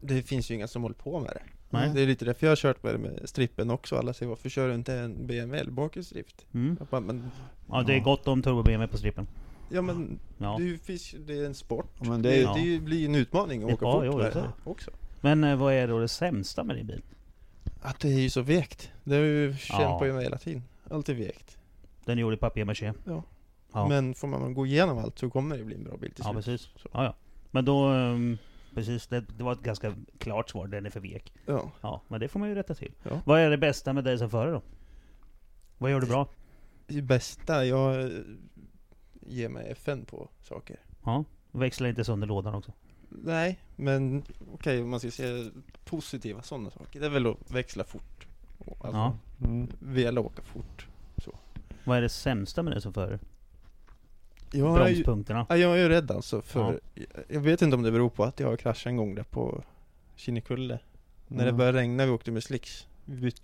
Det 0.01 0.23
finns 0.23 0.51
ju 0.51 0.55
inga 0.55 0.69
som 0.69 0.83
håller 0.83 0.95
på 0.97 1.20
med 1.20 1.31
det. 1.31 1.43
Nej. 1.70 1.91
Det 1.95 2.01
är 2.03 2.07
lite 2.07 2.24
därför 2.24 2.47
jag 2.47 2.51
har 2.51 2.57
kört 2.57 2.83
med 2.83 2.95
det 2.95 2.99
med 2.99 3.20
strippen 3.24 3.70
också. 3.70 3.97
Alla 3.97 4.12
säger 4.15 4.28
varför 4.31 4.49
kör 4.49 4.69
du 4.69 4.74
inte 4.74 4.95
en 4.95 5.27
BMW 5.27 5.70
bakhjulsdrift? 5.70 6.47
Mm. 6.55 6.77
Jag 6.78 6.89
bara, 6.89 7.01
men, 7.01 7.31
Ja 7.69 7.83
det 7.83 7.95
är 7.95 8.01
gott 8.01 8.28
om 8.28 8.43
turbo 8.43 8.62
BMW 8.62 8.93
på 8.93 8.99
strippen. 8.99 9.27
ja 9.70 9.83
men 9.83 10.19
Ja. 10.39 10.57
det, 10.61 10.78
finns, 10.85 11.15
ju- 11.15 11.19
det 11.19 11.39
är 11.39 11.47
en 11.47 11.55
sport. 11.55 11.91
Ja, 12.01 12.09
men 12.09 12.23
det, 12.23 12.28
det 12.28 12.43
är- 12.43 12.73
det, 12.74 12.81
blir 12.81 12.99
ju 12.99 13.07
en 13.07 13.15
utmaning 13.15 13.62
att 13.62 13.69
Ja, 13.69 13.74
åka 13.74 13.87
fort 13.93 14.03
jo, 14.07 14.16
med 14.16 14.24
det 14.24 14.31
är 14.31 14.35
det 14.35 14.41
det. 14.65 14.70
också. 14.70 14.91
Men 15.27 15.44
eh, 15.44 15.57
vad 15.57 15.73
är 15.74 15.89
då 15.89 15.98
det 15.98 16.09
sämsta 16.09 16.65
med 16.65 16.77
din 16.77 16.86
bil? 16.86 17.03
Att 17.82 18.01
det 18.01 18.09
är 18.09 18.19
ju 18.20 18.31
så 18.31 18.40
vekt. 18.43 18.93
Det 19.05 19.15
har 19.15 19.23
ju 19.23 19.51
Ja. 19.51 19.57
kämpat 19.57 20.09
ju 20.09 20.12
med 20.12 20.23
hela 20.23 20.39
tiden. 20.39 20.62
Alltid 20.90 21.16
vekt. 21.16 21.59
Den 22.05 22.18
är 22.18 22.23
gjord 22.23 22.34
i 22.34 22.36
papier-maché. 22.36 22.92
Ja. 23.05 23.23
Ja. 23.73 23.89
Men 23.89 24.15
får 24.15 24.28
man 24.28 24.55
gå 24.55 24.67
igenom 24.67 24.99
allt 24.99 25.18
så 25.18 25.31
kommer 25.31 25.59
det 25.59 25.65
bli 25.65 25.75
en 25.75 25.84
bra 25.84 25.97
bil 25.97 26.12
till 26.12 26.25
Ja 26.26 26.33
slut. 26.33 26.44
precis. 26.44 26.68
Ja, 26.92 27.05
ja. 27.05 27.15
Men 27.51 27.65
då... 27.65 27.84
ehm, 27.89 28.39
Precis, 28.75 29.07
det, 29.07 29.20
det 29.20 29.44
var 29.44 29.52
ett 29.52 29.60
ganska 29.62 29.94
klart 30.18 30.51
svar. 30.51 30.67
Den 30.67 30.86
är 30.86 30.91
för 30.91 31.01
vek. 31.01 31.33
Ja. 31.47 31.70
Ja, 31.81 32.02
men 32.09 32.20
det 32.20 32.28
får 32.28 32.41
man 32.41 32.49
ju 32.49 32.55
rätta 32.55 32.75
till. 32.75 32.92
Ja. 33.02 33.20
Vad 33.25 33.41
är 33.41 33.51
det 33.51 33.59
bästa 33.59 33.92
med 33.92 34.05
dig 34.05 34.18
som 34.18 34.31
förare 34.31 34.51
då? 34.51 34.62
Vad 35.78 35.91
gör 35.91 36.01
du 36.01 36.07
bra? 36.07 36.28
Det 36.86 37.02
bästa, 37.02 37.65
jag 37.67 38.01
eh, 38.02 38.09
ger 39.20 39.49
mig 39.49 39.70
FN 39.70 40.05
på 40.05 40.28
saker. 40.42 40.76
Ja, 41.05 41.25
växla 41.52 41.89
inte 41.89 42.05
sönder 42.05 42.26
lådan 42.26 42.55
också. 42.55 42.73
Nej, 43.09 43.59
men 43.76 44.23
okej 44.55 44.83
om 44.83 44.91
man 44.91 45.01
ska 45.01 45.10
säga 45.10 45.51
positiva 45.85 46.43
sådana 46.43 46.70
saker. 46.70 47.01
Det 47.01 47.07
är 47.07 47.10
väl 47.10 47.26
att 47.26 47.51
växla 47.51 47.85
fort. 47.85 48.26
Alltså, 48.81 48.86
Ja. 48.93 49.17
Mm. 49.44 49.68
Vilja 49.78 50.20
åka 50.20 50.43
fort. 50.43 50.86
Vad 51.85 51.99
är 51.99 52.02
det 52.02 52.09
sämsta 52.09 52.62
med 52.62 52.73
dig 52.73 52.83
som 52.83 52.93
förare? 52.93 53.18
Jag 54.52 54.81
är, 54.81 54.89
ju, 54.89 54.94
Bromspunkterna. 54.94 55.47
ja, 55.49 55.57
jag 55.57 55.73
är 55.73 55.76
ju 55.76 55.89
rädd 55.89 56.10
alltså 56.10 56.43
för 56.43 56.81
jag- 56.94 57.07
Jag 57.28 57.41
vet 57.41 57.62
inte 57.62 57.76
om 57.76 57.83
det 57.83 57.93
beror 57.93 58.09
på 58.10 58.25
att 58.25 58.41
jag 58.41 58.49
har 58.49 58.57
kraschat 58.57 58.86
en 58.91 58.97
gång 58.97 59.15
där 59.15 59.23
på 59.23 59.62
Kinnekulle. 60.17 60.78
När 61.28 61.36
det 61.44 61.49
Mm. 61.51 61.57
började 61.59 61.78
regna 61.78 62.05
vi 62.07 62.10
åkte 62.12 62.31
med 62.31 62.43
slicks. 62.43 62.86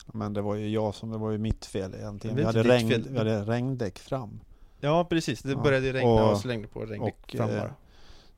Men 0.07 0.33
det 0.35 0.41
var 0.43 0.55
ju 0.55 0.69
jag 0.69 0.95
som, 0.95 1.11
det 1.11 1.19
var 1.19 1.31
ju 1.31 1.39
mitt 1.39 1.67
fel 1.67 1.95
egentligen. 1.95 2.37
Det 2.37 2.43
Vi 2.43 2.47
hade, 2.47 2.63
regn, 2.63 2.89
fel. 2.89 3.07
vi 3.11 3.19
hade 3.19 3.41
regndäck 3.45 3.99
fram. 3.99 4.41
Ja 4.81 5.05
precis, 5.05 5.43
det 5.43 5.51
Ja. 5.53 5.63
började 5.63 5.93
regna 5.93 6.11
och, 6.11 6.31
Och- 6.33 6.39
slängde 6.39 6.69
på 6.69 6.81
regndäck 6.85 7.15
och, 7.25 7.31
fram 7.37 7.51
eh, 7.51 7.61
bara. 7.61 7.75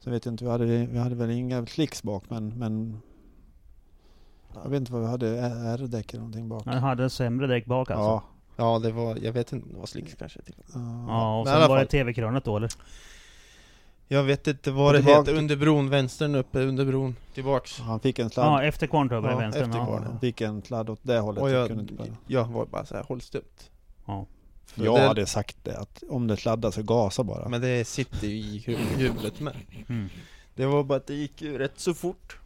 Så 0.04 0.10
vet 0.10 0.24
jag 0.24 0.32
inte, 0.32 0.44
vi 0.44 0.50
hade, 0.50 0.64
vi 0.64 0.98
hade 0.98 1.14
väl 1.14 1.30
inga 1.30 1.66
slicks 1.66 2.02
bak 2.02 2.24
men, 2.28 2.58
men 2.58 3.00
jag 4.62 4.70
vet 4.70 4.80
inte 4.80 4.92
vad 4.92 5.02
vi 5.02 5.08
hade, 5.08 5.28
R-däck 5.38 6.12
eller 6.12 6.20
någonting 6.20 6.48
bak. 6.48 6.66
Han 6.66 6.78
hade 6.78 7.02
en 7.02 7.10
sämre 7.10 7.46
däck 7.46 7.66
bak 7.66 7.90
alltså? 7.90 8.04
Ja. 8.04 8.22
Ja 8.56 8.78
det 8.78 8.92
var, 8.92 9.16
jag 9.22 9.32
vet 9.32 9.52
inte, 9.52 9.68
det 9.68 9.76
var 9.76 9.86
slicks 9.86 10.14
kanske 10.14 10.42
till. 10.42 10.54
Ja. 10.74 11.04
Ja, 11.08 11.40
och 11.40 11.48
sen 11.48 11.68
var 11.68 11.78
det. 11.78 11.86
TV-krönet 11.86 12.44
då 12.44 12.56
eller? 12.56 12.70
Jag 14.08 14.22
vet 14.24 14.46
inte 14.46 14.70
vad 14.70 14.94
det 14.94 14.98
Tillbaka 14.98 15.18
heter, 15.20 15.38
under 15.38 15.56
bron, 15.56 15.90
vänstern 15.90 16.34
uppe 16.34 16.60
under 16.60 16.84
bron, 16.84 17.16
tillbaks. 17.34 17.80
Han 17.80 18.00
fick 18.00 18.18
en 18.18 18.30
sladd. 18.30 18.46
Ja, 18.46 18.62
efter 18.62 18.86
Kvarntorp 18.86 19.24
Ja, 19.24 19.32
i 19.32 19.36
vänstern. 19.36 19.64
efter 19.64 19.78
Ja. 19.78 19.86
Kvarn. 19.86 20.04
Han 20.06 20.20
fick 20.20 20.40
en 20.40 20.62
sladd 20.62 20.90
åt 20.90 21.00
det 21.02 21.18
hållet. 21.18 21.42
Och 21.42 21.50
jag 21.50 21.60
jag, 21.60 21.68
kunde 21.68 21.82
inte 21.82 21.94
bara. 21.94 22.06
jag 22.26 22.44
var 22.44 22.66
bara 22.66 22.84
så 22.84 22.94
här, 22.96 23.02
håll 23.02 23.20
stumt. 23.20 23.70
Ja. 24.06 24.26
För 24.74 24.84
Jag 24.84 24.96
det- 24.96 25.06
hade 25.06 25.26
sagt 25.26 25.56
det, 25.62 25.76
att 25.78 26.02
om 26.08 26.26
det 26.26 26.36
sladdar 26.36 26.70
så 26.70 26.82
gasa 26.82 27.24
bara. 27.24 27.48
Men 27.48 27.60
det 27.60 27.84
sitter 27.84 28.26
ju 28.28 28.34
i 28.36 28.64
hjulet 28.98 29.40
med. 29.40 29.56
Mm. 29.88 30.08
Det 30.54 30.66
var 30.66 30.84
bara 30.84 30.96
att 30.98 31.06
det 31.06 31.14
gick 31.14 31.42
ju 31.42 31.58
rätt 31.58 31.78
så 31.80 31.94
fort. 31.94 32.38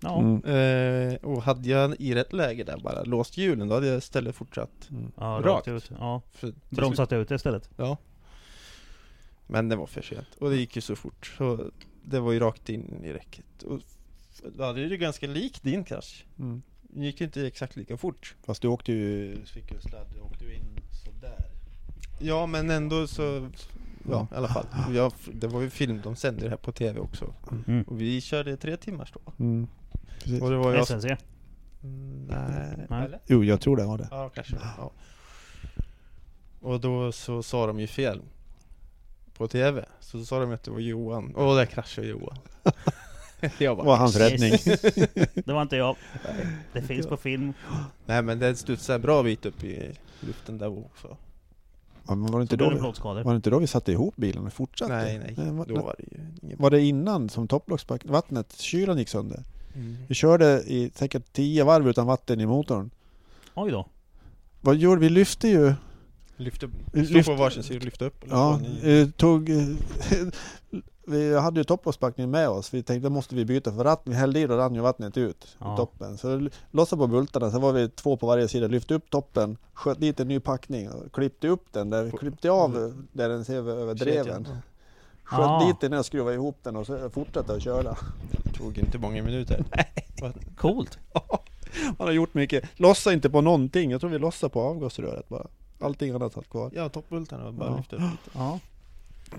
Ja. 0.00 0.20
Mm. 0.20 0.44
Eh, 0.44 1.14
och 1.14 1.42
hade 1.42 1.68
jag 1.68 1.96
i 2.00 2.14
rätt 2.14 2.32
läge 2.32 2.64
där 2.64 2.78
bara 2.78 3.02
låst 3.02 3.36
hjulen, 3.36 3.68
då 3.68 3.74
hade 3.74 3.86
jag 3.86 3.98
istället 3.98 4.34
fortsatt. 4.36 4.88
Mm. 4.90 5.12
Ja, 5.16 5.24
Rakt. 5.24 5.46
rakt 5.46 5.68
ut. 5.68 5.90
Ja. 5.98 6.22
För 6.32 6.52
Bromsat 6.68 7.12
ut 7.12 7.30
istället. 7.30 7.70
Ja. 7.76 7.96
Men 9.46 9.68
det 9.68 9.76
var 9.76 9.86
för 9.86 10.02
sent. 10.02 10.26
Och 10.38 10.50
det 10.50 10.56
gick 10.56 10.76
ju 10.76 10.82
så 10.82 10.96
fort. 10.96 11.34
Så 11.38 11.70
det 12.04 12.20
var 12.20 12.32
ju 12.32 12.38
rakt 12.38 12.68
in 12.68 13.04
i 13.04 13.12
räcket. 13.12 13.62
Och 13.62 13.78
f- 14.32 14.42
då 14.56 14.64
hade 14.64 14.80
ju 14.80 14.88
det 14.88 14.96
ganska 14.96 15.26
lik 15.26 15.62
din 15.62 15.84
krasch. 15.84 16.24
Mm. 16.38 16.62
Det 16.88 17.04
gick 17.04 17.20
ju 17.20 17.26
inte 17.26 17.46
exakt 17.46 17.76
lika 17.76 17.96
fort. 17.96 18.36
Fast 18.46 18.62
du 18.62 18.68
åkte 18.68 18.92
ju, 18.92 19.44
fick 19.44 19.72
ju 19.72 19.80
sladd, 19.80 20.06
du 20.14 20.20
åkte 20.20 20.44
ju 20.44 20.54
in 20.54 20.80
sådär. 21.04 21.44
Ja 22.18 22.46
men 22.46 22.70
ändå 22.70 23.06
så 23.06 23.48
Ja 24.10 24.26
i 24.32 24.34
alla 24.34 24.48
fall. 24.48 24.66
Jag, 24.94 25.12
det 25.32 25.46
var 25.46 25.60
ju 25.60 25.70
film, 25.70 26.00
de 26.04 26.16
sände 26.16 26.42
det 26.42 26.50
här 26.50 26.56
på 26.56 26.72
TV 26.72 27.00
också. 27.00 27.34
Mm. 27.66 27.82
Och 27.82 28.00
vi 28.00 28.20
körde 28.20 28.56
tre 28.56 28.76
timmar 28.76 29.10
då. 29.14 29.32
Mm. 29.44 29.66
Precis. 30.18 30.42
Och 30.42 30.50
det 30.50 30.56
var 30.56 30.74
jag... 30.74 30.86
SNC. 30.86 31.04
Mm, 31.82 32.26
Nej, 32.26 32.86
Nej. 32.88 33.04
eller? 33.04 33.20
Jo, 33.26 33.44
jag 33.44 33.60
tror 33.60 33.76
det 33.76 33.84
var 33.84 33.98
det. 33.98 34.08
Ja, 34.10 34.28
kanske. 34.28 34.56
Ja. 34.78 34.92
Och 36.60 36.80
då 36.80 37.12
så 37.12 37.42
sa 37.42 37.66
de 37.66 37.80
ju 37.80 37.86
fel 37.86 38.22
på 39.34 39.48
TV. 39.48 39.84
Så 40.00 40.24
sa 40.24 40.40
de 40.40 40.52
att 40.52 40.62
det 40.62 40.70
var 40.70 40.78
Johan. 40.78 41.34
Åh, 41.36 41.56
där 41.56 41.66
kraschade 41.66 42.08
Johan. 42.08 42.38
jag 43.58 43.78
Det 43.78 43.82
var 43.82 43.96
hans 43.96 44.16
räddning. 44.16 44.52
Det 45.46 45.52
var 45.52 45.62
inte 45.62 45.76
jag. 45.76 45.96
Det 46.72 46.82
finns 46.82 47.06
på 47.06 47.16
film. 47.16 47.52
Nej 48.06 48.22
men 48.22 48.38
det 48.38 48.56
studsade 48.56 48.98
bra 48.98 49.22
bit 49.22 49.46
upp 49.46 49.64
i 49.64 49.90
luften 50.20 50.58
där 50.58 50.78
också. 50.78 51.16
Ja, 52.06 52.14
men 52.14 52.32
var, 52.32 52.38
det 52.38 52.42
inte 52.42 52.56
då, 52.56 52.70
vi- 52.70 52.76
var 53.22 53.32
det 53.32 53.36
inte 53.36 53.50
då 53.50 53.58
vi 53.58 53.66
satte 53.66 53.92
ihop 53.92 54.16
bilen 54.16 54.46
och 54.46 54.52
fortsatte? 54.52 54.94
Nej, 54.94 55.34
nej. 55.36 55.50
var, 55.50 55.66
Då 55.66 55.74
var 55.74 55.94
det 55.98 56.04
ju 56.48 56.56
var 56.56 56.70
det 56.70 56.80
innan 56.80 57.28
som 57.28 57.48
topplocksvattnet, 57.48 58.60
kylan 58.60 58.98
gick 58.98 59.08
sönder? 59.08 59.42
Mm. 59.74 59.96
Vi 60.08 60.14
körde 60.14 60.62
i 60.66 60.90
säkert 60.94 61.32
10 61.32 61.64
varv 61.64 61.88
utan 61.88 62.06
vatten 62.06 62.40
i 62.40 62.46
motorn. 62.46 62.90
Oj 63.54 63.70
då. 63.70 63.86
Vad 64.60 64.76
gjorde 64.76 65.00
vi? 65.00 65.08
lyfte 65.08 65.48
ju 65.48 65.74
Lyft 66.36 66.62
upp, 66.62 66.70
Vi 66.92 67.04
stå 67.06 67.14
lyfte- 67.14 67.30
på 67.32 67.36
varsin 67.42 67.62
sida 67.62 67.78
och 67.78 67.84
lyfta 67.84 68.04
upp. 68.04 68.24
Ja, 68.30 68.60
eh, 68.82 69.08
tog... 69.10 69.50
vi 71.08 71.38
hade 71.38 71.60
ju 71.60 71.64
topplocksbackningen 71.64 72.30
med 72.30 72.48
oss. 72.48 72.74
Vi 72.74 72.82
tänkte 72.82 73.08
då 73.08 73.12
måste 73.12 73.34
vi 73.34 73.44
byta 73.44 73.72
för 73.72 73.84
ratten. 73.84 74.12
Vi 74.12 74.18
hällde 74.18 74.40
i 74.40 74.46
och 74.46 74.50
rann 74.50 74.74
ju 74.74 74.80
vattnet 74.80 75.16
ut 75.16 75.56
Ja. 75.58 75.74
i 75.74 75.76
toppen. 75.76 76.18
Så 76.18 76.48
lossade 76.70 77.00
på 77.00 77.06
bultarna, 77.06 77.50
så 77.50 77.58
var 77.58 77.72
vi 77.72 77.88
två 77.88 78.16
på 78.16 78.26
varje 78.26 78.48
sida. 78.48 78.66
Lyfte 78.66 78.94
upp 78.94 79.10
toppen, 79.10 79.56
sköt 79.72 80.00
dit 80.00 80.20
en 80.20 80.28
ny 80.28 80.40
packning 80.40 80.90
och 80.90 81.12
klippte 81.12 81.48
upp 81.48 81.72
den. 81.72 81.90
Där, 81.90 82.10
klippte 82.10 82.50
av 82.50 82.94
där 83.12 83.28
den 83.28 83.44
ser 83.44 83.56
över, 83.56 83.94
dreven. 83.94 84.44
Sköt 85.24 85.38
Ja. 85.40 85.64
dit 85.66 85.80
den 85.80 85.92
och 85.98 86.06
skruvade 86.06 86.34
ihop 86.34 86.56
den 86.62 86.76
och 86.76 86.86
så 86.86 87.10
fortsatte 87.10 87.52
att 87.54 87.62
köra. 87.62 87.96
Det 88.44 88.52
tog 88.58 88.78
inte 88.78 88.98
många 88.98 89.22
minuter. 89.22 89.64
Coolt. 90.56 90.98
Man 91.98 92.08
har 92.08 92.12
gjort 92.12 92.34
mycket. 92.34 92.64
Lossa 92.80 93.12
inte 93.12 93.30
på 93.30 93.40
någonting. 93.40 93.90
Jag 93.90 94.00
tror 94.00 94.10
vi 94.10 94.18
lossade 94.18 94.50
på 94.52 94.60
avgasröret 94.62 95.28
bara. 95.28 95.46
Allting 95.80 96.14
annat 96.14 96.32
satt 96.32 96.48
kvar. 96.50 96.70
Ja, 96.74 96.88
toppbultarna 96.88 97.46
och 97.46 97.54
bara 97.54 97.70
Ja. 97.70 97.76
lyfta 97.76 97.96
upp 97.96 98.02
lite. 98.02 98.38
Ja. 98.38 98.58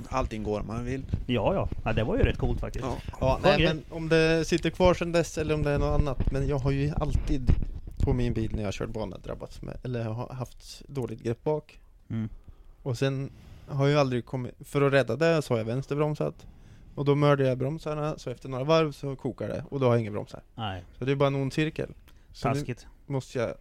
Allting 0.09 0.43
går 0.43 0.59
om 0.59 0.67
man 0.67 0.85
vill. 0.85 1.05
Ja, 1.27 1.53
ja. 1.53 1.69
ja. 1.85 1.93
Det 1.93 2.03
var 2.03 2.17
ju 2.17 2.23
rätt 2.23 2.37
coolt 2.37 2.59
faktiskt. 2.59 2.85
Ja. 2.85 2.97
Ja, 3.19 3.39
nej, 3.43 3.63
men 3.63 3.83
om 3.89 4.09
det 4.09 4.45
sitter 4.45 4.69
kvar 4.69 4.93
sedan 4.93 5.11
dess 5.11 5.37
eller 5.37 5.53
om 5.53 5.63
det 5.63 5.71
är 5.71 5.79
något 5.79 5.99
annat. 5.99 6.31
Men 6.31 6.47
jag 6.47 6.57
har 6.59 6.71
ju 6.71 6.91
alltid 6.95 7.51
på 7.99 8.13
min 8.13 8.33
bil 8.33 8.55
när 8.55 8.63
jag 8.63 8.73
kört 8.73 8.89
bana 8.89 9.17
drabbats 9.17 9.61
med, 9.61 9.77
eller 9.83 10.03
har 10.03 10.33
haft 10.33 10.81
dåligt 10.87 11.23
grepp 11.23 11.43
bak. 11.43 11.79
Mm. 12.09 12.29
Och 12.83 12.97
sen 12.97 13.31
har 13.67 13.87
jag 13.87 13.99
aldrig 13.99 14.25
kommit, 14.25 14.55
för 14.59 14.81
att 14.81 14.93
rädda 14.93 15.15
det 15.15 15.41
så 15.41 15.53
har 15.53 15.57
jag 15.57 15.65
vänsterbromsat. 15.65 16.47
Och 16.95 17.05
då 17.05 17.15
mördar 17.15 17.45
jag 17.45 17.57
bromsarna, 17.57 18.17
så 18.17 18.29
efter 18.29 18.49
några 18.49 18.63
varv 18.63 18.91
så 18.91 19.15
kokar 19.15 19.47
det 19.47 19.63
och 19.69 19.79
då 19.79 19.85
har 19.85 19.93
jag 19.93 20.01
inga 20.01 20.11
bromsar. 20.11 20.41
Nej, 20.55 20.83
Så 20.97 21.05
det 21.05 21.11
är 21.11 21.15
bara 21.15 21.27
en 21.27 21.35
ond 21.35 21.53
cirkel. 21.53 21.93
Så 22.31 22.47
taskigt. 22.47 22.87
måste 23.05 23.39
jag, 23.39 23.53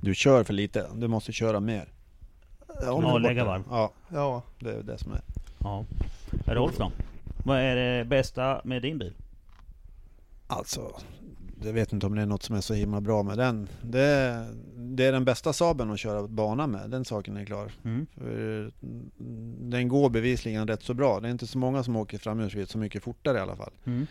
Du 0.00 0.14
kör 0.14 0.44
för 0.44 0.52
lite. 0.52 0.86
Du 0.94 1.08
måste 1.08 1.32
köra 1.32 1.60
mer. 1.60 1.92
om 2.68 3.02
Ja, 3.04 3.18
lägga 3.18 3.44
varv. 3.44 3.62
Ja, 3.70 3.92
ja, 4.08 4.42
det 4.58 4.70
är 4.70 4.82
det 4.82 4.98
som 4.98 5.12
är. 5.12 5.20
Ja. 5.58 5.84
Rolf 6.46 6.78
då? 6.78 6.92
Vad 7.44 7.58
är 7.58 7.76
det 7.76 8.04
bästa 8.04 8.60
med 8.64 8.82
din 8.82 8.98
bil? 8.98 9.14
Alltså, 10.46 10.92
jag 11.64 11.72
vet 11.72 11.92
inte 11.92 12.06
om 12.06 12.14
det 12.14 12.22
är 12.22 12.26
något 12.26 12.42
som 12.42 12.56
är 12.56 12.60
så 12.60 12.74
himla 12.74 13.00
bra 13.00 13.22
med 13.22 13.38
den. 13.38 13.68
Det 13.82 14.00
är, 14.00 14.54
det 14.76 15.04
är 15.04 15.12
den 15.12 15.24
bästa 15.24 15.52
Saaben 15.52 15.90
att 15.90 15.98
köra 15.98 16.28
bana 16.28 16.66
med, 16.66 16.90
den 16.90 17.04
saken 17.04 17.36
är 17.36 17.44
klar. 17.44 17.72
Mm. 17.84 18.06
Mm, 18.20 18.72
den 19.70 19.88
går 19.88 20.10
bevisligen 20.10 20.68
rätt 20.68 20.82
så 20.82 20.94
bra. 20.94 21.20
Det 21.20 21.28
är 21.28 21.32
inte 21.32 21.46
så 21.46 21.58
många 21.58 21.82
som 21.82 21.96
åker 21.96 22.18
framhjulsdrivet 22.18 22.70
så 22.70 22.78
mycket 22.78 23.02
fortare 23.02 23.38
i 23.38 23.40
alla 23.40 23.56
fall. 23.56 23.72
Mm. 23.84 24.06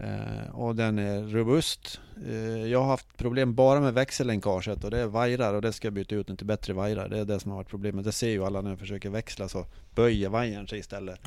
Eh, 0.00 0.54
och 0.54 0.76
den 0.76 0.98
är 0.98 1.22
robust. 1.22 2.00
Eh, 2.26 2.66
jag 2.66 2.80
har 2.80 2.86
haft 2.86 3.16
problem 3.16 3.54
bara 3.54 3.80
med 3.80 3.94
växellänkaget 3.94 4.84
och 4.84 4.90
det 4.90 4.98
är 4.98 5.06
vajrar 5.06 5.54
och 5.54 5.62
det 5.62 5.72
ska 5.72 5.86
jag 5.86 5.92
byta 5.92 6.14
ut 6.14 6.38
till 6.38 6.46
bättre 6.46 6.72
vajrar. 6.72 7.08
Det 7.08 7.18
är 7.18 7.24
det 7.24 7.40
som 7.40 7.50
har 7.50 7.58
varit 7.58 7.68
problemet. 7.68 8.04
Det 8.04 8.12
ser 8.12 8.30
ju 8.30 8.44
alla 8.44 8.60
när 8.60 8.70
jag 8.70 8.78
försöker 8.78 9.10
växla 9.10 9.48
så 9.48 9.66
böjer 9.94 10.28
vajern 10.28 10.68
sig 10.68 10.78
istället. 10.78 11.20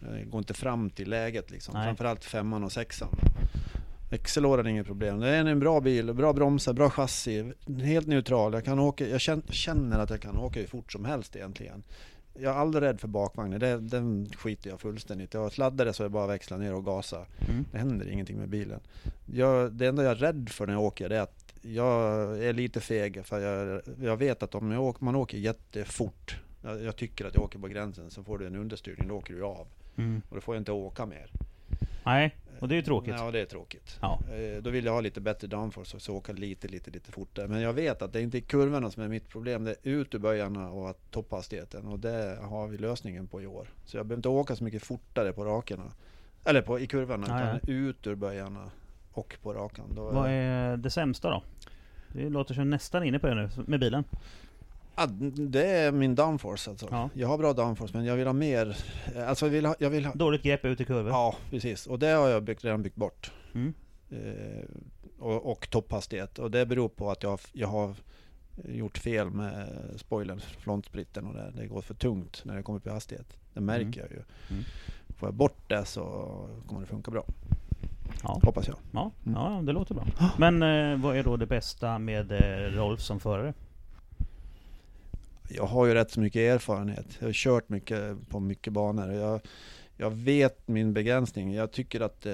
Det 0.00 0.24
går 0.24 0.38
inte 0.38 0.54
fram 0.54 0.90
till 0.90 1.10
läget 1.10 1.50
liksom. 1.50 1.74
Nej. 1.74 1.84
Framförallt 1.84 2.24
femman 2.24 2.64
och 2.64 2.72
sexan. 2.72 3.08
Växellådan 4.10 4.66
är 4.66 4.70
inget 4.70 4.86
problem. 4.86 5.20
Det 5.20 5.28
är 5.28 5.44
en 5.44 5.60
bra 5.60 5.80
bil, 5.80 6.14
bra 6.14 6.32
bromsar, 6.32 6.72
bra 6.72 6.90
chassi. 6.90 7.52
Helt 7.82 8.06
neutral. 8.06 8.52
Jag, 8.52 8.64
kan 8.64 8.78
åka, 8.78 9.08
jag 9.08 9.20
känner, 9.20 9.42
känner 9.52 9.98
att 9.98 10.10
jag 10.10 10.20
kan 10.20 10.36
åka 10.36 10.60
hur 10.60 10.66
fort 10.66 10.92
som 10.92 11.04
helst 11.04 11.36
egentligen. 11.36 11.82
Jag 12.34 12.54
är 12.54 12.58
aldrig 12.58 12.82
rädd 12.82 13.00
för 13.00 13.08
bakvagnen. 13.08 13.60
Det, 13.60 13.78
den 13.78 14.30
skiter 14.36 14.70
jag 14.70 14.80
fullständigt 14.80 15.34
Jag 15.34 15.52
sladdar 15.52 15.84
det 15.84 15.92
så 15.92 16.02
det 16.02 16.08
bara 16.08 16.24
att 16.24 16.30
växla 16.30 16.56
ner 16.56 16.74
och 16.74 16.84
gasa. 16.84 17.26
Mm. 17.48 17.64
Det 17.72 17.78
händer 17.78 18.08
ingenting 18.08 18.36
med 18.36 18.48
bilen. 18.48 18.80
Jag, 19.26 19.72
det 19.72 19.86
enda 19.86 20.02
jag 20.02 20.12
är 20.12 20.16
rädd 20.16 20.48
för 20.48 20.66
när 20.66 20.72
jag 20.72 20.82
åker 20.82 21.08
det 21.08 21.16
är 21.16 21.20
att 21.20 21.54
jag 21.62 22.38
är 22.44 22.52
lite 22.52 22.80
feg. 22.80 23.26
För 23.26 23.40
jag, 23.40 23.82
jag 24.00 24.16
vet 24.16 24.42
att 24.42 24.54
om 24.54 24.70
jag 24.70 24.82
åker, 24.82 25.04
man 25.04 25.14
åker 25.14 25.38
jättefort. 25.38 26.40
Jag, 26.62 26.82
jag 26.82 26.96
tycker 26.96 27.24
att 27.24 27.34
jag 27.34 27.44
åker 27.44 27.58
på 27.58 27.68
gränsen 27.68 28.10
så 28.10 28.24
får 28.24 28.38
du 28.38 28.46
en 28.46 28.56
understyrning. 28.56 29.08
Då 29.08 29.14
åker 29.14 29.34
du 29.34 29.44
av. 29.44 29.66
Mm. 29.96 30.22
Och 30.28 30.34
då 30.34 30.40
får 30.40 30.54
jag 30.54 30.60
inte 30.60 30.72
åka 30.72 31.06
mer. 31.06 31.30
Nej, 32.04 32.36
och 32.60 32.68
det 32.68 32.74
är 32.74 32.76
ju 32.76 32.82
tråkigt. 32.82 33.14
Ja, 33.18 33.30
det 33.30 33.40
är 33.40 33.44
tråkigt. 33.46 33.98
Ja. 34.00 34.20
Eh, 34.32 34.62
Då 34.62 34.70
vill 34.70 34.84
jag 34.84 34.92
ha 34.92 35.00
lite 35.00 35.20
bättre 35.20 35.46
downforce 35.46 35.96
och 35.96 36.02
så 36.02 36.16
åka 36.16 36.32
lite, 36.32 36.68
lite, 36.68 36.90
lite 36.90 37.12
fortare. 37.12 37.48
Men 37.48 37.60
jag 37.60 37.72
vet 37.72 38.02
att 38.02 38.12
det 38.12 38.18
är 38.18 38.22
inte 38.22 38.40
kurvorna 38.40 38.90
som 38.90 39.02
är 39.02 39.08
mitt 39.08 39.28
problem. 39.28 39.64
Det 39.64 39.70
är 39.70 39.76
ut 39.82 40.14
ur 40.14 40.18
böjarna 40.18 40.70
och 40.70 40.90
att 40.90 41.10
topphastigheten. 41.10 41.86
Och 41.86 41.98
det 41.98 42.38
har 42.42 42.66
vi 42.68 42.78
lösningen 42.78 43.26
på 43.26 43.42
i 43.42 43.46
år. 43.46 43.68
Så 43.84 43.96
jag 43.96 44.06
behöver 44.06 44.18
inte 44.18 44.28
åka 44.28 44.56
så 44.56 44.64
mycket 44.64 44.82
fortare 44.82 45.32
på 45.32 45.44
rakerna. 45.44 45.92
Eller 46.44 46.62
på, 46.62 46.80
i 46.80 46.86
kurvorna. 46.86 47.26
Ja, 47.28 47.56
utan 47.56 47.70
ut 47.74 48.06
ur 48.06 48.14
böjarna 48.14 48.70
och 49.12 49.36
på 49.42 49.52
rakan. 49.54 49.84
Då 49.94 50.10
Vad 50.10 50.30
är 50.30 50.76
det 50.76 50.90
sämsta 50.90 51.30
då? 51.30 51.42
Det 52.12 52.28
låter 52.28 52.54
som 52.54 52.70
nästan 52.70 53.04
inne 53.04 53.18
på 53.18 53.26
det 53.26 53.34
nu, 53.34 53.48
med 53.66 53.80
bilen. 53.80 54.04
Ja, 55.00 55.06
det 55.50 55.66
är 55.66 55.92
min 55.92 56.14
downforce 56.14 56.70
alltså. 56.70 56.88
Ja. 56.90 57.10
Jag 57.14 57.28
har 57.28 57.38
bra 57.38 57.52
downforce 57.52 57.96
men 57.96 58.06
jag 58.06 58.16
vill 58.16 58.26
ha 58.26 58.32
mer. 58.32 58.76
Alltså 59.26 59.46
jag 59.46 59.50
vill 59.52 59.66
ha, 59.66 59.74
jag 59.78 59.90
vill 59.90 60.04
ha 60.06 60.14
Dåligt 60.14 60.42
grepp 60.42 60.64
ut 60.64 60.80
i 60.80 60.84
kurvor. 60.84 61.10
Ja, 61.10 61.34
precis. 61.50 61.86
Och 61.86 61.98
det 61.98 62.06
har 62.08 62.28
jag 62.28 62.42
byggt, 62.42 62.64
redan 62.64 62.82
byggt 62.82 62.96
bort. 62.96 63.32
Mm. 63.54 63.74
Eh, 64.10 64.64
och, 65.18 65.50
och 65.52 65.70
topphastighet. 65.70 66.38
Och 66.38 66.50
det 66.50 66.66
beror 66.66 66.88
på 66.88 67.10
att 67.10 67.22
jag, 67.22 67.30
har- 67.30 67.40
jag 67.52 67.68
har 67.68 67.94
gjort 68.68 68.98
fel 68.98 69.30
med 69.30 69.66
spoilern, 69.96 70.40
frontsplitten 70.58 71.26
och 71.26 71.34
det. 71.34 71.52
Det 71.56 71.66
går 71.66 71.80
för 71.80 71.94
tungt 71.94 72.42
när 72.44 72.56
det 72.56 72.62
kommer 72.62 72.78
upp 72.78 72.86
i 72.86 72.90
hastighet. 72.90 73.36
Det 73.54 73.60
märker 73.60 73.82
Mm. 73.84 73.98
jag 74.00 74.10
ju. 74.10 74.22
Mm. 74.50 74.64
Får 75.08 75.26
jag 75.28 75.34
bort 75.34 75.68
det 75.68 75.84
så 75.84 76.02
kommer 76.66 76.80
det 76.80 76.86
funka 76.86 77.10
bra. 77.10 77.24
Ja. 78.22 78.40
Hoppas 78.42 78.68
jag. 78.68 78.76
Ja, 78.92 79.10
Mm. 79.26 79.38
ja, 79.40 79.62
det 79.64 79.72
låter 79.72 79.94
bra. 79.94 80.06
Men 80.38 80.62
eh, 80.62 81.02
vad 81.02 81.16
är 81.16 81.22
då 81.24 81.36
det 81.36 81.46
bästa 81.46 81.98
med 81.98 82.32
eh, 82.32 82.76
Rolf 82.76 83.00
som 83.00 83.20
förare? 83.20 83.54
Jag 85.54 85.64
har 85.66 85.86
ju 85.86 85.94
rätt 85.94 86.10
så 86.10 86.20
mycket 86.20 86.40
erfarenhet. 86.40 87.06
Jag 87.18 87.28
har 87.28 87.32
kört 87.32 87.68
mycket 87.68 88.28
på 88.28 88.40
mycket 88.40 88.72
banor. 88.72 89.12
Jag, 89.12 89.40
jag 89.96 90.10
vet 90.10 90.68
min 90.68 90.92
begränsning. 90.92 91.54
Jag 91.54 91.72
tycker 91.72 92.00
att 92.00 92.26
eh, 92.26 92.32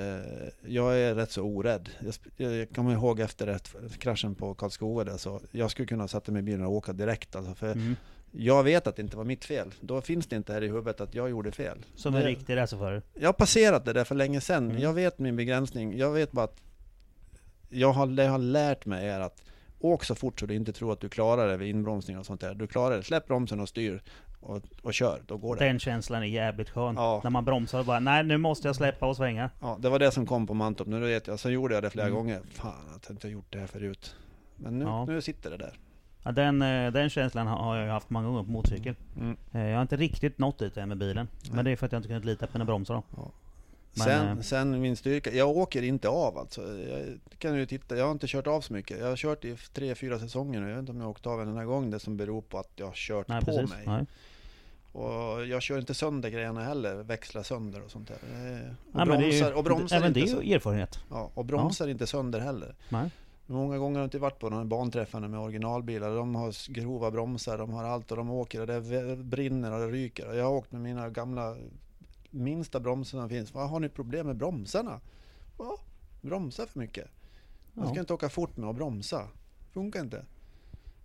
jag 0.67 0.99
är 0.99 1.15
rätt 1.15 1.31
så 1.31 1.43
orädd. 1.43 1.89
Jag, 2.37 2.53
jag 2.57 2.71
kommer 2.71 2.93
ihåg 2.93 3.21
efter 3.21 3.47
ett, 3.47 3.75
kraschen 3.99 4.35
på 4.35 4.55
Karlskoga 4.55 5.05
där, 5.05 5.17
så 5.17 5.41
jag 5.51 5.71
skulle 5.71 5.87
kunna 5.89 6.09
sätta 6.09 6.33
mig 6.33 6.41
i 6.41 6.43
bilen 6.43 6.67
och 6.67 6.73
åka 6.73 6.93
direkt. 6.93 7.37
Alltså, 7.37 7.55
för 7.55 7.73
Mm. 7.73 7.97
Jag 8.39 8.63
vet 8.65 8.87
att 8.87 8.97
det 8.97 9.03
inte 9.03 9.17
var 9.17 9.25
mitt 9.25 9.45
fel. 9.45 9.75
Då 9.81 10.01
finns 10.01 10.27
det 10.27 10.37
inte 10.37 10.53
här 10.53 10.63
i 10.63 10.69
huvudet 10.69 11.01
att 11.01 11.15
jag 11.15 11.31
gjorde 11.31 11.53
fel. 11.53 11.79
Som 11.95 12.15
en 12.15 12.21
Det- 12.21 12.27
riktig 12.27 12.57
racerförare? 12.57 13.03
Jag 13.15 13.29
har 13.29 13.33
passerat 13.33 13.85
det 13.85 13.93
där 13.93 14.05
för 14.05 14.15
länge 14.15 14.41
sedan. 14.41 14.71
Mm. 14.71 14.83
Jag 14.83 14.93
vet 14.93 15.19
min 15.19 15.37
begränsning. 15.37 15.99
Jag 15.99 16.11
vet 16.13 16.33
bara 16.33 16.45
att 16.45 16.61
jag 17.69 17.93
har, 17.93 18.07
det 18.07 18.25
jag 18.25 18.31
har 18.31 18.39
lärt 18.39 18.87
mig 18.87 19.09
är 19.09 19.21
att 19.21 19.43
åk 19.79 20.05
så 20.05 20.15
fort 20.15 20.41
så 20.41 20.47
du 20.47 20.55
inte 20.55 20.73
tror 20.73 20.93
att 20.93 21.01
du 21.01 21.09
klarar 21.09 21.49
det 21.49 21.57
vid 21.57 21.69
inbromsning 21.69 22.19
och 22.19 22.27
sånt 22.27 22.41
där. 22.41 22.55
Du 22.55 22.67
klarar 22.67 22.97
det. 22.97 23.03
Släpp 23.03 23.27
bromsen 23.27 23.61
och 23.61 23.69
styr 23.69 24.03
och, 24.41 24.63
och 24.83 24.95
kör. 24.95 25.23
Då 25.27 25.37
går 25.37 25.57
det. 25.57 25.65
Den 25.65 25.79
känslan 25.79 26.23
är 26.23 26.27
jävligt 26.27 26.71
skön. 26.71 26.95
Ja. 26.97 27.21
När 27.25 27.31
man 27.31 27.45
bromsar 27.45 27.79
och 27.81 27.85
bara 27.87 28.01
nej 28.01 28.25
nu 28.25 28.39
måste 28.39 28.69
jag 28.69 28.77
släppa 28.77 29.07
och 29.07 29.17
svänga. 29.17 29.51
Ja, 29.61 29.77
det 29.81 29.89
var 29.89 29.99
det 29.99 30.11
som 30.11 30.27
kom 30.27 30.47
på 30.47 30.55
Mantorp. 30.55 30.89
Nu 30.89 31.01
vet 31.01 31.27
jag. 31.27 31.39
Så 31.41 31.51
gjorde 31.51 31.75
jag 31.75 31.83
det 31.83 31.91
flera 31.91 32.07
Mm. 32.07 32.17
gånger. 32.19 32.41
Fan, 32.53 32.73
jag 32.87 32.93
har 33.09 33.15
inte 33.15 33.29
gjort 33.29 33.47
det 33.53 33.59
här 33.59 33.67
förut. 33.67 34.17
Men 34.57 34.79
nu, 34.79 34.85
Ja. 34.85 35.05
nu 35.05 35.21
sitter 35.21 35.51
det 35.51 35.57
där. 35.57 35.73
Ja, 36.25 36.33
den, 36.33 36.63
eh, 36.63 36.93
den 36.93 37.11
känslan 37.11 37.47
har 37.47 37.77
jag 37.77 37.93
haft 37.93 38.11
många 38.11 38.27
gånger 38.29 38.43
på 38.43 38.51
motorcykel. 38.51 38.95
Mm. 39.17 39.37
Eh, 39.53 39.61
Jag 39.67 39.75
har 39.77 39.83
inte 39.83 39.97
riktigt 39.97 40.39
nått 40.39 40.59
dit 40.59 40.77
än 40.77 40.89
med 40.89 40.99
bilen. 40.99 41.29
Men 41.47 41.55
Nej. 41.55 41.65
det 41.65 41.71
är 41.71 41.77
för 41.77 41.87
att 41.87 41.93
jag 41.93 41.99
inte 41.99 42.09
kunnat 42.09 42.25
lita 42.25 42.47
på 42.47 42.53
mina 42.59 42.65
bromsar 42.65 42.95
då. 42.95 43.31
Men, 43.97 44.07
sen, 44.07 44.29
eh, 44.29 44.41
sen 44.43 44.81
min 44.81 44.97
styrka, 44.97 45.33
jag 45.33 45.49
åker 45.57 45.83
inte 45.83 46.09
av 46.09 46.39
alltså. 46.39 46.63
Jag 46.79 47.19
kan 47.39 47.55
ju 47.59 47.67
titta, 47.67 47.97
jag 47.97 48.05
har 48.05 48.13
inte 48.13 48.27
kört 48.27 48.47
av 48.47 48.61
så 48.61 48.73
mycket. 48.73 48.99
Jag 48.99 49.07
har 49.09 49.17
kört 49.17 49.45
i 49.45 49.57
tre, 49.73 49.95
fyra 49.95 50.19
säsonger 50.19 50.61
nu. 50.61 50.67
Jag 50.69 50.75
vet 50.75 50.81
inte 50.81 50.93
om 50.93 50.99
jag 50.99 51.05
har 51.05 51.11
åkt 51.11 51.27
av 51.27 51.43
en 51.43 51.49
enda 51.49 51.65
gång. 51.65 51.91
Det 51.91 51.99
som 51.99 52.17
beror 52.17 52.43
på 52.43 52.59
att 52.59 52.71
jag 52.77 52.87
har 52.87 52.93
kört 52.95 53.29
nej, 53.29 53.41
på 53.41 53.47
precis. 53.47 53.71
mig. 53.71 53.83
Nej. 53.87 54.07
Och 54.93 55.47
jag 55.47 55.63
kör 55.63 55.79
inte 55.79 55.95
sönder 55.95 56.29
grejerna 56.31 56.65
heller, 56.65 56.95
växlar 56.95 57.43
sönder 57.43 57.83
och 57.85 57.91
sånt 57.91 58.09
där. 58.09 58.17
Och 58.17 58.29
Nej, 58.33 59.07
det 59.07 59.13
är 59.15 59.19
ju- 59.21 59.29
bromsar, 59.31 59.53
och 59.53 59.65
bromsar 59.65 59.97
Även 59.97 60.13
det 60.13 60.21
inte 60.21 60.33
är 60.33 60.37
så- 60.37 60.43
ju 60.43 60.55
erfarenhet. 60.55 60.99
Ja, 61.11 61.31
och 61.35 61.45
bromsar 61.45 61.89
inte 61.89 62.07
sönder 62.07 62.41
heller. 62.41 62.75
Nej. 62.89 63.11
Många 63.47 63.79
gånger 63.79 63.95
har 63.95 64.03
jag 64.03 64.07
inte 64.07 64.19
varit 64.19 64.39
på 64.39 64.51
här 64.51 64.65
banträffarna 64.65 65.29
med 65.29 65.41
originalbilar. 65.41 66.17
De 66.17 66.35
har 66.35 66.73
grova 66.73 67.11
bromsar, 67.11 67.59
de 67.59 67.73
har 67.73 67.85
allt 67.85 68.11
och 68.11 68.17
de 68.17 68.31
åker 68.31 68.61
och 68.61 68.67
det 68.67 68.81
brinner 69.17 69.73
och 69.73 69.81
det 69.81 69.87
ryker. 69.87 70.33
Jag 70.35 70.45
har 70.45 70.53
åkt 70.53 70.73
med 70.73 70.81
mina 70.81 71.11
gamla 71.11 71.57
minsta 72.37 72.81
bromsar 72.81 73.19
som 73.19 73.29
finns. 73.29 73.55
Vad 73.55 73.71
har 73.71 73.81
ni 73.81 73.89
problem 73.89 74.27
med 74.27 74.37
bromsarna? 74.37 75.01
Ja, 75.59 75.79
bromsar 76.21 76.67
för 76.67 76.79
mycket. 76.79 77.07
Man 77.73 77.87
ska 77.87 77.95
Ja. 77.97 78.01
inte 78.01 78.13
åka 78.15 78.29
fort 78.29 78.57
med 78.57 78.71
att 78.71 78.77
bromsa. 78.77 79.29
Funkar 79.73 80.01
inte. 80.01 80.25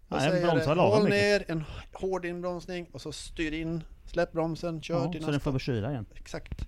Jag 0.09 0.19
Nej, 0.31 0.41
bromsa 0.41 0.73
lagom 0.73 0.91
håll 0.93 1.03
mycket. 1.03 1.21
ner 1.21 1.51
en 1.51 1.63
hård 1.93 2.25
inbromsning 2.25 2.87
och 2.91 3.01
så 3.01 3.11
styr 3.11 3.51
in, 3.53 3.83
släpp 4.05 4.31
bromsen, 4.31 4.81
kör 4.81 5.05
Ja, 5.05 5.11
till 5.11 5.23
så 5.23 5.31
den 5.31 5.39
får 5.39 5.59
kyla 5.59 5.91
igen. 5.91 6.05
Exakt. 6.15 6.67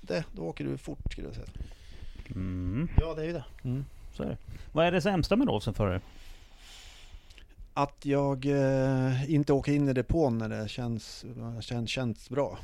Det, 0.00 0.24
då 0.32 0.42
åker 0.42 0.64
du 0.64 0.78
fort 0.78 1.12
skulle 1.12 1.26
jag 1.26 1.34
säga. 1.34 1.48
Mm. 2.34 2.88
Ja, 3.00 3.14
det 3.14 3.22
är 3.22 3.26
ju 3.26 3.32
det. 3.32 3.44
Så 4.16 4.22
är 4.22 4.28
det. 4.28 4.36
Vad 4.72 4.86
är 4.86 4.92
det 4.92 5.00
sämsta 5.00 5.36
med 5.36 5.48
Rolf 5.48 5.64
som 5.64 5.74
förare? 5.74 6.00
Att 7.74 8.06
jag 8.06 8.46
eh, 8.46 9.30
inte 9.32 9.52
åker 9.52 9.72
in 9.72 9.88
i 9.88 9.92
depån 9.92 10.38
när 10.38 10.48
det 10.48 10.68
känns, 10.68 11.24
känns, 11.60 11.88
känns 11.90 12.30
bra. 12.30 12.58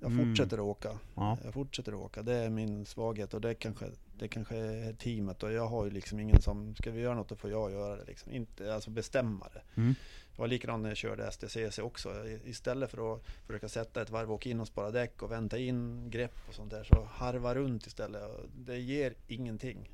Jag 0.00 0.12
Mm. 0.12 0.26
fortsätter 0.28 0.56
att 0.56 0.62
åka. 0.64 0.98
Ja. 1.14 1.38
Jag 1.44 1.54
fortsätter 1.54 1.92
att 1.92 1.98
åka. 1.98 2.22
Det 2.22 2.34
är 2.34 2.50
min 2.50 2.86
svaghet 2.86 3.34
och 3.34 3.40
det 3.40 3.54
kanske, 3.54 3.86
det 4.18 4.28
kanske 4.28 4.56
är 4.56 4.92
teamet 4.92 5.42
och 5.42 5.52
jag 5.52 5.66
har 5.66 5.84
ju 5.84 5.90
liksom 5.90 6.20
ingen 6.20 6.42
som, 6.42 6.74
ska 6.76 6.90
vi 6.90 7.00
göra 7.00 7.14
något 7.14 7.28
då 7.28 7.34
får 7.36 7.50
jag 7.50 7.72
göra 7.72 7.96
det 7.96 8.04
liksom. 8.04 8.32
Inte, 8.32 8.74
alltså 8.74 8.90
bestämma 8.90 9.46
det. 9.54 9.80
Mm. 9.80 9.94
Det 10.36 10.40
var 10.42 10.48
likadant 10.48 10.82
när 10.82 10.90
jag 10.90 10.96
körde 10.96 11.30
STCC 11.32 11.78
också. 11.78 12.08
Istället 12.44 12.90
för 12.90 13.14
att 13.14 13.22
försöka 13.46 13.68
sätta 13.68 14.02
ett 14.02 14.10
varv, 14.10 14.32
åka 14.32 14.48
in 14.50 14.60
och 14.60 14.66
spara 14.66 14.90
däck 14.90 15.22
och 15.22 15.30
vänta 15.30 15.58
in 15.58 16.10
grepp 16.10 16.34
och 16.48 16.54
sånt 16.54 16.70
där 16.70 16.84
så 16.84 17.08
harva 17.12 17.54
runt 17.54 17.86
istället. 17.86 18.22
Det 18.56 18.78
ger 18.78 19.14
ingenting. 19.28 19.90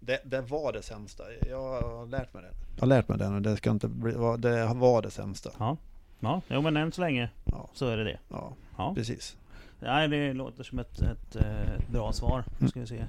Det, 0.00 0.20
det 0.24 0.40
var 0.40 0.72
det 0.72 0.82
sämsta. 0.82 1.24
Jag 1.48 1.82
har 1.82 2.06
lärt 2.06 2.34
mig 2.34 2.42
det. 2.42 2.50
Jag 2.74 2.80
har 2.82 2.86
lärt 2.86 3.08
mig 3.08 3.18
det 3.18 3.26
och 3.26 3.42
det 3.42 3.56
ska 3.56 3.70
inte 3.70 3.88
bli, 3.88 4.12
det 4.38 4.66
var 4.74 5.02
det 5.02 5.10
sämsta. 5.10 5.50
Ja. 5.58 5.76
Ja, 6.20 6.40
jo, 6.48 6.60
men 6.62 6.76
än 6.76 6.92
så 6.92 7.00
länge 7.00 7.30
Ja, 7.44 7.68
så 7.74 7.86
är 7.88 7.96
det 7.96 8.04
det. 8.04 8.18
ja 8.28 8.52
Ja. 8.76 8.94
precis. 8.94 9.36
Nej, 9.80 10.08
det 10.08 10.32
låter 10.32 10.62
som 10.64 10.78
ett, 10.78 11.00
ett, 11.02 11.36
eh, 11.36 11.60
ett 11.78 11.88
bra 11.88 12.12
svar. 12.12 12.44
Nu 12.58 12.68
ska 12.68 12.80
vi 12.80 12.86
se. 12.86 13.04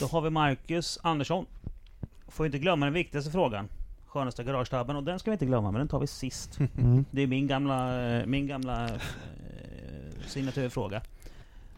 Då 0.00 0.06
har 0.06 0.20
vi 0.20 0.30
Marcus 0.30 0.98
Andersson. 1.02 1.46
Får 2.28 2.46
inte 2.46 2.58
glömma 2.58 2.86
den 2.86 2.92
viktigaste 2.94 3.30
frågan. 3.30 3.68
Skönaste 4.06 4.44
garagetabben 4.44 4.96
och 4.96 5.02
den 5.04 5.18
ska 5.18 5.30
vi 5.30 5.32
inte 5.32 5.46
glömma, 5.46 5.70
men 5.70 5.78
den 5.78 5.88
tar 5.88 6.00
vi 6.00 6.06
sist. 6.06 6.58
Mm. 6.78 7.04
Det 7.10 7.22
är 7.22 7.26
min 7.26 7.46
gamla, 7.46 8.02
eh, 8.12 8.26
min 8.26 8.46
gamla 8.46 8.84
eh, 8.88 9.00
signaturfråga. 10.26 11.02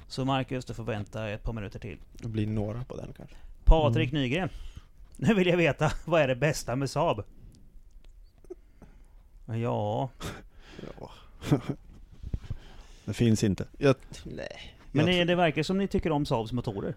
Så 0.09 0.25
Marcus, 0.25 0.65
du 0.65 0.75
får 0.75 0.85
vänta 0.85 1.29
ett 1.29 1.43
par 1.43 1.53
minuter 1.53 1.79
till. 1.79 1.99
Det 2.13 2.29
blir 2.29 2.47
några 2.47 2.85
på 2.85 2.97
den 2.97 3.13
kanske. 3.17 3.37
Patrik 3.65 4.13
Nygren. 4.13 4.49
Nu 5.17 5.35
vill 5.35 5.47
jag 5.47 5.57
veta, 5.57 5.93
vad 6.05 6.21
är 6.23 6.29
det 6.29 6.37
bästa 6.37 6.77
med 6.77 6.91
Saab? 6.91 7.23
Ja, 9.47 10.09
Ja. 11.01 11.11
Det 13.05 13.13
finns 13.13 13.45
inte. 13.45 13.65
Jag, 13.79 13.95
nej. 14.25 14.47
men 14.93 15.07
jag, 15.07 15.17
det, 15.17 15.25
det 15.25 15.35
verkar 15.35 15.63
som 15.63 15.79
ni 15.79 15.87
tycker 15.89 16.13
om 16.13 16.27
Saabs 16.27 16.53
motorer. 16.53 16.95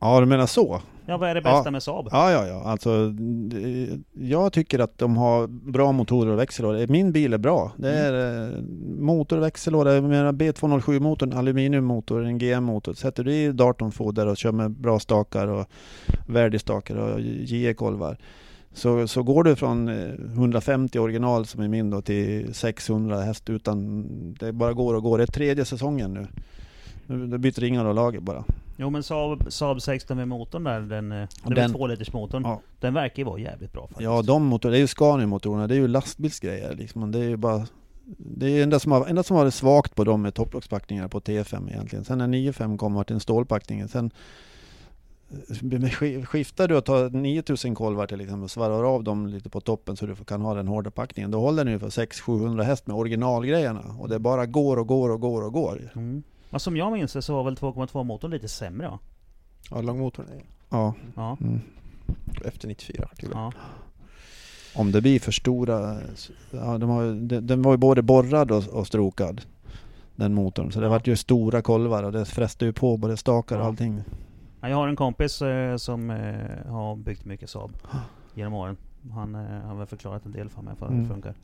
Ja, 0.00 0.20
du 0.20 0.26
menar 0.26 0.46
så? 0.46 0.80
Ja, 1.06 1.16
vad 1.16 1.30
är 1.30 1.34
det 1.34 1.40
bästa 1.40 1.62
Ja. 1.64 1.70
med 1.70 1.82
Saab? 1.82 2.08
Ja, 2.12 2.30
ja, 2.32 2.46
ja. 2.46 2.62
Alltså, 2.62 3.14
jag 4.12 4.52
tycker 4.52 4.78
att 4.78 4.98
de 4.98 5.16
har 5.16 5.46
bra 5.46 5.92
motorer 5.92 6.32
och 6.32 6.38
växellådor. 6.38 6.86
Min 6.86 7.12
bil 7.12 7.32
är 7.32 7.38
bra. 7.38 7.72
Det 7.76 7.90
är 7.90 8.46
eh, 8.52 8.62
motor 8.98 9.36
och 9.36 9.42
växellåda. 9.42 9.94
Jag 9.94 10.04
menar 10.04 10.32
B207-motorn, 10.32 11.32
aluminiummotor, 11.32 12.24
en 12.24 12.38
GM-motor. 12.38 12.94
Sätter 12.94 13.24
du 13.24 13.34
i 13.34 13.52
Darton-foder 13.52 14.26
och 14.26 14.36
kör 14.36 14.52
med 14.52 14.70
bra 14.70 14.98
stakar 14.98 15.46
och 15.48 15.66
Verdi-stakar 16.26 16.96
och 16.96 17.20
JE-kolvar. 17.20 18.18
Så, 18.72 19.08
så 19.08 19.22
går 19.22 19.44
du 19.44 19.56
från 19.56 19.88
eh, 19.88 20.14
150 20.34 20.98
original 20.98 21.46
som 21.46 21.60
är 21.62 21.68
min 21.68 21.90
då 21.90 22.02
till 22.02 22.54
600 22.54 23.20
häst 23.20 23.50
utan... 23.50 24.04
Det 24.40 24.52
bara 24.52 24.72
går 24.72 24.94
och 24.94 25.02
går. 25.02 25.18
Det 25.18 25.24
är 25.24 25.26
tredje 25.26 25.64
säsongen 25.64 26.14
nu. 26.14 26.26
Nu 27.06 27.38
byter 27.38 27.60
ringar 27.60 27.84
och 27.84 27.94
lager 27.94 28.20
bara. 28.20 28.44
Jo 28.76 28.90
men 28.90 29.02
Saab, 29.02 29.52
Saab 29.52 29.82
16 29.82 30.16
med 30.16 30.28
motorn 30.28 30.64
där, 30.64 30.80
den, 30.80 31.12
eh, 31.12 31.28
Den- 31.44 31.54
väl 31.54 31.72
2 31.72 31.86
liters 31.86 32.12
motorn. 32.12 32.42
Ja. 32.44 32.60
Den 32.80 32.94
verkar 32.94 33.16
ju 33.18 33.24
vara 33.24 33.38
jävligt 33.40 33.72
bra 33.72 33.82
faktiskt. 33.82 34.00
Ja, 34.00 34.22
de 34.22 34.44
motorerna, 34.44 34.72
det 34.72 34.78
är 34.78 34.80
ju 34.80 34.86
Scania-motorerna, 34.86 35.66
det 35.66 35.74
är 35.74 35.78
ju 35.78 35.88
lastbilsgrejer 35.88 36.74
liksom. 36.74 37.12
Det 37.12 37.18
är 37.18 37.28
ju 37.28 37.36
bara... 37.36 37.66
Det 38.18 38.46
är 38.58 38.62
enda 38.62 38.78
som 38.78 38.92
har, 38.92 39.06
enda 39.06 39.22
som 39.22 39.36
har 39.36 39.44
det 39.44 39.50
svagt 39.50 39.94
på 39.94 40.04
dem 40.04 40.24
är 40.26 40.30
topplockspackningar 40.30 41.08
på 41.08 41.20
T5 41.20 41.70
egentligen. 41.70 42.04
Sen 42.04 42.18
när 42.18 42.26
9.5 42.28 42.76
kom 42.78 42.94
var 42.94 43.04
det 43.08 43.14
en 43.14 43.20
stålpackning. 43.20 43.88
Sen 43.88 44.04
eh, 44.06 44.10
skiftar 46.26 46.68
du 46.68 46.76
och 46.76 46.84
tar 46.84 47.10
9000 47.10 47.74
kolvar 47.74 48.06
till 48.06 48.20
exempel 48.20 48.42
och 48.44 48.50
svarvar 48.50 48.84
av 48.84 49.04
dem 49.04 49.26
lite 49.26 49.48
på 49.50 49.60
toppen 49.60 49.96
så 49.96 50.06
du 50.06 50.14
kan 50.16 50.40
ha 50.40 50.54
den 50.54 50.68
hårda 50.68 50.90
packningen. 50.90 51.30
Då 51.30 51.40
håller 51.40 51.64
den 51.64 51.72
ju 51.72 51.78
för 51.78 51.88
600-700 51.88 52.62
häst 52.62 52.86
med 52.86 52.96
originalgrejerna. 52.96 53.96
Och 53.98 54.08
det 54.08 54.18
bara 54.18 54.46
går 54.46 54.76
och 54.76 54.86
går 54.86 55.10
och 55.10 55.20
går 55.20 55.42
och 55.42 55.52
går. 55.52 55.90
Mm. 55.94 56.22
Ja, 56.50 56.58
som 56.58 56.76
jag 56.76 56.92
minns 56.92 57.12
det 57.12 57.22
så 57.22 57.34
var 57.34 57.44
väl 57.44 57.54
2,2 57.56 58.04
motorn 58.04 58.30
lite 58.30 58.48
sämre 58.48 58.88
va? 58.88 58.98
ja, 59.70 59.80
långmotorn 59.80 60.26
är 60.28 60.44
Ja. 60.70 60.94
Ja. 61.16 61.36
Mm. 61.40 61.60
efter 62.44 62.68
94. 62.68 63.08
Typ. 63.16 63.30
ja. 63.32 63.52
Om 64.74 64.92
det 64.92 65.00
blir 65.00 65.20
för 65.20 65.32
stora... 65.32 65.96
Ja, 66.50 66.78
de 66.78 66.90
har, 66.90 67.28
de- 67.28 67.40
den 67.40 67.62
var 67.62 67.72
ju 67.72 67.76
både 67.78 68.02
borrad 68.02 68.50
och, 68.50 68.68
och 68.68 68.86
strokad. 68.86 69.40
Den 70.16 70.34
motorn. 70.34 70.72
Så 70.72 70.80
det 70.80 70.86
Ja. 70.86 70.90
vart 70.90 71.06
ju 71.06 71.16
stora 71.16 71.62
kolvar 71.62 72.02
och 72.02 72.12
det 72.12 72.24
fräste 72.24 72.64
ju 72.64 72.72
på 72.72 72.96
både 72.96 73.16
stakar 73.16 73.56
och 73.56 73.62
Ja. 73.62 73.66
allting. 73.66 74.02
Ja, 74.60 74.68
Jag 74.68 74.76
har 74.76 74.88
en 74.88 74.96
kompis 74.96 75.42
eh, 75.42 75.76
som 75.76 76.10
eh, 76.10 76.70
har 76.72 76.96
byggt 76.96 77.24
mycket 77.24 77.50
Saab 77.50 77.70
genom 78.34 78.54
åren. 78.54 78.76
Han 79.12 79.34
eh, 79.34 79.40
har 79.40 79.74
väl 79.74 79.86
förklarat 79.86 80.24
en 80.26 80.32
del 80.32 80.48
för 80.48 80.62
mig 80.62 80.74
för 80.78 80.86
hur 80.86 80.92
det 80.94 80.98
Mm. 80.98 81.10
funkar. 81.10 81.34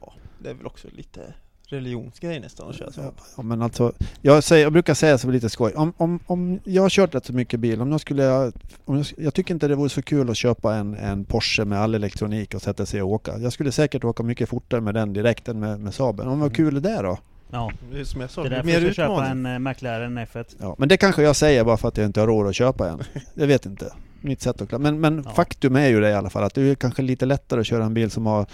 Ja, 0.00 0.12
det 0.38 0.50
är 0.50 0.54
väl 0.54 0.66
också 0.66 0.88
lite 0.92 1.34
religionsgrej 1.68 2.40
nästan 2.40 2.68
att 2.70 2.74
köra 2.76 2.92
så. 2.92 3.00
Ja, 3.00 3.12
ja, 3.36 3.42
men 3.42 3.62
alltså, 3.62 3.92
jag, 4.22 4.44
säger, 4.44 4.62
jag 4.62 4.72
brukar 4.72 4.94
säga 4.94 5.18
så 5.18 5.30
lite 5.30 5.50
skoj. 5.50 5.72
Om, 5.74 5.92
om, 5.96 6.20
om 6.26 6.60
jag 6.64 6.82
har 6.82 6.90
kört 6.90 7.14
rätt 7.14 7.24
så 7.24 7.32
mycket 7.32 7.60
bil, 7.60 7.80
om 7.80 7.90
jag 7.92 8.00
skulle... 8.00 8.52
Om 8.84 8.96
jag, 8.96 9.06
jag 9.16 9.34
tycker 9.34 9.54
inte 9.54 9.68
det 9.68 9.74
vore 9.74 9.88
så 9.88 10.02
kul 10.02 10.30
att 10.30 10.36
köpa 10.36 10.74
en, 10.74 10.94
en 10.94 11.24
Porsche 11.24 11.64
med 11.64 11.78
all 11.80 11.94
elektronik 11.94 12.54
och 12.54 12.62
sätta 12.62 12.86
sig 12.86 13.02
och 13.02 13.08
åka. 13.08 13.38
Jag 13.38 13.52
skulle 13.52 13.72
säkert 13.72 14.04
åka 14.04 14.22
mycket 14.22 14.48
fortare 14.48 14.80
med 14.80 14.94
den 14.94 15.12
direkt 15.12 15.48
än 15.48 15.60
med, 15.60 15.80
med 15.80 15.94
Saaben. 15.94 16.28
Om 16.28 16.40
vad 16.40 16.56
kul 16.56 16.76
är 16.76 16.80
det 16.80 17.02
då? 17.02 17.18
Ja, 17.50 17.72
Det 17.92 18.00
är 18.00 18.04
som 18.04 18.20
jag 18.20 18.30
sa, 18.30 18.42
det 18.42 18.46
är 18.46 18.50
det 18.50 18.56
därför 18.56 18.66
mer 18.66 18.74
jag 18.86 18.92
ska 18.94 19.02
köpa 19.02 19.26
en 19.26 19.46
eh, 19.46 19.58
McLaren 19.58 20.18
F1. 20.18 20.56
Ja, 20.60 20.74
men 20.78 20.88
det 20.88 20.96
kanske 20.96 21.22
jag 21.22 21.36
säger 21.36 21.64
bara 21.64 21.76
för 21.76 21.88
att 21.88 21.96
jag 21.96 22.06
inte 22.06 22.20
har 22.20 22.26
råd 22.26 22.46
att 22.46 22.54
köpa 22.54 22.88
en. 22.88 22.98
Jag 23.34 23.46
vet 23.46 23.66
inte. 23.66 23.92
Mitt 24.20 24.40
sätt 24.40 24.60
att 24.62 24.68
klara. 24.68 24.82
Men, 24.82 25.00
men 25.00 25.22
Ja. 25.26 25.30
faktum 25.32 25.76
är 25.76 25.88
ju 25.88 26.00
det 26.00 26.08
i 26.10 26.14
alla 26.14 26.30
fall 26.30 26.44
att 26.44 26.54
det 26.54 26.62
är 26.62 26.74
kanske 26.74 27.02
lite 27.02 27.26
lättare 27.26 27.60
att 27.60 27.66
köra 27.66 27.84
en 27.84 27.94
bil 27.94 28.10
som 28.10 28.26
har 28.26 28.46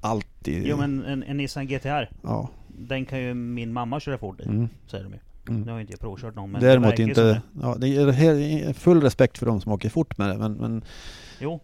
allt 0.00 0.48
i... 0.48 0.68
Jo 0.68 0.76
men 0.76 1.04
en, 1.04 1.22
en 1.22 1.36
Nissan 1.36 1.66
GTR, 1.66 2.10
Ja. 2.22 2.48
den 2.68 3.06
kan 3.06 3.20
ju 3.22 3.34
min 3.34 3.72
mamma 3.72 4.00
köra 4.00 4.18
fort 4.18 4.40
i. 4.40 4.44
Mm. 4.44 4.68
Säger 4.86 5.04
de 5.04 5.12
ju. 5.12 5.18
Mm. 5.48 5.62
Nu 5.62 5.72
har 5.72 5.80
inte 5.80 5.92
jag 5.92 6.00
provkört 6.00 6.34
någon 6.36 6.50
men 6.50 6.60
det 6.60 6.66
Däremot 6.66 6.96
som 6.96 7.08
inte... 7.08 7.22
det. 7.22 7.42
Ja, 7.62 7.74
det 7.78 7.88
är 7.96 8.72
full 8.72 9.02
respekt 9.02 9.38
för 9.38 9.46
de 9.46 9.60
som 9.60 9.72
åker 9.72 9.88
fort 9.88 10.18
med 10.18 10.28
det 10.28 10.38
men, 10.38 10.52
men 10.52 10.84
Jo. 11.38 11.60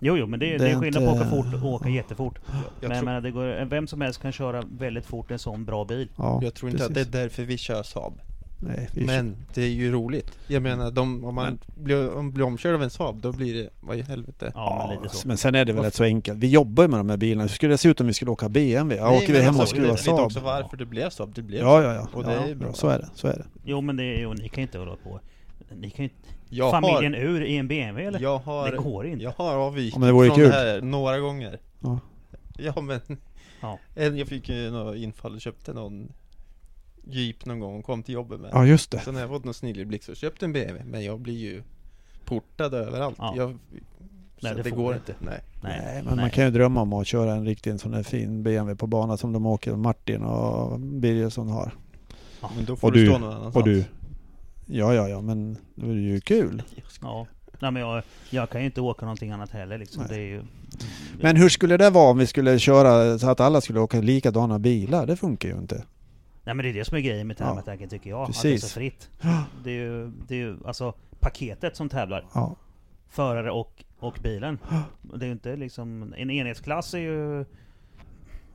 Jo, 0.00 0.16
jo 0.16 0.26
men 0.26 0.40
det, 0.40 0.46
är- 0.54 0.58
Det 0.58 0.64
det 0.64 0.70
är 0.70 0.76
är 0.76 0.80
skillnad 0.80 1.04
på 1.04 1.10
att 1.10 1.16
åka 1.16 1.24
inte- 1.24 1.36
fort 1.52 1.62
och 1.64 1.72
åka 1.72 1.88
jättefort. 1.88 2.38
Jag, 2.46 2.54
men 2.54 2.64
jag 2.80 2.90
tror, 2.98 3.04
menar, 3.04 3.20
det 3.20 3.30
går, 3.30 3.64
vem 3.64 3.86
som 3.86 4.00
helst 4.00 4.22
kan 4.22 4.32
köra 4.32 4.62
väldigt 4.78 5.06
fort 5.06 5.30
en 5.30 5.38
sån 5.38 5.64
bra 5.64 5.84
bil. 5.84 6.08
ja, 6.16 6.40
jag 6.42 6.54
tror 6.54 6.70
inte 6.70 6.82
att 6.84 6.88
det 6.88 6.94
precis. 6.94 7.14
är 7.14 7.18
därför 7.22 7.42
vi 7.42 7.58
kör 7.58 7.82
Saab. 7.82 8.20
Nej, 8.60 8.88
vi 8.94 9.04
Men 9.06 9.36
det 9.54 9.62
är 9.62 9.68
ju 9.68 9.92
roligt. 9.92 10.30
Jag 10.48 10.62
menar, 10.62 10.90
de, 10.90 11.24
om 11.24 11.34
man 11.34 11.44
Men- 11.44 11.84
blir, 11.84 12.14
om 12.14 12.32
blir 12.32 12.44
omkörd 12.44 12.74
av 12.74 12.82
en 12.82 12.90
Saab, 12.90 13.20
då 13.20 13.32
blir 13.32 13.54
det, 13.54 13.70
vad 13.80 13.96
i 13.96 14.02
helvete? 14.02 14.52
Ja, 14.54 14.86
men 14.94 15.02
lite 15.02 15.16
så. 15.16 15.28
Men 15.28 15.36
sen 15.36 15.54
är 15.54 15.64
det 15.64 15.72
väl 15.72 15.84
rätt 15.84 15.94
så 15.94 16.04
enkelt. 16.04 16.38
Vi 16.38 16.48
jobbar 16.50 16.84
ju 16.84 16.88
med 16.88 17.00
de 17.00 17.10
här 17.10 17.16
bilarna. 17.16 17.42
Hur 17.42 17.48
skulle 17.48 17.72
det 17.74 17.78
se 17.78 17.88
ut 17.88 18.00
om 18.00 18.06
vi 18.06 18.12
skulle 18.14 18.30
åka 18.30 18.48
BMW? 18.48 18.96
Ja, 18.96 19.08
Nej, 19.10 19.18
åker 19.18 19.32
vi 19.32 19.40
hem 19.40 19.54
och 19.54 19.60
alltså, 19.60 19.74
skruvar 19.76 19.90
vet 19.90 20.00
Saab? 20.00 20.20
också 20.20 20.40
varför 20.40 20.76
det 20.76 20.86
blev 20.86 21.10
Saab. 21.10 21.34
Det 21.34 21.42
blev 21.42 21.60
Ja, 21.60 21.82
ja, 21.82 21.94
ja. 21.94 22.08
Och 22.12 22.24
det 22.24 22.32
ja, 22.34 22.46
är 22.46 22.54
bra. 22.54 22.72
Så 22.72 22.88
är 22.88 22.98
det, 22.98 23.08
så 23.14 23.28
är 23.28 23.32
det. 23.36 23.44
Jo 23.64 23.80
men 23.80 23.96
det, 23.96 24.04
jo, 24.20 24.32
ni 24.32 24.48
kan 24.48 24.56
ju 24.56 24.62
inte 24.62 24.78
hålla 24.78 24.96
på. 24.96 25.20
Ni 25.76 25.90
kan 25.90 26.04
ju 26.04 26.10
inte... 26.10 26.28
Jag 26.48 26.70
familjen 26.70 27.14
har, 27.14 27.20
ur 27.20 27.44
i 27.44 27.56
en 27.56 27.68
BMW 27.68 28.06
eller? 28.08 28.20
jag 28.20 28.38
har, 28.38 28.70
det 28.70 28.76
går 28.76 29.06
inte. 29.06 29.24
jag 29.24 29.32
har 29.36 29.54
avvikit 29.56 29.92
Ja, 29.94 29.98
men 29.98 30.06
det 30.06 30.12
vore 30.12 30.26
från 30.26 30.36
kul. 30.36 30.48
det 30.48 30.54
här 30.54 30.80
några 30.80 31.18
gånger. 31.18 31.58
Ja. 31.80 31.98
Ja 32.58 32.80
men, 32.80 33.00
Ja. 33.60 33.78
en, 33.94 34.16
jag 34.16 34.28
fick 34.28 34.48
ju 34.48 34.70
något 34.70 34.96
infall 34.96 35.34
och 35.34 35.40
köpte 35.40 35.72
någon 35.72 36.12
Jeep 37.06 37.44
någon 37.46 37.60
gång 37.60 37.78
och 37.78 37.84
kom 37.84 38.02
till 38.02 38.14
jobbet 38.14 38.40
med. 38.40 38.50
Ja, 38.52 38.66
just 38.66 38.90
det. 38.90 38.98
Sen 39.00 39.14
har 39.14 39.20
jag 39.20 39.30
fått 39.30 39.44
någon 39.44 39.54
snilleblixt 39.54 40.08
och 40.08 40.16
köpt 40.16 40.42
en 40.42 40.52
BMW, 40.52 40.84
men 40.90 41.04
jag 41.04 41.20
blir 41.20 41.38
ju 41.38 41.62
portad 42.24 42.74
överallt. 42.74 43.16
Ja. 43.18 43.34
Jag, 43.36 43.58
så 44.38 44.54
det 44.54 44.62
det, 44.62 44.70
går 44.70 44.90
du 44.90 44.96
inte. 44.96 45.14
Nej. 45.18 45.40
Nej, 45.62 45.80
Nej, 45.84 46.02
men 46.04 46.16
man 46.16 46.30
kan 46.30 46.44
ju 46.44 46.50
drömma 46.50 46.80
om 46.82 46.92
att 46.92 47.06
köra 47.06 47.32
en 47.32 47.44
riktig 47.46 47.70
en 47.70 47.78
sån 47.78 47.94
här 47.94 48.02
fin 48.02 48.42
BMW 48.42 48.76
på 48.78 48.86
bana 48.86 49.16
som 49.16 49.32
de 49.32 49.46
åker, 49.46 49.76
Martin 49.76 50.22
och 50.22 50.80
Birgersson 50.80 51.48
har. 51.48 51.72
Men 52.56 52.64
då 52.64 52.76
får 52.76 52.88
Och 52.88 52.92
du, 52.94 53.00
du, 53.04 53.10
stå 53.10 53.18
någon 53.18 53.30
annanstans. 53.30 53.56
och 53.56 53.64
du. 53.64 53.84
Ja, 54.66 54.94
ja, 54.94 55.08
ja, 55.08 55.20
men 55.20 55.58
det 55.74 55.86
är 55.86 55.92
ju 55.94 56.20
kul. 56.20 56.62
Ja. 57.02 57.26
Nej 57.58 57.70
men 57.70 57.82
jag, 57.82 58.02
jag 58.30 58.50
kan 58.50 58.60
ju 58.60 58.66
inte 58.66 58.80
åka 58.80 59.06
någonting 59.06 59.30
annat 59.30 59.50
heller 59.50 59.78
liksom. 59.78 60.04
Det 60.08 60.14
är 60.14 60.26
ju... 60.26 60.42
Men 61.20 61.36
hur 61.36 61.48
skulle 61.48 61.76
det 61.76 61.90
vara 61.90 62.10
om 62.10 62.18
vi 62.18 62.26
skulle 62.26 62.58
köra 62.58 63.18
så 63.18 63.30
att 63.30 63.40
alla 63.40 63.60
skulle 63.60 63.80
åka 63.80 64.00
likadana 64.00 64.58
bilar? 64.58 65.06
Det 65.06 65.16
funkar 65.16 65.48
ju 65.48 65.54
inte. 65.54 65.84
Nej 66.44 66.54
men 66.54 66.64
det 66.64 66.68
är 66.68 66.74
det 66.74 66.84
som 66.84 66.96
är 66.96 67.00
grejen 67.00 67.26
med 67.26 67.36
Ja, 67.40 67.62
Time 67.62 67.88
tycker 67.88 68.10
jag. 68.10 68.20
Att 68.20 68.42
det 68.42 68.48
är 68.48 68.52
precis. 68.52 68.70
så 68.70 68.74
fritt. 68.74 69.10
Det 69.64 69.70
är 69.70 69.74
ju, 69.74 70.10
det 70.28 70.34
är 70.34 70.38
ju 70.38 70.56
alltså 70.64 70.94
paketet 71.20 71.76
som 71.76 71.88
tävlar. 71.88 72.26
Ja. 72.34 72.56
Förare 73.08 73.50
och, 73.50 73.84
och 73.98 74.18
bilen. 74.22 74.58
Det 75.02 75.24
är 75.24 75.26
ju 75.26 75.32
inte 75.32 75.56
liksom... 75.56 76.14
En 76.16 76.30
enhetsklass 76.30 76.94
är 76.94 76.98
ju... 76.98 77.44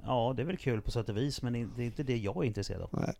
Ja, 0.06 0.34
det 0.36 0.42
är 0.42 0.46
väl 0.46 0.58
kul 0.58 0.82
på 0.82 0.92
sätt 0.92 1.10
och 1.10 1.18
vis, 1.18 1.42
men 1.42 1.54
det 1.54 1.82
är 1.82 1.86
inte 1.86 2.04
det 2.04 2.18
jag 2.18 2.38
är 2.38 2.44
intresserad 2.44 2.82
av. 2.82 2.90
Nej. 2.92 3.14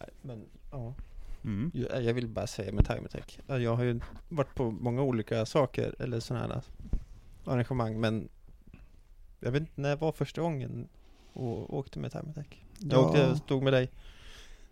Nej, 0.00 0.08
men 0.22 0.44
ja. 0.70 0.94
Mm. 1.44 1.70
Jag 1.74 2.02
jag 2.04 2.14
vill 2.14 2.28
bara 2.28 2.46
säga 2.46 2.72
med 2.72 2.86
Time 2.86 3.00
Attack. 3.04 3.40
Jag 3.46 3.76
har 3.76 3.84
ju 3.84 4.00
varit 4.28 4.54
på 4.54 4.70
många 4.70 5.02
olika 5.02 5.46
saker 5.46 5.94
eller 5.98 6.20
sådana 6.20 6.46
här 6.46 6.62
arrangemang 7.44 8.00
men 8.00 8.28
jag 9.40 9.50
vet 9.52 9.60
inte 9.60 9.80
när 9.80 9.96
var 9.96 10.12
första 10.12 10.40
gången 10.40 10.88
och 11.32 11.74
åkte 11.78 11.98
med 11.98 12.12
Time 12.12 12.30
Attack. 12.30 12.64
Jag 12.78 12.92
Ja. 12.92 12.98
åkte, 13.08 13.36
stod 13.36 13.62
med 13.62 13.72
dig. 13.72 13.90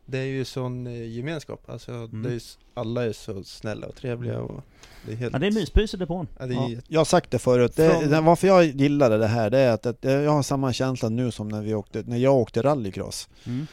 Det 0.08 0.18
är 0.18 0.24
ju 0.24 0.44
sån 0.44 0.86
eh, 0.86 1.06
gemenskap. 1.08 1.70
Alltså 1.70 1.92
Mm. 1.92 2.22
det 2.22 2.34
är, 2.34 2.42
alla 2.74 3.04
är 3.04 3.12
så 3.12 3.44
snälla 3.44 3.86
och 3.86 3.94
trevliga 3.96 4.40
och 4.40 4.62
det 5.06 5.12
är 5.12 5.16
helt... 5.16 5.32
Ja, 5.32 5.38
det 5.38 5.46
är 5.46 5.52
myspys 5.52 5.94
i 5.94 5.96
depån. 5.96 6.28
Ja, 6.38 6.46
det 6.46 6.54
är 6.54 6.68
Ja, 6.74 6.80
jag 6.88 7.00
har 7.00 7.04
sagt 7.04 7.30
det 7.30 7.38
förut. 7.38 7.76
Det, 7.76 7.90
Från- 7.90 8.10
det, 8.10 8.20
varför 8.20 8.46
jag 8.46 8.64
gillade 8.64 9.18
det 9.18 9.26
här 9.26 9.50
det 9.50 9.58
är 9.58 9.72
att, 9.72 9.86
att 9.86 10.04
jag 10.04 10.30
har 10.30 10.42
samma 10.42 10.72
känsla 10.72 11.08
nu 11.08 11.30
som 11.30 11.48
när, 11.48 11.62
vi 11.62 11.74
åkte, 11.74 12.02
när 12.06 12.16
jag 12.16 12.34
åkte 12.34 12.62
rallycross. 12.62 13.28
Mm. 13.46 13.66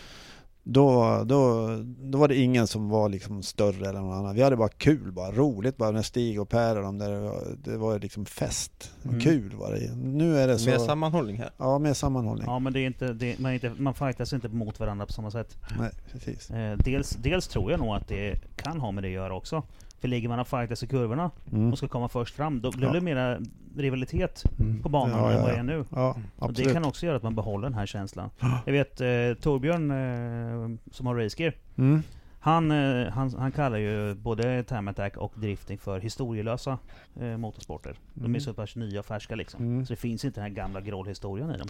Då, 0.66 1.24
då, 1.26 1.68
då 1.86 2.18
var 2.18 2.28
det 2.28 2.36
ingen 2.36 2.68
som 2.68 2.90
var 2.90 3.10
liksom 3.10 3.44
större 3.44 3.90
eller 3.90 4.02
någon 4.02 4.18
annan. 4.18 4.36
Vi 4.36 4.42
hade 4.42 4.56
bara 4.56 4.70
kul, 4.70 5.12
bara 5.12 5.32
roligt 5.32 5.78
bara 5.78 5.92
med 5.92 6.06
Stig 6.06 6.42
och 6.42 6.50
Per 6.50 6.78
och 6.78 6.84
de 6.84 6.98
där. 6.98 7.32
Det 7.64 7.78
var- 7.78 8.00
liksom 8.00 8.26
fest. 8.26 8.92
Mm. 9.06 9.20
Kul 9.20 9.56
var 9.56 9.72
det. 9.72 9.96
Nu 9.96 10.38
är 10.38 10.48
det 10.48 10.60
så... 10.60 10.70
Med 10.70 10.82
sammanhållning 10.82 11.38
här. 11.38 11.50
Ja, 11.58 11.80
med 11.80 11.98
sammanhållning. 11.98 12.46
Ja, 12.48 12.60
men 12.60 12.74
det 12.74 12.80
är 12.80 12.88
inte... 12.88 13.14
Det, 13.14 13.40
man, 13.40 13.52
är 13.52 13.54
inte 13.54 13.72
man 13.82 13.94
fightas 13.94 14.34
inte 14.34 14.50
mot 14.50 14.80
varandra 14.80 15.06
på 15.06 15.14
samma 15.14 15.32
sätt. 15.32 15.58
Nej, 15.80 15.90
precis. 16.12 16.52
Eh, 16.52 16.78
dels, 16.78 17.10
dels 17.10 17.48
tror 17.48 17.72
jag 17.72 17.80
nog 17.80 17.96
att 17.96 18.08
det 18.08 18.40
kan 18.56 18.80
ha 18.80 18.92
med 18.92 19.04
det 19.04 19.08
att 19.08 19.14
göra 19.14 19.36
också. 19.36 19.64
För 20.00 20.08
ligger 20.08 20.30
man 20.30 20.40
och 20.40 20.48
fightas 20.48 20.84
i 20.84 20.88
kurvorna 20.88 21.32
Mm. 21.52 21.72
och 21.72 21.78
ska 21.78 21.88
komma 21.88 22.10
först 22.10 22.36
fram, 22.36 22.62
då 22.62 22.72
blir 22.72 22.88
Ja. 22.88 22.94
det 22.94 23.02
mera 23.02 23.40
rivalitet 23.78 24.44
Mm. 24.60 24.82
på 24.84 24.90
banan 24.90 25.20
Ja, 25.20 25.32
än 25.32 25.42
vad 25.42 25.50
det 25.52 25.56
är 25.58 25.64
nu. 25.64 25.86
Ja, 25.90 26.18
Och 26.36 26.54
det 26.54 26.74
kan 26.74 26.86
också 26.86 27.06
göra 27.06 27.18
att 27.18 27.24
man 27.24 27.36
behåller 27.36 27.70
den 27.70 27.78
här 27.78 27.86
känslan. 27.86 28.30
Jag 28.66 28.74
vet 28.74 29.02
eh, 29.02 29.08
Torbjörn 29.42 29.92
eh, 29.92 30.78
som 30.92 31.08
har 31.08 31.16
racegear, 31.16 31.54
Mm. 31.78 32.02
han, 32.40 32.72
eh, 32.72 33.08
han, 33.10 33.34
han 33.38 33.52
kallar 33.52 33.78
ju 33.78 34.14
både 34.16 34.64
time 34.64 34.92
attack 34.92 35.18
och 35.18 35.34
drifting 35.36 35.78
för 35.78 36.00
historielösa 36.00 36.78
eh, 37.20 37.38
motorsporter. 37.38 37.96
De 38.14 38.22
är 38.24 38.26
Mm. 38.26 38.42
så 38.42 38.54
pass 38.54 38.76
nya 38.76 39.00
och 39.00 39.06
färska 39.06 39.36
liksom. 39.36 39.62
Mm. 39.66 39.86
Så 39.86 39.94
det 39.94 39.98
finns 39.98 40.26
inte 40.26 40.40
den 40.42 40.50
här 40.50 40.56
gamla 40.56 40.82
grollhistorien 40.82 41.56
i 41.56 41.58
dem. 41.58 41.68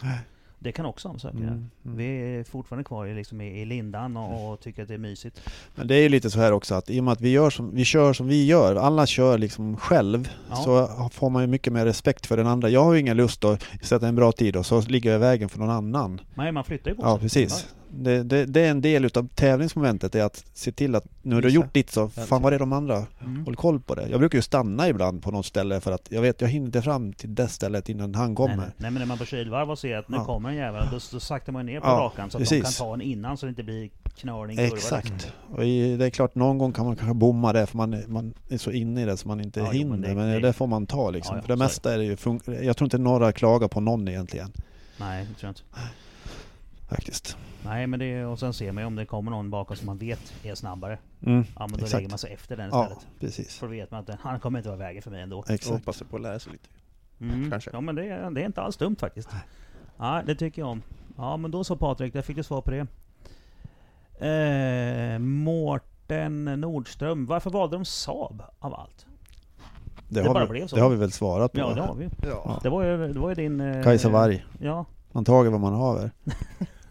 Det 0.63 0.71
kan 0.71 0.85
också 0.85 1.07
göra. 1.23 1.31
Mm. 1.31 1.69
Mm. 1.85 1.97
Vi 1.97 2.05
är 2.39 2.43
fortfarande 2.43 2.83
kvar 2.83 3.05
i, 3.05 3.15
liksom, 3.15 3.41
i, 3.41 3.65
lindan 3.65 4.17
och, 4.17 4.51
och 4.53 4.59
tycker 4.59 4.81
att 4.81 4.87
det 4.87 4.93
är 4.93 4.97
mysigt. 4.97 5.41
Men 5.75 5.87
det 5.87 5.95
är 5.95 6.01
ju 6.01 6.09
lite 6.09 6.29
så 6.29 6.39
här 6.39 6.51
också 6.51 6.75
att 6.75 6.89
i 6.89 6.99
och 6.99 7.03
med 7.03 7.11
att 7.11 7.21
vi, 7.21 7.29
gör 7.29 7.49
som, 7.49 7.75
vi 7.75 7.85
kör 7.85 8.13
som 8.13 8.27
vi 8.27 8.45
gör, 8.45 8.75
alla 8.75 9.05
kör 9.05 9.37
liksom 9.37 9.77
själv, 9.77 10.29
Ja. 10.49 10.55
så 10.55 10.87
får 11.13 11.29
man 11.29 11.41
ju 11.43 11.47
mycket 11.47 11.73
mer 11.73 11.85
respekt 11.85 12.25
för 12.25 12.37
den 12.37 12.47
andra. 12.47 12.69
Jag 12.69 12.83
har 12.83 12.93
ju 12.93 12.99
ingen 12.99 13.17
lust 13.17 13.43
att 13.45 13.63
sätta 13.81 14.07
en 14.07 14.15
bra 14.15 14.31
tid 14.31 14.55
och 14.55 14.65
så 14.65 14.81
ligger 14.81 15.09
jag 15.11 15.17
i 15.17 15.21
vägen 15.21 15.49
för 15.49 15.59
någon 15.59 15.69
annan. 15.69 16.21
Nej, 16.35 16.51
man 16.51 16.63
flyttar 16.63 16.91
ju 16.91 16.95
på 16.95 17.01
Ja, 17.03 17.13
sig. 17.13 17.21
precis. 17.21 17.67
Det, 17.95 18.23
det, 18.23 18.45
det 18.45 18.61
är 18.61 18.71
en 18.71 18.81
del 18.81 19.05
utav 19.05 19.27
tävlingsmomentet, 19.27 20.15
är 20.15 20.23
att 20.23 20.45
se 20.53 20.71
till 20.71 20.95
att 20.95 21.05
nu 21.21 21.35
har 21.35 21.41
du 21.41 21.49
gjort 21.49 21.73
ditt 21.73 21.89
så, 21.89 22.09
fan 22.09 22.41
vad 22.41 22.53
är 22.53 22.59
de 22.59 22.73
andra? 22.73 23.05
Mm. 23.21 23.45
Håll 23.45 23.55
koll 23.55 23.79
på 23.79 23.95
det. 23.95 24.07
Jag 24.09 24.19
brukar 24.19 24.37
ju 24.37 24.41
stanna 24.41 24.89
ibland 24.89 25.23
på 25.23 25.31
något 25.31 25.45
ställe 25.45 25.81
för 25.81 25.91
att 25.91 26.07
jag 26.11 26.21
vet, 26.21 26.41
jag 26.41 26.47
hinner 26.47 26.65
inte 26.65 26.81
fram 26.81 27.13
till 27.13 27.35
det 27.35 27.47
stället 27.47 27.89
innan 27.89 28.15
han 28.15 28.35
kommer. 28.35 28.55
Nej, 28.57 28.65
nej. 28.77 28.91
men 28.91 28.99
när 28.99 29.05
man 29.05 29.17
på 29.17 29.25
kylvarv 29.25 29.71
och 29.71 29.79
ser 29.79 29.97
att 29.97 30.09
nu 30.09 30.17
Ja. 30.17 30.25
kommer 30.25 30.49
en 30.49 30.55
jävel, 30.55 30.83
då, 30.91 30.99
då 31.11 31.19
saktar 31.19 31.53
man 31.53 31.65
ner 31.65 31.79
på 31.79 31.87
Ja, 31.87 31.91
rakan 31.91 32.29
så 32.31 32.37
att 32.37 32.43
de 32.43 32.49
kan 32.55 32.61
precis. 32.61 32.77
ta 32.77 32.93
en 32.93 33.01
innan 33.01 33.37
så 33.37 33.45
det 33.45 33.49
inte 33.49 33.63
blir 33.63 33.89
knörning. 34.17 34.59
Exakt. 34.59 35.33
Och 35.51 35.65
i, 35.65 35.97
det 35.97 36.05
är 36.05 36.09
klart, 36.09 36.35
någon 36.35 36.57
gång 36.57 36.73
kan 36.73 36.85
man 36.85 36.95
kanske 36.95 37.13
bomma 37.13 37.53
det 37.53 37.65
för 37.65 37.77
man, 37.77 37.93
är- 37.93 38.07
man 38.07 38.33
är 38.49 38.57
så 38.57 38.71
inne 38.71 39.01
i 39.01 39.05
det 39.05 39.17
så 39.17 39.27
man 39.27 39.41
inte 39.41 39.59
Ja, 39.59 39.65
jo, 39.65 39.71
hinner. 39.79 39.97
men 40.07 40.15
Men 40.17 40.27
det- 40.27 40.33
det, 40.33 40.39
det- 40.39 40.53
får 40.53 40.67
man 40.67 40.85
ta 40.87 41.09
liksom. 41.09 41.35
Ja, 41.35 41.41
för 41.41 41.47
det 41.47 41.53
är 41.53 41.57
mesta 41.57 41.93
är 41.93 41.97
det 41.97 42.03
ju, 42.03 42.17
jag 42.65 42.77
tror 42.77 42.85
inte 42.85 42.97
några 42.97 43.31
klagar 43.31 43.67
på 43.67 43.79
någon 43.79 44.07
egentligen. 44.07 44.51
Nej, 44.97 45.27
det 45.29 45.39
tror 45.39 45.47
jag 45.47 45.51
inte. 45.51 45.61
Faktiskt. 46.89 47.37
Nej, 47.65 47.87
men 47.87 47.99
det, 47.99 48.25
och 48.25 48.39
sen 48.39 48.53
ser 48.53 48.71
man 48.71 48.83
ju 48.83 48.87
om 48.87 48.95
det 48.95 49.05
kommer 49.05 49.31
någon 49.31 49.49
bakom 49.49 49.75
som 49.77 49.85
man 49.85 49.97
vet 49.97 50.33
är 50.43 50.55
snabbare. 50.55 50.97
Mm, 51.25 51.43
Ja, 51.55 51.59
men 51.59 51.69
då 51.69 51.75
exakt. 51.75 51.93
lägger 51.93 52.09
man 52.09 52.17
sig 52.17 52.33
efter 52.33 52.57
den 52.57 52.69
Ja, 52.71 52.83
istället. 52.83 53.07
precis. 53.19 53.57
För 53.57 53.67
då 53.67 53.71
vet 53.71 53.91
man 53.91 53.99
att 53.99 54.07
den- 54.07 54.17
han 54.21 54.39
kommer 54.39 54.59
inte 54.59 54.69
vara 54.69 54.79
vägen 54.79 55.01
för 55.01 55.11
mig 55.11 55.21
ändå. 55.21 55.43
Jag 55.47 55.53
Exakt. 55.55 55.73
hoppas 55.75 56.03
på 56.09 56.15
att 56.15 56.21
lära 56.21 56.39
sig 56.39 56.51
lite. 56.51 56.69
Mm. 57.21 57.51
Kanske. 57.51 57.69
Ja, 57.73 57.81
men 57.81 57.95
det, 57.95 58.05
är- 58.09 58.31
det 58.31 58.41
är 58.41 58.45
inte 58.45 58.61
alls 58.61 58.77
dumt 58.77 58.95
faktiskt. 58.99 59.29
Ja, 59.97 60.21
det 60.25 60.35
tycker 60.35 60.61
jag 60.61 60.69
om. 60.69 60.81
Ja, 61.17 61.37
men 61.37 61.51
då 61.51 61.63
så 61.63 61.75
Patrik, 61.75 62.13
där 62.13 62.21
fick 62.21 62.35
du 62.35 62.43
svar 62.43 62.61
på 62.61 62.71
det. 62.71 62.87
Eh, 64.27 65.19
Mårten 65.19 66.45
Nordström, 66.45 67.25
varför 67.25 67.49
valde 67.49 67.75
de 67.75 67.85
Saab 67.85 68.43
av 68.59 68.73
allt? 68.73 69.05
Det, 70.09 70.19
Det 70.21 70.27
har, 70.27 70.33
bara 70.33 70.45
vi, 70.45 70.49
blev 70.49 70.67
så. 70.67 70.75
det 70.75 70.81
har 70.81 70.89
vi 70.89 70.95
väl 70.95 71.11
svarat 71.11 71.51
på. 71.53 71.59
Ja, 71.59 71.73
det 71.73 71.81
har 71.81 71.95
vi. 71.95 72.09
Ja. 72.23 72.59
Det 72.63 72.69
var 72.69 72.83
ju, 72.83 73.13
det 73.13 73.19
var 73.19 73.29
ju 73.29 73.35
din... 73.35 73.61
Eh, 73.61 73.83
Kajsa 73.83 74.09
Warg. 74.09 74.45
Ja, 74.59 74.85
Man 75.11 75.25
tager 75.25 75.49
vad 75.49 75.59
man 75.59 75.73
haver. 75.73 76.11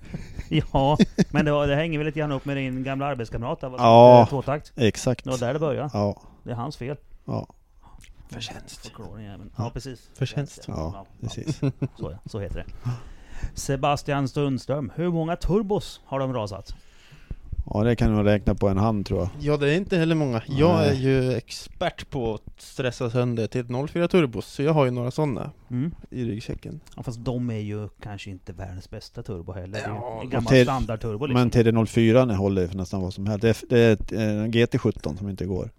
ja, 0.72 0.98
men 1.30 1.44
det, 1.44 1.52
var, 1.52 1.66
det 1.66 1.74
hänger 1.76 1.98
väl 1.98 2.06
lite 2.06 2.18
grann 2.18 2.32
upp 2.32 2.44
med 2.44 2.56
din 2.56 2.82
gamla 2.84 3.06
arbetskamrat 3.06 3.60
där, 3.60 3.70
Ja. 3.78 4.20
eh, 4.20 4.28
Tvåtakt. 4.28 4.72
Exakt. 4.76 5.24
Det 5.24 5.30
var 5.30 5.38
där 5.38 5.52
det 5.52 5.60
började. 5.60 5.90
Ja, 5.92 6.22
Det 6.44 6.50
är 6.50 6.54
hans 6.54 6.76
fel. 6.76 6.96
ja, 7.24 7.46
Förtjänst. 8.30 8.92
Ja, 9.56 9.70
precis. 9.74 10.10
Förtjänst. 10.18 10.64
ja, 10.68 11.06
precis. 11.20 11.60
Så, 11.98 12.14
så 12.26 12.40
heter 12.40 12.56
det. 12.56 12.90
Sebastian 13.54 14.28
Sundström, 14.28 14.92
hur 14.94 15.08
många 15.10 15.36
turbos 15.36 16.00
har 16.04 16.18
de 16.18 16.32
rasat? 16.34 16.74
Ja, 17.70 17.82
det 17.84 17.96
kan 17.96 18.16
du 18.16 18.22
räkna 18.22 18.54
på 18.54 18.68
en 18.68 18.78
hand 18.78 19.06
tror 19.06 19.20
jag. 19.20 19.28
Ja 19.40 19.56
det 19.56 19.70
är 19.72 19.76
inte 19.76 19.96
heller 19.98 20.14
många. 20.14 20.42
Jag 20.46 20.76
Nej. 20.76 20.88
är 20.88 20.94
ju 20.94 21.32
expert 21.32 22.10
på 22.10 22.34
att 22.34 22.60
stressa 22.62 23.10
sönder 23.10 23.46
till 23.46 23.60
ett 23.60 23.90
04 23.90 24.08
turbos, 24.08 24.46
så 24.46 24.62
jag 24.62 24.72
har 24.72 24.84
ju 24.84 24.90
några 24.90 25.10
sådana 25.10 25.50
Mm. 25.70 25.94
i 26.10 26.24
ryggsäcken. 26.24 26.80
Ja, 26.96 27.02
fast 27.02 27.24
de 27.24 27.50
är 27.50 27.58
ju 27.58 27.88
kanske 28.02 28.30
inte 28.30 28.52
världens 28.52 28.90
bästa 28.90 29.22
turbo 29.22 29.52
heller. 29.52 29.72
Det 29.78 29.84
är 29.84 29.88
ju 29.88 29.94
Ja, 29.94 30.20
en 30.22 30.30
gammal 30.30 30.52
till- 30.52 30.64
standardturbo 30.66 31.26
liksom. 31.26 31.40
Men 31.40 31.50
TD04 31.50 32.34
håller 32.34 32.66
för 32.66 32.76
nästan 32.76 33.02
vad 33.02 33.14
som 33.14 33.26
helst. 33.26 33.42
Det 33.42 33.48
är, 33.78 33.96
det 34.08 34.22
är 34.22 34.36
eh, 34.44 34.46
GT17 34.48 35.16
som 35.16 35.28
inte 35.28 35.44
går. 35.46 35.70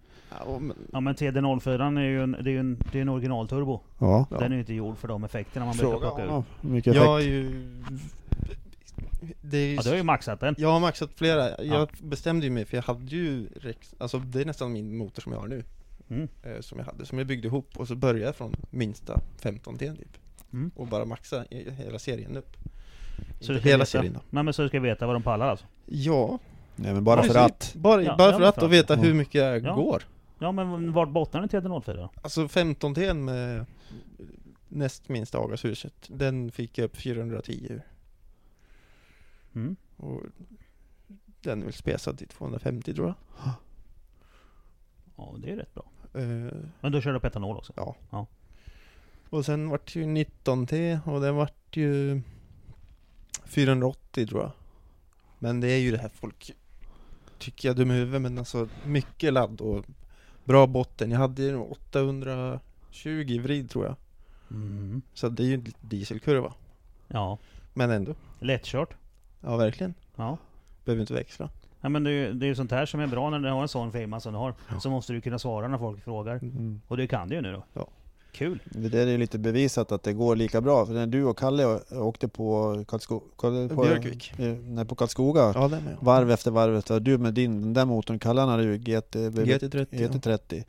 Ja, 0.46 0.58
men, 0.58 0.76
Ja 0.92 1.00
men 1.00 1.14
TD04 1.14 1.98
är 1.98 2.02
ju 2.02 2.22
en, 2.22 2.32
det 2.32 2.50
är 2.50 2.52
ju 2.52 2.60
en, 2.60 2.82
det 2.92 2.98
är 2.98 3.02
en 3.02 3.08
originalturbo. 3.08 3.80
Ja. 3.98 4.26
Ja. 4.30 4.38
Den 4.38 4.50
är 4.52 4.54
ju 4.56 4.60
inte 4.60 4.74
gjord 4.74 4.96
för 4.98 5.08
de 5.08 5.24
effekterna 5.24 5.66
man 5.66 5.76
brukar 5.76 5.90
Fråga 5.90 6.06
plocka 6.06 6.22
ur. 6.24 6.28
ja 6.28 6.44
mycket 6.60 6.90
effekt. 6.90 7.06
jag 7.06 7.20
är 7.20 7.24
ju... 7.26 7.66
Det 9.40 9.58
är 9.58 9.66
ju 9.66 9.74
Ja 9.74 9.82
du 9.82 9.88
har 9.88 9.96
ju 9.96 10.02
maxat 10.02 10.40
den. 10.40 10.54
Jag 10.58 10.72
har 10.72 10.80
maxat 10.80 11.10
flera. 11.16 11.48
Jag 11.50 11.66
Ja. 11.80 11.86
bestämde 12.02 12.46
ju 12.46 12.50
mig 12.52 12.64
för 12.64 12.76
jag 12.76 12.82
hade 12.84 13.04
ju 13.16 13.46
Rex, 13.56 13.94
alltså 13.98 14.18
det 14.18 14.40
är 14.40 14.44
nästan 14.44 14.72
min 14.72 14.96
motor 14.96 15.22
som 15.22 15.32
jag 15.32 15.40
har 15.40 15.48
nu. 15.48 15.64
Mm. 16.08 16.28
Eh, 16.42 16.60
som 16.60 16.78
jag 16.78 16.86
hade, 16.86 17.06
som 17.06 17.18
jag 17.18 17.26
byggde 17.26 17.48
ihop 17.48 17.68
och 17.76 17.88
så 17.88 17.94
började 17.94 18.24
jag 18.24 18.36
från 18.36 18.56
minsta 18.70 19.20
15 19.38 19.78
t 19.78 19.92
typ. 19.92 20.18
Mm. 20.52 20.70
Och 20.76 20.86
bara 20.86 21.04
maxa 21.04 21.44
i- 21.50 21.70
hela 21.70 21.98
serien 21.98 22.36
upp. 22.36 22.56
Så 23.40 23.52
du 23.52 23.58
hela 23.58 23.76
veta, 23.78 23.86
serien 23.86 24.12
då. 24.12 24.20
Nej 24.30 24.42
men 24.42 24.54
så 24.54 24.62
du 24.62 24.68
ska 24.68 24.80
veta 24.80 25.06
vad 25.06 25.14
de 25.14 25.22
pallar 25.22 25.48
alltså? 25.48 25.66
Ja, 25.86 26.38
Nej 26.76 26.92
men 26.94 27.04
bara 27.04 27.16
precis. 27.20 27.32
för 27.32 27.40
att. 27.44 27.72
Bara, 27.76 28.02
Ja, 28.02 28.16
bara 28.18 28.30
ja, 28.30 28.38
för 28.38 28.44
att 28.44 28.58
och 28.58 28.64
att. 28.64 28.70
veta 28.70 28.94
Ja. 28.94 29.00
hur 29.02 29.14
mycket 29.14 29.34
jag 29.34 29.64
Ja. 29.64 29.74
går. 29.74 30.02
Ja 30.38 30.52
men 30.52 30.92
vart 30.92 31.08
bottnar 31.08 31.40
den 31.40 31.48
TD04 31.48 31.96
då? 31.96 32.10
Alltså 32.22 32.48
15 32.48 32.94
t 32.94 33.14
med 33.14 33.66
näst 34.68 35.08
minsta 35.08 35.38
avgashuset, 35.38 35.94
den 36.08 36.50
fick 36.50 36.78
jag 36.78 36.84
upp 36.84 36.96
410 36.96 37.66
ur. 37.70 37.82
Mm. 39.54 39.76
Och 39.96 40.22
den 41.40 41.60
är 41.60 41.64
väl 41.64 41.72
spesad 41.74 42.18
till 42.18 42.28
250 42.28 42.94
tror 42.94 43.06
jag. 43.06 43.16
Ja 45.16 45.34
det 45.38 45.50
är 45.50 45.56
rätt 45.56 45.74
bra. 45.74 45.84
Eh, 46.14 46.52
Men 46.80 46.92
då 46.92 47.00
kör 47.00 47.12
du 47.12 47.20
på 47.20 47.26
etanol 47.26 47.56
också? 47.56 47.72
Ja. 47.76 47.96
Ja. 48.10 48.26
Och 49.30 49.44
sen 49.44 49.68
vart 49.68 49.94
det 49.94 50.00
ju 50.00 50.06
19T 50.06 51.00
och 51.06 51.20
den 51.20 51.34
vart 51.36 51.76
ju 51.76 52.22
480 53.44 54.26
tror 54.26 54.42
jag. 54.42 54.50
Men 55.38 55.60
det 55.60 55.68
är 55.68 55.78
ju 55.78 55.90
det 55.90 55.98
här 55.98 56.08
folk 56.08 56.54
tycker 57.38 57.68
jag 57.68 57.76
dum 57.76 57.90
i 57.90 57.94
huvudet 57.94 58.22
men 58.22 58.38
alltså 58.38 58.68
mycket 58.84 59.32
ladd 59.32 59.60
och 59.60 59.84
bra 60.44 60.66
botten. 60.66 61.10
Jag 61.10 61.18
hade 61.18 61.42
ju 61.42 61.52
nog 61.52 61.72
820 61.72 63.40
vrid 63.42 63.70
tror 63.70 63.84
jag. 63.84 63.96
Mm. 64.50 65.02
Så 65.14 65.28
det 65.28 65.42
är 65.42 65.46
ju 65.46 65.54
en 65.54 65.66
dieselkurva. 65.80 66.54
Ja. 67.08 67.38
Men 67.74 67.90
ändå. 67.90 68.14
Lättkört. 68.40 68.94
Ja 69.44 69.56
verkligen. 69.56 69.94
Ja. 70.16 70.38
Behöver 70.84 71.00
inte 71.00 71.14
växla. 71.14 71.48
Ja 71.80 71.88
men 71.88 72.04
det 72.04 72.10
är 72.10 72.12
ju 72.26 72.32
det 72.32 72.46
är 72.46 72.48
ju 72.48 72.54
sånt 72.54 72.70
här 72.70 72.86
som 72.86 73.00
är 73.00 73.06
bra 73.06 73.30
när 73.30 73.38
du 73.38 73.50
har 73.50 73.62
en 73.62 73.68
sån 73.68 73.92
firma 73.92 74.20
som 74.20 74.32
du 74.32 74.38
har. 74.38 74.54
Så 74.80 74.90
måste 74.90 75.12
du 75.12 75.20
kunna 75.20 75.38
svara 75.38 75.68
när 75.68 75.78
folk 75.78 76.04
frågar. 76.04 76.36
Mm. 76.36 76.80
Och 76.88 76.96
det 76.96 77.06
kan 77.06 77.28
du 77.28 77.34
ju 77.34 77.40
nu 77.42 77.52
då. 77.74 77.86
Kul. 78.32 78.62
Det 78.64 78.88
där 78.88 79.06
är 79.06 79.10
ju 79.10 79.18
lite 79.18 79.38
bevisat 79.38 79.92
att 79.92 80.02
det 80.02 80.12
går 80.12 80.36
lika 80.36 80.60
bra. 80.60 80.86
För 80.86 80.92
när 80.94 81.06
du 81.06 81.24
och 81.24 81.38
Kalle 81.38 81.78
åkte 81.92 82.28
på, 82.28 82.84
Karlsko, 82.88 83.20
Karl- 83.36 83.68
på, 83.74 83.82
Björkvik. 83.82 84.32
eh, 84.38 84.46
Nej, 84.54 84.84
på 84.84 84.94
Karlskoga. 84.94 85.52
Ja, 85.54 85.68
med. 85.68 85.80
Varv 86.00 86.30
efter 86.30 86.50
varv 86.50 86.76
efter 86.76 87.00
Du 87.00 87.18
med 87.18 87.34
din, 87.34 87.60
den 87.62 87.72
där 87.74 87.84
motorn, 87.84 88.18
Kalle 88.18 88.40
han 88.40 88.48
hade 88.50 88.62
ju 88.62 88.76
GT, 88.78 89.14
GT30. 89.16 89.86
ja. 89.90 90.08
GT30. 90.08 90.64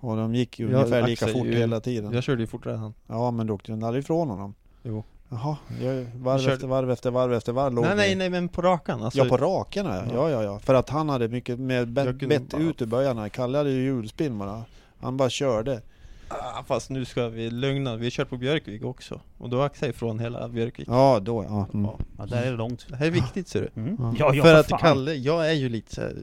Och 0.00 0.16
de 0.16 0.34
gick 0.34 0.58
ju 0.58 0.70
Ja, 0.70 0.76
ungefär 0.76 1.06
lika 1.06 1.24
Axel 1.26 1.38
fort 1.38 1.46
ju- 1.46 1.56
hela 1.58 1.80
tiden. 1.80 2.12
Jag 2.12 2.22
körde 2.22 2.40
ju 2.42 2.46
fortare 2.46 2.74
än 2.74 2.78
han. 2.80 2.94
Ja 3.06 3.30
men 3.30 3.46
du 3.46 3.52
åkte 3.52 3.72
den 3.72 3.84
aldrig 3.84 4.04
ifrån 4.04 4.28
honom? 4.28 4.54
Jo. 4.82 5.04
Jaha, 5.28 5.56
jag, 5.82 6.06
varv 6.14 6.38
körde- 6.40 6.52
efter 6.52 6.66
varv 6.66 6.90
efter 6.90 7.10
varv 7.10 7.32
efter 7.32 7.52
varv 7.52 7.72
låg 7.72 7.84
Nej, 7.84 7.96
nej, 7.96 8.14
nej, 8.14 8.30
men 8.30 8.48
på 8.48 8.62
rakan. 8.62 9.02
Alltså, 9.02 9.18
Ja 9.18 9.24
på 9.28 9.36
rakerna 9.36 9.96
ja. 9.96 10.04
ja, 10.14 10.30
ja, 10.30 10.42
ja. 10.42 10.58
För 10.58 10.74
att 10.74 10.88
han 10.88 11.08
hade 11.08 11.28
mycket 11.28 11.58
mer 11.58 11.84
bett, 11.84 12.04
kunde 12.04 12.26
bett 12.26 12.50
bara- 12.50 12.62
ut 12.62 12.82
i 12.82 12.86
början. 12.86 13.30
Kalle 13.30 13.58
hade 13.58 13.70
ju 13.70 13.82
hjulspinn 13.84 14.38
bara. 14.38 14.64
Han 15.00 15.16
bara 15.16 15.30
körde. 15.30 15.82
Ah, 16.28 16.62
fast 16.66 16.90
nu 16.90 17.04
ska 17.04 17.28
vi 17.28 17.50
lugna, 17.50 17.96
vi 17.96 18.10
kört 18.10 18.28
på 18.28 18.36
Björkvik 18.36 18.84
också. 18.84 19.20
Och 19.38 19.48
då 19.50 19.62
axade 19.62 19.86
jag 19.86 19.94
ifrån 19.94 20.18
hela 20.18 20.48
Björkvik. 20.48 20.88
Ja 20.90 21.20
då 21.22 21.44
ja. 21.44 21.66
Mm. 21.74 21.90
Ja. 22.18 22.26
Där 22.26 22.42
är 22.42 22.50
det 22.50 22.56
långt. 22.56 22.86
Det 22.88 22.96
här 22.96 23.06
är 23.06 23.10
viktigt 23.10 23.48
ser 23.48 23.60
du. 23.74 23.80
Mm. 23.80 23.96
Ja. 23.98 24.14
Ja, 24.18 24.34
ja, 24.34 24.42
för 24.42 24.50
för 24.50 24.60
att 24.60 24.68
fan. 24.68 24.78
Kalle, 24.78 25.14
jag 25.14 25.48
är 25.50 25.54
ju 25.54 25.68
lite 25.68 25.94
så 25.94 26.00
här, 26.00 26.16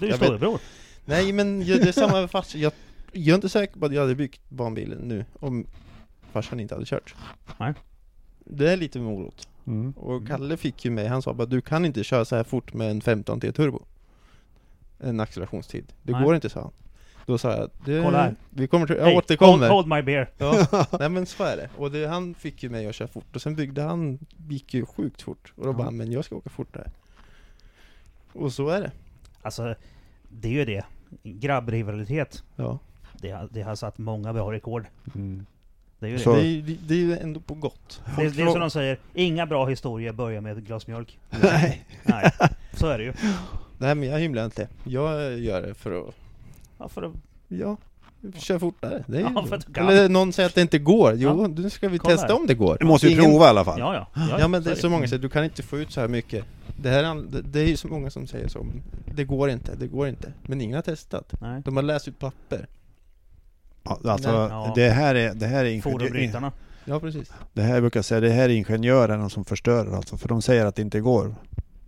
Du 0.00 0.06
är 0.06 0.10
ju 0.10 0.16
storebror. 0.16 0.60
Nej 1.04 1.32
men 1.32 1.62
jag, 1.62 1.78
det 1.80 1.88
är 1.88 1.92
samma 1.92 2.28
fast 2.28 2.54
jag, 2.54 2.72
jag 3.12 3.28
är 3.28 3.34
inte 3.34 3.48
säker 3.48 3.78
på 3.80 3.86
att 3.86 3.92
jag 3.94 4.00
hade 4.00 4.14
byggt 4.14 4.40
banbilen 4.50 4.98
nu 4.98 5.24
om 5.40 5.66
farsan 6.32 6.60
inte 6.60 6.74
hade 6.74 6.86
kört. 6.86 7.14
Nej. 7.58 7.74
Det 8.50 8.72
är 8.72 8.76
lite 8.76 8.98
morot. 8.98 9.48
Mm. 9.66 9.92
Och 9.96 10.26
Kalle 10.28 10.56
fick 10.56 10.84
ju 10.84 10.90
mig, 10.90 11.06
han 11.06 11.22
sa 11.22 11.34
bara 11.34 11.46
du 11.46 11.60
kan 11.60 11.84
inte 11.84 12.04
köra 12.04 12.24
så 12.24 12.36
här 12.36 12.44
fort 12.44 12.72
med 12.74 12.90
en 12.90 13.00
15T 13.00 13.52
turbo. 13.52 13.82
En 14.98 15.20
accelerationstid. 15.20 15.92
Det 16.02 16.12
Nej. 16.12 16.24
går 16.24 16.34
inte 16.34 16.48
sa 16.48 16.60
han. 16.60 16.72
Då 17.26 17.38
sa 17.38 17.52
jag, 17.52 17.70
det, 17.84 18.02
Kolla 18.04 18.22
här. 18.22 18.34
vi 18.50 18.68
kommer 18.68 18.86
till, 18.86 18.96
jag 18.96 19.04
Hey, 19.04 19.16
återkommer. 19.16 19.68
Hold, 19.68 19.70
hold 19.70 19.88
my 19.88 20.02
beer. 20.02 20.30
Ja, 20.38 20.66
nej 21.00 21.08
men 21.08 21.26
så 21.26 21.44
är 21.44 21.56
det. 21.56 21.70
Och 21.76 21.90
det, 21.90 22.06
han 22.06 22.34
fick 22.34 22.62
ju 22.62 22.68
mig 22.70 22.86
att 22.86 22.94
köra 22.94 23.08
fort 23.08 23.36
och 23.36 23.42
sen 23.42 23.54
byggde 23.54 23.82
han, 23.82 24.18
gick 24.48 24.74
ju 24.74 24.86
sjukt 24.86 25.22
fort. 25.22 25.52
Och 25.56 25.64
då 25.66 25.72
bara, 25.72 25.90
men 25.90 26.12
jag 26.12 26.24
ska 26.24 26.36
åka 26.36 26.50
fortare. 26.50 26.90
Och 28.32 28.52
så 28.52 28.68
är 28.68 28.80
det. 28.80 28.90
Alltså, 29.42 29.74
det 30.28 30.48
är 30.48 30.52
ju 30.52 30.64
det. 30.64 30.84
Grabbrivalitet. 31.22 32.42
Ja. 32.56 32.78
Det, 33.12 33.30
har- 33.30 33.48
det 33.52 33.62
har 33.62 33.74
satt 33.74 33.98
många 33.98 34.32
bra 34.32 34.52
rekord. 34.52 34.86
Mm. 35.14 35.46
Det 36.06 36.10
är 36.10 36.18
ju 36.18 36.18
Så- 36.24 36.34
det. 36.34 36.40
Det, 36.40 36.46
är, 36.46 36.50
ju- 36.50 36.76
det 36.86 36.94
är 36.94 36.98
ju 36.98 37.18
ändå 37.18 37.40
på 37.40 37.54
gott. 37.54 38.02
Det, 38.04 38.10
Folk 38.14 38.36
det 38.36 38.42
är 38.42 38.46
som 38.46 38.60
de 38.60 38.70
säger, 38.70 38.98
inga 39.14 39.46
bra 39.46 39.66
historier 39.66 40.12
börjar 40.12 40.40
med 40.40 40.58
ett 40.58 40.64
glas 40.64 40.86
mjölk. 40.86 41.18
Nej. 41.42 41.84
Nej, 42.02 42.32
så 42.74 42.86
är 42.86 42.98
det 42.98 43.04
ju. 43.04 43.12
Nej 43.78 43.94
men 43.94 44.08
jag 44.08 44.18
hymlar 44.18 44.44
inte. 44.44 44.68
Jag 44.84 45.38
gör 45.38 45.62
det 45.62 45.74
för 45.74 46.08
att, 46.08 46.14
Ja, 46.78 46.88
för 46.88 47.02
att, 47.02 47.12
ja, 47.48 47.76
köra 48.38 48.58
fortare. 48.58 49.04
Det 49.06 49.16
är 49.16 49.20
ju 49.20 49.26
Ja, 49.34 49.42
så. 49.42 49.46
för 49.48 49.56
att. 49.56 49.76
Eller 49.78 50.08
någon 50.08 50.32
säger 50.32 50.48
att 50.48 50.54
det 50.54 50.60
inte 50.60 50.78
går. 50.78 51.14
Jo, 51.16 51.42
Ja. 51.42 51.46
nu 51.62 51.70
ska 51.70 51.88
vi 51.88 51.98
Kolla 51.98 52.14
testa 52.14 52.26
här. 52.32 52.40
om 52.40 52.46
det 52.46 52.54
går. 52.54 52.76
Du 52.80 52.86
måste 52.86 53.06
ju 53.06 53.12
Ingen- 53.12 53.24
prova 53.24 53.44
i 53.46 53.48
alla 53.48 53.64
fall. 53.64 53.78
ja, 53.78 53.94
ja. 53.94 54.06
Ja, 54.30 54.40
Ja 54.40 54.48
men 54.48 54.62
det 54.62 54.70
är 54.70 54.74
så 54.74 54.90
många 54.90 55.02
som 55.02 55.08
säger, 55.08 55.22
du 55.22 55.28
kan 55.28 55.44
inte 55.44 55.62
få 55.62 55.78
ut 55.78 55.90
så 55.92 56.00
här 56.00 56.08
mycket. 56.08 56.44
Det 56.82 56.90
här 56.90 57.04
är, 57.04 57.14
det- 57.30 57.42
det 57.42 57.60
är 57.60 57.66
ju 57.66 57.76
så 57.76 57.88
många 57.88 58.10
som 58.10 58.26
säger 58.26 58.48
så. 58.48 58.66
Det 59.14 59.24
går 59.24 59.50
inte, 59.50 59.74
det 59.74 59.86
går 59.86 60.08
inte. 60.08 60.32
Men 60.42 60.60
ingen 60.60 60.74
har 60.74 60.82
testat. 60.82 61.32
Nej. 61.40 61.62
De 61.64 61.76
har 61.76 61.82
läst 61.82 62.08
ut 62.08 62.18
papper. 62.18 62.66
Ja, 63.88 64.10
alltså, 64.12 64.28
Ja. 64.28 64.72
det 64.74 64.88
här 64.90 65.14
är, 65.14 65.34
det 65.34 65.46
här 65.46 65.64
är 65.64 65.80
Fordonbrytarna. 65.80 66.52
Ja 66.84 67.00
precis. 67.00 67.32
det 67.52 67.62
här 67.62 67.80
brukar 67.80 67.98
jag 67.98 68.04
säga, 68.04 68.20
det 68.20 68.30
här 68.30 68.44
är 68.48 68.48
ingenjörerna 68.54 69.28
som 69.28 69.44
förstör 69.44 69.96
alltså, 69.96 70.16
för 70.16 70.28
de 70.28 70.42
säger 70.42 70.66
att 70.66 70.76
det 70.76 70.82
inte 70.82 71.00
går. 71.00 71.34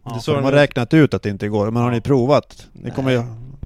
Ja, 0.04 0.14
Det 0.14 0.20
Så 0.20 0.34
de 0.34 0.44
har 0.44 0.52
räknat 0.52 0.94
ut 0.94 1.14
att 1.14 1.22
det 1.22 1.30
inte 1.30 1.48
går, 1.48 1.70
men 1.70 1.82
har 1.82 1.90
ni 1.90 2.00
provat? 2.00 2.66
Nej. 2.72 2.92
kommer 2.92 3.10
ju... 3.10 3.22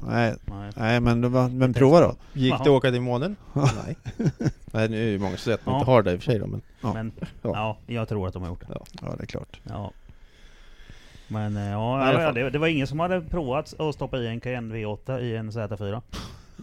Nej, 0.09 0.35
nej. 0.45 0.71
nej 0.77 1.01
men, 1.01 1.21
men 1.59 1.75
prova 1.75 2.01
då. 2.01 2.15
Gick 2.33 2.53
det 2.55 2.61
att 2.61 2.67
åka 2.69 2.91
till 2.91 3.01
månen? 3.01 3.37
Nej. 3.53 3.97
Nej 4.73 4.89
nu 4.89 5.07
är 5.07 5.11
ju 5.11 5.19
många 5.19 5.31
som 5.37 5.39
säger 5.39 5.59
att 5.59 5.65
de 5.65 5.71
Ja. 5.71 5.79
inte 5.79 5.91
har 5.91 6.03
det 6.03 6.13
i 6.13 6.17
och 6.17 6.23
för 6.23 6.31
sig 6.31 6.39
då, 6.39 6.47
men 6.47 6.63
Ja. 6.81 6.93
Men, 6.95 7.13
Ja. 7.21 7.31
ja, 7.43 7.77
jag 7.95 8.09
tror 8.09 8.27
att 8.29 8.33
de 8.33 8.43
har 8.43 8.49
gjort 8.51 8.69
det. 8.69 8.79
Ja 9.03 9.15
det 9.19 9.23
är 9.23 9.27
klart. 9.27 9.61
Ja. 9.65 9.91
Men 11.29 11.57
eh, 11.57 11.71
ja, 11.71 12.13
ja, 12.23 12.33
det, 12.33 12.51
det 12.51 12.59
var 12.59 12.67
ingen 12.67 12.87
som 12.87 13.01
hade 13.01 13.21
provat 13.21 13.81
att 13.81 13.95
stoppa 13.95 14.19
i 14.19 14.27
en 14.27 14.41
Cayenne 14.41 14.75
V8 14.75 15.21
i 15.21 15.37
en 15.37 15.51
Z4. 15.51 16.03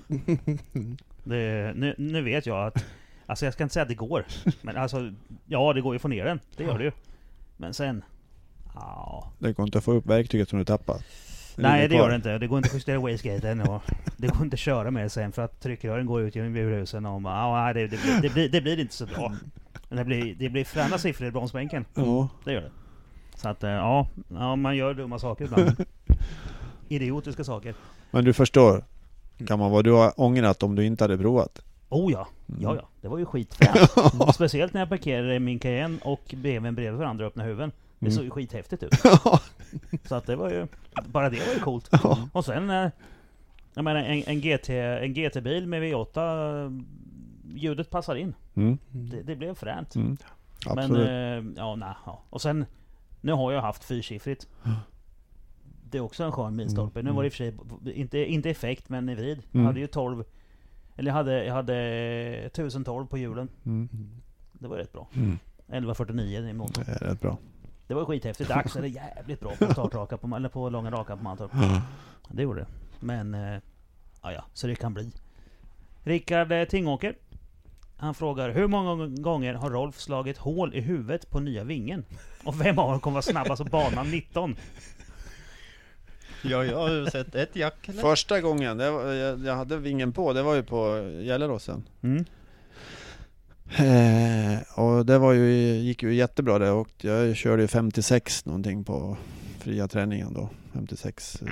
Det, 1.30 1.74
nu, 1.76 1.96
nu 1.98 2.22
vet 2.22 2.46
jag 2.46 2.68
att, 2.68 2.86
alltså 3.26 3.46
jag 3.46 3.54
ska 3.54 3.64
inte 3.64 3.74
säga 3.74 3.84
att 3.84 3.90
det 3.90 3.96
går. 3.96 4.26
Men 4.62 4.78
alltså, 4.78 5.14
ja 5.46 5.74
det 5.74 5.82
går 5.82 5.94
ju 5.94 5.96
att 5.96 6.02
få 6.02 6.08
ner 6.08 6.26
den. 6.26 6.40
Det 6.58 6.64
gör 6.64 6.78
det 6.78 6.84
ju. 6.84 6.92
Men 7.58 7.74
sen, 7.74 8.04
ja. 8.76 9.32
Det 9.40 9.54
går 9.54 9.66
inte 9.66 9.78
att 9.78 9.84
få 9.84 9.92
upp 9.92 10.06
verktyget 10.06 10.50
som 10.50 10.60
du 10.60 10.66
tappar. 10.66 10.98
Nej 11.56 11.88
det 11.88 11.96
gör 11.96 12.10
det 12.10 12.16
inte. 12.16 12.38
Det 12.38 12.48
går 12.48 12.58
inte 12.58 12.68
att 12.68 12.76
justera 12.76 13.00
wastegaten 13.00 13.62
och 13.62 13.84
det 14.18 14.28
går 14.28 14.44
inte 14.44 14.54
att 14.54 14.60
köra 14.60 14.92
med 14.92 15.06
det 15.06 15.10
sen 15.10 15.32
för 15.32 15.42
att 15.42 15.60
tryckrören 15.60 16.06
går 16.06 16.22
ut 16.22 16.36
genom 16.36 16.56
urhusen 16.56 17.06
och 17.06 17.22
bara, 17.22 17.36
ja, 17.36 17.64
nej, 17.64 17.74
det, 17.74 17.88
det, 17.88 17.98
blir, 17.98 18.22
det, 18.22 18.30
blir, 18.30 18.50
det 18.50 18.62
blir 18.62 18.80
inte 18.80 18.94
så 18.94 19.06
bra. 19.06 19.34
Men 19.90 19.98
det 19.98 20.06
blir, 20.06 20.36
det 20.36 20.50
blir 20.50 20.66
fräna 20.66 20.98
siffror 20.98 21.28
i 21.28 21.32
bromsbänken. 21.32 21.86
Ja. 21.94 22.30
Det 22.44 22.54
gör 22.54 22.62
det. 22.62 22.72
Så 23.36 23.50
att 23.50 23.64
eh, 23.64 23.70
ja, 23.70 24.08
ja 24.30 24.56
man 24.56 24.78
gör 24.78 24.94
dumma 24.94 25.20
saker 25.20 25.46
ibland. 25.46 25.86
Idiotiska 26.88 27.44
saker. 27.44 27.76
Men 28.12 28.26
du 28.26 28.34
förstår, 28.34 28.84
kan 29.48 29.60
man 29.60 29.72
vara 29.72 29.82
du 29.82 29.92
har 29.92 30.14
ångrat 30.22 30.64
om 30.64 30.76
du 30.76 30.86
inte 30.86 31.04
hade 31.04 31.18
provat? 31.18 31.62
Oh 31.90 32.12
ja, 32.12 32.28
Mm. 32.50 32.62
ja 32.62 32.76
ja. 32.76 32.88
Det 33.02 33.08
var 33.08 33.18
ju 33.18 33.26
skitfränt. 33.26 33.92
Speciellt 34.36 34.74
när 34.74 34.82
jag 34.82 34.90
parkerade 34.90 35.40
min 35.40 35.60
Cayenne 35.60 35.98
och 36.04 36.22
BMWn 36.38 36.76
bredvid 36.76 37.00
varandra 37.00 37.26
och 37.26 37.30
öppnade 37.32 37.50
huven. 37.50 37.72
Det 38.00 38.06
Mm. 38.06 38.16
såg 38.16 38.24
ju 38.24 38.30
skithäftigt 38.32 38.84
ut. 38.84 38.94
Så 40.08 40.16
att 40.16 40.26
det 40.26 40.36
var 40.36 40.50
ju, 40.50 40.68
bara 41.08 41.30
det 41.30 41.40
var 41.48 41.54
ju 41.54 41.60
coolt. 41.60 41.90
Och 42.32 42.46
sen, 42.46 42.70
eh, 42.70 42.90
jag 43.74 43.84
menar 43.84 44.00
en, 44.04 44.24
en, 44.28 44.42
GT, 44.42 44.70
en 44.70 45.14
GT-bil 45.14 45.68
med 45.68 45.84
V8, 45.84 46.66
eh, 46.66 46.72
ljudet 47.56 47.90
passar 47.90 48.16
in. 48.16 48.34
Mm. 48.56 48.78
Det, 48.92 49.22
det 49.24 49.36
blev 49.36 49.56
fränt. 49.56 49.96
Mm. 49.96 50.18
Men, 50.76 50.96
eh, 50.96 51.44
ja, 51.58 51.76
nej, 51.76 51.94
ja. 52.06 52.22
Och 52.30 52.42
sen, 52.42 52.66
nu 53.22 53.32
har 53.32 53.52
jag 53.52 53.62
haft 53.62 53.84
fyrsiffrigt. 53.84 54.48
Det 55.92 55.98
är 55.98 56.02
också 56.02 56.24
en 56.24 56.32
skön 56.32 56.56
milstolpe. 56.56 57.02
Nu 57.02 57.12
var 57.12 57.24
det 57.24 57.28
i 57.28 57.30
och 57.30 57.34
för 57.34 57.38
sig, 57.38 57.94
inte, 58.00 58.18
inte 58.26 58.50
effekt, 58.50 58.90
men 58.90 59.10
i 59.10 59.16
vrid. 59.16 59.38
Jag 59.38 59.56
Mm. 59.56 59.66
hade 59.66 59.80
ju 59.80 59.88
12, 59.88 60.24
eller 60.96 61.10
jag 61.12 61.16
hade, 61.16 61.46
jag 61.46 61.54
hade 61.54 61.76
1012 62.46 63.08
på 63.08 63.18
hjulen. 63.18 63.50
Mm. 63.66 63.90
Det 64.54 64.68
var 64.68 64.78
rätt 64.78 64.92
bra. 64.94 65.08
Mm. 65.16 65.38
1149 65.68 66.50
i 66.50 66.54
motorn. 66.54 66.84
Det 66.88 66.92
är 66.92 67.10
rätt 67.10 67.22
bra. 67.22 67.38
Det 67.88 67.94
var 67.94 68.06
skithäftigt. 68.06 68.52
Axel 68.52 68.84
är 68.84 68.88
jävligt 68.88 69.40
bra 69.40 69.52
på 69.60 69.74
startraka, 69.74 70.18
på, 70.18 70.36
eller 70.36 70.50
på 70.50 70.70
långa 70.70 70.92
raka 70.92 71.18
på 71.18 71.24
Mantorp. 71.24 71.52
Det 72.32 72.44
gjorde 72.44 72.60
det. 72.60 72.68
Men, 73.00 73.34
ja, 74.22 74.32
ja, 74.34 74.46
så 74.54 74.68
det 74.68 74.76
kan 74.76 74.94
bli. 74.94 75.12
Rickard 76.04 76.52
eh, 76.52 76.64
Tingåker. 76.66 77.16
Han 77.98 78.14
frågar, 78.14 78.50
hur 78.50 78.68
många 78.68 79.08
gånger 79.08 79.54
har 79.54 79.70
Rolf 79.70 80.00
slagit 80.00 80.38
hål 80.38 80.76
i 80.76 80.82
huvudet 80.82 81.30
på 81.30 81.40
nya 81.40 81.64
vingen? 81.64 82.06
Och 82.44 82.62
vem 82.62 82.80
av 82.80 82.92
dem 82.92 83.00
kommer 83.00 83.14
vara 83.14 83.22
snabbast 83.22 83.64
på 83.64 83.70
banan 83.70 84.12
19? 84.12 84.56
Ja, 86.42 86.66
jag 86.66 86.78
har 86.78 87.10
sett 87.10 87.36
ett 87.36 87.56
jack 87.56 87.90
eller? 87.90 88.02
Första 88.02 88.42
gången, 88.42 88.78
det 88.78 88.92
var, 88.92 89.06
jag, 89.06 89.46
jag 89.46 89.56
hade 89.56 89.78
vingen 89.78 90.14
på, 90.14 90.34
det 90.34 90.44
var 90.44 90.56
ju 90.56 90.64
på 90.64 91.10
Gelleråsen. 91.24 91.84
Mm. 92.02 92.26
Eh, 93.78 94.80
och 94.80 95.06
det 95.06 95.18
var 95.18 95.34
ju, 95.34 95.52
gick 95.78 96.04
ju 96.04 96.14
jättebra 96.14 96.60
det 96.60 96.72
och 96.72 96.90
jag 96.98 97.36
körde 97.36 97.62
ju 97.62 97.68
56 97.68 98.46
någonting 98.46 98.84
på 98.84 99.18
fria 99.60 99.88
träningen 99.88 100.34
då. 100.34 100.50
56, 100.74 101.42
eh, 101.42 101.48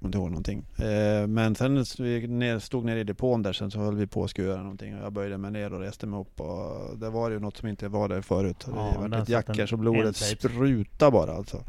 kommer 0.00 0.08
inte 0.08 0.18
ihåg 0.18 0.30
någonting. 0.30 0.64
Eh, 0.78 1.26
men 1.26 1.54
sen 1.54 1.84
vi 1.98 2.26
ner, 2.26 2.58
stod 2.58 2.84
nere 2.84 3.00
i 3.00 3.04
depån 3.04 3.42
där 3.42 3.52
sen 3.52 3.70
så 3.70 3.78
höll 3.78 3.96
vi 3.96 4.06
på 4.06 4.24
att 4.24 4.30
skura 4.30 4.56
någonting 4.56 4.96
och 4.96 5.04
jag 5.04 5.12
böjde 5.12 5.38
mig 5.38 5.50
ner 5.50 5.72
och 5.72 5.80
reste 5.80 6.06
mig 6.06 6.20
upp 6.20 6.40
och 6.40 6.98
det 6.98 7.10
var 7.10 7.30
ju 7.30 7.38
något 7.38 7.56
som 7.56 7.68
inte 7.68 7.88
var 7.88 8.08
där 8.08 8.20
förut. 8.20 8.66
Ja, 8.66 8.90
det 8.92 9.08
var 9.08 9.18
ett 9.18 9.20
satt 9.20 9.28
jack 9.28 9.48
en 9.48 9.54
här 9.54 9.66
så 9.66 9.76
blodet 9.76 10.04
endplate. 10.04 10.36
spruta 10.36 11.10
bara 11.10 11.32
alltså. 11.32 11.64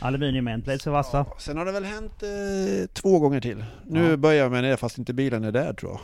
Aluminium 0.00 0.46
är 0.48 0.90
vassa. 0.90 1.26
Sen 1.38 1.56
har 1.56 1.64
det 1.64 1.72
väl 1.72 1.84
hänt 1.84 2.22
eh, 2.22 2.88
två 2.92 3.18
gånger 3.18 3.40
till. 3.40 3.64
Nu 3.86 4.10
Ja. 4.10 4.16
böjer 4.16 4.42
jag 4.42 4.52
mig 4.52 4.62
ner 4.62 4.76
fast 4.76 4.98
inte 4.98 5.12
bilen 5.12 5.44
är 5.44 5.52
där 5.52 5.72
tror 5.72 6.00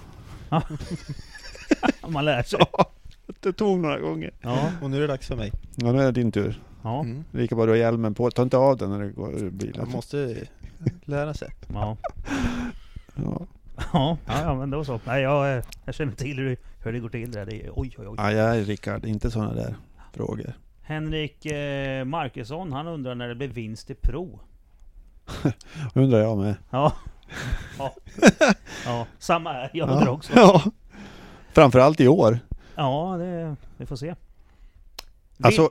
jag. 0.51 0.63
Man 2.11 2.25
lär 2.25 2.43
sig. 2.43 2.61
Det 3.41 3.53
tog 3.53 3.79
några 3.79 3.99
gånger. 3.99 4.31
Ja, 4.41 4.71
Och 4.83 4.91
nu 4.91 4.97
är 4.97 5.01
det 5.01 5.07
dags 5.07 5.27
för 5.29 5.37
mig. 5.37 5.53
Ja, 5.77 5.93
nu 5.93 6.01
är 6.01 6.05
det 6.05 6.13
din 6.13 6.33
tur. 6.33 6.61
ja, 6.83 7.01
Mm. 7.01 7.25
Lika 7.33 7.55
bra 7.55 7.65
du 7.67 7.73
har 7.73 7.77
hjälmen 7.77 8.15
på. 8.15 8.31
Ta 8.31 8.43
inte 8.43 8.57
av 8.57 8.77
den 8.77 8.91
när 8.91 9.01
du 9.01 9.13
går 9.13 9.35
ur 9.39 9.51
bilen. 9.51 9.81
Man 9.85 9.91
måste 9.93 10.37
lära 11.05 11.35
sig. 11.35 11.49
ja. 11.73 11.97
Ja. 13.15 13.47
Ja, 13.93 14.17
ja, 14.27 14.43
ja 14.43 14.55
men 14.55 14.71
då 14.71 14.85
så. 14.85 15.01
Nej, 15.05 15.23
jag, 15.23 15.57
eh, 15.59 15.65
jag 15.85 15.95
känner 15.95 16.13
till 16.13 16.37
hur 16.39 16.49
det, 16.51 16.57
hur 16.85 16.93
det 16.93 16.99
går 16.99 17.09
till 17.09 17.33
där. 17.33 17.47
Det 17.47 17.67
är, 17.67 17.71
oj, 17.75 17.95
oj, 17.99 18.07
oj. 18.09 18.15
Ja, 18.19 18.33
jag 18.33 18.57
är 18.57 18.65
Rickard, 18.65 19.05
inte 19.05 19.31
sådana 19.31 19.55
där 19.55 19.75
frågor. 20.13 20.53
Henrik 20.87 21.47
eh, 21.47 22.05
Markusson, 22.05 22.73
han 22.73 22.87
undrar 22.87 23.15
när 23.15 23.29
det 23.29 23.35
blir 23.35 23.49
vinst 23.49 23.91
i 23.91 23.95
Pro. 23.95 24.41
Undrar 25.95 26.19
jag 26.19 26.39
med. 26.39 26.55
Ja. 26.71 26.93
Ja. 27.79 27.95
ja. 28.85 29.07
Samma 29.19 29.53
här. 29.53 29.71
Jag 29.73 29.91
undrar 29.91 30.09
också. 30.09 30.33
Ja. 30.37 30.63
Framförallt 31.55 32.01
i 32.01 32.09
år. 32.09 32.39
Ja, 32.77 33.17
det, 33.19 33.57
vi 33.77 33.87
får 33.87 33.97
se. 33.97 34.15
Vi- 35.37 35.45
Alltså, 35.45 35.71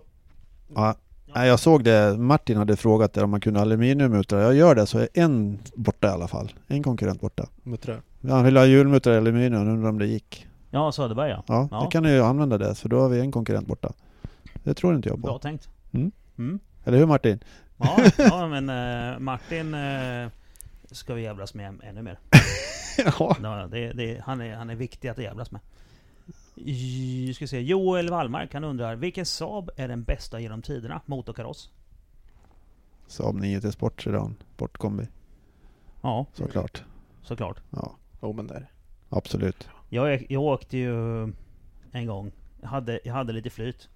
ja, 0.75 0.95
nej, 1.35 1.47
jag 1.47 1.59
såg 1.59 1.83
det. 1.83 2.17
Martin 2.17 2.57
hade 2.57 2.75
frågat 2.75 3.13
där 3.13 3.23
om 3.23 3.29
man 3.29 3.41
kunde 3.41 3.61
aluminiummuttrar. 3.61 4.41
Jag 4.41 4.55
gör 4.55 4.75
det 4.75 4.85
så 4.85 4.99
är 4.99 5.07
en 5.13 5.59
borta 5.75 6.07
i 6.07 6.11
alla 6.11 6.27
fall. 6.27 6.53
En 6.67 6.83
konkurrent 6.83 7.21
borta. 7.21 7.45
Muttrar. 7.63 8.01
Han 8.29 8.43
ville 8.45 8.59
ha 8.59 8.65
hjulmuttrar 8.65 9.13
i 9.13 9.17
aluminium, 9.17 9.67
undrar 9.69 9.89
om 9.89 9.99
det 9.99 10.05
gick. 10.07 10.47
Ja, 10.71 10.91
Söderberg 10.91 11.29
ja. 11.29 11.43
Ja, 11.47 11.67
Ja. 11.71 11.79
då 11.83 11.89
kan 11.89 12.03
du 12.03 12.09
ju 12.09 12.21
använda 12.23 12.57
det, 12.57 12.75
så 12.75 12.87
då 12.87 12.99
har 13.01 13.09
vi 13.09 13.19
en 13.19 13.31
konkurrent 13.31 13.67
borta. 13.67 13.93
Det 14.65 14.73
tror 14.73 14.95
inte 14.95 15.09
jag 15.09 15.19
Bra 15.19 15.33
på. 15.33 15.39
tänkt. 15.39 15.69
Mm. 15.91 16.11
Mm. 16.37 16.59
Eller 16.83 16.97
hur 16.97 17.05
Martin? 17.05 17.39
Ja, 17.77 17.97
ja 18.17 18.47
men 18.47 18.69
eh, 19.13 19.19
Martin 19.19 19.73
eh, 19.73 20.29
ska 20.91 21.13
vi 21.13 21.21
jävlas 21.21 21.53
med 21.53 21.79
ännu 21.83 22.01
mer. 22.01 22.19
ja. 22.97 23.37
Ja, 23.43 23.67
det, 23.71 23.93
det, 23.93 24.21
han, 24.25 24.41
är, 24.41 24.55
han 24.55 24.69
är 24.69 24.75
viktig 24.75 25.07
att 25.07 25.17
jävlas 25.17 25.51
med. 25.51 25.61
J- 26.55 27.33
Ska 27.33 27.47
se. 27.47 27.61
Joel 27.61 28.09
Wallmark 28.09 28.53
han 28.53 28.63
undrar 28.63 28.95
Vilken 28.95 29.25
Saab 29.25 29.69
är 29.75 29.87
den 29.87 30.03
bästa 30.03 30.39
genom 30.39 30.61
tiderna? 30.61 31.01
Motorkaross? 31.05 31.69
Saab 33.07 33.35
9 33.35 33.61
till 33.61 33.71
Sport 33.71 34.01
Sedan, 34.01 34.35
Sportkombi. 34.55 35.07
Ja, 36.01 36.25
Såklart. 36.33 36.83
såklart. 37.21 37.57
Ja, 37.69 37.95
Jo 38.21 38.33
men 38.33 38.47
där. 38.47 38.71
absolut. 39.09 39.67
Jag, 39.89 40.25
jag 40.31 40.41
åkte 40.41 40.77
ju 40.77 41.21
en 41.91 42.05
gång. 42.07 42.31
Jag 42.61 42.67
hade, 42.69 42.99
jag 43.03 43.13
hade 43.13 43.33
lite 43.33 43.49
flyt. 43.49 43.89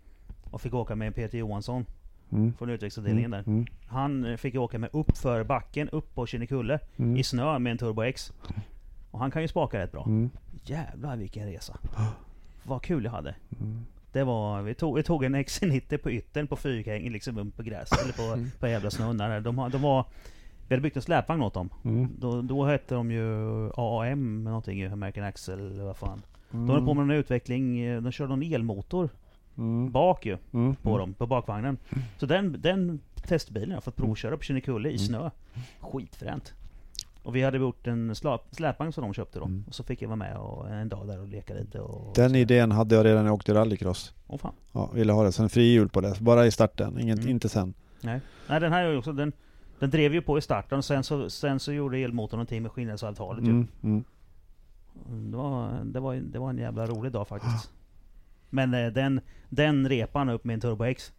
Och 0.52 0.62
fick 0.62 0.74
åka 0.74 0.96
med 0.96 1.16
Peter 1.16 1.38
Johansson 1.38 1.86
Mm. 2.32 2.54
från 2.54 2.70
utvecklingsavdelningen 2.70 3.32
där. 3.32 3.44
Mm. 3.48 3.66
Han 3.88 4.26
eh, 4.26 4.38
fick 4.38 4.56
åka 4.56 4.80
med 4.80 4.90
upp 4.94 5.18
för 5.18 5.44
backen, 5.44 5.90
upp 5.90 6.16
på 6.16 6.26
Kinnekulle. 6.26 6.80
Mm. 6.98 7.18
I 7.18 7.24
snö 7.24 7.60
med 7.60 7.72
en 7.72 7.78
Turbo 7.78 8.02
X. 8.04 8.34
Och 9.12 9.20
han 9.20 9.32
kan 9.32 9.42
ju 9.42 9.48
spaka 9.48 9.80
rätt 9.80 9.92
bra. 9.92 10.04
Mm. 10.06 10.30
Jävlar 10.64 11.18
vilken 11.18 11.46
resa. 11.46 11.78
Vad 12.64 12.82
kul 12.82 13.04
jag 13.04 13.12
hade. 13.12 13.36
Mm. 13.60 13.86
Det 14.12 14.24
var, 14.24 14.62
vi 14.62 14.74
tog, 14.74 14.96
vi 14.96 15.04
tog 15.04 15.24
en 15.24 15.36
XC90 15.36 15.98
på 15.98 16.12
yttern 16.12 16.48
på 16.48 16.56
fyrhäng 16.56 17.10
liksom 17.10 17.52
på 17.52 17.64
gräset 17.64 18.04
eller 18.04 18.14
på, 18.14 18.50
på 18.60 18.68
jävla 18.68 18.92
snön 18.92 19.18
där. 19.18 19.42
De, 19.42 19.70
de 19.72 19.82
var, 19.82 20.06
vi 20.68 20.76
hade 20.76 20.82
byggt 20.82 20.96
en 20.96 21.02
släpvagn 21.02 21.42
åt 21.42 21.54
dem. 21.54 21.70
Mm. 21.84 22.10
Då, 22.20 22.42
då 22.42 22.66
hette 22.66 22.96
de 22.96 23.12
ju 23.12 23.26
AAM 23.78 24.44
någonting, 24.44 24.86
American 24.86 25.24
eller 25.48 25.84
vad 25.84 25.98
fan. 25.98 26.22
Mm. 26.54 26.68
De 26.68 26.74
höll 26.74 26.86
på 26.86 26.94
med 26.94 27.08
någon 27.08 27.16
utveckling, 27.16 27.80
eh, 27.80 28.02
de 28.02 28.12
körde 28.12 28.30
någon 28.30 28.54
elmotor 28.54 29.10
Mm. 29.60 29.92
bak 29.92 30.26
ju 30.26 30.38
Mm. 30.54 30.76
på 30.76 30.98
dem, 30.98 31.14
på 31.14 31.28
bakvagnen. 31.28 31.78
Så 32.18 32.26
den, 32.26 32.56
den 32.62 33.00
testbilen 33.28 33.70
har 33.70 33.76
jag 33.76 33.84
fått 33.84 33.96
provköra 33.96 34.38
på 34.38 34.44
Kinnekulle 34.44 34.90
i 34.90 34.96
Mm. 34.96 35.08
snö. 35.08 35.30
Skitfränt. 35.80 36.54
Och 37.24 37.36
vi 37.36 37.44
hade 37.44 37.58
gjort 37.58 37.88
en 37.88 38.16
släpvagn 38.52 38.92
som 38.94 39.02
de 39.04 39.14
köpte 39.14 39.40
då. 39.40 39.46
Mm. 39.46 39.64
Och 39.68 39.76
så 39.76 39.84
fick 39.84 40.02
jag 40.02 40.08
vara 40.10 40.16
med 40.16 40.38
och 40.38 40.70
en 40.70 40.90
dag 40.90 41.08
där 41.08 41.20
och 41.22 41.28
leka 41.28 41.54
lite 41.54 41.80
och... 41.80 42.16
Den 42.16 42.36
idén 42.36 42.72
hade 42.72 42.96
jag 42.96 43.06
redan 43.06 43.24
när 43.24 43.30
jag 43.30 43.36
åkte 43.36 43.54
rallycross. 43.54 44.14
Åh 44.28 44.38
fan. 44.38 44.54
Ja, 44.72 44.90
ville 44.94 45.14
ha 45.14 45.24
det. 45.24 45.32
Sen 45.32 45.50
frihjul 45.50 45.90
på 45.90 46.02
det. 46.02 46.20
Bara 46.20 46.46
i 46.46 46.52
starten, 46.52 47.00
Inget, 47.00 47.20
Mm. 47.20 47.30
inte 47.30 47.50
sen. 47.50 47.74
Nej. 48.02 48.22
Nej 48.50 48.60
den 48.60 48.74
här 48.74 48.84
är 48.84 48.92
ju 48.92 48.98
också, 48.98 49.14
den, 49.14 49.32
den 49.80 49.90
drev 49.90 50.14
ju 50.14 50.22
på 50.22 50.38
i 50.38 50.42
starten 50.42 50.78
och 50.78 50.86
sen 50.86 51.04
så, 51.04 51.30
sen 51.30 51.60
så 51.60 51.74
gjorde 51.74 51.98
elmotorn 51.98 52.38
någonting 52.38 52.62
med 52.64 52.72
skillnadsavtalet 52.72 53.44
ju. 53.46 53.50
Mm. 53.50 53.68
Mm. 53.84 54.04
Det 55.32 55.38
var, 55.38 55.70
det, 55.84 56.00
var, 56.00 56.16
det 56.16 56.40
var 56.40 56.50
en 56.50 56.58
jävla 56.58 56.86
rolig 56.86 57.12
dag 57.12 57.28
faktiskt. 57.28 57.72
Men 58.50 58.74
eh, 58.74 58.88
den, 58.88 59.22
den 59.50 59.90
repan 59.90 60.30
upp 60.30 60.44
med 60.44 60.54
en 60.54 60.62
Turbo 60.62 60.84
X. 60.86 61.12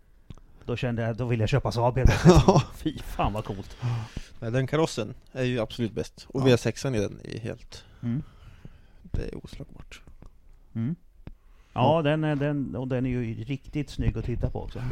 Då 0.65 0.76
kände 0.76 1.02
jag, 1.02 1.17
då 1.17 1.25
ville 1.26 1.42
jag 1.42 1.49
köpa 1.49 1.73
Saab 1.73 1.97
helt 1.97 2.10
plötsligt. 2.23 2.62
Fy 2.76 2.99
fan 2.99 3.33
vad 3.33 3.44
coolt. 3.44 3.76
Nej, 4.41 4.50
den 4.50 4.67
karossen 4.67 5.15
är 5.33 5.44
ju 5.44 5.60
absolut 5.60 5.92
bäst. 5.92 6.26
Och 6.28 6.41
Ja. 6.49 6.57
V6an 6.57 6.97
i 6.97 7.00
den 7.00 7.20
är 7.25 7.39
helt... 7.39 7.84
Mm. 8.02 8.23
Det 9.02 9.23
är 9.23 9.44
oslagbart. 9.44 10.00
Mm. 10.75 10.94
Ja, 11.73 12.02
den, 12.02 12.25
är- 12.25 12.36
den, 12.36 12.76
och 12.76 12.89
den 12.89 13.07
är 13.07 13.10
ju 13.10 13.44
riktigt 13.44 13.91
snygg 13.91 14.18
att 14.18 14.25
titta 14.25 14.50
på 14.50 14.62
också. 14.62 14.83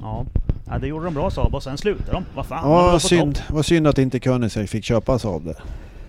Ja, 0.00 0.26
ja 0.66 0.78
det 0.78 0.86
gjorde 0.86 1.04
de 1.04 1.14
bra 1.14 1.30
Saab 1.30 1.54
och 1.54 1.62
sen 1.62 1.78
slutade 1.78 2.12
de. 2.12 2.24
Vad 2.34 2.46
fan, 2.46 2.62
de 2.62 2.70
var 2.70 2.86
Ja, 2.86 2.92
på 2.92 3.00
synd. 3.00 3.38
Vad 3.50 3.66
synd 3.66 3.86
att 3.86 3.98
inte 3.98 4.20
Koenigsegg 4.20 4.68
fick 4.68 4.84
köpa 4.84 5.18
Saab 5.18 5.44
där. 5.44 5.56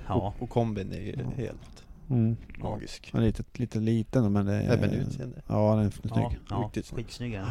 Ja, 0.08 0.34
Och, 0.40 0.50
kombin 0.50 0.92
är 0.92 1.02
ju 1.02 1.16
helt 1.38 1.83
Mm. 2.10 2.38
magisk. 2.58 3.14
Är 3.14 3.20
lite, 3.22 3.44
lite 3.54 3.80
liten 3.80 4.34
men 4.34 4.46
det 4.46 4.54
är... 4.54 4.74
Även 4.78 4.90
utseende. 4.90 5.42
Ja, 5.48 5.76
den 5.76 5.86
är 5.86 5.90
snygg. 5.90 6.14
ja, 6.16 6.32
ja 6.50 6.56
Riktigt 6.56 6.86
snygg. 6.86 7.06
skitsnygg 7.06 7.34
den. 7.34 7.48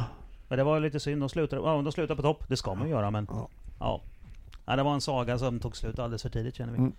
Men 0.49 0.59
det 0.59 0.65
var 0.65 0.81
lite 0.81 1.01
synd, 1.01 1.23
de 1.23 1.29
slutade, 1.29 1.63
ja, 1.63 1.83
de 1.83 1.93
slutade 1.93 2.17
på 2.17 2.23
topp. 2.23 2.45
Det 2.49 2.57
ska 2.57 2.75
man 2.75 2.87
ju 2.87 2.93
göra 2.93 3.11
men... 3.11 3.27
Ja. 3.31 3.49
Ja. 3.81 4.01
ja. 4.67 4.77
Det 4.77 4.83
var 4.83 4.95
en 4.95 5.01
saga 5.01 5.39
som 5.39 5.61
tog 5.61 5.77
slut 5.77 5.99
alldeles 5.99 6.23
för 6.23 6.31
tidigt 6.31 6.55
känner 6.55 6.73
vi. 6.73 6.79
Mm. 6.79 6.93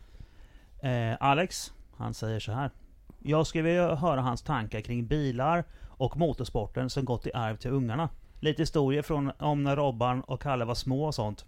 Eh, 1.12 1.18
Alex, 1.20 1.74
han 1.98 2.14
säger 2.14 2.40
så 2.40 2.52
här. 2.52 2.72
Jag 3.20 3.48
skulle 3.48 3.64
vilja 3.64 3.96
höra 3.96 4.22
hans 4.22 4.42
tankar 4.42 4.82
kring 4.82 5.08
bilar 5.08 5.64
och 5.88 6.18
motorsporten 6.18 6.90
som 6.90 7.06
gått 7.06 7.28
i 7.28 7.34
arv 7.34 7.58
till 7.58 7.72
ungarna. 7.72 8.10
Lite 8.40 8.62
historier 8.62 9.02
från 9.02 9.32
om 9.40 9.64
när 9.64 9.76
Robban 9.76 10.22
och 10.22 10.42
Kalle 10.42 10.66
var 10.66 10.76
små 10.76 11.06
och 11.06 11.16
sånt. 11.16 11.46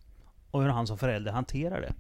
Och 0.52 0.62
hur 0.62 0.70
han 0.70 0.88
som 0.88 0.98
förälder 0.98 1.32
hanterar 1.32 1.82
det. 1.82 1.94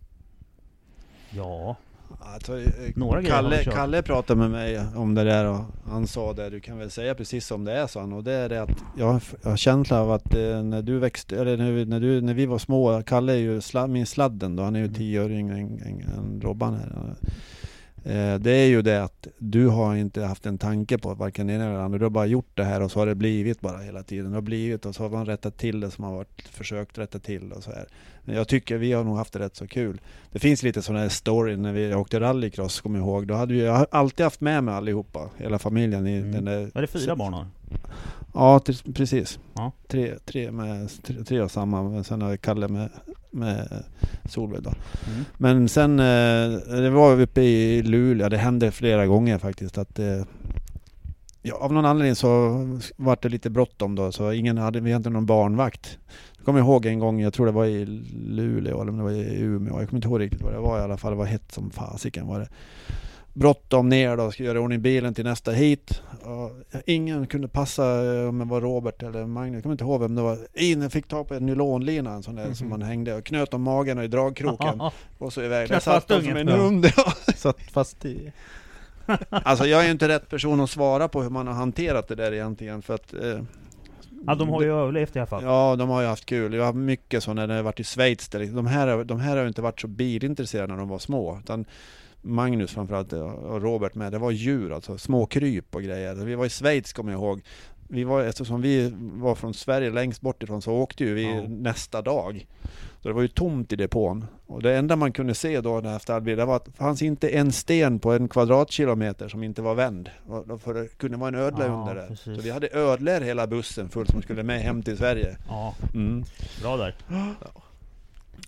Ja, 1.29 1.75
Alltså, 2.19 2.59
Några 2.95 3.23
Kalle. 3.23 3.63
Kalle 3.63 4.01
pratade 4.01 4.39
med 4.39 4.51
mig 4.51 4.81
om 4.95 5.15
det 5.15 5.23
där 5.23 5.45
och 5.45 5.59
han 5.85 6.07
sa 6.07 6.33
det, 6.33 6.49
du 6.49 6.59
kan 6.59 6.77
väl 6.77 6.91
säga 6.91 7.15
precis 7.15 7.47
som 7.47 7.63
det 7.65 7.71
är 7.71 7.87
sa 7.87 7.99
han. 7.99 8.13
Och 8.13 8.23
det 8.23 8.33
är 8.33 8.49
det 8.49 8.61
att 8.61 8.83
jag 8.97 9.05
har, 9.05 9.21
jag 9.43 9.49
har 9.49 9.57
av 9.91 10.11
att 10.11 10.35
eh, 10.35 10.63
när 10.63 10.81
du 10.81 10.99
växte, 10.99 11.37
eller 11.41 11.57
när 11.57 11.71
vi, 11.71 11.85
när, 11.85 11.99
du, 11.99 12.21
när 12.21 12.33
vi 12.33 12.45
var 12.45 12.57
små, 12.57 13.01
Kalle 13.01 13.33
är 13.33 13.37
ju 13.37 13.61
sla, 13.61 13.87
min 13.87 14.05
sladden 14.05 14.55
då, 14.55 14.63
han 14.63 14.75
är 14.75 14.79
ju 14.79 14.85
Mm. 14.85 14.95
tio 14.97 15.25
år 15.25 15.31
yngre 15.31 15.55
än, 15.55 15.81
än, 15.81 16.01
än 16.17 16.41
Robban 16.41 16.73
här. 16.73 17.15
Eh, 18.05 18.35
det 18.35 18.51
är 18.51 18.67
ju 18.67 18.81
det 18.81 19.03
att 19.03 19.27
du 19.37 19.67
har 19.67 19.95
inte 19.95 20.21
haft 20.23 20.45
en 20.45 20.57
tanke 20.57 20.97
på 20.97 21.13
varken 21.13 21.47
det 21.47 21.53
ena 21.53 21.65
eller 21.65 21.79
andra. 21.79 21.97
Du 21.99 22.05
har 22.05 22.09
bara 22.09 22.25
gjort 22.25 22.49
det 22.53 22.63
här 22.63 22.81
och 22.81 22.91
så 22.91 22.99
har 22.99 23.05
det 23.05 23.15
blivit 23.15 23.61
bara 23.61 23.77
hela 23.77 24.03
tiden. 24.03 24.29
Det 24.31 24.37
har 24.37 24.41
blivit 24.41 24.85
och 24.85 24.95
så 24.95 25.03
har 25.03 25.09
man 25.09 25.25
rättat 25.25 25.57
till 25.57 25.79
det 25.79 25.91
som 25.91 26.03
har 26.03 26.13
varit 26.15 26.41
försökt 26.51 26.97
rätta 26.97 27.19
till 27.19 27.51
och 27.51 27.63
så 27.63 27.71
här. 27.71 27.85
Men 28.23 28.35
jag 28.35 28.47
tycker 28.47 28.77
vi 28.77 28.93
har 28.93 29.03
nog 29.03 29.17
haft 29.17 29.33
det 29.33 29.39
rätt 29.39 29.55
så 29.55 29.67
kul. 29.67 30.01
Det 30.31 30.39
finns 30.39 30.63
lite 30.63 30.81
sådana 30.81 31.01
här 31.01 31.09
story 31.09 31.57
när 31.57 31.73
vi 31.73 31.95
åkte 31.95 32.19
rallycross, 32.19 32.81
kommer 32.81 32.99
jag 32.99 33.07
ihåg. 33.07 33.27
Då 33.27 33.33
hade 33.33 33.53
vi, 33.53 33.65
jag 33.65 33.73
har 33.73 33.87
alltid 33.91 34.23
haft 34.23 34.41
med 34.41 34.63
mig 34.63 34.73
allihopa, 34.75 35.29
hela 35.37 35.59
familjen 35.59 36.07
i 36.07 36.17
Mm. 36.17 36.31
den 36.31 36.45
där... 36.45 36.71
var 36.73 36.81
det 36.81 36.87
fyra 36.87 37.15
barn 37.15 37.33
har? 37.33 37.47
Ja, 38.33 38.61
precis. 38.93 39.39
Ja. 39.53 39.71
Tre, 39.87 40.15
tre, 40.25 40.51
med, 40.51 40.89
tre, 41.03 41.23
tre 41.23 41.41
och 41.41 41.51
samma, 41.51 41.83
men 41.83 42.03
sen 42.03 42.21
har 42.21 42.31
vi 42.31 42.37
Kalle 42.37 42.67
med, 42.67 42.89
med 43.31 43.83
Solveig 44.29 44.63
då. 44.63 44.73
Mm. 45.07 45.25
Men 45.37 45.69
sen, 45.69 45.99
eh, 45.99 46.81
det 46.81 46.89
var 46.89 47.21
uppe 47.21 47.41
i 47.41 47.83
Luleå, 47.83 48.29
det 48.29 48.37
hände 48.37 48.71
flera 48.71 49.05
gånger 49.05 49.37
faktiskt 49.37 49.77
att 49.77 49.99
eh, 49.99 50.23
Ja, 51.47 51.55
av 51.55 51.73
någon 51.73 51.85
anledning 51.85 52.15
så 52.15 52.29
var 52.95 53.17
det 53.21 53.29
lite 53.29 53.49
bråttom 53.49 53.95
då, 53.95 54.11
så 54.11 54.31
ingen 54.31 54.57
hade, 54.57 54.79
vi 54.79 54.91
hade 54.91 54.97
inte 54.99 55.09
någon 55.09 55.25
barnvakt. 55.25 55.97
Jag 56.37 56.45
kommer 56.45 56.59
ihåg 56.59 56.85
en 56.85 56.99
gång, 56.99 57.21
jag 57.21 57.33
tror 57.33 57.45
det 57.45 57.51
var 57.51 57.65
i 57.65 57.85
Luleå 58.29 58.81
eller 58.81 58.91
om 58.91 58.97
det 58.97 59.03
var 59.03 59.11
i 59.11 59.39
Umeå, 59.39 59.79
jag 59.79 59.89
kommer 59.89 59.97
inte 59.97 60.07
ihåg 60.07 60.19
riktigt 60.19 60.41
vad 60.41 60.53
det 60.53 60.59
var 60.59 60.79
i 60.79 60.81
alla 60.81 60.97
fall, 60.97 61.11
det 61.11 61.17
var 61.17 61.25
hett 61.25 61.51
som 61.51 61.71
fasiken 61.71 62.27
var 62.27 62.39
det. 62.39 62.47
Bråttom 63.37 63.89
ner 63.89 64.17
då, 64.17 64.31
skulle 64.31 64.47
göra 64.49 64.59
ordning 64.59 64.81
bilen 64.81 65.13
till 65.13 65.23
nästa 65.25 65.51
hit. 65.51 66.01
Ingen 66.85 67.27
kunde 67.27 67.47
passa 67.47 67.83
eh, 68.15 68.29
om 68.29 68.39
det 68.39 68.45
var 68.45 68.61
Robert 68.61 69.03
eller 69.03 69.25
Magnus, 69.25 69.53
jag 69.53 69.63
kommer 69.63 69.73
inte 69.73 69.83
ihåg 69.83 70.01
vem 70.01 70.15
det 70.15 70.21
var. 70.21 70.37
In 70.53 70.89
fick 70.89 71.07
ta 71.07 71.23
på 71.23 71.33
en 71.33 71.45
nylonlina, 71.45 72.11
en 72.13 72.23
sån 72.23 72.35
där 72.35 72.53
som 72.53 72.69
man 72.69 72.81
hängde 72.81 73.15
och 73.15 73.23
knöt 73.25 73.53
om 73.53 73.61
magen 73.61 73.97
och 73.97 74.03
i 74.03 74.07
dragkroken. 74.07 74.81
och 75.17 75.33
så 75.33 75.41
iväg. 75.43 75.69
Där 75.69 75.79
satt 75.79 75.93
fast 75.95 76.09
han 76.09 76.21
som 76.23 76.37
en 76.37 76.47
hund. 76.47 76.85
Satt 77.35 77.61
fast 77.71 78.05
i... 78.05 78.31
Alltså 79.29 79.65
jag 79.65 79.81
är 79.81 79.85
ju 79.85 79.91
inte 79.91 80.07
rätt 80.07 80.29
person 80.29 80.59
att 80.61 80.69
svara 80.69 81.07
på 81.07 81.21
hur 81.23 81.29
man 81.29 81.47
har 81.47 81.53
hanterat 81.53 82.07
det 82.07 82.15
där 82.15 82.31
egentligen 82.33 82.81
för 82.81 82.93
att 82.95 83.13
eh, 83.13 83.39
Ja, 84.27 84.35
de 84.35 84.49
har 84.49 84.61
ju 84.61 84.73
överlevt 84.79 85.15
i 85.15 85.19
alla 85.19 85.25
fall. 85.27 85.43
Ja, 85.43 85.75
de 85.75 85.89
har 85.89 86.01
ju 86.01 86.07
haft 86.07 86.25
kul. 86.25 86.53
Jag 86.53 86.65
har 86.65 86.73
mycket 86.73 87.23
sådana 87.23 87.45
när 87.45 87.55
jag 87.55 87.63
varit 87.63 87.79
i 87.79 87.83
Schweiz. 87.83 88.27
Där 88.29 88.39
liksom- 88.39 88.55
de, 88.55 88.67
här, 88.67 88.87
har- 88.87 89.03
de 89.03 89.19
här 89.19 89.35
har 89.35 89.41
ju 89.43 89.47
inte 89.47 89.61
varit 89.61 89.81
så 89.81 89.87
bilintresserade 89.87 90.67
när 90.73 90.77
de 90.79 90.89
var 90.89 90.99
små. 90.99 91.39
Utan 91.43 91.65
Magnus 92.25 92.71
framförallt 92.71 93.13
och 93.13 93.61
Robert 93.61 93.95
med, 93.95 94.11
det 94.11 94.17
var 94.17 94.31
djur 94.31 94.73
alltså. 94.73 94.97
Små 94.97 95.25
kryp 95.25 95.75
och 95.75 95.81
grejer. 95.83 96.15
Vi 96.15 96.35
var 96.35 96.45
i 96.45 96.49
Schweiz 96.49 96.93
kommer 96.93 97.11
jag 97.11 97.19
ihåg. 97.21 97.41
Vi 97.87 98.03
var, 98.03 98.21
eftersom 98.23 98.61
vi 98.61 98.93
var 98.99 99.35
från 99.35 99.53
Sverige 99.53 99.89
längst 99.91 100.21
bort 100.21 100.43
ifrån 100.43 100.61
så 100.61 100.73
åkte 100.73 101.03
ju 101.03 101.13
vi 101.13 101.23
Ja. 101.35 101.43
nästa 101.47 102.01
dag. 102.01 102.47
Så 103.01 103.07
det 103.07 103.13
var 103.13 103.21
ju 103.21 103.27
tomt 103.27 103.73
i 103.73 103.75
depån. 103.75 104.25
Och 104.47 104.61
det 104.61 104.75
enda 104.77 104.95
man 104.95 105.11
kunde 105.11 105.35
se 105.35 105.61
då 105.61 105.79
när 105.79 106.19
bil, 106.19 106.37
det 106.37 106.45
var 106.45 106.55
att 106.55 106.65
det 106.65 106.71
fanns 106.71 107.01
inte 107.01 107.29
en 107.29 107.51
sten 107.51 107.99
på 107.99 108.11
en 108.13 108.27
kvadratkilometer 108.27 109.27
som 109.27 109.43
inte 109.43 109.61
var 109.61 109.75
vänd. 109.75 110.09
För 110.63 110.73
det 110.73 110.97
kunde 110.97 111.17
vara 111.17 111.27
en 111.27 111.35
ödla 111.35 111.65
Ja, 111.65 111.71
under 111.73 111.95
där. 111.95 112.07
precis. 112.07 112.35
Så 112.35 112.41
vi 112.41 112.49
hade 112.51 112.67
ödlor 112.73 113.21
hela 113.21 113.47
bussen 113.47 113.89
full 113.89 114.07
som 114.07 114.21
skulle 114.21 114.43
med 114.43 114.61
hem 114.61 114.83
till 114.83 114.97
Sverige. 114.97 115.37
Ja, 115.47 115.75
Mm. 115.93 116.23
bra 116.61 116.77
där. 116.77 116.95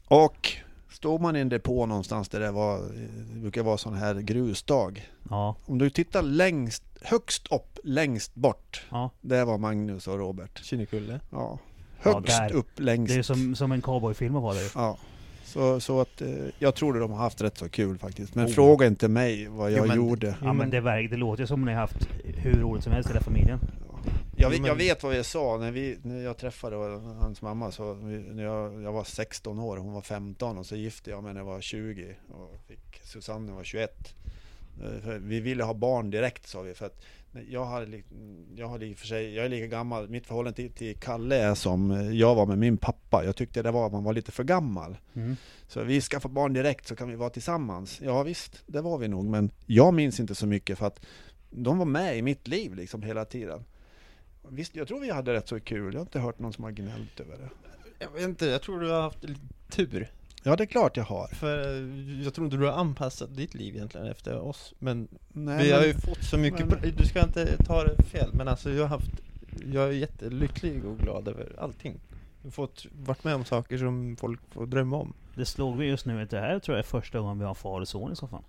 Och 0.07 0.51
stod 0.97 1.21
man 1.21 1.35
i 1.35 1.39
en 1.39 1.49
depå 1.49 1.85
någonstans 1.85 2.29
där 2.29 2.39
det 2.39 2.51
var, 2.51 2.79
det 3.33 3.39
brukar 3.39 3.63
vara 3.63 3.77
sån 3.77 3.93
här 3.93 4.15
grusdag. 4.15 5.09
Ja, 5.29 5.55
Om 5.65 5.77
du 5.77 5.89
tittar 5.89 6.21
längst, 6.21 6.83
högst 7.01 7.47
upp, 7.51 7.79
längst 7.83 8.35
bort. 8.35 8.85
ja. 8.89 9.09
Där 9.21 9.45
var 9.45 9.57
Magnus 9.57 10.07
och 10.07 10.17
Robert. 10.17 10.59
Kinnekulle. 10.63 11.19
Ja. 11.31 11.59
Ja, 12.03 12.13
Högst 12.13 12.37
där. 12.37 12.53
upp 12.55 12.79
längst. 12.79 13.13
Det 13.13 13.19
är 13.19 13.23
som, 13.23 13.55
som 13.55 13.71
en 13.71 13.81
cowboyfilm 13.81 14.35
att 14.35 14.43
vara 14.43 14.53
där. 14.53 14.71
Ja. 14.75 14.97
Så, 15.45 15.79
så 15.79 16.01
att 16.01 16.21
eh, 16.21 16.27
jag 16.59 16.75
tror 16.75 16.99
de 16.99 17.11
har 17.11 17.17
haft 17.19 17.41
rätt 17.41 17.57
så 17.57 17.69
kul 17.69 17.97
faktiskt. 17.97 18.35
Men 18.35 18.45
Oh. 18.45 18.49
fråga 18.51 18.87
inte 18.87 19.07
mig 19.07 19.47
vad 19.47 19.71
jag 19.71 19.77
Jo, 19.77 19.85
men- 19.85 19.97
gjorde. 19.97 20.35
Ja 20.41 20.53
men 20.53 20.69
det, 20.69 20.79
det 21.07 21.17
låter 21.17 21.45
som 21.45 21.65
ni 21.65 21.71
har 21.73 21.79
haft 21.79 22.07
hur 22.23 22.53
roligt 22.61 22.83
som 22.83 22.93
helst 22.93 23.09
i 23.09 23.13
hela 23.13 23.23
familjen. 23.23 23.59
Jag, 24.39 24.49
vet- 24.49 24.61
men- 24.61 24.67
jag 24.67 24.75
vet 24.75 25.03
vad 25.03 25.17
jag 25.17 25.25
sa 25.25 25.57
när, 25.57 25.71
vi, 25.71 25.97
när 26.03 26.23
jag 26.23 26.37
träffade 26.37 26.75
hans 26.99 27.41
mamma. 27.41 27.71
Så 27.71 27.93
när 27.93 28.43
jag, 28.43 28.81
jag 28.81 28.91
var 28.91 29.03
16 29.03 29.59
år, 29.59 29.77
hon 29.77 29.93
var 29.93 30.01
15 30.01 30.57
och 30.57 30.65
så 30.65 30.75
gifte 30.75 31.09
jag 31.09 31.23
mig 31.23 31.33
när 31.33 31.39
jag 31.41 31.45
var 31.45 31.61
20 31.61 32.15
och 32.29 32.55
fick 32.67 33.01
Susanne 33.03 33.51
var 33.51 33.63
21. 33.63 34.13
Eh, 34.83 35.09
vi 35.09 35.39
ville 35.39 35.63
ha 35.63 35.73
barn 35.73 36.09
direkt 36.09 36.47
sa 36.47 36.61
vi. 36.61 36.73
För 36.73 36.85
att 36.85 37.01
jag 37.49 37.65
har, 37.65 38.01
jag 38.55 38.73
och 38.91 38.97
för 38.97 39.07
sig, 39.07 39.35
jag 39.35 39.45
är 39.45 39.49
lika 39.49 39.67
gammal. 39.67 40.09
Mitt 40.09 40.27
förhållande 40.27 40.55
till, 40.55 40.71
till 40.71 40.97
Kalle 40.97 41.35
är 41.35 41.55
som 41.55 41.91
eh, 41.91 42.11
jag 42.11 42.35
var 42.35 42.45
med 42.45 42.57
min 42.57 42.77
pappa. 42.77 43.25
Jag 43.25 43.35
tyckte 43.35 43.61
det 43.61 43.71
var 43.71 43.85
att 43.85 43.91
man 43.91 44.03
var 44.03 44.13
lite 44.13 44.31
för 44.31 44.43
gammal. 44.43 44.97
Mm. 45.13 45.35
Så 45.67 45.83
vi 45.83 46.01
skaffar 46.01 46.29
barn 46.29 46.53
direkt 46.53 46.87
så 46.87 46.95
kan 46.95 47.09
vi 47.09 47.15
vara 47.15 47.29
tillsammans. 47.29 48.01
Ja 48.03 48.23
visst, 48.23 48.63
det 48.67 48.81
var 48.81 48.97
vi 48.97 49.07
nog. 49.07 49.25
Men 49.25 49.49
jag 49.65 49.93
minns 49.93 50.19
inte 50.19 50.35
så 50.35 50.47
mycket 50.47 50.77
för 50.77 50.87
att 50.87 51.05
de 51.49 51.77
var 51.77 51.85
med 51.85 52.17
i 52.17 52.21
mitt 52.21 52.47
liv 52.47 52.75
liksom 52.75 53.03
hela 53.03 53.25
tiden. 53.25 53.63
Visst, 54.49 54.75
jag 54.75 54.87
tror 54.87 54.99
vi 54.99 55.11
hade 55.11 55.33
rätt 55.33 55.47
så 55.47 55.59
kul. 55.59 55.93
Jag 55.93 55.99
har 55.99 56.05
inte 56.05 56.19
hört 56.19 56.39
någon 56.39 56.53
som 56.53 56.63
har 56.63 56.71
gnällt 56.71 57.19
över 57.19 57.37
det. 57.37 57.49
Jag 57.99 58.11
vet 58.11 58.23
inte, 58.23 58.45
jag 58.45 58.61
tror 58.61 58.79
du 58.79 58.89
har 58.89 59.01
haft 59.01 59.23
lite 59.23 59.41
tur. 59.69 60.11
Ja, 60.43 60.55
det 60.55 60.63
är 60.63 60.65
klart 60.65 60.97
jag 60.97 61.03
har. 61.03 61.27
För 61.27 61.59
eh, 61.59 62.23
jag 62.23 62.33
tror 62.33 62.45
inte 62.45 62.57
du 62.57 62.65
har 62.65 62.73
anpassat 62.73 63.35
ditt 63.35 63.53
liv 63.53 63.75
egentligen 63.75 64.07
efter 64.07 64.39
oss. 64.39 64.73
Men 64.79 65.07
Nej, 65.33 65.63
vi 65.65 65.71
har 65.71 65.79
men- 65.79 65.87
ju 65.87 65.93
fått 65.93 66.23
så 66.23 66.37
mycket, 66.37 66.59
men- 66.59 66.69
bra- 66.69 66.91
du 66.97 67.05
ska 67.05 67.23
inte 67.23 67.63
ta 67.63 67.83
det 67.83 68.03
fel, 68.03 68.29
men 68.33 68.47
alltså 68.47 68.69
jag 68.71 68.81
har 68.83 68.87
haft, 68.89 69.11
jag 69.65 69.83
är 69.87 69.91
jättelycklig 69.91 70.85
och 70.85 70.97
glad 70.99 71.27
över 71.27 71.55
allting. 71.59 71.99
Jag 72.41 72.47
har 72.47 72.51
fått 72.51 72.85
varit 72.91 73.23
med 73.23 73.35
om 73.35 73.45
saker 73.45 73.77
som 73.77 74.15
folk 74.19 74.39
får 74.51 74.65
drömma 74.65 74.97
om. 74.97 75.13
Det 75.35 75.45
slog 75.45 75.77
vi 75.77 75.85
just 75.85 76.05
nu 76.05 76.21
att 76.21 76.29
det 76.29 76.39
här 76.39 76.59
tror 76.59 76.77
jag 76.77 76.83
är 76.85 76.87
första 76.87 77.19
gången 77.19 77.39
vi 77.39 77.45
har 77.45 77.53
far 77.53 77.81
och 77.81 77.87
son 77.87 78.11
i 78.11 78.15
så 78.15 78.27
fall. 78.27 78.43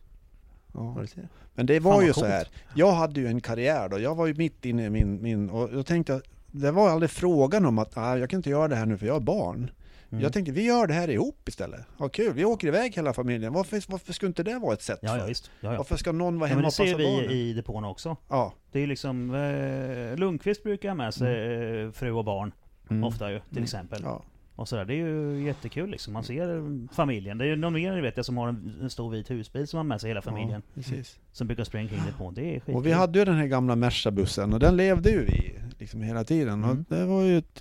Ja. 0.79 1.05
Det? 1.15 1.29
Men 1.55 1.67
det 1.67 1.75
Fan, 1.75 1.83
var 1.83 1.97
vad 1.97 2.05
ju 2.05 2.13
så 2.13 2.27
här. 2.27 2.49
Jag 2.75 2.93
hade 2.93 3.21
ju 3.21 3.27
en 3.27 3.41
karriär 3.41 3.89
då. 3.89 3.99
Jag 3.99 4.15
var 4.15 4.27
ju 4.27 4.35
mitt 4.35 4.65
inne 4.65 4.85
i 4.85 4.91
min, 4.91 5.23
min 5.23 5.51
och 5.51 5.71
jag 5.73 5.87
tänkte 5.87 6.15
att 6.15 6.23
det 6.47 6.71
var 6.71 6.91
aldrig 6.91 7.11
frågan 7.11 7.67
om 7.67 7.79
att 7.79 7.97
ah, 7.97 8.17
jag 8.17 8.31
kan 8.31 8.37
inte 8.37 8.51
göra 8.51 8.69
det 8.69 8.77
här 8.77 8.87
nu 8.87 8.99
för 8.99 9.07
jag 9.07 9.15
har 9.15 9.21
barn. 9.21 9.71
Mm. 10.11 10.23
Jag 10.23 10.33
tänkte 10.33 10.53
vi 10.53 10.63
gör 10.63 10.87
det 10.87 10.95
här 10.95 11.11
ihop 11.11 11.49
istället. 11.49 11.81
Vad 11.97 12.13
kul, 12.13 12.33
vi 12.33 12.45
åker 12.45 12.69
iväg 12.69 12.95
hela 12.95 13.13
familjen. 13.13 13.53
Varför, 13.53 13.83
varför 13.89 14.13
skulle 14.13 14.29
inte 14.29 14.43
det 14.43 14.59
vara 14.59 14.73
ett 14.73 14.83
sätt? 14.83 14.99
Ja, 15.03 15.15
ja 15.15 15.21
för? 15.21 15.29
visst. 15.29 15.51
Ja, 15.61 15.71
ja. 15.71 15.77
Varför 15.77 15.97
ska 15.97 16.13
någon 16.13 16.39
vara 16.39 16.51
Ja, 16.51 16.57
men 16.57 16.59
hemma 16.59 16.61
det 16.63 16.67
och 16.67 16.73
ser 16.73 16.85
passa 16.85 16.97
vi 16.97 17.17
barnen? 17.17 17.31
i 17.31 17.53
depån 17.53 17.85
också. 17.85 18.17
Ja. 18.29 18.53
Det 18.73 18.81
är 18.81 18.87
liksom, 18.87 19.35
eh, 19.35 20.17
Lundqvist 20.19 20.63
brukar 20.63 20.89
ha 20.89 20.95
med 20.95 21.15
sig 21.15 21.83
eh, 21.85 21.91
fru 21.91 22.13
och 22.13 22.25
barn. 22.25 22.53
Mm. 22.91 23.05
Ofta 23.05 23.31
ju, 23.31 23.41
till 23.55 23.63
exempel. 23.63 24.01
Ja. 24.05 24.23
Och 24.59 24.69
sådär. 24.69 24.85
Det 24.85 24.95
är 24.95 24.97
ju 24.97 25.45
jättekul 25.45 25.91
liksom. 25.91 26.13
Man 26.13 26.25
ser 26.25 26.57
eh, 26.57 26.63
familjen. 26.93 27.39
Det 27.39 27.45
är 27.45 27.49
ju 27.49 27.57
någon 27.57 27.73
mer 27.73 28.01
vet 28.01 28.17
jag 28.17 28.27
som 28.27 28.37
har 28.37 28.49
en, 28.49 28.79
en 28.83 28.91
stor 28.91 29.11
vit 29.11 29.31
husbil 29.31 29.69
som 29.69 29.77
har 29.77 29.85
med 29.85 30.01
sig 30.01 30.11
hela 30.11 30.23
familjen. 30.23 30.63
Ja, 30.67 30.83
precis. 30.83 31.19
Som 31.33 31.47
brukar 31.47 31.65
springa 31.65 31.89
kring 31.89 32.01
depån. 32.07 32.35
Det 32.35 32.43
är 32.43 32.55
skitkul. 32.55 32.75
Och 32.75 32.87
vi 32.87 32.93
hade 32.93 33.19
ju 33.19 33.25
den 33.25 33.35
här 33.35 33.47
gamla 33.47 33.77
Merca-bussen 33.77 34.53
och 34.53 34.61
den 34.61 34.77
levde 34.77 35.11
ju 35.11 35.25
vi 35.25 35.55
liksom 35.79 36.03
hela 36.03 36.25
tiden. 36.25 36.65
Mm. 36.65 36.85
det 36.89 37.05
var 37.05 37.23
ju 37.23 37.39
ett, 37.39 37.61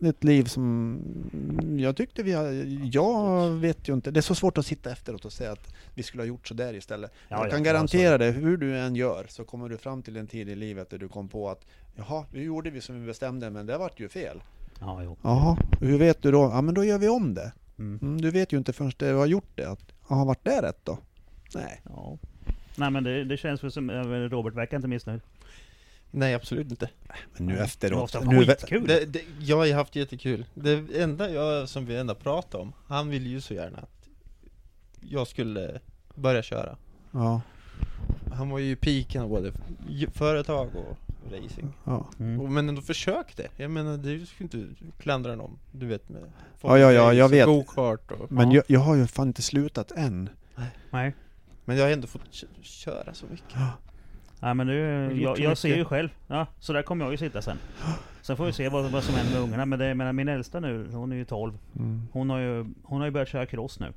ett 0.00 0.24
liv 0.24 0.44
som 0.44 0.98
jag 1.78 1.96
tyckte 1.96 2.22
vi 2.22 2.32
hade, 2.32 2.54
jag 2.92 3.50
vet 3.50 3.88
ju 3.88 3.94
inte, 3.94 4.10
det 4.10 4.20
är 4.20 4.22
så 4.22 4.34
svårt 4.34 4.58
att 4.58 4.66
sitta 4.66 4.92
efteråt 4.92 5.24
och 5.24 5.32
säga 5.32 5.52
att 5.52 5.74
vi 5.94 6.02
skulle 6.02 6.22
ha 6.22 6.28
gjort 6.28 6.48
så 6.48 6.54
där 6.54 6.74
istället. 6.74 7.12
Ja, 7.28 7.36
jag 7.36 7.46
ja, 7.46 7.50
kan 7.50 7.64
ja, 7.64 7.72
garantera 7.72 8.18
det, 8.18 8.30
hur 8.30 8.56
du 8.56 8.78
än 8.78 8.96
gör 8.96 9.26
så 9.28 9.44
kommer 9.44 9.68
du 9.68 9.76
fram 9.76 10.02
till 10.02 10.16
en 10.16 10.26
tid 10.26 10.48
i 10.48 10.54
livet 10.54 10.90
där 10.90 10.98
du 10.98 11.08
kom 11.08 11.28
på 11.28 11.50
att 11.50 11.66
jaha, 11.96 12.24
nu 12.32 12.42
gjorde 12.42 12.70
vi 12.70 12.80
som 12.80 13.00
vi 13.00 13.06
bestämde 13.06 13.50
men 13.50 13.66
det 13.66 13.78
vart 13.78 14.00
ju 14.00 14.08
fel. 14.08 14.40
Ja, 14.80 15.02
jo. 15.02 15.16
Jaha, 15.22 15.56
hur 15.80 15.98
vet 15.98 16.22
du 16.22 16.30
då? 16.30 16.50
Ja 16.54 16.60
men 16.62 16.74
då 16.74 16.84
gör 16.84 16.98
vi 16.98 17.08
om 17.08 17.34
det. 17.34 17.52
Mm. 17.78 17.98
Mm, 18.02 18.20
du 18.20 18.30
vet 18.30 18.52
ju 18.52 18.58
inte 18.58 18.72
förrän 18.72 18.92
du 18.96 19.14
har 19.14 19.26
gjort 19.26 19.50
det. 19.54 19.64
Att, 19.70 19.92
jaha, 20.08 20.24
vart 20.24 20.44
det 20.44 20.62
rätt 20.62 20.84
då? 20.84 20.98
Nej. 21.54 21.82
Ja. 21.84 22.18
Nej 22.76 22.90
men 22.90 23.04
det, 23.04 23.24
det 23.24 23.36
känns 23.36 23.64
väl 23.64 23.72
som, 23.72 23.90
Robert 24.30 24.54
verkar 24.54 24.76
inte 24.76 24.88
missnöjd. 24.88 25.20
Nej, 26.10 26.34
absolut 26.34 26.70
inte. 26.70 26.90
Men 27.36 27.46
nu 27.46 27.58
efteråt. 27.58 28.12
Det 28.12 28.24
Nu, 28.24 28.46
skitkul! 28.46 28.86
Det, 28.86 29.04
det, 29.04 29.22
jag 29.40 29.56
har 29.56 29.64
ju 29.64 29.72
haft 29.72 29.96
jättekul. 29.96 30.44
Det 30.54 31.02
enda 31.02 31.30
jag, 31.30 31.68
som 31.68 31.86
vi 31.86 31.96
ändå 31.96 32.14
pratar 32.14 32.58
om, 32.58 32.72
han 32.86 33.08
ville 33.08 33.28
ju 33.28 33.40
så 33.40 33.54
gärna 33.54 33.78
att 33.78 34.08
jag 35.00 35.26
skulle 35.26 35.80
börja 36.14 36.42
köra. 36.42 36.76
ja, 37.12 37.40
Han 38.32 38.50
var 38.50 38.58
ju 38.58 38.70
i 38.70 38.76
piken 38.76 39.22
av 39.22 39.28
både 39.28 39.52
företag 40.12 40.68
och 40.76 40.98
racing. 41.30 41.72
ja. 41.84 42.06
Mm. 42.20 42.54
Men 42.54 42.68
ändå 42.68 42.82
försökte. 42.82 43.48
Jag 43.56 43.70
menar, 43.70 43.96
det 43.96 44.26
ska 44.26 44.44
inte 44.44 44.66
klandra 44.98 45.34
någon. 45.36 45.58
Du 45.72 45.86
vet 45.86 46.08
med 46.08 46.22
Ja, 46.60 46.78
ja, 46.78 46.92
ja, 46.92 47.12
jag 47.12 47.28
vet. 47.28 47.46
och 47.46 47.54
Go-kart 47.54 48.10
och... 48.10 48.32
Men 48.32 48.50
Ja. 48.50 48.54
jag, 48.56 48.64
jag 48.66 48.80
har 48.80 48.94
ju 48.96 49.06
fan 49.06 49.26
inte 49.28 49.42
slutat 49.42 49.92
än. 49.92 50.28
Nej. 50.90 51.14
Men 51.64 51.76
jag 51.76 51.84
har 51.84 51.90
ändå 51.92 52.06
fått 52.06 52.22
kö- 52.32 52.46
köra 52.62 53.14
så 53.14 53.26
mycket. 53.30 53.58
Nej 54.40 54.54
men 54.54 54.66
du, 54.66 54.74
jag, 55.22 55.38
jag 55.38 55.58
ser 55.58 55.76
ju 55.76 55.84
själv. 55.84 56.08
Ja, 56.26 56.46
så 56.58 56.72
där 56.72 56.82
kommer 56.82 57.04
jag 57.04 57.12
ju 57.12 57.16
sitta 57.18 57.42
sen. 57.42 57.56
Sen 58.22 58.36
får 58.36 58.46
vi 58.46 58.52
se 58.52 58.68
vad, 58.68 58.90
vad 58.90 59.04
som 59.04 59.14
händer 59.14 59.32
med 59.32 59.42
ungarna. 59.42 59.66
Men 59.66 59.78
det, 59.78 59.88
jag 59.88 59.96
menar, 59.96 60.12
min 60.12 60.28
äldsta 60.28 60.60
nu, 60.60 60.88
hon 60.92 61.12
är 61.12 61.16
ju 61.16 61.24
12. 61.24 61.58
Mm. 61.76 62.02
Hon 62.12 62.30
har 62.30 62.38
ju, 62.38 62.66
hon 62.82 62.98
har 63.00 63.04
ju 63.04 63.10
börjat 63.10 63.28
köra 63.28 63.46
cross 63.46 63.80
nu. 63.80 63.92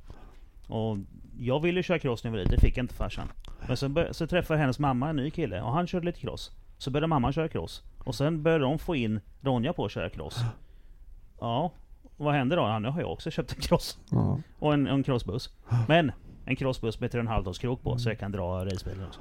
Och 0.68 0.98
jag 1.38 1.60
ville 1.60 1.78
ju 1.78 1.82
köra 1.82 1.98
cross 1.98 2.24
när 2.24 2.28
jag 2.30 2.32
var 2.32 2.38
liten, 2.38 2.54
det 2.54 2.60
fick 2.60 2.78
inte 2.78 2.94
farsan. 2.94 3.28
Men 3.66 3.76
så, 3.76 4.06
så 4.10 4.26
träffade 4.26 4.60
hennes 4.60 4.78
mamma 4.78 5.08
en 5.10 5.16
ny 5.16 5.30
kille 5.30 5.62
och 5.62 5.72
han 5.72 5.86
körde 5.86 6.06
lite 6.06 6.20
cross. 6.20 6.50
Så 6.82 6.90
började 6.90 7.06
mamma 7.06 7.32
köra 7.32 7.48
cross. 7.48 7.82
Och 7.98 8.14
sen 8.14 8.42
började 8.42 8.64
de 8.64 8.78
få 8.78 8.96
in 8.96 9.20
Ronja 9.40 9.72
på 9.72 9.84
att 9.84 9.90
köra 9.90 10.10
cross. 10.10 10.40
Ja, 11.40 11.72
vad 12.16 12.34
hände 12.34 12.56
då? 12.56 12.62
Ja, 12.62 12.78
nu 12.78 12.88
har 12.88 13.00
jag 13.00 13.12
också 13.12 13.30
köpt 13.30 13.52
en 13.52 13.60
cross. 13.60 13.98
Ja. 14.10 14.40
Och 14.58 14.74
en, 14.74 14.86
en 14.86 15.02
crossbuss. 15.02 15.50
Men 15.88 16.12
en 16.44 16.56
crossbuss 16.56 17.00
med 17.00 17.10
3,5 17.10 17.44
tons 17.44 17.58
krok 17.58 17.82
på 17.82 17.98
så 17.98 18.08
jag 18.08 18.18
kan 18.18 18.32
dra 18.32 18.64
racebilen 18.64 19.06
också. 19.06 19.20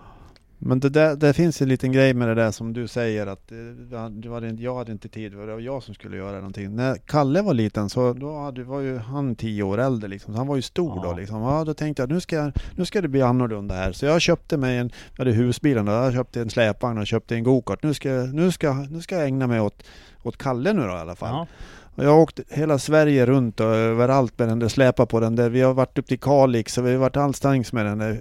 Men 0.63 0.79
det, 0.79 0.89
där, 0.89 1.15
det 1.15 1.33
finns 1.33 1.61
en 1.61 1.69
liten 1.69 1.91
grej 1.91 2.13
med 2.13 2.27
det 2.27 2.35
där 2.35 2.51
som 2.51 2.73
du 2.73 2.87
säger 2.87 3.27
att 3.27 3.51
eh, 3.51 4.31
hade, 4.31 4.49
inte- 4.49 4.63
jag 4.63 4.75
hade 4.75 4.91
inte 4.91 5.09
tid, 5.09 5.31
det 5.31 5.37
var 5.37 5.59
jag 5.59 5.83
som 5.83 5.93
skulle 5.93 6.17
göra 6.17 6.35
någonting. 6.35 6.75
När 6.75 6.95
Kalle 6.95 7.41
var 7.41 7.53
liten 7.53 7.89
så 7.89 8.13
då 8.13 8.39
hade, 8.39 8.63
var 8.63 8.79
ju 8.79 8.97
han 8.97 9.35
tio 9.35 9.63
år 9.63 9.77
äldre 9.77 10.07
liksom, 10.07 10.33
så 10.33 10.37
han 10.37 10.47
var 10.47 10.55
ju 10.55 10.61
stor 10.61 10.93
Ja. 10.95 11.03
då 11.11 11.15
liksom. 11.19 11.41
Ja, 11.41 11.63
då 11.63 11.73
tänkte 11.73 12.01
jag 12.03 12.09
nu 12.09 12.19
ska, 12.19 12.51
nu 12.75 12.85
ska 12.85 13.01
det 13.01 13.07
bli 13.07 13.21
annorlunda 13.21 13.75
här. 13.75 13.91
Så 13.91 14.05
jag 14.05 14.21
köpte 14.21 14.57
mig 14.57 14.77
en, 14.77 14.91
jag 15.11 15.17
hade 15.25 15.31
husbilen 15.37 15.85
då, 15.85 15.91
jag 15.91 16.13
köpte 16.13 16.41
en 16.41 16.49
släpvagn 16.49 16.97
och 16.97 17.07
köpte 17.07 17.35
en 17.35 17.43
gokart. 17.43 17.83
Nu 17.83 17.93
ska, 17.93 18.09
jag- 18.09 18.33
nu 18.33 18.51
ska, 18.51 18.73
nu 18.73 19.01
ska 19.01 19.15
jag 19.15 19.25
ägna 19.25 19.47
mig 19.47 19.61
åt, 19.61 19.83
åt 20.23 20.37
Kalle 20.37 20.73
nu 20.73 20.81
då 20.81 20.87
i 20.87 20.91
alla 20.91 21.15
fall. 21.15 21.29
Ja, 21.29 21.47
Och 21.95 22.03
jag 22.03 22.09
har 22.09 22.19
åkt 22.19 22.39
hela 22.49 22.79
Sverige 22.79 23.25
runt 23.25 23.59
och 23.59 23.65
överallt 23.65 24.39
med 24.39 24.47
den 24.47 24.59
där 24.59 24.67
släpa 24.67 25.05
på 25.05 25.19
den 25.19 25.35
där. 25.35 25.49
Vi 25.49 25.61
har 25.61 25.73
varit 25.73 25.97
upp 25.97 26.07
till 26.07 26.19
Kalix 26.19 26.77
och 26.77 26.85
vi 26.87 26.91
har 26.91 26.97
varit 26.97 27.17
allstans 27.17 27.73
med 27.73 27.85
den 27.85 27.97
där 27.97 28.19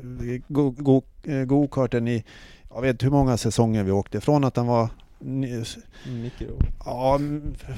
go- 0.49 0.71
go- 0.79 1.03
eh, 1.23 1.45
go-karten 1.45 2.09
i, 2.09 2.25
jag 2.75 2.83
vet 2.83 3.03
hur 3.03 3.11
många 3.11 3.37
säsonger 3.37 3.85
vi 3.85 3.91
åkte. 3.91 4.21
Från 4.21 4.45
att 4.45 4.57
han 4.57 4.67
var 4.67 4.89
Mikro. 6.07 6.59
ja, 6.85 7.21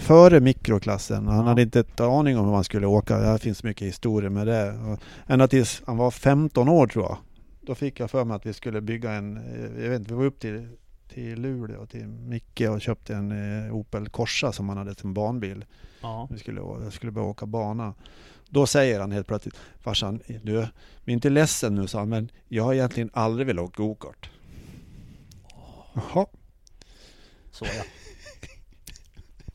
före 0.01 0.41
mikroklassen. 0.41 1.27
Han 1.27 1.37
Ja. 1.37 1.43
hade 1.43 1.62
inte 1.62 1.81
ett 1.81 2.01
aning 2.01 2.39
om 2.39 2.45
hur 2.45 2.53
man 2.53 2.65
skulle 2.65 2.87
åka. 2.87 3.19
Det 3.19 3.39
finns 3.39 3.65
mycket 3.65 3.89
historia 3.89 4.31
med 4.31 4.47
det. 4.47 4.75
Ända 5.27 5.49
tills 5.49 5.83
han 5.87 5.97
var 5.97 6.11
15 6.11 6.69
år 6.69 6.87
tror 6.87 7.05
jag. 7.05 7.17
Då 7.61 7.75
fick 7.75 8.01
jag 8.01 8.11
för 8.11 8.25
mig 8.25 8.35
att 8.37 8.47
vi 8.47 8.53
skulle 8.53 8.81
bygga 8.81 9.12
en, 9.12 9.37
eh, 9.37 9.83
jag 9.83 9.91
vet 9.91 9.99
inte, 10.01 10.11
vi 10.12 10.19
var 10.19 10.25
upp 10.25 10.39
till, 10.41 10.69
till 11.15 11.41
Luleå, 11.41 11.86
till 11.86 12.07
Micke 12.07 12.60
och 12.60 12.81
köpte 12.81 13.15
en 13.15 13.66
eh, 13.66 13.74
Opel 13.74 14.08
Corsa 14.08 14.52
som 14.52 14.68
han 14.68 14.78
hade 14.78 14.94
som 14.94 15.15
barnbil. 15.15 15.65
ja. 16.00 16.28
Vi 16.31 16.39
skulle, 16.39 16.60
jag 16.60 16.92
skulle 16.92 17.12
börja 17.12 17.26
åka 17.26 17.47
bana. 17.47 17.94
Då 18.49 18.66
säger 18.66 19.00
han 19.00 19.12
helt 19.12 19.26
plötsligt, 19.26 19.57
farsan, 19.81 20.20
du, 20.42 20.66
vi 21.05 21.12
är 21.12 21.15
inte 21.15 21.31
ledsen 21.31 21.74
nu, 21.74 21.86
sa 21.86 21.99
han, 21.99 22.08
men 22.08 22.31
jag 22.49 22.65
har 22.65 22.74
egentligen 22.74 23.10
aldrig 23.12 23.47
velat 23.47 23.65
åka 23.65 23.82
gokart. 23.82 24.31
Jaha. 25.94 26.26
Så 27.50 27.65
ja. 27.65 27.84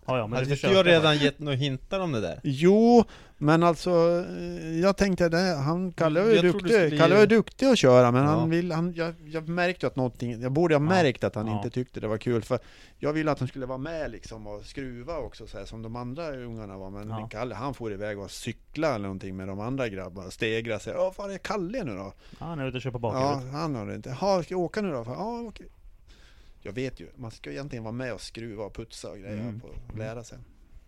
Ja, 0.08 0.18
ja 0.18 0.28
men 0.28 0.34
Hade 0.38 0.50
det 0.50 0.54
inte 0.54 0.68
jag 0.68 0.86
redan 0.86 1.18
gett 1.18 1.40
några 1.40 1.58
hintar 1.58 2.00
om 2.00 2.12
det 2.12 2.22
där? 2.22 2.40
Jo, 2.44 3.06
men 3.38 3.64
alltså, 3.64 3.90
eh, 4.40 4.80
jag 4.80 4.98
tänkte 4.98 5.30
det, 5.30 5.38
han, 5.56 5.92
Kalle 5.92 6.22
var 6.22 6.28
ju 6.30 6.36
Jag 6.36 6.44
duktig, 6.46 6.72
skulle- 6.72 6.98
Kalle 6.98 7.16
var 7.16 7.26
duktig 7.26 7.66
att 7.66 7.78
köra, 7.78 8.12
men 8.12 8.24
Ja. 8.24 8.30
han 8.30 8.50
vill, 8.50 8.72
han, 8.72 8.94
jag, 8.94 9.14
jag 9.26 9.48
märkte 9.48 9.88
att 9.88 9.96
någonting, 9.96 10.42
jag 10.42 10.52
borde 10.52 10.76
ha 10.76 10.80
märkt 10.80 11.24
att 11.24 11.36
han 11.36 11.48
Ja. 11.48 11.58
inte 11.58 11.70
tyckte 11.70 12.00
det 12.00 12.08
var 12.08 12.18
kul, 12.18 12.44
för 12.44 12.60
jag 13.00 13.14
ville 13.14 13.32
att 13.32 13.40
han 13.40 13.48
skulle 13.48 13.66
vara 13.66 13.78
med 13.78 14.12
liksom 14.12 14.48
och 14.48 14.66
skruva 14.66 15.18
också 15.18 15.48
så 15.48 15.58
här, 15.58 15.66
som 15.66 15.82
de 15.82 15.96
andra 15.96 16.32
ungarna 16.36 16.78
var, 16.78 16.90
men 16.90 17.10
Ja. 17.10 17.28
Kalle 17.32 17.56
han 17.56 17.74
får 17.74 17.94
iväg 17.94 18.20
och 18.20 18.32
cykla 18.32 18.88
eller 18.96 19.04
någonting 19.04 19.36
med 19.38 19.48
de 19.48 19.60
andra 19.60 19.90
grabbarna, 19.90 20.32
stegra 20.32 20.80
sig, 20.80 20.94
ja 20.94 21.14
var 21.18 21.30
är 21.30 21.38
Kalle 21.38 21.84
nu 21.84 21.96
då? 21.96 22.14
Ja, 22.40 22.46
han 22.46 22.60
är 22.60 22.68
ute 22.68 22.78
och 22.78 22.82
kör 22.84 22.92
på 22.92 22.98
Ja, 22.98 23.00
bakhjulet. 23.02 23.54
han 23.54 23.76
har 23.76 23.86
det 23.86 23.96
inte. 23.96 24.18
Ja, 24.22 24.44
ska 24.44 24.54
jag 24.54 24.62
åka 24.62 24.82
nu 24.82 24.92
då? 24.92 25.04
Ja, 25.08 25.42
okej. 25.48 25.68
Jag 26.62 26.72
vet 26.74 27.00
ju, 27.00 27.08
man 27.16 27.32
ska 27.32 27.52
egentligen 27.52 27.84
vara 27.84 27.92
med 27.92 28.14
och 28.14 28.22
skruva 28.22 28.64
och 28.64 28.74
putsa 28.76 29.10
och 29.12 29.18
grejer 29.18 29.40
Mm. 29.42 29.60
på 29.60 29.68
och 29.68 29.98
lära 29.98 30.24
sig. 30.24 30.38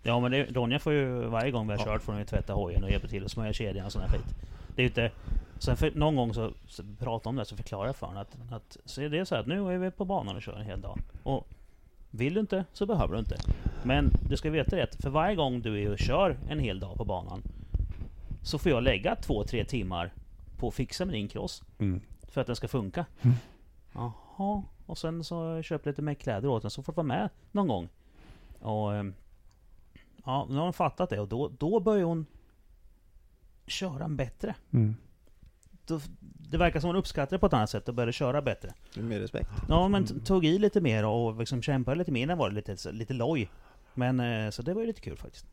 Ja 0.03 0.19
men 0.19 0.32
det, 0.32 0.45
Ronja 0.45 0.80
får 0.80 0.94
ju 0.94 1.24
varje 1.24 1.52
gång 1.52 1.68
vi 1.68 1.74
har 1.74 1.80
Ja. 1.80 1.86
kört 1.86 2.02
får 2.02 2.11
hon 2.14 2.19
ju 2.19 2.26
tvätta 2.26 2.53
hojen 2.53 2.84
och 2.84 2.92
hjälpa 2.92 3.08
till 3.08 3.26
att 3.26 3.32
smörja 3.32 3.53
kedjan 3.53 3.86
och 3.86 3.92
sån 3.92 4.02
här 4.02 4.10
skit. 4.10 4.36
Det 4.76 4.82
är 4.82 4.84
ju 4.84 4.88
inte... 4.88 5.11
Sen 5.60 5.78
för, 5.78 5.92
någon 5.92 6.16
gång 6.16 6.34
så, 6.34 6.52
så 6.68 6.84
pratade 7.00 7.30
om 7.30 7.36
det 7.36 7.45
så 7.45 7.56
förklarade 7.56 7.90
jag 7.90 7.95
för 7.95 8.08
henne 8.08 8.19
att, 8.19 8.38
att 8.52 8.78
så 8.86 9.02
är 9.02 9.10
det 9.10 9.26
så 9.26 9.36
här 9.36 9.42
att 9.42 9.48
nu 9.48 9.74
är 9.74 9.78
vi 9.78 9.92
på 9.92 10.06
banan 10.06 10.36
och 10.36 10.42
kör 10.42 10.53
en 10.53 10.66
hel 10.66 10.82
dag. 10.82 11.00
Och 11.24 11.48
vill 12.11 12.34
du 12.34 12.40
inte 12.40 12.66
så 12.74 12.86
behöver 12.86 13.14
du 13.14 13.19
inte. 13.19 13.38
Men 13.84 14.11
du 14.30 14.38
ska 14.38 14.50
veta 14.50 14.76
det 14.76 14.84
att 14.84 14.95
för 14.95 15.10
varje 15.10 15.36
gång 15.36 15.61
du 15.61 15.84
är 15.84 15.92
och 15.92 16.00
kör 16.00 16.38
en 16.50 16.60
hel 16.60 16.80
dag 16.80 16.98
på 16.98 17.06
banan 17.06 17.42
så 18.44 18.58
får 18.58 18.72
jag 18.72 18.84
lägga 18.84 19.16
två, 19.16 19.44
tre 19.44 19.66
timmar 19.66 20.14
på 20.58 20.68
att 20.68 20.74
fixa 20.74 21.06
min 21.06 21.28
cross. 21.28 21.64
Mm. 21.80 22.02
För 22.28 22.42
att 22.42 22.48
den 22.48 22.56
ska 22.56 22.68
funka. 22.68 23.06
Jaha. 23.94 24.64
Och 24.86 24.98
sen 24.98 25.24
så 25.24 25.36
har 25.36 25.66
jag 25.69 25.86
lite 25.86 26.02
mäckkläder 26.02 26.48
åt 26.48 26.61
den 26.61 26.72
så 26.72 26.84
får 26.84 26.94
du 26.94 26.95
vara 26.95 27.08
med 27.08 27.30
någon 27.52 27.68
gång. 27.68 27.90
Och... 28.60 28.92
Ja, 30.30 30.48
nu 30.49 30.56
har 30.56 30.64
hon 30.64 30.74
fattat 30.74 31.09
det 31.09 31.19
och 31.19 31.27
då, 31.27 31.48
då 31.48 31.80
börjar 31.80 32.06
hon 32.06 32.25
köra 33.67 34.09
bättre. 34.09 34.56
Mm. 34.74 34.95
då, 35.85 35.99
det 36.22 36.58
verkar 36.58 36.80
som 36.80 36.88
hon 36.88 36.95
uppskattade 36.95 37.35
det 37.35 37.40
på 37.40 37.45
ett 37.45 37.53
annat 37.53 37.69
sätt 37.69 37.88
och 37.88 37.93
började 37.93 38.14
köra 38.14 38.41
bättre. 38.41 38.74
Med 38.95 39.22
respekt. 39.22 39.49
Ja, 39.69 39.88
men 39.88 40.06
tog 40.06 40.45
i 40.45 40.59
lite 40.59 40.82
mer 40.82 41.06
och 41.06 41.40
liksom 41.40 41.61
kämpade 41.61 41.98
lite 41.98 42.11
mer. 42.11 42.24
Innan 42.24 42.38
var 42.38 42.49
det 42.49 42.56
lite, 42.56 42.91
lite 42.91 43.14
loj. 43.14 43.49
Men 43.93 44.19
eh, 44.19 44.49
så 44.49 44.61
det 44.61 44.74
var 44.74 44.82
ju 44.82 44.88
lite 44.88 45.01
kul 45.01 45.17
faktiskt. 45.17 45.45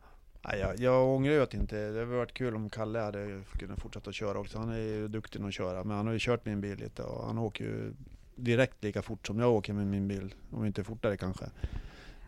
Nej, 0.42 0.60
jag, 0.60 0.80
jag 0.80 1.08
ångrar 1.08 1.32
ju 1.32 1.42
att 1.42 1.55
inte, 1.55 1.76
det 1.76 2.00
hade 2.00 2.16
varit 2.16 2.34
kul 2.34 2.55
om 2.55 2.70
Kalle 2.70 2.98
hade 2.98 3.42
kunnat 3.52 3.80
fortsätta 3.80 4.10
att 4.10 4.16
köra 4.16 4.38
också. 4.38 4.58
Han 4.58 4.70
är 4.70 4.78
ju 4.78 5.08
duktig 5.08 5.42
att 5.42 5.55
köra, 5.55 5.84
men 5.84 5.96
han 5.96 6.06
har 6.06 6.12
ju 6.12 6.18
kört 6.18 6.44
min 6.44 6.60
bil 6.60 6.78
lite 6.78 7.02
och 7.02 7.26
han 7.26 7.38
åker 7.38 7.64
ju 7.64 7.92
direkt 8.34 8.82
lika 8.84 9.02
fort 9.02 9.26
som 9.26 9.38
jag 9.38 9.52
åker 9.52 9.72
med 9.72 9.86
min 9.86 10.08
bil. 10.08 10.34
Om 10.50 10.64
inte 10.64 10.84
fortare 10.84 11.16
kanske. 11.16 11.44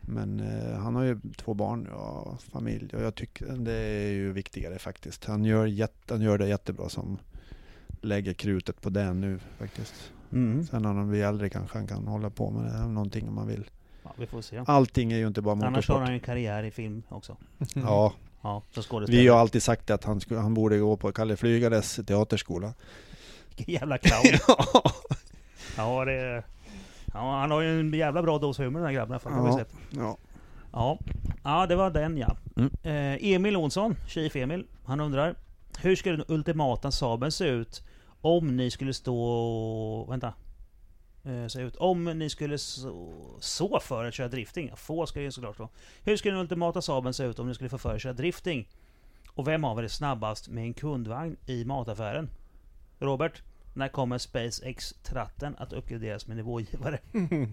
Men 0.08 0.40
eh, 0.40 0.78
han 0.78 0.94
har 0.94 1.02
ju 1.02 1.20
två 1.36 1.54
barn 1.54 1.86
och 1.86 2.42
familj 2.42 2.94
och 2.94 3.02
jag 3.02 3.14
tycker 3.14 3.46
det 3.46 3.72
är 3.72 4.10
ju 4.10 4.32
viktigare 4.32 4.78
faktiskt. 4.78 5.24
Han 5.24 5.44
gör, 5.44 5.66
jätte, 5.66 6.14
han 6.14 6.22
gör 6.22 6.38
det 6.38 6.48
jättebra 6.48 6.88
som 6.88 7.18
lägger 8.00 8.32
krutet 8.32 8.80
på 8.80 8.90
det 8.90 9.14
nu 9.14 9.38
faktiskt. 9.58 10.12
Mm. 10.32 10.66
Sen 10.66 10.82
när 10.82 10.92
han 10.92 11.10
blir 11.10 11.24
äldre 11.24 11.48
kanske 11.48 11.78
han 11.78 11.86
kan 11.86 12.06
hålla 12.06 12.30
på 12.30 12.50
med 12.50 12.72
det, 12.72 12.86
någonting 12.86 13.28
om 13.28 13.34
man 13.34 13.46
vill. 13.46 13.70
Ja, 14.02 14.14
vi 14.18 14.26
får 14.26 14.42
se. 14.42 14.62
Allting 14.66 15.12
är 15.12 15.16
ju 15.16 15.26
inte 15.26 15.42
bara 15.42 15.52
Annars 15.52 15.64
har 15.64 15.70
motorsport. 15.70 15.96
han 15.96 16.08
ju 16.08 16.14
en 16.14 16.20
karriär 16.20 16.62
i 16.62 16.70
film 16.70 17.02
också. 17.08 17.36
Ja, 17.74 18.12
Ja, 18.42 18.62
skådespelare. 18.74 19.22
vi 19.22 19.28
har 19.28 19.38
alltid 19.38 19.62
sagt 19.62 19.90
att 19.90 20.04
han, 20.04 20.20
skulle, 20.20 20.40
han 20.40 20.54
borde 20.54 20.78
gå 20.78 20.96
på 20.96 21.12
Kalle 21.12 21.36
Flygares 21.36 22.00
teaterskola. 22.06 22.74
Vilken 23.48 23.74
jävla 23.74 23.98
clown. 23.98 24.38
ja, 25.76 26.04
det... 26.04 26.42
Ja, 27.14 27.40
han 27.40 27.50
har 27.50 27.60
ju 27.60 27.80
en 27.80 27.92
jävla 27.94 28.22
bra 28.22 28.38
dos 28.38 28.58
humor 28.60 28.78
den 28.80 28.86
här 28.86 28.94
grabben. 28.94 29.20
Fan, 29.20 29.32
har 29.32 29.42
vi 29.42 29.48
Ja. 29.50 29.58
sett. 29.58 29.74
Ja. 29.90 30.16
Ja. 30.72 30.98
ja, 31.44 31.66
det 31.66 31.76
var 31.76 31.90
den 31.90 32.18
ja. 32.18 32.36
Mm. 32.56 32.70
Eh, 32.82 33.32
Emil 33.34 33.56
Olsson, 33.56 33.94
Chief 34.06 34.36
Emil, 34.36 34.66
han 34.84 35.00
undrar 35.00 35.34
Hur 35.80 35.96
skulle 35.96 36.16
den 36.16 36.24
ultimata 36.28 36.90
Saaben 36.90 37.32
se 37.32 37.44
ut 37.44 37.82
om 38.20 38.56
ni 38.56 38.70
skulle 38.70 38.94
stå... 38.94 40.06
Vänta. 40.10 40.32
Eh, 41.24 41.46
se 41.46 41.60
ut. 41.60 41.76
Om 41.76 42.04
ni 42.04 42.30
skulle 42.30 42.58
så, 42.58 43.10
så 43.40 43.80
för 43.80 44.04
att 44.04 44.14
köra 44.14 44.28
drifting. 44.28 44.70
Få 44.76 45.06
ska 45.06 45.20
ju 45.20 45.32
såklart 45.32 45.54
stå. 45.54 45.68
Hur 46.04 46.16
skulle 46.16 46.34
den 46.34 46.40
ultimata 46.42 46.82
Saaben 46.82 47.14
se 47.14 47.24
ut 47.24 47.38
om 47.38 47.48
ni 47.48 47.54
skulle 47.54 47.70
få 47.70 47.78
för 47.78 47.94
att 47.94 48.00
köra 48.02 48.12
drifting? 48.12 48.68
Och 49.34 49.48
vem 49.48 49.64
av 49.64 49.78
er 49.78 49.82
är 49.82 49.88
snabbast 49.88 50.48
med 50.48 50.64
en 50.64 50.74
kundvagn 50.74 51.36
i 51.46 51.64
mataffären? 51.64 52.30
Robert, 52.98 53.42
när 53.78 53.88
kommer 53.88 54.18
SpaceX-tratten 54.18 55.54
att 55.58 55.72
uppgraderas 55.72 56.26
med 56.26 56.36
nivågivare? 56.36 56.98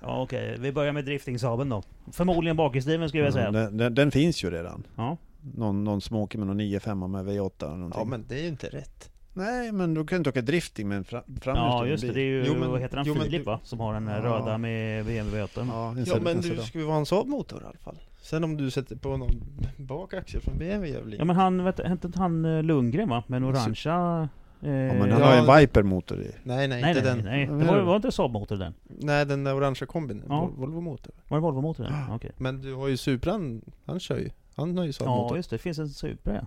ja, 0.00 0.22
Okej, 0.22 0.56
vi 0.58 0.72
börjar 0.72 0.92
med 0.92 1.04
drifting-Saaben 1.04 1.68
då. 1.70 1.82
Förmodligen 2.12 2.56
bakhjulsdriven 2.56 3.08
skulle 3.08 3.24
jag 3.24 3.32
säga. 3.32 3.50
Den, 3.50 3.76
den, 3.76 3.94
den 3.94 4.10
finns 4.10 4.44
ju 4.44 4.50
redan. 4.50 4.86
Ja. 4.96 5.16
Någon, 5.54 5.84
någon 5.84 6.00
som 6.00 6.16
åker 6.16 6.38
med 6.38 6.46
någon 6.46 6.60
9-5 6.60 7.08
med 7.08 7.24
V8 7.26 7.64
eller 7.66 7.76
någonting. 7.76 8.00
Ja 8.00 8.04
men 8.04 8.24
det 8.28 8.34
är 8.38 8.42
ju 8.42 8.48
inte 8.48 8.66
rätt. 8.66 9.08
Nej 9.34 9.72
men 9.72 9.94
du 9.94 10.06
kan 10.06 10.18
inte 10.18 10.30
åka 10.30 10.42
drifting 10.42 10.88
med 10.88 10.98
en 10.98 11.04
fra, 11.04 11.22
Ja 11.44 11.86
just 11.86 12.02
det, 12.06 12.12
det 12.12 12.20
är 12.20 12.24
ju, 12.24 12.44
Jo, 12.46 12.54
men- 12.58 12.70
vad 12.70 12.80
heter 12.80 12.96
han, 12.96 13.06
jo, 13.06 13.14
Filip 13.14 13.30
du- 13.30 13.42
va? 13.44 13.60
Som 13.64 13.80
har 13.80 13.94
den 13.94 14.08
här 14.08 14.22
Ja. 14.24 14.30
röda 14.30 14.58
med 14.58 15.04
BMW 15.04 15.42
8 15.44 15.66
Ja, 15.70 15.94
Ja 16.06 16.16
men 16.20 16.36
en 16.36 16.42
du 16.42 16.56
ska 16.56 16.78
ju 16.78 16.84
vara 16.84 16.96
en 16.96 17.06
Saab-motor 17.06 17.62
i 17.62 17.64
alla 17.64 17.78
fall. 17.78 17.96
Sen 18.22 18.44
om 18.44 18.56
du 18.56 18.70
sätter 18.70 18.96
på 18.96 19.16
någon 19.16 19.30
bakaxel 19.76 20.40
från 20.40 20.58
BMW 20.58 20.94
gör 20.94 21.02
väl 21.02 21.14
Ja 21.18 21.24
men 21.24 21.36
han, 21.36 21.64
vet, 21.64 21.78
inte 21.78 22.10
han 22.16 22.44
eh, 22.44 22.62
Lundgren 22.62 23.08
va? 23.08 23.22
Med 23.26 23.36
en 23.36 23.44
orangea... 23.44 24.28
Eh, 24.62 24.70
Ja, 24.70 24.92
men 24.92 25.00
han 25.00 25.20
Ja, 25.20 25.26
har 25.26 25.32
ju 25.34 25.38
en 25.40 25.46
det- 25.46 25.60
Viper-motor 25.60 26.20
i. 26.22 26.30
Nej 26.42 26.68
nej, 26.68 26.82
nej, 26.82 26.96
inte 26.96 27.02
nej, 27.14 27.16
den. 27.16 27.24
nej. 27.24 27.44
Ja, 27.44 27.52
Det 27.52 27.64
var, 27.64 27.80
var 27.82 27.96
inte 27.96 28.12
Saab-motor 28.12 28.56
den? 28.56 28.74
Nej 28.84 29.26
den 29.26 29.44
där 29.44 29.54
orangea 29.56 29.86
kombin, 29.86 30.22
Ja. 30.28 30.40
Vol- 30.40 30.54
Volvo-motor. 30.56 31.12
Var 31.28 31.38
det 31.38 31.42
Volvo-motor 31.42 31.84
den? 31.84 31.92
Ja, 32.08 32.14
Okej. 32.14 32.30
Men 32.36 32.60
du 32.62 32.74
har 32.74 32.88
ju 32.88 32.96
Supran, 32.96 33.62
han 33.86 34.00
kör 34.00 34.18
ju. 34.18 34.30
Han 34.56 34.76
har 34.76 34.84
ju 34.84 34.88
Ja 34.88 34.92
Saab-motor. 34.92 35.36
just 35.36 35.50
det, 35.50 35.56
det 35.56 35.62
finns 35.62 35.78
en 35.78 35.88
Supra 35.88 36.34
ja. 36.34 36.46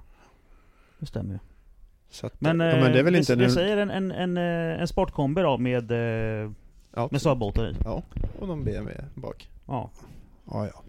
Det 0.99 1.05
stämmer 1.05 1.33
ju. 1.33 1.39
Så 2.09 2.27
att, 2.27 2.41
Men, 2.41 2.59
Ja, 2.59 2.75
men 2.75 2.91
det 2.91 2.99
är 2.99 3.03
väl 3.03 3.13
vi, 3.13 3.19
inte 3.19 3.35
vi 3.35 3.49
säger 3.49 3.77
en, 3.77 3.89
en, 3.91 4.11
en, 4.11 4.37
eh, 4.37 4.81
en 4.81 4.87
sportkombi 4.87 5.41
då 5.41 5.57
med, 5.57 5.91
eh, 5.91 6.51
ja, 6.95 7.07
med 7.11 7.21
Saab-motor 7.21 7.67
i. 7.69 7.75
Ja, 7.85 8.01
och 8.39 8.47
någon 8.47 8.63
BMW 8.63 9.03
bak. 9.15 9.49
Ja. 9.67 9.89
Ja, 10.51 10.67
ja. 10.67 10.81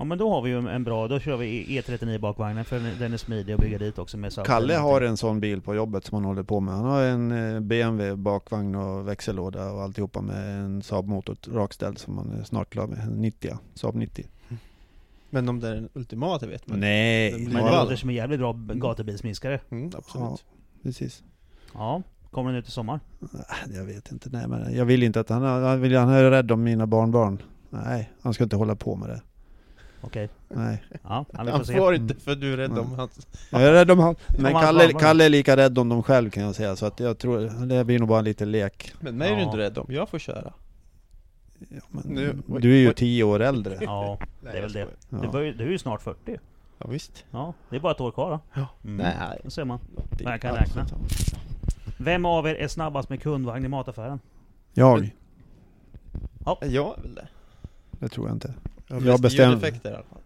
Mm. 0.00 0.08
ja 0.08 0.08
men 0.08 0.18
då 0.18 0.30
har 0.30 0.42
vi 0.42 0.50
ju 0.50 0.68
en 0.68 0.84
bra, 0.84 1.08
då 1.08 1.20
kör 1.20 1.36
vi 1.36 1.64
E39 1.80 2.18
bakvagnen 2.18 2.64
för 2.64 2.80
den- 2.98 3.12
är 3.12 3.16
smidig 3.16 3.52
att 3.52 3.60
bygga 3.60 3.78
dit 3.78 3.98
också 3.98 4.16
med 4.16 4.32
Saab. 4.32 4.46
Kalle 4.46 4.74
har 4.74 5.00
en 5.00 5.16
sån 5.16 5.40
bil 5.40 5.60
på 5.60 5.74
jobbet 5.74 6.04
som 6.04 6.14
han 6.14 6.24
håller 6.24 6.42
på 6.42 6.60
med. 6.60 6.74
Han 6.74 6.84
har 6.84 7.02
en 7.02 7.54
eh, 7.54 7.60
BMW 7.60 8.16
bakvagn 8.16 8.74
och 8.74 9.08
växellåda 9.08 9.70
och 9.72 9.82
alltihopa 9.82 10.20
med 10.20 10.60
en 10.64 10.82
Saab-motor 10.82 11.36
rakställd 11.54 11.98
som 11.98 12.18
han 12.18 12.30
är 12.32 12.44
snart 12.44 12.70
klar 12.70 12.86
med. 12.86 12.98
En 12.98 13.20
90, 13.22 13.58
Saab 13.74 13.94
90. 13.94 14.24
Men 15.30 15.48
om 15.48 15.60
det 15.60 15.68
är 15.68 15.74
den 15.74 15.88
ultimata 15.92 16.46
vet 16.46 16.66
man. 16.66 16.80
Nej, 16.80 17.32
Men 17.32 17.64
det 17.64 17.70
låter 17.70 17.96
som 17.96 18.08
en 18.08 18.14
jävligt 18.14 18.38
bra 18.40 18.52
gatubilsminskare. 18.74 19.60
Mm, 19.70 19.90
absolut. 19.98 20.44
precis. 20.82 21.22
Ja, 21.74 22.02
kommer 22.30 22.50
den 22.50 22.58
ut 22.58 22.68
i 22.68 22.70
sommar? 22.70 23.00
Äh, 23.22 23.76
Jag 23.76 23.84
vet 23.84 24.12
inte, 24.12 24.28
nej 24.32 24.48
men 24.48 24.74
jag 24.76 24.84
vill 24.84 25.02
inte 25.02 25.20
att 25.20 25.28
han, 25.28 25.42
han, 25.42 25.80
vill, 25.80 25.96
han 25.96 26.08
är 26.08 26.30
rädd 26.30 26.50
om 26.52 26.62
mina 26.62 26.86
barnbarn. 26.86 27.42
Nej, 27.70 28.10
han 28.22 28.34
ska 28.34 28.44
inte 28.44 28.56
hålla 28.56 28.76
på 28.76 28.96
med 28.96 29.08
det. 29.08 29.22
Okej. 30.00 30.28
Nej. 30.48 30.82
Ja, 30.92 30.98
ja, 31.32 31.42
vi 31.44 31.50
Han 31.50 31.60
får 31.60 31.64
se. 31.64 31.76
får 31.76 31.94
inte 31.94 32.14
för 32.14 32.34
du 32.34 32.52
är 32.52 32.56
rädd 32.56 32.70
om 32.70 32.78
Mm. 32.78 32.98
hans... 32.98 33.26
Jag 33.50 33.62
är 33.62 33.72
rädd 33.72 33.90
om 33.90 33.98
han. 33.98 34.16
Men 34.38 34.52
hans 34.54 34.64
Kalle, 34.66 34.78
barnbarn. 34.78 35.00
Kalle 35.00 35.24
är 35.24 35.28
lika 35.28 35.56
rädd 35.56 35.78
om 35.78 35.88
dem 35.88 36.02
själv 36.02 36.30
kan 36.30 36.42
jag 36.42 36.54
säga. 36.54 36.76
Så 36.76 36.86
att 36.86 37.00
jag 37.00 37.18
tror, 37.18 37.66
det 37.66 37.84
blir 37.84 37.98
nog 37.98 38.08
bara 38.08 38.18
en 38.18 38.24
liten 38.24 38.50
lek. 38.50 38.92
Men 39.00 39.16
mig 39.16 39.28
är 39.30 39.34
du 39.36 39.40
Ja. 39.40 39.44
inte 39.46 39.56
rädd 39.58 39.78
om, 39.78 39.86
jag 39.88 40.08
får 40.08 40.18
köra. 40.18 40.52
Ja, 41.68 41.80
men 41.88 42.02
Nu- 42.06 42.42
oj, 42.48 42.60
du 42.62 42.72
är 42.72 42.78
ju 42.78 42.88
oj. 42.88 42.94
tio 42.94 43.24
år 43.24 43.40
äldre. 43.40 43.78
Ja, 43.80 44.18
det 44.42 44.48
är 44.58 44.60
väl 44.62 44.72
det. 44.72 44.86
Du, 45.10 45.18
Ja. 45.22 45.30
börjar, 45.30 45.52
du 45.52 45.64
är 45.66 45.70
ju 45.70 45.78
snart 45.78 46.02
40. 46.02 46.38
Ja 46.78 46.86
visst. 46.90 47.24
Ja, 47.30 47.54
det 47.70 47.76
är 47.76 47.80
bara 47.80 47.92
ett 47.92 48.00
år 48.00 48.10
kvar 48.10 48.30
då. 48.30 48.40
Ja. 48.60 48.66
Mm. 48.84 48.96
Nej. 48.96 49.38
Då 49.44 49.50
ser 49.50 49.64
man. 49.64 49.78
Det 50.18 50.24
Jag 50.24 50.40
kan 50.40 50.54
räkna. 50.54 50.86
Vem 51.98 52.24
av 52.24 52.46
er 52.48 52.54
är 52.54 52.68
snabbast 52.68 53.08
med 53.08 53.22
kundvagn 53.22 53.64
i 53.64 53.68
mataffären? 53.68 54.20
Jag? 54.72 55.10
Jag 56.60 56.98
är 56.98 57.02
väl 57.02 57.14
det. 57.14 57.28
Det 57.90 58.08
tror 58.08 58.26
jag 58.28 58.36
inte. 58.36 58.54
Jag 58.90 59.02
Jag 59.02 59.20
bestäm- 59.20 59.48
ljudeffekter 59.50 59.90
i 59.90 59.94
alla 59.94 60.02
fall. 60.02 60.18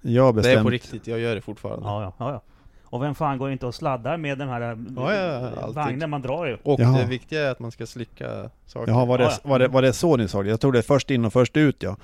Jag 0.00 0.22
har 0.24 0.32
Det 0.32 0.38
är 0.38 0.42
bestämt. 0.42 0.62
på 0.64 0.70
riktigt, 0.70 1.06
jag 1.06 1.18
gör 1.20 1.34
det 1.34 1.40
fortfarande. 1.40 1.86
Ja, 1.86 2.02
ja, 2.02 2.12
ja, 2.18 2.32
ja. 2.32 2.42
Och 2.84 3.02
vem 3.02 3.14
fan 3.14 3.38
går 3.38 3.50
inte 3.50 3.66
och 3.66 3.74
sladdar 3.74 4.16
med 4.16 4.38
den 4.38 4.48
här 4.48 4.60
eh, 4.72 4.78
Ja, 4.96 5.14
ja, 5.14 5.70
vagnen 5.72 6.10
man 6.10 6.22
drar 6.22 6.46
ju? 6.46 6.56
Och 6.62 6.80
Jaha. 6.80 6.98
det 6.98 7.04
viktiga 7.06 7.40
är 7.46 7.50
att 7.50 7.58
man 7.58 7.70
ska 7.70 7.86
slicka 7.86 8.50
saker. 8.66 8.92
Jaha, 8.92 9.04
var 9.04 9.18
det, 9.18 9.24
Ja, 9.24 9.30
ja. 9.42 9.48
var, 9.50 9.58
det, 9.58 9.68
var 9.68 9.82
det 9.82 9.92
så 9.92 10.16
ni 10.16 10.28
sa 10.28 10.42
det? 10.42 10.48
Jag 10.48 10.60
tror 10.60 10.72
det 10.72 10.78
är 10.78 10.82
först 10.82 11.10
in 11.10 11.24
och 11.24 11.32
först 11.32 11.56
ut 11.56 11.82
ja. 11.82 11.96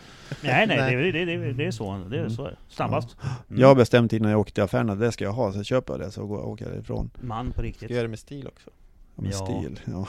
Nej, 0.42 0.66
nej, 0.66 0.76
Nej. 0.76 0.96
Det, 1.12 1.12
det, 1.12 1.24
det, 1.36 1.52
det 1.52 1.66
är 1.66 1.70
så. 1.70 2.02
Det 2.10 2.18
är 2.18 2.28
så. 2.28 2.50
Snabbast. 2.68 3.16
Mm. 3.48 3.60
Jag 3.60 3.68
har 3.68 3.74
bestämt 3.74 4.12
innan 4.12 4.30
jag 4.30 4.40
åkte 4.40 4.54
till 4.54 4.62
affären 4.62 4.90
att 4.90 5.00
det 5.00 5.12
ska 5.12 5.24
jag 5.24 5.32
ha, 5.32 5.52
så 5.52 5.62
köper 5.62 5.92
jag 5.92 6.00
det 6.00 6.10
så 6.10 6.26
går, 6.26 6.46
åker 6.46 6.68
jag 6.68 6.78
ifrån. 6.78 7.10
Man 7.20 7.52
på 7.52 7.62
riktigt. 7.62 7.84
Ska 7.88 7.94
göra 7.94 8.02
det 8.02 8.08
med 8.08 8.18
stil 8.18 8.46
också. 8.46 8.70
Med 9.14 9.32
Ja. 9.32 9.36
stil. 9.46 9.80
Ja. 9.84 10.06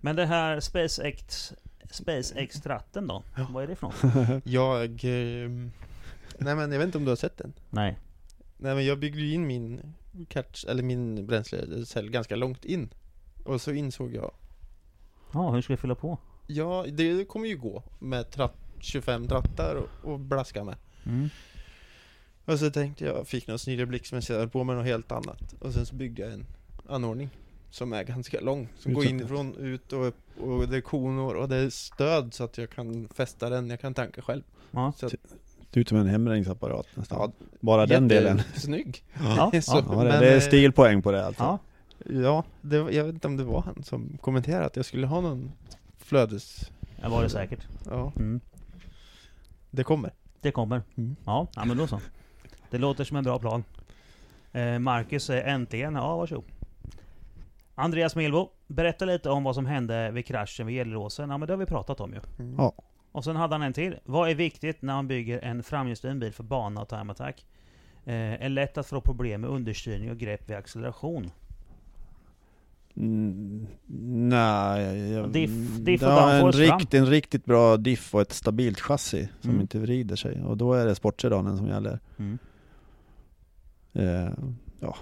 Men 0.00 0.16
det 0.16 0.26
här 0.26 0.60
SpaceX 0.60 1.52
SpaceX-tratten 1.94 3.06
då? 3.06 3.22
Vad 3.50 3.62
är 3.62 3.66
det 3.68 3.76
för 3.76 3.86
något? 3.86 4.42
Jag... 4.44 5.00
ehm, 5.04 5.70
nej 6.38 6.54
men 6.56 6.72
jag 6.72 6.78
vet 6.78 6.86
inte 6.86 6.98
om 6.98 7.04
du 7.04 7.10
har 7.10 7.16
sett 7.16 7.38
den? 7.38 7.52
Nej. 7.70 7.98
Nej 8.56 8.74
men 8.74 8.86
jag 8.86 8.98
byggde 8.98 9.20
ju 9.20 9.32
in 9.34 9.46
min 9.46 9.94
catch, 10.28 10.64
eller 10.64 10.82
min 10.82 11.26
bränslecell 11.26 12.10
ganska 12.10 12.36
långt 12.36 12.64
in. 12.64 12.88
Och 13.44 13.60
så 13.60 13.72
insåg 13.72 14.14
jag, 14.14 14.30
Ja, 15.32 15.50
hur 15.50 15.62
ska 15.62 15.72
jag 15.72 15.80
fylla 15.80 15.94
på? 15.94 16.18
ja 16.46 16.86
det 16.92 17.24
kommer 17.24 17.46
ju 17.48 17.56
gå 17.56 17.82
med 17.98 18.30
tratt, 18.30 18.56
25 18.80 19.28
trattar 19.28 19.74
och, 19.74 20.12
och 20.12 20.20
blaska 20.20 20.64
med. 20.64 20.76
Mm. 21.06 21.28
Och 22.44 22.58
så 22.58 22.70
tänkte 22.70 23.04
jag, 23.04 23.28
fick 23.28 23.46
någon 23.46 23.58
snilleblixt 23.58 24.12
men 24.12 24.22
jag 24.28 24.36
höll 24.36 24.48
på 24.48 24.64
med 24.64 24.76
något 24.76 24.86
helt 24.86 25.12
annat. 25.12 25.54
Och 25.60 25.72
sen 25.72 25.86
så 25.86 25.94
byggde 25.94 26.22
jag 26.22 26.32
en 26.32 26.46
anordning 26.88 27.30
som 27.74 27.92
är 27.92 28.02
ganska 28.04 28.40
lång. 28.40 28.68
Som 28.78 28.94
går 28.94 29.02
Utsatt. 29.02 29.12
inifrån, 29.20 29.56
ut 29.56 29.92
och 29.92 30.06
upp. 30.08 30.16
Och 30.40 30.68
det 30.68 30.76
är 30.76 30.80
konor 30.80 31.34
och 31.36 31.48
det 31.48 31.56
är 31.56 31.70
stöd 31.70 32.34
så 32.34 32.44
att 32.44 32.58
jag 32.58 32.70
kan 32.70 33.08
fästa 33.14 33.50
den, 33.50 33.70
jag 33.70 33.80
kan 33.80 33.94
tanka 33.94 34.22
själv. 34.22 34.42
Ja. 34.70 34.92
Så 34.96 35.06
att, 35.06 35.12
Det 35.12 35.18
ser 35.74 35.80
ut 35.80 35.88
som 35.88 35.98
en 35.98 36.06
hemrängningsapparat 36.06 36.86
nästan. 36.94 37.18
ja, 37.20 37.46
Bara 37.60 37.86
den 37.86 38.08
delen. 38.08 38.42
Snygg. 38.54 39.04
Ja, 39.36 39.50
Så- 39.62 39.76
ja. 39.76 39.80
Det, 39.80 39.96
men, 39.96 40.06
det 40.06 40.28
är 40.30 40.34
eh, 40.34 40.40
stilpoäng 40.40 41.02
på 41.02 41.12
det 41.12 41.26
alltså. 41.26 41.42
ja. 41.42 41.58
Ja, 42.06 42.44
det, 42.60 42.76
jag 42.76 43.04
vet 43.04 43.14
inte 43.14 43.26
om 43.26 43.36
det 43.36 43.44
var 43.44 43.60
han 43.62 43.82
som 43.82 44.18
kommenterade 44.20 44.66
att 44.66 44.76
jag 44.76 44.84
skulle 44.84 45.06
ha 45.06 45.20
någon 45.20 45.52
flödes... 45.98 46.70
Det 47.02 47.08
var 47.08 47.22
det 47.22 47.28
säkert. 47.28 47.66
Ja, 47.90 48.12
Mm. 48.16 48.40
det 49.70 49.84
kommer. 49.84 50.12
Det 50.40 50.50
kommer. 50.50 50.82
Mm. 50.96 51.16
Ja, 51.24 51.46
ja, 51.56 51.64
men 51.64 51.76
då 51.76 51.86
så. 51.86 52.00
Det 52.70 52.78
låter 52.78 53.04
som 53.04 53.16
en 53.16 53.24
bra 53.24 53.38
plan. 53.38 53.64
Eh, 54.52 54.78
Marcus 54.78 55.24
säger 55.24 55.44
äntligen. 55.54 55.94
Ja, 55.94 56.16
varsågod. 56.16 56.44
Andreas 57.74 58.16
Milbo, 58.16 58.50
berätta 58.66 59.04
lite 59.04 59.30
om 59.30 59.44
vad 59.44 59.54
som 59.54 59.66
hände 59.66 60.10
vid 60.10 60.26
kraschen 60.26 60.66
vid 60.66 60.76
Gelleråsen. 60.76 61.30
Ja, 61.30 61.38
men 61.38 61.46
det 61.46 61.52
har 61.52 61.58
vi 61.58 61.66
pratat 61.66 62.00
om 62.00 62.12
ju. 62.12 62.20
Mm. 62.38 62.54
Ja. 62.58 62.72
Och 63.12 63.24
sen 63.24 63.36
hade 63.36 63.54
han 63.54 63.62
en 63.62 63.72
till. 63.72 63.96
Vad 64.04 64.30
är 64.30 64.34
viktigt 64.34 64.82
när 64.82 64.94
man 64.94 65.08
bygger 65.08 65.40
en 65.44 65.62
framhjulsdriven 65.62 66.20
bil 66.20 66.32
för 66.32 66.42
bana 66.44 66.82
och 66.82 66.88
time 66.88 67.12
attack? 67.12 67.46
Eh, 68.04 68.14
är 68.44 68.48
lätt 68.48 68.78
att 68.78 68.86
få 68.86 69.00
problem 69.00 69.40
med 69.40 69.50
understyrning 69.50 70.10
och 70.10 70.16
grepp 70.18 70.50
vid 70.50 70.56
acceleration. 70.56 71.30
Mm, 72.96 73.66
nej, 74.28 75.10
jag, 75.12 75.30
Diff- 75.30 75.78
diff 75.78 76.02
och 76.02 76.08
ja, 76.08 76.32
en, 76.32 76.52
rikt, 76.52 76.94
en 76.94 77.06
riktigt 77.06 77.44
bra 77.44 77.76
diff 77.76 78.14
och 78.14 78.20
ett 78.20 78.32
stabilt 78.32 78.80
chassi 78.80 79.28
som 79.40 79.50
Mm. 79.50 79.60
inte 79.62 79.78
vrider 79.78 80.16
sig. 80.16 80.42
Och 80.42 80.56
då 80.56 80.72
är 80.74 80.86
det 80.86 80.94
sportsedanen 80.94 81.56
som 81.56 81.66
gäller. 81.68 81.98
Mm. 82.18 82.38
Eh, 83.92 84.32
ja. 84.80 84.96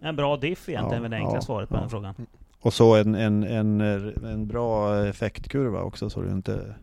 En 0.00 0.16
bra 0.16 0.36
diff 0.36 0.68
egentligen, 0.68 1.02
Ja, 1.02 1.06
är 1.06 1.10
det 1.10 1.16
enkla 1.16 1.34
ja, 1.34 1.40
svaret 1.40 1.68
på 1.68 1.76
ja. 1.76 1.80
den 1.80 1.90
frågan. 1.90 2.14
Och 2.60 2.72
så 2.74 2.94
en, 2.96 3.14
en, 3.14 3.42
en, 3.42 3.80
en 4.24 4.46
bra 4.46 4.96
effektkurva 5.06 5.82
också 5.82 6.10
så 6.10 6.22
du 6.22 6.30
inte 6.30 6.74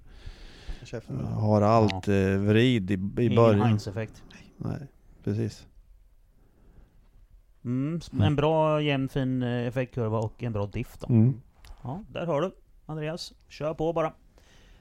Käften. 0.83 1.25
har 1.25 1.61
allt 1.61 2.07
eh, 2.07 2.37
vrid 2.37 2.91
i, 2.91 2.93
i 2.93 3.25
Ingen 3.25 3.35
början. 3.35 3.61
Heinz-effekt. 3.61 4.23
Nej, 4.57 4.79
precis. 5.23 5.67
Mm, 7.65 7.99
en 8.21 8.35
bra 8.35 8.81
jämn 8.81 9.09
fin 9.09 9.43
eh, 9.43 9.67
effektkurva 9.67 10.17
och 10.19 10.43
en 10.43 10.53
bra 10.53 10.65
diff 10.65 10.97
då. 10.99 11.07
Mm. 11.07 11.41
Ja, 11.83 12.03
där 12.09 12.25
har 12.25 12.41
du 12.41 12.51
Andreas. 12.85 13.33
Kör 13.49 13.73
på 13.73 13.93
bara. 13.93 14.13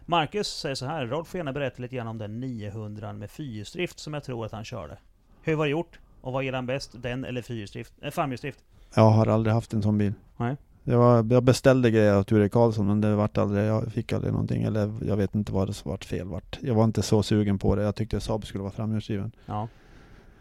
Marcus 0.06 0.48
säger 0.48 0.74
så 0.74 0.86
här. 0.86 1.06
Rolf 1.06 1.28
får 1.28 1.38
gärna 1.38 1.52
berätta 1.52 1.82
lite 1.82 1.96
grann 1.96 2.06
om 2.08 2.18
den 2.18 2.40
900 2.40 3.12
med 3.12 3.30
fyrhjulsdrift 3.30 3.98
som 3.98 4.14
jag 4.14 4.24
tror 4.24 4.46
att 4.46 4.52
han 4.52 4.64
körde. 4.64 4.98
Hur 5.42 5.54
var 5.54 5.64
det 5.64 5.70
gjort? 5.70 5.98
Och 6.20 6.32
vad 6.32 6.44
gillar 6.44 6.58
han 6.58 6.66
bäst? 6.66 6.90
Den 7.02 7.24
eller 7.24 7.42
fyrhjulsdrift? 7.42 7.92
Eh, 8.02 8.10
framhjulsdrift? 8.10 8.58
Jag 8.94 9.10
har 9.10 9.26
aldrig 9.26 9.54
haft 9.54 9.72
en 9.72 9.82
sån 9.82 9.98
bil. 9.98 10.12
Nej. 10.36 10.56
Jag, 10.84 10.98
var, 10.98 11.26
jag 11.30 11.42
beställde 11.42 11.90
grejer 11.90 12.14
av 12.14 12.22
Ture 12.22 12.48
Karlsson 12.48 12.86
men 12.86 13.00
det 13.00 13.14
vart 13.16 13.38
aldrig, 13.38 13.64
jag 13.66 13.92
fick 13.92 14.12
aldrig 14.12 14.32
någonting. 14.32 14.62
Eller 14.62 14.94
jag 15.06 15.16
vet 15.16 15.34
inte 15.34 15.52
vad 15.52 15.68
det 15.68 15.84
vart 15.84 16.04
fel 16.04 16.26
vart. 16.28 16.58
Jag 16.62 16.74
var 16.74 16.84
inte 16.84 17.02
så 17.02 17.22
sugen 17.22 17.58
på 17.58 17.76
det. 17.76 17.82
Jag 17.82 17.94
tyckte 17.94 18.20
Saab 18.20 18.46
skulle 18.46 18.62
vara 18.62 18.72
framhjulsdriven. 18.72 19.32
Ja. 19.46 19.68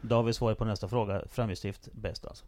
Då 0.01 0.15
har 0.15 0.23
vi 0.23 0.33
svaret 0.33 0.57
på 0.57 0.65
nästa 0.65 0.87
fråga. 0.87 1.21
Framhjulsdrift 1.29 1.89
bäst 1.93 2.25
alltså? 2.25 2.45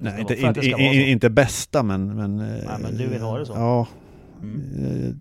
Nej, 0.00 0.20
inte, 0.20 0.34
vara- 0.34 0.48
inte, 0.48 1.10
inte, 1.10 1.30
bästa 1.30 1.82
men... 1.82 2.16
Men, 2.16 2.36
Nej, 2.36 2.78
men 2.82 2.96
du 2.96 3.06
vill 3.08 3.22
ha 3.22 3.38
det 3.38 3.46
så. 3.46 3.52
Ja. 3.52 3.86
Mm. 4.42 4.84
Eh, 4.84 5.14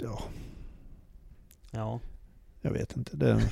Ja, 0.00 0.18
Ja. 1.70 2.00
jag 2.60 2.70
vet 2.70 2.96
inte. 2.96 3.16
Det, 3.16 3.42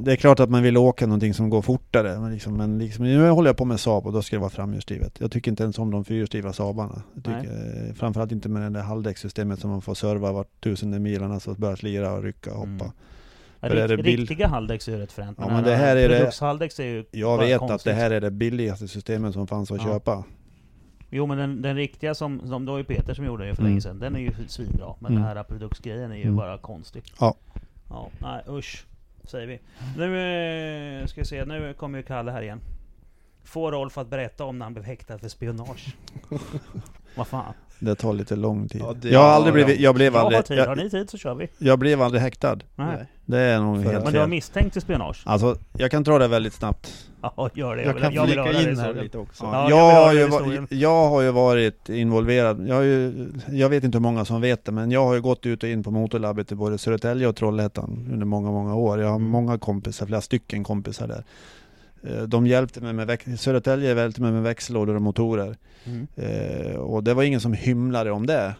det 0.00 0.12
är 0.12 0.16
klart 0.16 0.40
att 0.40 0.50
man 0.50 0.62
vill 0.62 0.76
åka 0.76 1.06
någonting 1.06 1.34
som 1.34 1.50
går 1.50 1.62
fortare. 1.62 2.20
Men, 2.20 2.32
liksom, 2.32 2.56
men 2.56 2.78
liksom, 2.78 3.04
nu 3.04 3.28
håller 3.28 3.48
jag 3.48 3.56
på 3.56 3.64
med 3.64 3.80
Saab 3.80 4.06
och 4.06 4.12
då 4.12 4.22
ska 4.22 4.36
det 4.36 4.40
vara 4.40 4.50
framhjulsdrivet. 4.50 5.20
Jag 5.20 5.30
tycker 5.30 5.50
inte 5.50 5.62
ens 5.62 5.78
om 5.78 5.90
de 5.90 6.04
fyrhjulsdrivna 6.04 6.52
Saabarna. 6.52 7.02
Jag 7.14 7.24
tycker, 7.24 7.86
eh, 7.88 7.94
framförallt 7.94 8.32
inte 8.32 8.48
med 8.48 8.62
det 8.62 8.70
där 8.78 8.82
halvdäckssystemet 8.82 9.60
som 9.60 9.70
man 9.70 9.82
får 9.82 9.94
serva 9.94 10.32
vart 10.32 10.60
tusende 10.60 10.98
milarna 10.98 11.40
så 11.40 11.54
börjar 11.54 11.76
slira 11.76 12.12
och 12.12 12.22
rycka 12.22 12.50
och 12.50 12.56
hoppa. 12.56 12.68
Mm. 12.84 12.92
För 13.60 13.70
är 13.70 13.88
det 13.88 13.96
Rikt, 13.96 14.04
bil- 14.04 14.20
Riktiga 14.20 14.48
halvdäcks 14.48 14.88
är 14.88 14.92
ju 14.92 14.98
rätt 14.98 15.12
fränt. 15.12 15.38
Ja, 15.40 15.48
men 15.48 15.64
det 15.64 15.74
här 15.76 15.96
är 15.96 16.08
det- 16.08 16.16
är 16.78 16.84
ju 16.84 17.04
Jag 17.10 17.38
vet 17.38 17.58
konstigt. 17.58 17.74
att 17.74 17.84
det 17.84 17.92
här 17.92 18.10
är 18.10 18.20
det 18.20 18.30
billigaste 18.30 18.88
systemet 18.88 19.32
som 19.34 19.46
fanns 19.46 19.70
att 19.70 19.78
Ja. 19.78 19.84
köpa. 19.84 20.24
Jo 21.10 21.26
men 21.26 21.38
den, 21.38 21.62
den 21.62 21.76
riktiga 21.76 22.14
som, 22.14 22.48
som 22.48 22.64
det 22.64 22.70
var 22.70 22.78
ju 22.78 22.84
Peter 22.84 23.14
som 23.14 23.24
gjorde 23.24 23.46
det 23.46 23.54
för 23.54 23.62
Mm. 23.62 23.70
länge 23.72 23.80
sedan, 23.80 23.98
den 23.98 24.16
är 24.16 24.20
ju 24.20 24.30
svinbra. 24.48 24.94
Men 25.00 25.12
Mm. 25.12 25.22
den 25.26 25.36
här 25.36 25.44
produktgrejen 25.44 26.10
är 26.12 26.16
ju 26.16 26.22
Mm. 26.22 26.36
bara 26.36 26.58
konstig. 26.58 27.02
Ja. 27.20 27.34
Ja, 27.88 28.08
nej 28.22 28.42
usch. 28.58 28.86
Säger 29.26 29.46
vi. 29.46 29.60
Nu 29.96 31.00
eh, 31.00 31.06
ska 31.06 31.20
vi 31.20 31.24
se, 31.24 31.44
nu 31.44 31.74
kommer 31.74 31.98
ju 31.98 32.04
Kalle 32.04 32.30
här 32.30 32.42
igen. 32.42 32.60
Få 33.44 33.70
Rolf 33.70 33.98
att 33.98 34.08
berätta 34.08 34.44
om 34.44 34.58
när 34.58 34.66
han 34.66 34.72
blev 34.72 34.84
häktad 34.84 35.18
för 35.18 35.28
spionage. 35.28 35.96
Vad 37.16 37.26
fan. 37.26 37.54
Det 37.78 37.94
tar 37.94 38.12
lite 38.12 38.36
lång 38.36 38.68
tid. 38.68 38.80
Ja, 38.80 38.94
det- 39.02 39.08
jag 39.08 39.20
har 39.20 39.28
aldrig 39.28 39.54
blivit, 39.54 39.80
jag 39.80 39.94
blev 39.94 40.12
Jag 40.14 40.20
har 40.20 40.26
aldrig, 40.26 40.44
tid, 40.44 40.58
har 40.58 40.66
jag, 40.66 40.76
ni 40.78 40.90
tid 40.90 41.10
så 41.10 41.18
kör 41.18 41.34
vi. 41.34 41.48
jag 41.58 41.78
blev 41.78 42.02
aldrig 42.02 42.22
häktad. 42.22 42.58
Nej. 42.76 43.06
Det 43.26 43.38
är 43.38 43.60
nog 43.60 43.82
För- 43.84 43.92
helt 43.92 44.04
Men 44.04 44.12
du 44.12 44.18
har 44.20 44.26
misstänkt 44.26 44.72
till 44.72 44.82
spionage? 44.82 45.22
Alltså, 45.24 45.56
jag 45.78 45.90
kan 45.90 46.02
dra 46.02 46.18
det 46.18 46.28
väldigt 46.28 46.52
snabbt. 46.54 46.92
Ja, 47.22 47.50
gör 47.54 47.76
det. 47.76 47.82
Jag 47.82 47.92
vill- 47.92 48.02
kan 48.02 48.12
vill 48.12 48.20
flika 48.22 48.70
in 48.70 48.78
här 48.78 48.94
lite 49.02 49.18
också. 49.18 49.44
Ja, 49.44 49.70
jag, 49.70 49.78
jag 49.78 49.94
har 50.04 50.12
ju, 50.12 50.66
jag 50.70 51.08
har 51.08 51.20
ju 51.22 51.30
varit 51.30 51.88
involverad. 51.88 52.68
Jag, 52.68 52.74
har 52.74 52.82
ju, 52.82 53.28
jag 53.50 53.68
vet 53.68 53.84
inte 53.84 53.98
hur 53.98 54.02
många 54.02 54.24
som 54.24 54.40
vet 54.40 54.64
det, 54.64 54.72
men 54.72 54.90
jag 54.90 55.04
har 55.04 55.14
ju 55.14 55.20
gått 55.20 55.46
ut 55.46 55.62
och 55.62 55.68
in 55.68 55.82
på 55.82 55.90
motorlabbet 55.90 56.52
i 56.52 56.54
både 56.54 56.78
Södertälje 56.78 57.26
och 57.28 57.36
Trollhättan 57.36 58.08
under 58.12 58.26
många, 58.26 58.50
många 58.50 58.74
år. 58.74 59.00
Jag 59.00 59.08
har 59.08 59.16
Mm. 59.16 59.28
många 59.30 59.58
kompisar, 59.58 60.06
flera 60.06 60.20
stycken 60.20 60.64
kompisar 60.64 61.06
där. 61.08 61.24
Eh, 62.06 62.22
De 62.22 62.46
hjälpte 62.46 62.80
mig 62.80 62.92
med, 62.92 63.18
Södertälje 63.38 63.94
hjälpte 63.94 64.22
mig 64.22 64.32
med 64.32 64.42
växellådor 64.42 64.94
och 64.94 65.02
motorer. 65.02 65.56
Mm. 65.84 66.06
Eh, 66.16 66.76
och 66.76 67.04
det 67.04 67.14
var 67.14 67.22
ingen 67.22 67.40
som 67.40 67.52
hymlade 67.52 68.10
om 68.10 68.26
det. 68.26 68.54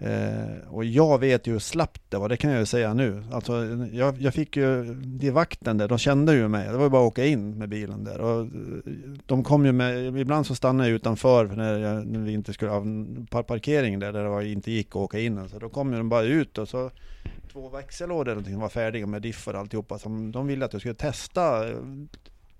Eh, 0.00 0.68
och 0.68 0.84
jag 0.84 1.18
vet 1.18 1.46
ju 1.46 1.52
hur 1.52 1.58
slappt 1.58 2.02
det 2.08 2.18
var, 2.18 2.28
det 2.28 2.36
kan 2.36 2.50
jag 2.50 2.60
ju 2.60 2.66
säga 2.66 2.94
nu. 2.94 3.24
Alltså, 3.32 3.64
jag, 3.92 4.20
jag 4.20 4.34
fick 4.34 4.56
ju, 4.56 4.94
de 4.94 5.30
vakten 5.30 5.78
där, 5.78 5.88
de 5.88 5.98
kände 5.98 6.34
ju 6.34 6.48
mig. 6.48 6.68
Det 6.68 6.76
var 6.76 6.84
ju 6.84 6.90
bara 6.90 7.02
att 7.02 7.08
åka 7.08 7.26
in 7.26 7.58
med 7.58 7.68
bilen 7.68 8.04
där. 8.04 8.20
Och 8.20 8.40
eh, 8.40 8.46
de 9.26 9.44
kom 9.44 9.66
ju 9.66 9.72
med, 9.72 10.18
ibland 10.18 10.46
så 10.46 10.54
stannade 10.54 10.88
jag 10.88 10.96
utanför 10.96 11.46
när, 11.46 11.78
jag, 11.78 12.06
när 12.06 12.20
vi 12.20 12.32
inte 12.32 12.52
skulle 12.52 12.70
ha 12.70 13.42
parkering 13.42 13.98
där, 13.98 14.12
där 14.12 14.22
det 14.22 14.28
var, 14.28 14.42
inte 14.42 14.70
gick 14.70 14.88
att 14.88 14.96
åka 14.96 15.18
in. 15.18 15.48
Så 15.48 15.58
då 15.58 15.68
kom 15.68 15.92
ju 15.92 15.98
de 15.98 16.08
bara 16.08 16.22
ut 16.22 16.58
och 16.58 16.68
så 16.68 16.90
två 17.52 17.68
växellådor 17.68 18.22
eller 18.22 18.34
någonting 18.34 18.60
var 18.60 18.68
färdiga 18.68 19.06
med 19.06 19.22
diffar 19.22 19.54
och 19.54 19.60
alltihopa. 19.60 19.98
Som 19.98 20.32
de 20.32 20.46
ville 20.46 20.64
att 20.64 20.72
jag 20.72 20.82
skulle 20.82 20.94
testa, 20.94 21.64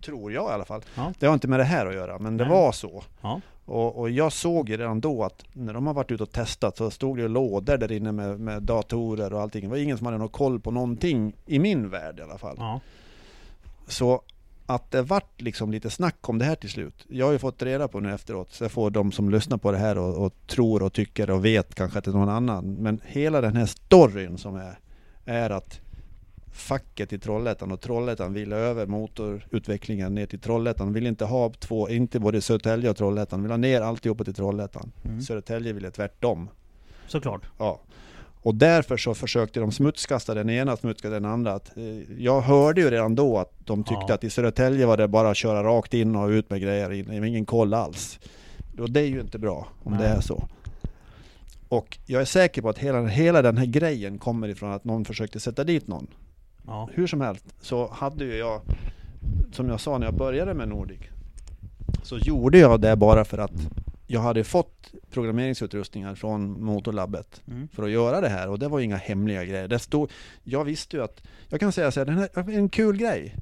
tror 0.05 0.33
jag 0.33 0.51
i 0.51 0.53
alla 0.53 0.65
fall. 0.65 0.83
Ja. 0.95 1.13
Det 1.19 1.27
har 1.27 1.35
inte 1.35 1.49
med 1.49 1.61
det 1.61 1.65
här 1.65 1.87
att 1.87 1.95
göra, 1.95 2.19
men 2.19 2.37
det 2.37 2.45
Nej. 2.45 2.53
var 2.53 2.73
så. 2.73 3.03
Ja. 3.21 3.41
Och, 3.65 3.99
och 3.99 4.11
jag 4.11 4.33
såg 4.33 4.69
ju 4.69 4.77
redan 4.77 5.01
då 5.01 5.25
att 5.25 5.45
när 5.53 5.73
de 5.73 5.87
har 5.87 5.95
varit 5.95 6.11
ute 6.11 6.23
och 6.23 6.33
testat 6.33 6.77
så 6.77 6.91
stod 6.91 7.17
det 7.17 7.23
ju 7.23 7.29
lådor 7.29 7.77
där 7.77 7.93
inne 7.93 8.13
med, 8.13 8.41
med 8.41 8.63
datorer 8.63 9.33
och 9.33 9.41
allting. 9.41 9.63
Det 9.63 9.69
var 9.69 9.77
ingen 9.77 9.99
som 9.99 10.07
hade 10.07 10.19
någon 10.19 10.29
koll 10.29 10.61
på 10.61 10.71
någonting 10.71 11.33
i 11.47 11.59
min 11.59 11.91
värld 11.91 12.19
i 12.19 12.23
alla 12.23 12.39
fall. 12.39 12.57
Ja. 12.59 12.81
Så 13.87 14.23
att 14.67 14.91
det 14.91 15.03
vart 15.03 15.41
liksom 15.41 15.73
lite 15.73 15.91
snack 15.91 16.29
om 16.29 16.39
det 16.39 16.45
här 16.45 16.55
till 16.55 16.71
slut. 16.71 17.07
Jag 17.09 17.27
har 17.27 17.33
ju 17.33 17.39
fått 17.39 17.63
reda 17.63 17.89
på 17.89 18.01
nu 18.01 18.15
efteråt, 18.15 18.53
så 18.53 18.65
jag 18.65 18.73
får 18.73 18.91
de 18.91 19.13
som 19.13 19.31
lyssnar 19.31 19.59
på 19.59 19.73
det 19.73 19.79
här 19.79 19.99
och, 19.99 20.25
och 20.25 20.33
tror 20.47 20.83
och 20.83 20.93
tycker 20.93 21.31
och 21.31 21.45
vet 21.45 21.75
kanske 21.75 21.99
att 21.99 22.05
det 22.05 22.11
är 22.11 22.13
någon 22.13 22.29
annan. 22.29 22.75
Men 22.75 23.01
hela 23.05 23.41
den 23.41 23.57
här 23.57 23.67
storyn 23.67 24.39
som 24.39 24.57
är, 24.57 24.79
är 25.25 25.51
att 25.51 25.81
facket 26.53 27.13
i 27.13 27.19
Trollhättan 27.19 27.73
och 27.73 27.81
Trollhättan 27.81 28.33
ville 28.33 28.57
över 28.57 28.87
motorutvecklingen 28.87 30.15
ner 30.15 30.27
till 30.27 30.41
Trollhättan. 30.41 30.87
De 30.87 30.93
ville 30.93 31.09
inte 31.09 31.25
ha 31.25 31.53
två, 31.59 31.89
inte 31.89 32.21
både 32.21 32.41
Södertälje 32.41 32.91
och 32.91 32.97
Trollhättan. 32.97 33.39
De 33.39 33.43
ville 33.43 33.53
ha 33.53 33.59
ner 33.59 33.81
alltihopa 33.81 34.25
till 34.25 34.35
Trollhättan. 34.35 34.93
Mm. 35.05 35.23
Södertälje 35.23 35.73
ville 35.73 35.91
tvärtom. 35.91 36.49
Såklart. 37.07 37.43
Ja. 37.59 37.81
Och 38.43 38.55
därför 38.55 38.97
så 38.97 39.15
försökte 39.15 39.61
de 39.61 39.73
smutskasta 39.73 40.35
den 40.35 40.51
ena, 40.51 40.77
smutskasta 40.77 41.15
den 41.15 41.25
andra. 41.25 41.53
Att, 41.53 41.77
eh, 41.77 41.85
jag 42.23 42.41
hörde 42.41 42.81
ju 42.81 42.91
redan 42.91 43.15
då 43.15 43.39
att 43.39 43.53
de 43.59 43.85
tyckte 43.85 44.05
Ja. 44.09 44.15
att 44.15 44.25
i 44.25 44.31
Södertälje 44.31 44.87
var 44.87 44.97
det 44.97 45.09
bara 45.09 45.31
att 45.31 45.37
köra 45.37 45.63
rakt 45.63 45.95
in 45.95 46.17
och 46.17 46.29
ut 46.29 46.51
med 46.51 46.61
grejer. 46.61 47.25
Ingen 47.25 47.47
koll 47.47 47.75
alls. 47.75 48.19
Och 48.79 48.91
det 48.91 49.01
är 49.01 49.07
ju 49.07 49.21
inte 49.21 49.39
bra 49.39 49.69
om 49.83 49.93
Nej. 49.93 50.03
det 50.03 50.09
är 50.09 50.21
så. 50.21 50.49
Och 51.69 51.99
jag 52.07 52.21
är 52.21 52.25
säker 52.25 52.63
på 52.63 52.69
att 52.69 52.79
hela, 52.79 53.07
hela 53.07 53.43
den 53.43 53.57
här 53.57 53.67
grejen 53.67 54.19
kommer 54.19 54.49
ifrån 54.49 54.73
att 54.73 54.85
någon 54.85 55.05
försökte 55.05 55.41
sätta 55.41 55.65
dit 55.65 55.87
någon. 55.87 56.07
Ja. 56.69 56.89
Hur 56.93 57.07
som 57.07 57.21
helst 57.21 57.45
så 57.61 57.89
hade 57.93 58.25
ju 58.25 58.37
jag, 58.37 58.61
som 59.53 59.69
jag 59.69 59.81
sa 59.81 59.99
när 59.99 60.07
jag 60.07 60.15
började 60.15 60.55
med 60.55 60.69
Nordic, 60.69 60.99
så 62.03 62.19
gjorde 62.19 62.59
jag 62.59 62.81
det 62.81 62.97
bara 62.97 63.25
för 63.25 63.39
att 63.39 63.53
jag 64.07 64.21
hade 64.21 64.45
fått 64.45 64.95
programmeringsutrustningar 65.11 66.15
från 66.15 66.65
Motorlabbet 66.65 67.43
Mm. 67.49 67.69
för 67.69 67.83
att 67.83 67.91
göra 67.91 68.21
det 68.21 68.29
här 68.29 68.49
och 68.49 68.59
det 68.59 68.69
var 68.69 68.81
inga 68.81 68.97
hemliga 68.97 69.45
grejer. 69.45 69.69
Det 69.69 69.79
stod, 69.79 70.11
jag 70.45 70.65
visste 70.65 70.97
ju 70.97 71.03
att, 71.03 71.23
jag 71.49 71.61
kan 71.61 71.73
säga 71.73 71.91
så 71.91 72.01
här, 72.01 72.05
den 72.07 72.19
här, 72.19 72.51
en 72.59 72.69
kul 72.69 72.97
grej. 72.97 73.35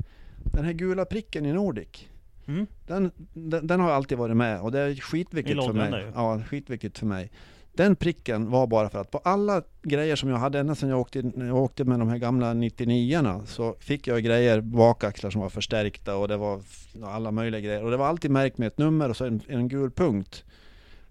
Den 0.52 0.64
här 0.64 0.72
gula 0.72 1.04
pricken 1.04 1.46
i 1.46 1.52
Nordic, 1.52 2.06
Mm. 2.48 2.66
den, 2.86 3.10
den, 3.34 3.66
den 3.66 3.80
har 3.80 3.90
alltid 3.90 4.18
varit 4.18 4.36
med 4.36 4.60
och 4.60 4.72
det 4.72 4.80
är 4.80 4.94
skitviktigt 4.94 5.64
för 5.64 5.72
mig. 5.72 6.02
ju. 6.02 6.12
Ja, 6.14 6.40
skitviktigt 6.48 6.98
för 6.98 7.06
mig. 7.06 7.30
Den 7.76 7.96
pricken 7.96 8.50
var 8.50 8.66
bara 8.66 8.90
för 8.90 9.00
att 9.00 9.10
på 9.10 9.18
alla 9.18 9.62
grejer 9.82 10.16
som 10.16 10.28
jag 10.28 10.36
hade 10.36 10.58
ända 10.58 10.74
sedan 10.74 10.88
jag 10.88 11.00
åkte, 11.00 11.32
jag 11.36 11.56
åkte 11.56 11.84
med 11.84 11.98
de 11.98 12.08
här 12.08 12.18
gamla 12.18 12.54
99 12.54 13.42
så 13.46 13.76
fick 13.80 14.06
jag 14.06 14.22
grejer, 14.22 14.60
bakaxlar 14.60 15.30
som 15.30 15.40
var 15.40 15.48
förstärkta 15.48 16.16
och 16.16 16.28
det 16.28 16.36
var 16.36 16.60
alla 17.04 17.30
möjliga 17.30 17.60
grejer. 17.60 17.84
Och 17.84 17.90
det 17.90 17.96
var 17.96 18.06
alltid 18.06 18.30
märkt 18.30 18.58
med 18.58 18.66
ett 18.66 18.78
nummer 18.78 19.08
och 19.08 19.16
så 19.16 19.24
en, 19.24 19.40
en 19.46 19.68
gul 19.68 19.90
punkt. 19.90 20.44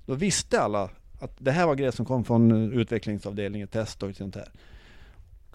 Då 0.06 0.14
visste 0.14 0.62
alla 0.62 0.90
att 1.20 1.36
det 1.38 1.52
här 1.52 1.66
var 1.68 1.76
grejer 1.76 1.92
som 1.92 2.06
kom 2.06 2.24
från 2.24 2.74
utvecklingsavdelningen, 2.74 3.68
test 3.68 4.04
och 4.04 4.16
sånt 4.16 4.36
här. 4.36 4.50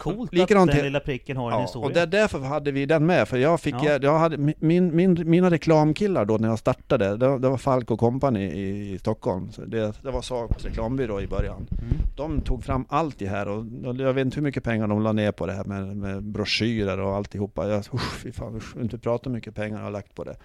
Coolt 0.01 0.35
Likadant 0.35 0.71
att 0.71 0.77
den 0.77 0.85
lilla 0.85 1.01
pricken 1.01 1.37
har 1.37 1.51
en 1.51 1.57
Ja, 1.57 1.63
historia. 1.63 1.87
och 1.87 1.93
där, 1.93 2.07
därför 2.07 2.39
hade 2.39 2.71
vi 2.73 2.87
den 2.87 3.07
med, 3.07 3.29
för 3.29 3.37
jag 3.39 3.61
fick, 3.61 3.75
Ja. 3.75 3.85
jag, 3.85 4.05
jag 4.05 4.19
hade, 4.19 4.37
min, 4.59 4.97
min, 4.97 5.31
mina 5.31 5.51
reklamkillar 5.51 6.25
då 6.25 6.37
när 6.37 6.49
jag 6.49 6.59
startade, 6.59 7.17
det, 7.17 7.39
det 7.39 7.49
var 7.49 7.57
Falk 7.57 7.91
och 7.91 7.99
Company 7.99 8.41
i, 8.41 8.93
i 8.95 8.99
Stockholm. 8.99 9.53
Så 9.53 9.63
det, 9.65 10.03
det 10.03 10.11
var 10.11 10.23
Saabs 10.23 10.65
reklambyrå 10.65 11.21
i 11.21 11.27
början. 11.27 11.67
Mm. 11.71 11.97
De 12.17 12.41
tog 12.41 12.65
fram 12.65 12.85
allt 12.89 13.19
det 13.19 13.27
här 13.27 13.49
och, 13.49 13.65
och 13.85 13.97
jag 13.97 14.13
vet 14.13 14.25
inte 14.25 14.35
hur 14.37 14.43
mycket 14.43 14.65
pengar 14.65 14.89
de 14.89 15.03
la 15.03 15.13
ner 15.13 15.33
på 15.33 15.47
det 15.47 15.53
här 15.53 15.65
med, 15.65 15.97
med 15.97 16.23
broschyrer 16.23 17.01
och 17.01 17.15
alltihopa. 17.17 17.69
Jag, 17.69 17.79
usch, 17.95 18.13
fy 18.23 18.33
fan, 18.33 18.57
usch, 18.57 18.77
inte 18.81 18.99
prata 18.99 19.31
hur 19.31 19.35
mycket 19.37 19.55
pengar 19.55 19.77
jag 19.79 19.85
har 19.85 19.91
lagt 19.91 20.15
på 20.15 20.25
det. 20.25 20.37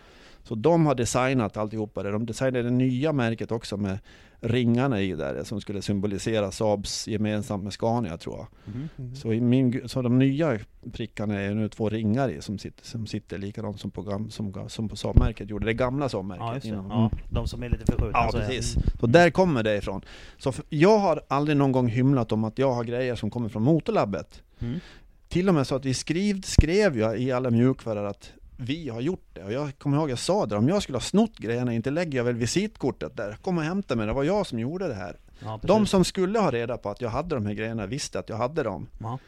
Så 0.47 0.55
de 0.55 0.85
har 0.85 0.95
designat 0.95 1.57
alltihopa 1.57 2.03
det. 2.03 2.11
De 2.11 2.25
designade 2.25 2.63
det 2.63 2.69
nya 2.69 3.13
märket 3.13 3.51
också 3.51 3.77
med 3.77 3.99
ringarna 4.39 5.01
i 5.01 5.15
där 5.15 5.43
som 5.43 5.61
skulle 5.61 5.81
symbolisera 5.81 6.51
Saabs 6.51 7.07
gemensamt 7.07 7.63
med 7.63 7.73
Scania 7.73 8.17
tror 8.17 8.37
jag. 8.37 8.75
Mhm. 8.75 9.15
Så, 9.15 9.33
i 9.33 9.41
min, 9.41 9.89
så 9.89 10.01
de 10.01 10.19
nya 10.19 10.59
prickarna 10.91 11.39
är 11.39 11.53
nu 11.53 11.69
två 11.69 11.89
ringar 11.89 12.29
i 12.29 12.41
som 12.41 12.57
sitter, 12.57 12.85
som 12.85 13.07
sitter 13.07 13.37
likadant 13.37 13.79
som 13.79 13.91
på, 13.91 14.27
som, 14.29 14.53
som 14.67 14.89
på 14.89 14.95
Saab-märket 14.95 15.49
gjorde. 15.49 15.65
Det 15.65 15.73
gamla 15.73 16.09
Saab-märket. 16.09 16.65
Ja, 16.65 16.69
innan. 16.69 16.89
Ja, 16.89 17.11
de 17.29 17.47
som 17.47 17.63
är 17.63 17.69
lite 17.69 17.85
förskjutna. 17.85 18.11
Ja, 18.13 18.31
så 18.31 18.37
precis. 18.37 18.75
Så 18.99 19.07
där 19.07 19.29
kommer 19.29 19.63
det 19.63 19.77
ifrån. 19.77 20.01
Så 20.37 20.51
för, 20.51 20.65
jag 20.69 20.99
har 20.99 21.21
aldrig 21.27 21.57
någon 21.57 21.71
gång 21.71 21.87
hymlat 21.87 22.31
om 22.31 22.43
att 22.43 22.57
jag 22.57 22.71
har 22.71 22.83
grejer 22.83 23.15
som 23.15 23.29
kommer 23.29 23.49
från 23.49 23.63
Motorlabbet. 23.63 24.41
Mm. 24.59 24.79
Till 25.27 25.49
och 25.49 25.55
med 25.55 25.67
så 25.67 25.75
att 25.75 25.85
vi 25.85 25.93
skriv, 25.93 26.41
skrev 26.41 26.97
jag 26.97 27.19
i 27.19 27.31
alla 27.31 27.49
mjukvaror 27.49 28.05
att 28.05 28.33
vi 28.57 28.89
har 28.89 29.01
gjort 29.01 29.27
det. 29.33 29.43
Och 29.43 29.51
jag 29.51 29.77
kommer 29.77 29.97
ihåg 29.97 30.09
jag 30.09 30.19
sa 30.19 30.45
det, 30.45 30.55
om 30.55 30.69
jag 30.69 30.83
skulle 30.83 30.95
ha 30.95 31.01
snott 31.01 31.37
grejerna, 31.37 31.73
inte 31.73 31.91
lägger 31.91 32.17
jag 32.17 32.23
väl 32.23 32.35
visitkortet 32.35 33.17
där. 33.17 33.37
Kom 33.41 33.57
och 33.57 33.63
hämta 33.63 33.95
mig, 33.95 34.07
det 34.07 34.13
var 34.13 34.23
jag 34.23 34.47
som 34.47 34.59
gjorde 34.59 34.87
det 34.87 34.93
här. 34.93 35.17
Ja, 35.39 35.59
De 35.63 35.85
som 35.85 36.05
skulle 36.05 36.39
ha 36.39 36.51
reda 36.51 36.77
på 36.77 36.89
att 36.89 37.01
jag 37.01 37.09
hade 37.09 37.35
de 37.35 37.45
här 37.45 37.53
grejerna 37.53 37.85
visste 37.85 38.19
att 38.19 38.29
jag 38.29 38.37
hade 38.37 38.63
dem. 38.63 38.87
Ja. 38.99 39.19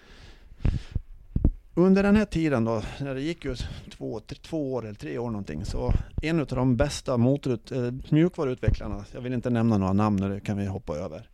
Under 1.76 2.04
den 2.04 2.16
här 2.16 2.26
tiden 2.26 2.64
då, 2.66 2.82
när 3.00 3.16
det 3.16 3.22
gick 3.22 3.46
ju 3.46 3.56
två, 3.98 4.20
tre, 4.20 4.38
två 4.42 4.74
år 4.74 4.86
eller 4.86 4.94
tre 4.94 5.18
år 5.18 5.30
någonting, 5.30 5.66
så 5.66 5.94
en 6.22 6.40
av 6.40 6.46
de 6.46 6.78
bästa 6.78 7.18
motorut, 7.18 7.72
eh, 7.72 7.92
mjukvaruutvecklarna, 8.10 9.06
jag 9.14 9.22
vill 9.22 9.34
inte 9.34 9.50
nämna 9.50 9.78
några 9.78 9.94
namn, 9.94 10.18
det 10.18 10.40
kan 10.40 10.58
vi 10.58 10.66
hoppa 10.66 10.96
över. 10.96 11.30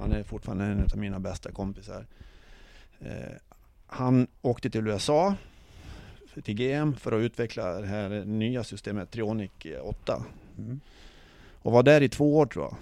Han 0.00 0.12
är 0.12 0.22
fortfarande 0.22 0.64
en 0.64 0.82
av 0.92 0.98
mina 0.98 1.18
bästa 1.20 1.52
kompisar. 1.52 2.06
Eh, 3.00 3.36
han 3.86 4.26
åkte 4.42 4.70
till 4.70 4.88
USA, 4.88 5.34
till 6.44 6.54
GM, 6.54 6.94
för 6.96 7.12
att 7.12 7.20
utveckla 7.20 7.80
det 7.80 7.86
här 7.86 8.24
nya 8.24 8.64
systemet 8.64 9.10
Trionic 9.10 9.50
8. 9.82 10.22
Mm. 10.58 10.80
Och 11.62 11.72
var 11.72 11.82
där 11.82 12.00
i 12.02 12.08
två 12.08 12.36
år 12.36 12.46
tror 12.46 12.64
jag. 12.64 12.74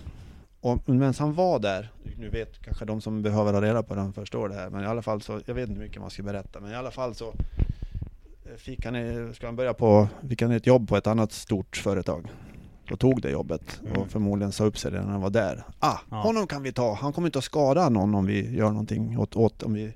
Och 0.60 0.88
medan 0.88 1.14
han 1.18 1.34
var 1.34 1.58
där, 1.58 1.92
nu 2.18 2.28
vet 2.28 2.62
kanske 2.62 2.84
de 2.84 3.00
som 3.00 3.22
behöver 3.22 3.52
ha 3.52 3.62
reda 3.62 3.82
på 3.82 3.94
det, 3.94 4.12
förstår 4.14 4.48
det 4.48 4.54
här, 4.54 4.70
men 4.70 4.82
i 4.84 4.86
alla 4.86 5.02
fall 5.02 5.20
så, 5.22 5.40
jag 5.46 5.54
vet 5.54 5.68
inte 5.68 5.80
hur 5.80 5.86
mycket 5.86 6.00
man 6.00 6.10
ska 6.10 6.22
berätta, 6.22 6.60
men 6.60 6.70
i 6.70 6.74
alla 6.74 6.90
fall 6.90 7.14
så 7.14 7.28
eh, 8.44 8.56
fick 8.56 8.84
han, 8.84 8.94
ska 9.34 9.46
han 9.46 9.56
börja 9.56 9.74
på, 9.74 10.08
fick 10.28 10.42
han 10.42 10.50
ett 10.50 10.66
jobb 10.66 10.88
på 10.88 10.96
ett 10.96 11.06
annat 11.06 11.32
stort 11.32 11.76
företag. 11.76 12.26
Då 12.88 12.96
tog 12.96 13.22
det 13.22 13.30
jobbet 13.30 13.80
Mm. 13.86 14.02
och 14.02 14.08
förmodligen 14.08 14.52
sa 14.52 14.64
upp 14.64 14.78
sig 14.78 14.90
redan 14.90 15.04
när 15.06 15.12
han 15.12 15.20
var 15.22 15.30
där. 15.30 15.64
Ah, 15.78 15.98
Ja. 16.10 16.16
honom 16.16 16.46
kan 16.46 16.62
vi 16.62 16.72
ta, 16.72 16.94
han 16.94 17.12
kommer 17.12 17.28
inte 17.28 17.38
att 17.38 17.44
skada 17.44 17.88
någon 17.88 18.14
om 18.14 18.26
vi 18.26 18.56
gör 18.56 18.68
någonting 18.70 19.18
åt, 19.18 19.36
åt 19.36 19.62
om 19.62 19.72
vi 19.72 19.92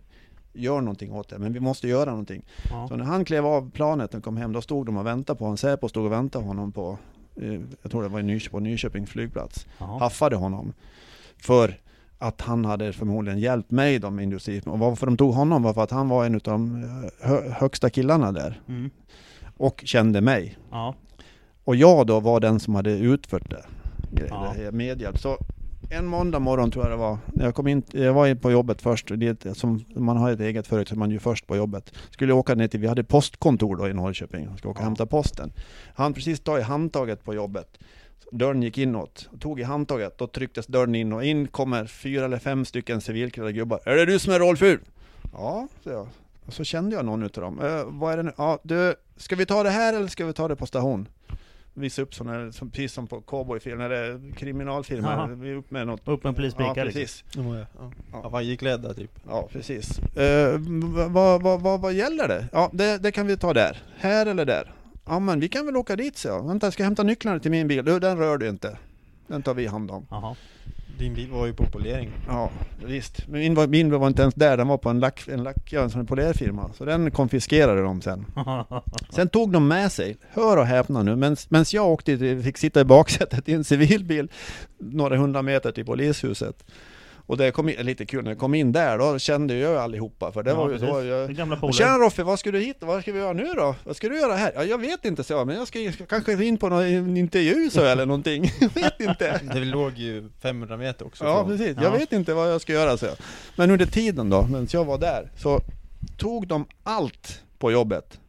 gör 0.52 0.80
någonting 0.80 1.12
åt 1.12 1.28
det, 1.28 1.38
men 1.38 1.52
vi 1.52 1.60
måste 1.60 1.88
göra 1.88 2.10
någonting. 2.10 2.42
Ja. 2.70 2.88
Så 2.88 2.96
när 2.96 3.04
han 3.04 3.24
klev 3.24 3.46
av 3.46 3.70
planet 3.70 4.14
och 4.14 4.24
kom 4.24 4.36
hem, 4.36 4.52
då 4.52 4.60
stod 4.60 4.86
de 4.86 4.96
och 4.96 5.06
väntade 5.06 5.38
på 5.38 5.44
honom. 5.44 5.56
Säpo 5.56 5.88
stod 5.88 6.04
och 6.04 6.12
väntade 6.12 6.44
honom 6.44 6.72
på, 6.72 6.98
eh, 7.36 7.60
jag 7.82 7.90
tror 7.90 8.02
det 8.02 8.08
var 8.08 8.20
i 8.20 8.22
Nyköping, 8.22 8.50
på 8.50 8.60
Nyköping 8.60 9.06
flygplats. 9.06 9.66
Ja. 9.78 9.98
Haffade 9.98 10.36
honom. 10.36 10.72
För 11.36 11.74
att 12.18 12.40
han 12.40 12.64
hade 12.64 12.92
förmodligen 12.92 13.38
hjälpt 13.38 13.70
mig 13.70 13.98
då 13.98 14.10
med 14.10 14.22
industri. 14.22 14.62
Och 14.66 14.78
varför 14.78 15.06
de 15.06 15.16
tog 15.16 15.34
honom 15.34 15.62
var 15.62 15.74
för 15.74 15.82
att 15.82 15.90
han 15.90 16.08
var 16.08 16.26
en 16.26 16.34
av 16.34 16.40
de 16.40 16.84
eh, 16.84 17.28
hö, 17.28 17.50
högsta 17.50 17.90
killarna 17.90 18.32
där. 18.32 18.60
Mm. 18.68 18.90
Och 19.56 19.82
kände 19.84 20.20
mig. 20.20 20.58
Ja. 20.70 20.94
Och 21.64 21.76
jag 21.76 22.06
då 22.06 22.20
var 22.20 22.40
den 22.40 22.60
som 22.60 22.74
hade 22.74 22.90
utfört 22.90 23.50
det. 23.50 23.64
Ja. 24.28 24.54
Medhjälp. 24.72 25.18
Så 25.18 25.38
en 25.90 26.06
måndag 26.06 26.38
morgon 26.38 26.70
tror 26.70 26.84
jag 26.84 26.92
det 26.92 26.96
var. 26.96 27.18
Jag 27.34 27.54
kom 27.54 27.66
in, 27.66 27.82
jag 27.90 28.12
var 28.12 28.34
på 28.34 28.50
jobbet 28.50 28.82
först. 28.82 29.10
Det 29.16 29.46
är 29.46 29.54
som 29.54 29.84
man 29.94 30.16
har 30.16 30.32
ett 30.32 30.40
eget 30.40 30.66
företag 30.66 30.98
man 30.98 31.10
ju 31.10 31.18
först 31.18 31.46
på 31.46 31.56
jobbet. 31.56 31.92
Skulle 32.10 32.32
åka 32.32 32.54
ner 32.54 32.68
till, 32.68 32.80
vi 32.80 32.86
hade 32.86 33.04
postkontor 33.04 33.76
då 33.76 33.88
i 33.88 33.92
Norrköping. 33.94 34.44
Jag 34.44 34.58
skulle 34.58 34.70
åka 34.70 34.78
och 34.78 34.84
hämta 34.84 35.06
posten. 35.06 35.52
Han 35.94 36.14
precis 36.14 36.40
tagit 36.40 36.66
handtaget 36.66 37.24
på 37.24 37.34
jobbet. 37.34 37.78
Dörren 38.32 38.62
gick 38.62 38.78
inåt. 38.78 39.28
Tog 39.40 39.60
i 39.60 39.62
handtaget. 39.62 40.18
Då 40.18 40.26
trycktes 40.26 40.66
dörren 40.66 40.94
in 40.94 41.12
och 41.12 41.24
in 41.24 41.48
kommer 41.48 41.86
fyra 41.86 42.24
eller 42.24 42.38
fem 42.38 42.64
stycken 42.64 43.00
civilklädda 43.00 43.52
gubbar. 43.52 43.80
Är 43.84 43.96
det 43.96 44.06
du 44.06 44.18
som 44.18 44.32
är 44.32 44.38
Rolf 44.38 44.62
Ur? 44.62 44.80
Ja, 45.32 45.68
så 45.84 45.90
jag. 45.90 46.08
Och 46.46 46.52
så 46.52 46.64
kände 46.64 46.96
jag 46.96 47.04
någon 47.04 47.22
utav 47.22 47.44
dem. 47.44 47.60
Eh, 47.60 47.84
vad 47.86 48.12
är 48.12 48.16
det 48.16 48.22
nu? 48.22 48.32
Ja, 48.36 48.58
du, 48.62 48.94
ska 49.16 49.36
vi 49.36 49.46
ta 49.46 49.62
det 49.62 49.70
här 49.70 49.94
eller 49.96 50.08
ska 50.08 50.26
vi 50.26 50.32
ta 50.32 50.48
det 50.48 50.56
på 50.56 50.66
station? 50.66 51.08
Visa 51.74 52.02
upp 52.02 52.14
sådana, 52.14 52.52
som, 52.52 52.70
precis 52.70 52.92
som 52.92 53.06
på 53.06 53.20
cowboyfilm, 53.20 53.78
när 53.78 53.88
det 53.88 53.96
är 53.98 54.32
kriminalfilm. 54.36 55.04
Jaha. 55.04 55.26
här, 55.26 55.34
Vi 55.34 55.50
är 55.50 55.54
upp 55.54 55.70
med 55.70 55.86
något. 55.86 56.08
Upp 56.08 56.24
med 56.24 56.28
en 56.30 56.34
polisbricka 56.34 56.72
Ja, 56.76 56.84
liksom. 56.84 57.00
precis. 57.02 57.24
Ja, 57.36 57.58
ja. 57.58 57.66
Ja. 58.12 58.20
Ja, 58.22 58.28
vajiklädda 58.28 58.94
typ. 58.94 59.10
Ja, 59.28 59.48
precis. 59.52 59.98
Eh, 59.98 60.58
vad, 61.08 61.42
vad, 61.42 61.60
vad, 61.62 61.80
vad 61.80 61.92
gäller 61.92 62.28
det? 62.28 62.46
Ja, 62.52 62.70
det, 62.72 62.98
det 62.98 63.12
kan 63.12 63.26
vi 63.26 63.36
ta 63.36 63.52
där. 63.52 63.82
Här 63.96 64.26
eller 64.26 64.44
där? 64.44 64.72
Ja, 65.06 65.18
men 65.18 65.40
vi 65.40 65.48
kan 65.48 65.66
väl 65.66 65.76
åka 65.76 65.96
dit, 65.96 66.16
så 66.16 66.28
jag. 66.28 66.46
Vänta, 66.48 66.66
jag 66.66 66.72
ska 66.72 66.84
hämta 66.84 67.02
nycklarna 67.02 67.38
till 67.40 67.50
min 67.50 67.68
bil. 67.68 67.84
Du, 67.84 67.98
den 67.98 68.18
rör 68.18 68.38
du 68.38 68.48
inte. 68.48 68.78
Den 69.26 69.42
tar 69.42 69.54
vi 69.54 69.66
hand 69.66 69.90
om. 69.90 70.06
Jaha. 70.10 70.36
Din 71.00 71.14
bil 71.14 71.30
var 71.30 71.46
ju 71.46 71.52
på 71.52 71.66
polering. 71.66 72.10
Ja, 72.28 72.50
visst. 72.84 73.28
Men 73.28 73.40
min 73.40 73.54
var, 73.54 73.66
min 73.66 73.90
var 73.90 74.06
inte 74.06 74.22
ens 74.22 74.34
där. 74.34 74.56
Den 74.56 74.68
var 74.68 74.78
på 74.78 74.88
en 74.88 75.00
lack, 75.00 75.28
en 75.28 75.42
lack, 75.42 75.72
ja, 75.72 75.88
en 75.94 76.06
polerfirma. 76.06 76.70
Så 76.74 76.84
den 76.84 77.10
konfiskerade 77.10 77.82
de 77.82 78.02
sen. 78.02 78.26
Sen 79.10 79.28
tog 79.28 79.52
de 79.52 79.68
med 79.68 79.92
sig, 79.92 80.16
hör 80.30 80.56
och 80.56 80.66
häpna 80.66 81.02
nu, 81.02 81.16
men 81.16 81.36
medan 81.48 81.64
jag 81.72 81.88
åkte, 81.88 82.42
fick 82.42 82.58
sitta 82.58 82.80
i 82.80 82.84
baksätet 82.84 83.48
i 83.48 83.52
en 83.52 83.64
civilbil 83.64 84.28
några 84.78 85.16
hundra 85.16 85.42
meter 85.42 85.72
till 85.72 85.84
polishuset. 85.84 86.64
Och 87.30 87.36
det 87.36 87.50
kom 87.50 87.68
in, 87.68 87.74
lite 87.86 88.06
kul, 88.06 88.24
när 88.24 88.30
jag 88.30 88.38
kom 88.38 88.54
in 88.54 88.72
där 88.72 88.98
då 88.98 89.18
kände 89.18 89.54
jag 89.54 89.76
allihopa 89.76 90.32
för 90.32 90.42
det 90.42 90.50
Ja, 90.50 90.56
var 90.56 90.70
ju 90.70 90.78
så 90.78 91.02
jag, 91.04 91.30
gamla. 91.30 91.72
Tjena 91.72 91.98
Roffe, 91.98 92.22
vad 92.22 92.38
ska 92.38 92.50
du 92.50 92.58
hit? 92.60 92.76
Vad 92.80 93.02
ska 93.02 93.12
vi 93.12 93.18
göra 93.18 93.32
nu 93.32 93.44
då? 93.56 93.74
Vad 93.84 93.96
ska 93.96 94.08
du 94.08 94.20
göra 94.20 94.34
här? 94.34 94.52
Ja, 94.54 94.64
jag 94.64 94.78
vet 94.78 95.04
inte 95.04 95.24
så 95.24 95.32
jag, 95.32 95.46
men 95.46 95.56
jag 95.56 95.68
ska, 95.68 95.78
jag 95.78 95.94
ska 95.94 96.06
kanske 96.06 96.44
in 96.44 96.56
på 96.58 96.68
någon 96.68 97.16
intervju 97.16 97.70
så 97.70 97.84
eller 97.84 98.06
någonting. 98.06 98.44
Jag 98.60 98.68
vet 98.82 99.00
inte. 99.00 99.40
Det 99.54 99.60
låg 99.64 99.92
ju 99.98 100.28
500 100.42 100.76
meter 100.76 101.06
också 101.06 101.24
Ja 101.24 101.34
från- 101.44 101.58
precis, 101.58 101.76
Ja. 101.76 101.82
jag 101.82 101.90
vet 101.90 102.12
inte 102.12 102.34
vad 102.34 102.52
jag 102.52 102.60
ska 102.60 102.72
göra 102.72 102.96
så 102.96 103.06
jag. 103.06 103.14
Men 103.56 103.70
under 103.70 103.86
tiden 103.86 104.30
då, 104.30 104.42
medan 104.42 104.68
jag 104.70 104.84
var 104.84 104.98
där, 104.98 105.30
så 105.36 105.60
tog 106.18 106.46
de 106.46 106.66
allt 106.82 107.42
på 107.58 107.72
jobbet. 107.72 108.19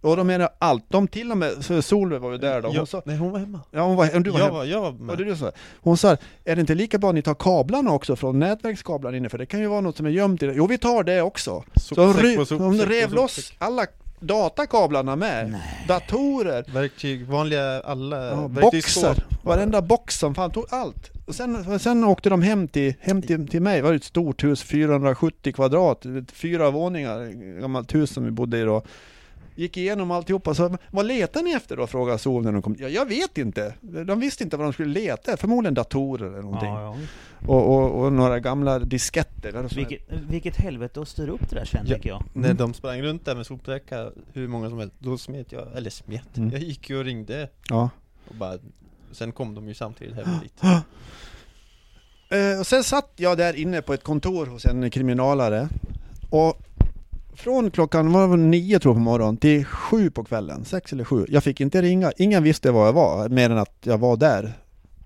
Och 0.00 0.16
de 0.16 0.26
menar 0.26 0.48
allt, 0.58 0.84
de 0.88 1.08
till 1.08 1.30
och 1.30 1.36
med, 1.38 1.64
så 1.64 1.82
Solveig 1.82 2.20
var 2.22 2.32
ju 2.32 2.38
där 2.38 2.62
då, 2.62 2.68
hon 2.68 2.86
sa, 2.86 3.02
nej 3.04 3.16
hon 3.16 3.30
var 3.32 3.38
hemma. 3.38 3.60
ja 3.70 3.82
hon 3.82 3.96
var, 3.96 4.20
du 4.20 4.30
var 4.30 4.38
jag, 4.38 4.44
hemma. 4.46 4.58
var, 4.58 4.64
jag 4.64 4.80
var 4.80 4.92
med. 4.92 5.18
det 5.18 5.24
du 5.24 5.36
sa? 5.36 5.52
Hon 5.80 5.96
sa, 5.96 6.16
är 6.44 6.54
det 6.56 6.60
inte 6.60 6.74
lika 6.74 6.98
bra 6.98 7.08
att 7.08 7.14
ni 7.14 7.22
tar 7.22 7.34
kablarna 7.34 7.92
också 7.92 8.16
från 8.16 8.38
nätverkskablar 8.38 9.14
inne? 9.14 9.28
För 9.28 9.38
det 9.38 9.46
kan 9.46 9.60
ju 9.60 9.66
vara 9.66 9.80
något 9.80 9.96
som 9.96 10.06
är 10.06 10.10
gömt 10.10 10.42
i 10.42 10.46
det. 10.46 10.52
Jo, 10.56 10.66
vi 10.66 10.78
tar 10.78 11.02
det 11.02 11.22
också. 11.22 11.64
Så 11.76 11.94
de, 11.94 12.12
Sopsäck 12.12 12.24
ry- 12.24 12.58
de 12.58 12.78
på 12.78 12.84
rev 12.84 13.12
loss 13.12 13.52
alla 13.58 13.86
datakablarna 14.20 15.16
med. 15.16 15.60
Datorer, 15.88 16.64
Verktyg, 16.72 17.26
vanliga 17.26 17.80
alla 17.80 18.26
ja, 18.26 18.48
boxar, 18.48 19.24
varenda 19.42 19.82
box 19.82 20.18
som 20.18 20.34
fan 20.34 20.50
tog 20.50 20.64
allt. 20.70 21.10
Och 21.26 21.34
sen, 21.34 21.78
sen 21.80 22.04
åkte 22.04 22.30
de 22.30 22.42
hem 22.42 22.68
till, 22.68 22.94
hem 23.00 23.22
till, 23.22 23.48
till 23.48 23.62
mig, 23.62 23.76
det 23.76 23.82
var 23.82 23.94
ett 23.94 24.04
stort 24.04 24.44
hus, 24.44 24.62
470 24.62 25.52
kvadrat, 25.52 26.06
fyra 26.32 26.70
våningar, 26.70 27.26
gammalt 27.60 27.94
hus 27.94 28.10
som 28.10 28.24
vi 28.24 28.30
bodde 28.30 28.58
i 28.58 28.62
då. 28.62 28.82
Gick 29.58 29.76
igenom 29.76 30.10
alltihopa, 30.10 30.54
så 30.54 30.78
vad 30.90 31.06
letar 31.06 31.42
ni 31.42 31.52
efter 31.52 31.76
då? 31.76 31.86
frågade 31.86 32.18
Sol 32.18 32.44
när 32.44 32.52
de 32.52 32.62
kom. 32.62 32.76
Ja, 32.78 32.88
jag 32.88 33.06
vet 33.06 33.38
inte. 33.38 33.74
De 33.80 34.20
visste 34.20 34.44
inte 34.44 34.56
vad 34.56 34.66
de 34.66 34.72
skulle 34.72 35.00
leta 35.00 35.36
förmodligen 35.36 35.74
datorer 35.74 36.26
eller 36.28 36.42
någonting. 36.42 36.68
Ja, 36.68 36.96
ja. 37.40 37.46
Och, 37.48 37.74
och, 37.74 38.04
och 38.04 38.12
några 38.12 38.40
gamla 38.40 38.78
disketter. 38.78 39.74
Vilket, 39.76 40.00
vilket 40.28 40.56
helvete 40.56 41.00
att 41.00 41.08
styra 41.08 41.30
upp 41.32 41.50
det 41.50 41.56
där 41.56 41.64
sen, 41.64 41.84
Ja. 41.88 41.96
jag. 42.02 42.22
När 42.32 42.54
de 42.54 42.74
sprang 42.74 43.02
runt 43.02 43.24
där 43.24 43.34
med 43.34 43.46
sopsäckar, 43.46 44.12
hur 44.32 44.48
många 44.48 44.68
som 44.70 44.78
helst, 44.78 44.94
då 44.98 45.18
smet 45.18 45.52
jag, 45.52 45.76
eller 45.76 45.90
smet, 45.90 46.36
Mm. 46.36 46.50
jag 46.50 46.60
gick 46.60 46.90
ju 46.90 46.98
och 46.98 47.04
ringde 47.04 47.48
Ja. 47.70 47.90
och 48.28 48.34
bara 48.34 48.58
Sen 49.12 49.32
kom 49.32 49.54
de 49.54 49.68
ju 49.68 49.74
samtidigt 49.74 50.14
hem 50.16 50.28
dit 50.42 50.54
Eh, 52.30 52.60
och 52.60 52.66
sen 52.66 52.84
satt 52.84 53.12
jag 53.16 53.38
där 53.38 53.56
inne 53.56 53.82
på 53.82 53.94
ett 53.94 54.02
kontor 54.02 54.46
hos 54.46 54.64
en 54.64 54.90
kriminalare. 54.90 55.68
Och 56.30 56.60
från 57.38 57.70
klockan 57.70 58.12
var 58.12 58.28
det, 58.28 58.36
nio 58.36 58.78
tror 58.78 58.94
jag 58.94 58.96
på 58.96 59.02
morgonen 59.02 59.36
till 59.36 59.64
sju 59.64 60.10
på 60.10 60.24
kvällen, 60.24 60.64
sex 60.64 60.92
eller 60.92 61.04
sju. 61.04 61.26
Jag 61.28 61.44
fick 61.44 61.60
inte 61.60 61.82
ringa, 61.82 62.12
ingen 62.16 62.42
visste 62.42 62.70
var 62.70 62.86
jag 62.86 62.92
var, 62.92 63.28
mer 63.28 63.50
än 63.50 63.58
att 63.58 63.76
jag 63.82 63.98
var 63.98 64.16
där. 64.16 64.52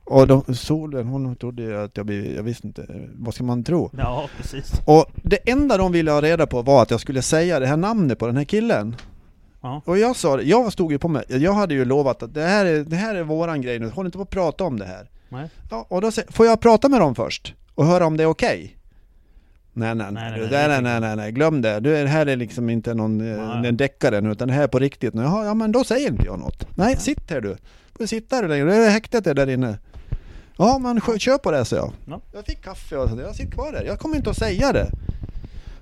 Och 0.05 0.27
de, 0.27 0.55
solen, 0.55 1.07
hon 1.07 1.37
trodde 1.37 1.85
att 1.85 1.97
jag 1.97 2.07
blev, 2.07 2.27
jag 2.27 2.43
visste 2.43 2.67
inte, 2.67 2.87
vad 3.15 3.35
ska 3.35 3.45
man 3.45 3.65
tro? 3.65 3.91
Ja, 3.99 4.29
precis. 4.37 4.73
Och 4.87 5.07
det 5.15 5.51
enda 5.51 5.77
de 5.77 5.93
ville 5.93 6.11
ha 6.11 6.21
reda 6.21 6.47
på 6.47 6.63
var 6.63 6.83
att 6.83 6.91
jag 6.91 7.01
skulle 7.01 7.23
säga 7.23 7.61
det 7.61 7.67
här 7.67 7.77
namnet 7.77 8.19
på 8.19 8.27
den 8.27 8.37
här 8.37 8.45
killen. 8.45 8.97
Ja. 9.61 9.83
Och 9.85 9.99
jag 9.99 10.17
sa 10.17 10.37
det, 10.37 10.43
jag 10.43 10.73
stod 10.73 10.93
ju 10.93 10.99
på 10.99 11.09
mig, 11.09 11.25
jag 11.29 11.53
hade 11.53 11.75
ju 11.75 11.85
lovat 11.85 12.23
att 12.23 12.35
det 12.35 12.43
här 12.43 12.67
är, 12.67 12.85
det 12.85 12.97
här 12.97 13.15
är 13.15 13.23
våran 13.23 13.63
grej 13.63 13.79
nu, 13.79 13.91
håll 13.91 14.07
inte 14.07 14.19
på 14.19 14.23
att 14.23 14.31
prata 14.31 14.65
om 14.65 14.79
det 14.79 14.87
här. 14.87 15.11
Nej. 15.29 15.49
Ja, 15.71 15.87
och 15.89 16.01
då 16.01 16.11
säger 16.11 16.33
får 16.33 16.47
jag 16.47 16.61
prata 16.61 16.89
med 16.89 17.01
dem 17.01 17.15
först? 17.15 17.55
Och 17.75 17.87
höra 17.87 18.07
om 18.07 18.17
det 18.17 18.23
är 18.23 18.29
okej? 18.29 18.59
Nej 18.59 18.82
nej 19.73 19.95
Nej, 19.95 19.95
nej, 19.95 20.13
nej, 20.13 20.49
nej, 20.51 20.69
nej, 20.69 20.69
nej, 20.69 20.81
det 20.81 20.83
nej, 20.83 21.01
nej, 21.01 21.17
nej, 21.17 21.33
glöm 21.33 21.63
det. 21.63 21.81
Du, 21.81 21.91
det 21.91 22.09
här 22.09 22.27
är 22.27 22.37
liksom 22.37 22.71
inte 22.71 22.95
någon 22.95 23.21
eh, 23.21 23.57
Nej. 23.61 23.69
en 23.69 23.77
deckare 23.77 24.21
nu, 24.21 24.33
utan 24.33 24.49
det 24.49 24.55
här 24.55 24.63
är 24.63 24.69
på 24.69 24.79
riktigt. 24.79 25.15
Jaha, 25.15 25.45
ja 25.45 25.55
men 25.55 25.73
då 25.73 25.85
säger 25.85 26.09
inte 26.09 26.25
jag 26.25 26.39
något. 26.39 26.77
Nej, 26.77 26.97
sitt 26.97 27.31
här 27.31 27.41
du. 27.41 27.57
Du 27.99 28.07
sitta 28.07 28.37
här 28.37 28.49
längre, 28.49 28.65
det 28.65 28.77
är 28.77 28.91
häktet 28.91 29.27
är 29.27 29.35
där 29.35 29.51
inne. 29.51 29.79
Ja 30.57 30.79
men 30.79 31.01
kör 31.19 31.39
på 31.39 31.51
det, 31.51 31.65
så 31.65 31.75
jag. 31.75 31.93
Ja. 32.07 32.21
Jag 32.33 32.45
fick 32.45 32.65
kaffe 32.65 32.97
och 32.97 33.21
jag 33.21 33.35
sitter 33.35 33.53
kvar 33.53 33.73
där. 33.73 33.85
Jag 33.85 33.99
kommer 33.99 34.17
inte 34.17 34.31
att 34.31 34.39
säga 34.39 34.73
det. 34.73 34.91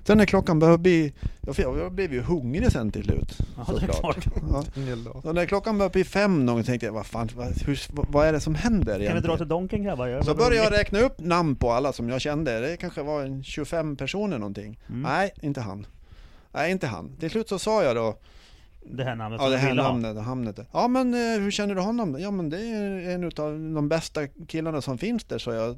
Sen 0.03 0.17
när 0.17 0.25
klockan 0.25 0.59
började 0.59 0.77
bli, 0.77 1.13
jag 1.57 1.91
blev 1.91 2.13
ju 2.13 2.21
hungrig 2.21 2.71
sen 2.71 2.91
till 2.91 3.03
slut. 3.03 3.37
Ja, 3.57 3.73
det 3.73 3.85
är 3.85 3.87
klart. 3.87 4.25
Ja. 4.51 5.21
Så 5.21 5.33
när 5.33 5.45
klockan 5.45 5.77
började 5.77 5.93
bli 5.93 6.03
fem 6.03 6.45
någon 6.45 6.63
tänkte 6.63 6.85
jag, 6.85 6.93
vad 6.93 7.05
fan, 7.05 7.29
vad, 7.35 7.47
hur, 7.47 7.79
vad 8.11 8.27
är 8.27 8.33
det 8.33 8.39
som 8.39 8.55
händer 8.55 8.85
Kan 8.85 8.99
vi 8.99 9.05
egentligen? 9.05 9.23
dra 9.29 9.37
till 9.37 9.47
Donken 9.47 9.83
grabbar? 9.83 10.07
Jag 10.07 10.25
Så 10.25 10.35
började 10.35 10.55
jag 10.55 10.71
räkna 10.73 10.99
upp 10.99 11.19
namn 11.19 11.55
på 11.55 11.71
alla 11.71 11.93
som 11.93 12.09
jag 12.09 12.21
kände. 12.21 12.59
Det 12.59 12.77
kanske 12.77 13.03
var 13.03 13.21
en 13.21 13.43
25 13.43 13.95
personer 13.95 14.37
någonting. 14.39 14.79
Mm. 14.89 15.01
Nej, 15.01 15.33
inte 15.41 15.61
han. 15.61 15.85
Nej, 16.53 16.71
inte 16.71 16.87
han. 16.87 17.17
Till 17.19 17.29
slut 17.29 17.49
så 17.49 17.59
sa 17.59 17.83
jag 17.83 17.95
då, 17.95 18.15
Det 18.85 19.03
här 19.03 19.15
namnet 19.15 19.41
ja 19.41 19.49
det 19.49 19.57
här 19.57 19.69
ville 19.69 19.81
ha. 19.81 19.91
namnet, 19.91 20.23
hamnet. 20.25 20.59
Ja 20.71 20.87
men 20.87 21.13
eh, 21.13 21.41
hur 21.41 21.51
känner 21.51 21.75
du 21.75 21.81
honom? 21.81 22.17
Ja 22.19 22.31
men 22.31 22.49
det 22.49 22.57
är 22.57 23.09
en 23.09 23.23
utav 23.23 23.51
de 23.51 23.89
bästa 23.89 24.27
killarna 24.27 24.81
som 24.81 24.97
finns 24.97 25.23
där, 25.23 25.37
så 25.37 25.51
jag. 25.51 25.75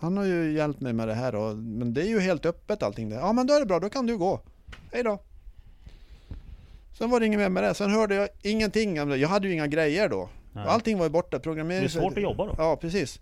Han 0.00 0.16
har 0.16 0.24
ju 0.24 0.52
hjälpt 0.52 0.80
mig 0.80 0.92
med 0.92 1.08
det 1.08 1.14
här 1.14 1.34
och, 1.34 1.56
men 1.56 1.94
det 1.94 2.02
är 2.02 2.06
ju 2.08 2.20
helt 2.20 2.46
öppet 2.46 2.82
allting 2.82 3.08
där. 3.08 3.16
Ja 3.16 3.32
men 3.32 3.46
då 3.46 3.54
är 3.54 3.60
det 3.60 3.66
bra, 3.66 3.80
då 3.80 3.88
kan 3.90 4.06
du 4.06 4.16
gå. 4.18 4.40
Hej 4.92 5.02
då. 5.02 5.18
Sen 6.98 7.10
var 7.10 7.20
det 7.20 7.26
inget 7.26 7.38
mer 7.40 7.48
med 7.48 7.62
det. 7.62 7.74
Sen 7.74 7.90
hörde 7.90 8.14
jag 8.14 8.28
ingenting. 8.42 8.96
Jag 8.96 9.28
hade 9.28 9.48
ju 9.48 9.54
inga 9.54 9.66
grejer 9.66 10.08
då. 10.08 10.28
Nej. 10.52 10.64
Allting 10.68 10.98
var 10.98 11.04
ju 11.06 11.10
borta. 11.10 11.38
Programmering. 11.38 11.80
Det 11.80 11.86
är 11.86 12.00
svårt 12.00 12.16
att 12.16 12.22
jobba 12.22 12.46
då. 12.46 12.54
Ja, 12.58 12.76
precis. 12.80 13.20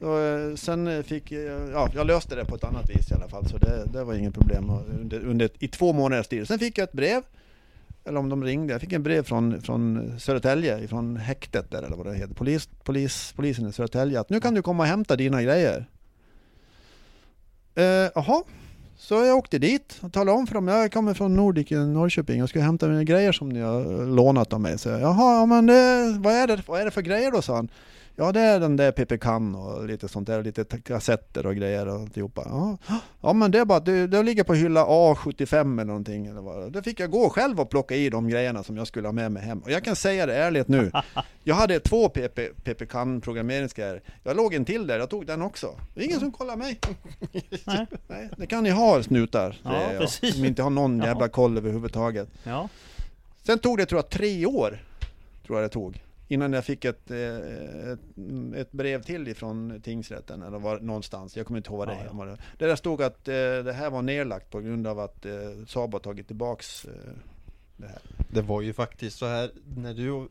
Och, 0.00 0.18
eh, 0.18 0.54
sen 0.54 1.04
fick 1.04 1.32
jag- 1.32 1.70
ja, 1.72 1.88
jag 1.94 2.06
löste 2.06 2.34
det 2.36 2.44
på 2.44 2.54
ett 2.54 2.64
annat 2.64 2.90
vis 2.90 3.10
i 3.10 3.14
alla 3.14 3.28
fall. 3.28 3.48
Så 3.48 3.58
det, 3.58 3.84
det 3.92 4.04
var 4.04 4.14
inget 4.14 4.34
problem 4.34 4.70
under, 5.00 5.20
under, 5.24 5.50
i 5.58 5.68
två 5.68 5.92
månaders 5.92 6.28
tid. 6.28 6.48
Sen 6.48 6.58
fick 6.58 6.78
jag 6.78 6.84
ett 6.84 6.92
brev. 6.92 7.22
Eller 8.04 8.18
om 8.18 8.28
de 8.28 8.44
ringde. 8.44 8.72
Jag 8.72 8.80
fick 8.80 8.92
en 8.92 9.02
brev 9.02 9.22
från, 9.22 9.62
från 9.62 10.12
Södertälje, 10.20 10.88
från 10.88 11.16
häktet 11.16 11.70
där 11.70 11.82
eller 11.82 11.96
vad 11.96 12.06
det 12.06 12.14
heter. 12.14 12.34
Polis, 12.34 12.68
polis, 12.84 13.32
polisen 13.36 13.68
i 13.68 13.72
Södertälje. 13.72 14.20
Att 14.20 14.30
nu 14.30 14.40
kan 14.40 14.54
du 14.54 14.62
komma 14.62 14.82
och 14.82 14.88
hämta 14.88 15.16
dina 15.16 15.42
grejer. 15.42 15.86
Eh, 17.74 17.84
Jaha, 18.14 18.42
så 18.96 19.14
jag 19.14 19.36
åkte 19.36 19.58
dit 19.58 19.98
och 20.00 20.12
talade 20.12 20.38
om 20.38 20.46
för 20.46 20.54
dem. 20.54 20.68
Jag 20.68 20.92
kommer 20.92 21.14
från 21.14 21.34
Nordic 21.34 21.72
i 21.72 21.74
Norrköping 21.74 22.42
och 22.42 22.48
ska 22.48 22.60
hämta 22.60 22.88
mina 22.88 23.04
grejer 23.04 23.32
som 23.32 23.48
ni 23.48 23.60
har 23.60 24.06
lånat 24.06 24.52
av 24.52 24.60
mig. 24.60 24.78
Så 24.78 24.88
jag, 24.88 25.00
Jaha, 25.00 25.46
men 25.46 25.66
det, 25.66 26.16
vad, 26.18 26.32
är 26.32 26.46
det, 26.46 26.62
vad 26.66 26.80
är 26.80 26.84
det 26.84 26.90
för 26.90 27.02
grejer 27.02 27.30
då? 27.30 27.42
sa 27.42 27.56
han. 27.56 27.68
Ja 28.16 28.32
det 28.32 28.40
är 28.40 28.60
den 28.60 28.76
där 28.76 28.92
PP 28.92 29.18
Can 29.20 29.54
och 29.54 29.86
lite 29.86 30.08
sånt 30.08 30.26
där, 30.26 30.42
lite 30.42 30.64
kassetter 30.64 31.46
och 31.46 31.56
grejer 31.56 31.88
och 31.88 31.94
alltihopa. 32.00 32.42
Ja, 32.46 32.76
ja 33.20 33.32
men 33.32 33.50
det 33.50 33.58
är 33.58 33.64
bara, 33.64 33.80
det, 33.80 34.06
det 34.06 34.22
ligger 34.22 34.44
på 34.44 34.54
hylla 34.54 34.84
A75 34.86 35.60
eller 35.74 35.84
någonting. 35.84 36.26
Eller 36.26 36.40
vad. 36.40 36.72
Då 36.72 36.82
fick 36.82 37.00
jag 37.00 37.10
gå 37.10 37.30
själv 37.30 37.60
och 37.60 37.70
plocka 37.70 37.94
i 37.96 38.10
de 38.10 38.28
grejerna 38.28 38.62
som 38.62 38.76
jag 38.76 38.86
skulle 38.86 39.08
ha 39.08 39.12
med 39.12 39.32
mig 39.32 39.42
hem. 39.42 39.58
Och 39.58 39.70
jag 39.70 39.84
kan 39.84 39.96
säga 39.96 40.26
det 40.26 40.34
ärligt 40.36 40.68
nu. 40.68 40.92
Jag 41.46 41.54
hade 41.54 41.80
två 41.80 42.08
PP, 42.08 42.38
PP 42.64 42.86
Can 42.86 43.20
programmeringsgrejer. 43.20 44.02
Jag 44.22 44.36
låg 44.36 44.54
en 44.54 44.64
till 44.64 44.86
där, 44.86 44.98
jag 44.98 45.10
tog 45.10 45.26
den 45.26 45.42
också. 45.42 45.74
Det 45.94 46.00
är 46.00 46.04
ingen 46.04 46.20
som 46.20 46.32
kollar 46.32 46.56
mig. 46.56 46.80
Nej. 47.66 47.86
Nej, 48.08 48.28
det 48.36 48.46
kan 48.46 48.64
ni 48.64 48.70
ha 48.70 49.02
snutar, 49.02 49.60
Ja, 49.64 49.92
jag. 49.92 50.00
precis. 50.00 50.34
Som 50.34 50.44
inte 50.44 50.62
har 50.62 50.70
någon 50.70 50.98
jävla 51.04 51.28
koll 51.28 51.56
överhuvudtaget. 51.58 52.28
Ja. 52.44 52.68
Sen 53.42 53.58
tog 53.58 53.78
det 53.78 53.86
tror 53.86 53.98
jag 53.98 54.08
tre 54.08 54.46
år, 54.46 54.82
tror 55.46 55.58
jag 55.60 55.70
det 55.70 55.72
tog. 55.72 56.03
Innan 56.28 56.52
jag 56.52 56.64
fick 56.64 56.84
ett, 56.84 57.10
eh, 57.10 57.18
ett, 57.92 58.00
ett 58.56 58.72
brev 58.72 59.02
till 59.02 59.28
ifrån 59.28 59.80
tingsrätten 59.84 60.42
eller 60.42 60.58
var 60.58 60.80
någonstans. 60.80 61.36
Jag 61.36 61.46
kommer 61.46 61.58
inte 61.58 61.70
ihåg 61.70 61.78
vad 61.78 61.88
det 61.88 61.94
Ja, 61.94 62.00
ja. 62.06 62.12
var. 62.12 62.38
Där 62.58 62.66
det 62.68 62.76
stod 62.76 63.02
att 63.02 63.28
eh, 63.28 63.34
det 63.34 63.72
här 63.76 63.90
var 63.90 64.02
nedlagt 64.02 64.50
på 64.50 64.60
grund 64.60 64.86
av 64.86 64.98
att 64.98 65.26
eh, 65.26 65.32
Saab 65.68 65.92
har 65.92 66.00
tagit 66.00 66.26
tillbaks 66.26 66.86
det 67.76 67.86
här. 67.86 67.98
Det 68.32 68.42
var 68.42 68.60
ju 68.60 68.72
faktiskt 68.72 69.18
så 69.18 69.26
här 69.26 69.50
när 69.76 69.94
du, 69.94 70.28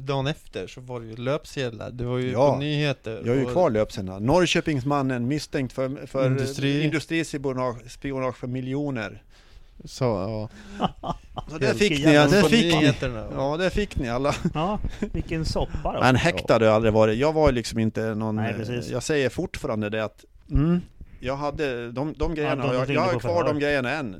dagen 0.00 0.26
efter 0.26 0.66
så 0.66 0.80
var 0.80 1.00
det 1.00 1.06
ju 1.06 1.16
löpsedlar, 1.16 1.90
det 1.90 2.04
var 2.04 2.18
ju 2.18 2.30
Ja, 2.32 2.52
på 2.52 2.58
nyheter 2.58 3.22
Jag 3.24 3.32
har 3.32 3.40
ju 3.40 3.44
och- 3.44 3.52
kvar 3.52 3.70
löpsedlarna. 3.70 4.18
Norrköpingsmannen 4.18 5.28
misstänkt 5.28 5.72
för, 5.72 6.06
för 6.06 6.30
Industri- 6.30 6.82
industrispionage 6.82 7.90
spionage 7.90 8.36
för 8.36 8.46
miljoner. 8.46 9.22
Så, 9.84 10.04
ja. 10.04 10.48
Så 11.48 11.58
det 11.58 11.66
Helt 11.66 11.78
fick 11.78 12.04
ni, 12.06 12.14
ja, 12.14 12.24
på 12.42 12.48
fick 12.48 12.74
ni. 12.74 12.94
Ja, 13.32 13.56
det 13.56 13.70
fick 13.70 13.96
ni 13.96 14.08
alla. 14.10 14.34
ja, 14.54 14.78
vilken 15.12 15.44
soppa 15.44 15.92
då. 15.92 16.00
Men 16.00 16.16
häktad 16.16 16.54
har 16.54 16.60
jag 16.60 16.74
aldrig 16.74 16.92
varit. 16.94 17.18
Jag 17.18 17.32
var 17.32 17.48
ju 17.48 17.54
liksom 17.54 17.78
inte 17.78 18.14
någon... 18.14 18.36
Nej, 18.36 18.50
eh, 18.50 18.56
precis. 18.56 18.90
jag 18.90 19.02
säger 19.02 19.28
fortfarande 19.28 19.90
det 19.90 20.04
att... 20.04 20.24
Mm, 20.50 20.80
jag 21.20 21.36
hade 21.36 21.92
de, 21.92 22.14
de 22.16 22.34
grejerna, 22.34 22.64
Ja, 22.66 22.72
de 22.72 22.76
jag, 22.78 22.90
jag 22.90 23.12
har 23.12 23.20
kvar 23.20 23.44
de 23.44 23.58
grejerna 23.58 23.90
än. 23.90 24.14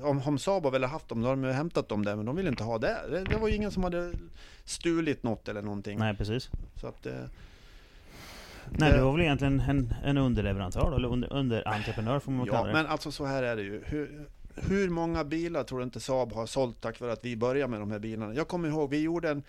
Eh, 0.00 0.06
Om, 0.06 0.22
om 0.24 0.38
Saab 0.38 0.64
har 0.64 0.70
velat 0.70 0.90
haft 0.90 1.08
dem, 1.08 1.20
då 1.22 1.28
har 1.28 1.36
de 1.36 1.44
ju 1.44 1.52
hämtat 1.52 1.88
dem 1.88 2.04
där, 2.04 2.16
men 2.16 2.26
de 2.26 2.36
vill 2.36 2.46
inte 2.46 2.64
ha 2.64 2.78
det. 2.78 2.96
det. 3.10 3.24
Det 3.24 3.36
var 3.36 3.48
ju 3.48 3.54
ingen 3.54 3.70
som 3.70 3.84
hade 3.84 4.12
stulit 4.64 5.22
något 5.22 5.48
eller 5.48 5.62
någonting. 5.62 5.98
Nej 5.98 6.14
precis. 6.16 6.50
Så 6.80 6.86
att, 6.86 7.06
eh, 7.06 7.12
Nej 8.70 8.90
Det- 8.90 8.96
du 8.98 9.02
var 9.04 9.12
väl 9.12 9.20
egentligen 9.20 9.60
en, 9.60 9.94
en 10.04 10.18
underleverantör 10.18 10.90
då, 10.90 10.96
eller 10.96 11.08
under, 11.08 11.32
underentreprenör 11.32 12.18
får 12.18 12.32
man 12.32 12.46
ja, 12.46 12.52
kalla 12.52 12.66
det. 12.66 12.72
men 12.72 12.86
alltså 12.86 13.10
så 13.12 13.24
här 13.24 13.42
är 13.42 13.56
det 13.56 13.62
ju. 13.62 13.82
Hur, 13.86 14.26
hur 14.56 14.88
många 14.88 15.24
bilar 15.24 15.64
tror 15.64 15.78
du 15.78 15.84
inte 15.84 16.00
Saab 16.00 16.32
har 16.32 16.46
sålt 16.46 16.80
tack 16.80 17.00
vare 17.00 17.12
att 17.12 17.24
vi 17.24 17.36
började 17.36 17.70
med 17.70 17.80
de 17.80 17.90
här 17.90 17.98
bilarna? 17.98 18.34
Jag 18.34 18.48
kommer 18.48 18.68
ihåg, 18.68 18.90
vi 18.90 19.00
gjorde 19.00 19.30
en 19.30 19.42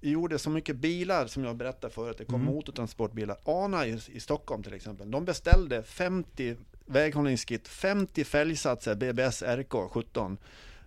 vi 0.00 0.10
gjorde 0.10 0.38
så 0.38 0.50
mycket 0.50 0.76
bilar 0.76 1.26
som 1.26 1.44
jag 1.44 1.56
berättade 1.56 1.92
förut, 1.92 2.18
det 2.18 2.24
kom 2.24 2.34
Mm. 2.40 2.54
motortransportbilar. 2.54 3.36
ANA 3.44 3.86
i, 3.86 4.00
i 4.12 4.20
Stockholm 4.20 4.62
till 4.62 4.74
exempel, 4.74 5.10
de 5.10 5.24
beställde 5.24 5.82
50 5.82 6.56
väghållningskit, 6.86 7.68
50 7.68 8.24
fälgsatser 8.24 8.94
BBS 8.94 9.42
RK 9.42 9.72
17, 9.90 10.38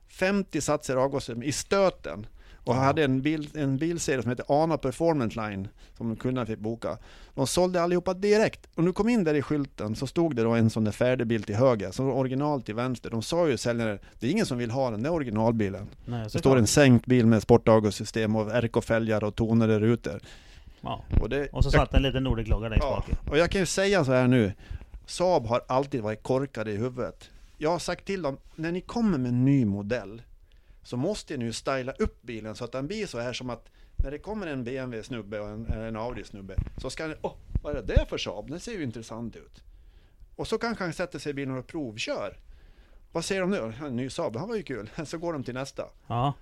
50 0.07 0.61
satser 0.61 0.95
avgaser 0.95 1.43
i 1.43 1.51
stöten. 1.51 2.27
Och 2.63 2.75
hade 2.75 3.03
en, 3.03 3.21
bil, 3.21 3.49
en 3.53 3.77
bilserie 3.77 4.21
som 4.21 4.29
heter 4.29 4.63
ANA 4.63 4.77
Performance 4.77 5.41
Line 5.41 5.67
som 5.97 6.15
kunderna 6.15 6.45
fick 6.45 6.59
boka. 6.59 6.97
De 7.35 7.47
sålde 7.47 7.81
allihopa 7.81 8.13
direkt. 8.13 8.67
Och 8.75 8.83
nu 8.83 8.91
kom 8.91 9.09
in 9.09 9.23
där 9.23 9.33
i 9.33 9.41
skylten 9.41 9.95
så 9.95 10.07
stod 10.07 10.35
det 10.35 10.43
då 10.43 10.51
en 10.51 10.69
sån 10.69 10.83
där 10.83 10.91
färdig 10.91 11.27
bil 11.27 11.43
till 11.43 11.55
höger, 11.55 11.91
så 11.91 12.03
original 12.03 12.61
till 12.61 12.75
vänster. 12.75 13.09
De 13.09 13.21
sa 13.21 13.47
ju 13.47 13.57
säljaren, 13.57 13.99
det 14.19 14.27
är 14.27 14.31
ingen 14.31 14.45
som 14.45 14.57
vill 14.57 14.71
ha 14.71 14.91
den 14.91 15.03
där 15.03 15.11
originalbilen. 15.11 15.87
Nej, 16.05 16.23
Det 16.33 16.39
står 16.39 16.57
en 16.57 16.67
sänkt 16.67 17.05
bil 17.05 17.25
med 17.25 17.41
sportavgassystem 17.41 18.35
och 18.35 18.63
RK-fälgar 18.63 19.23
och 19.23 19.35
tonade 19.35 19.79
rutor. 19.79 20.19
Ja. 20.81 21.03
Och, 21.21 21.29
det, 21.29 21.47
Och 21.47 21.63
så 21.63 21.71
satt 21.71 21.93
en 21.93 22.01
liten 22.01 22.23
Nordic-logga 22.23 22.75
i 22.75 22.77
ja, 22.79 23.03
och 23.29 23.37
jag 23.37 23.49
kan 23.49 23.61
ju 23.61 23.65
säga 23.65 24.05
så 24.05 24.11
här 24.11 24.27
nu. 24.27 24.53
Saab 25.05 25.45
har 25.45 25.61
alltid 25.67 26.01
varit 26.01 26.23
korkade 26.23 26.71
i 26.71 26.77
huvudet. 26.77 27.29
Jag 27.57 27.69
har 27.69 27.79
sagt 27.79 28.05
till 28.05 28.21
dem, 28.21 28.37
när 28.55 28.71
ni 28.71 28.81
kommer 28.81 29.17
med 29.17 29.29
en 29.29 29.45
ny 29.45 29.65
modell 29.65 30.21
så 30.83 30.97
måste 30.97 31.37
ni 31.37 31.45
ju 31.45 31.53
styla 31.53 31.91
upp 31.91 32.21
bilen 32.21 32.55
så 32.55 32.63
att 32.63 32.71
den 32.71 32.87
blir 32.87 33.07
så 33.07 33.19
här 33.19 33.33
som 33.33 33.49
att 33.49 33.69
när 33.95 34.11
det 34.11 34.19
kommer 34.19 34.47
en 34.47 34.63
BMW-snubbe 34.63 35.39
och 35.39 35.49
en, 35.49 35.65
en 35.65 35.97
Audi-snubbe 35.97 36.55
så 36.77 36.89
ska 36.89 37.07
ni, 37.07 37.15
åh, 37.21 37.33
vad 37.63 37.75
är 37.75 37.81
det 37.81 37.95
där 37.95 38.05
för 38.05 38.17
Saab? 38.17 38.49
Den 38.49 38.59
ser 38.59 38.71
ju 38.71 38.83
intressant 38.83 39.35
ut. 39.35 39.63
Och 40.35 40.47
så 40.47 40.57
kanske 40.57 40.83
han 40.83 40.93
sätter 40.93 41.19
sig 41.19 41.29
i 41.29 41.33
bilen 41.33 41.57
och 41.57 41.67
provkör. 41.67 42.37
Vad 43.11 43.25
säger 43.25 43.41
de 43.41 43.51
nu? 43.51 43.73
En 43.81 43.95
ny 43.95 44.09
Saab, 44.09 44.33
det 44.33 44.39
var 44.39 44.55
ju 44.55 44.63
kul. 44.63 44.89
Så 45.05 45.17
går 45.17 45.33
de 45.33 45.43
till 45.43 45.53
nästa. 45.53 45.89
Ja. 46.07 46.33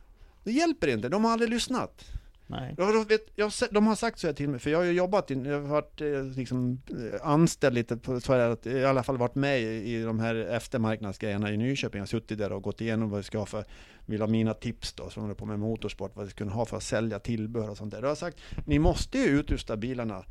Det 0.43 0.51
hjälper 0.51 0.87
inte, 0.87 1.09
de 1.09 1.25
har 1.25 1.31
aldrig 1.31 1.49
lyssnat. 1.49 2.05
Nej. 2.51 2.75
Jag, 2.77 3.07
vet, 3.07 3.21
jag, 3.35 3.51
de 3.71 3.87
har 3.87 3.95
sagt 3.95 4.19
så 4.19 4.27
här 4.27 4.33
till 4.33 4.49
mig, 4.49 4.59
för 4.59 4.69
jag 4.69 4.77
har 4.77 4.85
ju 4.85 4.91
jobbat, 4.91 5.31
in, 5.31 5.45
jag 5.45 5.61
har 5.61 5.67
varit 5.67 6.01
eh, 6.01 6.23
liksom, 6.23 6.81
eh, 6.89 7.27
anställd 7.27 7.75
lite 7.75 7.97
på 7.97 8.19
så 8.19 8.33
här, 8.33 8.49
att, 8.49 8.65
i 8.65 8.85
alla 8.85 9.03
fall 9.03 9.17
varit 9.17 9.35
med 9.35 9.61
i, 9.61 9.95
i 9.95 10.03
de 10.03 10.19
här 10.19 10.35
eftermarknadsgrejerna 10.35 11.51
i 11.51 11.57
Nyköping. 11.57 11.99
Jag 11.99 12.01
har 12.01 12.07
suttit 12.07 12.37
där 12.37 12.51
och 12.51 12.63
gått 12.63 12.81
igenom 12.81 13.09
vad 13.09 13.17
vi 13.17 13.23
ska 13.23 13.39
ha 13.39 13.45
för, 13.45 13.65
vill 14.05 14.21
ha 14.21 14.27
mina 14.27 14.53
tips 14.53 14.93
då, 14.93 15.09
som 15.09 15.21
håller 15.21 15.35
på 15.35 15.45
med 15.45 15.59
motorsport, 15.59 16.11
vad 16.15 16.25
vi 16.25 16.31
ska 16.31 16.37
kunna 16.37 16.51
ha 16.51 16.65
för 16.65 16.77
att 16.77 16.83
sälja 16.83 17.19
tillbehör 17.19 17.69
och 17.69 17.77
sånt 17.77 17.91
där. 17.91 18.01
Då 18.01 18.05
har 18.05 18.11
jag 18.11 18.17
sagt, 18.17 18.37
ni 18.65 18.79
måste 18.79 19.17
ju 19.17 19.25
utrusta 19.25 19.77
bilarna 19.77 20.25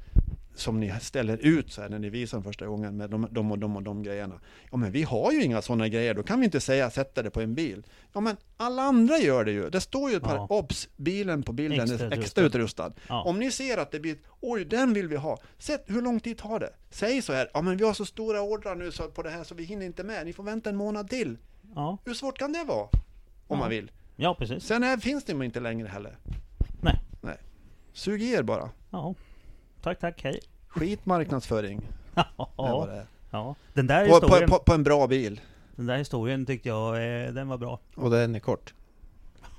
som 0.54 0.80
ni 0.80 0.92
ställer 1.00 1.36
ut 1.36 1.72
så 1.72 1.82
här 1.82 1.88
när 1.88 1.98
ni 1.98 2.10
visar 2.10 2.38
dem 2.38 2.44
första 2.44 2.66
gången 2.66 2.96
med 2.96 3.10
de, 3.10 3.28
de 3.30 3.52
och 3.52 3.58
de 3.58 3.76
och 3.76 3.82
de 3.82 4.02
grejerna. 4.02 4.40
Ja 4.70 4.76
men 4.76 4.92
vi 4.92 5.02
har 5.02 5.32
ju 5.32 5.42
inga 5.44 5.62
sådana 5.62 5.88
grejer, 5.88 6.14
då 6.14 6.22
kan 6.22 6.38
vi 6.40 6.44
inte 6.44 6.60
säga 6.60 6.90
sätta 6.90 7.22
det 7.22 7.30
på 7.30 7.40
en 7.40 7.54
bil. 7.54 7.86
Ja 8.12 8.20
men 8.20 8.36
alla 8.56 8.82
andra 8.82 9.18
gör 9.18 9.44
det 9.44 9.52
ju. 9.52 9.70
Det 9.70 9.80
står 9.80 10.10
ju 10.10 10.16
ett 10.16 10.22
par, 10.22 10.36
Ja. 10.36 10.46
obs, 10.50 10.88
bilen 10.96 11.42
på 11.42 11.52
bilden 11.52 11.80
Extra 11.80 11.94
är 11.94 12.06
utrustad. 12.06 12.20
extra 12.22 12.44
utrustad. 12.44 12.92
Ja. 13.08 13.22
Om 13.22 13.38
ni 13.38 13.50
ser 13.50 13.78
att 13.78 13.90
det 13.90 14.00
blir, 14.00 14.16
oj 14.40 14.64
den 14.64 14.94
vill 14.94 15.08
vi 15.08 15.16
ha. 15.16 15.38
Sätt 15.58 15.84
hur 15.86 16.02
lång 16.02 16.20
tid 16.20 16.38
tar 16.38 16.60
det? 16.60 16.70
Säg 16.90 17.22
så 17.22 17.32
här, 17.32 17.50
ja 17.54 17.62
men 17.62 17.76
vi 17.76 17.84
har 17.84 17.94
så 17.94 18.04
stora 18.04 18.40
ordrar 18.42 18.74
nu 18.74 18.92
så 18.92 19.02
på 19.10 19.22
det 19.22 19.30
här 19.30 19.44
så 19.44 19.54
vi 19.54 19.64
hinner 19.64 19.86
inte 19.86 20.04
med. 20.04 20.26
Ni 20.26 20.32
får 20.32 20.42
vänta 20.42 20.70
en 20.70 20.76
månad 20.76 21.10
till. 21.10 21.38
Ja. 21.74 21.98
Hur 22.04 22.14
svårt 22.14 22.38
kan 22.38 22.52
det 22.52 22.64
vara? 22.64 22.88
Om 23.46 23.58
man 23.58 23.70
vill. 23.70 23.90
ja, 24.16 24.34
precis. 24.38 24.64
Sen 24.64 24.82
är, 24.84 24.96
finns 24.96 25.24
det 25.24 25.44
inte 25.44 25.60
längre 25.60 25.88
heller. 25.88 26.18
Nej. 26.82 27.00
Nej. 27.22 27.36
Sug 27.92 28.22
i 28.22 28.32
er 28.32 28.42
bara. 28.42 28.70
Ja. 28.90 29.14
Tack, 29.82 29.98
tack, 29.98 30.22
hej. 30.24 30.40
Skitmarknadsföring. 30.68 31.80
Det 32.14 32.24
var 32.36 32.48
Ja. 32.56 32.86
det. 32.86 33.06
ja. 33.30 33.54
Den 33.74 33.86
där 33.86 34.08
På, 34.08 34.14
historien, 34.14 34.48
på, 34.50 34.58
på 34.58 34.74
en 34.74 34.82
bra 34.82 35.06
bil. 35.06 35.40
den 35.76 35.86
där 35.86 35.96
historien 35.96 36.46
tyckte 36.46 36.68
jag, 36.68 36.94
eh, 37.26 37.32
den 37.32 37.48
var 37.48 37.58
bra. 37.58 37.78
Och 37.94 38.10
den 38.10 38.34
är 38.34 38.38
kort. 38.40 38.74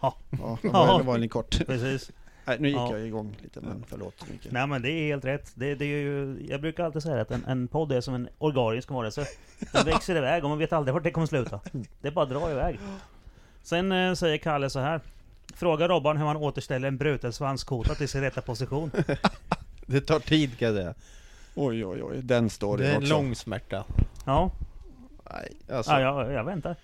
Ja, 0.01 0.15
Ja, 0.29 0.57
Ja. 0.63 0.97
det 0.97 1.03
var 1.03 1.15
en 1.17 1.29
kort. 1.29 1.65
precis. 1.67 2.11
Nej, 2.45 2.57
nu 2.59 2.67
gick 2.67 2.77
Ja. 2.77 2.91
jag 2.97 3.07
igång 3.07 3.35
lite, 3.43 3.61
men 3.61 3.83
förlåt. 3.87 4.25
Micke. 4.31 4.47
Nej 4.51 4.67
men 4.67 4.81
det 4.81 4.91
är 4.91 5.07
helt 5.07 5.25
rätt. 5.25 5.51
Det, 5.55 5.75
det 5.75 5.85
är 5.85 5.99
ju, 6.01 6.45
jag 6.49 6.61
brukar 6.61 6.83
alltid 6.83 7.03
säga 7.03 7.21
att 7.21 7.31
en, 7.31 7.45
en 7.45 7.67
podd 7.67 7.91
är 7.91 8.01
som 8.01 8.13
en 8.13 8.27
organisk 8.37 8.89
varelse. 8.91 9.25
Den 9.73 9.85
växer 9.85 10.15
iväg 10.15 10.43
och 10.43 10.49
man 10.49 10.59
vet 10.59 10.73
aldrig 10.73 10.93
vart 10.93 11.03
det 11.03 11.11
kommer 11.11 11.27
sluta. 11.27 11.59
Det 12.01 12.07
är 12.07 12.11
bara 12.11 12.23
att 12.23 12.29
dra 12.29 12.51
iväg. 12.51 12.79
Sen 13.63 13.91
eh, 13.91 14.13
säger 14.13 14.37
Kalle 14.37 14.69
så 14.69 14.79
här. 14.79 15.01
Fråga 15.55 15.87
Robban 15.87 16.17
hur 16.17 16.25
man 16.25 16.35
återställer 16.37 16.87
en 16.87 16.97
bruten 16.97 17.33
svanskota 17.33 17.95
till 17.95 18.07
sin 18.09 18.21
rätta 18.21 18.41
position. 18.41 18.91
Det 19.91 20.01
tar 20.01 20.19
tid 20.19 20.57
kan 20.59 20.67
jag 20.67 20.77
säga. 20.77 20.93
Oj, 21.55 21.85
oj, 21.85 22.03
oj. 22.03 22.17
Den 22.23 22.49
står 22.49 22.77
Det 22.77 22.83
det 22.83 22.89
är 22.89 22.91
en 22.95 22.97
också. 22.97 23.09
lång 23.13 23.35
smärta. 23.35 23.83
Ja, 24.25 24.51
Nej, 25.33 25.51
alltså. 25.77 25.91
ja 25.91 25.99
jag, 26.01 26.33
jag 26.33 26.43
väntar. 26.43 26.75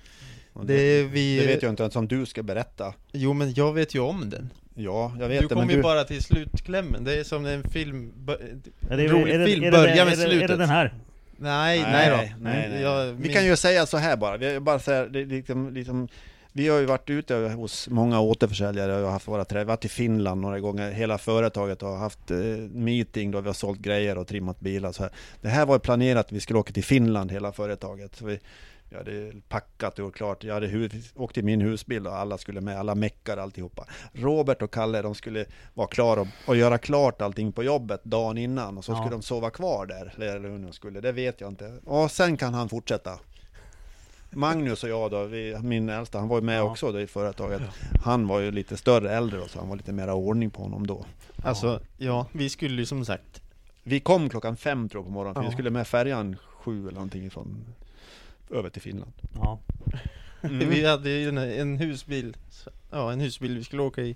Det, 0.53 0.63
det, 0.73 0.73
är 0.73 1.03
vi... 1.03 1.39
det 1.39 1.47
vet 1.47 1.61
jag 1.61 1.69
inte 1.71 1.83
ens 1.83 1.95
om 1.95 2.07
du 2.07 2.25
ska 2.25 2.43
berätta. 2.43 2.93
Jo 3.11 3.33
men 3.33 3.53
jag 3.53 3.73
vet 3.73 3.95
ju 3.95 3.99
om 3.99 4.29
den. 4.29 4.49
Ja, 4.75 5.11
jag 5.19 5.27
vet 5.27 5.41
Du 5.41 5.47
det, 5.47 5.53
kom 5.55 5.57
men 5.63 5.69
ju 5.69 5.75
du... 5.75 5.81
bara 5.83 6.03
till 6.03 6.23
slutklämmen. 6.23 7.03
Det 7.03 7.19
är 7.19 7.23
som 7.23 7.45
en 7.45 7.63
film... 7.63 8.13
bö- 8.25 8.59
Är 8.89 8.97
det, 8.97 9.07
rolig 9.07 9.33
är 9.33 9.39
det, 9.39 9.45
film 9.45 9.63
är 9.63 9.71
det, 9.71 9.77
börjar 9.77 9.97
är 9.97 10.05
med 10.05 10.17
det, 10.17 10.23
Är 10.23 10.27
slutet. 10.29 10.47
det 10.47 10.55
den 10.55 10.69
här? 10.69 10.93
Nej, 11.37 11.81
nej, 11.81 12.09
då. 12.09 12.15
nej, 12.43 12.69
nej. 12.71 12.81
Jag, 12.81 13.05
Vi 13.05 13.13
min- 13.13 13.33
kan 13.33 13.45
ju 13.45 13.55
säga 13.55 13.85
så 13.85 13.97
här 13.97 14.17
bara, 14.17 14.37
vi, 14.37 14.59
bara 14.59 14.77
här, 14.77 15.05
det, 15.07 15.19
är 15.21 15.25
liksom, 15.25 15.73
liksom, 15.73 16.07
vi 16.57 16.67
har 16.67 16.79
ju 16.79 16.85
varit 16.85 17.09
ute 17.09 17.35
hos 17.35 17.87
många 17.89 18.19
återförsäljare 18.19 19.03
och 19.03 19.11
haft 19.11 19.27
våra 19.27 19.45
träffar, 19.45 19.65
varit 19.65 19.85
i 19.85 19.89
Finland 19.89 20.41
några 20.41 20.59
gånger, 20.59 20.91
hela 20.91 21.17
företaget 21.17 21.81
har 21.81 21.97
haft 21.97 22.31
eh, 22.31 22.37
meeting 22.71 23.31
då 23.31 23.41
vi 23.41 23.47
har 23.47 23.53
sålt 23.53 23.79
grejer 23.79 24.17
och 24.17 24.27
trimmat 24.27 24.59
bilar 24.59 24.91
så 24.91 25.03
här. 25.03 25.11
Det 25.41 25.47
här 25.49 25.65
var 25.65 25.79
planerat 25.79 26.25
att 26.25 26.31
vi 26.31 26.39
skulle 26.39 26.59
åka 26.59 26.73
till 26.73 26.83
Finland 26.83 27.31
hela 27.31 27.51
företaget. 27.51 28.15
Så 28.15 28.25
vi, 28.25 28.39
Jag 28.89 28.97
hade 28.97 29.31
packat 29.49 29.99
och 29.99 30.15
klart. 30.15 30.43
Jag 30.43 30.53
hade 30.53 30.67
hus, 30.67 30.91
åkt 31.15 31.37
i 31.37 31.41
min 31.41 31.61
husbil 31.61 32.07
och 32.07 32.15
alla 32.15 32.37
skulle 32.37 32.61
med, 32.61 32.79
alla 32.79 32.95
meckar 32.95 33.37
alltihopa. 33.37 33.85
Robert 34.13 34.61
och 34.61 34.71
Kalle, 34.73 35.01
de 35.01 35.15
skulle 35.15 35.45
vara 35.73 35.87
klara 35.87 36.21
och, 36.21 36.27
och 36.47 36.55
göra 36.57 36.77
klart 36.77 37.21
allting 37.21 37.51
på 37.51 37.63
jobbet 37.63 38.03
dagen 38.03 38.37
innan 38.37 38.77
och 38.77 38.85
så 38.85 38.91
Ja. 38.91 38.95
skulle 38.95 39.15
de 39.15 39.21
sova 39.21 39.49
kvar 39.49 39.85
där. 39.85 40.13
Eller 40.17 40.49
hur 40.49 40.57
de 40.59 40.71
skulle, 40.73 41.01
det 41.01 41.11
vet 41.11 41.41
jag 41.41 41.51
inte. 41.51 41.73
Och 41.85 42.11
sen 42.11 42.37
kan 42.37 42.53
han 42.53 42.69
fortsätta. 42.69 43.19
Magnus 44.31 44.83
och 44.83 44.89
jag 44.89 45.11
då, 45.11 45.23
vi, 45.23 45.57
min 45.63 45.89
äldsta, 45.89 46.19
han 46.19 46.27
var 46.27 46.37
ju 46.37 46.43
med 46.45 46.57
Ja. 46.59 46.61
också 46.63 46.91
då 46.91 46.99
i 47.01 47.07
företaget. 47.07 47.61
Han 48.03 48.27
var 48.27 48.39
ju 48.39 48.51
lite 48.51 48.77
större 48.77 49.11
äldre 49.11 49.39
då, 49.39 49.47
så 49.47 49.59
han 49.59 49.69
var 49.69 49.75
lite 49.75 49.91
mera 49.93 50.13
ordning 50.13 50.49
på 50.49 50.61
honom 50.61 50.87
då. 50.87 51.05
Alltså, 51.43 51.79
ja, 51.97 52.25
vi 52.31 52.49
skulle 52.49 52.75
ju 52.81 52.85
som 52.85 53.05
sagt 53.05 53.41
Vi 53.83 53.99
kom 53.99 54.29
klockan 54.29 54.57
fem 54.57 54.89
tror 54.89 54.99
jag 55.01 55.05
på 55.07 55.11
morgonen, 55.13 55.35
för 55.35 55.41
Ja. 55.41 55.47
vi 55.49 55.53
skulle 55.53 55.69
med 55.69 55.87
färjan 55.87 56.35
sju 56.63 56.81
eller 56.81 56.91
någonting 56.93 57.29
från 57.29 57.65
över 58.51 58.69
till 58.69 58.81
Finland. 58.81 59.11
Ja. 59.35 59.59
Vi 60.41 60.85
hade 60.85 61.09
ju 61.09 61.29
en, 61.29 61.37
en 61.37 61.77
husbil 61.77 62.37
Ja, 62.91 63.11
en 63.11 63.19
husbil 63.19 63.57
vi 63.57 63.63
skulle 63.63 63.81
åka 63.81 64.01
i 64.01 64.15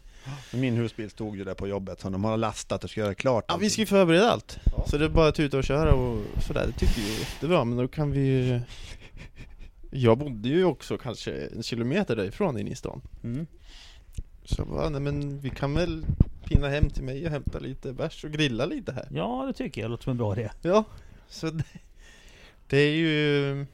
Min 0.54 0.74
husbil 0.76 1.10
stod 1.10 1.38
ju 1.38 1.44
där 1.44 1.54
på 1.54 1.68
jobbet, 1.68 2.00
så 2.02 2.10
de 2.10 2.24
har 2.24 2.38
lastat 2.38 2.84
och 2.84 2.90
ska 2.90 3.00
göra 3.02 3.14
klart 3.16 3.46
Ja, 3.48 3.58
vi 3.58 3.70
ska 3.70 3.82
ju 3.82 3.86
förbereda 3.86 4.32
allt 4.32 4.60
Så 4.88 4.98
det 4.98 5.06
är 5.06 5.10
bara 5.10 5.28
att 5.28 5.36
tuta 5.36 5.58
och 5.58 5.64
köra 5.64 5.94
och 5.94 6.22
sådär, 6.48 6.66
det 6.68 6.74
tycker 6.74 7.02
vi 7.02 7.16
är 7.16 7.20
jättebra 7.20 7.64
men 7.66 7.78
då 7.78 7.88
kan 7.88 8.12
vi 8.12 8.20
ju 8.20 8.62
Jag 9.94 10.18
bodde 10.18 10.50
ju 10.50 10.64
också 10.66 10.98
kanske 10.98 11.32
en 11.48 11.64
kilometer 11.64 12.16
därifrån 12.16 12.58
inne 12.60 12.70
i 12.72 12.76
stan 12.76 13.02
Mm. 13.24 13.48
Så 14.44 14.66
bara, 14.66 14.90
nej 14.90 15.02
men 15.02 15.40
vi 15.40 15.50
kan 15.50 15.74
väl 15.74 16.06
pinna 16.46 16.70
hem 16.70 16.90
till 16.90 17.04
mig 17.04 17.26
och 17.26 17.32
hämta 17.32 17.60
lite 17.60 17.94
bärs 17.94 18.24
och 18.24 18.32
grilla 18.32 18.66
lite 18.66 18.92
här 18.92 19.08
ja, 19.12 19.44
det 19.48 19.54
tycker 19.54 19.82
jag 19.82 19.92
låter 19.92 20.04
som 20.04 20.12
en 20.12 20.18
bra 20.18 20.34
idé. 20.34 20.50
Ja, 20.62 20.84
så 21.30 21.50
det, 21.50 21.64
det 22.68 22.78
är 22.78 22.92
ju 22.94 23.66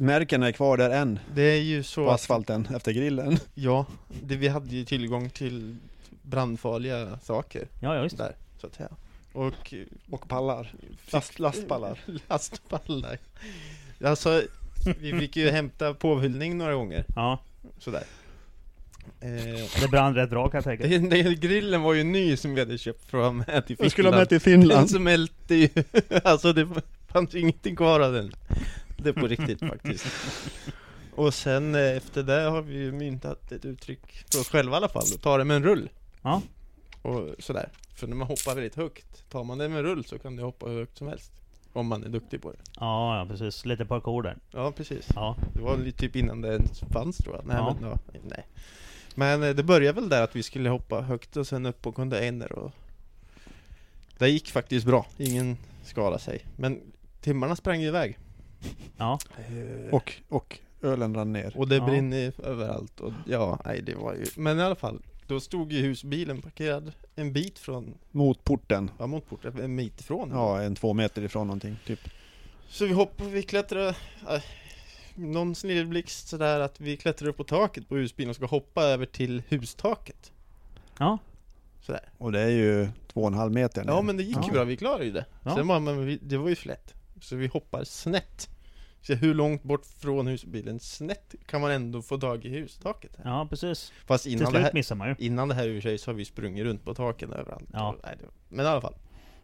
Märkena 0.00 0.48
är 0.48 0.52
kvar 0.52 0.76
där 0.76 0.90
än, 0.90 1.18
Det 1.34 1.42
är 1.42 1.60
ju 1.60 1.82
så 1.82 2.04
på 2.04 2.10
att- 2.10 2.14
asfalten 2.14 2.68
efter 2.74 2.92
grillen. 2.92 3.38
Ja, 3.54 3.86
det, 4.22 4.36
vi 4.36 4.48
hade 4.48 4.76
ju 4.76 4.84
tillgång 4.84 5.30
till 5.30 5.76
brandfarliga 6.22 7.18
saker 7.18 7.68
Ja, 7.80 7.94
ja 7.96 8.02
visst. 8.02 8.16
där, 8.18 8.34
så 8.60 8.66
att 8.66 8.74
säga 8.74 8.88
Och 9.32 9.74
Och 10.10 10.28
pallar. 10.28 10.74
Last, 11.12 11.38
lastpallar. 11.38 11.98
Lastpallar 12.28 13.18
Alltså, 14.04 14.42
vi 15.00 15.18
fick 15.20 15.36
ju 15.36 15.50
hämta 15.50 15.94
påfyllning 15.94 16.58
några 16.58 16.74
gånger, 16.74 17.04
Ja, 17.16 17.38
sådär. 17.78 18.02
Eh, 19.20 19.80
det 19.80 19.88
brann 19.90 20.14
rätt 20.14 20.30
bra 20.30 20.48
kan 20.48 20.58
jag 20.58 20.64
tänka. 20.64 20.86
den, 20.98 21.08
den 21.08 21.40
grillen 21.40 21.82
var 21.82 21.94
ju 21.94 22.04
ny 22.04 22.36
som 22.36 22.54
vi 22.54 22.60
hade 22.60 22.78
köpt 22.78 23.10
för 23.10 23.18
att 23.18 23.24
ha 23.24 23.32
med 23.32 23.66
till 23.66 23.76
Vi 23.80 23.90
skulle 23.90 24.08
ha 24.08 24.16
med 24.16 24.28
till 24.28 24.38
Den 24.38 24.40
Finland. 24.40 24.90
smälte 24.90 25.54
ju, 25.54 25.68
alltså 26.24 26.52
det 26.52 26.68
fanns 27.08 27.34
ju 27.34 27.38
ingenting 27.40 27.76
kvar 27.76 28.00
av 28.00 28.12
den. 28.12 28.32
Det 28.96 29.08
är 29.08 29.12
på 29.12 29.26
riktigt 29.26 29.60
faktiskt. 29.68 30.06
Och 31.14 31.34
sen 31.34 31.74
eh, 31.74 31.96
efter 31.96 32.22
det 32.22 32.40
har 32.42 32.62
vi 32.62 32.74
ju 32.74 32.92
myntat 32.92 33.52
ett 33.52 33.64
uttryck 33.64 34.24
för 34.32 34.40
oss 34.40 34.48
själva 34.48 34.72
i 34.72 34.76
alla 34.76 34.88
fall, 34.88 35.06
ta 35.06 35.38
det 35.38 35.44
med 35.44 35.56
en 35.56 35.64
rull. 35.64 35.88
Ja. 36.22 36.42
Och 37.02 37.28
sådär, 37.38 37.68
för 37.94 38.06
när 38.06 38.16
man 38.16 38.28
hoppar 38.28 38.54
väldigt 38.54 38.74
högt 38.74 39.30
Tar 39.30 39.44
man 39.44 39.58
det 39.58 39.68
med 39.68 39.78
en 39.78 39.84
rull 39.84 40.04
så 40.04 40.18
kan 40.18 40.36
det 40.36 40.42
hoppa 40.42 40.66
hur 40.66 40.78
högt 40.78 40.98
som 40.98 41.08
helst 41.08 41.32
Om 41.72 41.86
man 41.86 42.04
är 42.04 42.08
duktig 42.08 42.42
på 42.42 42.50
det 42.52 42.58
Ja, 42.80 43.18
ja 43.18 43.26
precis. 43.28 43.64
Lite 43.64 43.84
parkour 43.84 44.22
där. 44.22 44.36
Ja 44.50 44.72
precis 44.72 45.08
Ja. 45.14 45.36
Det 45.54 45.62
var 45.62 45.76
lite 45.76 45.98
typ 45.98 46.16
innan 46.16 46.40
det 46.40 46.48
ens 46.52 46.80
fanns 46.80 47.16
tror 47.16 47.36
jag 47.36 47.46
Nej 47.46 47.56
Ja. 47.56 47.76
men, 47.80 47.90
ja, 47.90 47.98
nej 48.28 48.46
Men 49.14 49.42
eh, 49.42 49.50
det 49.54 49.62
började 49.62 50.00
väl 50.00 50.08
där 50.08 50.22
att 50.22 50.36
vi 50.36 50.42
skulle 50.42 50.68
hoppa 50.68 51.00
högt 51.00 51.36
och 51.36 51.46
sen 51.46 51.66
upp 51.66 51.82
på 51.82 51.92
container 51.92 52.52
och 52.52 52.72
Det 54.18 54.28
gick 54.28 54.50
faktiskt 54.50 54.86
bra, 54.86 55.06
ingen 55.18 55.56
skadade 55.84 56.18
sig 56.22 56.44
Men 56.56 56.80
timmarna 57.20 57.56
sprang 57.56 57.80
iväg 57.82 58.18
Ja. 58.96 59.18
Och, 59.92 60.12
och 60.28 60.58
ölen 60.82 61.14
rann 61.14 61.32
ner. 61.32 61.52
Och 61.56 61.68
det 61.68 61.76
Ja. 61.76 61.84
brinner 61.86 62.32
överallt 62.44 63.00
och 63.00 63.12
ja, 63.26 63.58
nej 63.64 63.82
det 63.82 63.94
var 63.94 64.14
ju 64.14 64.24
Men 64.36 64.58
i 64.58 64.62
alla 64.62 64.74
fall 64.74 65.02
Då 65.32 65.40
stod 65.40 65.72
ju 65.72 65.80
husbilen 65.82 66.42
parkerad 66.42 66.92
en 67.14 67.32
bit 67.32 67.58
från, 67.58 67.94
Mot 68.10 68.44
porten. 68.44 68.90
ja 68.98 69.06
mot 69.06 69.28
porten, 69.28 69.60
en 69.60 69.76
bit 69.76 70.00
ifrån 70.00 70.30
Ja, 70.32 70.62
en 70.62 70.74
två 70.74 70.92
meter 70.94 71.22
ifrån 71.22 71.46
någonting, 71.46 71.76
typ. 71.86 72.00
Så 72.68 72.86
vi 72.86 72.92
hoppade, 72.92 73.30
vi 73.30 73.42
klättrade 73.42 73.88
äh, 74.30 74.42
Någon 75.14 75.54
snilleblixt 75.54 76.28
sådär 76.28 76.60
att 76.60 76.80
vi 76.80 76.96
klättrade 76.96 77.30
upp 77.30 77.36
på 77.36 77.44
taket 77.44 77.88
på 77.88 77.96
husbilen 77.96 78.30
och 78.30 78.36
ska 78.36 78.46
hoppa 78.46 78.82
över 78.82 79.06
till 79.06 79.42
hustaket 79.48 80.32
Ja. 80.98 81.18
Sådär 81.80 82.08
Och 82.18 82.32
det 82.32 82.40
är 82.40 82.48
ju 82.50 82.88
två 83.12 83.20
och 83.20 83.26
en 83.26 83.34
halv 83.34 83.52
meter 83.52 83.84
ner. 83.84 83.92
Ja 83.92 84.02
men 84.02 84.16
det 84.16 84.22
gick 84.22 84.36
Ja. 84.36 84.46
ju 84.46 84.52
bra, 84.52 84.64
vi 84.64 84.76
klarade 84.76 85.04
ju 85.04 85.10
det 85.12 85.24
Ja. 85.42 85.54
Sen 85.56 85.66
var 85.66 85.80
men 85.80 86.06
vi, 86.06 86.18
det 86.22 86.36
var 86.36 86.48
ju 86.48 86.54
för 86.54 86.68
lätt 86.68 86.94
Så 87.20 87.36
vi 87.36 87.46
hoppar 87.46 87.84
snett 87.84 88.48
Så 89.02 89.14
hur 89.14 89.34
långt 89.34 89.62
bort 89.62 89.86
från 89.86 90.26
husbilen 90.26 90.80
snett 90.80 91.34
kan 91.46 91.60
man 91.60 91.70
ändå 91.70 92.02
få 92.02 92.18
tag 92.18 92.44
i 92.44 92.48
hustaket 92.48 93.10
här? 93.16 93.30
Ja, 93.30 93.46
precis. 93.50 93.92
Fast 94.06 94.24
Till 94.24 94.32
innan 94.32 94.44
det, 94.44 94.50
slut 94.50 94.62
här, 94.62 94.72
missar 94.72 94.96
man 94.96 95.08
ju. 95.08 95.14
innan 95.18 95.48
det 95.48 95.54
här 95.54 95.62
för 95.74 95.80
sig 95.80 95.98
så 95.98 96.10
har 96.10 96.14
vi 96.16 96.24
sprungit 96.24 96.64
runt 96.64 96.84
på 96.84 96.94
taken 96.94 97.32
överallt 97.32 97.68
Ja. 97.72 97.88
och, 97.88 98.00
nej, 98.04 98.16
det 98.20 98.26
Men 98.48 98.66
i 98.66 98.68
alla 98.68 98.80
fall 98.80 98.94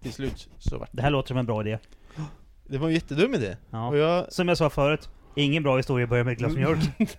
Till 0.03 0.13
slut 0.13 0.49
så 0.59 0.79
var 0.79 0.89
Det 0.93 1.03
här 1.03 1.11
låter 1.11 1.29
som 1.29 1.37
en 1.37 1.47
bra 1.47 1.61
idé. 1.61 1.79
Det 2.67 2.79
var 2.79 2.89
en 2.89 2.95
jättedum 2.95 3.35
idé 3.35 3.57
Ja. 3.71 3.97
Jag 3.97 4.33
Som 4.33 4.49
jag 4.49 4.59
sa 4.59 4.71
förut, 4.71 5.09
ingen 5.37 5.63
bra 5.63 5.77
historia 5.77 6.07
börjar 6.07 6.25
med 6.25 6.33
ett 6.33 6.39
glas 6.39 6.55
mjölk. 6.55 6.81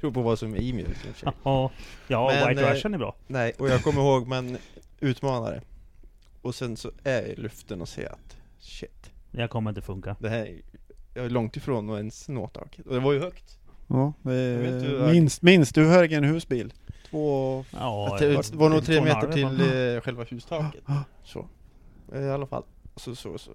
tror 0.00 0.12
på 0.12 0.22
vad 0.22 0.38
som 0.38 0.54
är 0.54 0.58
i 0.58 0.72
mjölk 0.72 0.90
i 1.06 1.10
och 1.10 1.14
för 1.14 1.20
sig. 1.20 1.32
Ja, 1.44 1.70
ja 2.08 2.26
Men, 2.28 2.48
White 2.48 2.66
eh, 2.66 2.72
Russian 2.72 2.94
är 2.94 2.98
bra. 2.98 3.16
Nej, 3.26 3.52
och 3.58 3.68
jag 3.68 3.82
kommer 3.82 4.00
ihåg 4.00 4.26
man 4.26 4.56
utmanare 5.00 5.62
Och 6.42 6.54
sen 6.54 6.76
så 6.76 6.90
är 7.04 7.22
jag 7.22 7.28
i 7.28 7.36
luften 7.36 7.80
och 7.80 7.88
ser 7.88 8.12
att 8.12 8.36
Shit, 8.58 9.10
Det 9.36 9.48
kommer 9.48 9.70
inte 9.70 9.82
funka. 9.82 10.16
det 10.20 10.28
här 10.28 10.38
är 10.46 10.60
Jag 11.14 11.24
är 11.24 11.30
långt 11.30 11.56
ifrån 11.56 11.90
att 11.90 11.96
ens 11.98 12.28
nå 12.28 12.48
taket 12.48 12.86
Och 12.86 12.94
det 12.94 13.00
var 13.00 13.12
ju 13.12 13.20
högt. 13.20 13.58
Ja, 13.88 14.12
Jag 14.22 14.30
hur 14.30 14.94
är 14.94 14.98
hög- 15.00 15.12
minst, 15.14 15.42
minst 15.42 15.74
du 15.74 15.84
hög 15.86 16.12
en 16.12 16.24
husbil. 16.24 16.72
Två... 17.10 17.64
Ja, 17.72 18.16
Det 18.20 18.34
vart- 18.36 18.50
var 18.54 18.68
nog 18.70 18.84
tre 18.84 19.00
meter 19.00 19.32
till 19.32 19.44
eh, 19.44 20.00
själva 20.00 20.24
hustaket. 20.24 20.84
Så. 21.24 21.48
Eh, 22.14 22.20
I 22.22 22.30
alla 22.30 22.46
fall. 22.46 22.62
Så 22.96 23.14
så 23.14 23.38
så. 23.38 23.50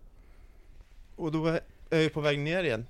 Och 1.16 1.32
då 1.32 1.46
är 1.48 1.60
jag 1.90 2.02
ju 2.02 2.10
på 2.10 2.22
väg 2.22 2.40
ner 2.40 2.64
igen. 2.64 2.86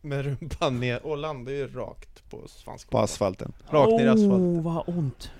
Med 0.00 0.24
rumpan 0.24 0.80
ner 0.80 1.06
och 1.06 1.16
landar 1.18 1.52
ju 1.52 1.66
rakt 1.66 2.30
på 2.30 2.36
På 2.40 2.48
svanskotan 2.48 3.04
asfalten. 3.04 3.52
Rakt 3.70 3.90
ner 3.92 4.04
i 4.06 4.08
asfalten. 4.08 4.58
Oh, 4.58 4.62
vad 4.62 4.88
ont. 4.98 5.30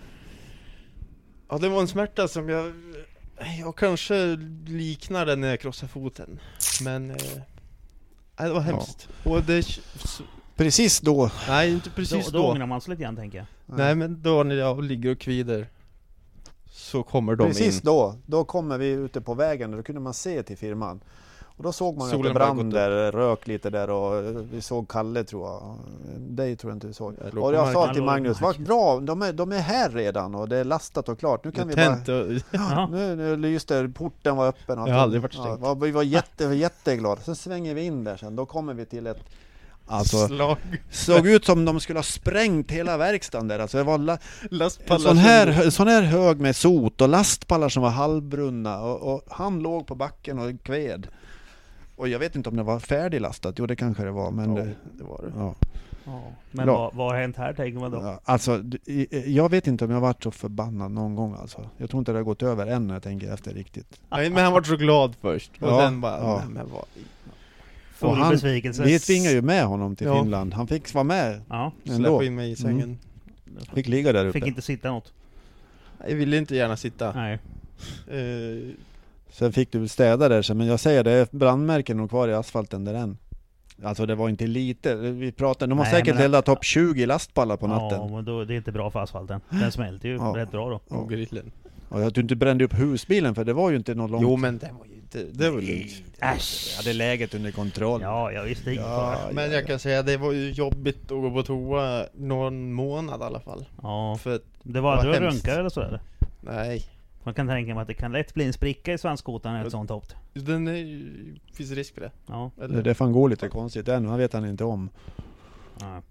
Ja 1.48 1.58
det 1.58 1.68
var 1.68 1.80
en 1.80 1.88
smärta 1.88 2.28
som 2.28 2.48
jag 2.48 2.72
Jag 3.60 3.76
kanske 3.76 4.36
liknar 4.66 5.26
den 5.26 5.40
när 5.40 5.48
jag 5.48 5.60
krossar 5.60 5.86
foten 5.86 6.40
Men 6.84 7.10
eh, 7.10 7.16
det 8.36 8.52
var 8.52 8.60
hemskt 8.60 9.08
Och 9.24 9.42
det 9.42 9.66
Precis 10.56 11.00
då. 11.00 11.30
Nej 11.48 11.72
inte 11.72 11.90
precis 11.90 12.26
då, 12.26 12.32
då, 12.32 12.38
då 12.38 12.50
ångrar 12.50 12.66
man 12.66 12.80
sig 12.80 12.90
lite 12.90 13.02
grann 13.02 13.16
tänker 13.16 13.38
jag. 13.38 13.46
Nej 13.66 13.94
men 13.94 14.22
då 14.22 14.42
när 14.42 14.54
jag 14.54 14.84
ligger 14.84 15.12
och 15.12 15.18
kvider 15.18 15.68
Så 16.70 17.02
kommer 17.02 17.36
de 17.36 17.46
Precis 17.48 17.74
in 17.74 17.80
då. 17.84 18.16
Då 18.26 18.44
kommer 18.44 18.78
vi 18.78 18.86
ute 18.86 19.20
på 19.20 19.34
vägen 19.34 19.70
och 19.70 19.76
då 19.76 19.82
kunde 19.82 20.00
man 20.00 20.14
se 20.14 20.42
till 20.42 20.56
firman. 20.56 21.00
Och 21.56 21.62
då 21.62 21.72
såg 21.72 21.96
man 21.96 22.06
att 22.06 22.10
Solen 22.12 22.34
det 22.34 22.40
hade 22.44 22.54
brann 22.54 22.70
där, 22.70 23.12
rök 23.12 23.46
lite 23.46 23.70
där 23.70 23.90
och 23.90 24.34
vi 24.52 24.60
såg 24.60 24.88
Kalle 24.88 25.24
tror 25.24 25.46
jag. 25.46 25.76
Dig 26.18 26.56
tror 26.56 26.70
jag 26.70 26.76
inte 26.76 26.86
vi 26.86 26.92
såg. 26.94 27.14
Jag 27.32 27.42
Och 27.44 27.54
jag 27.54 27.72
sa 27.72 27.94
till 27.94 28.02
Magnus, 28.02 28.40
vad 28.40 28.62
bra, 28.62 29.00
de 29.00 29.22
är, 29.22 29.32
de 29.32 29.52
är 29.52 29.58
här 29.58 29.90
redan 29.90 30.34
och 30.34 30.48
det 30.48 30.56
är 30.56 30.64
lastat 30.64 31.08
och 31.08 31.18
klart. 31.18 31.44
Nu 31.44 31.52
kan 31.52 31.68
vi 31.68 31.74
Det 31.74 32.02
bara... 32.06 32.20
och, 32.20 32.32
Jaha. 32.50 32.86
Nu, 32.90 33.16
nu 33.16 33.36
lyste 33.36 33.88
porten 33.94 34.36
var 34.36 34.46
öppen. 34.48 34.78
och 34.78 34.88
Jag 34.88 34.94
har 34.94 35.00
aldrig 35.02 35.22
varit 35.22 35.34
ja, 35.34 35.42
stängt. 35.42 35.60
var- 35.60 35.74
Vi 35.74 35.90
var 35.90 36.02
jätte, 36.02 36.44
jätteglada. 36.44 37.20
Sen 37.20 37.36
svänger 37.36 37.74
vi 37.74 37.82
in 37.82 38.04
där 38.04 38.16
sen. 38.16 38.36
Då 38.36 38.46
kommer 38.46 38.74
vi 38.74 38.84
till 38.86 39.06
ett... 39.06 39.20
Alltså, 39.86 40.28
slag 40.28 40.56
såg 40.90 41.26
ut 41.26 41.44
som 41.44 41.64
de 41.64 41.80
skulle 41.80 41.98
ha 41.98 42.04
sprängt 42.04 42.70
hela 42.70 42.96
verkstaden 42.96 43.48
där. 43.48 43.58
Alltså 43.58 43.76
det 43.78 43.82
var 43.84 43.98
la, 43.98 44.18
en 44.86 45.00
sån 45.00 45.16
här, 45.16 45.70
sån 45.70 45.88
här 45.88 46.02
hög 46.02 46.40
med 46.40 46.56
sot 46.56 47.00
och 47.00 47.08
lastpallar 47.08 47.68
som 47.68 47.82
var 47.82 47.90
halvbrunna. 47.90 48.80
Och, 48.80 49.14
och 49.14 49.22
han 49.30 49.58
låg 49.58 49.86
på 49.86 49.94
backen 49.94 50.38
och 50.38 50.62
kved. 50.62 51.06
Och 51.96 52.08
jag 52.08 52.18
vet 52.18 52.36
inte 52.36 52.48
om 52.48 52.56
det 52.56 52.62
var 52.62 52.78
färdiglastat. 52.78 53.54
Jo 53.58 53.66
det 53.66 53.76
kanske 53.76 54.04
det 54.04 54.10
var. 54.10 54.30
Men 54.30 54.56
Ja, 54.56 54.62
det, 54.62 54.74
det 54.98 55.04
var 55.04 55.20
det 55.22 55.32
ja. 55.36 55.54
Ja. 56.06 56.22
Men 56.50 56.66
vad, 56.66 56.94
vad 56.94 57.12
har 57.12 57.20
hänt 57.20 57.36
här 57.36 57.52
tänker 57.52 57.80
man 57.80 57.90
då? 57.90 57.98
Ja, 58.02 58.20
alltså, 58.24 58.62
jag 59.26 59.48
vet 59.50 59.66
inte 59.66 59.84
om 59.84 59.90
jag 59.90 60.00
varit 60.00 60.22
så 60.22 60.30
förbannad 60.30 60.90
någon 60.90 61.14
gång 61.14 61.36
alltså. 61.40 61.68
Jag 61.76 61.90
tror 61.90 61.98
inte 61.98 62.12
det 62.12 62.18
har 62.18 62.24
gått 62.24 62.42
över 62.42 62.66
än 62.66 62.86
när 62.86 62.94
jag 62.94 63.02
tänker 63.02 63.32
efter 63.34 63.54
riktigt. 63.54 64.00
Nej 64.10 64.30
men 64.30 64.44
han 64.44 64.52
var 64.52 64.62
så 64.62 64.76
glad 64.76 65.14
först 65.20 65.50
Och 65.60 65.68
Ja, 65.68 65.82
den 65.82 66.00
bara, 66.00 66.18
ja. 66.18 66.36
nej 66.44 66.54
men 66.54 66.66
vad 66.72 66.84
Och 68.10 68.16
han-. 68.16 68.36
Vi 68.84 68.98
tvingade 68.98 69.34
ju 69.34 69.42
med 69.42 69.64
honom 69.64 69.96
till 69.96 70.06
Ja. 70.06 70.22
Finland. 70.22 70.54
Han 70.54 70.66
fick 70.66 70.94
vara 70.94 71.04
med 71.04 71.40
Ja, 71.48 71.72
ändå. 71.84 71.96
Släppa 72.08 72.24
in 72.24 72.34
mig 72.34 72.50
i 72.50 72.56
sängen 72.56 72.98
Fick 73.74 73.88
ligga 73.88 74.12
där 74.12 74.26
uppe. 74.26 74.40
fick 74.40 74.48
inte 74.48 74.62
sitta 74.62 74.90
något. 74.90 75.12
Jag 76.08 76.14
ville 76.16 76.36
inte 76.36 76.56
gärna 76.56 76.76
sitta 76.76 77.12
Nej. 77.12 77.38
Eh, 78.08 78.74
Sen 79.34 79.52
fick 79.52 79.72
du 79.72 79.78
väl 79.78 79.88
städa 79.88 80.28
där 80.28 80.42
sen, 80.42 80.58
men 80.58 80.66
jag 80.66 80.80
säger 80.80 81.04
det, 81.04 81.10
är 81.12 81.26
brandmärken 81.30 81.96
nog 81.96 82.08
kvar 82.10 82.28
i 82.28 82.34
asfalten 82.34 82.84
där 82.84 82.94
än. 82.94 83.18
Alltså 83.84 84.06
det 84.06 84.14
var 84.14 84.28
inte 84.28 84.46
lite, 84.46 84.94
vi 84.94 85.32
pratade, 85.32 85.70
de 85.72 85.78
har 85.78 85.84
Nej, 85.84 85.94
säkert 85.94 86.14
men- 86.14 86.24
eldat 86.24 86.44
topp 86.44 86.64
20 86.64 87.06
lastpallar 87.06 87.56
på 87.56 87.66
natten. 87.66 87.98
Ja, 88.00 88.08
men 88.08 88.24
då, 88.24 88.44
det 88.44 88.54
är 88.54 88.56
inte 88.56 88.72
bra 88.72 88.90
för 88.90 89.00
asfalten. 89.00 89.40
Den 89.50 89.72
smälter 89.72 90.08
ju 90.08 90.14
Ja. 90.16 90.32
rätt 90.36 90.50
bra 90.50 90.70
då. 90.88 90.96
Och 90.96 91.10
grillen 91.10 91.52
Och 91.88 92.00
att 92.02 92.14
du 92.14 92.20
inte 92.20 92.36
brände 92.36 92.64
upp 92.64 92.74
husbilen 92.78 93.34
för 93.34 93.44
det 93.44 93.52
var 93.52 93.70
ju 93.70 93.76
inte 93.76 93.94
något 93.94 94.10
långt. 94.10 94.22
Jo 94.22 94.36
men 94.36 94.58
den 94.58 94.76
var 94.78 94.86
ju 94.86 94.94
inte, 94.94 95.24
det 95.32 95.50
var 95.50 95.60
lugnt. 95.60 95.92
Äsch! 96.20 96.68
Jag 96.70 96.76
hade 96.76 96.92
läget 96.92 97.34
under 97.34 97.50
kontroll. 97.50 98.00
Ja, 98.02 98.32
jag 98.32 98.42
visste 98.44 98.70
inte. 98.70 98.82
Ja, 98.82 99.18
Men 99.32 99.50
jag 99.52 99.66
kan 99.66 99.78
säga 99.78 100.02
det 100.02 100.16
var 100.16 100.32
ju 100.32 100.50
jobbigt 100.50 101.02
att 101.02 101.08
gå 101.08 101.30
på 101.30 101.42
toa 101.42 102.06
någon 102.14 102.72
månad 102.72 103.20
i 103.20 103.24
alla 103.24 103.40
fall. 103.40 103.64
Ja, 103.82 104.18
För 104.20 104.40
det 104.62 104.80
var 104.80 104.92
att 104.92 105.04
Vad 105.04 105.14
du 105.14 105.20
var 105.20 105.26
hemskt. 105.26 105.46
runkare 105.48 105.60
eller 105.60 106.00
nej. 106.40 106.84
Man 107.24 107.34
kan 107.34 107.46
tänka 107.46 107.74
mig 107.74 107.82
att 107.82 107.88
det 107.88 107.94
kan 107.94 108.12
lätt 108.12 108.34
bli 108.34 108.44
en 108.46 108.52
spricka 108.52 108.92
i 108.92 108.98
svanskotan 108.98 109.56
i 109.56 109.60
ett 109.66 109.70
sånt 109.70 109.90
hopp. 109.90 110.06
Den 110.32 110.68
är 110.68 110.72
ju, 110.76 111.34
finns 111.52 111.70
risk 111.70 111.94
för 111.94 112.00
det. 112.00 112.10
Ja. 112.26 112.50
Det 112.56 112.64
Eller? 112.64 112.78
är 112.78 112.82
därför 112.82 113.04
han 113.04 113.12
går 113.12 113.28
lite 113.28 113.48
konstigt 113.48 113.88
än, 113.88 114.06
han 114.08 114.18
vet 114.18 114.32
han 114.32 114.46
inte 114.46 114.64
om. 114.64 114.90
Ja. 115.80 116.02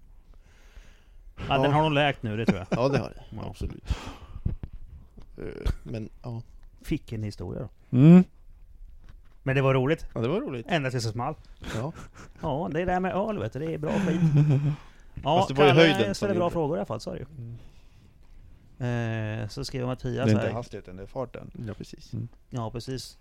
ja, 1.48 1.58
den 1.58 1.72
har 1.72 1.82
nog 1.82 1.92
läkt 1.92 2.22
nu, 2.22 2.36
det 2.36 2.46
tror 2.46 2.58
jag. 2.58 2.66
Ja 2.78 2.88
det 2.88 2.98
har 2.98 3.08
det, 3.10 3.22
Ja. 3.36 3.46
absolut. 3.50 3.84
Eh, 5.38 5.70
Men 5.82 6.08
ja. 6.22 6.42
Fick 6.82 7.12
en 7.12 7.22
historia 7.22 7.60
då. 7.60 7.96
Mm. 7.98 8.24
Men 9.42 9.56
det 9.56 9.62
var 9.62 9.74
roligt. 9.74 10.06
ja, 10.14 10.20
det 10.20 10.28
var 10.28 10.40
roligt. 10.40 10.66
Ända 10.68 10.90
tills 10.90 11.04
det 11.04 11.12
small. 11.12 11.34
Ja. 11.76 11.92
Ja, 12.42 12.70
det 12.72 12.80
är 12.80 12.86
det 12.86 12.92
här 12.92 13.00
med 13.00 13.14
öl 13.14 13.38
vet 13.38 13.52
du, 13.52 13.58
det 13.58 13.74
är 13.74 13.78
bra 13.78 13.90
skit. 13.92 14.20
Ja, 15.22 15.36
Fast 15.38 15.48
det 15.48 15.54
var 15.54 15.64
ju 15.66 15.70
höjden 15.72 16.04
som 16.04 16.14
ställer 16.14 16.34
bra 16.34 16.42
gjorde. 16.44 16.52
frågor 16.52 16.76
i 16.76 16.78
alla 16.80 16.86
fall, 16.86 17.00
så 17.00 17.10
är 17.10 17.14
det 17.14 17.20
ju. 17.20 17.26
Eh, 18.78 19.48
så 19.48 19.64
skriver 19.64 19.84
Det 19.86 19.90
Mattias 19.90 20.26
är 20.28 20.32
inte 20.32 20.46
här. 20.46 20.52
hastigheten, 20.52 20.96
det 20.96 21.02
är 21.02 21.06
farten. 21.06 21.50
Ja 21.66 21.74
precis. 21.74 22.12
Ja, 22.50 22.70
precis. 22.70 23.18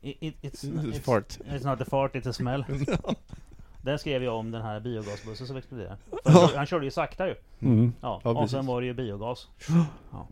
I- 0.00 0.28
it- 0.28 0.36
it's, 0.42 0.64
Mm, 0.68 0.86
it's, 0.92 1.00
fart. 1.00 1.38
it's 1.38 1.66
not 1.70 1.80
a 1.80 1.84
fart, 1.90 2.14
it's 2.14 2.28
a 2.28 2.32
smell. 2.32 2.64
Den 3.82 3.98
skrev 3.98 4.22
jag 4.22 4.34
om 4.36 4.50
den 4.50 4.62
här 4.62 4.80
biogasbussen 4.80 5.46
som 5.46 5.56
exploderade. 5.56 5.96
För 6.24 6.30
han, 6.32 6.48
kör- 6.48 6.56
han 6.56 6.66
körde 6.66 6.84
ju 6.84 6.90
sakta 6.90 7.28
ju. 7.28 7.34
Mm. 7.60 7.92
Ja, 8.00 8.20
Ja, 8.24 8.30
och 8.30 8.36
precis. 8.36 8.50
sen 8.50 8.66
var 8.66 8.80
det 8.80 8.86
ju 8.86 8.94
biogas. 8.94 9.48
Ja. 10.12 10.26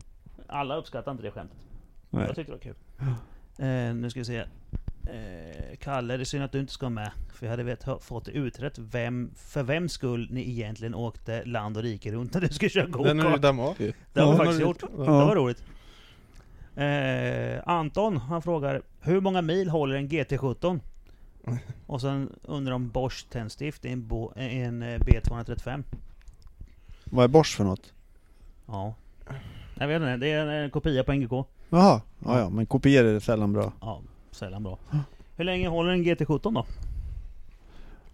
Alla 0.47 0.75
uppskattar 0.75 1.11
inte 1.11 1.23
det 1.23 1.31
skämtet. 1.31 1.57
Nej. 2.09 2.25
Jag 2.27 2.35
tyckte 2.35 2.51
det 2.51 2.55
var 2.57 2.63
kul. 2.63 2.75
Eh, 3.57 3.93
nu 3.95 4.09
ska 4.09 4.19
vi 4.19 4.25
se. 4.25 4.43
Eh, 5.07 5.77
Kalle, 5.79 6.17
det 6.17 6.23
är 6.23 6.25
synd 6.25 6.43
att 6.43 6.51
du 6.51 6.59
inte 6.59 6.73
ska 6.73 6.89
med. 6.89 7.11
För 7.33 7.45
jag 7.45 7.51
hade 7.51 7.63
vet, 7.63 7.85
fått 8.01 8.25
det 8.25 8.31
utrett 8.31 8.79
vem, 8.79 9.31
för 9.35 9.63
vem 9.63 9.89
skull 9.89 10.27
ni 10.31 10.49
egentligen 10.49 10.95
åkte 10.95 11.45
land 11.45 11.77
och 11.77 11.83
rike 11.83 12.11
runt 12.11 12.33
när 12.33 12.41
du 12.41 12.47
skulle 12.47 12.69
köra 12.69 12.85
Den 12.85 12.93
har 12.93 13.05
du 13.13 13.21
go-kart. 13.23 13.41
dammat 13.41 13.69
av 13.69 13.81
ju. 13.81 13.93
Det 14.13 14.19
har 14.21 14.27
vi 14.27 14.31
Ja, 14.31 14.37
faktiskt 14.37 14.61
har 14.61 14.67
gjort. 14.67 14.79
du- 14.79 14.87
Det 14.97 15.03
Ja. 15.05 15.25
var 15.25 15.35
roligt. 15.35 15.63
Eh, 16.75 17.61
Anton, 17.69 18.17
han 18.17 18.41
frågar 18.41 18.81
Hur 19.01 19.21
många 19.21 19.41
mil 19.41 19.69
håller 19.69 19.95
en 19.95 20.07
GT17? 20.09 20.79
Och 21.87 22.01
sen 22.01 22.29
undrar 22.43 22.73
om 22.73 22.89
Bosch 22.89 23.25
tändstift 23.29 23.85
i 23.85 23.89
en, 23.91 24.07
bo, 24.07 24.31
en 24.35 24.81
eh, 24.83 24.99
B235. 24.99 25.83
Vad 27.03 27.23
är 27.23 27.27
Bosch 27.27 27.55
för 27.57 27.63
något? 27.63 27.93
Ja. 28.67 28.93
Jag 29.79 29.87
vet 29.87 29.95
inte, 29.95 30.17
det 30.17 30.31
är 30.31 30.41
en, 30.45 30.49
en 30.49 30.69
kopia 30.69 31.03
på 31.03 31.13
NGK. 31.13 31.31
Jaha, 31.69 32.01
ja, 32.25 32.39
ja, 32.39 32.49
men 32.49 32.65
kopior 32.65 33.03
är 33.05 33.19
sällan 33.19 33.53
bra. 33.53 33.73
Ja, 33.81 34.01
sällan 34.31 34.63
bra. 34.63 34.77
Hur 35.35 35.43
länge 35.43 35.67
håller 35.67 35.91
en 35.91 36.05
GT17 36.05 36.53
då? 36.53 36.65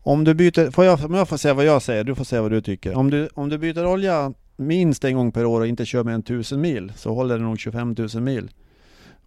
Om 0.04 0.24
du 0.24 0.34
byter, 0.34 0.72
får 0.72 0.86
jag, 0.86 1.06
om 1.06 1.14
jag 1.14 1.30
får 1.30 1.38
säga 1.38 1.54
vad 1.54 1.66
jag 1.66 1.82
säger, 1.82 2.04
du 2.04 2.16
får 2.16 2.24
säga 2.24 2.42
vad 2.42 2.52
du 2.52 2.62
tycker. 2.62 2.96
Om 2.96 3.10
du, 3.10 3.30
om 3.34 3.50
du 3.50 3.58
byter 3.58 3.86
olja 3.86 4.34
minst 4.56 5.04
en 5.04 5.16
gång 5.16 5.32
per 5.32 5.46
år 5.46 5.62
och 5.62 5.68
inte 5.68 5.86
kör 5.86 6.04
mer 6.04 6.14
än 6.14 6.20
1000 6.20 6.62
mil, 6.62 6.94
så 6.96 7.14
håller 7.14 7.38
den 7.38 7.46
nog 7.48 7.60
25 7.60 7.96
000 8.14 8.24
mil. 8.24 8.50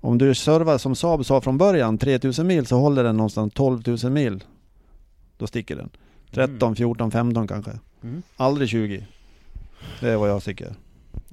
Om 0.01 0.19
du 0.19 0.35
servar 0.35 0.79
som 0.79 0.95
Saab 0.95 1.27
sa 1.27 1.41
från 1.41 1.59
början, 1.59 1.99
3000 1.99 2.47
mil, 2.47 2.67
så 2.67 2.77
håller 2.77 3.05
den 3.05 3.17
någonstans 3.17 3.53
12 3.55 3.83
000 4.03 4.13
mil. 4.13 4.45
Då 5.37 5.47
sticker 5.47 5.77
den. 5.77 5.91
13, 6.31 6.77
14, 6.77 7.11
15 7.11 7.49
kanske. 7.49 7.71
Mm. 8.03 8.23
Aldrig 8.37 8.69
20. 8.69 9.07
Det 10.01 10.09
är 10.09 10.17
vad 10.17 10.31
jag 10.31 10.43
tycker. 10.43 10.75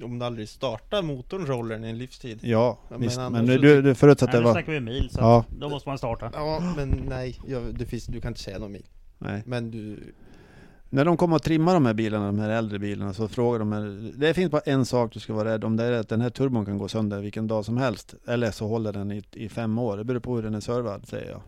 Om 0.02 0.18
du 0.18 0.24
aldrig 0.24 0.48
startar 0.48 1.02
motorn 1.02 1.68
den 1.68 1.84
i 1.84 1.88
en 1.88 1.98
livstid. 1.98 2.38
Ja, 2.42 2.48
Ja, 2.48 2.78
men 2.88 3.00
visst. 3.00 3.16
Men 3.18 3.46
så 3.46 3.52
du, 3.52 3.82
du 3.82 3.94
förutsatte 3.94 4.32
Nej, 4.32 4.40
det 4.40 4.40
nu 4.40 4.44
var... 4.44 4.52
snackar 4.52 4.72
vi 4.72 4.80
mil, 4.80 5.10
så 5.10 5.20
Ja. 5.20 5.38
att 5.40 5.60
då 5.60 5.68
måste 5.68 5.88
man 5.88 5.98
starta. 5.98 6.30
Ja, 6.34 6.72
men 6.76 6.88
nej. 7.08 7.40
Jag, 7.46 7.74
det 7.78 7.86
finns, 7.86 8.06
du 8.06 8.20
kan 8.20 8.30
inte 8.30 8.40
säga 8.40 8.58
någon 8.58 8.72
mil. 8.72 8.86
Nej. 9.18 9.42
Men 9.46 9.70
du... 9.70 10.12
När 10.90 11.04
de 11.04 11.16
kommer 11.16 11.36
att 11.36 11.42
trimma 11.42 11.72
de 11.74 11.86
här 11.86 11.94
bilarna, 11.94 12.26
de 12.26 12.38
här 12.38 12.50
äldre 12.50 12.78
bilarna, 12.78 13.12
så 13.12 13.28
frågar 13.28 13.58
de 13.58 13.72
här, 13.72 14.12
Det 14.16 14.34
finns 14.34 14.50
bara 14.50 14.60
en 14.64 14.84
sak 14.86 15.12
du 15.12 15.20
ska 15.20 15.32
vara 15.34 15.48
rädd 15.52 15.64
om, 15.64 15.76
det 15.76 15.84
är 15.84 15.92
att 15.92 16.08
den 16.08 16.20
här 16.20 16.30
turbon 16.30 16.64
kan 16.64 16.78
gå 16.78 16.88
sönder 16.88 17.20
vilken 17.20 17.46
dag 17.46 17.64
som 17.64 17.76
helst. 17.76 18.14
Eller 18.26 18.50
så 18.50 18.66
håller 18.68 18.92
den 18.92 19.12
i, 19.12 19.22
i 19.32 19.48
fem 19.48 19.78
år. 19.78 19.96
Det 19.96 20.04
beror 20.04 20.20
på 20.20 20.36
hur 20.36 20.42
den 20.42 20.54
är 20.54 20.60
servad, 20.60 21.08
säger 21.08 21.30
jag. 21.30 21.40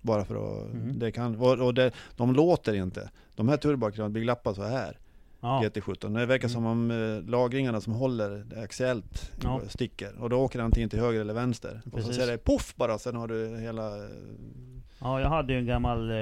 Bara 0.00 0.24
för 0.24 0.34
att... 0.34 0.74
Mhm. 0.74 0.98
Det 0.98 1.12
kan, 1.12 1.36
och 1.36 1.58
och 1.58 1.74
det, 1.74 1.90
de 2.16 2.34
låter 2.34 2.74
inte. 2.74 3.10
De 3.36 3.48
här 3.48 3.56
turboakrarna 3.56 4.08
blir 4.08 4.22
glappar 4.22 4.54
så 4.54 4.62
här. 4.62 4.98
Ja. 5.40 5.62
GT17. 5.64 6.14
Det 6.18 6.26
verkar 6.26 6.48
som 6.48 6.66
om 6.66 6.90
eh, 6.90 7.30
lagringarna 7.30 7.80
som 7.80 7.92
håller 7.92 8.44
axiellt 8.64 9.32
Ja. 9.42 9.60
sticker. 9.68 10.20
Och 10.20 10.30
då 10.30 10.36
åker 10.40 10.58
den 10.58 10.66
antingen 10.66 10.88
till 10.90 11.00
höger 11.00 11.20
eller 11.20 11.34
vänster. 11.34 11.80
Och 11.84 11.90
så 11.90 11.96
Precis. 11.96 12.14
säger 12.16 12.32
det 12.32 12.38
poff 12.38 12.74
bara, 12.76 12.98
sen 12.98 13.16
har 13.16 13.28
du 13.28 13.56
hela... 13.60 13.96
eh, 13.96 14.10
ja, 15.00 15.20
jag 15.20 15.28
hade 15.28 15.52
ju 15.52 15.58
en 15.58 15.66
gammal, 15.66 16.10
eh, 16.10 16.14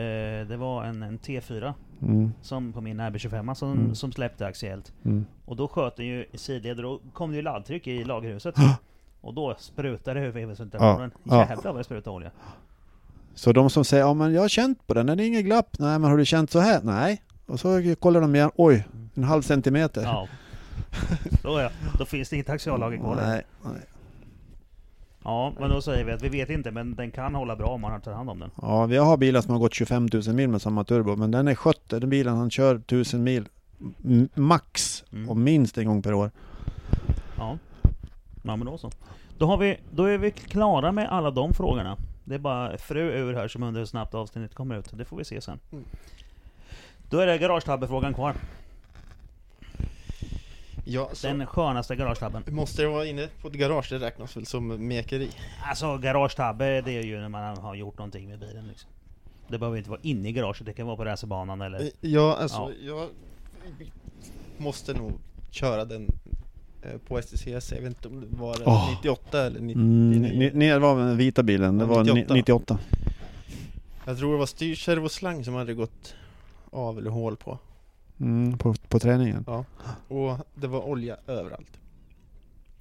det 0.49 0.57
var 0.59 0.85
en, 0.85 1.03
en 1.03 1.19
T4 1.19 1.73
Mm, 2.03 2.33
som 2.43 2.73
på 2.73 2.81
min 2.81 3.01
RB25 3.01 3.55
som, 3.55 3.73
Mm. 3.73 3.95
som 3.95 4.13
släppte 4.13 4.47
axiellt. 4.47 4.93
mm. 5.05 5.27
Och 5.45 5.57
då 5.57 5.69
sköt 5.69 5.97
den 5.97 6.07
ju 6.07 6.27
i 6.33 6.39
sidled 6.39 6.77
och 6.77 6.83
då 6.83 7.01
kom 7.13 7.31
det 7.31 7.37
ju 7.37 7.43
laddtryck 7.43 7.87
i 7.87 8.05
lagerhuset. 8.05 8.55
Och 9.21 9.35
då 9.35 9.55
sprutade 9.59 10.21
det 10.21 10.27
ur 10.27 10.31
vevelsventilationen. 10.33 11.11
Ja. 11.25 11.39
Jävlar 11.49 11.73
vad 11.73 11.81
det 11.81 11.85
sprutade 11.85 12.17
olja. 12.17 12.31
Så 13.35 13.53
de 13.53 13.71
som 13.71 13.85
säger, 13.85 14.03
ja 14.05 14.15
men 14.15 14.33
jag 14.35 14.41
har 14.41 14.49
känt 14.49 14.87
på 14.87 14.95
den, 14.95 15.09
är 15.09 15.17
det 15.17 15.27
inget 15.27 15.45
glapp? 15.45 15.79
Nej 15.79 15.99
men 15.99 16.11
har 16.11 16.19
du 16.19 16.25
känt 16.25 16.51
så 16.51 16.59
här? 16.59 16.81
Nej. 16.83 17.23
Och 17.47 17.61
så 17.61 17.95
kollar 18.01 18.21
de 18.21 18.35
igen, 18.35 18.51
oj, 18.57 18.85
en 19.15 19.25
halv 19.25 19.43
centimeter. 19.43 20.03
Ja. 20.03 20.29
Då, 21.43 21.61
ja. 21.61 21.71
då 21.99 22.05
finns 22.05 22.29
det 22.29 22.37
inget 22.37 22.51
axiallager 22.51 22.99
kvar. 22.99 23.17
Nej, 23.17 23.43
nej. 23.65 23.83
Ja, 25.25 25.53
men 25.61 25.71
då 25.71 25.83
säger 25.83 26.05
vi 26.05 26.13
att 26.13 26.23
vi 26.23 26.29
vet 26.29 26.51
inte, 26.51 26.71
men 26.71 26.95
den 26.95 27.11
kan 27.11 27.35
hålla 27.35 27.57
bra 27.57 27.67
om 27.67 27.81
man 27.81 28.01
tar 28.01 28.13
hand 28.13 28.31
om 28.31 28.39
den. 28.39 28.51
Ja, 28.63 28.87
vi 28.87 28.97
har 28.97 29.17
bilar 29.17 29.41
som 29.41 29.53
har 29.53 29.59
gått 29.59 29.75
25 29.75 30.09
000 30.13 30.35
mil 30.35 30.49
med 30.49 30.63
samma 30.63 30.85
turbo, 30.85 31.17
men 31.17 31.31
den 31.31 31.49
är 31.49 31.55
skött. 31.55 31.89
Den 31.89 32.11
bilen 32.11 32.37
han 32.37 32.51
kör 32.51 32.75
1000 32.75 33.25
mil 33.25 33.49
max 34.35 35.05
Mm. 35.13 35.29
och 35.29 35.37
minst 35.37 35.79
en 35.79 35.87
gång 35.87 36.03
per 36.03 36.15
år. 36.15 36.31
Ja. 37.39 37.59
Ja 38.43 38.57
men 38.57 38.67
då 38.67 38.79
så. 38.79 38.91
Då, 39.39 39.47
har 39.47 39.57
vi, 39.57 39.77
då 39.91 40.05
är 40.05 40.19
vi 40.19 40.31
klara 40.31 40.93
med 40.93 41.09
alla 41.09 41.31
de 41.31 41.55
frågorna. 41.55 41.97
Det 42.25 42.35
är 42.35 42.39
bara 42.39 42.79
fru 42.79 43.01
ur 43.01 43.35
här 43.35 43.49
som 43.49 43.63
undrar 43.63 43.81
hur 43.81 43.87
snabbt 43.87 44.15
avsnittet 44.15 44.55
kommer 44.55 44.79
ut. 44.79 44.91
Det 44.99 45.05
får 45.05 45.17
vi 45.17 45.25
se 45.25 45.41
sen. 45.41 45.59
Mm. 45.73 45.85
Då 47.11 47.19
är 47.19 47.27
det 47.27 47.39
garagetabbe-frågan 47.39 48.15
kvar. 48.15 48.35
Ja, 50.89 51.11
så 51.13 51.27
Den 51.27 51.47
skönaste 51.47 51.97
garagetabben. 51.97 52.43
måste 52.51 52.83
det 52.83 52.89
vara 52.89 53.07
inne 53.07 53.29
på 53.43 53.49
ett 53.49 53.55
garage, 53.55 53.87
det 53.91 53.99
räknas 53.99 54.37
väl 54.37 54.47
som 54.47 54.89
mekeri? 54.89 55.31
Alltså 55.69 55.99
garagetabbe, 55.99 56.81
det 56.81 56.93
är 56.99 57.03
ju 57.03 57.21
när 57.21 57.29
man 57.29 57.57
har 57.59 57.75
gjort 57.75 57.99
någonting 57.99 58.29
med 58.29 58.39
bilen 58.39 58.69
liksom. 58.69 58.91
Det 59.49 59.59
behöver 59.59 59.79
inte 59.79 59.91
vara 59.91 60.01
inne 60.03 60.29
i 60.29 60.33
garaget, 60.33 60.67
det 60.67 60.73
kan 60.73 60.87
vara 60.87 60.97
på 60.97 61.05
racerbanan 61.05 61.61
eller... 61.61 61.91
Ja, 62.01 62.37
alltså 62.37 62.73
Ja. 62.83 62.87
jag 62.97 63.09
måste 64.59 64.95
nog 64.95 65.13
köra 65.51 65.85
den 65.85 66.07
eh, 66.83 66.99
på 67.09 67.23
STCC, 67.23 67.47
jag 67.73 67.81
vet 67.81 67.85
inte 67.89 68.09
om 68.09 68.21
det 68.21 68.27
var 68.37 68.57
Åh. 68.67 68.91
98 68.97 69.47
eller 69.47 69.61
99 69.61 69.75
Mm, 69.85 70.23
ni, 70.39 70.51
ni, 70.55 70.69
det 70.69 70.79
var 70.79 70.99
den 70.99 71.17
vita 71.17 71.43
bilen, 71.43 71.79
det 71.79 71.85
var 71.85 72.05
98. 72.05 72.35
98. 72.35 72.35
98. 72.35 72.79
Jag 74.07 74.19
tror 74.19 74.33
det 74.33 74.39
var 74.39 74.47
styrservoslang 74.47 75.45
som 75.45 75.55
hade 75.55 75.75
gått 75.75 76.15
av 76.73 76.99
eller 76.99 77.11
hål 77.11 77.37
på 77.37 77.59
Mm, 78.21 78.59
på, 78.59 78.75
på 78.89 78.99
träningen. 78.99 79.45
Ja, 79.47 79.65
och 80.09 80.39
det 80.55 80.67
var 80.67 80.81
olja 80.83 81.17
överallt 81.27 81.81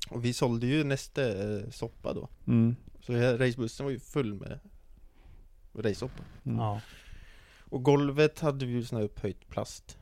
Och 0.10 0.26
vi 0.26 0.34
sålde 0.34 0.68
ju 0.68 0.84
nästa 0.84 1.28
eh, 1.28 1.70
soppa 1.72 2.14
då 2.14 2.28
Mm. 2.48 2.76
Så 3.02 3.14
racebussen 3.14 3.84
var 3.86 3.92
ju 3.92 4.00
full 4.00 4.34
med 4.34 4.60
racesoppa 5.74 6.24
Mm. 6.44 6.58
Ja. 6.60 6.82
Och 7.70 7.84
golvet 7.84 8.40
hade 8.40 8.66
vi 8.66 8.72
ju 8.72 8.84
sån 8.86 8.98
här 8.98 9.06
upphöjt 9.06 9.48
plast 9.50 9.98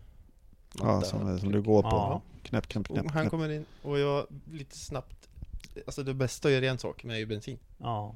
Ja, 0.80 1.02
som, 1.02 1.40
som 1.40 1.52
du 1.52 1.62
går 1.62 1.82
på. 1.82 1.88
Ja. 1.90 2.22
Knäpp, 2.44 2.68
knäpp, 2.68 2.90
Och 2.90 2.96
knäpp. 2.98 3.12
han 3.12 3.22
knäpp. 3.24 3.32
kommer 3.32 3.50
in 3.50 3.66
och 3.82 4.00
jag 4.00 4.28
lite 4.52 4.78
snabbt 4.78 5.30
Alltså 5.86 6.04
det 6.04 6.14
bästa 6.14 6.48
att 6.48 6.54
göra 6.54 6.66
en 6.66 6.78
sak 6.78 7.04
med 7.04 7.16
är 7.16 7.20
ju 7.20 7.26
bensin 7.26 7.60
Ja. 7.78 8.16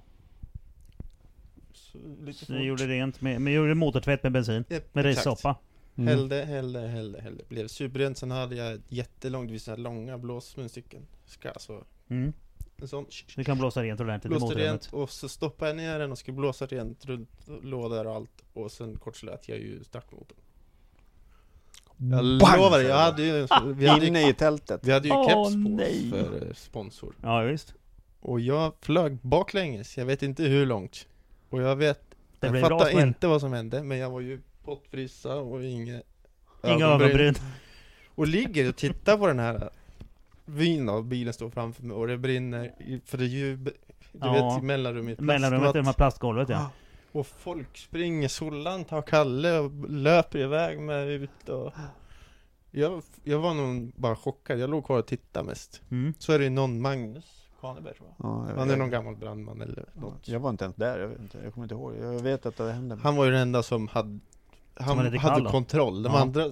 Lite 2.21 2.45
Så 2.45 2.53
ni 2.53 2.63
gjorde 2.65 2.87
rent 2.87 3.21
med, 3.21 3.41
men 3.41 3.53
gjorde 3.53 3.75
motortvätt 3.75 4.23
med 4.23 4.31
bensin. 4.31 4.63
Japp, 4.69 4.95
Med 4.95 5.05
rissoppa. 5.05 5.55
Mm. 5.95 6.07
Hällde, 6.07 6.35
hällde, 6.45 6.79
hällde, 6.87 7.21
hällde 7.21 7.43
Blev 7.49 7.67
superrent, 7.67 8.17
sen 8.17 8.31
hade 8.31 8.55
jag 8.55 8.73
ett 8.73 8.81
jättelångt, 8.91 9.47
det 9.47 9.51
vill 9.51 9.61
säga 9.61 9.77
långa 9.77 10.17
blåsmunstycken 10.17 11.05
Ska 11.25 11.49
alltså, 11.49 11.83
Mm. 12.09 12.33
en 12.81 12.87
sån 12.87 13.05
Du 13.35 13.43
kan 13.43 13.57
blåsa 13.57 13.83
rent 13.83 13.99
ordentligt 14.01 14.25
i 14.25 14.29
Blåste 14.29 14.45
motorrummet. 14.45 14.71
rent 14.71 14.93
och 14.93 15.09
så 15.09 15.29
stoppade 15.29 15.69
jag 15.71 15.77
ner 15.77 15.99
den 15.99 16.11
och 16.11 16.17
skulle 16.17 16.37
blåsa 16.37 16.65
rent 16.65 17.05
runt 17.05 17.29
lådor 17.61 18.07
och 18.07 18.15
allt 18.15 18.43
Och 18.53 18.71
sen 18.71 18.97
kortslöt 18.97 19.49
jag 19.49 19.57
ju 19.57 19.83
startmotorn 19.83 20.37
Jag 21.97 22.09
Bang, 22.39 22.59
lovar, 22.59 22.79
jag 22.79 22.87
det. 22.89 22.93
hade 23.03 23.23
ju, 23.23 23.47
vi 23.75 23.87
hade 23.87 24.01
ju, 24.01 24.07
Inne 24.07 24.29
i 24.29 24.33
tältet. 24.33 24.81
vi 24.83 24.91
hade 24.91 25.07
ju 25.07 25.13
Åh, 25.13 25.27
keps 25.27 25.53
på 25.63 25.69
nej. 25.69 26.09
för 26.09 26.47
eh, 26.47 26.53
sponsor 26.53 27.15
Ja 27.21 27.41
visst. 27.41 27.73
Och 28.19 28.39
jag 28.39 28.73
flög 28.81 29.17
baklänges, 29.21 29.97
jag 29.97 30.05
vet 30.05 30.23
inte 30.23 30.43
hur 30.43 30.65
långt 30.65 31.07
Och 31.49 31.61
jag 31.61 31.75
vet, 31.75 32.01
Det 32.39 32.47
jag 32.47 32.61
fattar 32.61 33.01
inte 33.01 33.27
vad 33.27 33.41
som 33.41 33.53
hände 33.53 33.83
Men 33.83 33.97
jag 33.97 34.09
var 34.09 34.19
ju 34.21 34.41
pottfrissa 34.63 35.35
och 35.35 35.63
inga 35.63 36.01
Inga 36.63 36.85
ögonbryn. 36.85 37.35
Och 38.15 38.27
ligger 38.27 38.69
och 38.69 38.75
tittar 38.75 39.17
på 39.17 39.27
den 39.27 39.39
här 39.39 39.69
vyn 40.45 40.89
av 40.89 41.05
bilen 41.05 41.33
står 41.33 41.49
framför 41.49 41.83
mig 41.83 41.95
och 41.95 42.07
det 42.07 42.17
brinner 42.17 42.71
för 43.05 43.17
det 43.17 43.23
är 43.23 43.27
ju, 43.27 43.55
du 43.57 43.73
Ja. 44.11 44.53
vet 44.55 44.63
mellanrummet 44.63 45.19
Mellanrummet 45.19 45.75
i 45.75 45.77
de 45.77 45.85
här 45.85 45.93
plastgolvet 45.93 46.49
ja. 46.49 46.71
Och 47.11 47.27
folk 47.27 47.77
springer, 47.77 48.27
Sollan 48.27 48.85
tar 48.85 49.01
Kalle 49.01 49.59
och 49.59 49.89
löper 49.89 50.39
iväg 50.39 50.79
med 50.79 51.07
ut 51.07 51.49
och 51.49 51.73
jag, 52.71 53.01
jag 53.23 53.39
var 53.39 53.53
nog 53.53 53.91
bara 53.95 54.15
chockad, 54.15 54.59
jag 54.59 54.69
låg 54.69 54.85
kvar 54.85 54.99
och 54.99 55.07
tittade 55.07 55.45
mest 55.45 55.81
Mm. 55.91 56.13
Så 56.19 56.33
är 56.33 56.39
det 56.39 56.49
någon 56.49 56.81
Magnus 56.81 57.46
Kaneberg 57.61 57.93
tror 57.93 58.09
jag 58.17 58.29
Ja, 58.29 58.49
jag, 58.49 58.55
Han 58.57 58.69
är 58.69 58.77
någon 58.77 58.89
gammal 58.89 59.15
brandman 59.15 59.61
eller 59.61 59.85
något 59.93 60.27
jag 60.27 60.39
var 60.39 60.49
inte 60.49 60.63
ens 60.63 60.75
där, 60.75 60.99
jag, 60.99 61.07
vet 61.07 61.19
inte, 61.19 61.37
jag 61.43 61.53
kommer 61.53 61.65
inte 61.65 61.75
ihåg. 61.75 61.93
Jag 62.01 62.19
vet 62.19 62.45
att 62.45 62.57
det 62.57 62.71
hände. 62.73 62.95
Han 63.03 63.15
var 63.15 63.25
ju 63.25 63.31
den 63.31 63.41
enda 63.41 63.63
som 63.63 63.87
hade 63.87 64.19
Han 64.75 64.97
hade 65.17 65.43
då? 65.43 65.49
kontroll, 65.49 66.03
de 66.03 66.13
Ja. 66.13 66.19
andra 66.21 66.47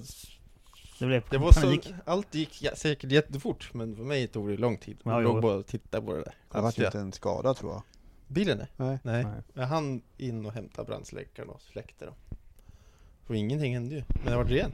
Det 1.00 1.06
blev 1.06 1.24
Det 1.30 1.38
var 1.38 1.52
så, 1.52 1.78
allt 2.06 2.36
gick 2.36 2.62
ja, 2.64 2.72
säkert 2.76 3.12
jättefort 3.12 3.70
men 3.74 3.96
för 3.96 4.04
mig 4.04 4.28
tog 4.28 4.50
det 4.50 4.58
lång 4.58 4.78
tid 4.78 4.98
Ja, 5.04 5.12
Jag 5.12 5.24
låg 5.24 5.42
bara 5.42 5.56
och 5.56 5.66
tittade 5.66 6.06
på 6.06 6.14
det 6.14 6.24
där 6.24 6.34
Jag 6.54 6.62
var 6.62 6.86
inte 6.86 7.00
en 7.00 7.12
skada 7.12 7.54
tror 7.54 7.72
jag. 7.72 7.82
Bilen 8.28 8.60
är? 8.60 8.68
Nej. 8.78 9.00
Nej, 9.04 9.24
Nej. 9.24 9.34
Jag 9.54 9.68
hann 9.68 10.02
in 10.18 10.46
och 10.46 10.52
hämta 10.52 10.84
brandsläckaren 10.84 11.50
och 11.50 11.62
släckte 11.62 12.06
dem 12.06 12.14
Och 13.28 13.36
ingenting 13.36 13.74
hände 13.74 13.96
ju, 13.96 14.04
men 14.08 14.26
det 14.32 14.38
var 14.38 14.46
rent 14.46 14.74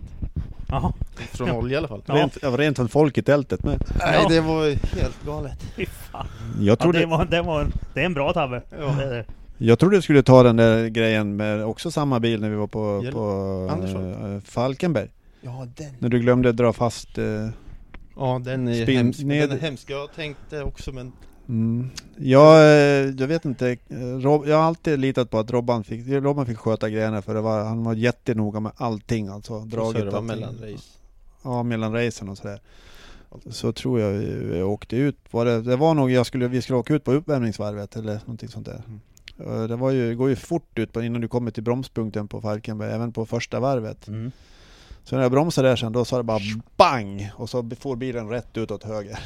Jaha. 0.71 0.93
Från 1.31 1.51
olja 1.51 1.73
i 1.75 1.77
alla 1.77 1.87
fall 1.87 2.01
Ja. 2.05 2.13
Rent, 2.15 2.37
jag 2.41 2.51
var 2.51 2.57
rent 2.57 2.77
från 2.77 2.89
folk 2.89 3.17
i 3.17 3.21
tältet 3.21 3.63
med. 3.63 3.83
Nej 3.99 4.25
det 4.29 4.41
var 4.41 4.65
ju 4.65 4.71
helt 4.71 5.25
galet 5.25 5.63
Fy 5.75 5.85
fan. 5.85 6.27
Jag 6.59 6.65
Ja, 6.71 6.75
trodde, 6.75 6.99
det, 6.99 7.05
var, 7.05 7.25
det, 7.25 7.41
var, 7.41 7.67
det 7.93 8.01
är 8.01 8.05
en 8.05 8.13
bra 8.13 8.33
tabbe. 8.33 8.61
Ja. 8.79 8.85
Det 8.99 9.03
är 9.03 9.09
det. 9.13 9.25
jag 9.57 9.79
trodde 9.79 9.97
du 9.97 10.01
skulle 10.01 10.23
ta 10.23 10.43
den 10.43 10.55
där 10.55 10.87
grejen 10.87 11.35
med 11.35 11.65
också 11.65 11.91
samma 11.91 12.19
bil 12.19 12.41
när 12.41 12.49
vi 12.49 12.55
var 12.55 12.67
på, 12.67 13.01
Hjälp. 13.03 13.15
på 13.15 13.69
äh, 14.25 14.39
Falkenberg. 14.51 15.09
Ja 15.41 15.67
den 15.77 15.87
När 15.99 16.09
du 16.09 16.19
glömde 16.19 16.51
dra 16.51 16.73
fast 16.73 17.17
äh, 17.17 17.25
Ja 18.15 18.41
den 18.45 18.67
är 18.67 18.85
hemsk, 18.87 19.19
ned- 19.19 19.47
den 19.49 19.57
är 19.57 19.61
hemsk 19.61 19.89
Jag 19.89 20.13
tänkte 20.15 20.63
också 20.63 20.91
men 20.91 21.11
Mm. 21.49 21.89
Jag, 22.17 22.55
eh, 22.55 23.13
jag 23.17 23.27
vet 23.27 23.45
inte, 23.45 23.69
eh, 23.89 23.97
Rob, 23.97 24.47
jag 24.47 24.55
har 24.57 24.63
alltid 24.63 24.99
litat 24.99 25.29
på 25.29 25.39
att 25.39 25.51
Robban 25.51 25.83
fick, 25.83 26.07
Robban 26.07 26.45
fick 26.45 26.57
sköta 26.57 26.89
grejerna 26.89 27.21
för 27.21 27.33
det 27.33 27.41
var, 27.41 27.63
han 27.63 27.83
var 27.83 27.93
jättenoga 27.93 28.59
med 28.59 28.71
allting 28.75 29.27
alltså. 29.27 29.59
så 29.59 29.65
Dragit 29.65 30.05
det 30.05 30.11
var 30.11 30.21
mellan 30.21 30.53
race 30.53 30.83
Ja, 31.43 31.63
mellan 31.63 31.93
racen 31.93 32.29
och 32.29 32.37
sådär. 32.37 32.61
Så 33.49 33.71
tror 33.71 33.99
jag 33.99 34.11
vi 34.11 34.61
åkte 34.61 34.95
ut, 34.95 35.17
var 35.31 35.45
det, 35.45 35.61
det 35.61 35.75
var 35.75 35.93
nog 35.93 36.11
jag 36.11 36.25
skulle, 36.25 36.47
vi 36.47 36.61
skulle 36.61 36.77
åka 36.77 36.93
ut 36.93 37.03
på 37.03 37.11
uppvärmningsvarvet 37.11 37.95
eller 37.95 38.13
någonting 38.13 38.49
sånt 38.49 38.65
där. 38.65 38.81
Eh, 39.39 39.63
Det 39.63 39.75
var 39.75 39.91
ju, 39.91 40.09
det 40.09 40.15
går 40.15 40.29
ju 40.29 40.35
fort 40.35 40.79
ut 40.79 40.95
innan 40.95 41.21
du 41.21 41.27
kommer 41.27 41.51
till 41.51 41.63
bromspunkten 41.63 42.27
på 42.27 42.41
Falkenberg, 42.41 42.91
även 42.91 43.11
på 43.11 43.25
första 43.25 43.59
varvet. 43.59 44.07
Mm. 44.07 44.31
Så 45.03 45.15
när 45.15 45.21
jag 45.21 45.31
bromsade 45.31 45.67
där 45.69 45.75
sen, 45.75 45.91
då 45.91 46.05
sa 46.05 46.17
det 46.17 46.23
bara 46.23 46.39
BANG! 46.77 47.31
Och 47.35 47.49
så 47.49 47.69
får 47.79 47.95
bilen 47.95 48.29
rätt 48.29 48.57
ut 48.57 48.71
åt 48.71 48.83
höger. 48.83 49.19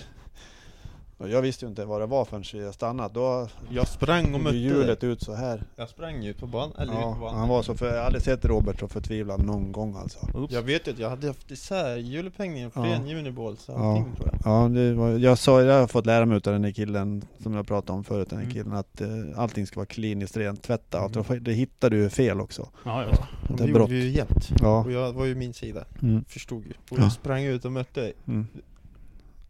Och 1.18 1.30
jag 1.30 1.42
visste 1.42 1.66
ju 1.66 1.70
inte 1.70 1.86
vad 1.86 2.02
det 2.02 2.06
var 2.06 2.26
förrän 2.26 2.44
jag 2.66 2.74
stannat. 2.74 3.14
Då 3.14 3.48
Jag 3.70 3.88
sprang 3.88 4.34
och 4.34 4.40
mötte 4.40 4.56
ju 4.58 4.68
hjulet 4.70 5.04
ut 5.04 5.22
så 5.22 5.34
här. 5.34 5.64
Jag 5.76 5.90
sprang 5.90 6.24
ju 6.24 6.30
ut 6.30 6.40
på 6.40 6.48
banan, 6.48 6.76
eller 6.78 6.94
ut 6.94 7.00
på 7.00 7.02
Ja, 7.02 7.18
banan 7.20 7.40
han 7.40 7.50
var 7.50 7.64
så 7.64 7.76
för, 7.76 7.86
jag 7.88 7.94
har 7.98 8.02
aldrig 8.06 8.24
sett 8.24 8.46
Robert 8.46 8.80
så 8.80 8.88
förtvivlad 8.88 9.46
någon 9.46 9.72
gång 9.72 9.96
alltså. 9.98 10.20
Oops. 10.34 10.54
Jag 10.54 10.62
vet 10.62 10.88
ju 10.88 10.92
att 10.92 11.00
jag 11.00 11.10
hade 11.10 11.28
haft 11.28 11.52
isär 11.52 11.98
hjulupphängningen, 11.98 12.72
Ja. 12.76 12.84
fler 12.84 13.16
uniballs 13.20 13.70
och 13.70 13.76
Ja. 13.80 13.92
allting 13.98 14.16
tror 14.16 14.30
jag 14.32 14.40
Ja, 14.46 14.68
det 14.68 14.94
var, 14.94 15.10
jag, 15.10 15.38
sa, 15.38 15.62
jag 15.62 15.80
har 15.80 15.88
fått 15.88 16.06
lära 16.06 16.26
mig 16.26 16.38
utav 16.38 16.54
den 16.54 16.64
här 16.64 16.72
killen 16.72 17.24
som 17.44 17.54
jag 17.54 17.68
pratade 17.68 17.98
om 17.98 18.04
förut, 18.04 18.30
den 18.30 18.40
här 18.40 18.46
Mm. 18.46 18.54
killen, 18.56 18.74
att 18.74 19.02
eh, 19.02 19.08
allting 19.40 19.68
ska 19.68 19.76
vara 19.80 19.86
kliniskt 19.86 20.38
rent 20.38 20.64
tvättat. 20.64 21.16
Och 21.16 21.42
det 21.42 21.54
hittar 21.54 21.90
du 21.90 22.10
fel 22.10 22.42
också. 22.42 22.70
Ja. 22.84 23.06
Och 23.50 23.58
Det 23.58 23.64
det 23.64 23.70
gjorde 23.70 23.86
vi 23.94 24.04
ju 24.04 24.10
jämt 24.10 24.50
Ja. 24.62 24.84
Och 24.84 24.92
jag 24.92 25.14
var 25.14 25.26
ju 25.26 25.36
min 25.36 25.54
sida, 25.54 25.86
Mm. 26.02 26.26
förstod 26.28 26.66
ju 26.66 26.72
Och 26.92 27.00
Ja. 27.00 27.04
jag 27.04 27.12
sprang 27.12 27.44
ut 27.44 27.66
och 27.66 27.72
mötte 27.72 28.02
dig 28.02 28.14
Mm. 28.28 28.48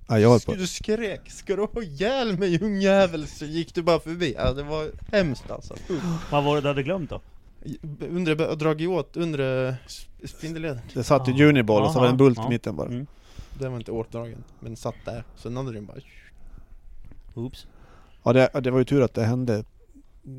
Ja, 0.07 0.19
jag 0.19 0.29
höll 0.29 0.39
på. 0.39 0.53
Du 0.53 0.67
skrek, 0.67 1.31
ska 1.31 1.55
du 1.55 1.61
ha 1.61 1.81
ihjäl 1.81 2.39
mig 2.39 2.63
ungjävel? 2.63 3.27
Så 3.27 3.45
gick 3.45 3.75
du 3.75 3.83
bara 3.83 3.99
förbi, 3.99 4.35
ja 4.37 4.53
det 4.53 4.63
var 4.63 4.91
hemskt 5.11 5.51
alltså. 5.51 5.75
Vad 6.31 6.43
var 6.43 6.55
det 6.55 6.61
du 6.61 6.67
hade 6.67 6.83
glömt 6.83 7.09
då? 7.09 7.21
Undre, 7.99 8.55
dragit 8.55 8.89
åt 8.89 9.17
undre 9.17 9.75
spindelleden 10.23 10.79
Det 10.93 11.03
satt 11.03 11.27
ju 11.27 11.33
Ja. 11.33 11.49
Uniball 11.49 11.83
och 11.83 11.91
så 11.91 11.99
var 11.99 12.05
det 12.05 12.11
en 12.11 12.17
bult 12.17 12.39
i 12.39 12.49
mitten 12.49 12.75
bara. 12.75 12.87
Mm. 12.87 13.07
Den 13.59 13.71
var 13.71 13.77
inte 13.77 13.91
åtdragen, 13.91 14.43
men 14.59 14.75
satt 14.75 14.95
där 15.05 15.23
Sen 15.35 15.57
hade 15.57 15.73
den 15.73 15.85
bara 15.85 15.97
Oops. 17.33 17.67
Ja, 18.23 18.33
det, 18.33 18.49
det 18.63 18.71
var 18.71 18.79
ju 18.79 18.85
tur 18.85 19.01
att 19.01 19.13
det 19.13 19.23
hände. 19.23 19.63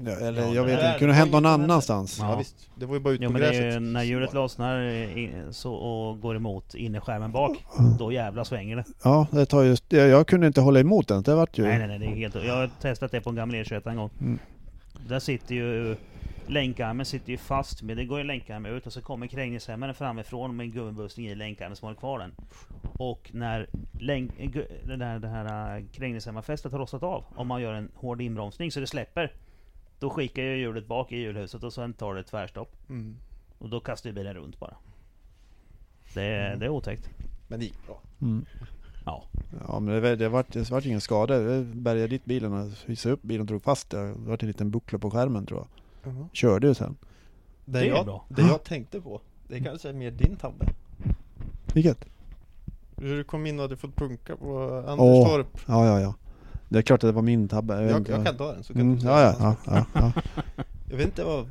Ja, 0.04 0.12
eller 0.12 0.42
Ja, 0.42 0.54
jag 0.54 0.66
det 0.66 0.70
vet 0.70 0.80
inte, 0.80 0.92
det 0.92 0.98
kunde 0.98 1.14
var 1.14 1.18
hänt 1.18 1.32
någon 1.32 1.46
annanstans. 1.46 2.18
Ja. 2.20 2.30
Ja, 2.30 2.36
visst, 2.36 2.70
det 2.74 2.86
var 2.86 2.94
ju 2.94 3.00
bara 3.00 3.14
ute 3.14 3.24
Jo 3.24 3.28
på 3.28 3.32
men 3.32 3.42
det 3.42 3.48
är 3.48 3.52
ju 3.52 3.60
gräset 3.60 3.82
när 3.82 4.02
hjulet 4.02 4.32
lossnar 4.34 5.52
så, 5.52 5.74
och 5.74 6.20
går 6.20 6.36
emot 6.36 6.74
innerskärmen 6.74 7.32
bak, 7.32 7.64
då 7.98 8.12
jävlar 8.12 8.44
svänger 8.44 8.76
det. 8.76 8.84
Ja, 9.04 9.26
det 9.30 9.46
tar 9.46 9.62
just, 9.62 9.84
jag, 9.88 10.08
jag 10.08 10.26
kunde 10.26 10.46
inte 10.46 10.60
hålla 10.60 10.80
emot 10.80 11.08
den. 11.08 11.22
Det 11.22 11.34
vart 11.34 11.58
ju... 11.58 11.62
Nej 11.62 11.78
nej 11.78 11.88
nej, 11.88 11.98
det 11.98 12.06
är 12.06 12.16
helt... 12.16 12.34
Jag 12.34 12.56
har 12.56 12.70
testat 12.80 13.10
det 13.10 13.20
på 13.20 13.30
en 13.30 13.36
gammal 13.36 13.56
E21 13.56 13.90
en 13.90 13.96
gång. 13.96 14.10
Mm. 14.20 14.38
Där 15.08 15.18
sitter 15.18 15.54
ju... 15.54 15.96
Länkarmen 16.48 17.06
sitter 17.06 17.30
ju 17.30 17.38
fast, 17.38 17.82
men 17.82 17.96
det 17.96 18.04
går 18.04 18.18
ju 18.18 18.24
länkarmen 18.24 18.72
ut 18.72 18.86
och 18.86 18.92
så 18.92 19.02
kommer 19.02 19.26
krängningshämmaren 19.26 19.94
framifrån 19.94 20.56
med 20.56 20.64
en 20.64 20.72
gummibussning 20.72 21.26
i 21.26 21.34
länkarmen 21.34 21.76
som 21.76 21.86
håller 21.86 21.98
kvar 21.98 22.18
den. 22.18 22.34
Och 22.98 23.30
när 23.32 23.66
länk, 24.00 24.30
det, 24.84 24.96
där, 24.96 25.18
det 25.18 25.28
här 25.28 25.76
äh, 25.76 25.84
krängningshämmarfästet 25.92 26.72
har 26.72 26.78
rostat 26.78 27.02
av, 27.02 27.24
om 27.36 27.46
man 27.46 27.62
gör 27.62 27.74
en 27.74 27.90
hård 27.94 28.20
inbromsning 28.20 28.72
så 28.72 28.80
det 28.80 28.86
släpper, 28.86 29.32
då 29.98 30.10
skickar 30.10 30.42
ju 30.42 30.56
hjulet 30.56 30.86
bak 30.86 31.12
i 31.12 31.16
hjulhuset 31.16 31.62
och 31.62 31.72
sen 31.72 31.92
tar 31.92 32.14
det 32.14 32.20
ett 32.20 32.26
tvärstopp. 32.26 32.72
mm. 32.88 33.16
Och 33.58 33.68
då 33.68 33.80
kastar 33.80 34.10
ju 34.10 34.14
bilen 34.14 34.34
runt 34.34 34.58
bara. 34.60 34.74
Det, 36.14 36.22
är- 36.22 36.56
det 36.56 36.64
är 36.64 36.68
otäckt. 36.68 37.10
Men 37.48 37.58
det 37.60 37.64
gick 37.64 37.86
bra 37.86 38.00
Mm. 38.20 38.44
Ja. 39.04 39.24
Ja 39.68 39.80
men 39.80 40.02
det, 40.02 40.16
det, 40.16 40.28
vart, 40.28 40.52
det 40.52 40.70
vart 40.70 40.84
ingen 40.84 41.00
skada. 41.00 41.42
Jag 41.42 41.64
bärgade 41.66 42.08
dit 42.08 42.24
bilen 42.24 42.52
och 42.52 42.70
hissade 42.86 43.12
upp 43.12 43.22
bilen 43.22 43.40
och 43.40 43.46
drog 43.46 43.62
fast 43.62 43.90
det. 43.90 44.06
Det 44.06 44.12
vart 44.16 44.42
en 44.42 44.46
liten 44.48 44.70
buckla 44.70 44.98
på 44.98 45.10
skärmen 45.10 45.46
tror 45.46 45.66
jag. 46.04 46.14
Körde 46.32 46.66
ju 46.66 46.74
sen. 46.74 46.96
Det, 47.64 47.72
Det 47.72 47.84
är 47.86 47.88
jag, 47.88 48.04
bra. 48.06 48.24
det 48.28 48.42
jag 48.42 48.64
tänkte 48.64 49.00
på, 49.00 49.20
det 49.48 49.60
kanske 49.60 49.88
är 49.88 49.92
mer 49.92 50.10
din 50.10 50.36
tabbe 50.36 50.66
Vilket? 51.74 52.04
Hur 52.96 53.16
du 53.16 53.24
kom 53.24 53.46
in 53.46 53.58
och 53.58 53.62
hade 53.62 53.76
fått 53.76 53.96
punka 53.96 54.36
på. 54.36 54.58
Anderstorp 54.88 55.46
Ja 55.66 55.86
ja 55.86 56.00
ja. 56.00 56.14
Det 56.68 56.78
är 56.78 56.82
klart 56.82 57.04
att 57.04 57.08
det 57.08 57.12
var 57.12 57.22
min 57.22 57.48
tabbe. 57.48 57.74
jag, 57.82 58.08
jag 58.08 58.16
vad- 58.16 58.26
kan 58.26 58.36
ta 58.36 58.52
den 58.52 58.64
så 58.64 58.72
kan 58.72 58.82
Mm, 58.82 58.98
du 58.98 59.06
ja, 59.06 59.20
ja, 59.20 59.34
ja, 59.40 59.56
ja, 59.66 59.84
ja. 60.14 60.22
Jag 60.90 60.96
vet 60.96 61.06
inte 61.06 61.24
vad, 61.24 61.48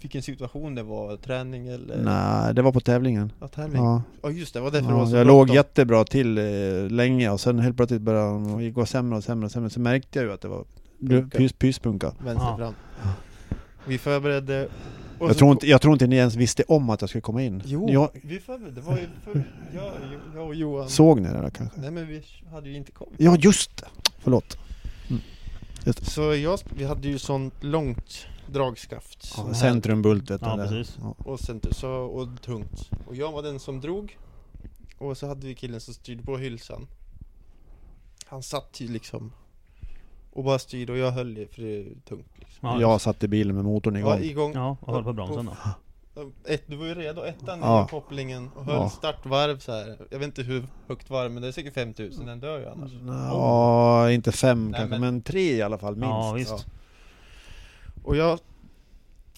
vilken 0.00 0.22
situation 0.22 0.74
det 0.74 0.82
var, 0.82 1.16
träning 1.16 1.68
eller 1.68 1.96
Nej, 2.02 2.54
det 2.54 2.62
var 2.62 2.72
på 2.72 2.80
tävlingen. 2.80 3.32
ja, 3.40 3.48
tävling? 3.48 3.82
Ja. 3.82 4.02
Ja. 4.22 4.30
just 4.30 4.54
det, 4.54 4.60
var 4.60 4.70
därför 4.70 4.88
det 4.88 4.94
var 4.94 5.00
Ja, 5.00 5.06
så 5.06 5.16
jag 5.16 5.26
låg 5.26 5.38
bråttom. 5.46 5.54
jättebra 5.56 6.04
till 6.04 6.38
eh, 6.38 6.44
länge 6.90 7.30
och 7.30 7.40
sen 7.40 7.58
helt 7.58 7.76
plötsligt 7.76 8.02
började 8.02 8.58
det 8.62 8.70
gå 8.70 8.86
sämre 8.86 9.16
och 9.18 9.24
sämre 9.24 9.44
och 9.46 9.52
sämre. 9.52 9.70
Så 9.70 9.80
märkte 9.80 10.18
jag 10.18 10.26
ju 10.26 10.32
att 10.32 10.40
det 10.40 10.48
var 10.48 10.64
Punka. 11.00 11.38
pys, 11.38 11.52
pyspunka. 11.52 12.12
Vänster 12.24 12.46
Ja. 12.50 12.56
fram 12.56 12.74
Vi 13.86 13.98
förberedde 13.98 14.68
och 15.18 15.28
Jag 15.28 15.34
så 15.34 15.38
tror, 15.38 15.52
inte, 15.52 15.66
jag 15.66 15.80
tror 15.80 15.92
inte 15.92 16.06
ni 16.06 16.16
ens 16.16 16.36
visste 16.36 16.62
om 16.68 16.90
att 16.90 17.00
jag 17.00 17.08
skulle 17.10 17.22
komma 17.22 17.42
in. 17.42 17.62
Jo, 17.64 17.90
Jag, 17.90 18.10
vi 18.12 18.40
förberedde, 18.40 18.80
det 18.80 18.86
var 18.86 18.98
ju 18.98 19.08
för, 19.24 19.44
jag, 19.74 19.92
jag 20.34 20.46
och 20.46 20.54
Johan 20.54 20.88
såg 20.88 21.20
ni 21.20 21.28
det 21.28 21.40
där 21.40 21.50
kanske? 21.50 21.80
Nej 21.80 21.90
men 21.90 22.06
vi 22.06 22.22
hade 22.52 22.68
ju 22.68 22.76
inte 22.76 22.92
kommit 22.92 23.14
Ja 23.18 23.36
just 23.36 23.76
det! 23.76 23.86
Förlåt. 24.18 24.58
Så 26.02 26.34
jag, 26.34 26.58
vi 26.76 26.84
hade 26.84 27.08
ju 27.08 27.18
sånt 27.18 27.54
långt 27.60 28.26
dragskaft 28.52 29.22
som 29.22 29.46
här. 29.46 29.54
Centrumbult 29.54 30.30
vet 30.30 30.40
du. 30.40 30.46
Ja, 30.46 30.56
där. 30.56 30.68
precis. 30.68 30.96
Ja. 31.00 31.14
och, 31.18 31.40
center, 31.40 31.74
så, 31.74 31.90
och 31.90 32.42
tungt 32.42 32.90
Och 33.06 33.16
jag 33.16 33.32
var 33.32 33.42
den 33.42 33.60
som 33.60 33.80
drog 33.80 34.18
Och 34.98 35.16
så 35.16 35.26
hade 35.26 35.46
vi 35.46 35.54
killen 35.54 35.80
som 35.80 35.94
styrde 35.94 36.22
på 36.22 36.38
hylsan 36.38 36.86
Han 38.26 38.42
satt 38.42 38.80
ju 38.80 38.88
liksom 38.88 39.32
Och 40.34 40.44
bara 40.44 40.58
styrde 40.58 40.92
och 40.92 40.98
jag 40.98 41.10
höll 41.10 41.38
i 41.38 41.46
för 41.46 41.62
det 41.62 41.80
är 41.80 41.84
tungt 42.08 42.26
liksom. 42.38 42.68
Ja, 42.68 42.80
Jag 42.80 43.00
satt 43.00 43.22
i 43.24 43.28
bilen 43.28 43.56
med 43.56 43.64
motorn 43.64 43.96
igång. 43.96 44.10
Ja, 44.10 44.18
igång 44.20 44.52
Ja, 44.54 44.76
och 44.80 44.94
höll 44.94 45.04
på 45.04 45.12
bromsen 45.12 45.44
då. 45.46 45.56
Ett, 46.46 46.62
du 46.66 46.76
var 46.76 46.86
ju 46.86 46.94
redo, 46.94 47.22
ettan 47.22 47.58
Ja. 47.62 47.84
i 47.84 47.90
kopplingen 47.90 48.50
och 48.56 48.64
höll 48.64 48.74
Ja. 48.74 48.90
startvarv 48.90 49.58
så 49.58 49.72
här. 49.72 49.96
Jag 50.10 50.18
vet 50.18 50.26
inte 50.26 50.42
hur 50.42 50.66
högt 50.86 51.10
varv 51.10 51.30
men 51.32 51.42
det 51.42 51.48
är 51.48 51.52
säkert 51.52 51.74
5000, 51.74 52.26
den 52.26 52.40
dör 52.40 52.58
ju 52.58 52.66
annars 52.68 52.92
Ja, 53.06 54.10
inte 54.10 54.32
fem 54.32 54.64
Nej, 54.70 54.80
kanske, 54.80 54.90
men- 54.98 55.00
men 55.00 55.22
tre 55.22 55.40
i 55.56 55.62
alla 55.62 55.78
fall 55.78 55.96
minst. 55.96 56.08
Ja 56.10 56.32
visst. 56.32 56.50
Ja. 56.50 56.58
Och 58.04 58.16
jag 58.16 58.38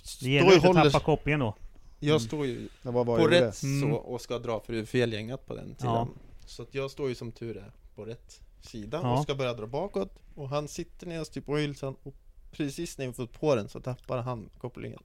Det 0.02 0.08
står 0.08 0.28
gäller 0.28 0.48
och 0.48 0.54
inte 0.54 0.68
att 0.68 0.76
håller, 0.76 0.90
tappa 0.90 1.04
kopplingen 1.04 1.40
då. 1.40 1.54
jag 2.00 2.20
står 2.20 2.46
ju 2.46 2.68
Det 2.82 2.90
var 2.90 2.92
vad 2.92 3.06
på 3.06 3.12
jag 3.12 3.22
gjorde. 3.22 3.46
rätt 3.48 3.62
Mm. 3.62 3.90
så 3.90 3.96
och 3.96 4.20
ska 4.20 4.38
dra 4.38 4.60
för 4.60 4.72
det 4.72 4.78
är 4.78 4.84
felgängat 4.84 5.46
på 5.46 5.54
den 5.54 5.74
sidan 5.78 5.94
Ja. 5.94 6.08
Så 6.46 6.62
att 6.62 6.74
jag 6.74 6.90
står 6.90 7.08
ju 7.08 7.14
som 7.14 7.32
tur 7.32 7.56
är 7.56 7.70
på 7.94 8.04
rätt 8.04 8.40
sida 8.66 9.00
Ja. 9.02 9.16
och 9.18 9.22
ska 9.22 9.34
börja 9.34 9.54
dra 9.54 9.66
bakåt 9.66 10.18
Och 10.34 10.48
han 10.48 10.68
sitter 10.68 11.06
ner 11.06 11.20
och 11.20 11.26
styr 11.26 11.40
på 11.40 11.56
hylsan 11.56 11.96
och 12.02 12.14
precis 12.52 12.98
när 12.98 13.04
jag 13.04 13.16
fått 13.16 13.40
på 13.40 13.54
den 13.54 13.68
så 13.68 13.80
tappar 13.80 14.18
han 14.22 14.48
kopplingen 14.58 14.98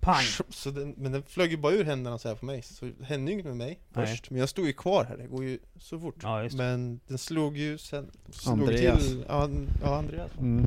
Pang! 0.00 0.24
så 0.48 0.70
den, 0.70 0.94
Men 0.96 1.12
den 1.12 1.22
flög 1.22 1.50
ju 1.50 1.56
bara 1.56 1.72
ur 1.72 1.84
händerna 1.84 2.18
så 2.18 2.28
här 2.28 2.34
på 2.34 2.46
mig 2.46 2.62
Så 2.62 2.84
det 2.84 3.04
hände 3.04 3.30
ju 3.30 3.32
inget 3.32 3.46
med 3.46 3.56
mig 3.56 3.78
Nej. 3.92 4.06
först 4.06 4.30
Men 4.30 4.40
jag 4.40 4.48
stod 4.48 4.66
ju 4.66 4.72
kvar 4.72 5.04
här, 5.04 5.16
det 5.16 5.26
går 5.26 5.44
ju 5.44 5.58
så 5.78 6.00
fort 6.00 6.14
Ja. 6.22 6.48
Men 6.52 7.00
den 7.06 7.18
slog 7.18 7.56
ju 7.56 7.78
sen 7.78 8.10
slog 8.30 8.60
Andreas. 8.60 9.06
till 9.06 9.24
Ja, 9.28 9.48
ja 9.82 9.96
Andreas 9.98 10.30
Mm. 10.38 10.66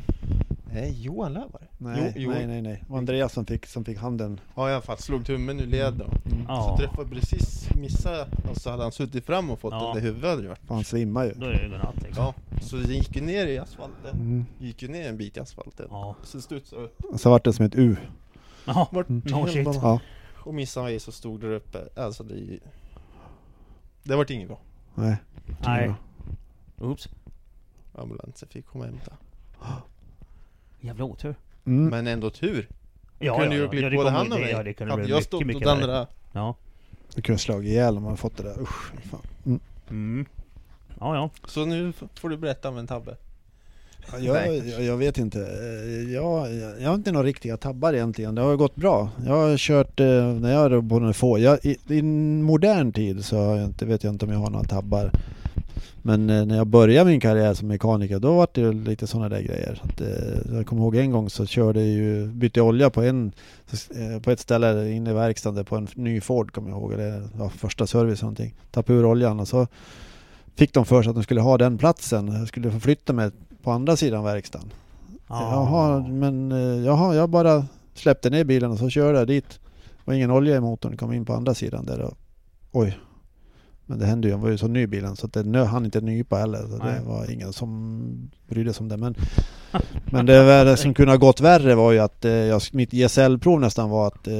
Nej, 0.72 1.02
Johan 1.02 1.32
Löf 1.32 1.52
var 1.52 1.60
det 1.60 1.66
Nej, 1.78 2.12
Jo, 2.16 2.22
jo. 2.22 2.30
nej, 2.30 2.46
nej, 2.46 2.62
nej. 2.62 2.82
Det 2.86 2.92
var 2.92 2.98
Andreas 2.98 3.32
som 3.32 3.46
fick, 3.46 3.66
som 3.66 3.84
fick 3.84 3.98
handen. 3.98 4.40
Ja 4.56 4.70
i 4.70 4.72
alla 4.72 4.82
fall, 4.82 4.98
slog 4.98 5.26
tummen 5.26 5.60
ur 5.60 5.66
led 5.66 5.94
då 5.94 6.04
Så 6.04 6.36
Ja. 6.48 6.76
träffade 6.80 7.08
precis 7.08 7.68
missat, 7.74 8.28
alltså 8.48 8.70
hade 8.70 8.82
han 8.82 8.92
suttit 8.92 9.26
fram 9.26 9.50
och 9.50 9.60
fått 9.60 9.72
Ja. 9.72 9.88
den 9.94 10.02
i 10.02 10.06
huvudet 10.06 10.30
hade 10.30 10.42
det 10.42 10.48
varit. 10.48 10.60
Fan 10.66 10.84
svimmar 10.84 11.24
ju. 11.24 11.32
Då 11.32 11.46
är 11.46 11.52
det 11.52 11.68
godnatt 11.68 12.02
liksom. 12.02 12.24
Ja, 12.24 12.34
så 12.62 12.76
den 12.76 12.90
gick 12.94 13.16
ju 13.16 13.22
ner 13.22 13.46
i 13.46 13.58
asfalten. 13.58 14.10
Mm. 14.20 14.46
Gick 14.58 14.82
ju 14.82 14.88
ner 14.88 15.08
en 15.08 15.16
bit 15.16 15.36
i 15.36 15.40
asfalten. 15.40 15.86
Ja. 15.90 16.16
Så 16.22 16.40
studsade. 16.40 16.88
Och 17.12 17.20
så 17.20 17.30
vart 17.30 17.44
det 17.44 17.52
som 17.52 17.66
ett 17.66 17.74
U. 17.74 17.96
Jaha. 18.64 18.86
Vart 18.90 19.08
Mm. 19.08 19.22
No 19.26 19.46
shit. 19.46 19.66
Ja, 19.82 20.00
Och 20.44 20.54
missade 20.54 20.86
mig 20.86 21.00
så 21.00 21.12
stod 21.12 21.40
där 21.40 21.52
uppe. 21.52 21.78
Alltså 21.96 22.22
det... 22.24 22.58
Det 24.02 24.16
vart 24.16 24.30
inget 24.30 24.48
bra. 24.48 24.58
nej. 24.94 25.16
Nej. 25.64 25.92
Oops. 26.80 27.08
Ambulansen 27.94 28.48
fick 28.48 28.66
komma 28.66 28.84
och 28.84 28.90
hämta. 28.90 29.12
Jävla 30.82 31.04
otur. 31.04 31.34
Mm. 31.66 31.88
Men 31.88 32.06
ändå 32.06 32.30
tur. 32.30 32.68
Ja, 33.18 33.38
kunde 33.38 33.54
ja, 33.54 33.58
ju 33.58 33.64
ja. 33.64 33.70
klippt 33.70 33.82
ja, 33.82 33.90
det 33.90 33.96
både 33.96 34.10
han 34.10 34.32
och 34.32 34.40
mig. 34.40 34.50
Ja, 34.50 34.62
det 34.62 34.72
kunde 34.72 34.92
Hade 34.92 35.02
bli 35.02 35.10
jag 35.10 35.16
mycket, 35.16 35.26
stått 35.26 35.44
mycket 35.46 35.66
värre. 35.66 35.72
andra... 35.72 36.06
Ja. 36.32 36.54
Du 37.14 37.22
kunde 37.22 37.38
slagit 37.38 37.70
ihjäl 37.70 37.96
om 37.96 38.02
man 38.02 38.16
fått 38.16 38.36
det 38.36 38.42
där. 38.42 38.60
Usch. 38.62 38.92
Fan. 39.10 39.20
Mm. 39.46 39.60
Mm. 39.90 40.26
Ja, 41.00 41.14
ja. 41.16 41.30
Så 41.48 41.64
nu 41.64 41.92
får 42.14 42.28
du 42.28 42.36
berätta 42.36 42.68
om 42.68 42.76
en 42.78 42.86
tabbe. 42.86 43.16
Ja, 44.12 44.18
Jag, 44.18 44.56
jag, 44.66 44.82
jag 44.82 44.96
vet 44.96 45.18
inte. 45.18 45.38
Eh, 45.40 46.12
Jag, 46.12 46.54
jag, 46.54 46.80
jag 46.80 46.88
har 46.88 46.94
inte 46.94 47.12
några 47.12 47.26
riktiga 47.26 47.56
tabbar 47.56 47.92
egentligen. 47.94 48.34
Det 48.34 48.42
har 48.42 48.56
gått 48.56 48.74
bra. 48.76 49.10
Jag 49.26 49.32
har 49.34 49.56
kört 49.56 50.00
eh, 50.00 50.06
när 50.26 50.52
jag 50.52 50.72
är 50.72 50.88
på 50.88 50.98
den 50.98 51.14
få. 51.14 51.38
Jag, 51.38 51.58
i, 51.64 51.78
I 51.88 52.02
modern 52.02 52.92
tid 52.92 53.24
så 53.24 53.36
har 53.36 53.56
jag 53.56 53.64
inte, 53.64 53.86
vet 53.86 54.04
jag 54.04 54.12
inte 54.12 54.24
om 54.24 54.32
jag 54.32 54.38
har 54.38 54.50
några 54.50 54.64
tabbar. 54.64 55.10
Men 56.02 56.30
eh, 56.30 56.46
när 56.46 56.56
jag 56.56 56.66
började 56.66 57.10
min 57.10 57.20
karriär 57.20 57.54
som 57.54 57.68
mekaniker 57.68 58.18
då 58.18 58.36
var 58.36 58.48
det 58.52 58.72
lite 58.72 59.06
sådana 59.06 59.28
där 59.28 59.40
grejer. 59.40 59.80
Så 59.82 59.88
Att, 59.88 60.00
eh, 60.00 60.56
jag 60.56 60.66
kommer 60.66 60.82
ihåg 60.82 60.96
en 60.96 61.10
gång 61.10 61.30
så 61.30 61.46
körde 61.46 61.80
jag 61.80 61.88
ju, 61.88 62.26
bytte 62.26 62.60
jag 62.60 62.66
olja 62.66 62.90
på, 62.90 63.02
en, 63.02 63.32
eh, 63.70 64.22
på 64.22 64.30
ett 64.30 64.40
ställe 64.40 64.90
inne 64.90 65.10
i 65.10 65.14
verkstaden 65.14 65.64
på 65.64 65.76
en 65.76 65.88
ny 65.94 66.20
Ford 66.20 66.52
kommer 66.52 66.70
jag 66.70 66.78
ihåg. 66.78 66.92
Eller, 66.92 67.28
ja, 67.38 67.48
första 67.48 67.86
service 67.86 68.18
eller 68.18 68.22
någonting. 68.22 68.54
Tappade 68.70 68.98
ur 68.98 69.04
oljan 69.04 69.40
och 69.40 69.48
så 69.48 69.66
fick 70.56 70.74
de 70.74 70.84
för 70.84 71.02
sig 71.02 71.10
att 71.10 71.16
de 71.16 71.24
skulle 71.24 71.40
ha 71.40 71.58
den 71.58 71.78
platsen. 71.78 72.28
Jag 72.28 72.48
skulle 72.48 72.70
få 72.70 72.80
flytta 72.80 73.12
mig 73.12 73.30
på 73.62 73.70
andra 73.70 73.96
sidan 73.96 74.24
verkstaden. 74.24 74.72
Jaha, 75.28 76.08
men 76.08 76.52
eh, 76.52 76.84
jaha, 76.84 77.14
jag 77.14 77.30
bara 77.30 77.66
släppte 77.94 78.30
ner 78.30 78.44
bilen 78.44 78.70
och 78.70 78.78
så 78.78 78.90
körde 78.90 79.18
jag 79.18 79.26
dit. 79.26 79.48
Det 79.50 80.04
var 80.04 80.14
ingen 80.14 80.30
olja 80.30 80.56
i 80.56 80.60
motorn, 80.60 80.96
kom 80.96 81.12
in 81.12 81.24
på 81.24 81.34
andra 81.34 81.54
sidan 81.54 81.86
där 81.86 82.00
och 82.00 82.14
oj. 82.72 82.98
Men 83.86 83.98
det 83.98 84.06
hände 84.06 84.28
ju, 84.28 84.32
den 84.32 84.40
var 84.40 84.50
ju 84.50 84.58
så 84.58 84.68
ny 84.68 84.86
bilen 84.86 85.16
så 85.16 85.26
att 85.26 85.32
det 85.32 85.42
nö, 85.42 85.64
hann 85.64 85.84
inte 85.84 86.00
nypa 86.00 86.36
heller. 86.36 86.62
Så 86.70 86.76
Nej. 86.76 86.94
det 87.00 87.08
var 87.08 87.30
ingen 87.30 87.52
som 87.52 88.30
brydde 88.48 88.72
sig 88.72 88.82
om 88.82 88.88
det. 88.88 88.96
Men, 88.96 89.14
men 90.04 90.26
det, 90.26 90.64
det 90.64 90.76
som 90.76 90.94
kunde 90.94 91.12
ha 91.12 91.16
gått 91.16 91.40
värre 91.40 91.74
var 91.74 91.92
ju 91.92 91.98
att 91.98 92.24
eh, 92.24 92.32
jag, 92.32 92.62
mitt 92.72 92.92
gesällprov 92.92 93.60
nästan 93.60 93.90
var 93.90 94.06
att 94.06 94.26
eh, 94.26 94.34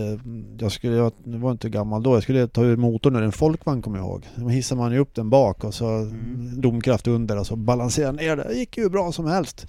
jag 0.59 0.73
skulle, 0.73 0.97
jag 0.97 1.13
var 1.25 1.51
inte 1.53 1.69
gammal 1.69 2.03
då, 2.03 2.17
jag 2.17 2.23
skulle 2.23 2.49
ta 2.49 2.63
ur 2.65 2.77
motorn 2.77 3.17
ur 3.17 3.23
en 3.23 3.33
folkvagn 3.33 3.83
kommer 3.83 3.99
jag 3.99 4.07
ihåg. 4.07 4.27
Då 4.37 4.49
hissade 4.49 4.81
man 4.81 4.93
ju 4.93 4.99
upp 4.99 5.15
den 5.15 5.31
bak 5.31 5.65
och 5.65 5.75
så 5.75 5.89
Mm. 5.89 6.61
domkraft 6.61 7.07
under 7.07 7.39
och 7.39 7.47
så 7.47 7.57
balanserade 7.57 8.17
ner 8.23 8.37
det. 8.37 8.45
Det 8.49 8.55
gick 8.55 8.77
ju 8.77 8.89
bra 8.89 9.13
som 9.13 9.27
helst. 9.27 9.67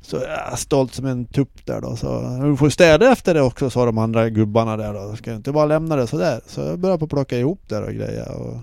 Så 0.00 0.16
jag 0.16 0.52
är 0.52 0.56
stolt 0.56 0.94
som 0.94 1.06
en 1.06 1.24
tupp 1.24 1.66
där 1.66 1.80
då. 1.80 1.96
Så 1.96 2.38
du 2.42 2.56
får 2.56 2.68
städa 2.70 3.12
efter 3.12 3.34
det 3.34 3.42
också 3.42 3.70
sa 3.70 3.84
de 3.86 3.98
andra 3.98 4.30
gubbarna 4.30 4.76
där 4.76 4.94
då. 4.94 5.16
Ska 5.16 5.34
inte 5.34 5.52
bara 5.52 5.66
lämna 5.66 5.96
det 5.96 6.06
sådär. 6.06 6.40
Så 6.46 6.60
jag 6.60 6.78
började 6.78 6.98
på 6.98 7.04
att 7.04 7.10
plocka 7.10 7.38
ihop 7.38 7.60
där 7.68 7.82
och 7.82 7.92
grejer. 7.92 8.28
Och, 8.40 8.56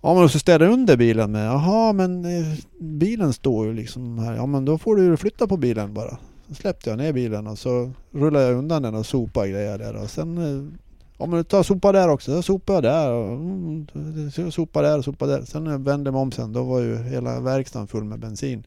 ja 0.00 0.14
men 0.14 0.22
du 0.22 0.28
ska 0.28 0.38
städa 0.38 0.66
under 0.66 0.96
bilen 0.96 1.32
med. 1.32 1.46
Jaha 1.46 1.92
men 1.92 2.24
eh, 2.24 2.54
bilen 2.80 3.32
står 3.32 3.66
ju 3.66 3.72
liksom 3.74 4.18
här. 4.18 4.34
Ja 4.34 4.46
men 4.46 4.64
då 4.64 4.78
får 4.78 4.96
du 4.96 5.04
ju 5.04 5.16
flytta 5.16 5.46
på 5.46 5.56
bilen 5.56 5.94
bara. 5.94 6.18
Så 6.48 6.54
släppte 6.54 6.90
jag 6.90 6.96
ner 6.98 7.12
bilen 7.12 7.46
och 7.46 7.58
så 7.58 7.90
rullade 8.12 8.44
jag 8.44 8.54
undan 8.54 8.82
den 8.82 8.94
och 8.94 9.06
sopade 9.06 9.48
grejer 9.48 9.78
där. 9.78 10.02
Och 10.02 10.10
sen 10.10 10.38
eh, 10.38 10.72
Ja 11.18 11.26
men 11.26 11.44
ta 11.44 11.64
sopa 11.64 11.92
där 11.92 12.08
också, 12.08 12.32
så 12.32 12.42
sopade 12.42 12.88
jag 12.88 12.94
där 12.96 13.12
och 13.12 13.28
mm, 13.32 13.86
så 14.30 14.50
sopa 14.50 14.82
där 14.82 14.98
och 14.98 15.04
sopa 15.04 15.26
där. 15.26 15.42
Sen 15.42 15.66
jag 15.66 15.78
vände 15.78 16.12
mig 16.12 16.20
om 16.20 16.32
sen, 16.32 16.52
då 16.52 16.62
var 16.62 16.80
ju 16.80 16.96
hela 17.02 17.40
verkstaden 17.40 17.88
full 17.88 18.04
med 18.04 18.18
bensin. 18.18 18.64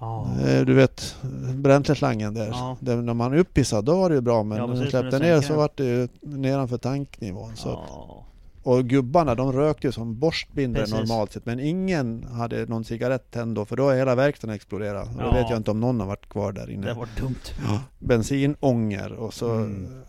Ja. 0.00 0.28
Eh, 0.46 0.60
Du 0.60 0.74
vet 0.74 1.16
bränsleslangen 1.54 2.34
där. 2.34 2.46
Ja. 2.48 2.76
där. 2.80 2.96
När 2.96 3.14
man 3.14 3.32
är 3.32 3.36
uppissad 3.36 3.84
då 3.84 3.96
var 3.96 4.08
det 4.08 4.14
ju 4.14 4.20
bra 4.20 4.42
men 4.42 4.58
Ja, 4.58 4.66
när 4.66 4.76
man 4.76 4.90
släppte 4.90 5.18
ner 5.18 5.40
så 5.40 5.54
var 5.54 5.70
det 5.74 5.84
ju 5.84 6.08
nedanför 6.20 6.78
tanknivån. 6.78 7.56
Så. 7.56 7.68
Ja. 7.68 8.24
Och 8.64 8.84
gubbarna 8.84 9.34
de 9.34 9.52
rökte 9.52 9.92
som 9.92 10.18
borstbindare 10.18 10.82
Precis. 10.84 10.98
normalt 10.98 11.32
sett 11.32 11.46
men 11.46 11.60
ingen 11.60 12.24
hade 12.24 12.66
någon 12.66 12.84
cigarett 12.84 13.30
tänd 13.30 13.54
då 13.54 13.64
för 13.64 13.76
då 13.76 13.88
är 13.88 13.96
hela 13.96 14.14
verkstaden 14.14 14.56
exploderat. 14.56 15.08
Ja. 15.18 15.24
Det 15.24 15.38
vet 15.40 15.50
jag 15.50 15.56
inte 15.56 15.70
om 15.70 15.80
någon 15.80 16.00
har 16.00 16.06
varit 16.06 16.28
kvar 16.28 16.52
där 16.52 16.70
inne. 16.70 16.86
Det 16.86 16.94
var 16.94 17.08
dumt. 17.20 17.80
Bensinånger 17.98 19.12
och 19.12 19.34
så 19.34 19.50
Mm. 19.50 20.02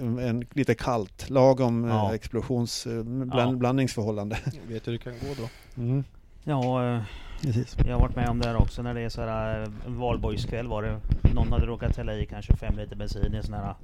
en, 0.00 0.18
en, 0.18 0.44
lite 0.52 0.74
kallt, 0.74 1.30
lagom 1.30 1.84
Ja. 1.84 1.90
ja. 2.08 2.14
explosions 2.14 2.86
eh, 2.86 3.02
bland, 3.02 3.52
Ja. 3.54 3.56
blandningsförhållande. 3.58 4.38
Vet 4.68 4.84
du 4.84 4.90
hur 4.90 4.98
det 4.98 5.04
kan 5.04 5.12
gå 5.12 5.34
då? 5.42 5.82
Mm. 5.82 6.04
Ja, 6.44 6.94
eh, 6.94 7.02
Precis. 7.42 7.76
jag 7.86 7.94
har 7.94 8.00
varit 8.00 8.16
med 8.16 8.28
om 8.28 8.38
det 8.38 8.48
här 8.48 8.56
också 8.56 8.82
när 8.82 8.94
det 8.94 9.00
är 9.00 9.08
så 9.08 9.20
här 9.20 9.62
eh, 9.62 9.68
valborgskväll 9.86 10.68
var 10.68 10.82
det. 10.82 11.00
Någon 11.34 11.52
hade 11.52 11.66
råkat 11.66 11.96
hälla 11.96 12.14
i 12.14 12.26
kanske 12.26 12.56
fem 12.56 12.76
liter 12.76 12.96
bensin 12.96 13.34
i 13.34 13.36
en 13.36 13.42
sån 13.42 13.54
här 13.54 13.74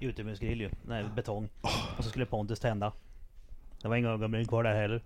utomhusgrill 0.00 0.60
ju. 0.60 0.70
Nej, 0.88 1.04
betong. 1.16 1.48
Och 1.98 2.04
så 2.04 2.10
skulle 2.10 2.26
Pontus 2.26 2.60
tända. 2.60 2.92
Det 3.82 3.88
var 3.88 3.96
inga 3.96 4.08
ögonbryn 4.08 4.46
kvar 4.46 4.62
där 4.64 4.74
heller. 4.80 5.00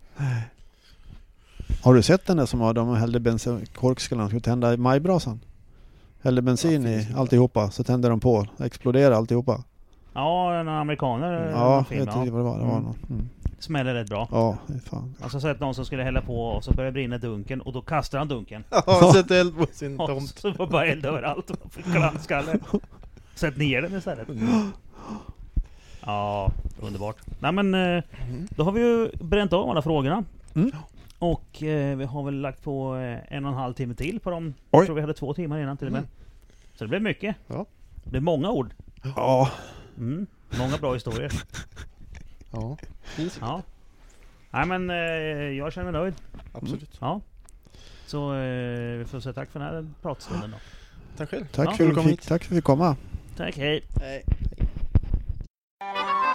Har 1.83 1.95
du 1.95 2.03
sett 2.03 2.27
den 2.27 2.37
där 2.37 2.47
som 2.47 2.61
har, 2.61 2.75
de 2.75 2.97
hällde 2.97 3.21
bensin, 3.21 3.67
korkskallarna 3.75 4.29
skulle 4.29 4.41
tända 4.41 4.75
i 4.75 4.77
majbrasan? 4.77 5.41
Hällde 6.23 6.43
bensin 6.43 6.87
i 6.87 7.09
alltihopa, 7.17 7.71
så 7.71 7.85
tände 7.85 8.09
de 8.09 8.21
på, 8.21 8.47
exploderade 8.61 9.17
alltihopa. 9.17 9.65
Ja, 10.15 10.55
en 10.55 10.69
amerikaner. 10.69 11.51
Ja, 11.51 11.85
jag 11.91 11.97
vet 11.99 12.17
inte 12.17 12.31
vad 12.31 12.41
det 12.41 12.45
var. 12.45 12.59
Det 12.59 12.65
var 12.65 12.71
Mm. 12.73 12.83
någon. 12.85 12.97
Mm. 13.11 13.29
Smäller 13.59 13.95
rätt 13.95 14.09
bra. 14.09 14.29
Ja, 14.31 14.57
fan. 14.91 15.15
Och 15.25 15.31
så 15.31 15.41
sett 15.41 15.61
någon 15.61 15.75
som 15.75 15.85
skulle 15.85 16.03
hälla 16.03 16.21
på 16.23 16.47
och 16.47 16.65
så 16.65 16.73
började 16.75 16.93
brinna 16.93 17.19
dunken 17.19 17.61
och 17.61 17.73
då 17.73 17.83
kastar 17.83 18.19
han 18.19 18.29
dunken. 18.29 18.65
Ja, 18.71 19.11
sätt 19.15 19.31
eld 19.31 19.57
på 19.59 19.67
sin 19.73 20.01
Och 20.01 20.09
tomt. 20.09 20.39
så 20.39 20.51
var 20.53 20.67
bara 20.67 20.87
eld 20.87 21.07
överallt. 21.07 21.51
och 21.51 21.73
fick 21.73 21.85
Klanskalle. 21.85 22.59
Sätt 23.35 23.57
ner 23.57 23.83
den 23.83 23.95
istället. 23.99 24.29
Ja, 26.07 26.51
underbart. 26.81 27.17
Nej 27.41 27.53
men, 27.53 27.75
eh, 27.75 28.03
då 28.57 28.65
har 28.65 28.73
vi 28.73 28.81
ju 28.81 29.11
bränt 29.25 29.53
av 29.53 29.71
alla 29.71 29.83
frågorna. 29.83 30.25
Mm. 30.55 30.71
Och 31.19 31.63
eh, 31.63 31.97
vi 31.97 32.05
har 32.05 32.23
väl 32.23 32.41
lagt 32.41 32.63
på 32.63 32.97
eh, 32.97 33.19
en 33.37 33.45
och 33.45 33.51
en 33.53 33.57
halv 33.59 33.75
timme 33.75 33.95
till 33.95 34.21
på 34.21 34.31
dem. 34.31 34.47
Oj. 34.47 34.79
Jag 34.79 34.85
tror 34.87 34.95
vi 34.95 35.01
hade 35.01 35.15
två 35.15 35.35
timmar 35.35 35.59
innan 35.61 35.77
till 35.77 35.87
och 35.87 35.93
med. 35.93 36.03
Så 36.75 36.85
det 36.85 36.89
blev 36.89 37.03
mycket. 37.03 37.37
Ja. 37.47 37.67
Det 38.05 38.11
blev 38.11 38.23
många 38.23 38.51
ord. 38.51 38.75
Ja, 39.17 39.51
Mm. 39.99 40.27
Många 40.59 40.77
bra 40.79 40.95
historier. 40.95 41.33
Ja, 42.53 42.77
Ja. 43.41 43.63
Nej 44.51 44.67
men 44.67 44.91
eh, 44.91 44.97
jag 45.59 45.73
känner 45.73 45.93
mig 45.93 46.01
nöjd. 46.01 46.15
absolut. 46.53 46.99
Ja. 47.01 47.21
Så 48.07 48.35
eh, 48.35 48.99
vi 48.99 49.05
får 49.09 49.21
säga 49.21 49.33
tack 49.33 49.51
för 49.51 49.61
den 49.61 49.69
här 49.69 49.87
pratstunden 50.03 50.51
då. 50.51 50.57
Tack 51.17 51.31
själv. 51.31 51.45
tack, 51.53 51.67
Ja, 51.69 51.73
för 51.73 51.89
att 51.89 51.95
du 51.95 52.01
hit. 52.01 52.11
fick, 52.11 52.21
tack 52.29 52.43
för 52.45 52.49
att 52.49 52.53
vi 52.53 52.57
fick 52.57 52.65
komma. 52.65 52.97
Tack, 53.37 53.57
hej. 53.57 53.83
Hej. 55.85 56.35